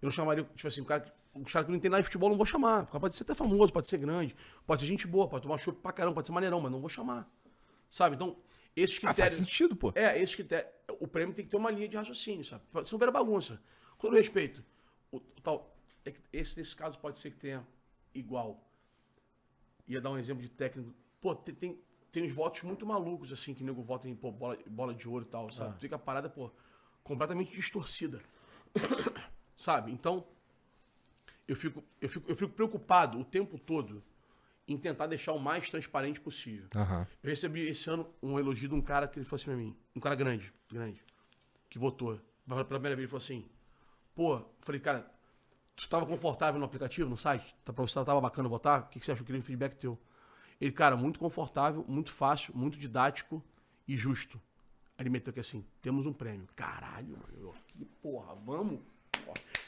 Eu 0.02 0.08
não 0.08 0.12
chamaria, 0.12 0.44
tipo 0.44 0.68
assim, 0.68 0.82
o 0.82 0.86
cara, 0.86 1.02
que- 1.02 1.12
o 1.42 1.46
cara 1.46 1.66
que 1.66 1.72
não 1.72 1.78
entende 1.78 1.90
nada 1.92 2.02
de 2.02 2.06
futebol, 2.08 2.30
não 2.30 2.38
vou 2.38 2.46
chamar. 2.46 2.86
Pode 2.88 3.16
ser 3.16 3.24
até 3.24 3.36
famoso, 3.36 3.72
pode 3.72 3.88
ser 3.88 3.98
grande, 3.98 4.36
pode 4.66 4.82
ser 4.82 4.88
gente 4.88 5.08
boa, 5.08 5.28
pode 5.28 5.44
tomar 5.44 5.58
chopp 5.58 5.80
pra 5.82 5.92
caramba, 5.92 6.16
pode 6.16 6.28
ser 6.28 6.34
maneirão, 6.34 6.60
mas 6.60 6.72
não 6.72 6.80
vou 6.80 6.90
chamar. 6.90 7.30
Sabe? 7.90 8.16
Então, 8.16 8.38
esses 8.76 8.98
Ah, 8.98 9.02
faz 9.02 9.16
critérios. 9.16 9.38
sentido, 9.38 9.76
pô. 9.76 9.92
É, 9.96 10.22
esse 10.22 10.36
critério. 10.36 10.70
O 11.00 11.08
prêmio 11.08 11.34
tem 11.34 11.46
que 11.46 11.52
ter 11.52 11.58
uma 11.58 11.72
linha 11.72 11.88
de 11.88 11.96
raciocínio, 11.98 12.44
sabe? 12.44 12.64
Se 12.86 12.92
não 12.92 13.00
vira 13.00 13.12
bagunça. 13.12 13.62
Com 13.98 14.08
todo 14.08 14.18
respeito, 14.18 14.64
o, 15.12 15.18
o 15.18 15.42
tal. 15.42 15.76
é 16.06 16.14
esse, 16.32 16.58
nesse 16.58 16.76
caso, 16.76 16.98
pode 17.00 17.18
ser 17.18 17.32
que 17.32 17.38
tenha 17.38 17.66
igual. 18.14 18.64
Ia 19.88 20.00
dar 20.00 20.12
um 20.12 20.18
exemplo 20.18 20.42
de 20.42 20.50
técnico. 20.50 20.94
Pô, 21.20 21.36
tem, 21.36 21.56
tem 21.56 21.80
tem 22.12 22.24
uns 22.24 22.32
votos 22.32 22.64
muito 22.64 22.86
malucos, 22.86 23.32
assim, 23.32 23.54
que 23.54 23.64
nego 23.64 23.84
vota 23.84 24.08
em 24.10 24.16
pô, 24.16 24.32
bola, 24.32 24.58
bola 24.68 24.94
de 24.94 25.08
ouro 25.08 25.26
e 25.26 25.28
tal, 25.28 25.52
sabe? 25.52 25.80
Fica 25.80 25.96
a 25.96 26.00
parada, 26.00 26.30
pô, 26.30 26.52
completamente 27.04 27.52
distorcida. 27.52 28.20
sabe? 29.56 29.92
Então, 29.92 30.26
eu 31.50 31.56
fico, 31.56 31.84
eu, 32.00 32.08
fico, 32.08 32.30
eu 32.30 32.36
fico 32.36 32.54
preocupado 32.54 33.20
o 33.20 33.26
tempo 33.26 33.58
todo 33.58 34.04
em 34.68 34.78
tentar 34.78 35.08
deixar 35.08 35.34
o 35.34 35.40
mais 35.40 35.68
transparente 35.68 36.22
possível. 36.22 36.70
Aham. 36.76 37.08
Eu 37.24 37.30
recebi 37.32 37.68
esse 37.68 37.90
ano 37.90 38.08
um 38.22 38.38
elogio 38.38 38.70
de 38.70 38.76
um 38.76 38.82
cara 38.82 39.08
que 39.08 39.18
ele 39.18 39.26
falou 39.26 39.38
assim 39.38 39.46
pra 39.46 39.56
mim, 39.56 39.76
um 39.96 40.00
cara 40.00 40.14
grande, 40.14 40.54
grande, 40.72 41.04
que 41.68 41.80
votou. 41.80 42.22
Pela 42.48 42.64
primeira 42.64 42.96
vez 42.96 43.00
ele 43.00 43.08
falou 43.08 43.24
assim, 43.24 43.50
pô, 44.14 44.36
eu 44.36 44.50
falei, 44.60 44.80
cara, 44.80 45.12
tu 45.76 45.90
tava 45.90 46.06
confortável 46.06 46.60
no 46.60 46.66
aplicativo, 46.68 47.10
no 47.10 47.18
site? 47.18 47.56
Tá, 47.66 47.74
pra 47.74 47.82
você 47.82 47.96
tava 47.96 48.22
bacana 48.22 48.48
votar? 48.48 48.82
O 48.82 48.86
que, 48.90 49.00
que 49.00 49.06
você 49.06 49.12
achou? 49.12 49.24
Eu 49.24 49.26
queria 49.26 49.40
um 49.40 49.44
feedback 49.44 49.76
teu. 49.76 50.00
Ele, 50.62 50.72
cara, 50.72 50.96
muito 50.96 51.18
confortável, 51.18 51.84
muito 51.88 52.12
fácil, 52.12 52.56
muito 52.56 52.78
didático 52.78 53.44
e 53.88 53.98
justo. 53.98 54.40
Aí 54.96 55.04
ele 55.04 55.10
meteu 55.10 55.32
aqui 55.32 55.40
assim, 55.40 55.66
temos 55.82 56.06
um 56.06 56.14
prêmio. 56.14 56.48
Caralho, 56.56 57.18
mano. 57.18 57.56
Que 57.66 57.86
porra, 57.86 58.36
vamos. 58.36 58.82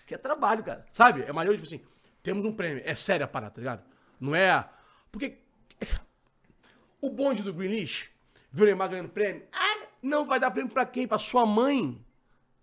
Que 0.06 0.16
é 0.16 0.18
trabalho, 0.18 0.64
cara. 0.64 0.86
Sabe? 0.92 1.24
É 1.24 1.32
maneiro, 1.32 1.58
tipo 1.62 1.68
assim, 1.68 1.86
temos 2.22 2.46
um 2.46 2.54
prêmio. 2.54 2.82
É 2.86 2.96
séria 2.96 3.26
a 3.26 3.28
parada, 3.28 3.56
tá 3.56 3.60
ligado? 3.60 3.84
Não 4.20 4.36
é... 4.36 4.70
Porque 5.12 5.40
o 7.02 7.10
bonde 7.10 7.44
do 7.44 7.54
Greenwich 7.54 8.12
viu 8.52 8.64
o 8.64 8.68
Neymar 8.68 8.90
ganhando 8.90 9.10
prêmio. 9.10 9.48
Ah, 9.52 9.88
não 10.02 10.26
vai 10.26 10.40
dar 10.40 10.52
prêmio 10.52 10.72
pra 10.72 10.86
quem? 10.86 11.08
Pra 11.08 11.18
sua 11.18 11.46
mãe. 11.46 12.04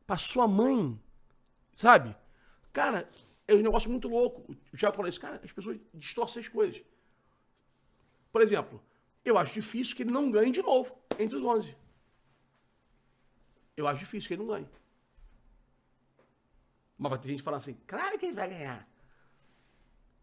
Pra 0.07 0.17
sua 0.17 0.47
mãe. 0.47 0.99
Sabe? 1.75 2.17
Cara, 2.73 3.09
é 3.47 3.55
um 3.55 3.63
negócio 3.63 3.91
muito 3.91 4.09
louco. 4.09 4.57
O 4.73 4.77
Thiago 4.77 4.97
falou 4.97 5.09
isso. 5.09 5.21
Cara, 5.21 5.41
as 5.43 5.53
pessoas 5.53 5.79
distorcem 5.95 6.41
as 6.41 6.49
coisas. 6.49 6.81
Por 8.31 8.43
exemplo, 8.43 8.83
eu 9.25 9.37
acho 9.39 9.53
difícil 9.53 9.97
que 9.97 10.03
ele 10.03 10.11
não 10.11 10.31
ganhe 10.31 10.53
de 10.53 10.63
novo 10.63 10.97
entre 11.19 11.37
os 11.37 11.45
11. 11.45 11.75
Eu 13.77 13.87
acho 13.87 14.01
difícil 14.01 14.29
que 14.29 14.35
ele 14.35 14.43
não 14.43 14.49
ganhe. 14.55 14.69
Mas 16.99 17.11
vai 17.11 17.19
ter 17.19 17.29
gente 17.29 17.43
falando 17.43 17.61
assim, 17.61 17.77
claro 17.87 18.19
que 18.19 18.27
ele 18.27 18.35
vai 18.35 18.49
ganhar. 18.49 18.89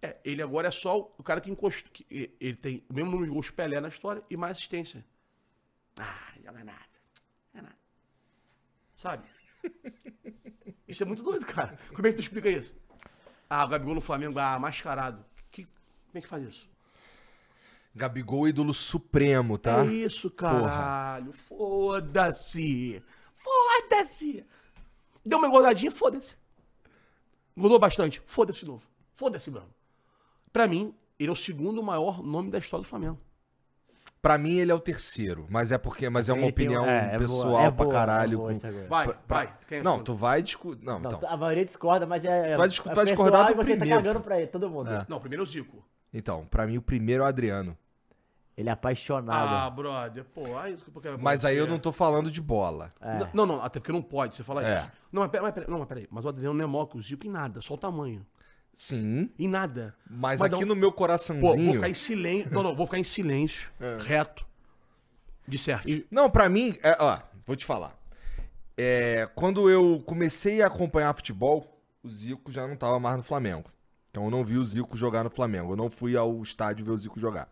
É, 0.01 0.17
ele 0.23 0.41
agora 0.41 0.67
é 0.67 0.71
só 0.71 0.99
o 1.17 1.23
cara 1.23 1.39
que 1.39 1.49
encostou. 1.49 1.91
que 1.91 2.05
ele 2.39 2.55
tem 2.55 2.83
o 2.89 2.93
mesmo 2.93 3.11
número 3.11 3.27
de 3.27 3.33
gols 3.33 3.49
Pelé 3.49 3.79
na 3.79 3.87
história 3.87 4.21
e 4.29 4.35
mais 4.35 4.57
assistência. 4.57 5.05
Ah, 5.97 6.33
joga 6.43 6.63
nada. 6.63 6.79
É 7.53 7.61
nada. 7.61 7.77
Sabe? 8.97 9.27
Isso 10.87 11.01
é 11.01 11.05
muito 11.05 11.23
doido, 11.23 11.45
cara. 11.45 11.79
Como 11.93 12.05
é 12.05 12.11
que 12.11 12.17
tu 12.17 12.21
explica 12.21 12.47
isso? 12.49 12.73
Ah, 13.49 13.65
o 13.65 13.67
Gabigol 13.67 13.95
no 13.95 14.01
Flamengo, 14.01 14.37
ah, 14.37 14.59
mascarado. 14.59 15.25
Que, 15.51 15.63
como 15.63 16.17
é 16.17 16.21
que 16.21 16.27
faz 16.27 16.43
isso? 16.43 16.69
Gabigol, 17.93 18.47
ídolo 18.47 18.73
supremo, 18.73 19.57
tá? 19.57 19.83
É 19.83 19.87
isso, 19.87 20.29
caralho. 20.29 21.33
Foda-se. 21.33 23.01
Foda-se. 23.35 24.45
Deu 25.25 25.39
uma 25.39 25.47
engordadinha, 25.47 25.91
foda-se. 25.91 26.37
Engordou 27.55 27.79
bastante, 27.79 28.21
foda-se 28.25 28.59
de 28.59 28.65
novo. 28.65 28.83
Foda-se, 29.15 29.49
mano. 29.49 29.67
Pra 30.51 30.67
mim, 30.67 30.93
ele 31.19 31.29
é 31.29 31.31
o 31.31 31.35
segundo 31.35 31.81
maior 31.81 32.21
nome 32.23 32.51
da 32.51 32.57
história 32.57 32.83
do 32.83 32.87
Flamengo. 32.89 33.19
Pra 34.21 34.37
mim, 34.39 34.57
ele 34.57 34.71
é 34.71 34.75
o 34.75 34.79
terceiro, 34.79 35.45
mas 35.49 35.71
é 35.71 35.77
porque, 35.77 36.09
mas 36.09 36.29
é 36.29 36.33
uma 36.33 36.43
Ele 36.47 36.51
tem 36.51 36.67
um- 36.67 36.71
opinião 36.73 36.85
é, 36.89 36.97
é 36.97 37.07
boa, 37.09 37.19
pessoal 37.19 37.59
é 37.59 37.71
pra 37.71 37.85
boa, 37.85 37.91
caralho. 37.93 38.33
é 38.33 38.37
boa 38.37 38.59
com- 38.59 38.67
agora. 38.67 38.87
Vai, 38.87 39.05
pra- 39.07 39.19
vai. 39.27 39.53
Quem 39.67 39.77
é 39.77 39.83
Não, 39.83 39.91
segundo? 39.93 40.05
tu 40.05 40.15
vai 40.15 40.41
discutir. 40.41 40.83
Não, 40.83 40.99
Não, 40.99 41.11
então. 41.11 41.29
a 41.29 41.37
maioria 41.37 41.63
discorda, 41.65 42.05
mas 42.07 42.25
é. 42.25 42.53
é 42.53 42.57
vai 42.57 42.67
discu- 42.67 42.89
é 42.89 42.93
vai 42.95 43.05
pessoal 43.05 43.25
discordar 43.27 43.45
do 43.47 43.51
e 43.51 43.55
você 43.55 43.71
primeiro. 43.75 43.89
tá 43.95 43.95
cagando 44.03 44.19
pra 44.21 44.37
ele, 44.39 44.47
todo 44.47 44.69
mundo. 44.69 44.89
É. 44.91 45.05
Não, 45.07 45.19
primeiro 45.19 45.43
é 45.43 45.45
o 45.45 45.47
Zico. 45.47 45.85
Então, 46.11 46.45
pra 46.47 46.65
mim, 46.65 46.77
o 46.77 46.81
primeiro 46.81 47.21
é 47.21 47.25
o 47.25 47.29
Adriano. 47.29 47.77
Ele 48.57 48.69
é 48.69 48.71
apaixonado. 48.71 49.53
Ah, 49.53 49.69
brother, 49.69 50.23
pô. 50.23 50.57
Aí, 50.57 50.77
porque 50.93 51.09
Mas 51.19 51.43
aí 51.43 51.57
eu 51.57 51.67
não 51.67 51.77
tô 51.77 51.91
falando 51.91 52.31
de 52.31 52.41
bola. 52.41 52.93
É. 53.01 53.29
Não, 53.33 53.45
não, 53.45 53.61
até 53.61 53.79
porque 53.79 53.91
não 53.91 54.01
pode, 54.01 54.33
você 54.35 54.43
fala 54.43 54.65
É. 54.65 54.79
isso. 54.79 54.91
Não, 55.11 55.21
mas 55.23 55.31
pera, 55.31 55.43
mas 55.43 55.53
pera, 55.53 55.67
não, 55.69 55.79
mas 55.79 55.87
peraí. 55.87 56.07
Mas 56.09 56.23
o 56.23 56.29
Adriano 56.29 56.57
não 56.57 56.63
é 56.63 56.67
maior 56.67 56.85
que 56.85 56.97
o 56.97 57.01
Zico 57.01 57.27
em 57.27 57.29
nada, 57.29 57.59
só 57.61 57.73
o 57.73 57.77
tamanho. 57.77 58.25
Sim, 58.73 59.29
Em 59.39 59.47
nada. 59.47 59.95
mas, 60.09 60.39
Mas 60.39 60.53
aqui 60.53 60.61
não- 60.65 60.69
no 60.73 60.75
meu 60.75 60.91
Pô, 60.91 60.97
coraçãozinho. 60.99 61.65
vou 61.65 61.73
ficar 61.75 61.89
em 61.89 61.93
silêncio. 61.93 62.51
Não, 62.53 62.61
não, 62.63 62.75
vou 62.75 62.85
ficar 62.85 62.99
em 62.99 63.03
silêncio, 63.05 63.71
É. 63.79 63.97
reto. 64.01 64.45
De 65.47 65.57
certo. 65.57 65.87
Não, 66.09 66.29
pra 66.29 66.49
mim, 66.49 66.77
é, 66.83 66.95
ó, 66.99 67.19
vou 67.45 67.55
te 67.55 67.65
falar. 67.65 67.93
É, 68.77 69.29
quando 69.35 69.69
eu 69.69 70.01
comecei 70.05 70.61
a 70.61 70.67
acompanhar 70.67 71.13
futebol, 71.13 71.79
o 72.03 72.09
Zico 72.09 72.51
já 72.51 72.67
não 72.67 72.75
tava 72.75 72.99
mais 72.99 73.17
no 73.17 73.23
Flamengo. 73.23 73.69
Então 74.11 74.25
eu 74.25 74.31
não 74.31 74.43
vi 74.43 74.57
o 74.57 74.63
Zico 74.63 74.95
jogar 74.97 75.23
no 75.23 75.29
Flamengo. 75.29 75.73
Eu 75.73 75.77
não 75.77 75.89
fui 75.89 76.15
ao 76.17 76.41
estádio 76.41 76.83
ver 76.85 76.91
o 76.91 76.97
Zico 76.97 77.19
jogar. 77.19 77.47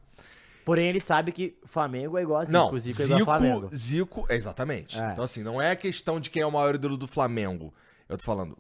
Porém, 0.65 0.88
ele 0.88 0.99
sabe 0.99 1.31
que 1.31 1.57
Flamengo 1.65 2.18
é 2.18 2.22
igual 2.22 2.40
a 2.41 2.45
Zico. 2.45 2.53
Não, 2.53 2.80
Zico, 2.80 3.02
é 3.02 3.06
Zico, 3.06 3.19
igual 3.19 3.35
a 3.35 3.40
Flamengo. 3.40 3.69
Zico, 3.76 4.26
é, 4.30 4.35
exatamente. 4.35 4.99
É. 4.99 5.11
Então 5.11 5.23
assim, 5.23 5.44
não 5.44 5.61
é 5.61 5.76
questão 5.76 6.19
de 6.19 6.30
quem 6.30 6.41
é 6.41 6.45
o 6.45 6.52
maior 6.52 6.76
ídolo 6.76 6.98
do 6.98 7.07
Flamengo. 7.07 7.73
Eu 8.07 8.18
tô 8.18 8.23
falando, 8.26 8.57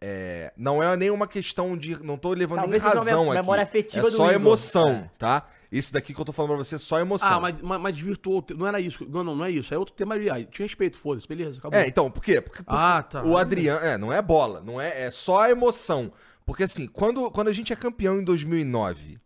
é, 0.00 0.52
não 0.56 0.82
é 0.82 0.96
nenhuma 0.96 1.26
questão 1.26 1.76
de, 1.76 2.00
não 2.04 2.16
tô 2.16 2.32
levando 2.32 2.60
Talvez 2.60 2.82
nem 2.82 2.92
uma 2.92 2.98
razão 2.98 3.20
mem- 3.24 3.30
aqui. 3.32 3.40
memória 3.40 3.64
afetiva 3.64 4.06
é 4.06 4.10
só 4.10 4.30
emoção, 4.30 4.88
É. 4.90 5.10
tá? 5.18 5.46
Isso 5.70 5.92
daqui 5.92 6.14
que 6.14 6.20
eu 6.20 6.24
tô 6.24 6.32
falando 6.32 6.50
pra 6.54 6.64
você 6.64 6.76
é 6.76 6.78
só 6.78 6.98
emoção. 6.98 7.28
Ah, 7.30 7.40
mas, 7.40 7.60
mas, 7.60 7.80
mas 7.80 7.94
desvirtuou. 7.94 8.42
Não 8.56 8.66
era 8.66 8.80
isso. 8.80 9.04
Não, 9.06 9.22
não, 9.22 9.34
não 9.36 9.44
é 9.44 9.50
isso. 9.50 9.74
É 9.74 9.76
outro 9.78 9.94
tema 9.94 10.14
ali. 10.14 10.30
Aí, 10.30 10.46
Te 10.46 10.62
respeito, 10.62 10.96
foda-se. 10.96 11.28
Beleza, 11.28 11.58
acabou. 11.58 11.78
É, 11.78 11.86
então, 11.86 12.10
por 12.10 12.22
quê? 12.24 12.40
Porque, 12.40 12.62
porque 12.62 12.74
Ah, 12.74 13.02
tá. 13.02 13.22
o 13.22 13.36
Adriano, 13.36 13.84
é, 13.84 13.98
não 13.98 14.10
é 14.10 14.22
bola, 14.22 14.62
não 14.62 14.80
é, 14.80 15.02
é 15.02 15.10
só 15.10 15.40
a 15.40 15.50
emoção. 15.50 16.10
Porque 16.46 16.62
assim, 16.62 16.86
quando, 16.86 17.30
quando 17.30 17.48
a 17.48 17.52
gente 17.52 17.70
é 17.70 17.76
campeão 17.76 18.18
em 18.18 18.24
2009, 18.24 19.18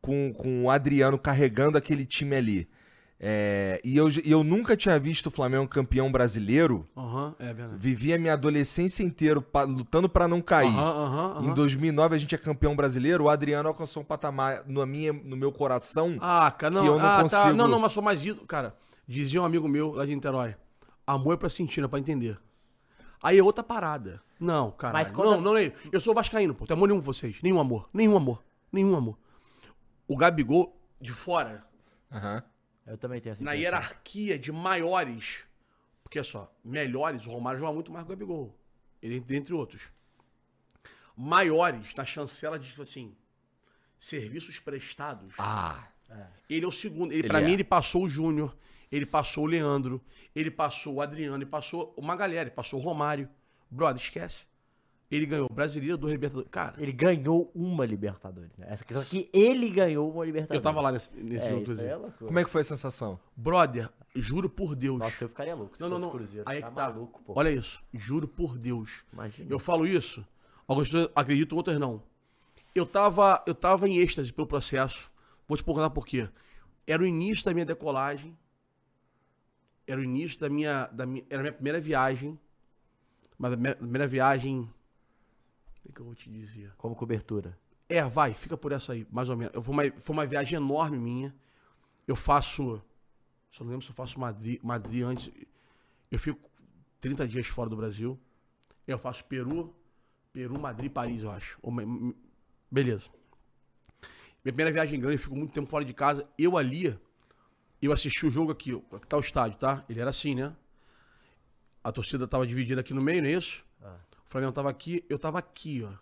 com, 0.00 0.32
com 0.32 0.64
o 0.64 0.70
Adriano 0.70 1.18
carregando 1.18 1.76
aquele 1.78 2.04
time 2.06 2.36
ali, 2.36 2.68
é, 3.22 3.78
e, 3.84 3.98
eu, 3.98 4.08
eu 4.24 4.42
nunca 4.42 4.74
tinha 4.74 4.98
visto 4.98 5.26
o 5.26 5.30
Flamengo 5.30 5.68
campeão 5.68 6.10
brasileiro, 6.10 6.86
Aham, 6.96 7.34
é 7.38 7.52
verdade. 7.52 7.78
vivi 7.78 8.14
a 8.14 8.18
minha 8.18 8.32
adolescência 8.32 9.02
inteira 9.02 9.42
pa- 9.42 9.64
lutando 9.64 10.08
pra 10.08 10.26
não 10.26 10.40
cair. 10.40 10.68
Aham, 10.68 11.04
aham, 11.04 11.32
aham. 11.36 11.50
Em 11.50 11.54
2009 11.54 12.14
a 12.14 12.18
gente 12.18 12.34
é 12.34 12.38
campeão 12.38 12.74
brasileiro, 12.74 13.24
o 13.24 13.28
Adriano 13.28 13.68
alcançou 13.68 14.02
um 14.02 14.06
patamar 14.06 14.62
no, 14.66 14.84
minha, 14.86 15.12
no 15.12 15.36
meu 15.36 15.52
coração. 15.52 16.16
Ah, 16.18 16.50
cara, 16.50 16.72
não. 16.72 16.82
que 16.82 16.88
eu 16.88 16.98
não 16.98 17.04
ah, 17.06 17.16
tá. 17.16 17.22
consigo- 17.22 17.52
Não, 17.52 17.68
não, 17.68 17.78
mas 17.78 17.92
sou 17.92 18.02
mais 18.02 18.24
ídolo. 18.24 18.46
Cara, 18.46 18.74
dizia 19.06 19.42
um 19.42 19.44
amigo 19.44 19.68
meu 19.68 19.92
lá 19.92 20.06
de 20.06 20.14
Niterói. 20.14 20.54
Amor 21.06 21.34
é 21.34 21.36
pra 21.36 21.50
sentir, 21.50 21.82
não 21.82 21.86
é 21.88 21.90
pra 21.90 21.98
entender. 21.98 22.38
Aí 23.22 23.36
é 23.38 23.42
outra 23.42 23.62
parada. 23.62 24.22
Não, 24.40 24.70
cara. 24.70 25.04
Quando 25.10 25.42
não, 25.42 25.52
não. 25.52 25.72
Eu 25.92 26.00
sou 26.00 26.14
vascaíno, 26.14 26.54
pô. 26.54 26.66
Tem 26.66 26.74
amor 26.74 26.86
nenhum 26.88 27.00
com 27.00 27.04
vocês. 27.04 27.36
Nenhum 27.42 27.60
amor. 27.60 27.86
Nenhum 27.92 28.16
amor. 28.16 28.42
Nenhum 28.72 28.96
amor. 28.96 29.18
O 30.10 30.16
Gabigol, 30.16 30.76
de 31.00 31.12
fora, 31.12 31.64
Aham. 32.10 32.42
Eu 32.84 32.98
também 32.98 33.20
tenho 33.20 33.34
essa 33.34 33.44
na 33.44 33.52
hierarquia 33.52 34.36
de 34.36 34.50
maiores, 34.50 35.44
porque 36.02 36.18
é 36.18 36.24
só, 36.24 36.52
melhores, 36.64 37.26
o 37.26 37.30
Romário 37.30 37.60
joga 37.60 37.72
muito 37.72 37.92
mais 37.92 38.04
que 38.04 38.12
o 38.12 38.16
Gabigol. 38.16 38.52
Ele, 39.00 39.20
dentre 39.20 39.54
outros. 39.54 39.82
Maiores, 41.16 41.94
na 41.94 42.04
chancela 42.04 42.58
de, 42.58 42.66
tipo 42.66 42.82
assim, 42.82 43.14
serviços 44.00 44.58
prestados. 44.58 45.32
Ah, 45.38 45.86
Ele 46.48 46.64
é 46.64 46.68
o 46.68 46.72
segundo. 46.72 47.12
Ele, 47.12 47.20
Ele 47.20 47.28
pra 47.28 47.40
é. 47.40 47.44
mim, 47.44 47.52
ele 47.52 47.62
passou 47.62 48.02
o 48.02 48.08
Júnior, 48.08 48.56
ele 48.90 49.06
passou 49.06 49.44
o 49.44 49.46
Leandro, 49.46 50.02
ele 50.34 50.50
passou 50.50 50.94
o 50.94 51.00
Adriano, 51.00 51.36
ele 51.36 51.46
passou 51.46 51.94
uma 51.96 52.16
galera, 52.16 52.48
ele 52.48 52.50
passou 52.56 52.80
o 52.80 52.82
Romário. 52.82 53.28
Brother, 53.70 54.02
esquece. 54.02 54.44
Ele 55.10 55.26
ganhou 55.26 55.48
Brasileiro, 55.52 55.96
dois 55.96 56.12
Libertadores. 56.12 56.48
Cara, 56.50 56.74
Ele 56.78 56.92
ganhou 56.92 57.50
uma 57.52 57.84
Libertadores, 57.84 58.56
né? 58.56 58.66
Essa 58.70 58.84
questão 58.84 59.04
que 59.04 59.28
ele 59.32 59.68
ganhou 59.68 60.08
uma 60.08 60.24
Libertadores. 60.24 60.58
eu 60.58 60.62
tava 60.62 60.80
lá 60.80 60.92
nesse, 60.92 61.10
nesse 61.16 61.46
é, 61.46 61.50
jogo, 61.50 61.72
é 61.72 62.10
como 62.26 62.38
é 62.38 62.44
que 62.44 62.50
foi 62.50 62.60
a 62.60 62.64
sensação? 62.64 63.18
Brother, 63.36 63.90
juro 64.14 64.48
por 64.48 64.76
Deus. 64.76 64.98
Nossa, 65.00 65.24
eu 65.24 65.28
ficaria 65.28 65.54
louco 65.54 65.76
se 65.76 65.82
não, 65.82 65.88
não, 65.88 65.96
fosse 65.96 66.06
não. 66.06 66.12
Cruzeiro. 66.12 66.48
Aí 66.48 66.58
é 66.58 66.62
que 66.62 66.70
tá. 66.70 66.88
maluco, 66.88 67.20
pô. 67.22 67.32
Olha 67.36 67.50
isso. 67.50 67.82
Juro 67.92 68.28
por 68.28 68.56
Deus. 68.56 69.04
Imagina. 69.12 69.50
Eu 69.50 69.58
falo 69.58 69.84
isso, 69.84 70.24
algumas 70.68 70.88
pessoas 70.88 71.10
acreditam, 71.16 71.58
outras 71.58 71.76
não. 71.76 72.00
Eu 72.72 72.86
tava, 72.86 73.42
eu 73.46 73.54
tava 73.54 73.88
em 73.88 73.98
êxtase 73.98 74.32
pelo 74.32 74.46
processo. 74.46 75.10
Vou 75.48 75.56
te 75.56 75.64
contar 75.64 75.90
por 75.90 76.06
quê. 76.06 76.28
Era 76.86 77.02
o 77.02 77.06
início 77.06 77.44
da 77.44 77.52
minha 77.52 77.66
decolagem. 77.66 78.36
Era 79.88 80.00
o 80.00 80.04
início 80.04 80.38
da 80.38 80.48
minha, 80.48 80.86
da 80.86 81.04
minha 81.04 81.24
era 81.28 81.40
a 81.40 81.42
minha 81.42 81.52
primeira 81.52 81.80
viagem. 81.80 82.38
Mas 83.36 83.54
a 83.54 83.56
minha 83.56 83.74
primeira 83.74 84.06
viagem, 84.06 84.70
que, 85.90 85.96
que 85.96 86.00
eu 86.00 86.06
vou 86.06 86.14
te 86.14 86.30
dizer? 86.30 86.72
Como 86.76 86.94
cobertura. 86.94 87.58
É, 87.88 88.02
vai, 88.04 88.32
fica 88.32 88.56
por 88.56 88.72
essa 88.72 88.92
aí, 88.92 89.06
mais 89.10 89.28
ou 89.28 89.36
menos. 89.36 89.54
Eu, 89.54 89.62
foi, 89.62 89.74
uma, 89.74 90.00
foi 90.00 90.12
uma 90.14 90.26
viagem 90.26 90.56
enorme 90.56 90.98
minha. 90.98 91.34
Eu 92.06 92.16
faço. 92.16 92.80
Só 93.50 93.64
não 93.64 93.72
lembro 93.72 93.84
se 93.84 93.90
eu 93.90 93.94
faço 93.94 94.18
Madrid, 94.18 94.60
Madrid 94.62 95.02
antes. 95.02 95.30
Eu 96.10 96.18
fico 96.18 96.38
30 97.00 97.26
dias 97.26 97.46
fora 97.46 97.68
do 97.68 97.76
Brasil. 97.76 98.18
Eu 98.86 98.98
faço 98.98 99.24
Peru, 99.24 99.74
Peru, 100.32 100.58
Madrid, 100.58 100.90
Paris, 100.90 101.22
eu 101.22 101.30
acho. 101.30 101.58
Beleza. 102.70 103.06
Minha 104.44 104.52
primeira 104.54 104.72
viagem 104.72 104.98
grande, 104.98 105.16
eu 105.16 105.20
fico 105.20 105.36
muito 105.36 105.52
tempo 105.52 105.68
fora 105.68 105.84
de 105.84 105.92
casa. 105.92 106.24
Eu 106.38 106.56
ali, 106.56 106.96
eu 107.82 107.92
assisti 107.92 108.26
o 108.26 108.30
jogo 108.30 108.52
aqui, 108.52 108.72
aqui 108.92 109.06
tá 109.06 109.16
o 109.16 109.20
estádio, 109.20 109.58
tá? 109.58 109.84
Ele 109.88 110.00
era 110.00 110.10
assim, 110.10 110.34
né? 110.34 110.54
A 111.82 111.92
torcida 111.92 112.26
tava 112.26 112.46
dividida 112.46 112.80
aqui 112.80 112.94
no 112.94 113.02
meio, 113.02 113.22
não 113.22 113.28
é 113.28 113.32
isso? 113.32 113.64
Ah. 113.82 113.96
Flamengo 114.30 114.52
tava 114.52 114.70
aqui, 114.70 115.04
eu 115.08 115.18
tava 115.18 115.38
aqui, 115.40 115.82
ó. 115.82 115.92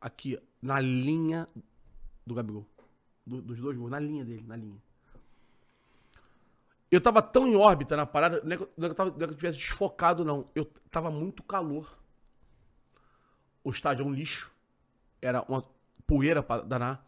Aqui, 0.00 0.38
na 0.60 0.80
linha 0.80 1.46
do 2.26 2.34
Gabigol. 2.34 2.66
Do- 3.26 3.42
dos 3.42 3.58
dois 3.60 3.76
gols, 3.76 3.90
na 3.90 4.00
linha 4.00 4.24
dele, 4.24 4.42
na 4.46 4.56
linha. 4.56 4.82
Eu 6.90 7.00
tava 7.00 7.20
tão 7.20 7.46
em 7.46 7.54
órbita 7.56 7.96
na 7.96 8.06
parada, 8.06 8.40
não 8.42 8.52
é 8.52 8.56
que 8.56 8.68
não 8.76 8.86
é 8.86 8.88
que 8.88 8.92
eu, 8.92 8.94
tava, 8.94 9.10
não 9.10 9.16
é 9.16 9.26
que 9.26 9.32
eu 9.34 9.36
tivesse 9.36 9.58
desfocado, 9.58 10.24
não. 10.24 10.48
Eu 10.54 10.64
tava 10.90 11.10
muito 11.10 11.42
calor. 11.42 11.98
O 13.62 13.70
estádio 13.70 14.04
é 14.04 14.06
um 14.06 14.12
lixo. 14.12 14.50
Era 15.20 15.42
uma 15.42 15.62
poeira 16.06 16.42
pra 16.42 16.62
danar. 16.62 17.04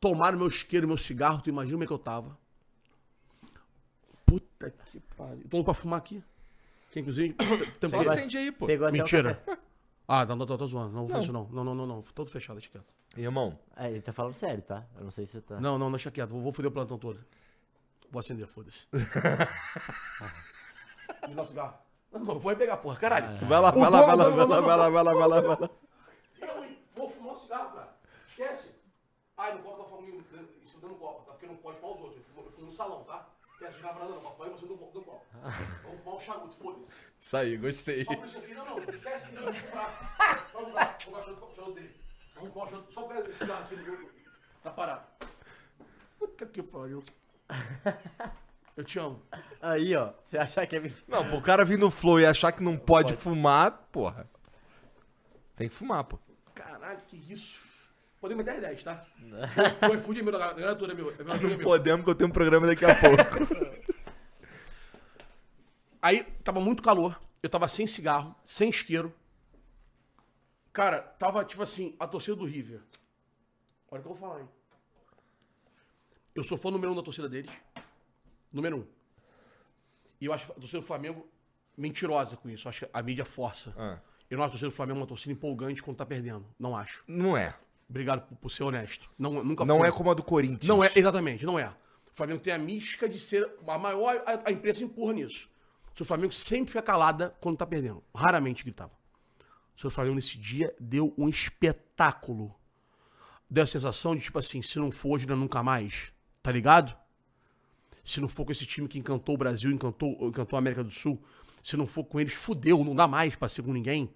Tomaram 0.00 0.38
meu 0.38 0.46
isqueiro, 0.46 0.86
meu 0.86 0.96
cigarro, 0.96 1.42
tu 1.42 1.48
imagina 1.48 1.72
como 1.74 1.84
é 1.84 1.86
que 1.86 1.92
eu 1.92 1.98
tava. 1.98 2.38
Puta 4.24 4.70
que 4.70 5.00
pariu. 5.16 5.48
Tô 5.48 5.56
louco 5.56 5.72
pra 5.72 5.74
fumar 5.74 5.98
aqui. 5.98 6.22
Que 6.90 7.00
inclusive. 7.00 7.34
tem- 7.34 7.90
Só 7.90 8.00
acende 8.00 8.38
aí, 8.38 8.50
pô. 8.52 8.66
Pegou 8.66 8.86
até 8.86 8.96
o 8.96 9.00
Mentira. 9.00 9.34
café. 9.34 9.58
Ah, 10.06 10.24
não, 10.24 10.36
não, 10.36 10.46
tô, 10.46 10.56
tô 10.56 10.66
zoando. 10.66 10.90
Não 10.92 11.00
vou 11.00 11.08
fazer 11.08 11.24
isso, 11.24 11.32
não. 11.32 11.46
Não, 11.48 11.62
não, 11.64 11.74
não, 11.74 11.86
não. 11.86 12.02
Todo 12.02 12.30
fechado, 12.30 12.58
quieto. 12.60 12.82
Irmão, 13.16 13.58
É, 13.76 13.90
ele 13.90 14.00
tá 14.00 14.12
falando 14.12 14.32
sério, 14.34 14.62
tá? 14.62 14.84
Eu 14.96 15.04
não 15.04 15.10
sei 15.10 15.26
se 15.26 15.32
você 15.32 15.40
tá. 15.42 15.60
Não, 15.60 15.78
não, 15.78 15.90
deixa 15.90 16.10
quieto. 16.10 16.30
Vou, 16.30 16.40
vou 16.40 16.52
foder 16.52 16.70
o 16.70 16.72
plantão 16.72 16.98
todo. 16.98 17.22
Vou 18.10 18.20
acender, 18.20 18.46
foda-se. 18.46 18.86
E 21.28 21.34
nosso 21.34 21.50
cigarro? 21.50 21.74
Não, 22.12 22.20
não, 22.20 22.38
vou 22.38 22.50
aí 22.50 22.56
pegar, 22.56 22.76
porra, 22.78 22.96
caralho. 22.96 23.38
vai 23.46 23.60
lá, 23.60 23.70
O 23.70 23.80
vai 23.80 23.90
lá, 23.90 24.02
vai 24.02 24.16
lá, 24.16 24.30
vai 24.30 24.46
lá, 24.46 24.60
vai 24.60 24.76
lá, 24.76 24.88
vai 24.90 25.04
lá, 25.04 25.12
vai 25.14 25.28
lá, 25.28 25.40
vai 25.40 25.56
lá. 25.60 25.70
Ruim. 26.54 26.78
Vou 26.96 27.08
fumar 27.10 27.34
um 27.34 27.36
cigarro, 27.36 27.74
cara. 27.74 27.96
Esquece. 28.28 28.74
Ai, 29.36 29.54
não 29.54 29.62
pode 29.62 29.76
estar 29.82 29.88
fumando 29.90 30.08
em 30.08 30.66
cima 30.66 30.80
dando 30.82 30.94
copo, 30.94 31.24
tá? 31.24 31.32
Porque 31.32 31.46
não 31.46 31.56
pode 31.56 31.78
fumar 31.78 31.96
os 31.96 32.00
outros. 32.02 32.18
Eu 32.18 32.24
fumo, 32.24 32.46
eu 32.46 32.52
fumo 32.52 32.66
no 32.66 32.72
salão, 32.72 33.04
tá? 33.04 33.26
Quer 33.58 33.72
pra 33.72 34.04
não. 34.04 34.20
Papai, 34.20 34.50
você 34.50 34.66
não 34.66 34.76
dá 34.76 34.82
copo. 34.82 35.22
Vamos 35.82 36.00
fumar 36.02 36.16
um 36.16 36.20
charuto, 36.20 36.56
foda-se. 36.56 36.92
Isso 37.20 37.36
aí, 37.36 37.56
gostei. 37.56 38.04
Só 38.04 38.14
por 38.16 38.26
isso 38.26 38.38
aqui, 38.38 38.54
não, 38.54 38.64
não. 38.64 38.80
Que 38.80 38.92
não 39.34 39.42
vai 39.44 39.60
comprar. 39.62 40.48
Vamos 40.52 40.72
lá, 40.74 40.98
vou 41.04 41.14
gastar 41.14 41.32
o 41.32 41.54
charuto 41.54 41.72
dele. 41.74 42.00
Vamos 42.34 42.52
fumar 42.52 42.66
o 42.66 42.70
charuto. 42.70 42.92
Só 42.92 43.02
pega 43.08 43.28
esse 43.28 43.38
cigarro 43.38 43.64
aqui 43.64 43.76
no- 43.76 44.08
na 44.64 44.70
parada. 44.70 45.06
Puta 46.18 46.46
que 46.46 46.62
pariu. 46.62 47.02
Eu 48.76 48.84
te 48.84 48.98
amo. 48.98 49.20
Aí, 49.60 49.96
ó. 49.96 50.12
Você 50.22 50.38
achar 50.38 50.66
que 50.66 50.76
é. 50.76 50.92
Não, 51.08 51.26
pô, 51.26 51.36
o 51.38 51.42
cara 51.42 51.64
vir 51.64 51.78
no 51.78 51.90
flow 51.90 52.20
e 52.20 52.26
achar 52.26 52.52
que 52.52 52.62
não 52.62 52.76
pode 52.78 53.16
fumar, 53.16 53.72
porra. 53.90 54.28
Tem 55.56 55.68
que 55.68 55.74
fumar, 55.74 56.04
pô. 56.04 56.18
Caralho, 56.54 57.00
que 57.08 57.16
isso. 57.32 57.58
Podemos 58.20 58.46
até 58.46 58.60
10, 58.60 58.82
tá? 58.82 59.06
O 59.90 59.94
iFood 59.94 60.20
é 60.20 60.22
meu, 60.22 60.42
a 60.42 60.52
granatura 60.52 60.92
é 60.92 60.94
meu. 60.96 61.10
É 61.12 61.22
Não 61.22 61.38
meu. 61.38 61.58
podemos, 61.60 62.04
que 62.04 62.10
eu 62.10 62.14
tenho 62.14 62.28
um 62.30 62.32
programa 62.32 62.66
daqui 62.66 62.84
a 62.84 62.94
pouco. 62.94 63.78
Aí 66.02 66.22
tava 66.44 66.60
muito 66.60 66.82
calor, 66.82 67.20
eu 67.42 67.48
tava 67.50 67.68
sem 67.68 67.86
cigarro, 67.86 68.34
sem 68.44 68.70
isqueiro. 68.70 69.14
Cara, 70.72 71.00
tava 71.00 71.44
tipo 71.44 71.62
assim, 71.62 71.94
a 71.98 72.06
torcida 72.06 72.36
do 72.36 72.44
River. 72.44 72.80
Olha 73.90 74.00
o 74.00 74.02
que 74.02 74.08
eu 74.08 74.14
vou 74.14 74.16
falar, 74.16 74.40
hein? 74.40 74.48
Eu 76.34 76.44
sou 76.44 76.56
fã 76.56 76.70
número 76.70 76.92
um 76.92 76.96
da 76.96 77.02
torcida 77.02 77.28
deles. 77.28 77.50
Número 78.52 78.78
um. 78.78 78.86
E 80.20 80.26
eu 80.26 80.32
acho 80.32 80.50
a 80.52 80.54
torcida 80.54 80.80
do 80.80 80.86
Flamengo 80.86 81.26
mentirosa 81.76 82.36
com 82.36 82.48
isso. 82.48 82.66
Eu 82.66 82.70
acho 82.70 82.84
que 82.86 82.90
a 82.92 83.02
mídia 83.02 83.24
força. 83.24 83.74
Ah. 83.76 83.98
Eu 84.30 84.36
não 84.36 84.44
acho 84.44 84.50
a 84.50 84.52
torcida 84.52 84.70
do 84.70 84.74
Flamengo 84.74 85.00
uma 85.00 85.06
torcida 85.06 85.32
empolgante 85.32 85.82
quando 85.82 85.96
tá 85.96 86.06
perdendo. 86.06 86.46
Não 86.58 86.76
acho. 86.76 87.02
Não 87.08 87.36
é. 87.36 87.56
Obrigado 87.88 88.26
por, 88.26 88.36
por 88.36 88.50
ser 88.50 88.64
honesto. 88.64 89.10
Não, 89.18 89.42
nunca 89.42 89.64
Não 89.64 89.78
foi. 89.78 89.88
é 89.88 89.92
como 89.92 90.10
a 90.10 90.14
do 90.14 90.22
Corinthians. 90.22 90.66
Não 90.66 90.84
é, 90.84 90.90
exatamente, 90.94 91.44
não 91.46 91.58
é. 91.58 91.68
O 91.68 92.14
Flamengo 92.14 92.40
tem 92.40 92.52
a 92.52 92.58
mística 92.58 93.08
de 93.08 93.18
ser 93.18 93.48
a 93.66 93.78
maior. 93.78 94.22
A, 94.26 94.48
a 94.48 94.52
imprensa 94.52 94.84
empurra 94.84 95.12
nisso. 95.14 95.48
O 95.98 96.04
Flamengo 96.04 96.32
sempre 96.32 96.68
fica 96.68 96.82
calada 96.82 97.34
quando 97.40 97.56
tá 97.56 97.66
perdendo. 97.66 98.04
Raramente 98.14 98.62
gritava. 98.62 98.92
O 99.76 99.80
seu 99.80 99.90
Flamengo 99.90 100.16
nesse 100.16 100.38
dia 100.38 100.74
deu 100.78 101.12
um 101.18 101.28
espetáculo. 101.28 102.54
Deu 103.50 103.64
a 103.64 103.66
sensação 103.66 104.14
de, 104.14 104.22
tipo 104.22 104.38
assim, 104.38 104.62
se 104.62 104.78
não 104.78 104.92
for 104.92 105.14
hoje, 105.14 105.26
não 105.26 105.34
é 105.34 105.38
nunca 105.38 105.62
mais. 105.62 106.12
Tá 106.42 106.52
ligado? 106.52 106.96
Se 108.04 108.20
não 108.20 108.28
for 108.28 108.44
com 108.44 108.52
esse 108.52 108.64
time 108.64 108.86
que 108.86 108.98
encantou 108.98 109.34
o 109.34 109.38
Brasil, 109.38 109.70
encantou, 109.70 110.16
encantou 110.28 110.56
a 110.56 110.60
América 110.60 110.84
do 110.84 110.90
Sul, 110.90 111.22
se 111.62 111.76
não 111.76 111.86
for 111.86 112.04
com 112.04 112.20
eles, 112.20 112.32
fudeu, 112.34 112.82
não 112.84 112.94
dá 112.94 113.06
mais 113.08 113.34
pra 113.34 113.48
ser 113.48 113.62
com 113.62 113.72
ninguém. 113.72 114.12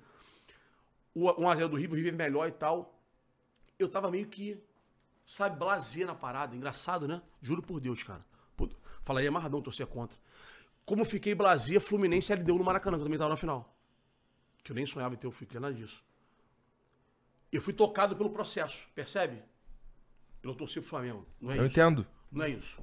O 1.15 1.27
1x0 1.27 1.69
do 1.69 1.77
River, 1.77 1.93
o 1.93 1.97
River 1.97 2.15
é 2.15 2.17
melhor 2.17 2.49
e 2.49 2.53
tal. 2.53 3.02
Eu 3.83 3.89
tava 3.89 4.11
meio 4.11 4.27
que 4.27 4.63
sabe, 5.27 5.59
blazer 5.59 6.07
na 6.07 6.15
parada. 6.15 6.55
Engraçado, 6.57 7.07
né? 7.09 7.21
Juro 7.41 7.63
por 7.63 7.81
Deus, 7.81 8.03
cara. 8.03 8.25
Pô, 8.57 8.69
falaria 9.03 9.29
amarradão 9.29 9.61
torcer 9.63 9.87
contra. 9.87 10.19
Como 10.85 11.03
eu 11.03 11.07
fiquei 11.07 11.35
blazer, 11.35 11.81
Fluminense 11.81 12.35
LDU 12.35 12.59
no 12.59 12.65
Maracanã, 12.65 12.97
que 12.97 13.03
eu 13.03 13.07
também 13.07 13.19
tava 13.19 13.31
na 13.31 13.37
final. 13.37 13.77
Que 14.65 14.73
eu 14.73 14.77
nem 14.77 14.87
sonhava 14.87 15.15
em 15.15 15.19
ter 15.19 15.27
o 15.27 15.31
Fico, 15.33 15.59
nada 15.59 15.75
disso. 15.75 16.03
Eu 17.51 17.61
fui 17.61 17.73
tocado 17.73 18.17
pelo 18.17 18.31
processo, 18.31 18.85
percebe? 18.95 19.43
Eu 20.43 20.49
não 20.49 20.55
torci 20.55 20.81
pro 20.81 20.89
Flamengo. 20.89 21.27
Não 21.41 21.51
é 21.53 21.59
Eu 21.59 21.67
isso. 21.67 21.73
entendo. 21.73 22.07
Não 22.31 22.45
é 22.45 22.51
isso. 22.51 22.81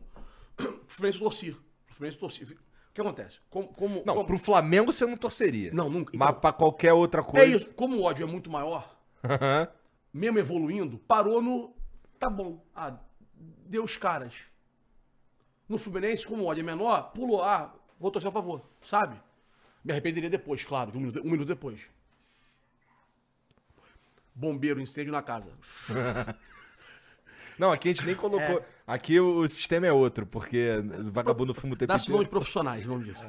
Pro 0.56 0.84
Fluminense 0.88 1.18
eu 1.20 1.24
torci. 1.26 1.52
Pro 1.86 1.96
Fluminense 1.96 2.16
eu 2.18 2.20
torci. 2.22 2.44
O 2.44 2.94
que 2.94 3.02
acontece? 3.02 3.40
Como, 3.50 3.68
como, 3.70 4.04
Não, 4.06 4.14
como- 4.16 4.28
pro 4.28 4.38
Flamengo 4.38 4.92
você 4.94 5.06
não 5.06 5.18
torceria. 5.18 5.72
Não, 5.74 5.90
nunca. 5.90 6.16
Mas 6.16 6.30
Então, 6.30 6.40
pra 6.42 6.54
qualquer 6.54 6.94
outra 6.94 7.22
é 7.22 7.24
coisa. 7.24 7.56
isso. 7.58 7.74
Como 7.74 7.98
o 7.98 8.04
ódio 8.04 8.24
é 8.24 8.28
muito 8.32 8.50
maior, 8.50 8.96
mesmo 10.14 10.40
evoluindo, 10.40 10.98
parou 11.00 11.42
no. 11.42 11.74
Tá 12.18 12.30
bom. 12.30 12.64
Ah, 12.76 12.98
deu 13.66 13.84
os 13.84 13.98
caras. 13.98 14.34
No 15.68 15.78
Fluminense, 15.78 16.26
como 16.26 16.44
o 16.44 16.48
ódio 16.48 16.62
é 16.62 16.66
menor, 16.66 17.12
pulou. 17.12 17.44
Ah, 17.44 17.74
vou 18.00 18.12
torcer 18.12 18.30
a 18.30 18.34
favor, 18.34 18.62
sabe? 18.82 19.22
Me 19.84 19.92
arrependeria 19.92 20.30
depois, 20.30 20.64
claro, 20.64 20.92
de 20.92 20.98
um 20.98 21.02
minuto, 21.02 21.20
um 21.22 21.30
minuto 21.30 21.48
depois. 21.48 21.80
Bombeiro, 24.34 24.80
incêndio 24.82 25.12
na 25.12 25.22
casa. 25.22 25.52
Não, 27.60 27.72
aqui 27.72 27.90
a 27.90 27.94
gente 27.94 28.06
nem 28.06 28.16
colocou. 28.16 28.64
Aqui 28.88 29.20
o, 29.20 29.40
o 29.40 29.48
sistema 29.48 29.86
é 29.86 29.92
outro, 29.92 30.26
porque 30.26 30.78
o 30.78 31.12
vagabundo 31.12 31.54
fuma 31.54 31.74
o 31.74 31.78
tempo 31.78 31.92
Dá-se 31.92 32.10
nome 32.10 32.24
de 32.24 32.30
profissionais, 32.30 32.86
o 32.86 32.90
nome 32.90 33.04
disso. 33.04 33.24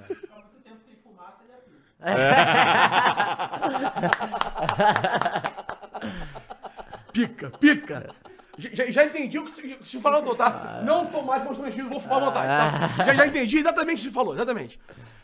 Pica, 7.13 7.51
pica. 7.51 8.15
Já, 8.59 8.87
já- 8.91 9.05
entendi 9.07 9.39
o 9.39 9.45
que 9.47 9.53
se, 9.53 9.63
que 9.63 9.89
se 9.89 10.01
falou, 10.01 10.35
tá? 10.35 10.83
Não 10.85 11.07
tô 11.07 11.23
mais 11.23 11.43
constrangido, 11.45 11.89
vou 11.89 11.99
fumar 12.01 12.23
à 12.23 12.25
vontade, 12.27 12.97
tá? 12.97 13.05
Já, 13.05 13.15
já 13.15 13.27
entendi 13.27 13.57
exatamente 13.59 13.95
o 13.95 13.97
que 13.97 14.03
se 14.09 14.11
falou, 14.11 14.35
exatamente. 14.35 14.79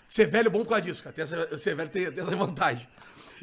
Ser 0.09 0.27
velho 0.27 0.47
é 0.47 0.51
bom 0.51 0.61
por 0.63 0.71
causa 0.71 0.83
disso, 0.83 1.03
cara. 1.03 1.15
Ter 1.15 1.23
essa, 1.23 1.59
ser 1.59 1.75
velho 1.75 1.91
tem, 1.91 2.11
tem 2.11 2.23
essa 2.25 2.35
vantagem. 2.37 2.89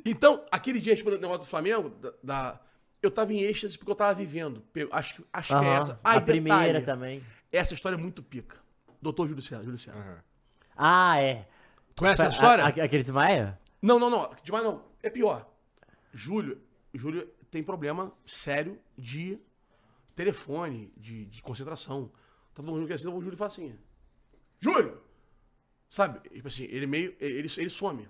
Então, 0.06 0.44
aquele 0.52 0.80
dia, 0.80 0.94
respondendo 0.94 1.20
o 1.20 1.22
negócio 1.24 1.44
do 1.44 1.48
Flamengo, 1.48 1.90
da, 1.90 2.12
da- 2.24 2.60
eu 3.02 3.12
tava 3.12 3.34
em 3.34 3.42
êxtase 3.44 3.78
porque 3.78 3.92
eu 3.92 3.96
tava 3.96 4.14
vivendo. 4.16 4.64
Acho, 4.92 5.16
que- 5.16 5.26
acho 5.32 5.60
que 5.60 5.66
é 5.66 5.70
essa. 5.76 6.00
A 6.04 6.12
Ai, 6.12 6.22
primeira 6.22 6.80
detalhe, 6.80 6.86
também. 6.86 7.24
Essa 7.52 7.74
história 7.74 7.96
é 7.96 8.00
muito 8.00 8.24
pica. 8.24 8.58
Doutor 9.02 9.28
Júlio 9.28 9.44
César, 9.44 9.64
Júlio 9.64 9.78
César. 9.78 10.24
Ah, 10.76 11.22
é. 11.22 11.46
Conhece 11.96 12.22
essa 12.24 12.32
A- 12.32 12.34
história? 12.34 12.64
a- 12.64 12.68
aquele 12.86 13.04
Desmaia? 13.04 13.60
Não, 13.82 14.00
não, 14.00 14.10
não. 14.10 14.30
Demais 14.44 14.64
não. 14.64 14.82
É 15.04 15.10
pior. 15.10 15.46
Júlio, 16.14 16.60
Júlio 16.94 17.30
tem 17.54 17.64
problema 17.64 18.12
sério 18.26 18.80
de 18.98 19.40
telefone, 20.16 20.92
de, 20.98 21.26
de 21.26 21.40
concentração. 21.44 22.12
Tava 22.52 22.68
falando 22.68 22.88
que 22.88 22.94
assim, 22.94 23.08
o 23.08 23.22
Júlio 23.22 23.38
fala 23.38 23.52
assim. 23.52 23.78
Júlio! 24.60 25.00
Sabe? 25.88 26.28
Tipo 26.30 26.48
assim, 26.48 26.64
ele 26.64 26.88
meio. 26.88 27.16
Ele, 27.20 27.48
ele 27.56 27.70
some. 27.70 28.10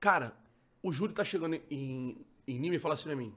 Cara, 0.00 0.36
o 0.82 0.92
Júlio 0.92 1.14
tá 1.14 1.22
chegando 1.22 1.54
em, 1.70 2.26
em 2.44 2.58
Nima 2.58 2.74
e 2.74 2.80
fala 2.80 2.94
assim 2.94 3.04
pra 3.04 3.14
mim. 3.14 3.32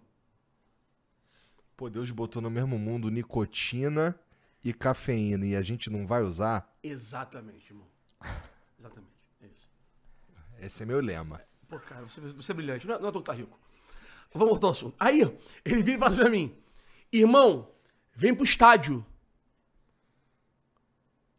Pô, 1.78 1.88
Deus 1.88 2.10
botou 2.10 2.42
no 2.42 2.50
mesmo 2.50 2.80
mundo 2.80 3.12
nicotina 3.12 4.20
e 4.64 4.74
cafeína 4.74 5.46
e 5.46 5.56
a 5.56 5.62
gente 5.62 5.92
não 5.92 6.08
vai 6.08 6.24
usar? 6.24 6.76
Exatamente, 6.82 7.72
irmão. 7.72 7.88
Exatamente. 8.80 9.14
É 9.42 9.46
isso. 9.46 9.70
Esse 10.60 10.82
é 10.82 10.86
meu 10.88 11.00
lema. 11.00 11.40
Pô, 11.68 11.80
cara, 11.80 12.02
você, 12.02 12.20
você 12.22 12.52
é 12.52 12.56
brilhante. 12.56 12.88
Não 12.88 12.96
é, 12.96 13.00
não 13.00 13.10
é 13.10 13.12
tu 13.12 13.20
que 13.20 13.26
tá 13.26 13.34
rico. 13.34 13.60
Vamos 14.34 14.50
voltar 14.50 14.68
ao 14.68 14.72
assunto. 14.72 14.96
Aí, 15.00 15.22
ele 15.64 15.84
vira 15.84 15.98
e 15.98 16.00
fala 16.00 16.16
pra 16.16 16.30
mim: 16.30 16.56
Irmão, 17.12 17.72
vem 18.14 18.34
pro 18.34 18.44
estádio. 18.44 19.06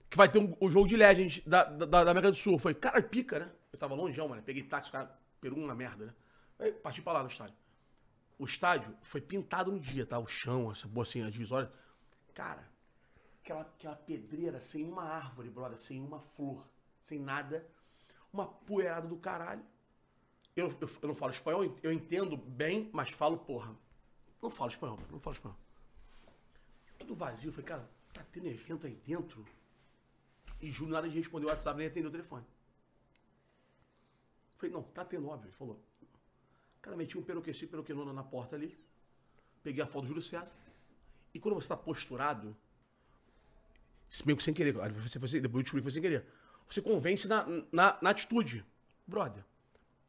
Que 0.09 0.17
vai 0.17 0.29
ter 0.29 0.39
um, 0.39 0.57
o 0.61 0.71
jogo 0.71 0.87
de 0.89 0.97
Legends 0.97 1.43
da, 1.47 1.65
da, 1.65 2.05
da 2.05 2.11
América 2.11 2.31
do 2.31 2.39
Sul. 2.39 2.59
Falei, 2.59 2.77
cara, 2.77 3.03
pica, 3.03 3.39
né? 3.39 3.53
Eu 3.73 3.79
tava 3.79 3.95
longeão, 3.95 4.29
mano. 4.29 4.43
Peguei 4.43 4.63
táxi, 4.63 4.91
cara 4.91 5.19
pegou 5.41 5.63
uma 5.63 5.75
merda, 5.75 6.07
né? 6.07 6.15
Aí 6.59 6.73
parti 6.73 7.03
pra 7.03 7.13
lá 7.13 7.23
no 7.23 7.29
estádio. 7.29 7.55
O 8.39 8.45
estádio 8.45 8.97
foi 9.03 9.21
pintado 9.21 9.71
no 9.71 9.81
dia, 9.81 10.05
tá? 10.05 10.19
O 10.19 10.27
chão, 10.27 10.71
essa 10.71 10.89
boa 10.89 11.05
assim, 11.05 11.23
a 11.23 11.31
divisória. 11.31 11.71
Cara, 12.35 12.69
aquela, 13.43 13.63
aquela 13.63 13.97
pedreira 13.97 14.61
sem 14.61 14.85
uma 14.85 15.05
árvore, 15.05 15.49
brother, 15.49 15.79
sem 15.79 16.01
uma 16.01 16.21
flor, 16.21 16.67
sem 17.01 17.19
nada. 17.19 17.67
Uma 18.33 18.47
poeirada 18.47 19.07
do 19.07 19.17
caralho. 19.17 19.65
Eu, 20.57 20.75
eu, 20.81 20.91
eu 21.03 21.09
não 21.09 21.15
falo 21.15 21.33
espanhol, 21.33 21.77
eu 21.83 21.93
entendo 21.93 22.37
bem, 22.37 22.89
mas 22.93 23.11
falo, 23.11 23.37
porra. 23.37 23.77
Não 24.43 24.49
falo 24.49 24.71
espanhol, 24.71 24.99
não 25.11 25.21
falo 25.21 25.37
espanhol. 25.37 25.59
Tudo 26.99 27.15
vazio. 27.15 27.51
Eu 27.51 27.53
falei, 27.53 27.67
cara, 27.67 27.91
tá 28.13 28.25
tendo 28.33 28.47
evento 28.47 28.87
aí 28.87 28.95
dentro? 29.07 29.45
E 30.61 30.73
Júlio 30.73 30.95
nada 30.95 31.09
de 31.09 31.15
responder 31.15 31.47
o 31.47 31.49
WhatsApp, 31.51 31.77
nem 31.77 31.87
atendeu 31.87 32.09
o 32.09 32.13
telefone. 32.13 32.45
Falei, 34.57 34.73
não, 34.73 34.83
tá 34.83 35.05
tendo, 35.05 35.29
óbvio. 35.29 35.49
Ele 35.49 35.57
falou. 35.57 35.79
Cara, 36.81 36.97
meti 36.97 37.19
um 37.19 37.23
peroqueci, 37.23 37.67
peroquenona 37.67 38.13
na 38.13 38.23
porta 38.23 38.57
ali. 38.57 38.79
Peguei 39.63 39.83
a 39.83 39.87
foto 39.87 40.03
do 40.03 40.09
Júlio 40.09 40.23
César. 40.23 40.53
E 41.35 41.39
quando 41.39 41.57
você 41.57 41.69
tá 41.69 41.77
posturado, 41.77 42.57
meio 44.25 44.37
que 44.37 44.43
sem 44.43 44.55
querer. 44.55 44.73
Você, 44.73 45.19
você, 45.19 45.41
depois 45.41 45.61
eu 45.61 45.63
descobri 45.65 45.83
que 45.83 45.85
foi 45.85 45.93
sem 45.93 46.01
querer. 46.01 46.25
Você 46.71 46.81
convence 46.81 47.29
na, 47.29 47.45
na, 47.71 47.99
na 48.01 48.11
atitude. 48.11 48.65
Brother, 49.07 49.45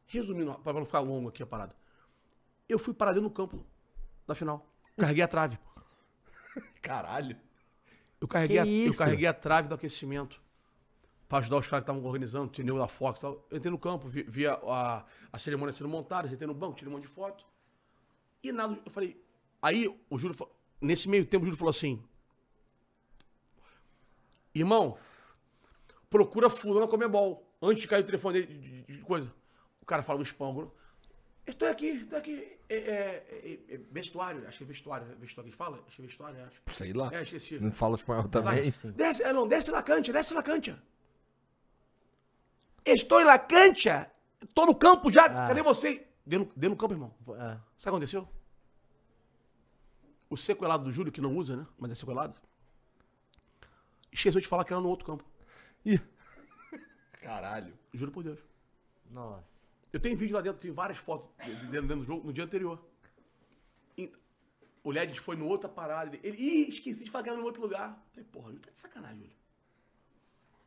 resumindo, 0.07 0.53
pra 0.59 0.73
não 0.73 0.85
ficar 0.85 0.99
longo 0.99 1.29
aqui 1.29 1.43
a 1.43 1.45
parada. 1.45 1.75
Eu 2.67 2.79
fui 2.79 2.93
parar 2.93 3.11
dentro 3.13 3.29
do 3.29 3.33
campo 3.33 3.65
na 4.27 4.33
final. 4.35 4.65
Carreguei 4.97 5.23
a 5.23 5.27
trave. 5.27 5.59
Caralho. 6.81 7.37
Eu 8.19 8.27
carreguei, 8.27 8.57
a, 8.57 8.65
eu 8.65 8.97
carreguei 8.97 9.27
a 9.27 9.33
trave 9.33 9.67
do 9.67 9.75
aquecimento. 9.75 10.41
Pra 11.29 11.39
ajudar 11.39 11.57
os 11.57 11.67
caras 11.67 11.83
que 11.83 11.91
estavam 11.91 12.03
organizando, 12.05 12.49
tinha 12.51 12.63
nego 12.65 12.77
da 12.79 12.87
Fox 12.87 13.19
e 13.19 13.21
tal. 13.21 13.45
Eu 13.51 13.57
entrei 13.57 13.69
no 13.71 13.77
campo, 13.77 14.07
vi, 14.07 14.23
vi 14.23 14.47
a, 14.47 14.53
a, 14.53 15.05
a 15.33 15.39
cerimônia 15.39 15.73
sendo 15.73 15.89
montada, 15.89 16.27
entrei 16.27 16.47
no 16.47 16.53
banco, 16.53 16.75
tirei 16.77 16.89
um 16.91 16.95
monte 16.95 17.03
de 17.05 17.09
foto. 17.13 17.45
E 18.41 18.51
nada, 18.51 18.79
eu 18.85 18.91
falei. 18.91 19.21
Aí 19.61 19.87
o 20.09 20.17
Júlio, 20.17 20.33
fa- 20.35 20.47
nesse 20.81 21.09
meio 21.09 21.25
tempo, 21.25 21.43
o 21.43 21.45
Júlio 21.45 21.57
falou 21.57 21.69
assim: 21.71 22.01
Irmão, 24.53 24.97
procura 26.09 26.49
fulano 26.49 26.87
comer 26.87 27.07
bol. 27.07 27.43
Antes 27.61 27.81
de 27.81 27.87
cair 27.87 28.03
o 28.03 28.05
telefone 28.05 28.41
dele 28.41 28.59
de, 28.59 28.81
de- 28.83 28.97
de 28.97 29.01
coisa. 29.03 29.31
O 29.87 29.93
cara 29.95 30.03
fala 30.03 30.19
no 30.19 30.25
espango. 30.25 30.75
Estou 31.45 31.65
aqui, 31.69 31.87
estou 31.87 32.19
aqui. 32.19 32.59
É, 32.67 32.75
é, 32.75 33.59
é, 33.69 33.75
é 33.75 33.77
vestuário, 33.89 34.45
acho 34.45 34.57
que 34.57 34.65
é 34.65 34.67
vestuário. 34.67 35.07
É 35.09 35.15
vestuário 35.15 35.49
que 35.49 35.57
fala? 35.57 35.81
Acho 35.87 35.95
que 35.95 36.01
é 36.01 36.05
vestuário, 36.05 36.43
acho. 36.43 36.61
Sei 36.75 36.91
lá. 36.91 37.09
É, 37.13 37.21
esqueci. 37.21 37.57
Não 37.57 37.71
fala 37.71 37.95
espanhol 37.95 38.27
também. 38.27 38.73
Desce, 38.97 39.23
é, 39.23 39.31
não, 39.31 39.47
desce 39.47 39.71
la 39.71 39.81
cancha, 39.81 40.11
desce 40.11 40.33
la 40.33 40.43
cancha. 40.43 40.83
Estou 42.83 43.21
em 43.21 43.23
la 43.23 43.39
cancha. 43.39 44.11
Tô 44.53 44.65
no 44.65 44.75
campo 44.75 45.09
já. 45.09 45.23
Ah. 45.23 45.47
Cadê 45.47 45.61
você? 45.61 46.05
Dentro, 46.25 46.51
dentro 46.53 46.75
do 46.75 46.79
campo, 46.81 46.93
irmão. 46.93 47.15
É. 47.29 47.37
Sabe 47.37 47.61
o 47.61 47.61
que 47.77 47.87
aconteceu? 47.87 48.27
O 50.29 50.35
sequelado 50.35 50.83
do 50.83 50.91
Júlio, 50.91 51.13
que 51.13 51.21
não 51.21 51.33
usa, 51.33 51.55
né? 51.55 51.65
Mas 51.79 51.93
é 51.93 51.95
sequelado. 51.95 52.35
Esqueceu 54.11 54.41
de 54.41 54.47
falar 54.49 54.65
que 54.65 54.73
era 54.73 54.81
no 54.81 54.89
outro 54.89 55.05
campo. 55.05 55.23
Ih. 55.85 56.01
Caralho. 57.21 57.73
Juro 57.93 58.11
por 58.11 58.21
Deus. 58.21 58.39
Nossa. 59.09 59.56
Eu 59.93 59.99
tenho 59.99 60.17
vídeo 60.17 60.35
lá 60.35 60.41
dentro, 60.41 60.61
tem 60.61 60.71
várias 60.71 60.97
fotos 60.97 61.29
de- 61.43 61.55
de- 61.55 61.61
dentro, 61.67 61.81
dentro 61.87 61.97
do 61.97 62.05
jogo 62.05 62.27
no 62.27 62.33
dia 62.33 62.43
anterior. 62.43 62.79
E 63.97 64.11
o 64.83 64.91
Led 64.91 65.19
foi 65.19 65.35
no 65.35 65.47
outra 65.47 65.69
parada. 65.69 66.17
Ele, 66.23 66.37
ih, 66.37 66.69
esqueci 66.69 67.03
de 67.05 67.09
falar 67.11 67.27
era 67.27 67.37
no 67.37 67.43
outro 67.43 67.61
lugar. 67.61 68.03
Falei, 68.11 68.25
porra, 68.31 68.47
Júlio, 68.47 68.61
tá 68.61 68.71
de 68.71 68.79
sacanagem, 68.79 69.17
Júlio. 69.19 69.35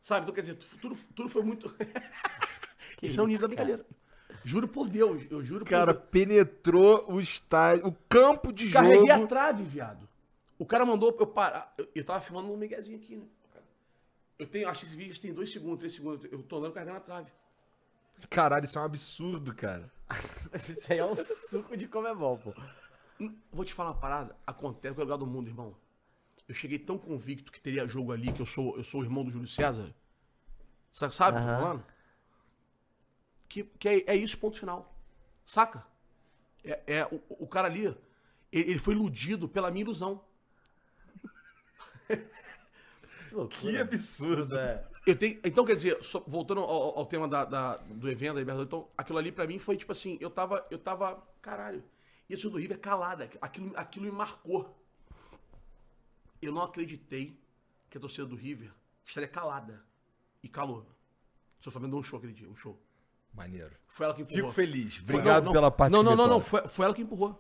Sabe, 0.02 0.22
então 0.22 0.34
quer 0.34 0.40
dizer, 0.40 0.54
tu- 0.54 0.78
tudo, 0.78 0.96
tudo 1.14 1.28
foi 1.28 1.42
muito. 1.42 1.74
Esse 3.02 3.18
é 3.18 3.22
o 3.22 3.26
nível 3.26 3.42
da 3.42 3.48
brincadeira. 3.48 3.86
Juro 4.42 4.66
por 4.66 4.88
Deus, 4.88 5.22
eu 5.30 5.44
juro 5.44 5.64
Cara, 5.66 5.92
por 5.92 6.00
Deus. 6.00 6.10
penetrou 6.10 7.12
o 7.12 7.20
estádio, 7.20 7.86
o 7.86 7.92
campo 8.08 8.50
de 8.52 8.70
Carreguei 8.70 9.06
jogo. 9.06 9.24
a 9.24 9.26
trave, 9.26 9.62
viado. 9.64 10.08
O 10.58 10.64
cara 10.64 10.86
mandou 10.86 11.14
eu 11.18 11.26
parar. 11.26 11.74
Eu, 11.76 11.88
eu 11.94 12.04
tava 12.04 12.20
filmando 12.20 12.50
um 12.50 12.56
miguezinho 12.56 12.96
aqui, 12.96 13.16
né? 13.16 13.26
cara? 13.52 13.64
Eu 14.38 14.46
tenho, 14.46 14.68
acho 14.68 14.80
que 14.80 14.86
esse 14.86 14.96
vídeo 14.96 15.20
tem 15.20 15.32
dois 15.34 15.50
segundos, 15.52 15.78
três 15.78 15.92
segundos. 15.94 16.24
Eu 16.32 16.42
tô 16.42 16.56
andando 16.56 16.72
carregando 16.72 16.96
a 16.98 17.00
trave. 17.00 17.30
Caralho, 18.28 18.64
isso 18.64 18.78
é 18.78 18.82
um 18.82 18.84
absurdo, 18.84 19.54
cara. 19.54 19.90
Isso 20.68 20.92
aí 20.92 20.98
é 20.98 21.06
um 21.06 21.14
suco 21.14 21.76
de 21.76 21.86
comebol, 21.86 22.36
pô. 22.38 22.52
Hum, 23.20 23.36
Vou 23.52 23.64
te 23.64 23.72
falar 23.72 23.90
uma 23.90 24.00
parada. 24.00 24.36
Acontece 24.44 24.88
em 24.88 24.96
qualquer 24.96 25.02
lugar 25.04 25.18
do 25.18 25.26
mundo, 25.26 25.48
irmão. 25.48 25.76
Eu 26.48 26.54
cheguei 26.54 26.80
tão 26.80 26.98
convicto 26.98 27.52
que 27.52 27.60
teria 27.60 27.86
jogo 27.86 28.10
ali, 28.10 28.32
que 28.32 28.42
eu 28.42 28.46
sou, 28.46 28.76
eu 28.76 28.82
sou 28.82 29.02
o 29.02 29.04
irmão 29.04 29.24
do 29.24 29.30
Júlio 29.30 29.46
César. 29.46 29.94
Sabe, 30.90 31.14
sabe 31.14 31.38
o 31.38 31.40
que 31.40 31.48
eu 31.48 31.54
tô 31.54 31.60
falando? 31.62 31.84
Que, 33.48 33.64
que 33.64 33.88
é, 33.88 34.04
é 34.08 34.16
isso, 34.16 34.36
ponto 34.36 34.58
final. 34.58 34.92
Saca? 35.46 35.86
É, 36.64 36.82
é 36.86 37.06
o, 37.06 37.22
o 37.28 37.46
cara 37.46 37.68
ali, 37.68 37.86
ele, 37.86 38.70
ele 38.70 38.78
foi 38.78 38.94
iludido 38.94 39.48
pela 39.48 39.70
minha 39.70 39.84
ilusão. 39.84 40.24
Que 43.28 43.36
loucura. 43.36 43.60
Que 43.60 43.78
absurdo. 43.78 44.58
É. 44.58 44.89
Eu 45.06 45.16
tenho, 45.16 45.40
então, 45.42 45.64
quer 45.64 45.74
dizer, 45.74 46.02
só- 46.04 46.22
voltando 46.26 46.60
ao, 46.60 46.98
ao 46.98 47.06
tema 47.06 47.26
da, 47.26 47.44
da- 47.44 47.76
do 47.78 48.08
evento 48.08 48.34
da 48.34 48.40
Libertadores, 48.40 48.66
então, 48.68 48.88
aquilo 48.96 49.18
ali 49.18 49.32
pra 49.32 49.46
mim 49.46 49.58
foi 49.58 49.76
tipo 49.76 49.90
assim, 49.92 50.18
eu 50.20 50.30
tava, 50.30 50.66
eu 50.70 50.78
tava, 50.78 51.22
caralho, 51.40 51.82
isso 52.28 52.50
do 52.50 52.58
River 52.58 52.76
é 52.76 52.80
calada, 52.80 53.28
aquilo, 53.40 53.72
aquilo 53.76 54.04
me 54.06 54.12
marcou. 54.12 54.76
Eu 56.40 56.52
não 56.52 56.62
acreditei 56.62 57.38
que 57.88 57.98
a 57.98 58.00
torcida 58.00 58.26
do 58.26 58.36
River 58.36 58.72
estaria 59.04 59.28
calada. 59.28 59.82
E 60.42 60.48
calou. 60.48 60.86
O 61.58 61.62
seu 61.62 61.70
Flamengo 61.70 61.92
deu 61.92 62.00
um 62.00 62.02
show 62.02 62.18
aquele 62.18 62.32
dia, 62.32 62.48
um 62.48 62.56
show. 62.56 62.78
Maneiro. 63.34 63.72
Foi 63.86 64.06
ela 64.06 64.14
que 64.14 64.22
empurrou. 64.22 64.40
Fico 64.42 64.52
feliz. 64.52 64.96
Foi- 64.96 65.14
Obrigado 65.16 65.44
não, 65.44 65.52
pela 65.52 65.70
parte 65.70 65.92
Não, 65.92 66.02
não, 66.02 66.16
não, 66.16 66.26
não, 66.26 66.40
foi, 66.40 66.66
foi 66.66 66.84
ela 66.86 66.94
que 66.94 67.02
empurrou. 67.02 67.38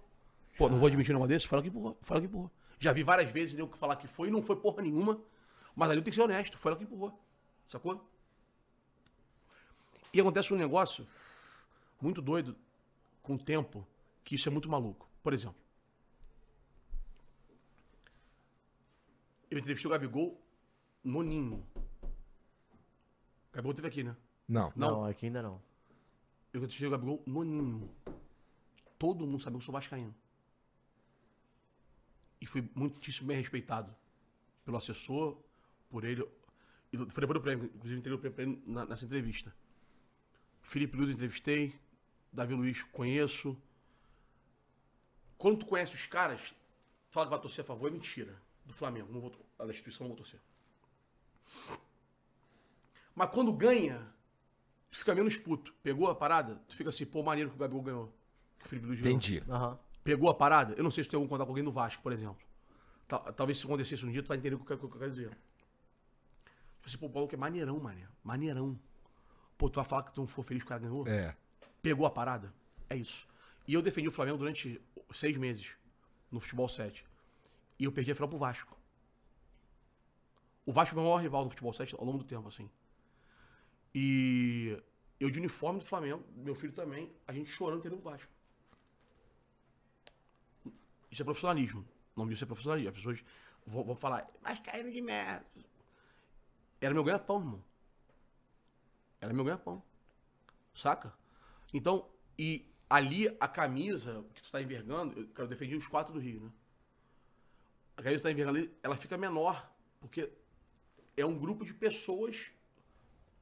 Pô, 0.58 0.68
não 0.68 0.78
vou 0.78 0.86
admitir 0.88 1.12
um 1.12 1.14
negócio 1.14 1.28
desse, 1.34 1.48
foi 1.48 1.56
ela 1.56 1.62
que 1.62 1.68
empurrou, 1.70 1.96
foi 2.02 2.14
ela 2.16 2.20
que 2.20 2.26
empurrou. 2.26 2.50
Já 2.78 2.92
vi 2.92 3.02
várias 3.02 3.30
vezes 3.30 3.54
nego 3.54 3.68
que 3.68 3.78
falar 3.78 3.96
que 3.96 4.06
foi 4.06 4.28
e 4.28 4.30
não 4.30 4.42
foi 4.42 4.56
porra 4.56 4.82
nenhuma, 4.82 5.18
mas 5.74 5.88
ali 5.90 5.98
eu 5.98 6.02
tenho 6.04 6.12
que 6.12 6.16
ser 6.16 6.22
honesto, 6.22 6.58
foi 6.58 6.70
ela 6.72 6.78
que 6.78 6.84
empurrou. 6.84 7.18
Sacou? 7.70 8.04
E 10.12 10.20
acontece 10.20 10.52
um 10.52 10.56
negócio 10.56 11.06
muito 12.00 12.20
doido 12.20 12.56
com 13.22 13.36
o 13.36 13.38
tempo, 13.38 13.86
que 14.24 14.34
isso 14.34 14.48
é 14.48 14.50
muito 14.50 14.68
maluco. 14.68 15.08
Por 15.22 15.32
exemplo, 15.32 15.62
eu 19.48 19.56
entrevistei 19.56 19.88
o 19.88 19.92
Gabigol 19.92 20.36
no 21.04 21.22
Ninho. 21.22 21.64
O 22.02 23.52
Gabigol 23.52 23.74
teve 23.74 23.86
aqui, 23.86 24.02
né? 24.02 24.16
Não. 24.48 24.72
Não. 24.74 24.90
Não, 24.90 25.04
aqui 25.04 25.26
ainda 25.26 25.40
não. 25.40 25.62
Eu 26.52 26.58
entrevistei 26.58 26.88
o 26.88 26.90
Gabigol 26.90 27.22
no 27.24 27.44
Ninho. 27.44 27.88
Todo 28.98 29.24
mundo 29.24 29.44
sabia 29.44 29.58
que 29.58 29.62
eu 29.62 29.66
sou 29.66 29.72
vascaíno. 29.72 30.12
E 32.40 32.46
fui 32.46 32.68
muitíssimo 32.74 33.28
bem 33.28 33.36
respeitado 33.36 33.94
pelo 34.64 34.76
assessor, 34.76 35.38
por 35.88 36.02
ele. 36.02 36.28
E 36.92 36.96
foi 36.96 37.06
depois 37.20 37.34
do 37.34 37.40
prêmio, 37.40 37.66
inclusive 37.74 37.98
entreguei 38.00 38.16
o 38.16 38.20
prêmio 38.20 38.34
pra 38.34 38.44
ele 38.44 38.62
na- 38.66 38.84
nessa 38.86 39.04
entrevista. 39.04 39.54
Felipe 40.62 40.98
eu 40.98 41.10
entrevistei, 41.10 41.74
Davi 42.32 42.54
Luiz 42.54 42.82
conheço. 42.92 43.56
Quando 45.38 45.58
tu 45.58 45.66
conhece 45.66 45.94
os 45.94 46.06
caras, 46.06 46.54
fala 47.10 47.26
que 47.26 47.30
vai 47.30 47.40
torcer 47.40 47.62
a 47.64 47.66
favor, 47.66 47.86
é 47.88 47.90
mentira. 47.90 48.40
Do 48.64 48.74
Flamengo, 48.74 49.12
não 49.12 49.20
vou, 49.20 49.32
a 49.58 49.64
da 49.64 49.70
instituição 49.70 50.04
não 50.06 50.14
vou 50.14 50.16
torcer. 50.16 50.40
Mas 53.14 53.30
quando 53.30 53.52
ganha, 53.52 54.06
tu 54.90 54.98
fica 54.98 55.14
menos 55.14 55.36
puto. 55.36 55.72
Pegou 55.82 56.08
a 56.08 56.14
parada? 56.14 56.56
Tu 56.68 56.76
fica 56.76 56.90
assim, 56.90 57.04
pô, 57.06 57.22
maneiro 57.22 57.50
que 57.50 57.56
o 57.56 57.58
Gabigol 57.58 57.82
ganhou. 57.82 58.14
Que 58.58 58.66
o 58.66 58.68
Felipe 58.68 58.86
Luiz 58.86 59.00
ganhou. 59.00 59.16
Entendi. 59.16 59.42
Aham. 59.48 59.78
Pegou 60.04 60.28
a 60.30 60.34
parada? 60.34 60.74
Eu 60.74 60.84
não 60.84 60.90
sei 60.90 61.02
se 61.04 61.08
tu 61.08 61.12
tem 61.12 61.18
algum 61.18 61.28
contato 61.28 61.46
com 61.46 61.52
alguém 61.52 61.64
do 61.64 61.72
Vasco, 61.72 62.02
por 62.02 62.12
exemplo. 62.12 62.42
Tal- 63.06 63.32
Talvez 63.32 63.58
se 63.58 63.64
acontecesse 63.64 64.04
um 64.06 64.10
dia, 64.10 64.22
tu 64.22 64.28
vai 64.28 64.36
entender 64.38 64.54
o 64.54 64.58
que 64.64 64.72
eu, 64.72 64.76
o 64.76 64.78
que 64.78 64.84
eu 64.86 64.90
quero 64.90 65.10
dizer. 65.10 65.36
Tipo 66.80 66.88
assim, 66.88 66.98
pô, 66.98 67.06
o 67.06 67.10
Paulo 67.10 67.28
que 67.28 67.34
é 67.34 67.38
maneirão, 67.38 67.78
mané. 67.78 68.08
Maneirão. 68.24 68.78
Pô, 69.58 69.68
tu 69.68 69.76
vai 69.76 69.84
falar 69.84 70.04
que 70.04 70.14
tu 70.14 70.20
não 70.20 70.26
for 70.26 70.42
feliz 70.42 70.62
que 70.62 70.66
o 70.66 70.68
cara 70.68 70.80
ganhou? 70.80 71.06
É. 71.06 71.36
Pegou 71.82 72.06
a 72.06 72.10
parada? 72.10 72.52
É 72.88 72.96
isso. 72.96 73.28
E 73.68 73.74
eu 73.74 73.82
defendi 73.82 74.08
o 74.08 74.10
Flamengo 74.10 74.38
durante 74.38 74.80
seis 75.12 75.36
meses 75.36 75.72
no 76.30 76.40
futebol 76.40 76.68
7. 76.68 77.04
E 77.78 77.84
eu 77.84 77.92
perdi 77.92 78.12
a 78.12 78.14
final 78.14 78.28
pro 78.28 78.38
Vasco. 78.38 78.76
O 80.64 80.72
Vasco 80.72 80.94
foi 80.94 81.02
o 81.02 81.06
maior 81.06 81.20
rival 81.20 81.44
no 81.44 81.50
futebol 81.50 81.72
7 81.72 81.94
ao 81.98 82.04
longo 82.04 82.18
do 82.18 82.24
tempo, 82.24 82.48
assim. 82.48 82.70
E 83.94 84.82
eu 85.18 85.30
de 85.30 85.38
uniforme 85.38 85.80
do 85.80 85.84
Flamengo, 85.84 86.24
meu 86.34 86.54
filho 86.54 86.72
também, 86.72 87.12
a 87.26 87.32
gente 87.32 87.50
chorando 87.50 87.82
perdendo 87.82 88.00
o 88.00 88.02
Vasco. 88.02 88.32
Isso 91.10 91.20
é 91.20 91.24
profissionalismo. 91.24 91.84
O 92.16 92.20
nome 92.20 92.32
disso 92.32 92.44
é 92.44 92.46
profissionalismo. 92.46 92.88
As 92.88 92.96
pessoas 92.96 93.24
vão, 93.66 93.84
vão 93.84 93.94
falar, 93.94 94.26
mas 94.42 94.58
caindo 94.60 94.90
de 94.90 95.00
merda. 95.00 95.44
Era 96.80 96.94
meu 96.94 97.04
ganha-pão, 97.04 97.38
irmão. 97.38 97.64
Era 99.20 99.32
meu 99.32 99.44
ganha-pão. 99.44 99.82
Saca? 100.74 101.12
Então, 101.74 102.08
e 102.38 102.66
ali 102.88 103.36
a 103.38 103.46
camisa 103.46 104.24
que 104.34 104.42
tu 104.42 104.50
tá 104.50 104.62
envergando, 104.62 105.18
eu, 105.20 105.28
cara, 105.28 105.44
eu 105.44 105.48
defendi 105.48 105.76
os 105.76 105.86
quatro 105.86 106.12
do 106.12 106.18
Rio, 106.18 106.40
né? 106.40 106.50
A 107.96 108.02
camisa 108.02 108.16
que 108.16 108.20
tu 108.20 108.22
tá 108.22 108.30
envergando 108.32 108.58
ali, 108.58 108.74
ela 108.82 108.96
fica 108.96 109.18
menor, 109.18 109.70
porque 110.00 110.32
é 111.16 111.24
um 111.26 111.38
grupo 111.38 111.64
de 111.64 111.74
pessoas 111.74 112.50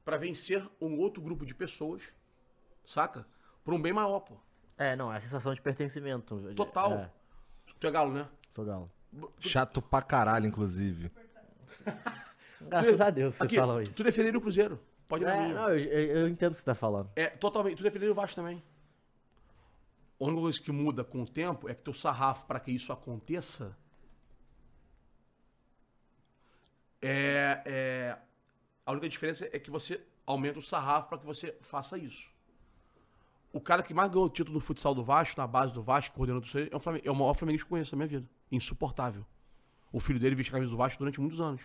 pra 0.03 0.17
vencer 0.17 0.67
um 0.81 0.97
outro 0.97 1.21
grupo 1.21 1.45
de 1.45 1.55
pessoas, 1.55 2.03
saca? 2.85 3.25
Por 3.63 3.73
um 3.73 3.81
bem 3.81 3.93
maior, 3.93 4.19
pô. 4.19 4.35
É, 4.77 4.95
não, 4.95 5.13
é 5.13 5.17
a 5.17 5.21
sensação 5.21 5.53
de 5.53 5.61
pertencimento. 5.61 6.53
Total. 6.55 6.93
É, 6.93 7.11
Tu 7.79 7.87
é 7.87 7.91
galo, 7.91 8.11
né? 8.11 8.27
sou 8.49 8.65
galo. 8.65 8.91
Chato 9.39 9.81
pra 9.81 10.01
caralho, 10.01 10.45
inclusive. 10.45 11.11
Graças 12.61 13.01
a 13.01 13.09
Deus 13.09 13.35
vocês 13.35 13.47
Aqui, 13.47 13.55
falam 13.55 13.81
isso. 13.81 13.93
Tu 13.93 14.03
defenderia 14.03 14.37
o 14.37 14.41
Cruzeiro. 14.41 14.79
Pode 15.07 15.23
ir 15.23 15.27
na 15.27 15.35
É, 15.35 15.53
não, 15.53 15.69
eu, 15.69 15.79
eu- 15.79 16.27
entendo 16.27 16.51
o 16.51 16.55
que 16.55 16.59
você 16.61 16.65
tá 16.65 16.75
falando. 16.75 17.09
É, 17.15 17.27
totalmente. 17.27 17.77
Tu 17.77 17.83
defenderia 17.83 18.11
o 18.11 18.15
Vasco 18.15 18.35
também. 18.35 18.61
A 20.19 20.23
única 20.25 20.41
coisa 20.41 20.61
que 20.61 20.71
muda 20.71 21.03
com 21.03 21.21
o 21.21 21.25
tempo 21.27 21.69
é 21.69 21.73
que 21.73 21.81
teu 21.81 21.93
sarrafo 21.93 22.45
para 22.45 22.59
que 22.59 22.71
isso 22.71 22.91
aconteça 22.91 23.75
é, 27.01 27.61
é- 27.65 28.17
a 28.85 28.91
única 28.91 29.07
diferença 29.07 29.47
é 29.51 29.59
que 29.59 29.71
você 29.71 30.01
aumenta 30.25 30.59
o 30.59 30.61
sarrafo 30.61 31.07
para 31.09 31.17
que 31.17 31.25
você 31.25 31.55
faça 31.61 31.97
isso. 31.97 32.27
O 33.51 33.59
cara 33.61 33.81
que 33.81 33.93
mais 33.93 34.09
ganhou 34.09 34.25
o 34.25 34.29
título 34.29 34.59
do 34.59 34.63
futsal 34.63 34.93
do 34.93 35.03
Vasco, 35.03 35.39
na 35.39 35.47
base 35.47 35.73
do 35.73 35.81
Vasco, 35.81 36.13
coordenando 36.15 36.45
tudo 36.45 36.59
isso, 36.59 36.69
é 36.89 37.07
é 37.07 37.11
o 37.11 37.15
maior 37.15 37.33
flamenguista 37.33 37.65
que 37.65 37.71
eu 37.71 37.75
conheço 37.75 37.91
da 37.91 37.97
minha 37.97 38.07
vida. 38.07 38.29
Insuportável. 38.51 39.25
O 39.91 39.99
filho 39.99 40.19
dele 40.19 40.35
vestiu 40.35 40.51
a 40.53 40.57
camisa 40.57 40.71
do 40.71 40.77
Vasco 40.77 40.99
durante 40.99 41.19
muitos 41.19 41.41
anos. 41.41 41.61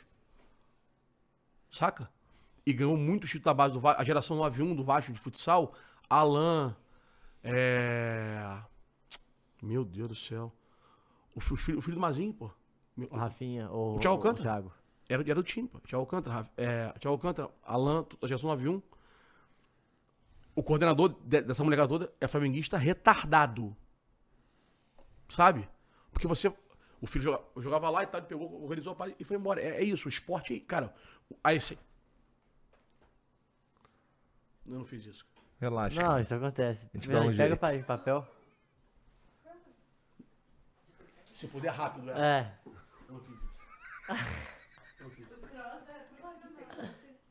Saca? 1.76 2.10
E 2.66 2.72
ganhou 2.72 2.96
muito 2.96 3.26
título 3.26 3.44
da 3.44 3.54
base 3.54 3.74
do 3.74 3.80
Vasco. 3.80 4.00
A 4.00 4.04
geração 4.04 4.36
9-1 4.38 4.74
do 4.76 4.82
Vasco 4.84 5.12
de 5.12 5.18
futsal, 5.18 5.74
Alan, 6.08 6.74
é... 7.42 8.58
Meu 9.62 9.84
Deus 9.84 10.08
do 10.08 10.14
céu. 10.14 10.52
O, 11.34 11.40
fi- 11.40 11.52
o 11.54 11.56
filho, 11.56 11.78
o 11.78 11.82
filho 11.82 11.94
do 11.96 12.00
Mazinho, 12.00 12.32
pô. 12.32 12.50
O 13.10 13.16
Rafinha, 13.16 13.70
o, 13.70 13.96
O 13.96 13.98
Thiago 13.98 14.16
Alcântara? 14.16 14.40
o 14.40 14.52
Thiago. 14.52 14.72
Era, 15.08 15.22
era 15.22 15.34
do 15.34 15.42
time, 15.42 15.68
pô. 15.68 15.78
Thiago 15.80 16.00
Alcântara, 16.02 16.48
é, 16.56 16.88
Thiago 16.98 17.14
Alcântara, 17.14 17.50
Alan, 17.64 18.06
a 18.22 18.26
geração 18.26 18.50
9-1. 18.56 18.82
O 20.54 20.62
coordenador 20.62 21.08
de- 21.24 21.42
dessa 21.42 21.64
molecada 21.64 21.88
toda 21.88 22.12
é 22.20 22.28
flamenguista 22.28 22.76
retardado. 22.78 23.76
Sabe? 25.28 25.68
Porque 26.12 26.26
você. 26.28 26.52
O 27.04 27.06
filho 27.06 27.24
joga- 27.24 27.44
jogava 27.58 27.90
lá 27.90 28.02
e 28.02 28.06
tal, 28.06 28.18
ele 28.18 28.26
pegou, 28.28 28.62
organizou 28.62 28.94
a 28.94 28.96
parede 28.96 29.18
e 29.20 29.24
foi 29.24 29.36
embora. 29.36 29.60
É, 29.60 29.76
é 29.76 29.84
isso, 29.84 30.06
o 30.06 30.08
esporte, 30.08 30.58
cara. 30.60 30.90
Aí 31.42 31.60
você. 31.60 31.76
Eu 34.66 34.78
não 34.78 34.84
fiz 34.86 35.04
isso. 35.04 35.26
Relaxa. 35.60 36.00
Não, 36.02 36.18
isso 36.18 36.34
acontece. 36.34 36.80
gente 36.94 37.06
Primeiro, 37.06 37.24
dá 37.26 37.30
um 37.30 37.36
pega 37.36 37.48
jeito. 37.72 37.84
pa- 37.86 37.98
papel. 37.98 38.26
Se 41.30 41.46
puder 41.48 41.70
rápido, 41.72 42.10
é. 42.10 42.38
É. 42.38 42.54
Eu 43.08 43.14
não 43.14 43.20
fiz 43.20 43.34
isso. 43.34 43.50
Eu 44.08 44.16
não 45.04 45.10
fiz 45.10 45.26
isso. 45.28 45.40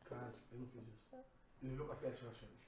Cara, 0.09 0.33
eu 0.51 0.59
não 0.59 0.67
fiz 0.67 0.83
isso. 0.83 0.99
Café, 1.87 2.11
senhoras 2.11 2.37
e 2.37 2.39
senhores. 2.39 2.63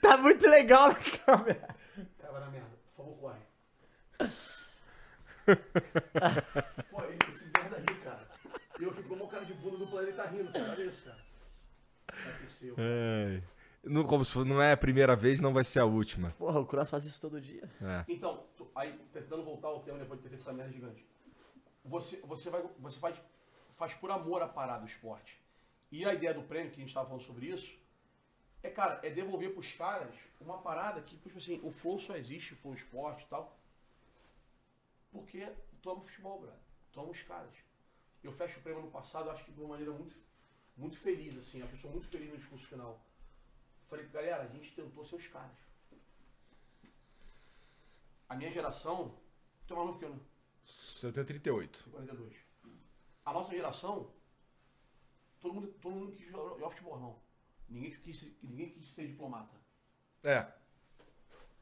Tá 0.00 0.16
muito 0.18 0.44
legal 0.48 0.88
na 0.88 0.94
câmera. 0.94 1.76
Cara, 2.18 2.32
vai 2.32 2.40
na 2.40 2.50
merda. 2.50 2.70
Por 2.96 3.04
favor, 3.04 3.16
corre. 3.20 3.38
Pô, 6.90 7.02
esse 7.28 7.44
merda 7.58 7.78
ri, 7.78 7.94
cara. 8.02 8.28
E 8.80 8.84
eu 8.84 8.92
fico 8.92 9.08
como 9.08 9.24
o 9.24 9.28
cara 9.28 9.44
de 9.44 9.54
bunda 9.54 9.76
do 9.76 9.86
planeta 9.86 10.24
rindo, 10.26 10.52
cara. 10.52 10.70
Olha 10.72 10.84
isso, 10.84 11.04
cara. 11.04 11.18
Aconteceu. 12.08 12.74
É. 12.78 13.42
Não, 13.84 14.04
como 14.04 14.24
se 14.24 14.38
não 14.44 14.62
é 14.62 14.72
a 14.72 14.76
primeira 14.76 15.14
vez, 15.14 15.40
não 15.40 15.52
vai 15.52 15.62
ser 15.64 15.80
a 15.80 15.84
última. 15.84 16.30
Porra, 16.38 16.58
o 16.60 16.66
Cross 16.66 16.90
faz 16.90 17.04
isso 17.04 17.20
todo 17.20 17.40
dia. 17.40 17.68
É. 17.82 18.04
Então, 18.08 18.44
tu- 18.56 18.70
aí, 18.74 18.98
tentando 19.12 19.42
voltar 19.44 19.68
ao 19.68 19.80
tema 19.80 19.98
depois 19.98 20.18
de 20.18 20.22
ter 20.24 20.30
feito 20.30 20.40
essa 20.42 20.52
merda 20.52 20.72
gigante. 20.72 21.04
Você, 21.84 22.16
você, 22.24 22.48
vai, 22.48 22.62
você 22.78 22.98
faz, 22.98 23.14
faz 23.76 23.92
por 23.94 24.10
amor 24.10 24.40
a 24.42 24.48
parada 24.48 24.80
do 24.80 24.86
esporte. 24.88 25.38
E 25.92 26.04
a 26.04 26.14
ideia 26.14 26.32
do 26.32 26.42
prêmio, 26.42 26.70
que 26.70 26.80
a 26.80 26.84
gente 26.84 26.94
tava 26.94 27.06
falando 27.06 27.22
sobre 27.22 27.46
isso, 27.46 27.76
é, 28.62 28.70
cara, 28.70 28.98
é 29.02 29.10
devolver 29.10 29.52
pros 29.52 29.70
caras 29.74 30.14
uma 30.40 30.58
parada 30.58 31.02
que, 31.02 31.16
tipo 31.18 31.36
assim, 31.36 31.60
o 31.62 31.70
flow 31.70 31.98
só 31.98 32.16
existe, 32.16 32.54
o 32.54 32.56
flow 32.56 32.72
esporte 32.74 33.24
e 33.24 33.26
tal. 33.28 33.54
Porque 35.14 35.44
o 35.86 36.00
futebol, 36.00 36.40
brother. 36.40 36.58
Tu 36.92 37.00
ama 37.00 37.10
os 37.10 37.22
caras. 37.22 37.54
Eu 38.22 38.32
fecho 38.32 38.58
o 38.58 38.62
prêmio 38.64 38.82
no 38.82 38.90
passado, 38.90 39.30
acho 39.30 39.44
que 39.44 39.52
de 39.52 39.60
uma 39.60 39.68
maneira 39.68 39.92
muito, 39.92 40.16
muito 40.76 40.98
feliz, 40.98 41.36
assim. 41.38 41.60
Acho 41.62 41.68
que 41.70 41.76
eu 41.76 41.80
sou 41.82 41.90
muito 41.92 42.08
feliz 42.08 42.30
no 42.32 42.36
discurso 42.38 42.66
final. 42.66 43.00
Falei, 43.88 44.06
galera, 44.08 44.42
a 44.42 44.48
gente 44.48 44.74
tentou 44.74 45.04
ser 45.04 45.14
os 45.14 45.26
caras. 45.28 45.56
A 48.28 48.34
minha 48.34 48.50
geração. 48.50 49.16
Tu 49.66 49.72
é 49.74 49.76
novo 49.76 49.98
que 49.98 50.04
eu, 50.04 50.10
né? 50.14 50.20
Eu 51.02 51.12
tenho 51.12 51.26
38. 51.26 51.88
42. 51.90 52.36
A 53.24 53.32
nossa 53.32 53.50
geração. 53.54 54.10
Todo 55.40 55.54
mundo, 55.54 55.68
todo 55.80 55.94
mundo 55.94 56.12
quis 56.12 56.26
jogar 56.30 56.70
futebol, 56.70 56.98
não. 56.98 57.22
Ninguém 57.68 57.90
quis, 57.92 58.18
ser- 58.18 58.36
ninguém 58.42 58.70
quis 58.70 58.90
ser 58.90 59.06
diplomata. 59.06 59.54
É. 60.24 60.50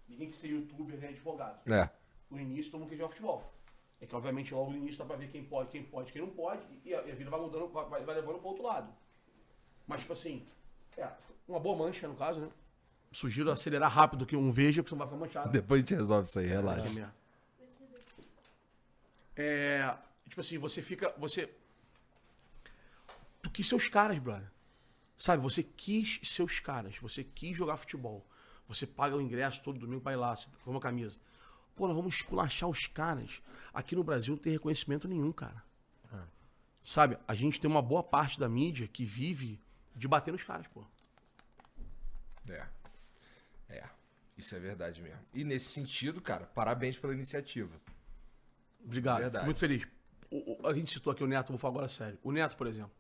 Ninguém 0.09 0.31
quis 0.31 0.39
ser 0.39 0.49
youtuber 0.49 0.99
nem 0.99 1.11
advogado. 1.11 1.69
É. 1.71 1.91
No 2.33 2.41
início, 2.41 2.71
todo 2.73 2.81
mundo 2.81 2.89
quis 2.89 2.99
jogar 2.99 3.11
futebol. 3.11 3.53
É 4.01 4.07
que, 4.07 4.17
obviamente, 4.17 4.53
logo 4.55 4.71
no 4.73 4.79
início 4.79 4.99
dá 4.99 5.05
pra 5.05 5.17
ver 5.17 5.29
quem 5.29 5.45
pode, 5.45 5.69
quem 5.71 5.85
pode, 5.85 6.11
quem 6.13 6.23
não 6.23 6.31
pode. 6.31 6.63
E 6.85 6.95
a, 6.95 7.03
e 7.03 7.13
a 7.13 7.15
vida 7.15 7.31
vai 7.31 7.39
mudando, 7.41 7.69
vai, 7.69 8.03
vai- 8.03 8.15
levando 8.17 8.39
pro 8.39 8.49
outro 8.49 8.65
lado. 8.65 8.93
Mas, 9.87 10.01
tipo 10.01 10.13
assim. 10.15 10.45
É, 10.97 11.09
uma 11.47 11.61
boa 11.61 11.77
mancha, 11.77 12.09
no 12.09 12.15
caso, 12.17 12.41
né? 12.41 12.49
Sugiro 13.13 13.51
acelerar 13.51 13.91
rápido 13.93 14.25
que 14.27 14.35
um 14.35 14.51
veja, 14.51 14.83
porque 14.83 14.89
você 14.89 14.99
não 14.99 15.07
vai 15.07 15.09
ficar 15.09 15.21
manchado. 15.21 15.53
Depois 15.53 15.79
a 15.79 15.81
gente 15.83 15.95
resolve 15.95 16.27
isso 16.29 16.39
aí, 16.39 16.47
Que 16.47 16.51
relaxa. 16.53 16.91
merda. 16.91 17.15
É. 19.37 19.95
Tipo 20.29 20.41
assim, 20.41 20.59
você 20.59 20.83
fica. 20.83 21.15
Você. 21.19 21.51
Tu 23.43 23.51
quis 23.51 23.69
ser 23.69 23.75
os 23.75 23.89
caras, 23.89 24.19
brother. 24.19 24.51
Sabe, 25.19 25.43
você 25.43 25.63
quis 25.63 26.21
ser 26.25 26.43
os 26.43 26.59
caras. 26.61 26.97
Você 26.99 27.23
quis 27.23 27.57
jogar 27.57 27.77
futebol. 27.77 28.27
Você 28.69 28.87
paga 28.87 29.17
o 29.17 29.21
ingresso 29.21 29.63
todo 29.63 29.79
domingo 29.79 30.01
pra 30.01 30.13
ir 30.13 30.17
lá, 30.17 30.35
você 30.35 30.49
toma 30.65 30.79
a 30.79 30.83
camisa. 30.83 31.19
Pô, 31.75 31.87
nós 31.87 31.97
vamos 31.97 32.15
esculachar 32.17 32.69
os 32.69 32.87
caras. 32.87 33.43
Aqui 33.73 33.95
no 33.97 34.05
Brasil 34.05 34.35
não 34.35 34.43
tem 34.43 34.53
reconhecimento 34.53 35.09
nenhum, 35.09 35.33
cara. 35.33 35.63
Sabe, 36.83 37.17
a 37.29 37.35
gente 37.35 37.61
tem 37.61 37.71
uma 37.71 37.81
boa 37.81 38.03
parte 38.03 38.41
da 38.41 38.49
mídia 38.49 38.89
que 38.89 39.05
vive 39.05 39.61
de 39.95 40.09
bater 40.09 40.33
nos 40.33 40.43
caras, 40.43 40.67
pô. 40.67 40.85
É. 42.49 42.67
É. 43.69 43.85
Isso 44.37 44.55
é 44.57 44.59
verdade 44.59 45.01
mesmo. 45.01 45.21
E 45.33 45.45
nesse 45.45 45.67
sentido, 45.67 46.21
cara, 46.21 46.45
parabéns 46.47 46.99
pela 46.99 47.15
iniciativa. 47.15 47.73
Obrigado. 48.85 49.19
Verdade. 49.21 49.37
Fico 49.37 49.45
muito 49.47 49.59
feliz. 49.61 49.87
O- 50.31 50.63
o- 50.63 50.67
a 50.67 50.75
gente 50.75 50.91
citou 50.91 51.13
aqui 51.13 51.23
o 51.23 51.27
Neto, 51.27 51.51
vou 51.51 51.59
falar 51.59 51.73
agora 51.75 51.89
sério. 51.89 52.19
O 52.23 52.33
Neto, 52.33 52.57
por 52.57 52.67
exemplo. 52.67 52.91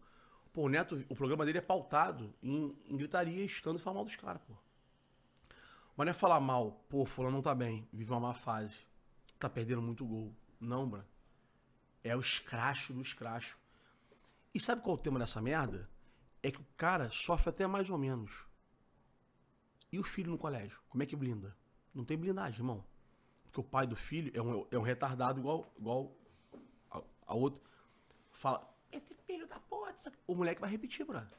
Pô, 0.53 0.62
o 0.62 0.69
Neto, 0.69 1.05
o 1.09 1.16
programa 1.16 1.44
dele 1.44 1.59
é 1.59 1.62
pautado 1.62 2.32
em, 2.43 2.77
em 2.86 2.97
gritaria, 2.97 3.44
escândalo 3.44 3.78
e 3.81 3.82
falar 3.82 3.94
mal 3.94 4.05
dos 4.05 4.15
caras, 4.16 4.40
pô. 4.47 4.55
Mas 5.97 6.06
não 6.06 6.10
é 6.10 6.14
falar 6.14 6.40
mal, 6.40 6.85
pô, 6.89 7.05
fulano 7.05 7.36
não 7.36 7.43
tá 7.43 7.55
bem, 7.55 7.86
vive 7.93 8.10
uma 8.10 8.20
má 8.20 8.35
fase, 8.35 8.74
tá 9.39 9.48
perdendo 9.48 9.82
muito 9.82 10.05
gol. 10.06 10.35
Não, 10.59 10.89
bro. 10.89 11.05
É 12.02 12.16
o 12.16 12.20
escracho 12.20 12.93
do 12.93 13.02
escracho. 13.02 13.59
E 14.55 14.60
sabe 14.60 14.82
qual 14.82 14.97
é 14.97 14.98
o 14.98 15.02
tema 15.02 15.19
dessa 15.19 15.40
merda? 15.40 15.89
É 16.43 16.51
que 16.51 16.60
o 16.60 16.66
cara 16.77 17.10
sofre 17.10 17.51
até 17.51 17.66
mais 17.66 17.90
ou 17.90 17.98
menos. 17.98 18.47
E 19.90 19.98
o 19.98 20.02
filho 20.02 20.31
no 20.31 20.39
colégio? 20.39 20.78
Como 20.89 21.02
é 21.02 21.06
que 21.06 21.14
blinda? 21.14 21.56
Não 21.94 22.05
tem 22.05 22.16
blindagem, 22.16 22.60
irmão. 22.60 22.85
Porque 23.44 23.60
o 23.60 23.64
pai 23.64 23.86
do 23.86 23.94
filho 23.94 24.32
é 24.35 24.40
um, 24.40 24.66
é 24.70 24.78
um 24.78 24.82
retardado 24.82 25.39
igual, 25.39 25.70
igual 25.78 26.16
a, 26.90 27.02
a 27.27 27.35
outro. 27.35 27.60
Fala, 28.31 28.66
esse 28.90 29.14
filho 29.14 29.47
da 29.47 29.60
porra. 29.60 29.94
isso 29.98 30.09
aqui." 30.09 30.19
O 30.27 30.35
moleque 30.35 30.60
vai 30.60 30.70
repetir, 30.70 31.05
brother. 31.05 31.39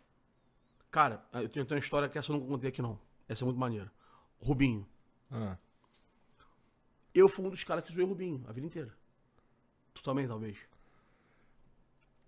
Cara, 0.92 1.26
eu 1.34 1.50
tenho, 1.50 1.66
tenho 1.66 1.80
uma 1.80 1.84
história 1.84 2.08
que 2.08 2.18
essa 2.20 2.32
eu 2.32 2.38
não 2.38 2.46
contei 2.46 2.70
aqui, 2.70 2.82
não. 2.82 3.00
Essa 3.28 3.44
é 3.44 3.46
muito 3.46 3.60
maneira. 3.60 3.92
Rubinho. 4.44 4.88
Ah. 5.32 5.58
Eu 7.14 7.30
fui 7.30 7.46
um 7.46 7.50
dos 7.50 7.64
caras 7.64 7.84
que 7.84 7.94
zoei 7.94 8.06
o 8.06 8.10
Rubinho 8.10 8.44
a 8.48 8.52
vida 8.52 8.66
inteira. 8.68 8.94
Tu 9.94 10.02
também, 10.04 10.28
talvez. 10.28 10.58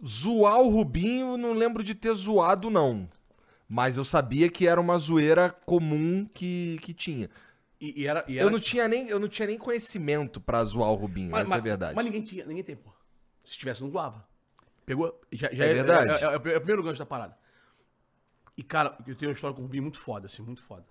Zoar 0.06 0.60
o 0.60 0.70
Rubinho, 0.70 1.38
não 1.38 1.54
lembro 1.54 1.84
de 1.84 1.96
ter 1.96 2.14
zoado, 2.14 2.70
não. 2.70 3.10
Mas 3.68 3.98
eu 3.98 4.04
sabia 4.04 4.50
que 4.50 4.68
era 4.68 4.80
uma 4.80 4.98
zoeira 4.98 5.52
comum 5.52 6.26
que, 6.34 6.78
que 6.82 6.94
tinha. 6.94 7.30
E, 7.82 8.04
e 8.04 8.08
era, 8.08 8.24
e 8.28 8.38
era 8.38 8.48
Eu 8.48 8.52
não, 8.52 8.60
tinha 8.60 8.88
nem, 8.88 9.08
eu 9.10 9.20
não 9.20 9.28
tinha 9.28 9.48
nem 9.48 9.58
conhecimento 9.58 10.40
pra 10.40 10.64
zoar 10.64 10.92
o 10.92 10.96
Rubinho, 10.96 11.32
Mas, 11.32 11.42
essa 11.44 11.50
mas- 11.50 11.58
é 11.58 11.62
a 11.62 11.64
verdade. 11.64 11.96
Mas 11.96 12.06
ninguém 12.06 12.22
tinha, 12.22 12.46
ninguém 12.46 12.64
tem, 12.64 12.76
pô. 12.76 12.92
Se 13.44 13.58
tivesse, 13.58 13.82
não 13.82 13.90
zoava. 13.90 14.28
Pegou. 14.86 15.20
Já, 15.32 15.52
já 15.52 15.66
É 15.66 15.74
verdade. 15.74 16.24
É, 16.24 16.28
é- 16.28 16.34
é 16.34 16.38
o 16.38 16.40
primeiro 16.40 16.84
gancho 16.84 17.00
da 17.00 17.06
parada. 17.06 17.36
E, 18.56 18.64
cara, 18.64 18.98
eu 19.06 19.16
tenho 19.16 19.30
uma 19.32 19.36
história 19.36 19.56
com 19.56 19.62
o 19.62 19.66
Rubinho 19.66 19.84
muito 19.84 20.00
foda, 20.00 20.28
assim, 20.28 20.42
muito 20.42 20.62
foda. 20.62 20.86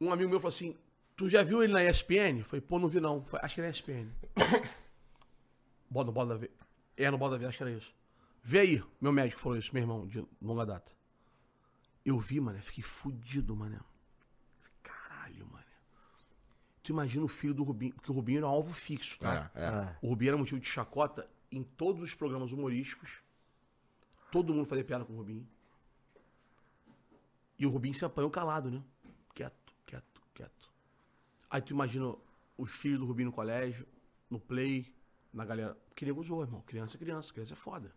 Um 0.00 0.12
amigo 0.12 0.30
meu 0.30 0.40
falou 0.40 0.48
assim: 0.48 0.76
Tu 1.18 1.28
já 1.28 1.42
viu 1.42 1.64
ele 1.64 1.72
na 1.72 1.82
ESPN? 1.82 2.38
Eu 2.38 2.44
falei, 2.44 2.60
pô, 2.60 2.78
não 2.78 2.88
vi 2.88 3.00
não. 3.00 3.24
Falei, 3.24 3.44
acho 3.44 3.56
que 3.56 3.60
era 3.60 3.70
ESPN. 3.70 4.08
Bota 5.90 6.06
no 6.06 6.12
bola 6.12 6.28
da 6.28 6.36
vez. 6.36 6.52
É, 6.96 7.10
no 7.10 7.18
bola 7.18 7.32
da 7.32 7.38
vez, 7.38 7.48
acho 7.48 7.58
que 7.58 7.64
era 7.64 7.72
isso. 7.72 7.92
Vê 8.40 8.60
aí, 8.60 8.84
meu 9.00 9.10
médico 9.10 9.40
falou 9.40 9.58
isso, 9.58 9.74
meu 9.74 9.82
irmão, 9.82 10.06
de 10.06 10.24
longa 10.40 10.64
data. 10.64 10.92
Eu 12.04 12.20
vi, 12.20 12.38
mano, 12.38 12.62
fiquei 12.62 12.84
fudido, 12.84 13.56
mano. 13.56 13.84
Caralho, 14.80 15.44
mano. 15.48 15.64
Tu 16.84 16.92
imagina 16.92 17.24
o 17.24 17.28
filho 17.28 17.52
do 17.52 17.64
Rubinho, 17.64 17.94
porque 17.94 18.12
o 18.12 18.14
Rubinho 18.14 18.38
era 18.38 18.46
um 18.46 18.50
alvo 18.50 18.72
fixo, 18.72 19.18
tá? 19.18 19.50
É, 19.56 19.64
é. 19.64 19.96
O 20.00 20.10
Rubinho 20.10 20.30
era 20.30 20.38
motivo 20.38 20.60
de 20.60 20.68
chacota 20.68 21.28
em 21.50 21.64
todos 21.64 22.00
os 22.00 22.14
programas 22.14 22.52
humorísticos. 22.52 23.10
Todo 24.30 24.54
mundo 24.54 24.66
fazia 24.66 24.84
piada 24.84 25.04
com 25.04 25.14
o 25.14 25.16
Rubinho. 25.16 25.46
E 27.58 27.66
o 27.66 27.70
Rubinho 27.70 27.94
se 27.94 28.04
apanhou 28.04 28.30
calado, 28.30 28.70
né? 28.70 28.82
Aí 31.50 31.62
tu 31.62 31.72
imagina 31.72 32.14
os 32.56 32.70
filhos 32.70 32.98
do 32.98 33.06
Rubinho 33.06 33.26
no 33.26 33.32
colégio, 33.32 33.86
no 34.28 34.38
play, 34.38 34.92
na 35.32 35.44
galera. 35.44 35.76
Que 35.94 36.04
nego 36.04 36.22
zoou, 36.22 36.42
irmão. 36.42 36.60
Criança 36.62 36.96
é 36.96 36.98
criança, 36.98 37.32
criança 37.32 37.54
é 37.54 37.56
foda. 37.56 37.92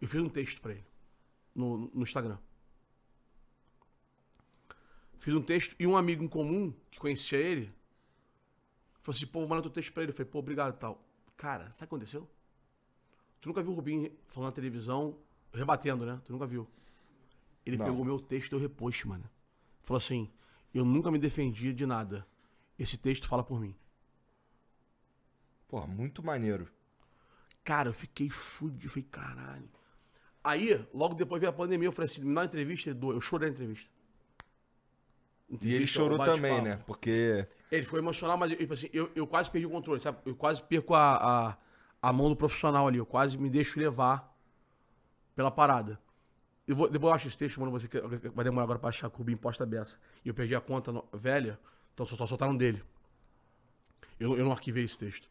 Eu 0.00 0.08
fiz 0.08 0.20
um 0.20 0.28
texto 0.28 0.60
pra 0.60 0.72
ele 0.72 0.84
no, 1.54 1.90
no 1.94 2.02
Instagram. 2.02 2.38
Fiz 5.18 5.34
um 5.34 5.42
texto 5.42 5.76
e 5.78 5.86
um 5.86 5.96
amigo 5.96 6.24
em 6.24 6.28
comum 6.28 6.72
que 6.90 6.98
conhecia 6.98 7.38
ele 7.38 7.72
falou 9.02 9.16
assim: 9.16 9.26
pô, 9.26 9.46
manda 9.46 9.62
teu 9.62 9.70
texto 9.70 9.92
pra 9.92 10.02
ele. 10.02 10.12
Eu 10.12 10.16
falei, 10.16 10.30
pô, 10.30 10.38
obrigado 10.38 10.74
e 10.74 10.78
tal. 10.78 11.02
Cara, 11.36 11.64
sabe 11.64 11.74
o 11.74 11.76
que 11.78 11.84
aconteceu? 11.84 12.28
Tu 13.40 13.48
nunca 13.48 13.62
viu 13.62 13.72
o 13.72 13.74
Rubinho 13.74 14.12
falando 14.28 14.50
na 14.50 14.54
televisão, 14.54 15.16
rebatendo, 15.52 16.04
né? 16.04 16.20
Tu 16.24 16.32
nunca 16.32 16.46
viu. 16.46 16.68
Ele 17.64 17.76
Não. 17.76 17.86
pegou 17.86 18.04
meu 18.04 18.18
texto 18.20 18.48
e 18.48 18.50
deu 18.50 18.58
repost, 18.58 19.06
mano. 19.06 19.24
Falou 19.82 19.98
assim: 19.98 20.30
eu 20.72 20.84
nunca 20.84 21.10
me 21.10 21.18
defendi 21.18 21.72
de 21.72 21.86
nada. 21.86 22.26
Esse 22.78 22.96
texto 22.96 23.26
fala 23.26 23.42
por 23.42 23.60
mim. 23.60 23.74
Porra, 25.68 25.86
muito 25.86 26.24
maneiro. 26.24 26.68
Cara, 27.62 27.88
eu 27.88 27.94
fiquei 27.94 28.30
fudido. 28.30 28.86
Eu 28.86 28.90
falei, 28.90 29.08
caralho. 29.10 29.68
Aí, 30.42 30.86
logo 30.92 31.14
depois 31.14 31.40
veio 31.40 31.50
a 31.50 31.54
pandemia, 31.54 31.88
eu 31.88 31.92
falei 31.92 32.10
assim, 32.10 32.22
me 32.22 32.34
dá 32.34 32.40
uma 32.40 32.46
entrevista, 32.46 32.90
ele 32.90 32.98
doeu. 32.98 33.16
Eu 33.16 33.20
chorei 33.20 33.48
na 33.48 33.54
entrevista. 33.54 33.90
E 35.48 35.54
ele 35.54 35.56
Entrevista, 35.56 36.00
chorou 36.00 36.18
também, 36.24 36.62
né? 36.62 36.76
Porque. 36.86 37.46
Ele 37.70 37.84
foi 37.84 37.98
emocional, 37.98 38.38
mas 38.38 38.50
tipo 38.56 38.72
assim, 38.72 38.88
eu, 38.92 39.10
eu 39.14 39.26
quase 39.26 39.50
perdi 39.50 39.66
o 39.66 39.70
controle, 39.70 40.00
sabe? 40.00 40.18
Eu 40.24 40.34
quase 40.34 40.62
perco 40.62 40.94
a, 40.94 41.50
a, 41.50 41.56
a 42.00 42.12
mão 42.12 42.28
do 42.28 42.36
profissional 42.36 42.88
ali. 42.88 42.98
Eu 42.98 43.06
quase 43.06 43.36
me 43.36 43.50
deixo 43.50 43.78
levar 43.78 44.34
pela 45.34 45.50
parada. 45.50 46.00
Eu 46.70 46.76
vou, 46.76 46.88
depois 46.88 47.10
eu 47.10 47.14
acho 47.16 47.26
esse 47.26 47.36
texto, 47.36 47.58
mano, 47.58 47.72
você 47.72 47.88
vai 48.32 48.44
demorar 48.44 48.62
agora 48.62 48.78
pra 48.78 48.90
achar 48.90 49.10
que 49.10 49.16
o 49.16 49.18
Rubinho 49.18 49.36
posta 49.36 49.66
beça. 49.66 49.98
E 50.24 50.28
eu 50.28 50.34
perdi 50.34 50.54
a 50.54 50.60
conta 50.60 50.92
no- 50.92 51.04
velha, 51.12 51.58
então 51.92 52.06
só, 52.06 52.14
só 52.14 52.28
soltaram 52.28 52.56
dele. 52.56 52.80
Eu, 54.20 54.38
eu 54.38 54.44
não 54.44 54.52
arquivei 54.52 54.84
esse 54.84 54.96
texto. 54.96 55.28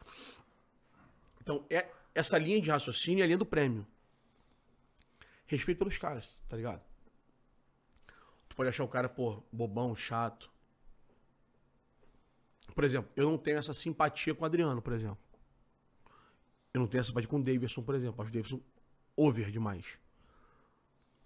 Então, 1.40 1.66
é, 1.70 1.90
essa 2.14 2.38
linha 2.38 2.60
de 2.60 2.70
raciocínio 2.70 3.22
é 3.22 3.24
a 3.24 3.26
linha 3.26 3.38
do 3.38 3.46
prêmio. 3.46 3.88
Respeito 5.48 5.78
pelos 5.78 5.98
caras, 5.98 6.36
tá 6.50 6.58
ligado? 6.58 6.82
Tu 8.50 8.56
pode 8.58 8.68
achar 8.68 8.84
o 8.84 8.88
cara, 8.90 9.08
pô, 9.08 9.42
bobão, 9.50 9.96
chato. 9.96 10.52
Por 12.76 12.84
exemplo, 12.84 13.10
eu 13.16 13.30
não 13.30 13.38
tenho 13.38 13.58
essa 13.60 13.74
simpatia 13.74 14.36
com 14.36 14.44
o 14.44 14.46
Adriano, 14.46 14.82
por 14.82 14.92
exemplo. 14.92 15.18
Eu 16.74 16.82
não 16.82 16.88
tenho 16.88 17.00
essa 17.00 17.08
simpatia 17.12 17.30
com 17.30 17.38
o 17.38 17.44
Davidson, 17.44 17.82
por 17.82 17.96
exemplo. 17.96 18.22
Acho 18.22 18.30
o 18.30 18.34
Davidson 18.34 18.60
over 19.16 19.50
demais. 19.50 19.98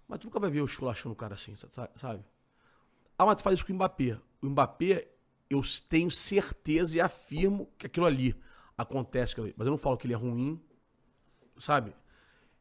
Mas 0.08 0.18
tu 0.20 0.24
nunca 0.26 0.38
vai 0.40 0.50
ver 0.50 0.60
eu 0.60 0.64
esculachando 0.64 1.12
o 1.12 1.16
cara 1.16 1.34
assim, 1.34 1.54
sa- 1.56 1.90
sabe? 1.94 2.22
Ah, 3.18 3.24
mas 3.26 3.36
tu 3.36 3.42
faz 3.42 3.54
isso 3.56 3.66
com 3.66 3.72
o 3.72 3.76
Mbappé. 3.76 4.18
O 4.42 4.46
Mbappé, 4.46 5.08
eu 5.48 5.62
tenho 5.88 6.10
certeza 6.10 6.96
e 6.96 7.00
afirmo 7.00 7.68
que 7.78 7.86
aquilo 7.86 8.06
ali 8.06 8.34
acontece. 8.76 9.34
Mas 9.56 9.66
eu 9.66 9.70
não 9.70 9.78
falo 9.78 9.96
que 9.96 10.06
ele 10.06 10.14
é 10.14 10.16
ruim, 10.16 10.60
sabe? 11.56 11.94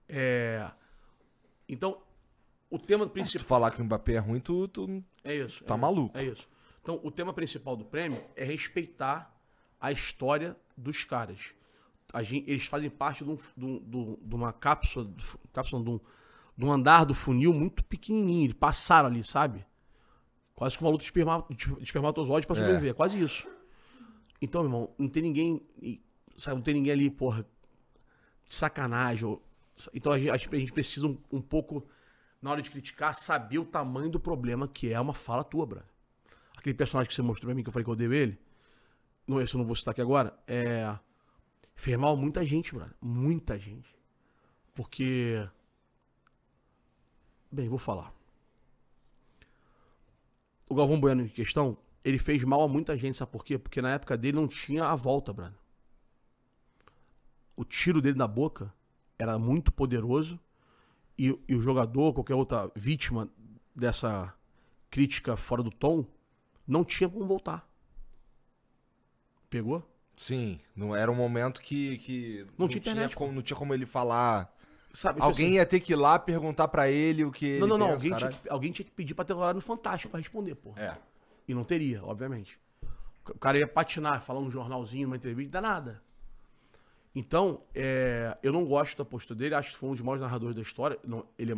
É... 0.07 0.69
Então, 1.67 2.01
o 2.69 2.77
tema 2.79 3.03
Se 3.05 3.09
tu 3.09 3.13
principal... 3.13 3.45
falar 3.47 3.71
que 3.71 3.81
o 3.81 3.85
Mbappé 3.85 4.13
é 4.13 4.19
ruim, 4.19 4.39
tu. 4.39 4.67
tu... 4.67 5.03
É 5.23 5.35
isso. 5.35 5.63
Tá 5.63 5.73
é 5.75 5.77
maluco. 5.77 6.17
É 6.17 6.23
isso. 6.23 6.47
Então, 6.81 6.99
o 7.03 7.09
tema 7.09 7.33
principal 7.33 7.75
do 7.75 7.85
prêmio 7.85 8.23
é 8.35 8.43
respeitar 8.43 9.33
a 9.79 9.91
história 9.91 10.55
dos 10.77 11.03
caras. 11.03 11.53
A 12.11 12.21
gen- 12.21 12.43
eles 12.45 12.65
fazem 12.65 12.89
parte 12.89 13.23
de, 13.23 13.29
um, 13.31 13.35
de, 13.35 13.65
um- 13.65 13.79
de 13.79 13.97
um- 13.97 14.17
uma 14.35 14.53
cápsula, 14.53 15.09
cápsula 15.51 15.83
de, 15.83 15.89
um, 15.89 15.99
de 16.57 16.65
um 16.65 16.71
andar 16.71 17.03
do 17.05 17.13
funil 17.13 17.53
muito 17.53 17.83
pequenininho. 17.83 18.45
Eles 18.45 18.55
passaram 18.55 19.07
ali, 19.09 19.23
sabe? 19.23 19.65
Quase 20.55 20.77
que 20.77 20.83
uma 20.83 20.89
luta 20.91 21.01
de, 21.01 21.05
esperma, 21.07 21.45
de 21.49 21.55
de 21.75 21.83
espermatozoide 21.83 22.45
pra 22.47 22.55
sobreviver. 22.55 22.91
É 22.91 22.93
quase 22.93 23.21
isso. 23.21 23.47
Então, 24.41 24.61
meu 24.61 24.69
irmão, 24.69 24.93
não 24.97 25.07
tem 25.09 25.23
ninguém. 25.23 25.61
Sabe, 26.37 26.55
não 26.55 26.61
tem 26.63 26.73
ninguém 26.73 26.91
ali, 26.93 27.09
porra, 27.09 27.45
de 28.47 28.55
sacanagem. 28.55 29.25
ou- 29.27 29.41
então 29.93 30.11
a 30.11 30.19
gente, 30.19 30.29
a 30.29 30.37
gente- 30.37 30.71
precisa 30.71 31.07
um, 31.07 31.17
um 31.31 31.41
pouco, 31.41 31.87
na 32.41 32.51
hora 32.51 32.61
de 32.61 32.69
criticar, 32.69 33.15
saber 33.15 33.57
o 33.59 33.65
tamanho 33.65 34.09
do 34.09 34.19
problema 34.19 34.67
que 34.67 34.91
é 34.93 34.99
uma 34.99 35.13
fala 35.13 35.43
tua, 35.43 35.65
brother. 35.65 35.87
Aquele 36.55 36.75
personagem 36.75 37.09
que 37.09 37.15
você 37.15 37.21
mostrou 37.21 37.47
pra 37.49 37.55
mim, 37.55 37.63
que 37.63 37.69
eu 37.69 37.73
falei 37.73 37.83
que 37.83 37.89
eu 37.89 37.93
odeio 37.93 38.13
ele, 38.13 38.39
não, 39.27 39.41
esse 39.41 39.53
eu 39.55 39.57
não 39.59 39.65
vou 39.65 39.75
citar 39.75 39.91
aqui 39.91 40.01
agora, 40.01 40.37
é. 40.47 40.97
Fez 41.75 41.97
mal 41.97 42.15
muita 42.15 42.45
gente, 42.45 42.73
brother. 42.75 42.93
Muita 43.01 43.57
gente. 43.57 43.95
Porque. 44.75 45.47
Bem, 47.53 47.69
vou 47.69 47.77
falar. 47.77 48.11
O 50.67 50.73
Galvão 50.73 50.99
Bueno 50.99 51.21
em 51.21 51.27
questão, 51.27 51.77
ele 52.03 52.17
fez 52.17 52.43
mal 52.43 52.63
a 52.63 52.67
muita 52.67 52.97
gente, 52.97 53.15
sabe 53.15 53.31
por 53.31 53.45
quê? 53.45 53.59
Porque 53.59 53.79
na 53.79 53.91
época 53.91 54.17
dele 54.17 54.37
não 54.37 54.47
tinha 54.47 54.85
a 54.85 54.95
volta, 54.95 55.31
brother. 55.31 55.53
O 57.55 57.63
tiro 57.63 58.01
dele 58.01 58.17
na 58.17 58.27
boca 58.27 58.73
era 59.19 59.37
muito 59.37 59.71
poderoso 59.71 60.39
e, 61.15 61.39
e 61.47 61.55
o 61.55 61.61
jogador, 61.61 62.11
qualquer 62.15 62.33
outra 62.33 62.71
vítima 62.75 63.29
dessa 63.75 64.33
crítica 64.89 65.37
fora 65.37 65.61
do 65.61 65.69
tom, 65.69 66.07
não 66.67 66.83
tinha 66.83 67.07
como 67.07 67.27
voltar. 67.27 67.69
Pegou? 69.47 69.87
Sim, 70.17 70.59
não 70.75 70.95
era 70.95 71.11
um 71.11 71.15
momento 71.15 71.61
que. 71.61 71.99
que 71.99 72.47
Não 72.57 72.67
tinha 72.67 72.79
internet, 72.79 73.15
como, 73.15 73.31
não 73.31 73.43
tinha 73.43 73.55
como 73.55 73.75
ele 73.75 73.85
falar. 73.85 74.51
Sabe? 74.93 75.15
tipo 75.15 75.25
Alguém 75.25 75.47
assim, 75.47 75.55
ia 75.55 75.65
ter 75.65 75.79
que 75.79 75.93
ir 75.93 75.95
lá 75.95 76.19
perguntar 76.19 76.67
pra 76.67 76.89
ele 76.89 77.25
o 77.25 77.31
que. 77.31 77.57
Não, 77.59 77.67
não, 77.67 77.77
não. 77.77 77.87
pensa, 77.87 78.13
Alguém 78.13 78.17
tinha, 78.17 78.31
que, 78.31 78.49
alguém 78.49 78.71
tinha 78.71 78.85
que 78.85 78.91
pedir 78.91 79.15
pra 79.15 79.25
ter 79.25 79.33
horário 79.33 79.55
no 79.55 79.61
Fantástico 79.61 80.11
pra 80.11 80.19
responder, 80.19 80.53
pô. 80.55 80.71
É. 80.77 80.95
E 81.47 81.53
não 81.53 81.63
teria, 81.63 82.03
obviamente. 82.03 82.59
O 83.27 83.39
cara 83.39 83.57
ia 83.57 83.67
patinar, 83.67 84.21
falar 84.21 84.39
um 84.39 84.51
jornalzinho, 84.51 85.07
uma 85.07 85.15
entrevista, 85.15 85.59
não 85.59 85.61
dá 85.61 85.73
nada. 85.73 86.03
Então, 87.15 87.61
é, 87.73 88.37
eu 88.43 88.51
não 88.51 88.65
gosto 88.65 88.97
da 88.97 89.05
postura 89.05 89.37
dele, 89.37 89.55
acho 89.55 89.71
que 89.71 89.77
foi 89.77 89.89
um 89.89 89.91
dos 89.93 90.01
maiores 90.01 90.21
narradores 90.21 90.55
da 90.55 90.61
história. 90.61 90.99
Não, 91.03 91.25
ele 91.37 91.53
é, 91.53 91.57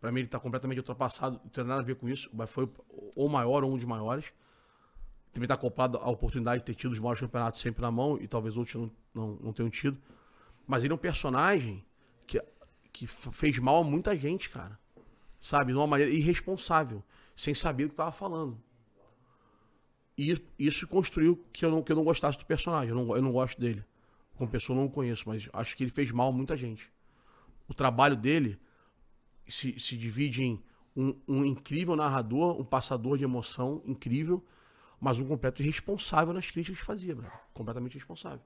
pra 0.00 0.12
mim, 0.12 0.20
ele 0.20 0.28
tá 0.28 0.38
completamente 0.38 0.78
ultrapassado, 0.78 1.40
não 1.42 1.50
tem 1.50 1.64
nada 1.64 1.80
a 1.80 1.84
ver 1.84 1.96
com 1.96 2.08
isso, 2.08 2.30
mas 2.32 2.48
foi 2.48 2.68
ou 3.14 3.26
o 3.26 3.28
maior 3.28 3.64
ou 3.64 3.72
um 3.72 3.76
dos 3.76 3.86
maiores. 3.86 4.32
Também 5.32 5.48
tá 5.48 5.54
acoplado 5.54 5.98
à 5.98 6.08
oportunidade 6.08 6.60
de 6.60 6.64
ter 6.64 6.74
tido 6.74 6.92
os 6.92 6.98
maiores 6.98 7.20
campeonatos 7.20 7.60
sempre 7.60 7.82
na 7.82 7.90
mão, 7.90 8.18
e 8.20 8.28
talvez 8.28 8.56
outros 8.56 8.74
não, 8.74 8.90
não, 9.14 9.38
não 9.40 9.52
tenham 9.52 9.70
tido. 9.70 9.98
Mas 10.66 10.84
ele 10.84 10.92
é 10.92 10.94
um 10.94 10.98
personagem 10.98 11.84
que 12.98 13.06
fez 13.06 13.58
mal 13.58 13.76
a 13.76 13.84
muita 13.84 14.16
gente, 14.16 14.50
cara. 14.50 14.78
Sabe? 15.38 15.72
De 15.72 15.78
uma 15.78 15.86
maneira 15.86 16.12
irresponsável, 16.12 17.02
sem 17.36 17.54
saber 17.54 17.84
o 17.84 17.88
que 17.88 17.94
tava 17.94 18.10
falando. 18.10 18.60
E 20.16 20.36
isso 20.58 20.86
construiu 20.88 21.44
que 21.52 21.64
eu 21.64 21.70
não, 21.70 21.80
que 21.80 21.92
eu 21.92 21.96
não 21.96 22.02
gostasse 22.02 22.36
do 22.36 22.44
personagem. 22.44 22.88
Eu 22.88 22.96
não, 22.96 23.16
eu 23.16 23.22
não 23.22 23.30
gosto 23.30 23.60
dele. 23.60 23.84
Como 24.36 24.50
pessoa, 24.50 24.76
eu 24.76 24.80
não 24.80 24.88
o 24.88 24.90
conheço, 24.90 25.28
mas 25.28 25.48
acho 25.52 25.76
que 25.76 25.84
ele 25.84 25.92
fez 25.92 26.10
mal 26.10 26.30
a 26.30 26.32
muita 26.32 26.56
gente. 26.56 26.92
O 27.68 27.74
trabalho 27.74 28.16
dele 28.16 28.58
se, 29.46 29.78
se 29.78 29.96
divide 29.96 30.42
em 30.42 30.62
um, 30.96 31.14
um 31.28 31.44
incrível 31.44 31.94
narrador, 31.94 32.60
um 32.60 32.64
passador 32.64 33.16
de 33.16 33.22
emoção 33.22 33.80
incrível, 33.84 34.44
mas 35.00 35.20
um 35.20 35.28
completo 35.28 35.62
irresponsável 35.62 36.34
nas 36.34 36.50
críticas 36.50 36.80
que 36.80 36.84
fazia, 36.84 37.14
bro. 37.14 37.30
Completamente 37.54 37.94
irresponsável. 37.94 38.44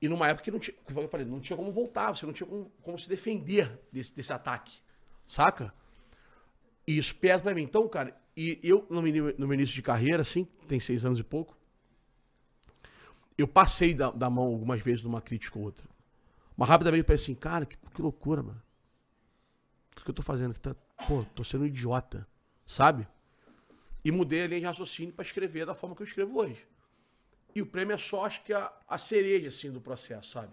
E 0.00 0.08
numa 0.08 0.28
época 0.28 0.44
que 0.44 0.50
não 0.50 0.58
tinha, 0.58 0.76
como 0.84 1.00
eu 1.00 1.08
falei, 1.08 1.26
não 1.26 1.40
tinha 1.40 1.56
como 1.56 1.70
voltar, 1.70 2.14
você 2.14 2.24
não 2.24 2.32
tinha 2.32 2.46
como, 2.46 2.70
como 2.82 2.98
se 2.98 3.08
defender 3.08 3.78
desse, 3.92 4.14
desse 4.14 4.32
ataque. 4.32 4.78
Saca? 5.26 5.74
E 6.86 6.96
isso 6.96 7.14
pesa 7.14 7.42
pra 7.42 7.54
mim. 7.54 7.62
Então, 7.62 7.86
cara, 7.88 8.18
e 8.36 8.58
eu, 8.62 8.86
no 8.88 9.02
no 9.02 9.46
meu 9.46 9.54
início 9.54 9.74
de 9.74 9.82
carreira, 9.82 10.22
assim, 10.22 10.44
tem 10.66 10.80
seis 10.80 11.04
anos 11.04 11.18
e 11.18 11.22
pouco, 11.22 11.56
eu 13.36 13.46
passei 13.46 13.94
da, 13.94 14.10
da 14.10 14.30
mão 14.30 14.44
algumas 14.44 14.82
vezes 14.82 15.02
numa 15.02 15.20
crítica 15.20 15.58
ou 15.58 15.64
outra. 15.64 15.88
Mas 16.56 16.68
rapidamente 16.68 17.00
eu 17.00 17.04
pensei 17.04 17.32
assim, 17.32 17.34
cara, 17.34 17.66
que, 17.66 17.76
que 17.76 18.02
loucura, 18.02 18.42
mano. 18.42 18.62
O 19.96 20.02
que 20.02 20.10
eu 20.10 20.14
tô 20.14 20.22
fazendo? 20.22 20.54
Que 20.54 20.60
tá, 20.60 20.74
pô, 21.06 21.22
tô 21.34 21.44
sendo 21.44 21.64
um 21.64 21.66
idiota. 21.66 22.26
Sabe? 22.66 23.06
E 24.04 24.10
mudei 24.10 24.42
a 24.42 24.46
linha 24.46 24.60
de 24.60 24.66
raciocínio 24.66 25.14
pra 25.14 25.24
escrever 25.24 25.66
da 25.66 25.74
forma 25.74 25.94
que 25.94 26.02
eu 26.02 26.06
escrevo 26.06 26.38
hoje. 26.38 26.66
E 27.54 27.62
o 27.62 27.66
prêmio 27.66 27.94
é 27.94 27.98
só, 27.98 28.24
acho 28.24 28.42
que, 28.44 28.52
a, 28.52 28.72
a 28.88 28.98
cereja, 28.98 29.48
assim, 29.48 29.70
do 29.70 29.80
processo, 29.80 30.30
sabe? 30.30 30.52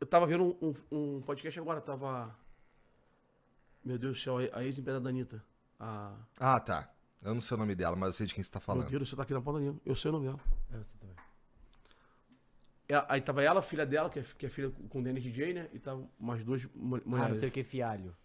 Eu 0.00 0.06
tava 0.06 0.26
vendo 0.26 0.44
um, 0.60 0.74
um, 0.90 1.16
um 1.16 1.20
podcast 1.22 1.58
agora, 1.60 1.80
tava. 1.80 2.34
Meu 3.84 3.98
Deus 3.98 4.18
do 4.18 4.20
céu, 4.22 4.38
a 4.38 4.58
a 4.58 4.64
ex-empresa 4.64 5.00
da 5.00 5.08
Anitta. 5.10 5.44
A... 5.78 6.14
Ah, 6.38 6.60
tá. 6.60 6.90
Eu 7.22 7.34
não 7.34 7.40
sei 7.40 7.56
o 7.56 7.58
nome 7.58 7.74
dela, 7.74 7.94
mas 7.94 8.08
eu 8.08 8.12
sei 8.12 8.26
de 8.26 8.34
quem 8.34 8.42
você 8.42 8.50
tá 8.50 8.58
Meu 8.58 8.64
falando. 8.64 8.88
Deus, 8.90 9.08
você 9.08 9.14
tá 9.16 9.22
aqui 9.22 9.32
na 9.32 9.40
ponta 9.40 9.58
da 9.58 9.64
língua. 9.64 9.80
Eu 9.86 9.94
sei 9.94 10.08
o 10.08 10.12
nome 10.12 10.26
dela. 10.26 10.40
Eu 10.72 10.84
sei 10.84 10.98
também. 11.00 11.16
É, 12.88 13.04
Aí 13.08 13.20
tava 13.20 13.42
ela, 13.42 13.60
a 13.60 13.62
filha 13.62 13.86
dela, 13.86 14.10
que 14.10 14.18
é, 14.18 14.22
que 14.38 14.46
é 14.46 14.48
filha 14.48 14.70
com 14.88 15.00
o 15.00 15.02
Dennis 15.02 15.22
DJ, 15.22 15.54
né? 15.54 15.68
E 15.72 15.78
tava 15.78 16.04
umas 16.18 16.42
duas 16.44 16.64
mu- 16.74 16.96
Ah, 16.96 17.00
mulheres. 17.04 17.32
não 17.34 17.38
sei 17.40 17.48
o 17.48 17.52
que, 17.52 17.62
fialho. 17.64 18.16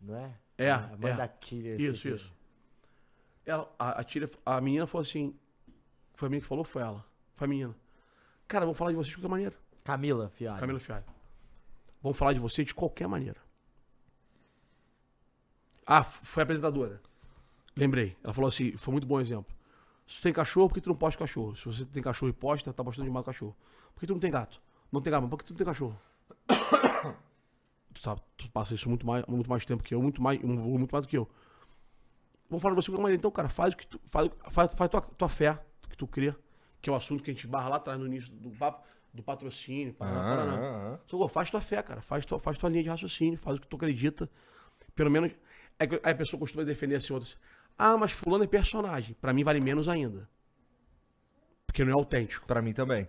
Não 0.00 0.16
é? 0.16 0.34
É, 0.56 0.70
A 0.70 0.96
mãe 0.98 1.12
é. 1.12 1.16
da 1.16 1.28
Tilha. 1.28 1.76
Isso, 1.76 2.08
isso. 2.08 2.32
Ela, 3.44 3.70
a, 3.78 4.00
a, 4.00 4.56
a 4.56 4.60
menina 4.60 4.86
falou 4.86 5.02
assim. 5.02 5.38
Foi 6.14 6.26
a 6.26 6.30
menina 6.30 6.42
que 6.42 6.48
falou? 6.48 6.64
Foi 6.64 6.82
ela. 6.82 7.04
Foi 7.34 7.46
a 7.46 7.48
menina. 7.48 7.74
Cara, 8.46 8.64
vamos 8.64 8.78
falar 8.78 8.90
de 8.90 8.96
vocês 8.96 9.10
de 9.10 9.16
qualquer 9.16 9.30
maneira. 9.30 9.56
Camila, 9.84 10.30
fialho. 10.30 10.60
Camila 10.60 10.80
Fialho. 10.80 11.04
Vamos 12.02 12.18
falar 12.18 12.32
de 12.32 12.40
você 12.40 12.64
de 12.64 12.74
qualquer 12.74 13.08
maneira. 13.08 13.40
Ah, 15.86 16.02
foi 16.02 16.42
a 16.42 16.44
apresentadora. 16.44 17.00
Lembrei. 17.76 18.16
Ela 18.22 18.32
falou 18.32 18.48
assim, 18.48 18.76
foi 18.76 18.92
muito 18.92 19.06
bom 19.06 19.20
exemplo. 19.20 19.54
Se 20.06 20.18
tu 20.18 20.22
tem 20.22 20.32
cachorro, 20.32 20.68
por 20.68 20.74
que 20.74 20.80
tu 20.80 20.88
não 20.90 20.96
posta 20.96 21.18
cachorro? 21.18 21.56
Se 21.56 21.64
você 21.64 21.84
tem 21.84 22.02
cachorro 22.02 22.30
e 22.30 22.32
posta, 22.32 22.72
tá 22.72 22.84
postando 22.84 23.06
demais 23.06 23.22
o 23.22 23.26
cachorro. 23.26 23.56
Por 23.94 24.00
que 24.00 24.06
tu 24.06 24.12
não 24.12 24.20
tem 24.20 24.30
gato? 24.30 24.60
Não 24.92 25.00
tem 25.00 25.10
gato, 25.10 25.22
mas 25.22 25.30
por 25.30 25.38
que 25.38 25.44
tu 25.44 25.52
não 25.52 25.58
tem 25.58 25.66
cachorro? 25.66 25.98
tu 27.94 28.00
sabe, 28.00 28.20
tu 28.36 28.50
passa 28.50 28.74
isso 28.74 28.88
muito 28.88 29.06
mais, 29.06 29.24
muito 29.26 29.48
mais 29.48 29.64
tempo 29.64 29.82
que 29.82 29.94
eu, 29.94 30.02
muito 30.02 30.22
mais, 30.22 30.42
um 30.44 30.78
muito 30.78 30.92
mais 30.92 31.06
do 31.06 31.08
que 31.08 31.16
eu. 31.16 31.28
Vamos 32.50 32.62
falar 32.62 32.74
de 32.74 32.82
você 32.82 32.86
de 32.86 32.90
qualquer 32.90 33.02
maneira. 33.02 33.18
Então, 33.18 33.30
cara, 33.30 33.48
faz 33.48 33.74
o 33.74 33.76
que 33.76 33.86
tu, 33.86 34.00
faz, 34.06 34.30
faz, 34.50 34.74
faz 34.74 34.90
tua, 34.90 35.00
tua 35.00 35.28
fé, 35.28 35.58
que 35.94 35.98
tu 35.98 36.06
crê, 36.06 36.34
que 36.80 36.90
é 36.90 36.92
o 36.92 36.96
assunto 36.96 37.22
que 37.22 37.30
a 37.30 37.34
gente 37.34 37.46
barra 37.46 37.68
lá 37.68 37.76
atrás 37.76 37.98
no 37.98 38.06
início 38.06 38.32
do 38.32 38.50
papo, 38.50 38.86
do 39.12 39.22
patrocínio, 39.22 39.94
paraná, 39.94 40.20
Ah, 40.20 40.36
paraná. 40.36 40.56
ah, 40.58 40.98
ah. 41.24 41.28
Faz 41.28 41.50
tua 41.50 41.60
fé, 41.60 41.82
cara. 41.82 42.02
Faz 42.02 42.26
tua, 42.26 42.38
faz 42.38 42.58
tua 42.58 42.68
linha 42.68 42.82
de 42.82 42.88
raciocínio, 42.88 43.38
faz 43.38 43.56
o 43.56 43.60
que 43.60 43.68
tu 43.68 43.76
acredita. 43.76 44.28
Pelo 44.94 45.10
menos. 45.10 45.32
É 45.78 45.84
aí 46.02 46.12
a 46.12 46.14
pessoa 46.14 46.38
costuma 46.38 46.64
defender 46.64 46.96
assim, 46.96 47.12
outras. 47.12 47.36
Ah, 47.78 47.96
mas 47.96 48.12
fulano 48.12 48.44
é 48.44 48.46
personagem. 48.46 49.16
Pra 49.20 49.32
mim 49.32 49.42
vale 49.44 49.60
menos 49.60 49.88
ainda. 49.88 50.28
Porque 51.66 51.84
não 51.84 51.90
é 51.92 51.94
autêntico. 51.94 52.46
Pra 52.46 52.60
mim 52.62 52.72
também. 52.72 53.08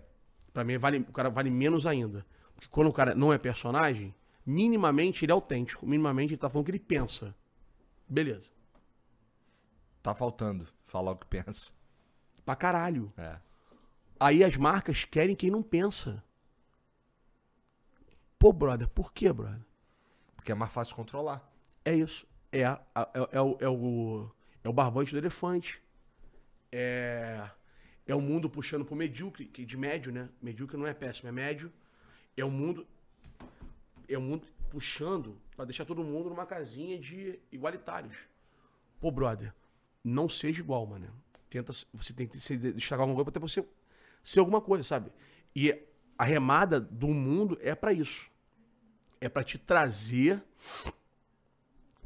Pra 0.52 0.64
mim, 0.64 0.78
vale, 0.78 0.98
o 0.98 1.12
cara 1.12 1.28
vale 1.28 1.50
menos 1.50 1.86
ainda. 1.86 2.24
Porque 2.54 2.68
quando 2.68 2.88
o 2.88 2.92
cara 2.92 3.14
não 3.14 3.32
é 3.32 3.38
personagem, 3.38 4.14
minimamente 4.44 5.24
ele 5.24 5.32
é 5.32 5.34
autêntico. 5.34 5.86
Minimamente 5.86 6.32
ele 6.32 6.38
tá 6.40 6.48
falando 6.48 6.62
o 6.62 6.64
que 6.66 6.70
ele 6.72 6.80
pensa. 6.80 7.34
Beleza. 8.08 8.50
Tá 10.02 10.14
faltando 10.14 10.66
falar 10.84 11.12
o 11.12 11.16
que 11.16 11.26
pensa. 11.26 11.72
Pra 12.46 12.54
caralho. 12.54 13.12
É. 13.18 13.36
Aí 14.18 14.44
as 14.44 14.56
marcas 14.56 15.04
querem 15.04 15.34
quem 15.34 15.50
não 15.50 15.62
pensa. 15.62 16.22
Pô, 18.38 18.52
brother, 18.52 18.88
por 18.88 19.12
quê, 19.12 19.32
brother? 19.32 19.60
Porque 20.36 20.52
é 20.52 20.54
mais 20.54 20.72
fácil 20.72 20.92
de 20.92 20.96
controlar. 20.96 21.52
É 21.84 21.92
isso. 21.94 22.24
É, 22.52 22.60
é, 22.60 22.78
é 23.32 23.40
o, 23.40 23.58
é, 23.60 23.68
o, 23.68 24.30
é 24.62 24.68
o 24.68 24.72
barbante 24.72 25.10
do 25.10 25.18
elefante. 25.18 25.82
É, 26.70 27.50
é 28.06 28.14
o 28.14 28.20
mundo 28.20 28.48
puxando 28.48 28.84
pro 28.84 28.94
medíocre, 28.94 29.46
que 29.46 29.64
de 29.64 29.76
médio, 29.76 30.12
né? 30.12 30.28
Medíocre 30.40 30.76
não 30.76 30.86
é 30.86 30.94
péssimo, 30.94 31.28
é 31.28 31.32
médio. 31.32 31.72
É 32.36 32.44
o 32.44 32.50
mundo. 32.50 32.86
É 34.08 34.16
o 34.16 34.22
mundo 34.22 34.46
puxando 34.70 35.36
pra 35.56 35.64
deixar 35.64 35.84
todo 35.84 36.04
mundo 36.04 36.30
numa 36.30 36.46
casinha 36.46 36.96
de 36.96 37.40
igualitários. 37.50 38.16
Pô, 39.00 39.10
brother, 39.10 39.52
não 40.04 40.28
seja 40.28 40.60
igual, 40.60 40.86
mano. 40.86 41.12
Tenta, 41.56 41.72
você 41.94 42.12
tem 42.12 42.26
que 42.26 42.38
se 42.38 42.54
destacar 42.56 43.00
alguma 43.00 43.16
coisa 43.16 43.32
pra 43.32 43.40
você 43.40 43.64
ser 44.22 44.40
alguma 44.40 44.60
coisa, 44.60 44.82
sabe? 44.84 45.10
E 45.54 45.74
a 46.18 46.24
remada 46.24 46.78
do 46.78 47.08
mundo 47.08 47.58
é 47.62 47.74
pra 47.74 47.94
isso. 47.94 48.30
É 49.18 49.28
pra 49.28 49.42
te 49.42 49.56
trazer 49.56 50.42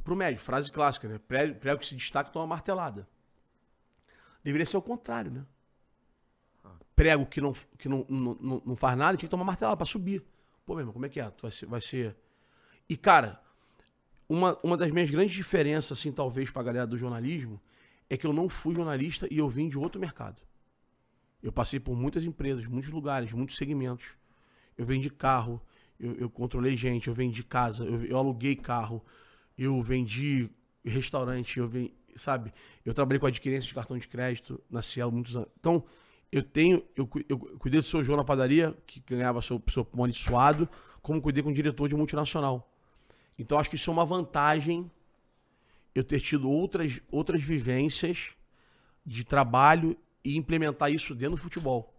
pro 0.05 0.14
médio. 0.14 0.40
Frase 0.40 0.70
clássica, 0.70 1.09
né? 1.09 1.18
Prego, 1.27 1.81
que 1.81 1.86
se 1.86 1.97
destaca 1.97 2.31
toma 2.31 2.47
martelada. 2.47 3.09
Deveria 4.44 4.64
ser 4.64 4.77
o 4.77 4.82
contrário, 4.82 5.32
né? 5.32 5.44
Prego 6.94 7.27
que 7.27 7.40
não, 7.40 7.52
que 7.77 7.89
não, 7.89 8.06
não, 8.09 8.62
não, 8.64 8.77
faz 8.77 8.97
nada, 8.97 9.16
tinha 9.16 9.27
que 9.27 9.31
tomar 9.31 9.44
martelada 9.44 9.77
pra 9.77 9.86
subir. 9.86 10.22
Pô, 10.64 10.74
meu 10.74 10.82
irmão, 10.82 10.93
como 10.93 11.06
é 11.06 11.09
que 11.09 11.18
é? 11.18 11.28
Tu 11.31 11.43
vai 11.43 11.51
ser. 11.51 11.66
Vai 11.66 11.81
ser... 11.81 12.16
E, 12.89 12.97
cara, 12.97 13.43
uma, 14.28 14.56
uma 14.62 14.77
das 14.77 14.90
minhas 14.93 15.10
grandes 15.10 15.35
diferenças, 15.35 15.98
assim, 15.98 16.12
talvez, 16.12 16.51
pra 16.51 16.62
galera 16.62 16.86
do 16.86 16.97
jornalismo, 16.97 17.60
é 18.11 18.16
que 18.16 18.27
eu 18.27 18.32
não 18.32 18.49
fui 18.49 18.74
jornalista 18.74 19.28
e 19.31 19.39
eu 19.39 19.49
vim 19.49 19.69
de 19.69 19.78
outro 19.78 20.01
mercado. 20.01 20.43
Eu 21.41 21.53
passei 21.53 21.78
por 21.78 21.97
muitas 21.97 22.24
empresas, 22.24 22.66
muitos 22.66 22.91
lugares, 22.91 23.32
muitos 23.32 23.57
segmentos. 23.57 24.15
Eu 24.77 24.85
vendi 24.85 25.09
carro, 25.09 25.62
eu, 25.99 26.15
eu 26.16 26.28
controlei 26.28 26.77
gente, 26.77 27.07
eu 27.07 27.15
vendi 27.15 27.45
casa, 27.45 27.85
eu, 27.85 28.05
eu 28.05 28.19
aluguei 28.19 28.57
carro, 28.57 29.03
eu 29.57 29.81
vendi 29.81 30.51
restaurante, 30.85 31.59
eu 31.59 31.69
vendi, 31.69 31.95
sabe? 32.16 32.53
Eu 32.85 32.93
trabalhei 32.93 33.20
com 33.20 33.27
adquirência 33.27 33.69
de 33.69 33.74
cartão 33.74 33.97
de 33.97 34.09
crédito 34.09 34.61
na 34.69 34.82
Cielo 34.82 35.12
muitos 35.12 35.37
anos. 35.37 35.49
Então, 35.59 35.85
eu 36.32 36.43
tenho, 36.43 36.82
eu, 36.97 37.09
eu 37.28 37.39
cuidei 37.39 37.81
do 37.81 37.87
seu 37.87 38.03
João 38.03 38.16
na 38.16 38.24
padaria, 38.24 38.77
que 38.87 39.01
ganhava 39.07 39.41
seu, 39.41 39.62
seu 39.69 39.85
pão 39.85 40.12
suado, 40.12 40.69
como 41.01 41.23
cuidei 41.23 41.43
com 41.43 41.51
o 41.51 41.55
diretor 41.55 41.89
de 41.89 41.95
multinacional. 41.95 42.69
Então, 43.39 43.59
acho 43.59 43.70
que 43.70 43.77
isso 43.77 43.89
é 43.89 43.93
uma 43.93 44.05
vantagem 44.05 44.91
eu 45.94 46.04
ter 46.04 46.20
tido 46.20 46.50
outras, 46.50 47.00
outras 47.10 47.42
vivências 47.42 48.30
de 49.04 49.24
trabalho 49.24 49.96
e 50.24 50.36
implementar 50.36 50.90
isso 50.92 51.14
dentro 51.14 51.36
do 51.36 51.42
futebol. 51.42 51.94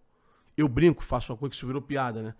Eu 0.56 0.68
brinco, 0.68 1.04
faço 1.04 1.32
uma 1.32 1.38
coisa 1.38 1.52
que 1.52 1.56
isso 1.56 1.68
virou 1.68 1.82
piada, 1.82 2.22
né? 2.22 2.36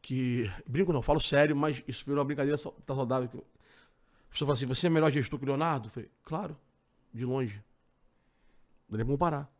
Que. 0.00 0.50
Brinco 0.66 0.92
não, 0.92 1.02
falo 1.02 1.20
sério, 1.20 1.56
mas 1.56 1.82
isso 1.86 2.04
virou 2.04 2.20
uma 2.20 2.24
brincadeira 2.24 2.56
tá 2.56 2.94
saudável. 2.94 3.28
A 3.28 4.32
pessoa 4.32 4.46
fala 4.46 4.52
assim: 4.52 4.66
você 4.66 4.86
é 4.86 4.90
melhor 4.90 5.10
gestor 5.10 5.38
que 5.38 5.44
o 5.44 5.48
Leonardo? 5.48 5.88
Eu 5.88 5.90
falei, 5.90 6.10
claro, 6.24 6.56
de 7.12 7.24
longe. 7.24 7.56
Não 8.88 8.92
dá 8.92 8.96
nem 8.98 9.06
pra 9.06 9.14
comparar. 9.14 9.52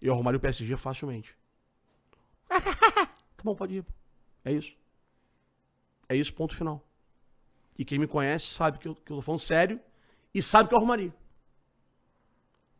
Eu 0.00 0.12
arrumaria 0.12 0.36
o 0.36 0.40
PSG 0.40 0.76
facilmente. 0.76 1.36
tá 2.48 3.42
bom, 3.42 3.54
pode 3.56 3.76
ir. 3.76 3.84
É 4.44 4.52
isso. 4.52 4.76
É 6.08 6.14
isso, 6.14 6.32
ponto 6.32 6.54
final. 6.54 6.86
E 7.78 7.84
quem 7.84 7.98
me 7.98 8.06
conhece 8.06 8.46
sabe 8.46 8.78
que 8.78 8.86
eu, 8.86 8.94
que 8.94 9.10
eu 9.10 9.16
tô 9.16 9.22
falando 9.22 9.40
sério 9.40 9.80
e 10.36 10.42
sabe 10.42 10.68
que 10.68 10.74
eu 10.74 10.78
arrumaria. 10.78 11.14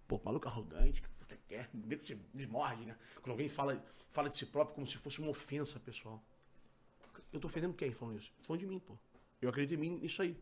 Pô, 0.06 0.20
maluco 0.22 0.46
arrogante, 0.46 1.00
que 1.00 1.08
puta 1.08 1.34
que 1.48 1.56
você 1.96 2.18
me 2.34 2.46
morde, 2.46 2.84
né? 2.84 2.94
Quando 3.22 3.30
alguém 3.30 3.48
fala, 3.48 3.82
fala 4.12 4.28
de 4.28 4.36
si 4.36 4.44
próprio 4.44 4.74
como 4.74 4.86
se 4.86 4.98
fosse 4.98 5.20
uma 5.22 5.30
ofensa 5.30 5.80
pessoal. 5.80 6.22
Eu 7.32 7.40
tô 7.40 7.48
ofendendo 7.48 7.72
quem 7.72 7.92
falando 7.92 8.18
isso? 8.18 8.30
Tô 8.36 8.44
falando 8.44 8.60
de 8.60 8.66
mim, 8.66 8.78
pô. 8.78 8.94
Eu 9.40 9.48
acredito 9.48 9.72
em 9.72 9.80
mim 9.80 9.98
nisso 10.00 10.20
aí. 10.20 10.36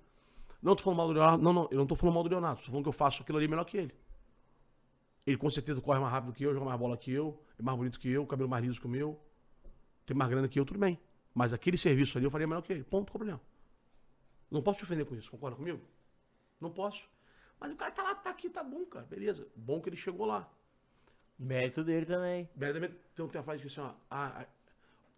Não 0.60 0.74
tô 0.74 0.82
falando 0.82 0.96
mal 0.96 1.06
do 1.06 1.12
Leonardo, 1.12 1.44
não, 1.44 1.52
não, 1.52 1.68
eu 1.70 1.78
não 1.78 1.86
tô 1.86 1.94
falando 1.94 2.14
mal 2.14 2.24
do 2.24 2.30
Leonardo, 2.30 2.60
tô 2.62 2.66
falando 2.66 2.82
que 2.82 2.88
eu 2.88 2.92
faço 2.92 3.22
aquilo 3.22 3.38
ali 3.38 3.46
melhor 3.46 3.64
que 3.64 3.76
ele. 3.76 3.94
Ele 5.24 5.36
com 5.36 5.48
certeza 5.48 5.80
corre 5.80 6.00
mais 6.00 6.12
rápido 6.12 6.32
que 6.32 6.42
eu, 6.42 6.52
joga 6.52 6.66
mais 6.66 6.78
bola 6.80 6.96
que 6.96 7.12
eu, 7.12 7.40
é 7.56 7.62
mais 7.62 7.78
bonito 7.78 8.00
que 8.00 8.08
eu, 8.08 8.26
cabelo 8.26 8.48
mais 8.48 8.64
liso 8.64 8.80
que 8.80 8.86
o 8.86 8.90
meu, 8.90 9.20
tem 10.04 10.16
mais 10.16 10.28
grana 10.28 10.48
que 10.48 10.58
eu, 10.58 10.64
tudo 10.64 10.80
bem. 10.80 10.98
Mas 11.32 11.52
aquele 11.52 11.76
serviço 11.76 12.18
ali 12.18 12.26
eu 12.26 12.30
faria 12.30 12.46
melhor 12.46 12.60
que 12.62 12.72
ele. 12.72 12.82
Ponto, 12.82 13.12
qual 13.12 13.16
o 13.16 13.18
problema? 13.18 13.40
Não 14.50 14.60
posso 14.62 14.78
te 14.78 14.84
ofender 14.84 15.06
com 15.06 15.14
isso, 15.14 15.30
concorda 15.30 15.56
comigo? 15.56 15.80
Não 16.64 16.70
posso. 16.70 17.06
Mas 17.60 17.70
o 17.70 17.76
cara 17.76 17.90
tá 17.90 18.02
lá, 18.02 18.14
tá 18.14 18.30
aqui, 18.30 18.48
tá 18.48 18.64
bom, 18.64 18.86
cara. 18.86 19.04
Beleza. 19.04 19.46
Bom 19.54 19.82
que 19.82 19.90
ele 19.90 19.96
chegou 19.98 20.24
lá. 20.24 20.50
Mérito 21.38 21.84
dele 21.84 22.06
também. 22.06 22.48
Beleza, 22.54 22.80
também 22.80 22.98
tem, 23.14 23.28
tem 23.28 23.38
uma 23.38 23.44
frase 23.44 23.60
que 23.60 23.66
assim, 23.66 23.80
ó. 23.80 23.92
Ah, 24.10 24.42
ah, 24.42 24.46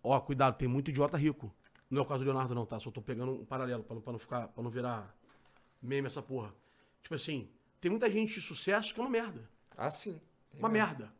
ó, 0.02 0.20
cuidado, 0.20 0.57
tem 0.57 0.66
muito 0.66 0.91
idiota 0.91 1.16
rico. 1.16 1.55
Não 1.89 2.00
é 2.00 2.02
o 2.02 2.07
caso 2.07 2.25
do 2.25 2.26
Leonardo, 2.26 2.52
não, 2.52 2.66
tá? 2.66 2.81
Só 2.81 2.91
tô 2.91 3.00
pegando 3.00 3.33
um 3.33 3.44
paralelo 3.44 3.84
pra 3.84 3.94
não, 3.94 4.02
pra 4.02 4.12
não 4.12 4.18
ficar. 4.18 4.49
pra 4.49 4.62
não 4.62 4.70
virar 4.70 5.15
meme 5.81 6.08
essa 6.08 6.20
porra. 6.20 6.52
Tipo 7.00 7.15
assim, 7.15 7.49
tem 7.81 7.91
muita 7.91 8.10
gente 8.10 8.34
de 8.34 8.41
sucesso 8.41 8.92
que 8.92 8.99
é 8.99 9.02
uma 9.05 9.10
merda. 9.10 9.49
Ah, 9.76 9.91
sim. 9.91 10.20
Uma 10.52 10.68
merda. 10.68 11.12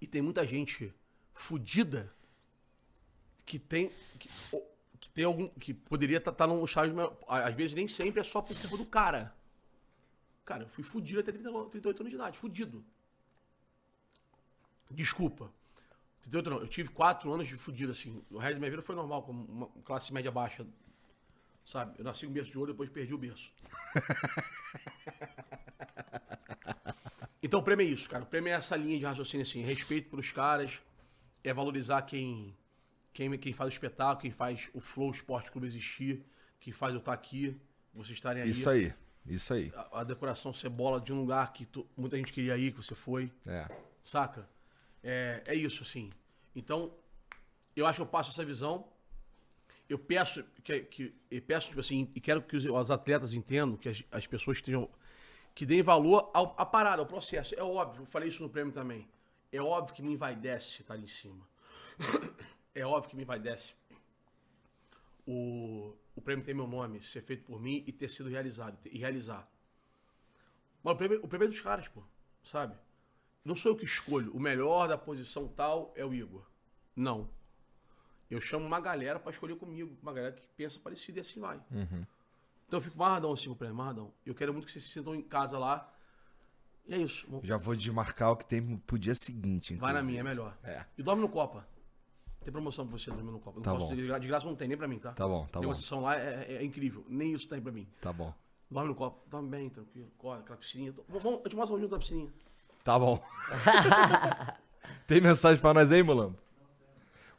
E 0.00 0.06
tem 0.06 0.20
muita 0.20 0.44
gente 0.44 0.92
fudida 1.32 2.12
que 3.46 3.56
tem. 3.56 3.92
Que 4.18 4.28
tem 5.14 5.24
algum. 5.24 5.48
que 5.48 5.72
poderia 5.72 6.18
estar 6.18 6.46
num 6.46 6.62
estágio. 6.64 6.94
melhor. 6.94 7.16
Á- 7.28 7.48
Às 7.48 7.54
vezes 7.54 7.74
nem 7.74 7.88
sempre 7.88 8.20
é 8.20 8.24
só 8.24 8.42
por 8.42 8.54
culpa 8.60 8.76
do 8.76 8.84
cara. 8.84 9.34
Cara, 10.44 10.64
eu 10.64 10.68
fui 10.68 10.84
fudido 10.84 11.20
até 11.20 11.32
30, 11.32 11.48
ano- 11.48 11.70
38 11.70 12.00
anos 12.00 12.10
de 12.10 12.16
idade. 12.16 12.36
Fudido. 12.38 12.84
Desculpa. 14.90 15.50
38 16.22 16.50
não. 16.50 16.58
Eu 16.58 16.68
tive 16.68 16.88
4 16.90 17.32
anos 17.32 17.46
de 17.48 17.56
fudido, 17.56 17.92
assim. 17.92 18.22
O 18.30 18.38
resto 18.38 18.54
da 18.54 18.58
minha 18.60 18.70
vida 18.70 18.82
foi 18.82 18.94
normal, 18.94 19.22
como 19.22 19.44
uma 19.44 19.68
classe 19.84 20.12
média 20.12 20.30
baixa. 20.30 20.66
Sabe? 21.64 21.94
Eu 21.98 22.04
nasci 22.04 22.26
com 22.26 22.32
berço 22.32 22.50
de 22.50 22.58
ouro, 22.58 22.72
depois 22.72 22.90
perdi 22.90 23.14
o 23.14 23.18
berço. 23.18 23.50
Então 27.42 27.60
o 27.60 27.62
prêmio 27.62 27.84
é 27.86 27.88
isso, 27.90 28.08
cara. 28.08 28.22
O 28.22 28.26
prêmio 28.26 28.50
é 28.50 28.56
essa 28.56 28.76
linha 28.76 28.98
de 28.98 29.04
raciocínio, 29.04 29.46
assim, 29.46 29.62
respeito 29.62 30.08
pelos 30.10 30.30
caras, 30.32 30.80
é 31.42 31.52
valorizar 31.52 32.02
quem, 32.02 32.56
quem, 33.14 33.38
quem 33.38 33.52
faz 33.54 33.68
o 33.68 33.72
espetáculo, 33.72 34.20
quem 34.20 34.30
faz 34.30 34.68
o 34.74 34.80
Flow 34.80 35.10
Esporte 35.10 35.50
Clube 35.50 35.66
existir, 35.66 36.22
quem 36.60 36.72
faz 36.72 36.92
eu 36.92 36.98
estar 36.98 37.12
aqui, 37.14 37.56
vocês 37.94 38.10
estarem 38.18 38.42
ali. 38.42 38.50
Isso 38.50 38.68
aí. 38.68 38.92
Isso 39.24 39.54
aí. 39.54 39.72
A, 39.74 40.00
a 40.00 40.04
decoração 40.04 40.52
ser 40.52 40.68
bola 40.68 41.00
de 41.00 41.12
um 41.12 41.20
lugar 41.20 41.50
que 41.54 41.64
tu- 41.64 41.86
muita 41.96 42.18
gente 42.18 42.32
queria 42.32 42.58
ir, 42.58 42.72
que 42.72 42.76
você 42.82 42.94
foi, 42.94 43.32
É. 43.46 43.66
saca? 44.02 44.46
É, 45.02 45.42
é 45.46 45.54
isso, 45.54 45.82
assim. 45.82 46.10
Então, 46.54 46.92
eu 47.74 47.86
acho 47.86 47.96
que 47.96 48.02
eu 48.02 48.06
passo 48.06 48.30
essa 48.30 48.44
visão. 48.44 48.86
Eu 49.88 49.98
peço 49.98 50.42
que, 50.62 50.80
que 50.80 51.14
eu 51.30 51.40
peço 51.42 51.68
tipo 51.68 51.80
assim, 51.80 52.10
e 52.14 52.20
quero 52.20 52.42
que 52.42 52.56
os, 52.56 52.64
os 52.64 52.90
atletas 52.90 53.32
entendam, 53.32 53.76
que 53.76 53.88
as, 53.88 54.02
as 54.10 54.26
pessoas 54.26 54.60
tenham 54.60 54.88
que 55.54 55.64
deem 55.64 55.82
valor 55.82 56.30
ao, 56.34 56.54
à 56.58 56.66
parada, 56.66 57.00
ao 57.00 57.06
processo. 57.06 57.54
É 57.54 57.62
óbvio, 57.62 58.02
eu 58.02 58.06
falei 58.06 58.28
isso 58.28 58.42
no 58.42 58.48
prêmio 58.48 58.72
também. 58.72 59.06
É 59.52 59.60
óbvio 59.60 59.94
que 59.94 60.02
me 60.02 60.12
envaidece 60.12 60.80
estar 60.82 60.94
ali 60.94 61.04
em 61.04 61.08
cima. 61.08 61.46
É 62.74 62.84
óbvio 62.84 63.10
que 63.10 63.16
me 63.16 63.22
envaidece 63.22 63.74
o, 65.26 65.94
o 66.14 66.20
prêmio 66.20 66.44
ter 66.44 66.54
meu 66.54 66.66
nome, 66.66 67.02
ser 67.02 67.22
feito 67.22 67.44
por 67.44 67.60
mim 67.60 67.82
e 67.86 67.92
ter 67.92 68.08
sido 68.08 68.28
realizado, 68.28 68.78
e 68.86 68.98
realizar. 68.98 69.48
Mas 70.82 70.94
o 70.94 70.96
prêmio, 70.96 71.20
o 71.22 71.28
prêmio 71.28 71.46
é 71.46 71.48
dos 71.48 71.60
caras, 71.60 71.88
pô, 71.88 72.02
sabe? 72.42 72.76
Não 73.44 73.54
sou 73.54 73.72
eu 73.72 73.76
que 73.76 73.84
escolho. 73.84 74.32
O 74.34 74.40
melhor 74.40 74.88
da 74.88 74.96
posição 74.98 75.46
tal 75.48 75.92
é 75.96 76.04
o 76.04 76.14
Igor. 76.14 76.44
Não. 76.96 77.28
Eu 78.30 78.40
chamo 78.40 78.66
uma 78.66 78.80
galera 78.80 79.20
pra 79.20 79.30
escolher 79.30 79.56
comigo. 79.56 79.96
Uma 80.02 80.12
galera 80.12 80.32
que 80.34 80.46
pensa 80.56 80.80
parecido 80.80 81.18
e 81.18 81.20
assim 81.20 81.40
vai. 81.40 81.60
Então 82.66 82.78
eu 82.78 82.80
fico 82.80 82.96
marradão 82.96 83.32
assim 83.32 83.46
com 83.46 83.52
o 83.52 83.56
prêmio, 83.56 83.76
marradão. 83.76 84.12
Eu 84.24 84.34
quero 84.34 84.52
muito 84.52 84.64
que 84.66 84.72
vocês 84.72 84.84
se 84.84 84.90
sintam 84.90 85.14
em 85.14 85.22
casa 85.22 85.58
lá. 85.58 85.92
E 86.86 86.94
é 86.94 86.98
isso. 86.98 87.26
Já 87.42 87.58
vou 87.58 87.76
desmarcar 87.76 88.32
o 88.32 88.36
que 88.36 88.46
tem 88.46 88.78
pro 88.78 88.98
dia 88.98 89.14
seguinte. 89.14 89.74
Vai 89.76 89.92
na 89.92 89.98
inclusive. 89.98 90.12
minha, 90.12 90.20
é 90.20 90.24
melhor. 90.24 90.58
É. 90.62 90.84
E 90.96 91.02
dorme 91.02 91.20
no 91.20 91.28
Copa. 91.28 91.66
Tem 92.44 92.52
promoção 92.52 92.86
pra 92.86 92.98
você 92.98 93.10
dormir 93.10 93.30
no 93.32 93.40
Copa. 93.40 93.56
Não 93.56 93.62
Tá 93.62 93.72
posso 93.72 93.84
bom. 93.86 93.90
ter 93.90 93.96
de 93.96 94.06
gra- 94.06 94.18
de 94.18 94.28
graça 94.28 94.46
não 94.46 94.54
tem, 94.54 94.68
nem 94.68 94.76
pra 94.76 94.86
mim, 94.86 94.98
tá? 94.98 95.12
Tá 95.12 95.26
bom, 95.26 95.46
tá 95.46 95.58
bom. 95.58 95.60
Negociação 95.62 96.02
lá 96.02 96.14
é, 96.16 96.44
é- 96.48 96.54
é 96.56 96.64
incrível. 96.64 97.04
Nem 97.08 97.32
isso 97.32 97.48
tem 97.48 97.60
pra 97.60 97.72
mim. 97.72 97.88
Tá 98.00 98.12
bom. 98.12 98.32
Dorme 98.70 98.88
no 98.90 98.94
Copa. 98.94 99.18
Dorme 99.30 99.48
bem, 99.48 99.70
tranquilo. 99.70 100.10
Corre, 100.18 100.40
aquela 100.40 100.58
piscininha. 100.58 100.92
Vamos, 101.08 101.22
vamos, 101.22 101.40
eu 101.42 101.48
te 101.50 101.56
mostro 101.56 101.78
junto 101.78 101.90
da 101.90 101.98
piscininha. 101.98 102.30
Tá 102.84 102.98
bom. 102.98 103.22
tem 105.06 105.20
mensagem 105.20 105.60
pra 105.60 105.72
nós 105.74 105.90
aí, 105.90 106.02
Mulambo? 106.02 106.38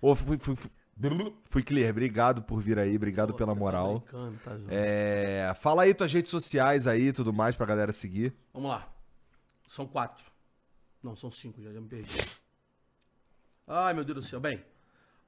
Ô, 0.02 0.16
fui, 0.16 0.38
fui, 0.40 0.56
fui, 0.56 0.72
fui 1.50 1.64
clear. 1.64 1.92
Obrigado 1.92 2.42
por 2.44 2.62
vir 2.62 2.80
aí. 2.80 2.96
Obrigado 2.96 3.32
Pô, 3.32 3.38
pela 3.38 3.54
tá 3.54 3.60
moral. 3.60 4.00
brincando, 4.00 4.38
tá, 4.44 4.58
João? 4.58 4.68
É, 4.70 5.54
fala 5.60 5.84
aí 5.84 5.94
tuas 5.94 6.12
redes 6.12 6.32
sociais 6.32 6.88
aí 6.88 7.08
e 7.10 7.14
tudo 7.14 7.32
mais 7.32 7.56
pra 7.56 7.66
galera 7.66 7.92
seguir. 7.92 8.34
Vamos 8.54 8.70
lá. 8.72 8.92
São 9.68 9.86
quatro. 9.86 10.24
Não, 11.04 11.16
são 11.16 11.32
cinco, 11.32 11.62
já, 11.62 11.72
já 11.72 11.80
me 11.80 11.88
perdi. 11.88 12.18
Ai, 13.68 13.94
meu 13.94 14.04
Deus 14.04 14.16
do 14.18 14.24
céu. 14.24 14.40
Bem, 14.40 14.64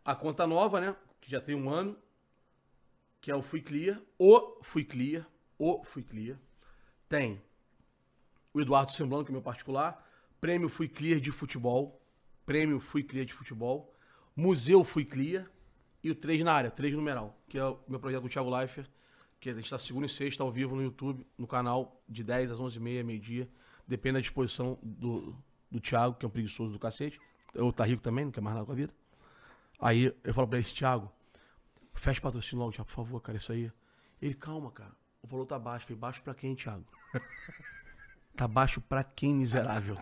a 0.08 0.16
conta 0.16 0.48
nova, 0.48 0.80
né? 0.80 0.96
Que 1.20 1.30
já 1.30 1.42
tem 1.42 1.54
um 1.54 1.70
ano. 1.70 1.98
Que 3.20 3.30
é 3.30 3.36
o 3.36 3.42
Fui 3.42 3.62
Clear. 3.62 4.02
O 4.18 4.64
Fui 4.64 4.86
Clear. 4.86 5.28
O 5.60 5.84
Fui 5.84 6.02
Clear. 6.02 6.40
Tem 7.10 7.42
o 8.54 8.62
Eduardo 8.62 8.94
Semblano, 8.94 9.26
que 9.26 9.32
é 9.32 9.34
meu 9.34 9.42
particular. 9.42 10.02
Prêmio 10.40 10.70
Fui 10.70 10.88
Clear 10.88 11.20
de 11.20 11.30
futebol. 11.30 12.02
Prêmio 12.46 12.80
Fui 12.80 13.04
Clear 13.04 13.26
de 13.26 13.34
futebol. 13.34 13.94
Museu 14.34 14.86
Fui 14.86 15.04
Clear. 15.04 15.46
E 16.02 16.10
o 16.10 16.16
3 16.16 16.42
na 16.42 16.54
área, 16.54 16.72
3 16.72 16.96
numeral. 16.96 17.38
Que 17.50 17.58
é 17.58 17.66
o 17.66 17.78
meu 17.86 18.00
projeto 18.00 18.22
com 18.22 18.28
o 18.28 18.30
Thiago 18.30 18.50
Leifert. 18.50 18.90
Que 19.42 19.50
a 19.50 19.54
gente 19.54 19.70
tá 19.70 19.78
segunda 19.78 20.06
e 20.06 20.10
sexta 20.10 20.42
ao 20.42 20.50
vivo 20.50 20.74
no 20.74 20.84
YouTube, 20.84 21.28
no 21.38 21.46
canal, 21.46 22.02
de 22.08 22.24
10 22.24 22.52
às 22.52 22.60
11h30, 22.62 23.04
meio-dia. 23.04 23.50
Depende 23.86 24.14
da 24.14 24.22
disposição 24.22 24.80
do, 24.82 25.36
do 25.70 25.82
Thiago, 25.82 26.16
que 26.16 26.26
é 26.26 26.28
um 26.30 26.32
preguiçoso 26.32 26.72
do 26.72 26.80
cacete. 26.80 27.20
Ou 27.54 27.74
tá 27.74 27.84
rico 27.84 28.02
também, 28.02 28.24
não 28.24 28.32
quer 28.32 28.40
mais 28.40 28.56
nada 28.56 28.66
com 28.66 28.72
a 28.72 28.76
vida. 28.76 28.94
Aí 29.80 30.14
eu 30.24 30.34
falo 30.34 30.48
pra 30.48 30.58
ele, 30.58 30.68
Thiago, 30.68 31.12
fecha 31.94 32.22
patrocínio 32.22 32.60
logo, 32.60 32.74
Thiago, 32.74 32.90
por 32.90 32.96
favor, 32.96 33.22
cara, 33.22 33.38
isso 33.38 33.52
aí. 33.52 33.72
Ele, 34.22 34.34
calma, 34.34 34.72
cara. 34.72 34.92
O 35.22 35.28
valor 35.28 35.46
tá 35.46 35.60
baixo. 35.60 35.84
Eu 35.84 35.88
falei, 35.88 36.00
baixo 36.00 36.22
pra 36.24 36.34
quem, 36.34 36.56
Thiago? 36.56 36.86
tá 38.36 38.48
baixo 38.48 38.82
pra 38.82 39.04
quem, 39.04 39.36
miserável? 39.36 39.98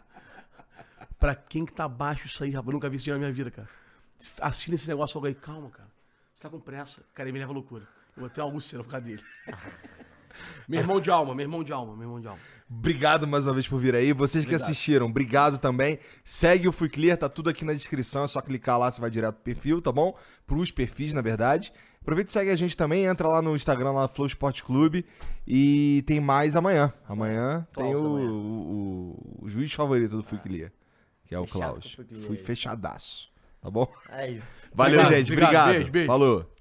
Pra 1.20 1.36
quem 1.36 1.66
que 1.66 1.74
tá 1.74 1.88
baixo 1.88 2.28
isso 2.28 2.44
aí, 2.44 2.52
rapaz? 2.52 2.68
Eu 2.68 2.74
nunca 2.74 2.90
vi 2.90 2.98
isso 2.98 3.10
na 3.10 3.18
minha 3.18 3.32
vida, 3.32 3.52
cara. 3.52 3.70
Assina 4.42 4.76
esse 4.76 4.88
negócio 4.88 5.18
logo 5.18 5.28
aí. 5.28 5.36
Calma, 5.36 5.70
cara. 5.70 5.90
Você 6.34 6.44
tá 6.44 6.50
com 6.50 6.60
pressa. 6.60 7.06
Cara, 7.14 7.28
ele 7.30 7.34
me 7.34 7.40
leva 7.40 7.52
à 7.52 7.56
loucura. 7.56 7.88
Eu 8.16 8.22
vou 8.22 8.30
ter 8.30 8.42
uma 8.42 8.54
úlcera 8.54 8.84
por 8.84 8.92
causa 8.92 9.06
dele. 9.06 9.24
Meu 10.67 10.80
irmão 10.80 10.99
de 10.99 11.09
alma, 11.11 11.33
meu 11.35 11.43
irmão 11.43 11.64
de 11.64 11.72
alma, 11.73 11.93
meu 11.93 12.03
irmão 12.03 12.19
de 12.19 12.27
alma. 12.27 12.39
Obrigado 12.69 13.27
mais 13.27 13.45
uma 13.45 13.53
vez 13.53 13.67
por 13.67 13.80
vir 13.80 13.93
aí. 13.95 14.11
Vocês 14.11 14.43
que 14.43 14.49
Obrigado. 14.49 14.69
assistiram, 14.69 15.05
obrigado 15.05 15.59
também. 15.59 15.99
Segue 16.23 16.67
o 16.67 16.72
Fui 16.72 16.89
Clear, 16.89 17.15
tá 17.17 17.30
tudo 17.30 17.49
aqui 17.49 17.64
na 17.64 17.73
descrição. 17.73 18.23
É 18.23 18.27
só 18.27 18.41
clicar 18.41 18.80
lá, 18.80 18.89
você 18.91 18.99
vai 18.99 19.09
direto 19.11 19.35
pro 19.35 19.43
perfil, 19.43 19.80
tá 19.81 19.91
bom? 19.91 20.17
Pros 20.47 20.72
perfis, 20.72 21.14
na 21.14 21.22
verdade. 21.22 21.72
Aproveita 22.01 22.30
e 22.30 22.33
segue 22.33 22.49
a 22.51 22.55
gente 22.55 22.75
também. 22.75 23.05
Entra 23.05 23.27
lá 23.27 23.41
no 23.41 23.55
Instagram, 23.55 23.91
lá 23.91 24.07
Flow 24.07 24.25
Sport 24.27 24.61
Clube. 24.64 25.05
E 25.47 26.03
tem 26.07 26.19
mais 26.19 26.55
amanhã. 26.55 26.91
Amanhã 27.07 27.67
tem 27.75 27.93
o, 27.95 27.99
amanhã. 27.99 28.31
o- 28.31 29.39
o 29.43 29.47
juiz 29.49 29.72
favorito 29.73 30.17
do 30.17 30.23
Fui 30.23 30.39
Clear, 30.39 30.72
que 31.27 31.35
é 31.35 31.39
o 31.39 31.45
Fechado 31.45 31.61
Klaus. 31.72 31.97
o 31.99 32.15
Fui 32.25 32.38
fechadaço. 32.38 33.31
Tá 33.61 33.69
bom? 33.69 33.91
É 34.09 34.30
isso. 34.31 34.47
Valeu, 34.73 34.99
Obrigado, 34.99 35.17
gente. 35.19 35.31
obrigado. 35.33 35.51
Obrigado. 35.53 35.73
Beijo, 35.75 35.91
beijo. 35.91 36.07
Falou. 36.07 36.55